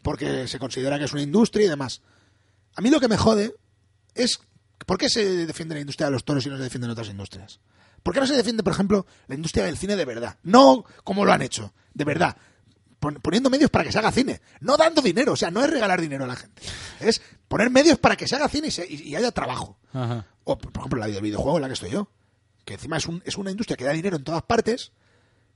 Porque 0.03 0.47
se 0.47 0.59
considera 0.59 0.99
que 0.99 1.05
es 1.07 1.13
una 1.13 1.23
industria 1.23 1.67
y 1.67 1.69
demás. 1.69 2.03
A 2.77 2.81
mí 2.81 2.91
lo 2.91 3.01
que 3.01 3.09
me 3.09 3.17
jode 3.17 3.55
es. 4.15 4.39
¿Por 4.87 4.97
qué 4.97 5.11
se 5.11 5.45
defiende 5.47 5.75
la 5.75 5.81
industria 5.83 6.07
de 6.07 6.13
los 6.13 6.25
toros 6.25 6.47
y 6.47 6.49
no 6.49 6.57
se 6.57 6.63
defienden 6.63 6.91
otras 6.91 7.09
industrias? 7.09 7.61
¿Por 8.03 8.15
qué 8.15 8.21
no 8.21 8.27
se 8.27 8.35
defiende, 8.35 8.63
por 8.63 8.73
ejemplo, 8.73 9.07
la 9.27 9.35
industria 9.35 9.65
del 9.65 9.77
cine 9.77 9.95
de 9.97 10.05
verdad? 10.07 10.39
No 10.43 10.85
como 11.05 11.25
lo 11.27 11.33
han 11.33 11.43
hecho, 11.43 11.75
de 11.93 12.05
verdad. 12.05 12.37
Pon- 13.01 13.15
poniendo 13.23 13.49
medios 13.51 13.71
para 13.71 13.85
que 13.85 13.93
se 13.93 13.99
haga 13.99 14.13
cine. 14.13 14.41
No 14.61 14.77
dando 14.77 15.01
dinero, 15.03 15.33
o 15.33 15.37
sea, 15.37 15.51
no 15.51 15.65
es 15.65 15.71
regalar 15.71 16.01
dinero 16.01 16.25
a 16.25 16.27
la 16.29 16.37
gente. 16.37 16.63
Es 17.01 17.21
poner 17.49 17.71
medios 17.71 17.99
para 17.99 18.15
que 18.17 18.29
se 18.29 18.37
haga 18.37 18.49
cine 18.49 18.69
y, 18.69 18.71
se- 18.71 18.87
y- 18.87 19.17
haya 19.17 19.33
trabajo. 19.33 19.79
Ajá. 19.93 20.27
O, 20.45 20.59
por 20.59 20.71
ejemplo, 20.77 21.01
la 21.01 21.07
del 21.09 21.23
videojuego 21.23 21.57
en 21.59 21.63
la 21.63 21.69
que 21.69 21.75
estoy 21.75 21.91
yo. 21.91 22.09
Que 22.65 22.75
encima 22.75 22.99
es, 22.99 23.07
un- 23.07 23.23
es 23.25 23.37
una 23.39 23.51
industria 23.51 23.77
que 23.77 23.85
da 23.85 23.93
dinero 23.93 24.17
en 24.17 24.23
todas 24.25 24.43
partes, 24.43 24.93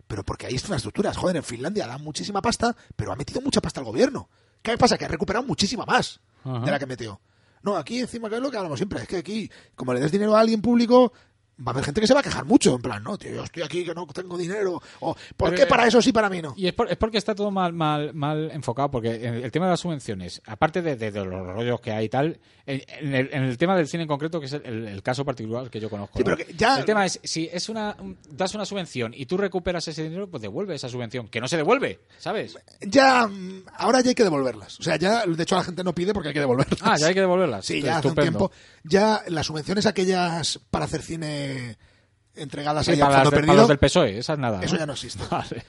pero 0.07 0.25
porque 0.25 0.47
hay 0.47 0.55
infraestructuras. 0.55 1.16
Joder, 1.16 1.37
en 1.37 1.45
Finlandia 1.45 1.87
dan 1.87 2.03
muchísima 2.03 2.41
pasta, 2.43 2.75
pero 2.97 3.12
ha 3.12 3.16
metido 3.16 3.41
mucha 3.43 3.61
pasta 3.61 3.81
al 3.81 3.87
gobierno. 3.87 4.29
¿Qué 4.62 4.77
pasa? 4.79 4.97
Que 4.97 5.05
ha 5.05 5.09
recuperado 5.09 5.45
muchísima 5.45 5.85
más 5.85 6.21
Ajá. 6.45 6.61
de 6.65 6.71
la 6.71 6.79
que 6.79 6.87
metió. 6.87 7.21
No, 7.62 7.77
aquí 7.77 7.99
encima, 8.01 8.29
que 8.31 8.37
es 8.37 8.43
lo 8.43 8.51
que 8.51 8.57
hablamos 8.57 8.79
siempre, 8.79 9.01
es 9.03 9.09
que 9.09 9.16
aquí, 9.19 9.51
como 9.75 9.93
le 9.95 10.01
des 10.01 10.11
dinero 10.12 10.35
a 10.37 10.41
alguien 10.41 10.61
público, 10.62 11.12
va 11.61 11.67
a 11.67 11.71
haber 11.71 11.85
gente 11.85 12.01
que 12.01 12.07
se 12.07 12.15
va 12.15 12.21
a 12.21 12.23
quejar 12.23 12.45
mucho. 12.45 12.75
En 12.77 12.83
plan, 12.83 13.03
no, 13.03 13.17
tío, 13.19 13.33
yo 13.35 13.45
estoy 13.45 13.63
aquí 13.63 13.85
que 13.85 13.95
no 13.95 14.07
tengo 14.07 14.37
dinero. 14.37 14.81
O, 15.01 15.15
¿por 15.37 15.51
Pero, 15.51 15.63
qué 15.63 15.67
para 15.67 15.87
eso 15.87 16.01
sí, 16.03 16.13
para 16.13 16.29
mí 16.29 16.43
no? 16.43 16.55
Y 16.57 16.67
es, 16.67 16.73
por- 16.73 16.91
es 16.91 16.97
porque 16.97 17.19
está 17.19 17.35
todo 17.35 17.51
mal, 17.51 17.73
mal, 17.73 18.13
mal 18.15 18.51
enfocado, 18.53 18.91
porque 18.91 19.15
en 19.27 19.35
el 19.35 19.51
tema 19.53 19.67
de 19.67 19.71
las 19.73 19.81
subvenciones, 19.81 20.43
aparte 20.47 20.83
de, 20.83 20.97
de- 20.97 21.11
de 21.11 21.25
los 21.25 21.47
rollos 21.47 21.81
que 21.81 21.93
hay 21.93 22.07
y 22.07 22.09
tal, 22.09 22.39
en, 22.67 22.83
en 22.89 23.15
el, 23.15 23.29
en 23.33 23.43
el 23.45 23.59
tema 23.59 23.77
del 23.77 23.87
cine 23.89 24.03
en 24.05 24.09
concreto, 24.09 24.41
que 24.41 24.47
es 24.47 24.53
el, 24.55 24.65
el- 24.67 24.89
el 24.89 25.03
caso 25.03 25.25
particular 25.25 25.71
que 25.71 25.81
yo 25.81 25.89
conozco. 25.91 26.19
Sí, 26.19 26.25
¿no? 26.25 26.37
pero 26.37 26.37
que 26.37 26.55
ya- 26.55 26.79
El 26.79 26.85
tema 26.85 27.05
es, 27.07 27.21
si 27.23 27.49
es 27.53 27.69
una 27.69 27.97
un- 28.01 28.19
das 28.31 28.55
una 28.55 28.65
subvención 28.65 29.13
y 29.15 29.27
tú 29.27 29.37
recuperas 29.37 29.87
ese 29.89 30.03
dinero, 30.05 30.29
pues 30.29 30.43
devuelve 30.43 30.75
esa 30.75 30.89
subvención, 30.89 31.29
que 31.29 31.41
no 31.41 31.49
se 31.49 31.57
devuelve, 31.57 32.01
¿sabes? 32.19 32.57
Ya, 32.81 33.27
mm, 33.27 33.65
ahora 33.77 34.01
ya 34.01 34.09
hay 34.11 34.15
que 34.15 34.25
devolverlas. 34.25 34.81
O 34.81 34.83
sea, 34.83 34.97
ya, 34.97 35.25
de 35.27 35.43
hecho, 35.43 35.55
la 35.57 35.65
gente 35.65 35.85
no 35.85 35.95
pide 35.95 36.13
porque 36.13 36.29
hay 36.29 36.35
que 36.35 36.41
devolverlas. 36.41 36.81
Ah, 36.83 36.97
ya 36.99 37.07
hay 37.07 37.15
que 37.15 37.21
devolverlas. 37.21 37.65
Sí, 37.65 37.81
ya 37.81 37.99
hace 37.99 38.09
un 38.09 38.15
tiempo. 38.15 38.51
Ya 38.83 39.23
las 39.29 39.47
subvenciones 39.47 39.87
aquellas 39.87 40.59
para 40.71 40.85
hacer 40.87 41.03
cine 41.03 41.44
entregadas 42.37 42.85
Sí, 42.87 42.93
ahí 42.93 43.01
a 43.01 43.09
las 43.09 43.19
de- 43.19 43.25
para 43.25 43.31
perdido, 43.37 43.55
los 43.57 43.69
del 43.69 43.79
PSOE, 43.79 44.19
esas 44.19 44.39
nada. 44.39 44.61
eso 44.62 44.75
¿no? 44.75 44.81
ya 44.81 44.87
no 44.87 44.93
existe. 44.95 45.23
Vale. 45.31 45.65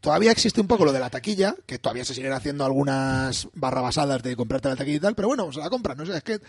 Todavía 0.00 0.30
existe 0.32 0.60
un 0.60 0.66
poco 0.66 0.84
lo 0.84 0.92
de 0.92 1.00
la 1.00 1.10
taquilla, 1.10 1.54
que 1.66 1.78
todavía 1.78 2.04
se 2.04 2.14
siguen 2.14 2.32
haciendo 2.32 2.64
algunas 2.64 3.48
barrabasadas 3.54 4.22
de 4.22 4.34
comprarte 4.36 4.68
la 4.68 4.76
taquilla 4.76 4.96
y 4.96 5.00
tal, 5.00 5.14
pero 5.14 5.28
bueno, 5.28 5.52
se 5.52 5.60
la 5.60 5.68
compran, 5.68 5.98
no 5.98 6.06
sé, 6.06 6.16
es 6.16 6.22
que 6.22 6.40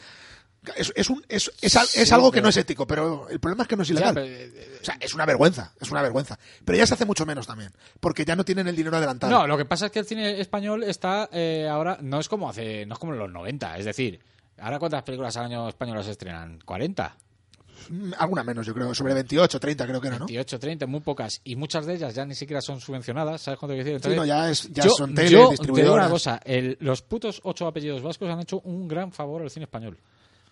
es, 0.76 0.92
es, 0.96 1.10
un, 1.10 1.24
es, 1.30 1.52
es, 1.62 1.76
es 1.76 2.08
Sí, 2.10 2.14
algo 2.14 2.30
que 2.32 2.36
pero- 2.38 2.44
no 2.44 2.50
es 2.50 2.58
ético, 2.58 2.86
pero 2.88 3.28
el 3.30 3.40
problema 3.40 3.64
es 3.64 3.70
que 3.70 3.76
no 3.78 3.84
es 3.84 3.88
Ya, 3.90 3.94
ilegal. 3.96 4.14
pero, 4.16 4.26
eh, 4.28 4.78
O 4.82 4.86
sea, 4.86 4.98
es 5.00 5.14
una 5.14 5.26
vergüenza, 5.26 5.74
es 5.80 5.92
una 5.92 6.02
vergüenza. 6.02 6.38
Pero 6.66 6.78
ya 6.78 6.86
se 6.88 6.94
hace 6.94 7.06
mucho 7.06 7.26
menos 7.26 7.46
también, 7.48 7.72
porque 8.00 8.24
ya 8.26 8.36
no 8.36 8.44
tienen 8.46 8.68
el 8.68 8.76
dinero 8.76 8.98
adelantado. 8.98 9.32
No, 9.32 9.48
lo 9.48 9.58
que 9.58 9.66
pasa 9.66 9.88
es 9.88 9.92
que 9.92 10.00
el 10.00 10.06
cine 10.06 10.40
español 10.42 10.84
está 10.84 11.30
eh, 11.32 11.68
ahora 11.70 11.98
no 12.02 12.20
es 12.20 12.28
como 12.30 12.50
hace 12.50 12.86
no 12.86 12.94
es 12.94 13.00
como 13.00 13.14
en 13.14 13.20
los 13.20 13.32
90, 13.32 13.78
es 13.78 13.86
decir, 13.86 14.20
ahora 14.60 14.80
cuántas 14.80 15.04
películas 15.04 15.36
al 15.38 15.46
año 15.46 15.68
españolas 15.70 16.06
se 16.06 16.12
estrenan? 16.12 16.60
40, 16.66 17.16
Mm, 17.16 17.27
Alguna 18.18 18.44
menos, 18.44 18.66
yo 18.66 18.74
creo, 18.74 18.94
sobre 18.96 19.14
28, 19.14 19.60
30 19.60 19.88
creo 19.88 20.02
que 20.02 20.08
era, 20.08 20.20
¿no? 20.20 20.26
28, 20.26 20.60
30, 20.60 20.88
muy 20.88 21.00
pocas 21.02 21.42
y 21.44 21.56
muchas 21.56 21.86
de 21.86 21.96
ellas 21.96 22.14
ya 22.16 22.26
ni 22.26 22.36
siquiera 22.36 22.62
son 22.62 22.80
subvencionadas, 22.82 23.42
¿sabes 23.42 23.60
cuánto 23.60 23.74
quiero 23.76 23.90
decir? 23.94 24.12
Sí, 24.12 24.16
no, 24.18 24.26
ya, 24.26 24.50
es, 24.50 24.70
ya 24.72 24.84
yo, 24.84 24.90
son 24.92 25.14
tele, 25.16 25.30
yo 25.30 25.50
te 25.58 25.72
digo 25.72 25.94
una 25.94 26.10
cosa, 26.10 26.40
el- 26.46 26.78
los 26.82 27.02
putos 27.02 27.40
ocho 27.44 27.68
apellidos 27.68 28.02
vascos 28.02 28.30
han 28.30 28.40
hecho 28.40 28.60
un 28.62 28.88
gran 28.88 29.12
favor 29.12 29.42
al 29.42 29.50
cine 29.50 29.64
español. 29.66 29.98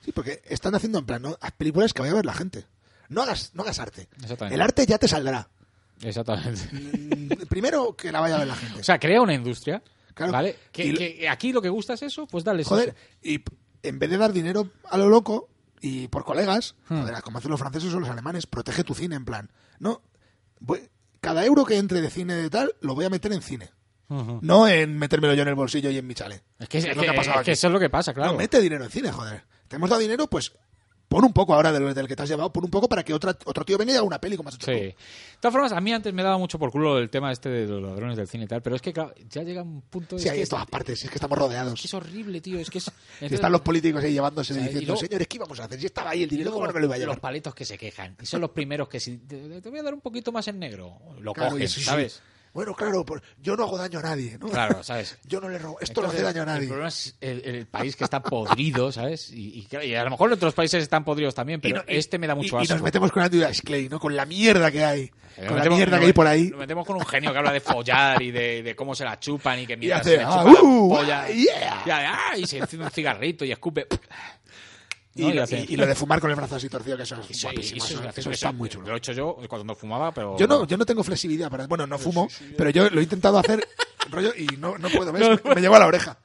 Sí, 0.03 0.11
porque 0.11 0.41
están 0.47 0.75
haciendo 0.75 0.99
en 0.99 1.05
plan, 1.05 1.21
¿no? 1.21 1.37
Películas 1.57 1.93
que 1.93 2.01
vaya 2.01 2.11
a 2.13 2.15
ver 2.17 2.25
la 2.25 2.33
gente. 2.33 2.65
No 3.09 3.21
hagas, 3.23 3.51
no 3.53 3.63
hagas 3.63 3.79
arte. 3.79 4.07
Exactamente. 4.21 4.55
El 4.55 4.61
arte 4.61 4.85
ya 4.85 4.97
te 4.97 5.07
saldrá. 5.07 5.47
Exactamente. 6.01 6.61
Mm, 6.71 7.47
Primero 7.47 7.95
que 7.95 8.11
la 8.11 8.19
vaya 8.19 8.35
a 8.35 8.39
ver 8.39 8.47
la 8.47 8.55
gente. 8.55 8.79
O 8.81 8.83
sea, 8.83 8.99
crea 8.99 9.21
una 9.21 9.33
industria, 9.33 9.81
Claro. 10.13 10.31
¿vale? 10.31 10.55
Que, 10.71 10.85
Y- 10.87 10.93
que 10.93 11.29
aquí 11.29 11.51
lo 11.53 11.61
que 11.61 11.69
gusta 11.69 11.93
es 11.93 12.03
eso, 12.03 12.27
pues 12.27 12.43
dale 12.43 12.63
Joder, 12.63 12.89
eso. 12.89 12.97
y 13.23 13.41
en 13.83 13.99
vez 13.99 14.09
de 14.09 14.17
dar 14.17 14.31
dinero 14.33 14.69
a 14.89 14.97
lo 14.97 15.09
loco 15.09 15.49
y 15.87 16.07
por 16.07 16.25
colegas, 16.25 16.75
Hmm. 16.89 17.01
joder, 17.01 17.21
como 17.21 17.37
hacen 17.37 17.51
los 17.51 17.59
franceses 17.59 17.93
o 17.93 17.99
los 17.99 18.09
alemanes, 18.09 18.47
protege 18.47 18.83
tu 18.83 18.93
cine 18.95 19.15
en 19.15 19.25
plan. 19.25 19.51
No, 19.79 20.01
voy- 20.59 20.89
cada 21.21 21.45
euro 21.45 21.65
que 21.65 21.77
entre 21.77 22.01
de 22.01 22.09
cine 22.09 22.33
de 22.35 22.49
tal, 22.49 22.73
lo 22.81 22.95
voy 22.95 23.05
a 23.05 23.09
meter 23.09 23.31
en 23.33 23.41
cine. 23.41 23.69
No 24.07 24.67
en 24.67 24.97
metérmelo 24.99 25.33
yo 25.33 25.41
en 25.41 25.47
el 25.47 25.55
bolsillo 25.55 25.89
y 25.89 25.97
en 25.97 26.05
mi 26.05 26.13
chale. 26.13 26.43
Es 26.59 26.69
que, 26.69 26.77
es, 26.77 26.95
lo 26.95 27.01
que 27.01 27.09
ha 27.09 27.11
que- 27.11 27.17
pasado 27.17 27.39
es 27.39 27.45
que 27.45 27.51
eso 27.53 27.67
es 27.67 27.73
lo 27.73 27.79
que 27.79 27.89
pasa, 27.89 28.13
claro. 28.13 28.31
No, 28.33 28.37
mete 28.37 28.61
dinero 28.61 28.83
en 28.83 28.91
cine, 28.91 29.11
joder. 29.11 29.43
Te 29.67 29.77
hemos 29.77 29.89
dado 29.89 29.99
dinero, 30.01 30.27
pues 30.27 30.51
pon 31.07 31.23
un 31.23 31.33
poco 31.33 31.53
ahora 31.53 31.71
del, 31.71 31.93
del 31.93 32.07
que 32.07 32.15
te 32.15 32.23
has 32.23 32.29
llevado, 32.29 32.51
pon 32.51 32.63
un 32.65 32.69
poco 32.71 32.89
para 32.89 33.03
que 33.03 33.13
otra, 33.13 33.37
otro 33.45 33.63
tío 33.63 33.77
venga 33.77 33.93
y 33.93 33.95
haga 33.95 34.03
una 34.03 34.19
peli 34.19 34.35
como 34.37 34.49
has 34.49 34.55
hecho 34.55 34.65
Sí. 34.65 34.71
tú. 34.71 34.77
De 34.83 34.95
todas 35.39 35.53
formas, 35.53 35.71
a 35.71 35.79
mí 35.81 35.93
antes 35.93 36.13
me 36.13 36.23
daba 36.23 36.37
mucho 36.37 36.57
por 36.57 36.71
culo 36.71 36.97
el 36.97 37.09
tema 37.09 37.31
este 37.31 37.49
de 37.49 37.67
los 37.67 37.81
ladrones 37.83 38.17
del 38.17 38.27
cine 38.27 38.45
y 38.45 38.47
tal, 38.47 38.61
pero 38.61 38.75
es 38.75 38.81
que 38.81 38.91
claro, 38.91 39.13
ya 39.29 39.43
llega 39.43 39.61
un 39.61 39.81
punto... 39.81 40.17
Sí, 40.17 40.27
hay 40.29 40.41
en 40.41 40.47
todas 40.49 40.65
partes, 40.65 41.03
es 41.03 41.09
que 41.09 41.15
estamos 41.15 41.37
es 41.37 41.43
rodeados. 41.43 41.79
que 41.79 41.87
es 41.87 41.93
horrible, 41.93 42.41
tío, 42.41 42.59
es 42.59 42.69
que 42.69 42.79
es... 42.79 42.91
Están 43.21 43.51
los 43.51 43.61
políticos 43.61 44.03
ahí 44.03 44.13
llevándose 44.13 44.53
O 44.53 44.55
sea, 44.55 44.63
diciendo, 44.63 44.87
luego- 44.93 45.01
señores, 45.05 45.27
¿qué 45.27 45.35
íbamos 45.37 45.59
a 45.59 45.65
hacer? 45.65 45.79
Si 45.79 45.85
estaba 45.85 46.09
ahí 46.11 46.23
el 46.23 46.29
dinero, 46.29 46.51
¿cómo 46.51 46.65
no 46.67 46.73
me 46.73 46.79
lo 46.79 46.85
iba 46.87 46.95
a 46.95 46.97
llevar? 46.97 47.15
los 47.15 47.21
paletos 47.21 47.53
que 47.55 47.65
se 47.65 47.77
quejan. 47.77 48.15
Y 48.21 48.25
son 48.25 48.41
los 48.41 48.49
primeros 48.51 48.87
que 48.89 48.99
si 48.99 49.17
te, 49.17 49.61
te 49.61 49.69
voy 49.69 49.79
a 49.79 49.83
dar 49.83 49.93
un 49.93 50.01
poquito 50.01 50.31
más 50.31 50.47
en 50.47 50.59
negro, 50.59 50.97
lo 51.19 51.33
Claro, 51.33 51.57
y 51.59 51.67
sí, 51.67 51.81
sí. 51.81 51.89
Bueno, 52.55 52.73
claro, 52.73 53.05
pues, 53.05 53.21
yo 53.39 53.55
no 53.55 53.63
hago 53.65 53.77
daño 53.77 53.99
a 53.99 54.01
nadie, 54.01 54.37
¿no? 54.39 54.47
Claro, 54.47 54.81
¿sabes? 54.83 55.17
Yo 55.25 55.39
no 55.41 55.49
le 55.49 55.59
robo. 55.59 55.77
Esto 55.79 56.01
no 56.01 56.07
Entonces, 56.07 56.25
hace 56.25 56.33
daño 56.39 56.49
a 56.49 56.53
El 56.53 56.55
nadie. 56.55 56.67
problema 56.69 56.87
es 56.87 57.15
el, 57.21 57.41
el 57.45 57.65
país 57.67 57.95
que 57.97 58.03
está 58.05 58.23
podrido, 58.23 58.91
¿sabes? 58.93 59.29
Y, 59.31 59.67
y 59.71 59.77
y 59.85 59.93
a 59.93 60.03
lo 60.05 60.09
mejor 60.09 60.31
otros 60.31 60.53
países 60.55 60.81
están 60.81 61.03
podridos 61.03 61.35
también, 61.35 61.59
pero 61.61 61.75
Y 61.75 61.79
no- 61.79 61.83
y- 61.93 61.97
este 61.97 62.17
me 62.17 62.25
da 62.27 62.33
mucho 62.33 62.55
y, 62.57 62.59
y 62.59 62.63
asco. 62.63 62.73
nos 62.75 62.81
metemos 62.83 63.11
con 63.11 63.21
Andrew 63.21 63.45
Dice 63.47 63.61
Clay, 63.61 63.89
¿no? 63.89 63.99
Con 63.99 64.15
la 64.15 64.25
mierda 64.25 64.71
que 64.71 64.83
hay. 64.83 65.11
Nos 65.37 65.47
Con 65.47 65.57
la 65.57 65.63
metemos- 65.65 65.75
mierda 65.75 65.91
nos- 65.91 65.99
que 65.99 66.05
hay 66.07 66.13
por 66.13 66.27
ahí. 66.27 66.49
Nos 66.49 66.59
metemos 66.59 66.87
con 66.87 66.95
un 66.95 67.05
genio 67.05 67.31
que 67.33 67.37
habla 67.37 67.51
de 67.51 67.59
follar 67.59 68.21
y 68.21 68.31
de, 68.31 68.63
de 68.63 68.75
cómo 68.75 68.95
se 68.95 69.03
la 69.03 69.19
chupan 69.19 69.59
y 69.59 69.67
que 69.67 69.93
hace, 69.93 70.11
se 70.11 70.17
le 70.17 70.23
ah, 70.23 70.29
chupa 70.45 70.61
uh, 70.63 70.89
la 70.89 70.95
polla. 70.97 71.23
ah, 71.23 71.29
yeah. 71.29 71.83
Ya, 71.85 72.15
ah, 72.31 72.37
y 72.37 72.47
se 72.47 72.59
enciende 72.59 72.85
un 72.85 72.91
cigarrito 72.91 73.43
y 73.43 73.51
escupe. 73.51 73.85
Y, 75.15 75.23
¿no? 75.23 75.33
lo- 75.33 75.43
hace- 75.43 75.59
y- 75.69 75.73
y 75.73 75.77
lo 75.77 75.85
de 75.87 75.95
fumar 75.95 76.19
con 76.19 76.29
el 76.29 76.35
brazo 76.35 76.55
así 76.55 76.67
torcido, 76.67 76.97
que 76.97 77.03
eso 77.03 77.15
es 77.21 77.29
Eso, 77.31 77.47
guapísimo. 77.47 77.85
eso 78.15 78.31
está 78.31 78.51
muy 78.51 78.67
chulo. 78.69 78.87
Lo 78.89 78.95
he 78.95 78.97
hecho 78.97 79.13
yo 79.13 79.37
cuando 79.47 79.73
fumaba, 79.75 80.11
pero... 80.11 80.37
Yo 80.37 80.45
no, 80.45 80.67
yo 80.67 80.75
no 80.77 80.85
tengo 80.85 81.03
flexibilidad 81.03 81.49
para. 81.49 81.67
Bueno, 81.67 81.87
no 81.87 81.97
fumo, 81.97 82.27
pero 82.57 82.69
yo 82.69 82.89
lo 82.89 82.99
he 82.99 83.03
intentado 83.03 83.37
hacer 83.39 83.65
rollo 84.11 84.33
y 84.37 84.45
no, 84.57 84.77
no 84.77 84.89
puedo, 84.89 85.11
¿ves? 85.13 85.39
Me 85.45 85.61
llevo 85.61 85.75
a 85.75 85.79
la 85.79 85.87
oreja. 85.87 86.17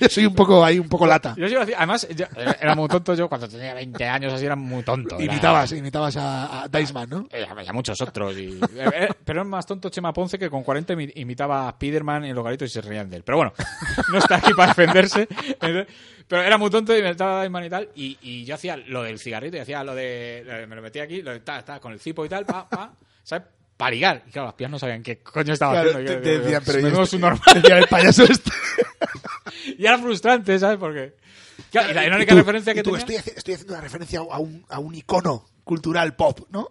Yo 0.00 0.08
soy 0.10 0.26
un 0.26 0.34
poco 0.34 0.64
ahí, 0.64 0.78
un 0.78 0.88
poco 0.88 1.06
lata. 1.06 1.34
Yo 1.36 1.60
además, 1.76 2.06
yo- 2.14 2.26
era 2.60 2.74
muy 2.74 2.88
tonto 2.88 3.14
yo 3.14 3.28
cuando 3.28 3.48
tenía 3.48 3.74
20 3.74 4.04
años, 4.06 4.32
así 4.32 4.44
era 4.46 4.56
muy 4.56 4.82
tonto. 4.82 5.16
era- 5.16 5.24
Imitabas, 5.24 5.72
imitabas 5.72 6.16
a, 6.16 6.62
a 6.64 6.68
Diceman, 6.68 7.08
¿no? 7.10 7.26
Eh, 7.30 7.46
y 7.64 7.68
a 7.68 7.72
muchos 7.72 8.00
otros. 8.00 8.36
Y, 8.36 8.58
eh, 8.76 8.90
eh, 8.94 9.08
pero 9.24 9.42
es 9.42 9.46
más 9.48 9.66
tonto 9.66 9.88
Chema 9.90 10.12
Ponce 10.12 10.38
que 10.38 10.50
con 10.50 10.62
40 10.62 10.94
imi- 10.94 11.12
imitaba 11.16 11.68
a 11.68 11.72
Spiderman 11.72 12.24
en 12.24 12.34
los 12.34 12.44
garitos 12.44 12.68
y 12.68 12.72
se 12.72 12.80
reían 12.80 13.08
de 13.10 13.16
él. 13.18 13.22
Pero 13.24 13.36
bueno, 13.38 13.52
no 14.12 14.18
está 14.18 14.36
aquí 14.36 14.52
para 14.54 14.68
defenderse. 14.74 15.28
Pero 16.28 16.42
era 16.42 16.58
muy 16.58 16.70
tonto 16.70 16.96
y 16.96 17.02
me 17.02 17.10
estaba 17.10 17.42
Diceman 17.42 17.64
y 17.64 17.70
tal. 17.70 17.88
Y, 17.94 18.18
y 18.20 18.44
yo 18.44 18.54
hacía 18.54 18.76
lo 18.76 19.02
del 19.02 19.18
cigarrito 19.18 19.56
y 19.56 19.60
hacía 19.60 19.82
lo 19.84 19.94
de. 19.94 20.66
me 20.68 20.76
lo 20.76 20.82
metía 20.82 21.04
aquí, 21.04 21.22
lo 21.22 21.30
de, 21.32 21.40
ta, 21.40 21.64
ta, 21.64 21.80
con 21.80 21.92
el 21.92 22.00
cipo 22.00 22.24
y 22.24 22.28
tal, 22.28 22.44
pa, 22.44 22.68
pa, 22.68 22.92
¿sabes? 23.22 23.46
Para 23.76 23.92
ligar. 23.92 24.22
Y 24.26 24.32
claro, 24.32 24.46
las 24.48 24.54
pías 24.54 24.70
no 24.72 24.78
sabían 24.78 25.02
qué 25.04 25.20
coño 25.22 25.52
estaba 25.52 25.72
Claro, 25.74 25.90
haciendo. 25.90 26.10
te, 26.10 26.16
Yo- 26.16 26.22
te 26.22 26.38
decían, 26.40 26.60
yo- 26.62 26.66
pero 26.66 26.82
menudo 26.82 27.02
¿y 27.02 27.06
su 27.06 27.16
este- 27.16 27.18
normal. 27.28 27.42
decían, 27.62 27.78
el 27.78 27.86
payaso 27.86 28.24
este. 28.24 28.50
Y 29.78 29.84
era 29.86 29.98
frustrante, 29.98 30.58
¿sabes? 30.58 30.78
Porque. 30.78 31.14
Claro, 31.70 31.90
y 31.90 31.94
la 31.94 32.06
Y 32.06 32.10
única 32.10 32.32
tú- 32.32 32.38
referencia 32.38 32.72
y 32.72 32.76
que 32.76 32.82
tú, 32.82 32.96
tenía. 32.96 33.18
estoy, 33.18 33.32
estoy 33.36 33.54
haciendo 33.54 33.74
una 33.74 33.82
referencia 33.82 34.20
a 34.20 34.38
un, 34.38 34.64
a 34.68 34.78
un 34.78 34.94
icono 34.94 35.44
cultural 35.64 36.14
pop, 36.16 36.40
¿no? 36.50 36.68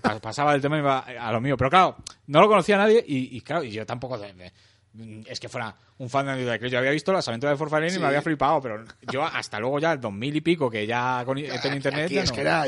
Pa- 0.00 0.20
pasaba 0.20 0.52
del 0.52 0.60
tema 0.60 0.76
y 0.76 0.80
iba 0.80 0.98
a 1.00 1.32
lo 1.32 1.40
mío. 1.40 1.56
Pero 1.56 1.70
claro, 1.70 1.96
no 2.26 2.40
lo 2.40 2.48
conocía 2.48 2.76
nadie 2.76 3.02
y, 3.06 3.36
y 3.36 3.40
claro, 3.40 3.64
y 3.64 3.70
yo 3.70 3.84
tampoco 3.86 4.18
de- 4.18 4.32
de- 4.34 4.52
es 5.26 5.40
que 5.40 5.48
fuera 5.48 5.74
un 5.98 6.10
fan 6.10 6.26
de 6.26 6.32
Andrew 6.32 6.46
Dice 6.46 6.58
Clay. 6.58 6.70
Yo 6.70 6.78
había 6.78 6.90
visto 6.90 7.12
las 7.12 7.26
aventuras 7.26 7.54
de 7.54 7.58
Forfalén 7.58 7.88
y 7.88 7.92
Sí. 7.92 7.98
me 7.98 8.06
había 8.06 8.20
flipado, 8.20 8.60
pero 8.60 8.84
yo 9.10 9.24
hasta 9.24 9.58
luego 9.58 9.78
ya, 9.78 9.92
el 9.92 10.00
2000 10.00 10.36
y 10.36 10.40
pico, 10.42 10.68
que 10.70 10.86
ya 10.86 11.22
con, 11.24 11.38
internet. 11.38 12.04
Aquí 12.04 12.14
ya 12.16 12.22
es 12.24 12.28
no. 12.30 12.34
que 12.34 12.40
era, 12.42 12.64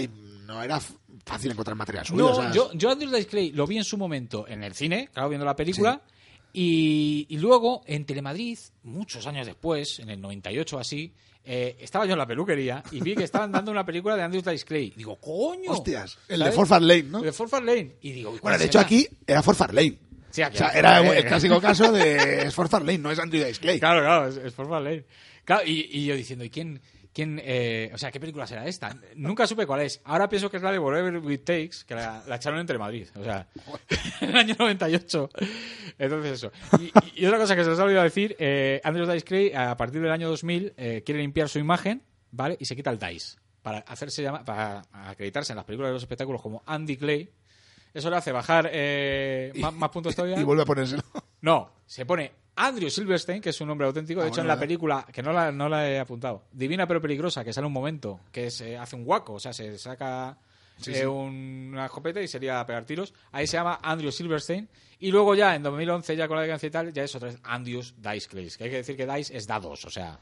no 0.46 0.62
era 0.62 0.80
fácil 1.26 1.50
encontrar 1.50 1.76
material 1.76 2.06
suyo. 2.06 2.30
No, 2.42 2.52
yo, 2.54 2.70
yo 2.72 2.90
Andrew 2.90 3.10
Dice 3.10 3.26
Clay 3.26 3.52
lo 3.52 3.66
vi 3.66 3.76
en 3.76 3.84
su 3.84 3.98
momento 3.98 4.46
en 4.48 4.64
el 4.64 4.74
cine, 4.74 5.10
claro, 5.12 5.28
viendo 5.28 5.44
la 5.44 5.54
película. 5.54 6.00
Y, 6.56 7.26
y 7.28 7.38
luego 7.38 7.82
en 7.84 8.06
Telemadrid, 8.06 8.56
muchos 8.84 9.26
años 9.26 9.44
después, 9.44 9.98
en 9.98 10.08
el 10.08 10.20
98 10.20 10.76
o 10.76 10.78
así, 10.78 11.12
eh, 11.44 11.76
estaba 11.80 12.06
yo 12.06 12.12
en 12.12 12.18
la 12.18 12.28
peluquería 12.28 12.80
y 12.92 13.00
vi 13.00 13.16
que 13.16 13.24
estaban 13.24 13.50
dando 13.50 13.72
una 13.72 13.84
película 13.84 14.14
de 14.14 14.22
Andrew 14.22 14.40
Dice 14.40 14.64
Clay. 14.64 14.92
Digo, 14.96 15.16
coño. 15.16 15.72
Hostias, 15.72 16.16
el 16.28 16.38
¿sabes? 16.38 16.52
de 16.52 16.56
Forfar 16.56 16.80
Lane, 16.80 17.02
¿no? 17.02 17.18
El 17.18 17.24
de 17.24 17.32
Forfar 17.32 17.64
Lane. 17.64 17.96
Y 18.02 18.12
digo, 18.12 18.30
Bueno, 18.30 18.42
¿cuál 18.42 18.58
de 18.60 18.66
hecho 18.66 18.78
aquí 18.78 19.04
era 19.26 19.42
Forfar 19.42 19.74
Lane. 19.74 19.98
Sí, 20.30 20.42
o 20.42 20.52
sea, 20.52 20.68
era 20.68 21.00
era 21.00 21.18
el 21.18 21.26
clásico 21.26 21.60
caso 21.60 21.90
de 21.90 22.46
es 22.46 22.54
Forfar 22.54 22.82
Lane, 22.82 22.98
no 22.98 23.10
es 23.10 23.18
Andrew 23.18 23.44
Dice 23.44 23.60
Clay. 23.60 23.80
Claro, 23.80 24.00
claro, 24.00 24.28
es, 24.28 24.36
es 24.36 24.54
Forfar 24.54 24.80
Lane. 24.80 25.04
Claro, 25.44 25.66
y, 25.66 25.88
y 25.90 26.06
yo 26.06 26.14
diciendo, 26.14 26.44
¿y 26.44 26.50
quién, 26.50 26.80
quién 27.14 27.40
eh, 27.42 27.90
o 27.94 27.96
sea, 27.98 28.10
qué 28.10 28.20
película 28.20 28.46
será 28.46 28.66
esta? 28.66 28.94
Nunca 29.16 29.46
supe 29.46 29.66
cuál 29.66 29.80
es. 29.82 30.00
Ahora 30.04 30.28
pienso 30.28 30.50
que 30.50 30.58
es 30.58 30.62
la 30.62 30.70
de 30.72 30.78
Whatever 30.78 31.32
It 31.32 31.44
Takes, 31.44 31.76
que 31.86 31.94
la, 31.94 32.22
la 32.26 32.36
echaron 32.36 32.58
entre 32.60 32.76
Madrid, 32.76 33.06
o 33.18 33.24
sea, 33.24 33.46
en 34.20 34.30
el 34.30 34.36
año 34.36 34.54
98. 34.58 35.30
Entonces 35.98 36.32
eso. 36.32 36.52
Y, 36.78 37.22
y 37.22 37.26
otra 37.26 37.38
cosa 37.38 37.56
que 37.56 37.64
se 37.64 37.70
os 37.70 37.78
ha 37.78 37.84
olvidado 37.84 38.04
decir, 38.04 38.36
eh, 38.38 38.80
Andrew 38.84 39.06
Dice 39.10 39.24
Clay, 39.24 39.52
a 39.54 39.76
partir 39.76 40.02
del 40.02 40.10
año 40.12 40.28
2000, 40.28 40.74
eh, 40.76 41.02
quiere 41.06 41.20
limpiar 41.20 41.48
su 41.48 41.58
imagen, 41.58 42.02
¿vale? 42.32 42.56
Y 42.60 42.64
se 42.66 42.74
quita 42.76 42.90
el 42.90 42.98
Dice. 42.98 43.36
para 43.62 43.78
hacerse 43.78 44.22
llama- 44.22 44.44
para 44.44 44.82
acreditarse 44.92 45.52
en 45.52 45.56
las 45.56 45.64
películas 45.64 45.90
de 45.90 45.94
los 45.94 46.02
espectáculos 46.02 46.42
como 46.42 46.62
Andy 46.66 46.96
Clay. 46.96 47.30
Eso 47.94 48.10
le 48.10 48.16
hace 48.16 48.32
bajar 48.32 48.68
eh, 48.72 49.52
más, 49.60 49.72
más 49.72 49.90
puntos 49.90 50.16
todavía. 50.16 50.36
Y 50.40 50.42
vuelve 50.42 50.62
a 50.64 50.66
ponérselo. 50.66 51.02
No, 51.42 51.70
se 51.86 52.04
pone 52.04 52.32
Andrew 52.56 52.88
Silverstein, 52.90 53.40
que 53.42 53.50
es 53.50 53.60
un 53.60 53.68
nombre 53.68 53.86
auténtico. 53.86 54.20
De 54.20 54.26
Ah, 54.26 54.28
hecho, 54.28 54.36
bueno, 54.36 54.44
en 54.44 54.48
la 54.48 54.54
ya. 54.54 54.60
película, 54.60 55.06
que 55.12 55.22
no 55.22 55.32
la, 55.32 55.50
no 55.52 55.68
la 55.68 55.88
he 55.88 55.98
apuntado, 55.98 56.44
Divina 56.52 56.86
pero 56.86 57.00
peligrosa, 57.00 57.44
que 57.44 57.52
sale 57.52 57.66
un 57.66 57.72
momento, 57.72 58.20
que 58.30 58.50
se 58.50 58.76
hace 58.78 58.94
un 58.96 59.04
guaco, 59.04 59.34
o 59.34 59.40
sea, 59.40 59.52
se 59.52 59.76
saca 59.78 60.36
Sí, 60.78 60.90
eh, 60.92 60.94
sí. 61.00 61.04
un- 61.04 61.70
una 61.72 61.86
escopeta 61.86 62.20
y 62.20 62.26
sería 62.28 62.60
a 62.60 62.66
pegar 62.66 62.84
tiros. 62.84 63.14
Ahí 63.32 63.46
se 63.46 63.56
llama 63.56 63.78
Andrew 63.82 64.10
Silverstein. 64.10 64.68
Y 64.98 65.10
luego 65.10 65.34
ya, 65.34 65.54
en 65.54 65.62
2011, 65.62 66.16
ya 66.16 66.26
con 66.28 66.36
la 66.36 66.42
decadencia 66.42 66.66
y 66.66 66.70
tal, 66.70 66.92
ya 66.92 67.04
es 67.04 67.14
otra 67.14 67.28
vez 67.28 67.38
Andrews 67.44 67.94
Dice 67.98 68.28
Clays. 68.28 68.56
Que 68.56 68.64
hay 68.64 68.70
que 68.70 68.76
decir 68.76 68.96
que 68.96 69.06
Dice 69.06 69.36
es 69.36 69.46
dados, 69.46 69.84
o 69.84 69.90
sea, 69.90 70.18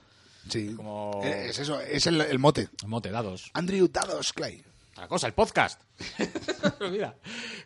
Sí. 0.48 0.74
Como- 0.74 1.20
Eh, 1.22 1.46
Es 1.50 1.58
eso, 1.60 1.80
es 1.80 2.04
el, 2.08 2.20
el 2.20 2.38
mote. 2.40 2.68
mote 2.86 3.10
dados. 3.10 3.50
Andrew 3.54 3.86
Dados 3.88 4.32
Clay. 4.32 4.64
Otra 4.92 5.08
cosa, 5.08 5.26
el 5.26 5.32
podcast. 5.32 5.80
Mira, 6.90 7.14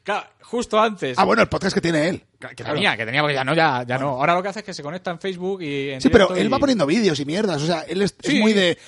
claro, 0.02 0.28
justo 0.42 0.78
antes... 0.80 1.18
Ah, 1.18 1.24
bueno, 1.24 1.42
el 1.42 1.48
podcast 1.48 1.74
que 1.74 1.80
tiene 1.80 2.08
él. 2.08 2.24
Que 2.38 2.54
Claro. 2.54 2.74
tenía, 2.74 2.96
que 2.96 3.04
tenía, 3.04 3.20
porque 3.20 3.34
ya 3.34 3.44
no, 3.44 3.54
ya, 3.54 3.84
ya 3.86 3.98
no. 3.98 4.10
Ahora 4.10 4.34
lo 4.34 4.42
que 4.42 4.48
hace 4.48 4.60
es 4.60 4.64
que 4.64 4.74
se 4.74 4.82
conecta 4.82 5.10
en 5.10 5.18
Facebook 5.18 5.62
y 5.62 5.90
en 5.90 6.00
Sí, 6.00 6.08
pero 6.08 6.34
él 6.34 6.46
y- 6.46 6.48
va 6.48 6.58
poniendo 6.58 6.86
vídeos 6.86 7.18
y 7.18 7.24
mierdas. 7.24 7.60
O 7.62 7.66
sea, 7.66 7.80
él 7.82 8.02
es, 8.02 8.14
es 8.22 8.34
muy 8.40 8.52
de. 8.52 8.78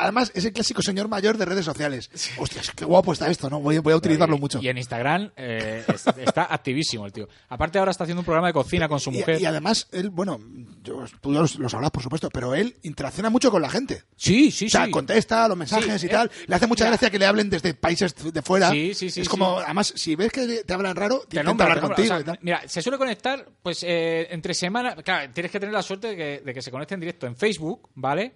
Además, 0.00 0.32
es 0.34 0.44
el 0.44 0.52
clásico 0.52 0.82
señor 0.82 1.08
mayor 1.08 1.36
de 1.36 1.44
redes 1.44 1.64
sociales. 1.64 2.10
Hostias, 2.38 2.70
qué 2.74 2.84
guapo 2.84 3.12
está 3.12 3.30
esto, 3.30 3.48
¿no? 3.50 3.60
Voy, 3.60 3.78
voy 3.78 3.92
a 3.92 3.96
utilizarlo 3.96 4.36
y, 4.36 4.40
mucho. 4.40 4.58
Y 4.62 4.68
en 4.68 4.78
Instagram 4.78 5.30
eh, 5.36 5.84
es- 5.88 6.06
está 6.18 6.44
activísimo 6.52 7.06
el 7.06 7.12
tío. 7.12 7.28
Aparte 7.48 7.78
ahora 7.78 7.90
está 7.90 8.04
haciendo 8.04 8.20
un 8.20 8.24
programa 8.24 8.48
de 8.48 8.52
cocina 8.52 8.88
con 8.88 8.98
su 9.00 9.10
mujer. 9.10 9.40
Y, 9.40 9.44
además, 9.46 9.88
él, 9.92 10.10
bueno, 10.10 10.40
yo, 10.82 11.04
tú 11.20 11.32
ya 11.34 11.40
lo, 11.40 11.46
lo 11.58 11.68
sabrás, 11.68 11.90
por 11.90 12.02
supuesto, 12.02 12.28
pero 12.30 12.54
él 12.54 12.76
interacciona 12.82 13.30
mucho 13.30 13.50
con 13.50 13.62
la 13.62 13.70
gente. 13.70 14.04
Sí, 14.16 14.50
sí, 14.50 14.66
o 14.66 14.70
sea, 14.70 14.86
sí. 14.86 14.90
contesta 14.90 15.46
los 15.48 15.56
mensajes 15.56 16.00
Sí, 16.00 16.06
y 16.06 16.10
tal. 16.10 16.28
eh, 16.28 16.44
Le 16.46 16.54
hace 16.56 16.66
mucha 16.66 16.86
gracia 16.86 17.10
que 17.10 17.18
le 17.18 17.26
hablen 17.26 17.50
desde 17.50 17.74
países 17.74 18.14
de 18.14 18.42
fuera. 18.42 18.70
Sí, 18.70 18.94
sí, 18.94 19.10
sí, 19.10 19.20
Es 19.20 19.28
como, 19.28 19.58
sí. 19.58 19.62
además, 19.64 19.92
si 19.96 20.16
ves 20.16 20.32
que 20.32 20.64
te 20.64 20.72
hablan 20.72 20.96
raro, 20.96 21.22
te 21.28 21.42
nombra, 21.42 21.66
hablar 21.66 21.80
te 21.80 21.86
contigo 21.86 22.06
O 22.06 22.08
sea, 22.08 22.20
y 22.20 22.24
tal. 22.24 22.38
Mira, 22.42 22.62
se 22.66 22.80
suele 22.82 22.98
conectar, 22.98 23.46
pues, 23.62 23.82
eh, 23.82 24.28
entre 24.30 24.54
semanas. 24.54 24.96
Claro, 25.04 25.30
tienes 25.32 25.52
que 25.52 25.60
tener 25.60 25.72
la 25.74 25.82
suerte 25.82 26.08
de 26.08 26.16
que, 26.16 26.42
de 26.44 26.54
que 26.54 26.62
se 26.62 26.70
conecte 26.70 26.94
en 26.94 27.00
directo 27.00 27.26
en 27.26 27.36
Facebook, 27.36 27.88
¿vale? 27.94 28.34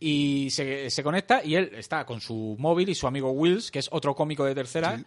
Y 0.00 0.50
se, 0.50 0.90
se 0.90 1.02
conecta 1.02 1.42
y 1.44 1.54
él 1.54 1.70
está 1.74 2.04
con 2.04 2.20
su 2.20 2.56
móvil 2.58 2.88
y 2.88 2.94
su 2.94 3.06
amigo 3.06 3.30
Wills, 3.30 3.70
que 3.70 3.78
es 3.78 3.88
otro 3.92 4.14
cómico 4.14 4.44
de 4.44 4.54
tercera. 4.54 5.02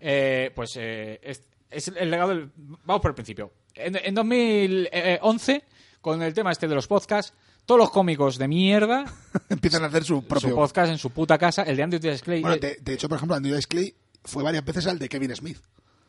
eh, 0.00 0.50
pues 0.54 0.72
eh, 0.76 1.20
es, 1.22 1.42
es 1.70 1.88
el 1.88 2.10
legado 2.10 2.30
del. 2.30 2.50
Vamos 2.56 3.02
por 3.02 3.10
el 3.10 3.14
principio. 3.14 3.52
En, 3.74 3.96
en 3.96 4.14
2011, 4.14 5.64
con 6.00 6.22
el 6.22 6.32
tema 6.34 6.50
este 6.52 6.68
de 6.68 6.74
los 6.74 6.86
podcasts, 6.86 7.34
todos 7.66 7.78
los 7.78 7.90
cómicos 7.90 8.38
de 8.38 8.48
mierda, 8.48 9.04
Empiezan 9.50 9.82
a 9.84 9.86
hacer 9.88 10.04
su 10.04 10.22
propio. 10.24 10.50
su 10.50 10.54
podcast 10.54 10.90
en 10.92 10.98
su 10.98 11.10
puta 11.10 11.36
casa, 11.36 11.64
el 11.64 11.76
de 11.76 11.82
Andrew 11.82 12.00
Dice 12.00 12.22
Clay. 12.22 12.40
Bueno, 12.40 12.56
eh, 12.56 12.60
de, 12.60 12.76
de 12.80 12.94
hecho, 12.94 13.08
por 13.08 13.16
ejemplo, 13.16 13.36
Andrew 13.36 13.54
Dice 13.54 13.68
Clay 13.68 13.94
fue 14.24 14.42
varias 14.42 14.64
veces 14.64 14.86
al 14.86 14.98
de 14.98 15.08
Kevin 15.08 15.34
Smith. 15.36 15.58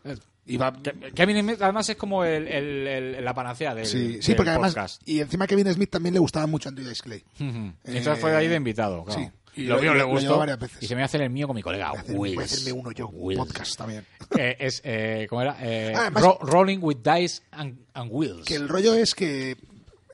Que- 0.03 1.11
Kevin 1.13 1.39
Smith, 1.41 1.61
además, 1.61 1.88
es 1.89 1.95
como 1.95 2.23
el, 2.23 2.47
el- 2.47 2.88
el- 2.88 3.23
la 3.26 3.34
panacea 3.35 3.76
del, 3.76 3.85
sí, 3.85 4.17
sí, 4.21 4.27
del 4.30 4.35
porque 4.38 4.49
además. 4.49 4.73
podcast. 4.73 5.01
Y 5.07 5.19
encima 5.19 5.45
Kevin 5.45 5.71
Smith 5.71 5.91
también 5.91 6.13
le 6.13 6.19
gustaba 6.19 6.47
mucho 6.47 6.69
Andrew 6.69 6.88
Dice 6.89 7.03
Clay. 7.03 7.23
Y 7.39 7.43
Eh, 7.43 7.73
entonces 7.85 8.19
fue 8.19 8.35
ahí 8.35 8.47
de 8.47 8.55
invitado. 8.55 9.03
claro. 9.05 9.21
sí. 9.21 9.30
Y 9.55 9.63
lo 9.65 9.80
mío 9.81 9.93
le 9.93 10.03
gustó. 10.03 10.21
llevó 10.21 10.38
varias 10.38 10.57
veces. 10.59 10.81
Y 10.81 10.88
se 10.88 10.95
me 10.95 11.03
hacer 11.03 11.21
el 11.21 11.30
mío 11.31 11.45
con 11.47 11.55
mi 11.55 11.61
colega 11.61 11.89
Voy 11.89 11.97
a 11.97 12.01
hacer- 12.01 12.15
voy 12.15 12.30
a 12.34 12.38
Wills. 12.38 12.53
hacerme 12.53 12.71
uno 12.71 12.91
yo, 12.91 13.07
un 13.09 13.15
Wills. 13.17 13.39
podcast 13.45 13.76
también. 13.77 14.05
Eh, 14.39 14.55
es, 14.59 14.81
eh, 14.85 15.26
¿Cómo 15.30 15.41
era? 15.41 15.57
Eh, 15.59 15.91
Ah, 15.95 16.01
además- 16.03 16.23
Ro- 16.23 16.39
Rolling 16.41 16.80
with 16.81 16.97
Dice 17.03 17.41
and, 17.51 17.77
and 17.93 18.09
Wheels. 18.11 18.45
Que 18.45 18.55
el 18.55 18.69
rollo 18.69 18.93
es 18.93 19.13
que 19.15 19.57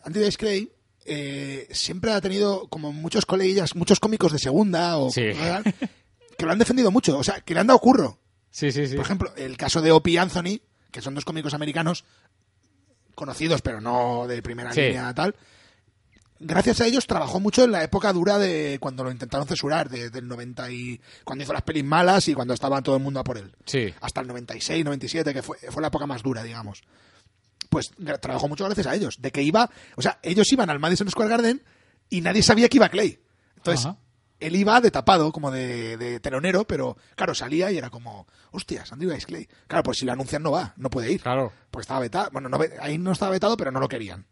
Andy 0.03 0.19
Dice 0.21 0.37
Clay 0.37 0.71
siempre 1.71 2.11
ha 2.11 2.21
tenido 2.21 2.67
como 2.67 2.91
muchos 2.91 3.25
coleguillas, 3.25 3.75
muchos 3.75 3.99
cómicos 3.99 4.31
de 4.31 4.39
segunda 4.39 4.97
o 4.97 5.09
Sí. 5.11 5.31
que 6.37 6.45
lo 6.45 6.51
han 6.51 6.57
defendido 6.59 6.89
mucho, 6.91 7.17
o 7.17 7.23
sea, 7.23 7.41
que 7.41 7.53
le 7.53 7.59
han 7.59 7.67
dado 7.67 7.79
curro. 7.79 8.17
Sí, 8.55 8.71
sí, 8.71 8.87
sí. 8.87 8.95
Por 8.95 9.03
ejemplo, 9.03 9.33
el 9.35 9.57
caso 9.57 9.81
de 9.81 9.91
Opie 9.91 10.13
y 10.13 10.17
Anthony, 10.17 10.61
que 10.89 11.01
son 11.01 11.13
dos 11.13 11.25
cómicos 11.25 11.53
americanos 11.53 12.05
conocidos, 13.13 13.61
pero 13.61 13.81
no 13.81 14.27
de 14.27 14.41
primera 14.41 14.71
Sí. 14.71 14.79
línea 14.81 15.13
tal. 15.13 15.35
Gracias 16.39 16.79
a 16.79 16.85
ellos 16.85 17.05
trabajó 17.05 17.41
mucho 17.41 17.65
en 17.65 17.71
la 17.73 17.83
época 17.83 18.13
dura 18.13 18.37
de 18.37 18.77
cuando 18.79 19.03
lo 19.03 19.11
intentaron 19.11 19.45
censurar, 19.45 19.89
de- 19.89 20.09
del 20.09 20.27
90 20.27 20.71
y 20.71 21.01
cuando 21.25 21.43
hizo 21.43 21.51
las 21.51 21.63
pelis 21.63 21.83
malas 21.83 22.29
y 22.29 22.33
cuando 22.33 22.53
estaba 22.53 22.81
todo 22.81 22.95
el 22.95 23.03
mundo 23.03 23.19
a 23.19 23.23
por 23.25 23.37
él. 23.37 23.53
Sí. 23.65 23.93
Hasta 23.99 24.21
el 24.21 24.27
96, 24.27 24.85
97, 24.85 25.33
que 25.33 25.41
fue, 25.41 25.57
fue 25.57 25.81
la 25.81 25.89
época 25.89 26.05
más 26.07 26.23
dura, 26.23 26.41
digamos. 26.43 26.81
Pues 27.69 27.91
trabajó 28.21 28.47
mucho 28.47 28.63
gracias 28.63 28.87
a 28.87 28.95
ellos. 28.95 29.21
De 29.21 29.31
que 29.31 29.41
iba, 29.43 29.69
o 29.97 30.01
sea, 30.01 30.19
ellos 30.23 30.49
iban 30.53 30.69
al 30.69 30.79
Madison 30.79 31.09
Square 31.09 31.29
Garden 31.29 31.61
y 32.09 32.21
nadie 32.21 32.41
sabía 32.41 32.69
que 32.69 32.77
iba 32.77 32.87
Clay. 32.87 33.19
Entonces, 33.57 33.85
Ajá. 33.85 33.97
Él 34.39 34.55
iba 34.55 34.79
de 34.81 34.91
tapado, 34.91 35.31
como 35.31 35.51
de, 35.51 35.97
de 35.97 36.19
telonero, 36.19 36.65
pero 36.65 36.97
claro, 37.15 37.33
salía 37.35 37.71
y 37.71 37.77
era 37.77 37.89
como, 37.89 38.27
hostias, 38.51 38.91
Andrew 38.91 39.11
Dice 39.11 39.25
Clay. 39.25 39.47
Claro, 39.67 39.83
pues 39.83 39.97
si 39.99 40.05
lo 40.05 40.11
anuncian 40.11 40.43
no 40.43 40.51
va, 40.51 40.73
no 40.77 40.89
puede 40.89 41.11
ir. 41.11 41.21
Claro. 41.21 41.51
Porque 41.71 41.83
estaba 41.83 41.99
vetado. 42.01 42.29
Bueno, 42.31 42.49
no, 42.49 42.57
ve- 42.57 42.73
ahí 42.81 42.97
no 42.97 43.11
estaba 43.11 43.31
vetado, 43.31 43.55
pero 43.57 43.71
no 43.71 43.79
lo 43.79 43.87
querían. 43.87 44.25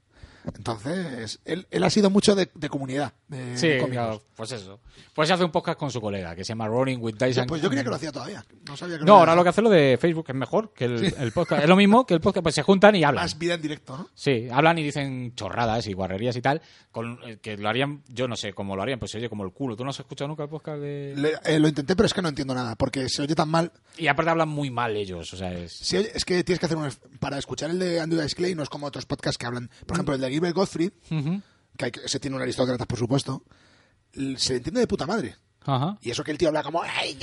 Entonces, 0.55 1.39
él, 1.45 1.67
él 1.71 1.83
ha 1.83 1.89
sido 1.89 2.09
mucho 2.09 2.35
de, 2.35 2.49
de 2.53 2.69
comunidad. 2.69 3.13
De 3.27 3.57
Sí, 3.57 3.67
cómicos. 3.79 3.89
claro, 3.91 4.21
pues 4.35 4.51
eso. 4.51 4.79
Pues 5.13 5.29
hace 5.31 5.43
un 5.43 5.51
podcast 5.51 5.77
con 5.79 5.91
su 5.91 6.01
colega 6.01 6.35
que 6.35 6.43
se 6.43 6.49
llama 6.49 6.67
Rolling 6.67 6.97
with 6.99 7.15
and 7.21 7.47
Pues 7.47 7.61
yo 7.61 7.69
creía 7.69 7.83
que 7.83 7.89
lo 7.89 7.95
hacía 7.95 8.11
todavía. 8.11 8.43
No 8.67 8.75
sabía 8.77 8.97
que 8.99 9.05
No, 9.05 9.13
ahora 9.15 9.31
había 9.33 9.39
lo 9.39 9.43
que 9.43 9.49
hace 9.49 9.61
lo 9.61 9.69
de 9.69 9.97
Facebook 9.99 10.25
es 10.29 10.35
mejor 10.35 10.73
que 10.73 10.85
el, 10.85 11.13
el 11.19 11.31
podcast. 11.31 11.63
Es 11.63 11.69
lo 11.69 11.75
mismo 11.75 12.05
que 12.05 12.13
el 12.13 12.21
podcast, 12.21 12.43
pues 12.43 12.55
se 12.55 12.61
juntan 12.63 12.95
y 12.95 13.03
hablan. 13.03 13.23
Más 13.23 13.37
vida 13.37 13.53
en 13.55 13.61
directo, 13.61 13.97
¿no? 13.97 14.09
Sí, 14.13 14.47
hablan 14.51 14.77
y 14.77 14.83
dicen 14.83 15.33
chorradas 15.35 15.87
y 15.87 15.93
guarrerías 15.93 16.35
y 16.35 16.41
tal, 16.41 16.61
con, 16.91 17.19
eh, 17.25 17.37
que 17.41 17.57
lo 17.57 17.69
harían, 17.69 18.03
yo 18.09 18.27
no 18.27 18.35
sé 18.35 18.53
cómo 18.53 18.75
lo 18.75 18.81
harían, 18.83 18.99
pues 18.99 19.11
se 19.11 19.17
oye 19.17 19.29
como 19.29 19.43
el 19.43 19.51
culo. 19.51 19.75
¿Tú 19.75 19.83
no 19.83 19.89
has 19.91 19.99
escuchado 19.99 20.27
nunca 20.27 20.43
el 20.43 20.49
podcast 20.49 20.79
de...? 20.79 21.13
Le- 21.15 21.33
eh, 21.45 21.59
lo 21.59 21.67
intenté, 21.67 21.95
pero 21.95 22.05
es 22.07 22.13
que 22.13 22.21
no 22.21 22.29
entiendo 22.29 22.53
nada, 22.53 22.75
porque 22.75 23.07
se 23.09 23.21
oye 23.21 23.35
tan 23.35 23.49
mal. 23.49 23.71
Y 23.97 24.07
aparte 24.07 24.31
hablan 24.31 24.49
muy 24.49 24.69
mal 24.71 24.95
ellos, 24.95 25.31
o 25.33 25.37
sea, 25.37 25.53
es... 25.53 25.81
Oye- 25.93 26.11
es 26.13 26.25
que 26.25 26.43
tienes 26.43 26.59
que 26.59 26.65
hacer 26.65 26.77
un... 26.77 26.89
Para 27.19 27.37
escuchar 27.37 27.69
el 27.69 27.79
de 27.79 27.99
Andrew 27.99 28.21
Dice 28.21 28.35
Clay 28.35 28.55
no 28.55 28.63
es 28.63 28.69
como 28.69 28.87
otros 28.87 29.05
podcasts 29.05 29.37
que 29.37 29.45
hablan. 29.45 29.69
Por 29.85 29.95
ejemplo, 29.95 30.15
el 30.15 30.21
de 30.21 30.27
Gilbert 30.33 30.55
Gottfried, 30.55 30.91
que 31.77 31.85
hay 31.85 31.91
que- 31.91 32.01
ese 32.05 32.19
tiene 32.19 32.35
un 32.35 32.41
aristócrata, 32.41 32.85
por 32.85 32.99
supuesto, 32.99 33.43
se 34.37 34.55
entiende 34.57 34.79
de 34.81 34.87
puta 34.87 35.05
madre. 35.05 35.35
Ajá. 35.65 35.97
Y 36.01 36.11
eso 36.11 36.23
que 36.23 36.31
el 36.31 36.37
tío 36.37 36.49
habla 36.49 36.61
como, 36.63 36.81
"Hey, 36.83 37.17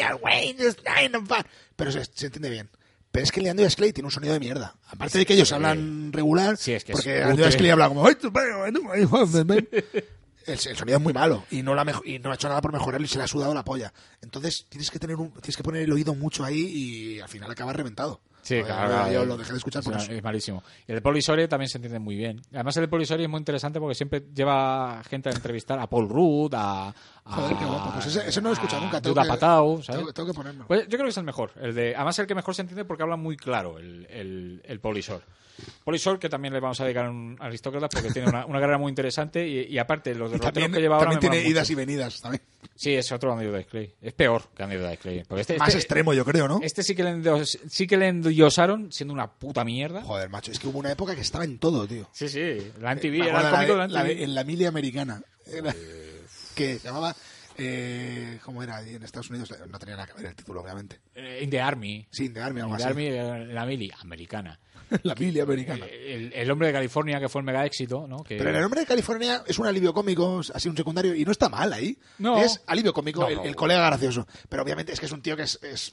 of 1.15 1.29
fun", 1.29 1.45
pero 1.77 1.93
se, 1.93 2.05
se 2.07 2.27
entiende 2.27 2.51
bien. 2.51 2.71
Pero 3.13 3.25
es 3.25 3.33
que 3.33 3.41
Andrew 3.51 3.67
Dice 3.67 3.77
Clay 3.77 3.93
tiene 3.93 4.07
un 4.07 4.13
sonido 4.13 4.33
de 4.33 4.41
mierda. 4.41 4.77
Aparte 4.87 5.19
de 5.19 5.27
que 5.27 5.35
ellos 5.35 5.51
hablan 5.53 6.13
regular, 6.13 6.57
Sí, 6.57 6.73
es 6.73 6.85
que 6.85 6.93
porque 6.93 7.23
Dice 7.37 7.57
Clay 7.59 7.71
habla 7.71 7.89
como, 7.89 8.07
"Ay, 8.07 8.15
tu 8.15 8.33
perro, 8.33 8.65
ay, 8.65 8.73
no, 8.73 8.91
ay, 8.93 9.05
joder, 9.05 9.47
el, 9.51 9.69
el 10.47 10.59
sonido 10.59 10.97
es 10.97 11.03
muy 11.03 11.13
malo 11.13 11.45
y 11.51 11.63
no, 11.63 11.75
la 11.75 11.85
y 12.05 12.19
no 12.19 12.31
ha 12.31 12.35
hecho 12.35 12.49
nada 12.49 12.61
por 12.63 12.73
mejorarlo 12.73 13.05
y 13.05 13.09
se 13.09 13.19
le 13.19 13.25
ha 13.25 13.29
sudado 13.29 13.53
la 13.53 13.65
polla. 13.65 13.93
Entonces 14.23 14.65
tienes 14.69 14.91
que 14.91 14.99
tener 14.99 15.17
un, 15.17 15.33
tienes 15.33 15.57
que 15.57 15.63
poner 15.63 15.83
el 15.83 15.93
oído 15.93 16.15
mucho 16.15 16.45
ahí 16.45 16.61
y 16.61 17.21
al 17.21 17.29
final 17.29 17.51
acabas 17.51 17.77
reventado. 17.77 18.21
Sí, 18.43 18.63
claro. 18.63 18.89
yo- 18.91 19.11
claro. 19.11 19.25
Lo 19.27 19.37
dejé 19.37 19.53
de 19.53 19.59
escuchar 19.59 19.83
por 19.83 19.93
O 19.95 19.97
sea, 19.99 20.05
eso. 20.07 20.13
Es 20.15 20.23
malísimo. 20.23 20.63
Y 20.87 20.93
el 20.93 20.97
de 20.97 21.03
Polisore 21.03 21.47
también 21.49 21.69
se 21.69 21.79
entiende 21.79 21.99
muy 21.99 22.17
bien. 22.17 22.41
Además, 22.53 22.77
el 22.77 22.83
de 22.83 22.89
Polisore 22.89 23.23
es 23.23 23.29
muy 23.29 23.39
interesante 23.39 23.79
porque 23.81 23.95
siempre 23.95 24.25
lleva 24.35 25.03
gente 25.09 25.29
a 25.29 25.33
entrevistar 25.33 25.79
a 25.79 25.87
Paul 25.87 26.09
Rudd, 26.09 26.55
a. 26.55 26.89
a 26.89 26.95
Joder, 27.25 27.57
qué 27.57 27.65
guapo. 27.65 27.91
Pues 27.95 28.07
ese, 28.07 28.29
ese 28.29 28.41
no 28.41 28.49
lo 28.49 28.53
he 28.53 28.55
escuchado 28.55 28.83
nunca. 28.83 29.01
Tengo 29.01 29.15
que, 29.15 29.21
Apatow, 29.21 29.83
¿sabes? 29.83 29.99
tengo, 30.01 30.13
tengo 30.13 30.29
que 30.31 30.35
ponerlo. 30.35 30.65
Pues 30.67 30.83
yo 30.85 30.91
creo 30.91 31.05
que 31.05 31.11
es 31.11 31.17
el 31.19 31.25
mejor. 31.25 31.53
El 31.61 31.75
de, 31.75 31.95
además, 31.95 32.19
el 32.19 32.27
que 32.27 32.35
mejor 32.35 32.55
se 32.55 32.63
entiende 32.63 32.85
porque 32.85 33.03
habla 33.03 33.17
muy 33.17 33.37
claro 33.37 33.79
el, 33.79 34.07
el, 34.11 34.63
el 34.65 34.81
Polisor. 34.81 35.23
Polisor, 35.85 36.19
que 36.19 36.29
también 36.29 36.55
le 36.55 36.61
vamos 36.61 36.81
a 36.81 36.85
dedicar 36.85 37.07
a 37.07 37.11
un 37.11 37.37
aristócrata 37.41 37.89
porque 37.89 38.11
tiene 38.11 38.29
una, 38.29 38.47
una 38.47 38.61
carrera 38.61 38.79
muy 38.79 38.91
interesante 38.91 39.47
y, 39.47 39.67
y 39.73 39.79
aparte, 39.79 40.15
los 40.15 40.31
derroteros 40.31 40.55
también 40.55 40.73
que 40.73 40.81
lleva 40.81 40.97
ahora. 40.97 41.11
también 41.11 41.33
tiene 41.33 41.49
idas 41.49 41.69
mucho. 41.69 41.73
y 41.73 41.75
venidas. 41.87 42.21
También. 42.21 42.43
Sí, 42.75 42.95
es 42.95 43.13
otro 43.13 43.33
Andrew 43.33 43.53
Dice 43.55 43.67
Clay. 43.69 43.95
Es 44.01 44.13
peor 44.15 44.43
que 44.57 44.63
Andrew 44.63 44.83
Dice 44.83 44.97
Clay. 44.99 45.23
Porque 45.29 45.41
este, 45.43 45.59
Más 45.59 45.69
este- 45.69 45.79
extremo, 45.81 46.15
yo 46.15 46.25
creo, 46.25 46.49
¿no? 46.49 46.61
este 46.63 46.83
sí 46.83 46.95
que 46.95 47.03
le 47.05 47.11
endios- 47.11 47.59
sí 47.69 47.87
que 47.87 47.97
le 47.97 48.09
endiosaron 48.09 48.91
siendo 48.93 49.13
una 49.13 49.31
puta 49.31 49.65
mierda. 49.65 50.03
Joder, 50.03 50.29
macho, 50.31 50.51
es 50.53 50.59
que 50.59 50.69
hubo 50.69 50.79
una 50.79 50.93
época 50.93 51.15
que 51.15 51.21
estaba 51.21 51.45
en 51.45 51.59
todo, 51.59 51.87
tío. 51.87 52.09
Sí, 52.13 52.29
sí. 52.29 52.73
La 52.81 52.95
MTV 52.95 53.11
Me 53.19 53.29
era 53.29 53.39
el 53.63 53.69
de 53.69 53.77
la 53.89 54.03
MTV. 54.05 54.23
en 54.25 54.35
la 54.35 54.45
mili 54.45 54.65
americana. 54.65 55.23
Era- 55.47 55.75
que 56.55 56.79
se 56.79 56.89
llamaba. 56.89 57.15
Eh, 57.63 58.39
¿Cómo 58.45 58.63
era? 58.63 58.81
En 58.81 59.03
Estados 59.03 59.29
Unidos 59.29 59.53
no 59.69 59.79
tenía 59.79 59.95
nada 59.97 60.07
que 60.07 60.15
ver 60.15 60.27
el 60.27 60.35
título, 60.35 60.63
obviamente. 60.63 61.01
Eh, 61.15 61.41
In 61.43 61.51
the 61.51 61.61
Army. 61.61 62.07
Sí, 62.11 62.29
de 62.29 62.41
Army, 62.41 62.61
algo 62.61 62.73
In 62.73 62.77
the 62.79 62.83
así. 62.85 62.91
Army, 62.91 63.07
eh, 63.07 63.47
la 63.53 63.67
mili 63.67 63.93
americana. 64.01 64.59
la 65.03 65.15
mili 65.15 65.41
americana. 65.41 65.87
El, 65.87 66.33
el 66.33 66.51
hombre 66.51 66.69
de 66.69 66.73
California 66.75 67.19
que 67.21 67.29
fue 67.29 67.41
el 67.41 67.47
mega 67.47 67.65
éxito, 67.65 68.07
¿no? 68.09 68.23
Que, 68.25 68.37
Pero 68.37 68.51
el 68.51 68.61
nombre 68.61 68.81
de 68.81 68.87
California 68.87 69.43
es 69.47 69.59
un 69.59 69.67
alivio 69.67 69.93
cómico, 69.93 70.41
así 70.55 70.69
un 70.69 70.77
secundario, 70.77 71.15
y 71.15 71.25
no 71.25 71.33
está 71.33 71.49
mal 71.49 71.73
ahí. 71.73 71.97
No. 72.19 72.43
Es 72.43 72.61
alivio 72.67 72.93
cómico, 72.93 73.21
No, 73.23 73.29
el, 73.29 73.39
el 73.41 73.57
colega 73.57 73.87
gracioso. 73.87 74.27
Pero 74.49 74.63
obviamente 74.63 74.93
es 74.93 75.01
que 75.01 75.07
es 75.07 75.13
un 75.13 75.23
tío 75.23 75.37
que 75.37 75.43
es, 75.45 75.59
es, 75.63 75.93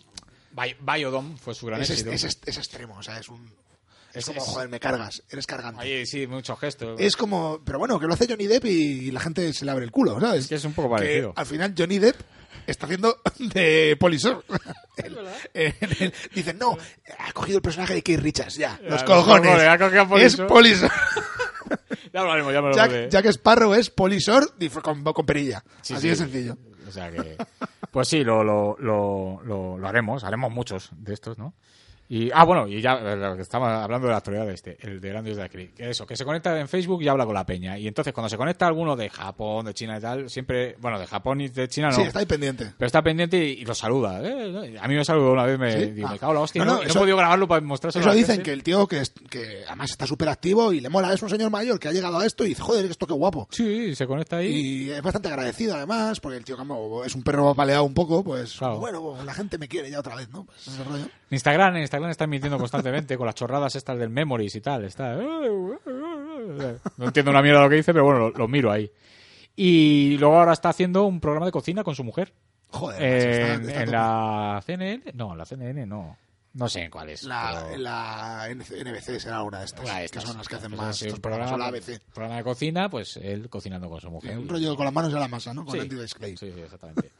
Bi- 0.51 0.75
Biodome 0.81 1.37
fue 1.37 1.53
su 1.53 1.65
gran 1.67 1.81
es, 1.81 1.89
éxito. 1.89 2.11
es, 2.11 2.23
es- 2.23 2.57
extremo, 2.57 2.95
o 2.97 3.03
sea, 3.03 3.19
es 3.19 3.29
un. 3.29 3.51
Es, 4.13 4.25
como, 4.25 4.41
joder, 4.41 4.67
me 4.69 4.79
cargas, 4.79 5.21
eres 5.29 5.45
cargante. 5.45 5.81
Ahí 5.83 6.05
sí, 6.07 6.25
muchos 6.25 6.57
gestos. 6.59 6.99
Es 6.99 7.15
como, 7.15 7.61
pero 7.63 7.77
bueno, 7.77 7.99
que 7.99 8.07
lo 8.07 8.13
hace 8.15 8.25
Johnny 8.27 8.47
Depp 8.47 8.65
y 8.65 9.11
la 9.11 9.19
gente 9.19 9.53
se 9.53 9.63
le 9.63 9.69
abre 9.69 9.85
el 9.85 9.91
culo, 9.91 10.19
¿sabes? 10.19 10.43
Es 10.45 10.47
que 10.49 10.55
es 10.55 10.65
un 10.65 10.73
poco 10.73 10.87
Que 10.95 11.01
parecido. 11.01 11.33
al 11.35 11.45
final 11.45 11.75
Johnny 11.77 11.99
Depp 11.99 12.15
está 12.67 12.85
haciendo 12.85 13.17
de 13.39 13.97
polisor. 13.99 14.43
Él- 14.97 15.17
Dicen, 16.33 16.57
no, 16.59 16.77
ha 17.19 17.31
cogido 17.33 17.57
el 17.57 17.61
personaje 17.61 17.95
de 17.95 18.01
Keith 18.03 18.19
Richards, 18.19 18.55
ya, 18.55 18.79
los 18.83 18.91
los 18.91 19.03
cojones. 19.03 19.51
es 20.21 20.35
Polisor. 20.35 20.91
Ya 22.13 22.21
hablaremos, 22.21 22.51
ya 22.53 22.59
hablaremos 22.59 22.75
Jack, 22.75 22.91
de- 22.91 23.09
Jack 23.09 23.25
Sparrow 23.27 23.73
es 23.73 23.89
polisor 23.89 24.53
con, 24.81 25.03
con 25.03 25.25
perilla. 25.25 25.63
Sí, 25.81 25.93
Así 25.93 26.03
sí. 26.03 26.09
de 26.09 26.15
sencillo. 26.15 26.57
O 26.87 26.91
sea 26.91 27.11
que. 27.11 27.37
Pues 27.91 28.07
sí, 28.07 28.23
lo, 28.23 28.43
lo, 28.43 28.77
lo, 28.79 29.41
lo, 29.43 29.77
lo 29.77 29.87
haremos. 29.87 30.23
Haremos 30.23 30.51
muchos 30.51 30.89
de 30.93 31.13
estos, 31.13 31.37
¿no? 31.37 31.53
Y, 32.09 32.31
ah, 32.33 32.45
bueno, 32.45 32.67
y 32.67 32.79
ya 32.81 32.93
eh, 32.93 33.15
lo 33.17 33.35
que 33.35 33.41
estaba 33.41 33.83
hablando 33.83 34.07
de 34.07 34.11
la 34.11 34.17
actualidad 34.19 34.45
de 34.45 34.53
este, 34.53 34.77
el 34.81 35.01
de 35.01 35.09
Grandes 35.09 35.35
de 35.35 35.43
Acri, 35.43 35.67
que 35.69 35.89
eso, 35.89 36.07
que 36.07 36.15
se 36.15 36.23
conecta 36.23 36.57
en 36.57 36.69
Facebook 36.69 37.01
y 37.03 37.07
habla 37.09 37.25
con 37.25 37.33
la 37.33 37.45
peña. 37.45 37.77
Y 37.77 37.85
entonces 37.87 38.13
cuando 38.13 38.29
se 38.29 38.37
conecta 38.37 38.65
alguno 38.65 38.95
de 38.95 39.09
Japón, 39.09 39.65
de 39.65 39.73
China 39.73 39.97
y 39.97 40.01
tal, 40.01 40.29
siempre, 40.29 40.77
bueno, 40.79 40.99
de 40.99 41.05
Japón 41.07 41.41
y 41.41 41.49
de 41.49 41.67
China 41.67 41.89
no. 41.89 41.95
Sí, 41.95 42.03
está 42.03 42.19
ahí 42.19 42.25
pendiente. 42.25 42.71
Pero 42.77 42.85
está 42.87 43.01
pendiente 43.01 43.37
y, 43.45 43.51
y 43.61 43.65
lo 43.65 43.75
saluda. 43.75 44.21
¿eh? 44.23 44.77
A 44.81 44.87
mí 44.87 44.95
me 44.95 45.03
saludó 45.03 45.33
una 45.33 45.43
vez, 45.43 45.59
me, 45.59 45.71
¿Sí? 45.71 45.85
digo, 45.91 46.07
Ah. 46.07 46.11
me 46.13 46.19
cago 46.19 46.31
en 46.31 46.35
la 46.37 46.41
hostia. 46.43 46.63
No, 46.63 46.65
no, 46.65 46.73
no, 46.77 46.81
y 46.81 46.85
no 46.85 46.89
eso- 46.91 46.99
he 46.99 47.01
podido 47.01 47.17
grabarlo 47.17 47.47
para 47.47 47.59
mostrárselo 47.61 48.01
Eso 48.03 48.09
a 48.09 48.13
la 48.13 48.17
dicen 48.17 48.35
gente. 48.35 48.43
que 48.45 48.53
el 48.53 48.63
tío 48.63 48.87
que, 48.87 48.99
es- 49.01 49.13
que 49.29 49.63
además 49.67 49.91
está 49.91 50.07
súper 50.07 50.29
activo 50.29 50.71
y 50.71 50.79
le 50.79 50.87
mola, 50.89 51.11
es 51.13 51.21
un 51.21 51.29
señor 51.29 51.51
mayor 51.51 51.77
que 51.77 51.89
ha 51.89 51.91
llegado 51.91 52.19
a 52.19 52.25
esto 52.25 52.45
y 52.45 52.49
dice, 52.49 52.61
joder, 52.61 52.85
esto 52.85 53.05
qué 53.05 53.13
guapo. 53.13 53.49
Sí, 53.51 53.93
se 53.95 54.07
conecta 54.07 54.37
ahí. 54.37 54.47
Y 54.87 54.91
es 54.91 55.01
bastante 55.01 55.27
agradecido 55.27 55.75
además, 55.75 56.21
porque 56.21 56.37
el 56.37 56.45
tío 56.45 56.55
como 56.55 57.03
es 57.03 57.13
un 57.15 57.23
perro 57.23 57.53
paleado 57.53 57.83
un 57.83 57.93
poco, 57.93 58.23
pues 58.23 58.55
Claro. 58.57 58.79
bueno, 58.79 59.17
la 59.25 59.33
gente 59.33 59.57
me 59.57 59.67
quiere 59.67 59.91
ya 59.91 59.99
otra 59.99 60.15
vez, 60.15 60.29
¿no? 60.29 60.45
Pues 60.45 60.67
ese 60.69 60.83
rollo. 60.85 61.05
Instagram, 61.29 61.75
en 61.75 61.81
Instagram 61.97 62.11
está 62.11 62.27
mintiendo 62.27 62.57
constantemente 62.57 63.17
con 63.17 63.25
las 63.25 63.35
chorradas 63.35 63.75
estas 63.75 63.97
del 63.97 64.09
Memories 64.09 64.55
y 64.55 64.61
tal. 64.61 64.85
Está... 64.85 65.15
No 65.15 67.05
entiendo 67.05 67.31
una 67.31 67.41
mierda 67.41 67.61
lo 67.61 67.69
que 67.69 67.75
dice, 67.77 67.93
pero 67.93 68.05
bueno, 68.05 68.19
lo, 68.19 68.29
lo 68.31 68.47
miro 68.47 68.71
ahí. 68.71 68.89
Y 69.55 70.17
luego 70.17 70.37
ahora 70.39 70.53
está 70.53 70.69
haciendo 70.69 71.05
un 71.05 71.19
programa 71.19 71.45
de 71.47 71.51
cocina 71.51 71.83
con 71.83 71.95
su 71.95 72.03
mujer. 72.03 72.33
Joder, 72.69 72.99
macho, 72.99 73.29
está- 73.29 73.53
en, 73.53 73.69
está 73.69 73.83
en 73.83 73.91
la 73.91 74.63
CNN. 74.65 75.03
No, 75.13 75.31
en 75.31 75.37
la 75.37 75.45
CNN 75.45 75.85
no. 75.85 76.17
No 76.53 76.67
sé 76.69 76.81
en 76.83 76.91
cuál 76.91 77.09
es. 77.09 77.23
La, 77.23 77.63
pero- 77.69 77.77
la 77.81 78.47
NBC 78.53 79.19
será 79.19 79.43
una 79.43 79.59
de 79.59 79.65
estas, 79.65 79.83
una 79.85 79.93
de 79.95 79.99
que 79.99 80.05
estas. 80.05 80.23
son 80.23 80.37
las 80.37 80.47
que 80.47 80.55
hacen 80.55 80.75
más 80.75 81.01
estos 81.01 81.19
programas, 81.19 81.49
programa, 81.51 81.71
la 81.71 81.77
ABC. 81.77 81.99
programa 82.13 82.37
de 82.37 82.43
cocina, 82.43 82.89
pues 82.89 83.17
él 83.17 83.49
cocinando 83.49 83.89
con 83.89 84.01
su 84.01 84.09
mujer. 84.09 84.37
Un 84.37 84.47
rollo 84.49 84.75
con 84.75 84.85
las 84.85 84.93
manos 84.93 85.13
en 85.13 85.19
la 85.19 85.27
masa, 85.27 85.53
¿no? 85.53 85.65
Con 85.65 85.73
Sí. 85.75 85.79
Andy 85.81 85.95
Display. 85.95 86.35
Sí, 86.37 86.51
sí, 86.53 86.59
exactamente. 86.61 87.11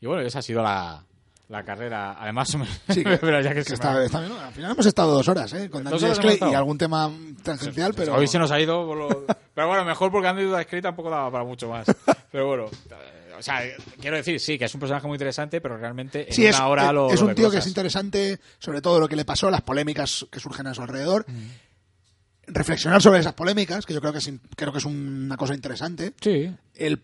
y 0.00 0.06
bueno, 0.06 0.22
esa 0.22 0.38
ha 0.38 0.42
sido 0.42 0.62
la, 0.62 1.04
la 1.48 1.64
carrera. 1.64 2.16
Además, 2.18 2.48
Sí, 2.88 3.04
que, 3.04 3.16
pero 3.20 3.40
ya 3.40 3.50
que 3.50 3.56
que 3.56 3.64
se 3.64 3.70
me 3.70 3.74
está, 3.74 3.94
ha- 3.94 4.04
está 4.04 4.20
bien, 4.20 4.32
¿no? 4.32 4.40
Al 4.40 4.52
final 4.52 4.72
hemos 4.72 4.86
estado 4.86 5.12
dos 5.12 5.28
horas, 5.28 5.52
¿eh? 5.54 5.70
Con 5.70 5.86
Andy 5.86 6.04
estado. 6.06 6.50
y 6.50 6.54
algún 6.54 6.78
tema 6.78 7.10
tangencial, 7.42 7.94
pero... 7.94 8.14
Hoy 8.14 8.26
se 8.26 8.38
nos 8.38 8.50
ha 8.50 8.60
ido. 8.60 8.94
lo- 8.94 9.24
Pero 9.54 9.68
bueno, 9.68 9.84
mejor 9.84 10.10
porque 10.12 10.28
Andy 10.28 10.42
Dudascree 10.42 10.82
tampoco 10.82 11.08
daba 11.08 11.30
para 11.30 11.44
mucho 11.44 11.68
más. 11.68 11.86
Pero 12.30 12.46
bueno, 12.46 12.64
eh, 12.66 13.32
o 13.38 13.42
sea, 13.42 13.62
quiero 14.00 14.16
decir, 14.18 14.38
sí, 14.38 14.58
que 14.58 14.66
es 14.66 14.74
un 14.74 14.80
personaje 14.80 15.06
muy 15.06 15.14
interesante, 15.14 15.60
pero 15.62 15.78
realmente 15.78 16.26
en 16.28 16.32
Sí, 16.34 16.42
una 16.42 16.50
es, 16.50 16.60
hora 16.60 16.86
es- 16.88 16.92
lo. 16.92 17.10
es 17.10 17.20
lo 17.22 17.26
un 17.28 17.34
tío 17.34 17.50
que 17.50 17.58
es 17.58 17.66
interesante, 17.66 18.38
sobre 18.58 18.82
todo 18.82 19.00
lo 19.00 19.08
que 19.08 19.16
le 19.16 19.24
pasó, 19.24 19.50
las 19.50 19.62
polémicas 19.62 20.26
que 20.30 20.40
surgen 20.40 20.66
a 20.66 20.74
su 20.74 20.82
alrededor. 20.82 21.24
Mm. 21.28 21.48
Reflexionar 22.48 23.00
sobre 23.02 23.20
esas 23.20 23.32
polémicas, 23.32 23.84
que 23.86 23.92
yo 23.94 24.00
creo 24.00 24.12
que 24.12 24.18
es, 24.18 24.30
creo 24.56 24.70
que 24.72 24.78
es 24.78 24.84
una 24.84 25.36
cosa 25.36 25.54
interesante. 25.54 26.12
Sí, 26.20 26.48
El, 26.74 27.02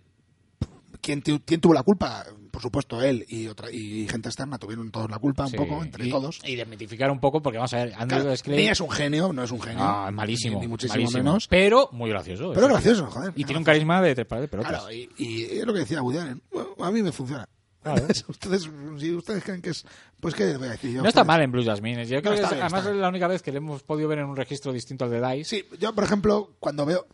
¿quién, 1.01 1.20
quién 1.20 1.60
tuvo 1.60 1.74
la 1.74 1.82
culpa? 1.82 2.24
Por 2.53 2.62
supuesto, 2.62 3.03
él 3.03 3.24
y, 3.29 3.49
otra, 3.49 3.70
y 3.73 4.07
gente 4.09 4.29
externa 4.29 4.59
tuvieron 4.59 4.91
todos 4.91 5.11
la 5.11 5.19
culpa, 5.19 5.47
un 5.47 5.53
poco, 5.53 5.83
entre 5.83 6.07
y, 6.07 6.11
todos. 6.11 6.39
Y 6.45 6.55
desmitificar 6.55 7.11
un 7.11 7.19
poco, 7.19 7.43
porque 7.43 7.57
vamos 7.57 7.73
a 7.73 7.79
ver, 7.79 7.95
Andy 7.95 8.09
Claro, 8.09 8.24
Dudascree. 8.24 8.57
ni 8.57 8.69
es 8.69 8.79
un 8.81 8.91
genio, 8.91 9.33
no 9.33 9.43
es 9.43 9.51
un 9.51 9.61
genio. 9.61 9.83
Ah, 9.83 10.11
malísimo. 10.12 10.57
Ni, 10.59 10.66
ni 10.66 10.69
muchísimo 10.69 10.97
malísimo. 11.03 11.24
menos. 11.24 11.49
Pero 11.49 11.89
muy 11.93 12.11
gracioso. 12.11 12.53
Pero 12.55 12.69
gracioso, 12.69 13.07
joder. 13.07 13.33
Y 13.35 13.45
tiene 13.45 13.59
un 13.59 13.65
carisma 13.65 14.01
de 14.03 14.15
tres 14.15 14.27
pares 14.27 14.43
de 14.43 14.49
pelotas. 14.49 14.70
Claro, 14.70 14.93
y, 14.93 15.09
y 15.16 15.45
es 15.45 15.65
lo 15.66 15.73
que 15.73 15.81
decía 15.81 16.03
Woody 16.03 16.19
Allen. 16.19 16.43
A 16.79 16.91
mí 16.91 17.03
me 17.03 17.11
funciona. 17.11 17.49
Claro. 17.83 18.07
ustedes, 18.29 18.69
si 18.99 19.12
ustedes 19.15 19.43
creen 19.43 19.62
que 19.62 19.70
es. 19.70 19.85
Pues, 20.20 20.35
¿qué 20.35 20.57
voy 20.57 20.69
a 20.69 20.73
decir 20.73 20.93
yo? 20.93 21.03
no 21.03 21.09
está 21.09 21.24
mal 21.24 21.41
en 21.43 21.51
Blue 21.51 21.65
Jasmine. 21.65 22.05
Yo 22.07 22.20
creo 22.23 22.35
que 22.35 22.41
está 22.43 22.49
es- 22.49 22.53
bien, 22.53 22.62
además 22.66 22.87
es 22.87 22.95
la 22.97 23.09
única 23.09 23.27
vez 23.27 23.43
que 23.43 23.51
le 23.51 23.59
hemos 23.59 23.83
podido 23.83 24.09
ver 24.09 24.19
en 24.20 24.27
un 24.27 24.37
registro 24.37 24.73
distinto 24.73 25.05
al 25.07 25.11
de 25.11 25.20
Dice. 25.37 25.45
Sí, 25.45 25.65
yo, 25.81 25.93
por 25.95 26.05
ejemplo, 26.05 26.51
cuando 26.61 26.85
veo. 26.87 27.07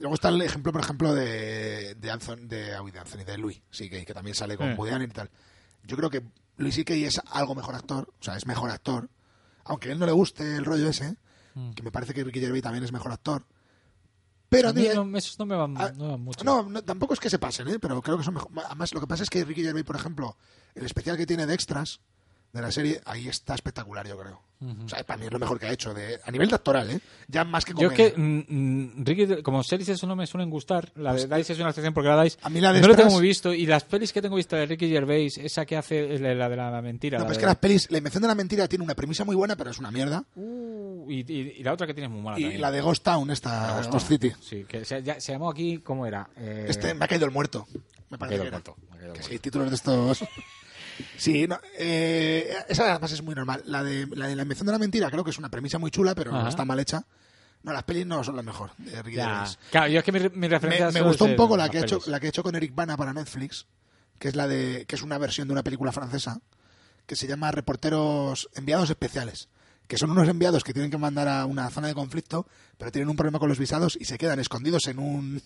Luego 0.00 0.14
está 0.14 0.28
el 0.30 0.40
ejemplo, 0.42 0.72
por 0.72 0.80
ejemplo, 0.80 1.14
de, 1.14 1.94
de 1.94 2.10
Anthony, 2.10 2.46
de, 2.48 2.80
uy, 2.80 2.90
de 2.90 2.98
Anthony, 2.98 3.24
de 3.24 3.38
Louis, 3.38 3.60
sí, 3.70 3.88
que, 3.88 4.04
que 4.04 4.14
también 4.14 4.34
sale 4.34 4.56
con. 4.56 4.76
Woody 4.78 5.04
y 5.04 5.08
tal. 5.08 5.30
Yo 5.84 5.96
creo 5.96 6.10
que 6.10 6.22
Louis 6.56 6.74
C.K. 6.74 6.94
es 6.94 7.20
algo 7.30 7.54
mejor 7.54 7.74
actor, 7.74 8.12
o 8.20 8.22
sea, 8.22 8.36
es 8.36 8.46
mejor 8.46 8.70
actor. 8.70 9.08
Aunque 9.64 9.88
a 9.90 9.92
él 9.92 9.98
no 9.98 10.06
le 10.06 10.12
guste 10.12 10.56
el 10.56 10.64
rollo 10.64 10.88
ese, 10.88 11.16
que 11.74 11.82
me 11.82 11.90
parece 11.92 12.14
que 12.14 12.24
Ricky 12.24 12.40
Gervais 12.40 12.62
también 12.62 12.84
es 12.84 12.92
mejor 12.92 13.12
actor. 13.12 13.44
Pero 14.48 14.68
Mm. 14.68 14.70
A 14.70 14.72
mí 14.74 14.82
tío, 14.82 15.04
no, 15.04 15.18
esos 15.18 15.38
no 15.38 15.46
me 15.46 15.54
van, 15.56 15.74
Ah, 15.76 15.92
no 15.96 16.10
van 16.12 16.20
mucho. 16.22 16.42
no, 16.44 16.62
no, 16.68 16.82
tampoco 16.82 17.14
es 17.14 17.20
que 17.20 17.28
se 17.30 17.38
pasen, 17.38 17.68
¿eh? 17.68 17.78
pero 17.78 18.00
creo 18.00 18.16
que 18.18 18.24
son 18.24 18.34
mejor. 18.34 18.50
Además, 18.64 18.92
lo 18.94 19.00
que 19.00 19.06
pasa 19.06 19.22
es 19.22 19.30
que 19.30 19.44
Ricky 19.44 19.62
Gervais, 19.62 19.84
por 19.84 19.96
ejemplo, 19.96 20.36
el 20.74 20.86
especial 20.86 21.16
que 21.16 21.26
tiene 21.26 21.46
de 21.46 21.54
extras 21.54 22.00
de 22.52 22.60
la 22.62 22.70
serie, 22.72 23.00
ahí 23.04 23.28
está 23.28 23.54
espectacular, 23.54 24.06
yo 24.06 24.18
creo. 24.18 24.42
O 24.84 24.88
sea, 24.88 25.04
para 25.04 25.18
mí 25.20 25.26
es 25.26 25.32
lo 25.32 25.38
mejor 25.38 25.60
que 25.60 25.66
ha 25.66 25.72
hecho, 25.72 25.94
de, 25.94 26.18
a 26.24 26.30
nivel 26.32 26.48
de 26.48 26.56
actoral, 26.56 26.90
¿eh? 26.90 26.98
Ya 27.28 27.44
más 27.44 27.64
que 27.64 27.74
Yo 27.78 27.90
es 27.90 27.94
que, 27.94 28.12
mm, 28.16 28.44
mm, 28.48 29.04
Ricky, 29.04 29.40
como 29.44 29.62
series 29.62 29.88
eso 29.90 30.04
no 30.08 30.16
me 30.16 30.26
suelen 30.26 30.50
gustar. 30.50 30.90
La 30.96 31.14
de 31.14 31.28
Dice 31.28 31.52
es 31.52 31.60
una 31.60 31.68
excepción 31.68 31.94
porque 31.94 32.08
la 32.08 32.24
Dice 32.24 32.38
Pues 32.38 32.46
A 32.46 32.50
mí 32.50 32.60
la 32.60 32.72
de 32.72 32.80
no 32.80 32.88
lo 32.88 32.96
tengo 32.96 33.10
muy 33.12 33.22
visto. 33.22 33.54
Y 33.54 33.66
las 33.66 33.84
pelis 33.84 34.12
que 34.12 34.20
tengo 34.20 34.34
visto 34.34 34.56
de 34.56 34.66
Ricky 34.66 34.88
Gervais, 34.88 35.38
esa 35.38 35.64
que 35.64 35.76
hace 35.76 36.12
es 36.12 36.20
la 36.20 36.34
la 36.34 36.48
de 36.48 36.56
la, 36.56 36.82
mentira. 36.82 37.18
No, 37.18 37.22
la 37.22 37.28
pero 37.28 37.32
es 37.34 37.38
de- 37.38 37.40
que 37.42 37.46
las 37.46 37.56
pelis, 37.56 37.88
la 37.92 37.98
invención 37.98 38.22
de 38.22 38.26
la 38.28 38.34
mentira 38.34 38.66
tiene 38.66 38.82
una 38.84 38.96
premisa 38.96 39.24
muy 39.24 39.36
buena, 39.36 39.54
pero 39.54 39.70
es 39.70 39.78
una 39.78 39.92
mierda. 39.92 40.24
Uh, 40.34 41.08
y, 41.08 41.20
y- 41.32 41.54
y 41.58 41.62
la 41.62 41.74
otra 41.74 41.86
que 41.86 41.94
tienes 41.94 42.10
muy 42.10 42.20
mala 42.20 42.40
Y 42.40 42.42
también. 42.42 42.60
la 42.60 42.72
de 42.72 42.80
Ghost 42.80 43.04
Town, 43.04 43.30
esta, 43.30 43.80
Ghost. 43.88 44.08
City. 44.08 44.32
Sí, 44.40 44.64
que 44.64 44.84
se, 44.84 45.04
ya- 45.04 45.20
se 45.20 45.30
llamó 45.30 45.50
aquí, 45.50 45.78
¿cómo 45.78 46.04
era? 46.04 46.28
Eh, 46.36 46.66
Este, 46.68 46.94
me 46.94 47.04
ha 47.04 47.08
caído 47.08 47.26
el 47.26 47.30
muerto. 47.30 47.68
Me 48.10 48.18
parece 48.18 48.38
que 48.40 48.44
el 48.46 48.50
muerto, 48.50 48.74
me 48.90 48.98
Que 48.98 49.04
muerto. 49.04 49.22
sí, 49.22 49.38
títulos 49.38 49.68
de 49.70 49.76
estos. 49.76 50.24
Sí, 51.16 51.46
no, 51.46 51.58
eh, 51.78 52.54
esa 52.68 52.90
además 52.90 53.12
es 53.12 53.22
muy 53.22 53.34
normal. 53.34 53.62
La 53.66 53.82
de, 53.82 54.06
la 54.14 54.26
de 54.28 54.36
la 54.36 54.42
invención 54.42 54.66
de 54.66 54.72
la 54.72 54.78
mentira 54.78 55.10
creo 55.10 55.24
que 55.24 55.30
es 55.30 55.38
una 55.38 55.50
premisa 55.50 55.78
muy 55.78 55.90
chula, 55.90 56.14
pero 56.14 56.34
Ajá. 56.34 56.48
está 56.48 56.64
mal 56.64 56.80
hecha. 56.80 57.04
No, 57.62 57.72
las 57.72 57.82
pelis 57.82 58.06
no 58.06 58.22
son 58.22 58.36
las 58.36 58.44
mejor 58.44 58.70
de. 58.78 58.90
Gervais. 58.90 59.58
Claro, 59.70 59.88
yo 59.88 59.98
es 59.98 60.04
que 60.04 60.12
mi, 60.12 60.20
mi 60.20 60.28
Me, 60.30 60.48
referencia 60.48 60.90
me 60.90 61.02
gustó 61.02 61.24
un 61.24 61.36
poco 61.36 61.56
la 61.56 61.68
que, 61.68 61.78
ha 61.78 61.80
hecho, 61.82 62.00
la 62.06 62.20
que 62.20 62.26
he 62.26 62.28
hecho 62.28 62.42
con 62.42 62.54
Eric 62.54 62.74
Bana 62.74 62.96
para 62.96 63.12
Netflix, 63.12 63.66
que 64.18 64.28
es 64.28 64.36
la 64.36 64.46
de 64.46 64.84
que 64.86 64.96
es 64.96 65.02
una 65.02 65.18
versión 65.18 65.48
de 65.48 65.52
una 65.52 65.62
película 65.64 65.92
francesa 65.92 66.40
que 67.06 67.16
se 67.16 67.26
llama 67.26 67.50
Reporteros 67.50 68.48
Enviados 68.54 68.90
Especiales, 68.90 69.48
que 69.86 69.96
son 69.96 70.10
unos 70.10 70.28
enviados 70.28 70.62
que 70.62 70.72
tienen 70.72 70.90
que 70.90 70.98
mandar 70.98 71.26
a 71.26 71.46
una 71.46 71.68
zona 71.70 71.88
de 71.88 71.94
conflicto, 71.94 72.46
pero 72.76 72.92
tienen 72.92 73.08
un 73.08 73.16
problema 73.16 73.38
con 73.38 73.48
los 73.48 73.58
visados 73.58 73.96
y 73.98 74.04
se 74.04 74.18
quedan 74.18 74.38
escondidos 74.38 74.86
en 74.86 74.98
un 74.98 75.42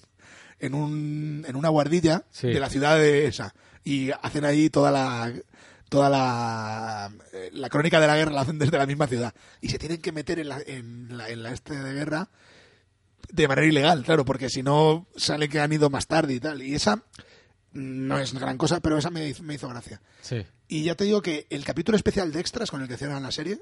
en 0.61 0.75
un 0.75 1.45
en 1.47 1.57
una 1.57 1.69
guardilla 1.69 2.25
Sí. 2.31 2.49
de 2.49 2.61
la 2.61 2.69
ciudad 2.71 2.97
de 2.99 3.27
esa 3.27 3.55
y 3.85 4.11
hacen 4.11 4.45
ahí 4.45 4.71
toda 4.71 4.91
la 4.91 5.33
toda 5.89 6.09
la, 6.09 7.13
eh, 7.35 7.51
la 7.53 7.69
crónica 7.69 8.01
de 8.01 8.07
la 8.07 8.17
guerra 8.17 8.33
la 8.33 8.41
hacen 8.43 8.59
desde 8.59 8.79
la 8.79 8.87
misma 8.87 9.07
ciudad 9.07 9.35
y 9.61 9.69
se 9.69 9.79
tienen 9.79 10.01
que 10.01 10.11
meter 10.13 10.39
en 10.39 10.49
la, 10.49 10.59
en 10.67 11.17
la, 11.19 11.29
en 11.29 11.43
la 11.43 11.53
este 11.53 11.75
de 11.75 11.93
guerra 11.93 12.31
de 13.31 13.47
manera 13.49 13.67
ilegal, 13.67 14.03
claro, 14.03 14.25
porque 14.25 14.49
si 14.51 14.63
no 14.63 15.07
sale 15.17 15.49
que 15.49 15.61
han 15.61 15.73
ido 15.73 15.91
más 15.91 16.07
tarde 16.07 16.35
y 16.35 16.41
tal. 16.41 16.63
Y 16.63 16.75
esa 16.75 17.03
no 17.73 18.19
es 18.19 18.33
gran 18.35 18.59
cosa, 18.59 18.81
pero 18.81 18.99
esa 18.99 19.11
me, 19.11 19.29
hizo- 19.29 19.43
me 19.43 19.55
hizo 19.55 19.69
gracia. 19.69 20.01
Sí. 20.23 20.45
Y 20.69 20.83
ya 20.85 20.95
te 20.95 21.05
digo 21.05 21.23
que 21.23 21.47
el 21.51 21.65
capítulo 21.65 21.97
especial 21.97 22.33
de 22.33 22.41
extras 22.41 22.71
con 22.71 22.83
el 22.83 22.89
que 22.89 22.95
hicieron 22.95 23.23
la 23.23 23.31
serie, 23.33 23.59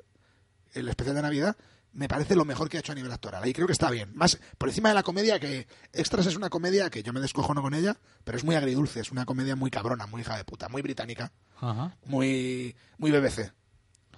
el 0.73 0.89
especial 0.89 1.15
de 1.17 1.23
Navidad, 1.23 1.57
me 1.93 2.09
parece 2.09 2.37
lo 2.37 2.45
mejor 2.45 2.69
que 2.69 2.77
ha 2.77 2.81
hecho 2.81 2.93
a 2.93 2.95
nivel 2.95 3.11
actoral. 3.13 3.43
Ahí 3.43 3.53
creo 3.53 3.67
que 3.67 3.73
está 3.73 3.91
bien. 3.91 4.11
Más 4.15 4.39
por 4.59 4.69
encima 4.69 4.89
de 4.91 4.95
la 4.95 5.03
comedia, 5.03 5.41
que 5.41 5.67
Extras 5.93 6.27
es 6.27 6.37
una 6.37 6.49
comedia 6.51 6.89
que 6.91 7.03
yo 7.03 7.13
me 7.13 7.21
descojono 7.21 7.63
con 7.63 7.75
ella, 7.75 7.97
pero 8.25 8.39
es 8.39 8.45
muy 8.45 8.55
agridulce, 8.55 9.01
es 9.01 9.11
una 9.11 9.25
comedia 9.25 9.57
muy 9.57 9.71
cabrona, 9.71 10.07
muy 10.07 10.21
hija 10.23 10.37
de 10.37 10.45
puta, 10.45 10.69
muy 10.69 10.83
británica, 10.83 11.33
Ajá. 11.61 11.97
muy, 12.05 12.75
muy 12.99 13.11
BBC. 13.11 13.53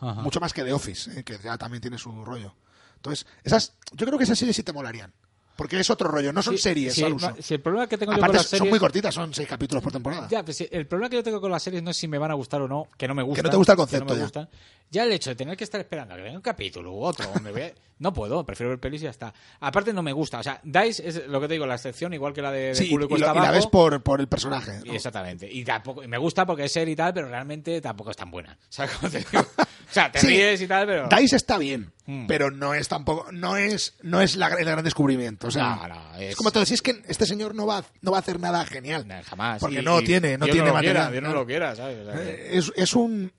Ajá. 0.01 0.21
Mucho 0.23 0.41
más 0.41 0.53
que 0.53 0.65
The 0.65 0.73
Office, 0.73 1.21
eh, 1.21 1.25
que 1.25 1.39
ya 1.39 1.57
también 1.57 1.81
tiene 1.81 1.97
su 1.99 2.25
rollo. 2.25 2.55
Entonces, 2.97 3.27
esas, 3.45 3.75
yo 3.93 4.05
creo 4.07 4.19
que 4.19 4.25
esas 4.25 4.39
series 4.39 4.57
sí 4.57 4.63
te 4.63 4.73
molarían. 4.73 5.13
Porque 5.55 5.79
es 5.79 5.91
otro 5.91 6.09
rollo, 6.09 6.33
no 6.33 6.43
son 6.43 6.57
Sí, 6.57 6.63
series 6.63 6.95
sí, 6.95 7.05
al 7.05 7.13
uso. 7.13 7.37
si 7.41 7.55
el 7.55 7.61
problema 7.61 7.87
que 7.87 7.99
tengo 7.99 8.13
yo 8.13 8.17
con 8.17 8.25
Aparte, 8.25 8.39
las 8.39 8.47
son 8.59 8.69
muy 8.71 8.79
cortitas, 8.79 9.15
son 9.15 9.35
seis 9.35 9.47
capítulos 9.47 9.83
por 9.83 9.93
temporada. 9.93 10.27
Ya, 10.31 10.43
pues 10.43 10.57
sí, 10.57 10.67
el 10.73 10.87
problema 10.87 11.11
que 11.11 11.17
yo 11.17 11.23
tengo 11.23 11.41
con 11.43 11.51
las 11.51 11.63
series 11.63 11.83
no 11.83 11.91
es 11.91 11.97
si 11.97 12.09
me 12.09 12.17
van 12.17 12.31
a 12.31 12.35
gustar 12.35 12.63
o 12.63 12.69
no, 12.69 12.89
que 12.97 13.07
no 13.07 13.15
me 13.15 13.23
gusta. 13.23 13.43
no 13.43 13.51
te 13.51 13.57
gusta 13.59 13.73
el 13.73 13.77
concepto, 13.77 14.05
no 14.07 14.11
me 14.15 14.17
ya. 14.19 14.23
gustan. 14.25 14.49
Ya 14.93 15.05
el 15.05 15.13
hecho 15.13 15.31
de 15.31 15.37
tener 15.37 15.57
que 15.57 15.65
estar 15.65 15.81
esperando 15.81 16.13
a 16.13 16.17
que 16.19 16.23
venga 16.23 16.37
un 16.37 16.43
capítulo 16.43 16.93
u 16.93 17.03
otro, 17.03 17.27
me 17.43 17.51
voy 17.51 17.63
a- 17.63 17.73
no 17.99 18.13
puedo, 18.13 18.45
prefiero 18.45 18.69
ver 18.71 18.79
pelis 18.79 19.01
y 19.01 19.05
ya 19.05 19.11
está. 19.11 19.33
Aparte 19.61 19.93
no 19.95 20.03
me 20.03 20.13
gusta, 20.13 20.41
o 20.41 20.43
sea, 20.43 20.61
Dice 20.63 21.09
es 21.09 21.27
lo 21.29 21.41
que 21.41 21.49
te 21.49 21.55
digo, 21.55 21.65
la 21.67 21.77
excepción, 21.77 22.13
igual 22.13 22.35
que 22.35 22.43
la 22.43 22.53
de, 22.53 22.75
de 22.75 22.89
culo 22.91 23.07
y 23.09 23.15
y, 23.15 23.19
lo- 23.19 23.33
y 23.35 23.39
la 23.41 23.51
ves 23.51 23.67
por, 23.69 24.03
por 24.03 24.21
el 24.21 24.29
personaje. 24.29 24.81
Exactamente. 24.85 25.49
Y 25.51 25.65
tampoco 25.65 26.03
me 26.07 26.19
gusta 26.19 26.45
porque 26.45 26.65
es 26.65 26.73
serie 26.73 26.93
y 26.93 26.97
tal, 26.97 27.15
pero 27.15 27.29
realmente 27.29 27.81
tampoco 27.81 28.11
es 28.11 28.17
tan 28.19 28.31
buena. 28.31 28.57
¿Sabes 28.69 28.93
cómo 28.97 29.11
te 29.11 29.19
digo? 29.21 29.41
O 29.41 29.93
sea, 29.95 30.13
te 30.13 30.19
Sí. 30.21 30.27
ríes 30.27 30.61
y 30.61 30.67
tal, 30.67 30.87
pero. 30.87 31.09
Dice 31.19 31.37
está 31.37 31.57
bien, 31.57 31.91
Mm. 32.05 32.27
pero 32.27 32.51
no 32.51 32.75
es 32.75 32.87
tampoco, 32.89 33.33
no 33.33 33.57
es, 33.57 33.95
no 34.03 34.21
es 34.21 34.37
la- 34.37 34.49
el 34.49 34.65
gran 34.67 34.85
descubrimiento. 34.85 35.47
O 35.47 35.51
sea, 35.51 35.77
No, 35.77 35.89
no, 35.89 36.15
es- 36.17 36.31
es 36.33 36.37
como 36.37 36.51
todo. 36.51 36.67
Si 36.67 36.75
es 36.75 36.83
que 36.83 37.03
este 37.09 37.25
señor 37.25 37.55
no 37.55 37.67
va, 37.67 37.83
no 38.03 38.11
va 38.11 38.19
a 38.19 38.21
hacer 38.21 38.39
nada 38.41 38.65
genial. 38.67 39.07
Jamás. 39.25 39.59
Porque 39.61 39.81
Y- 39.81 39.85
no 39.85 40.03
tiene, 40.03 40.37
no 40.37 40.45
Dios 40.45 40.55
tiene 40.55 40.69
lo 40.69 40.75
material. 40.75 40.95
quiera, 40.97 41.11
Dios 41.13 41.23
no 41.23 41.33
lo 41.33 41.47
quiera, 41.47 41.75
¿sabes? 41.77 41.99
O 42.07 42.13
sea, 42.13 42.21
que- 42.23 42.31
Eh, 42.31 42.59
Es, 42.59 42.71
es 42.77 42.95
un, 42.95 43.33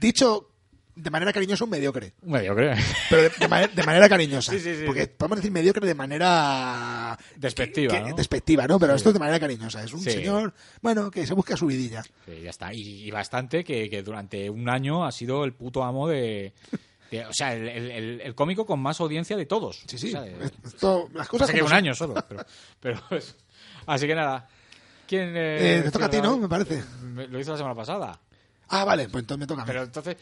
dicho 0.00 0.44
de 0.94 1.10
manera 1.10 1.32
cariñosa, 1.32 1.62
un 1.62 1.70
mediocre. 1.70 2.12
Mediocre. 2.22 2.74
Pero 3.08 3.22
de, 3.22 3.28
de 3.38 3.46
manera, 3.48 3.72
de 3.72 3.82
manera 3.84 4.08
cariñosa. 4.08 4.50
Sí, 4.52 4.58
sí, 4.58 4.74
sí, 4.78 4.82
Porque 4.84 5.06
podemos 5.06 5.36
decir 5.38 5.52
mediocre 5.52 5.86
de 5.86 5.94
manera... 5.94 7.16
Despectiva, 7.36 7.94
que- 7.94 8.02
que- 8.02 8.10
¿no? 8.10 8.16
Despectiva, 8.16 8.66
¿no? 8.66 8.80
Pero 8.80 8.94
esto 8.94 9.10
es 9.10 9.12
de 9.12 9.20
manera 9.20 9.38
cariñosa. 9.38 9.84
Es 9.84 9.92
un 9.92 10.00
Sí. 10.00 10.10
señor, 10.10 10.52
bueno, 10.82 11.08
que 11.10 11.24
se 11.26 11.34
busca 11.34 11.56
su 11.56 11.66
vidilla. 11.66 12.02
Sí, 12.02 12.40
ya 12.42 12.50
está. 12.50 12.74
Y, 12.74 13.06
y 13.06 13.10
bastante 13.12 13.62
que, 13.62 13.88
que 13.88 14.02
durante 14.02 14.50
un 14.50 14.68
año 14.68 15.04
ha 15.04 15.12
sido 15.12 15.44
el 15.44 15.52
puto 15.52 15.84
amo 15.84 16.08
de. 16.08 16.52
de- 17.12 17.26
o 17.26 17.32
sea, 17.32 17.54
el, 17.54 17.68
el- 17.68 17.90
el- 17.92 18.20
el 18.22 18.34
cómico 18.34 18.66
con 18.66 18.80
más 18.80 19.00
audiencia 19.00 19.36
de 19.36 19.46
todos. 19.46 19.84
Sí, 19.86 19.98
sí. 19.98 20.08
O 20.08 20.10
sea, 20.10 20.22
de- 20.22 20.50
Esto, 20.64 21.08
las 21.14 21.28
cosas 21.28 21.46
pasa 21.46 21.58
que 21.58 21.64
un 21.64 21.72
año 21.72 21.94
solo. 21.94 22.14
Pero, 22.28 22.44
pero 22.80 23.00
eso. 23.10 23.34
Así 23.86 24.06
que 24.08 24.16
nada. 24.16 24.48
¿Quién, 25.06 25.32
Eh, 25.36 25.80
te 25.84 25.90
toca 25.92 26.06
a 26.06 26.10
ti, 26.10 26.20
¿no? 26.20 26.36
Me 26.38 26.48
parece. 26.48 26.82
Lo 27.30 27.38
hizo 27.38 27.52
la 27.52 27.56
semana 27.56 27.74
pasada. 27.76 28.18
Ah, 28.68 28.84
vale, 28.84 29.08
pues 29.08 29.22
entonces 29.22 29.40
me 29.40 29.46
toca 29.46 29.62
a 29.62 29.64
mí. 29.64 29.68
Pero 29.68 29.82
entonces, 29.84 30.16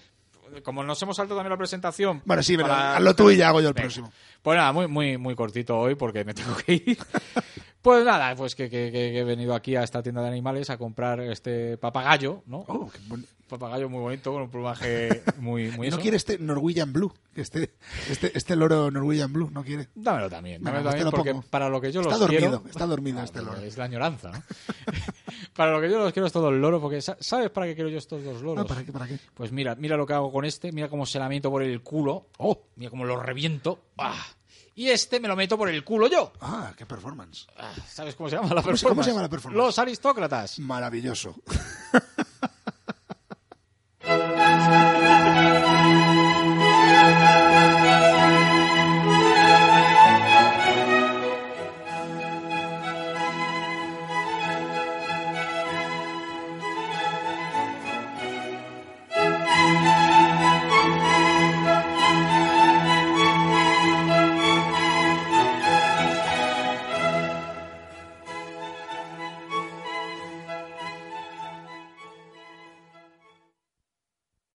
como 0.62 0.82
nos 0.84 1.00
hemos 1.02 1.16
saltado 1.16 1.38
también 1.38 1.50
la 1.50 1.56
presentación. 1.56 2.22
Bueno, 2.24 2.42
sí, 2.42 2.56
pero 2.56 2.68
para- 2.68 2.96
hazlo 2.96 3.14
tú 3.14 3.30
y 3.30 3.36
ya 3.36 3.48
hago 3.48 3.60
yo 3.60 3.68
el 3.68 3.74
Venga. 3.74 3.84
próximo. 3.86 4.12
Pues 4.42 4.56
nada, 4.56 4.72
muy, 4.72 4.86
muy, 4.86 5.18
muy 5.18 5.34
cortito 5.34 5.76
hoy 5.78 5.94
porque 5.96 6.24
me 6.24 6.34
tengo 6.34 6.56
que 6.56 6.72
ir. 6.74 6.98
Pues 7.82 8.04
nada, 8.04 8.34
pues 8.34 8.56
que, 8.56 8.68
que- 8.68 9.16
he 9.16 9.22
venido 9.22 9.54
aquí 9.54 9.76
a 9.76 9.84
esta 9.84 10.02
tienda 10.02 10.20
de 10.20 10.26
animales 10.26 10.70
a 10.70 10.76
comprar 10.76 11.20
este 11.20 11.78
papagayo, 11.78 12.42
¿no? 12.46 12.64
Oh, 12.66 12.90
qué 12.90 12.98
bon- 13.06 13.24
Papagayo 13.48 13.88
muy 13.88 14.00
bonito, 14.00 14.32
con 14.32 14.42
un 14.42 14.50
plumaje 14.50 15.22
muy, 15.38 15.70
muy 15.70 15.88
¿No 15.88 15.94
eso. 15.94 16.00
quiere 16.02 16.16
este 16.16 16.38
Norwegian 16.38 16.92
Blue? 16.92 17.12
Este, 17.34 17.74
este, 18.10 18.36
este 18.36 18.56
loro 18.56 18.90
Norwegian 18.90 19.32
Blue, 19.32 19.50
¿no 19.52 19.62
quiere? 19.62 19.88
Dámelo 19.94 20.28
también, 20.28 20.62
dámelo 20.64 20.84
también 20.84 21.04
lo 21.04 21.10
porque 21.12 21.30
pongo. 21.32 21.44
para 21.48 21.68
lo 21.68 21.80
que 21.80 21.92
yo 21.92 22.00
Está 22.00 22.10
los 22.12 22.20
dormido, 22.20 22.40
quiero... 22.62 22.62
está 22.68 22.86
dormido 22.86 23.20
Ah, 23.20 23.24
este 23.24 23.42
loro. 23.42 23.58
Es 23.60 23.76
la 23.76 23.84
añoranza, 23.84 24.30
¿no? 24.32 24.42
para 25.54 25.70
lo 25.72 25.80
que 25.80 25.90
yo 25.90 25.98
los 25.98 26.12
quiero 26.12 26.26
es 26.26 26.32
todo 26.32 26.48
el 26.48 26.60
loro, 26.60 26.80
porque 26.80 27.00
sa- 27.00 27.16
¿sabes 27.20 27.50
para 27.50 27.66
qué 27.66 27.74
quiero 27.74 27.88
yo 27.90 27.98
estos 27.98 28.24
dos 28.24 28.42
loros? 28.42 28.64
Ah, 28.64 28.68
¿para 28.68 28.84
qué? 28.84 28.92
¿Para 28.92 29.06
qué? 29.06 29.18
Pues 29.34 29.52
mira, 29.52 29.74
mira 29.76 29.96
lo 29.96 30.06
que 30.06 30.14
hago 30.14 30.32
con 30.32 30.44
este, 30.44 30.72
mira 30.72 30.88
cómo 30.88 31.06
se 31.06 31.18
la 31.18 31.28
meto 31.28 31.50
por 31.50 31.62
el 31.62 31.82
culo. 31.82 32.26
Oh, 32.38 32.58
mira 32.76 32.90
cómo 32.90 33.04
lo 33.04 33.20
reviento. 33.20 33.80
Ah. 33.98 34.24
Y 34.74 34.88
este 34.90 35.20
me 35.20 35.28
lo 35.28 35.36
meto 35.36 35.56
por 35.56 35.70
el 35.70 35.82
culo 35.84 36.06
yo. 36.06 36.32
Ah, 36.40 36.72
qué 36.76 36.84
performance. 36.84 37.46
Ah, 37.56 37.72
¿Sabes 37.88 38.14
cómo 38.14 38.28
se 38.28 38.36
llama 38.36 38.48
la 38.54 38.62
¿Cómo 38.62 38.76
se- 38.76 38.82
performance? 38.84 38.88
cómo 38.94 39.02
se 39.04 39.10
llama 39.10 39.22
la 39.22 39.28
performance? 39.30 39.56
Los 39.66 39.78
aristócratas. 39.78 40.58
Maravilloso. 40.58 41.34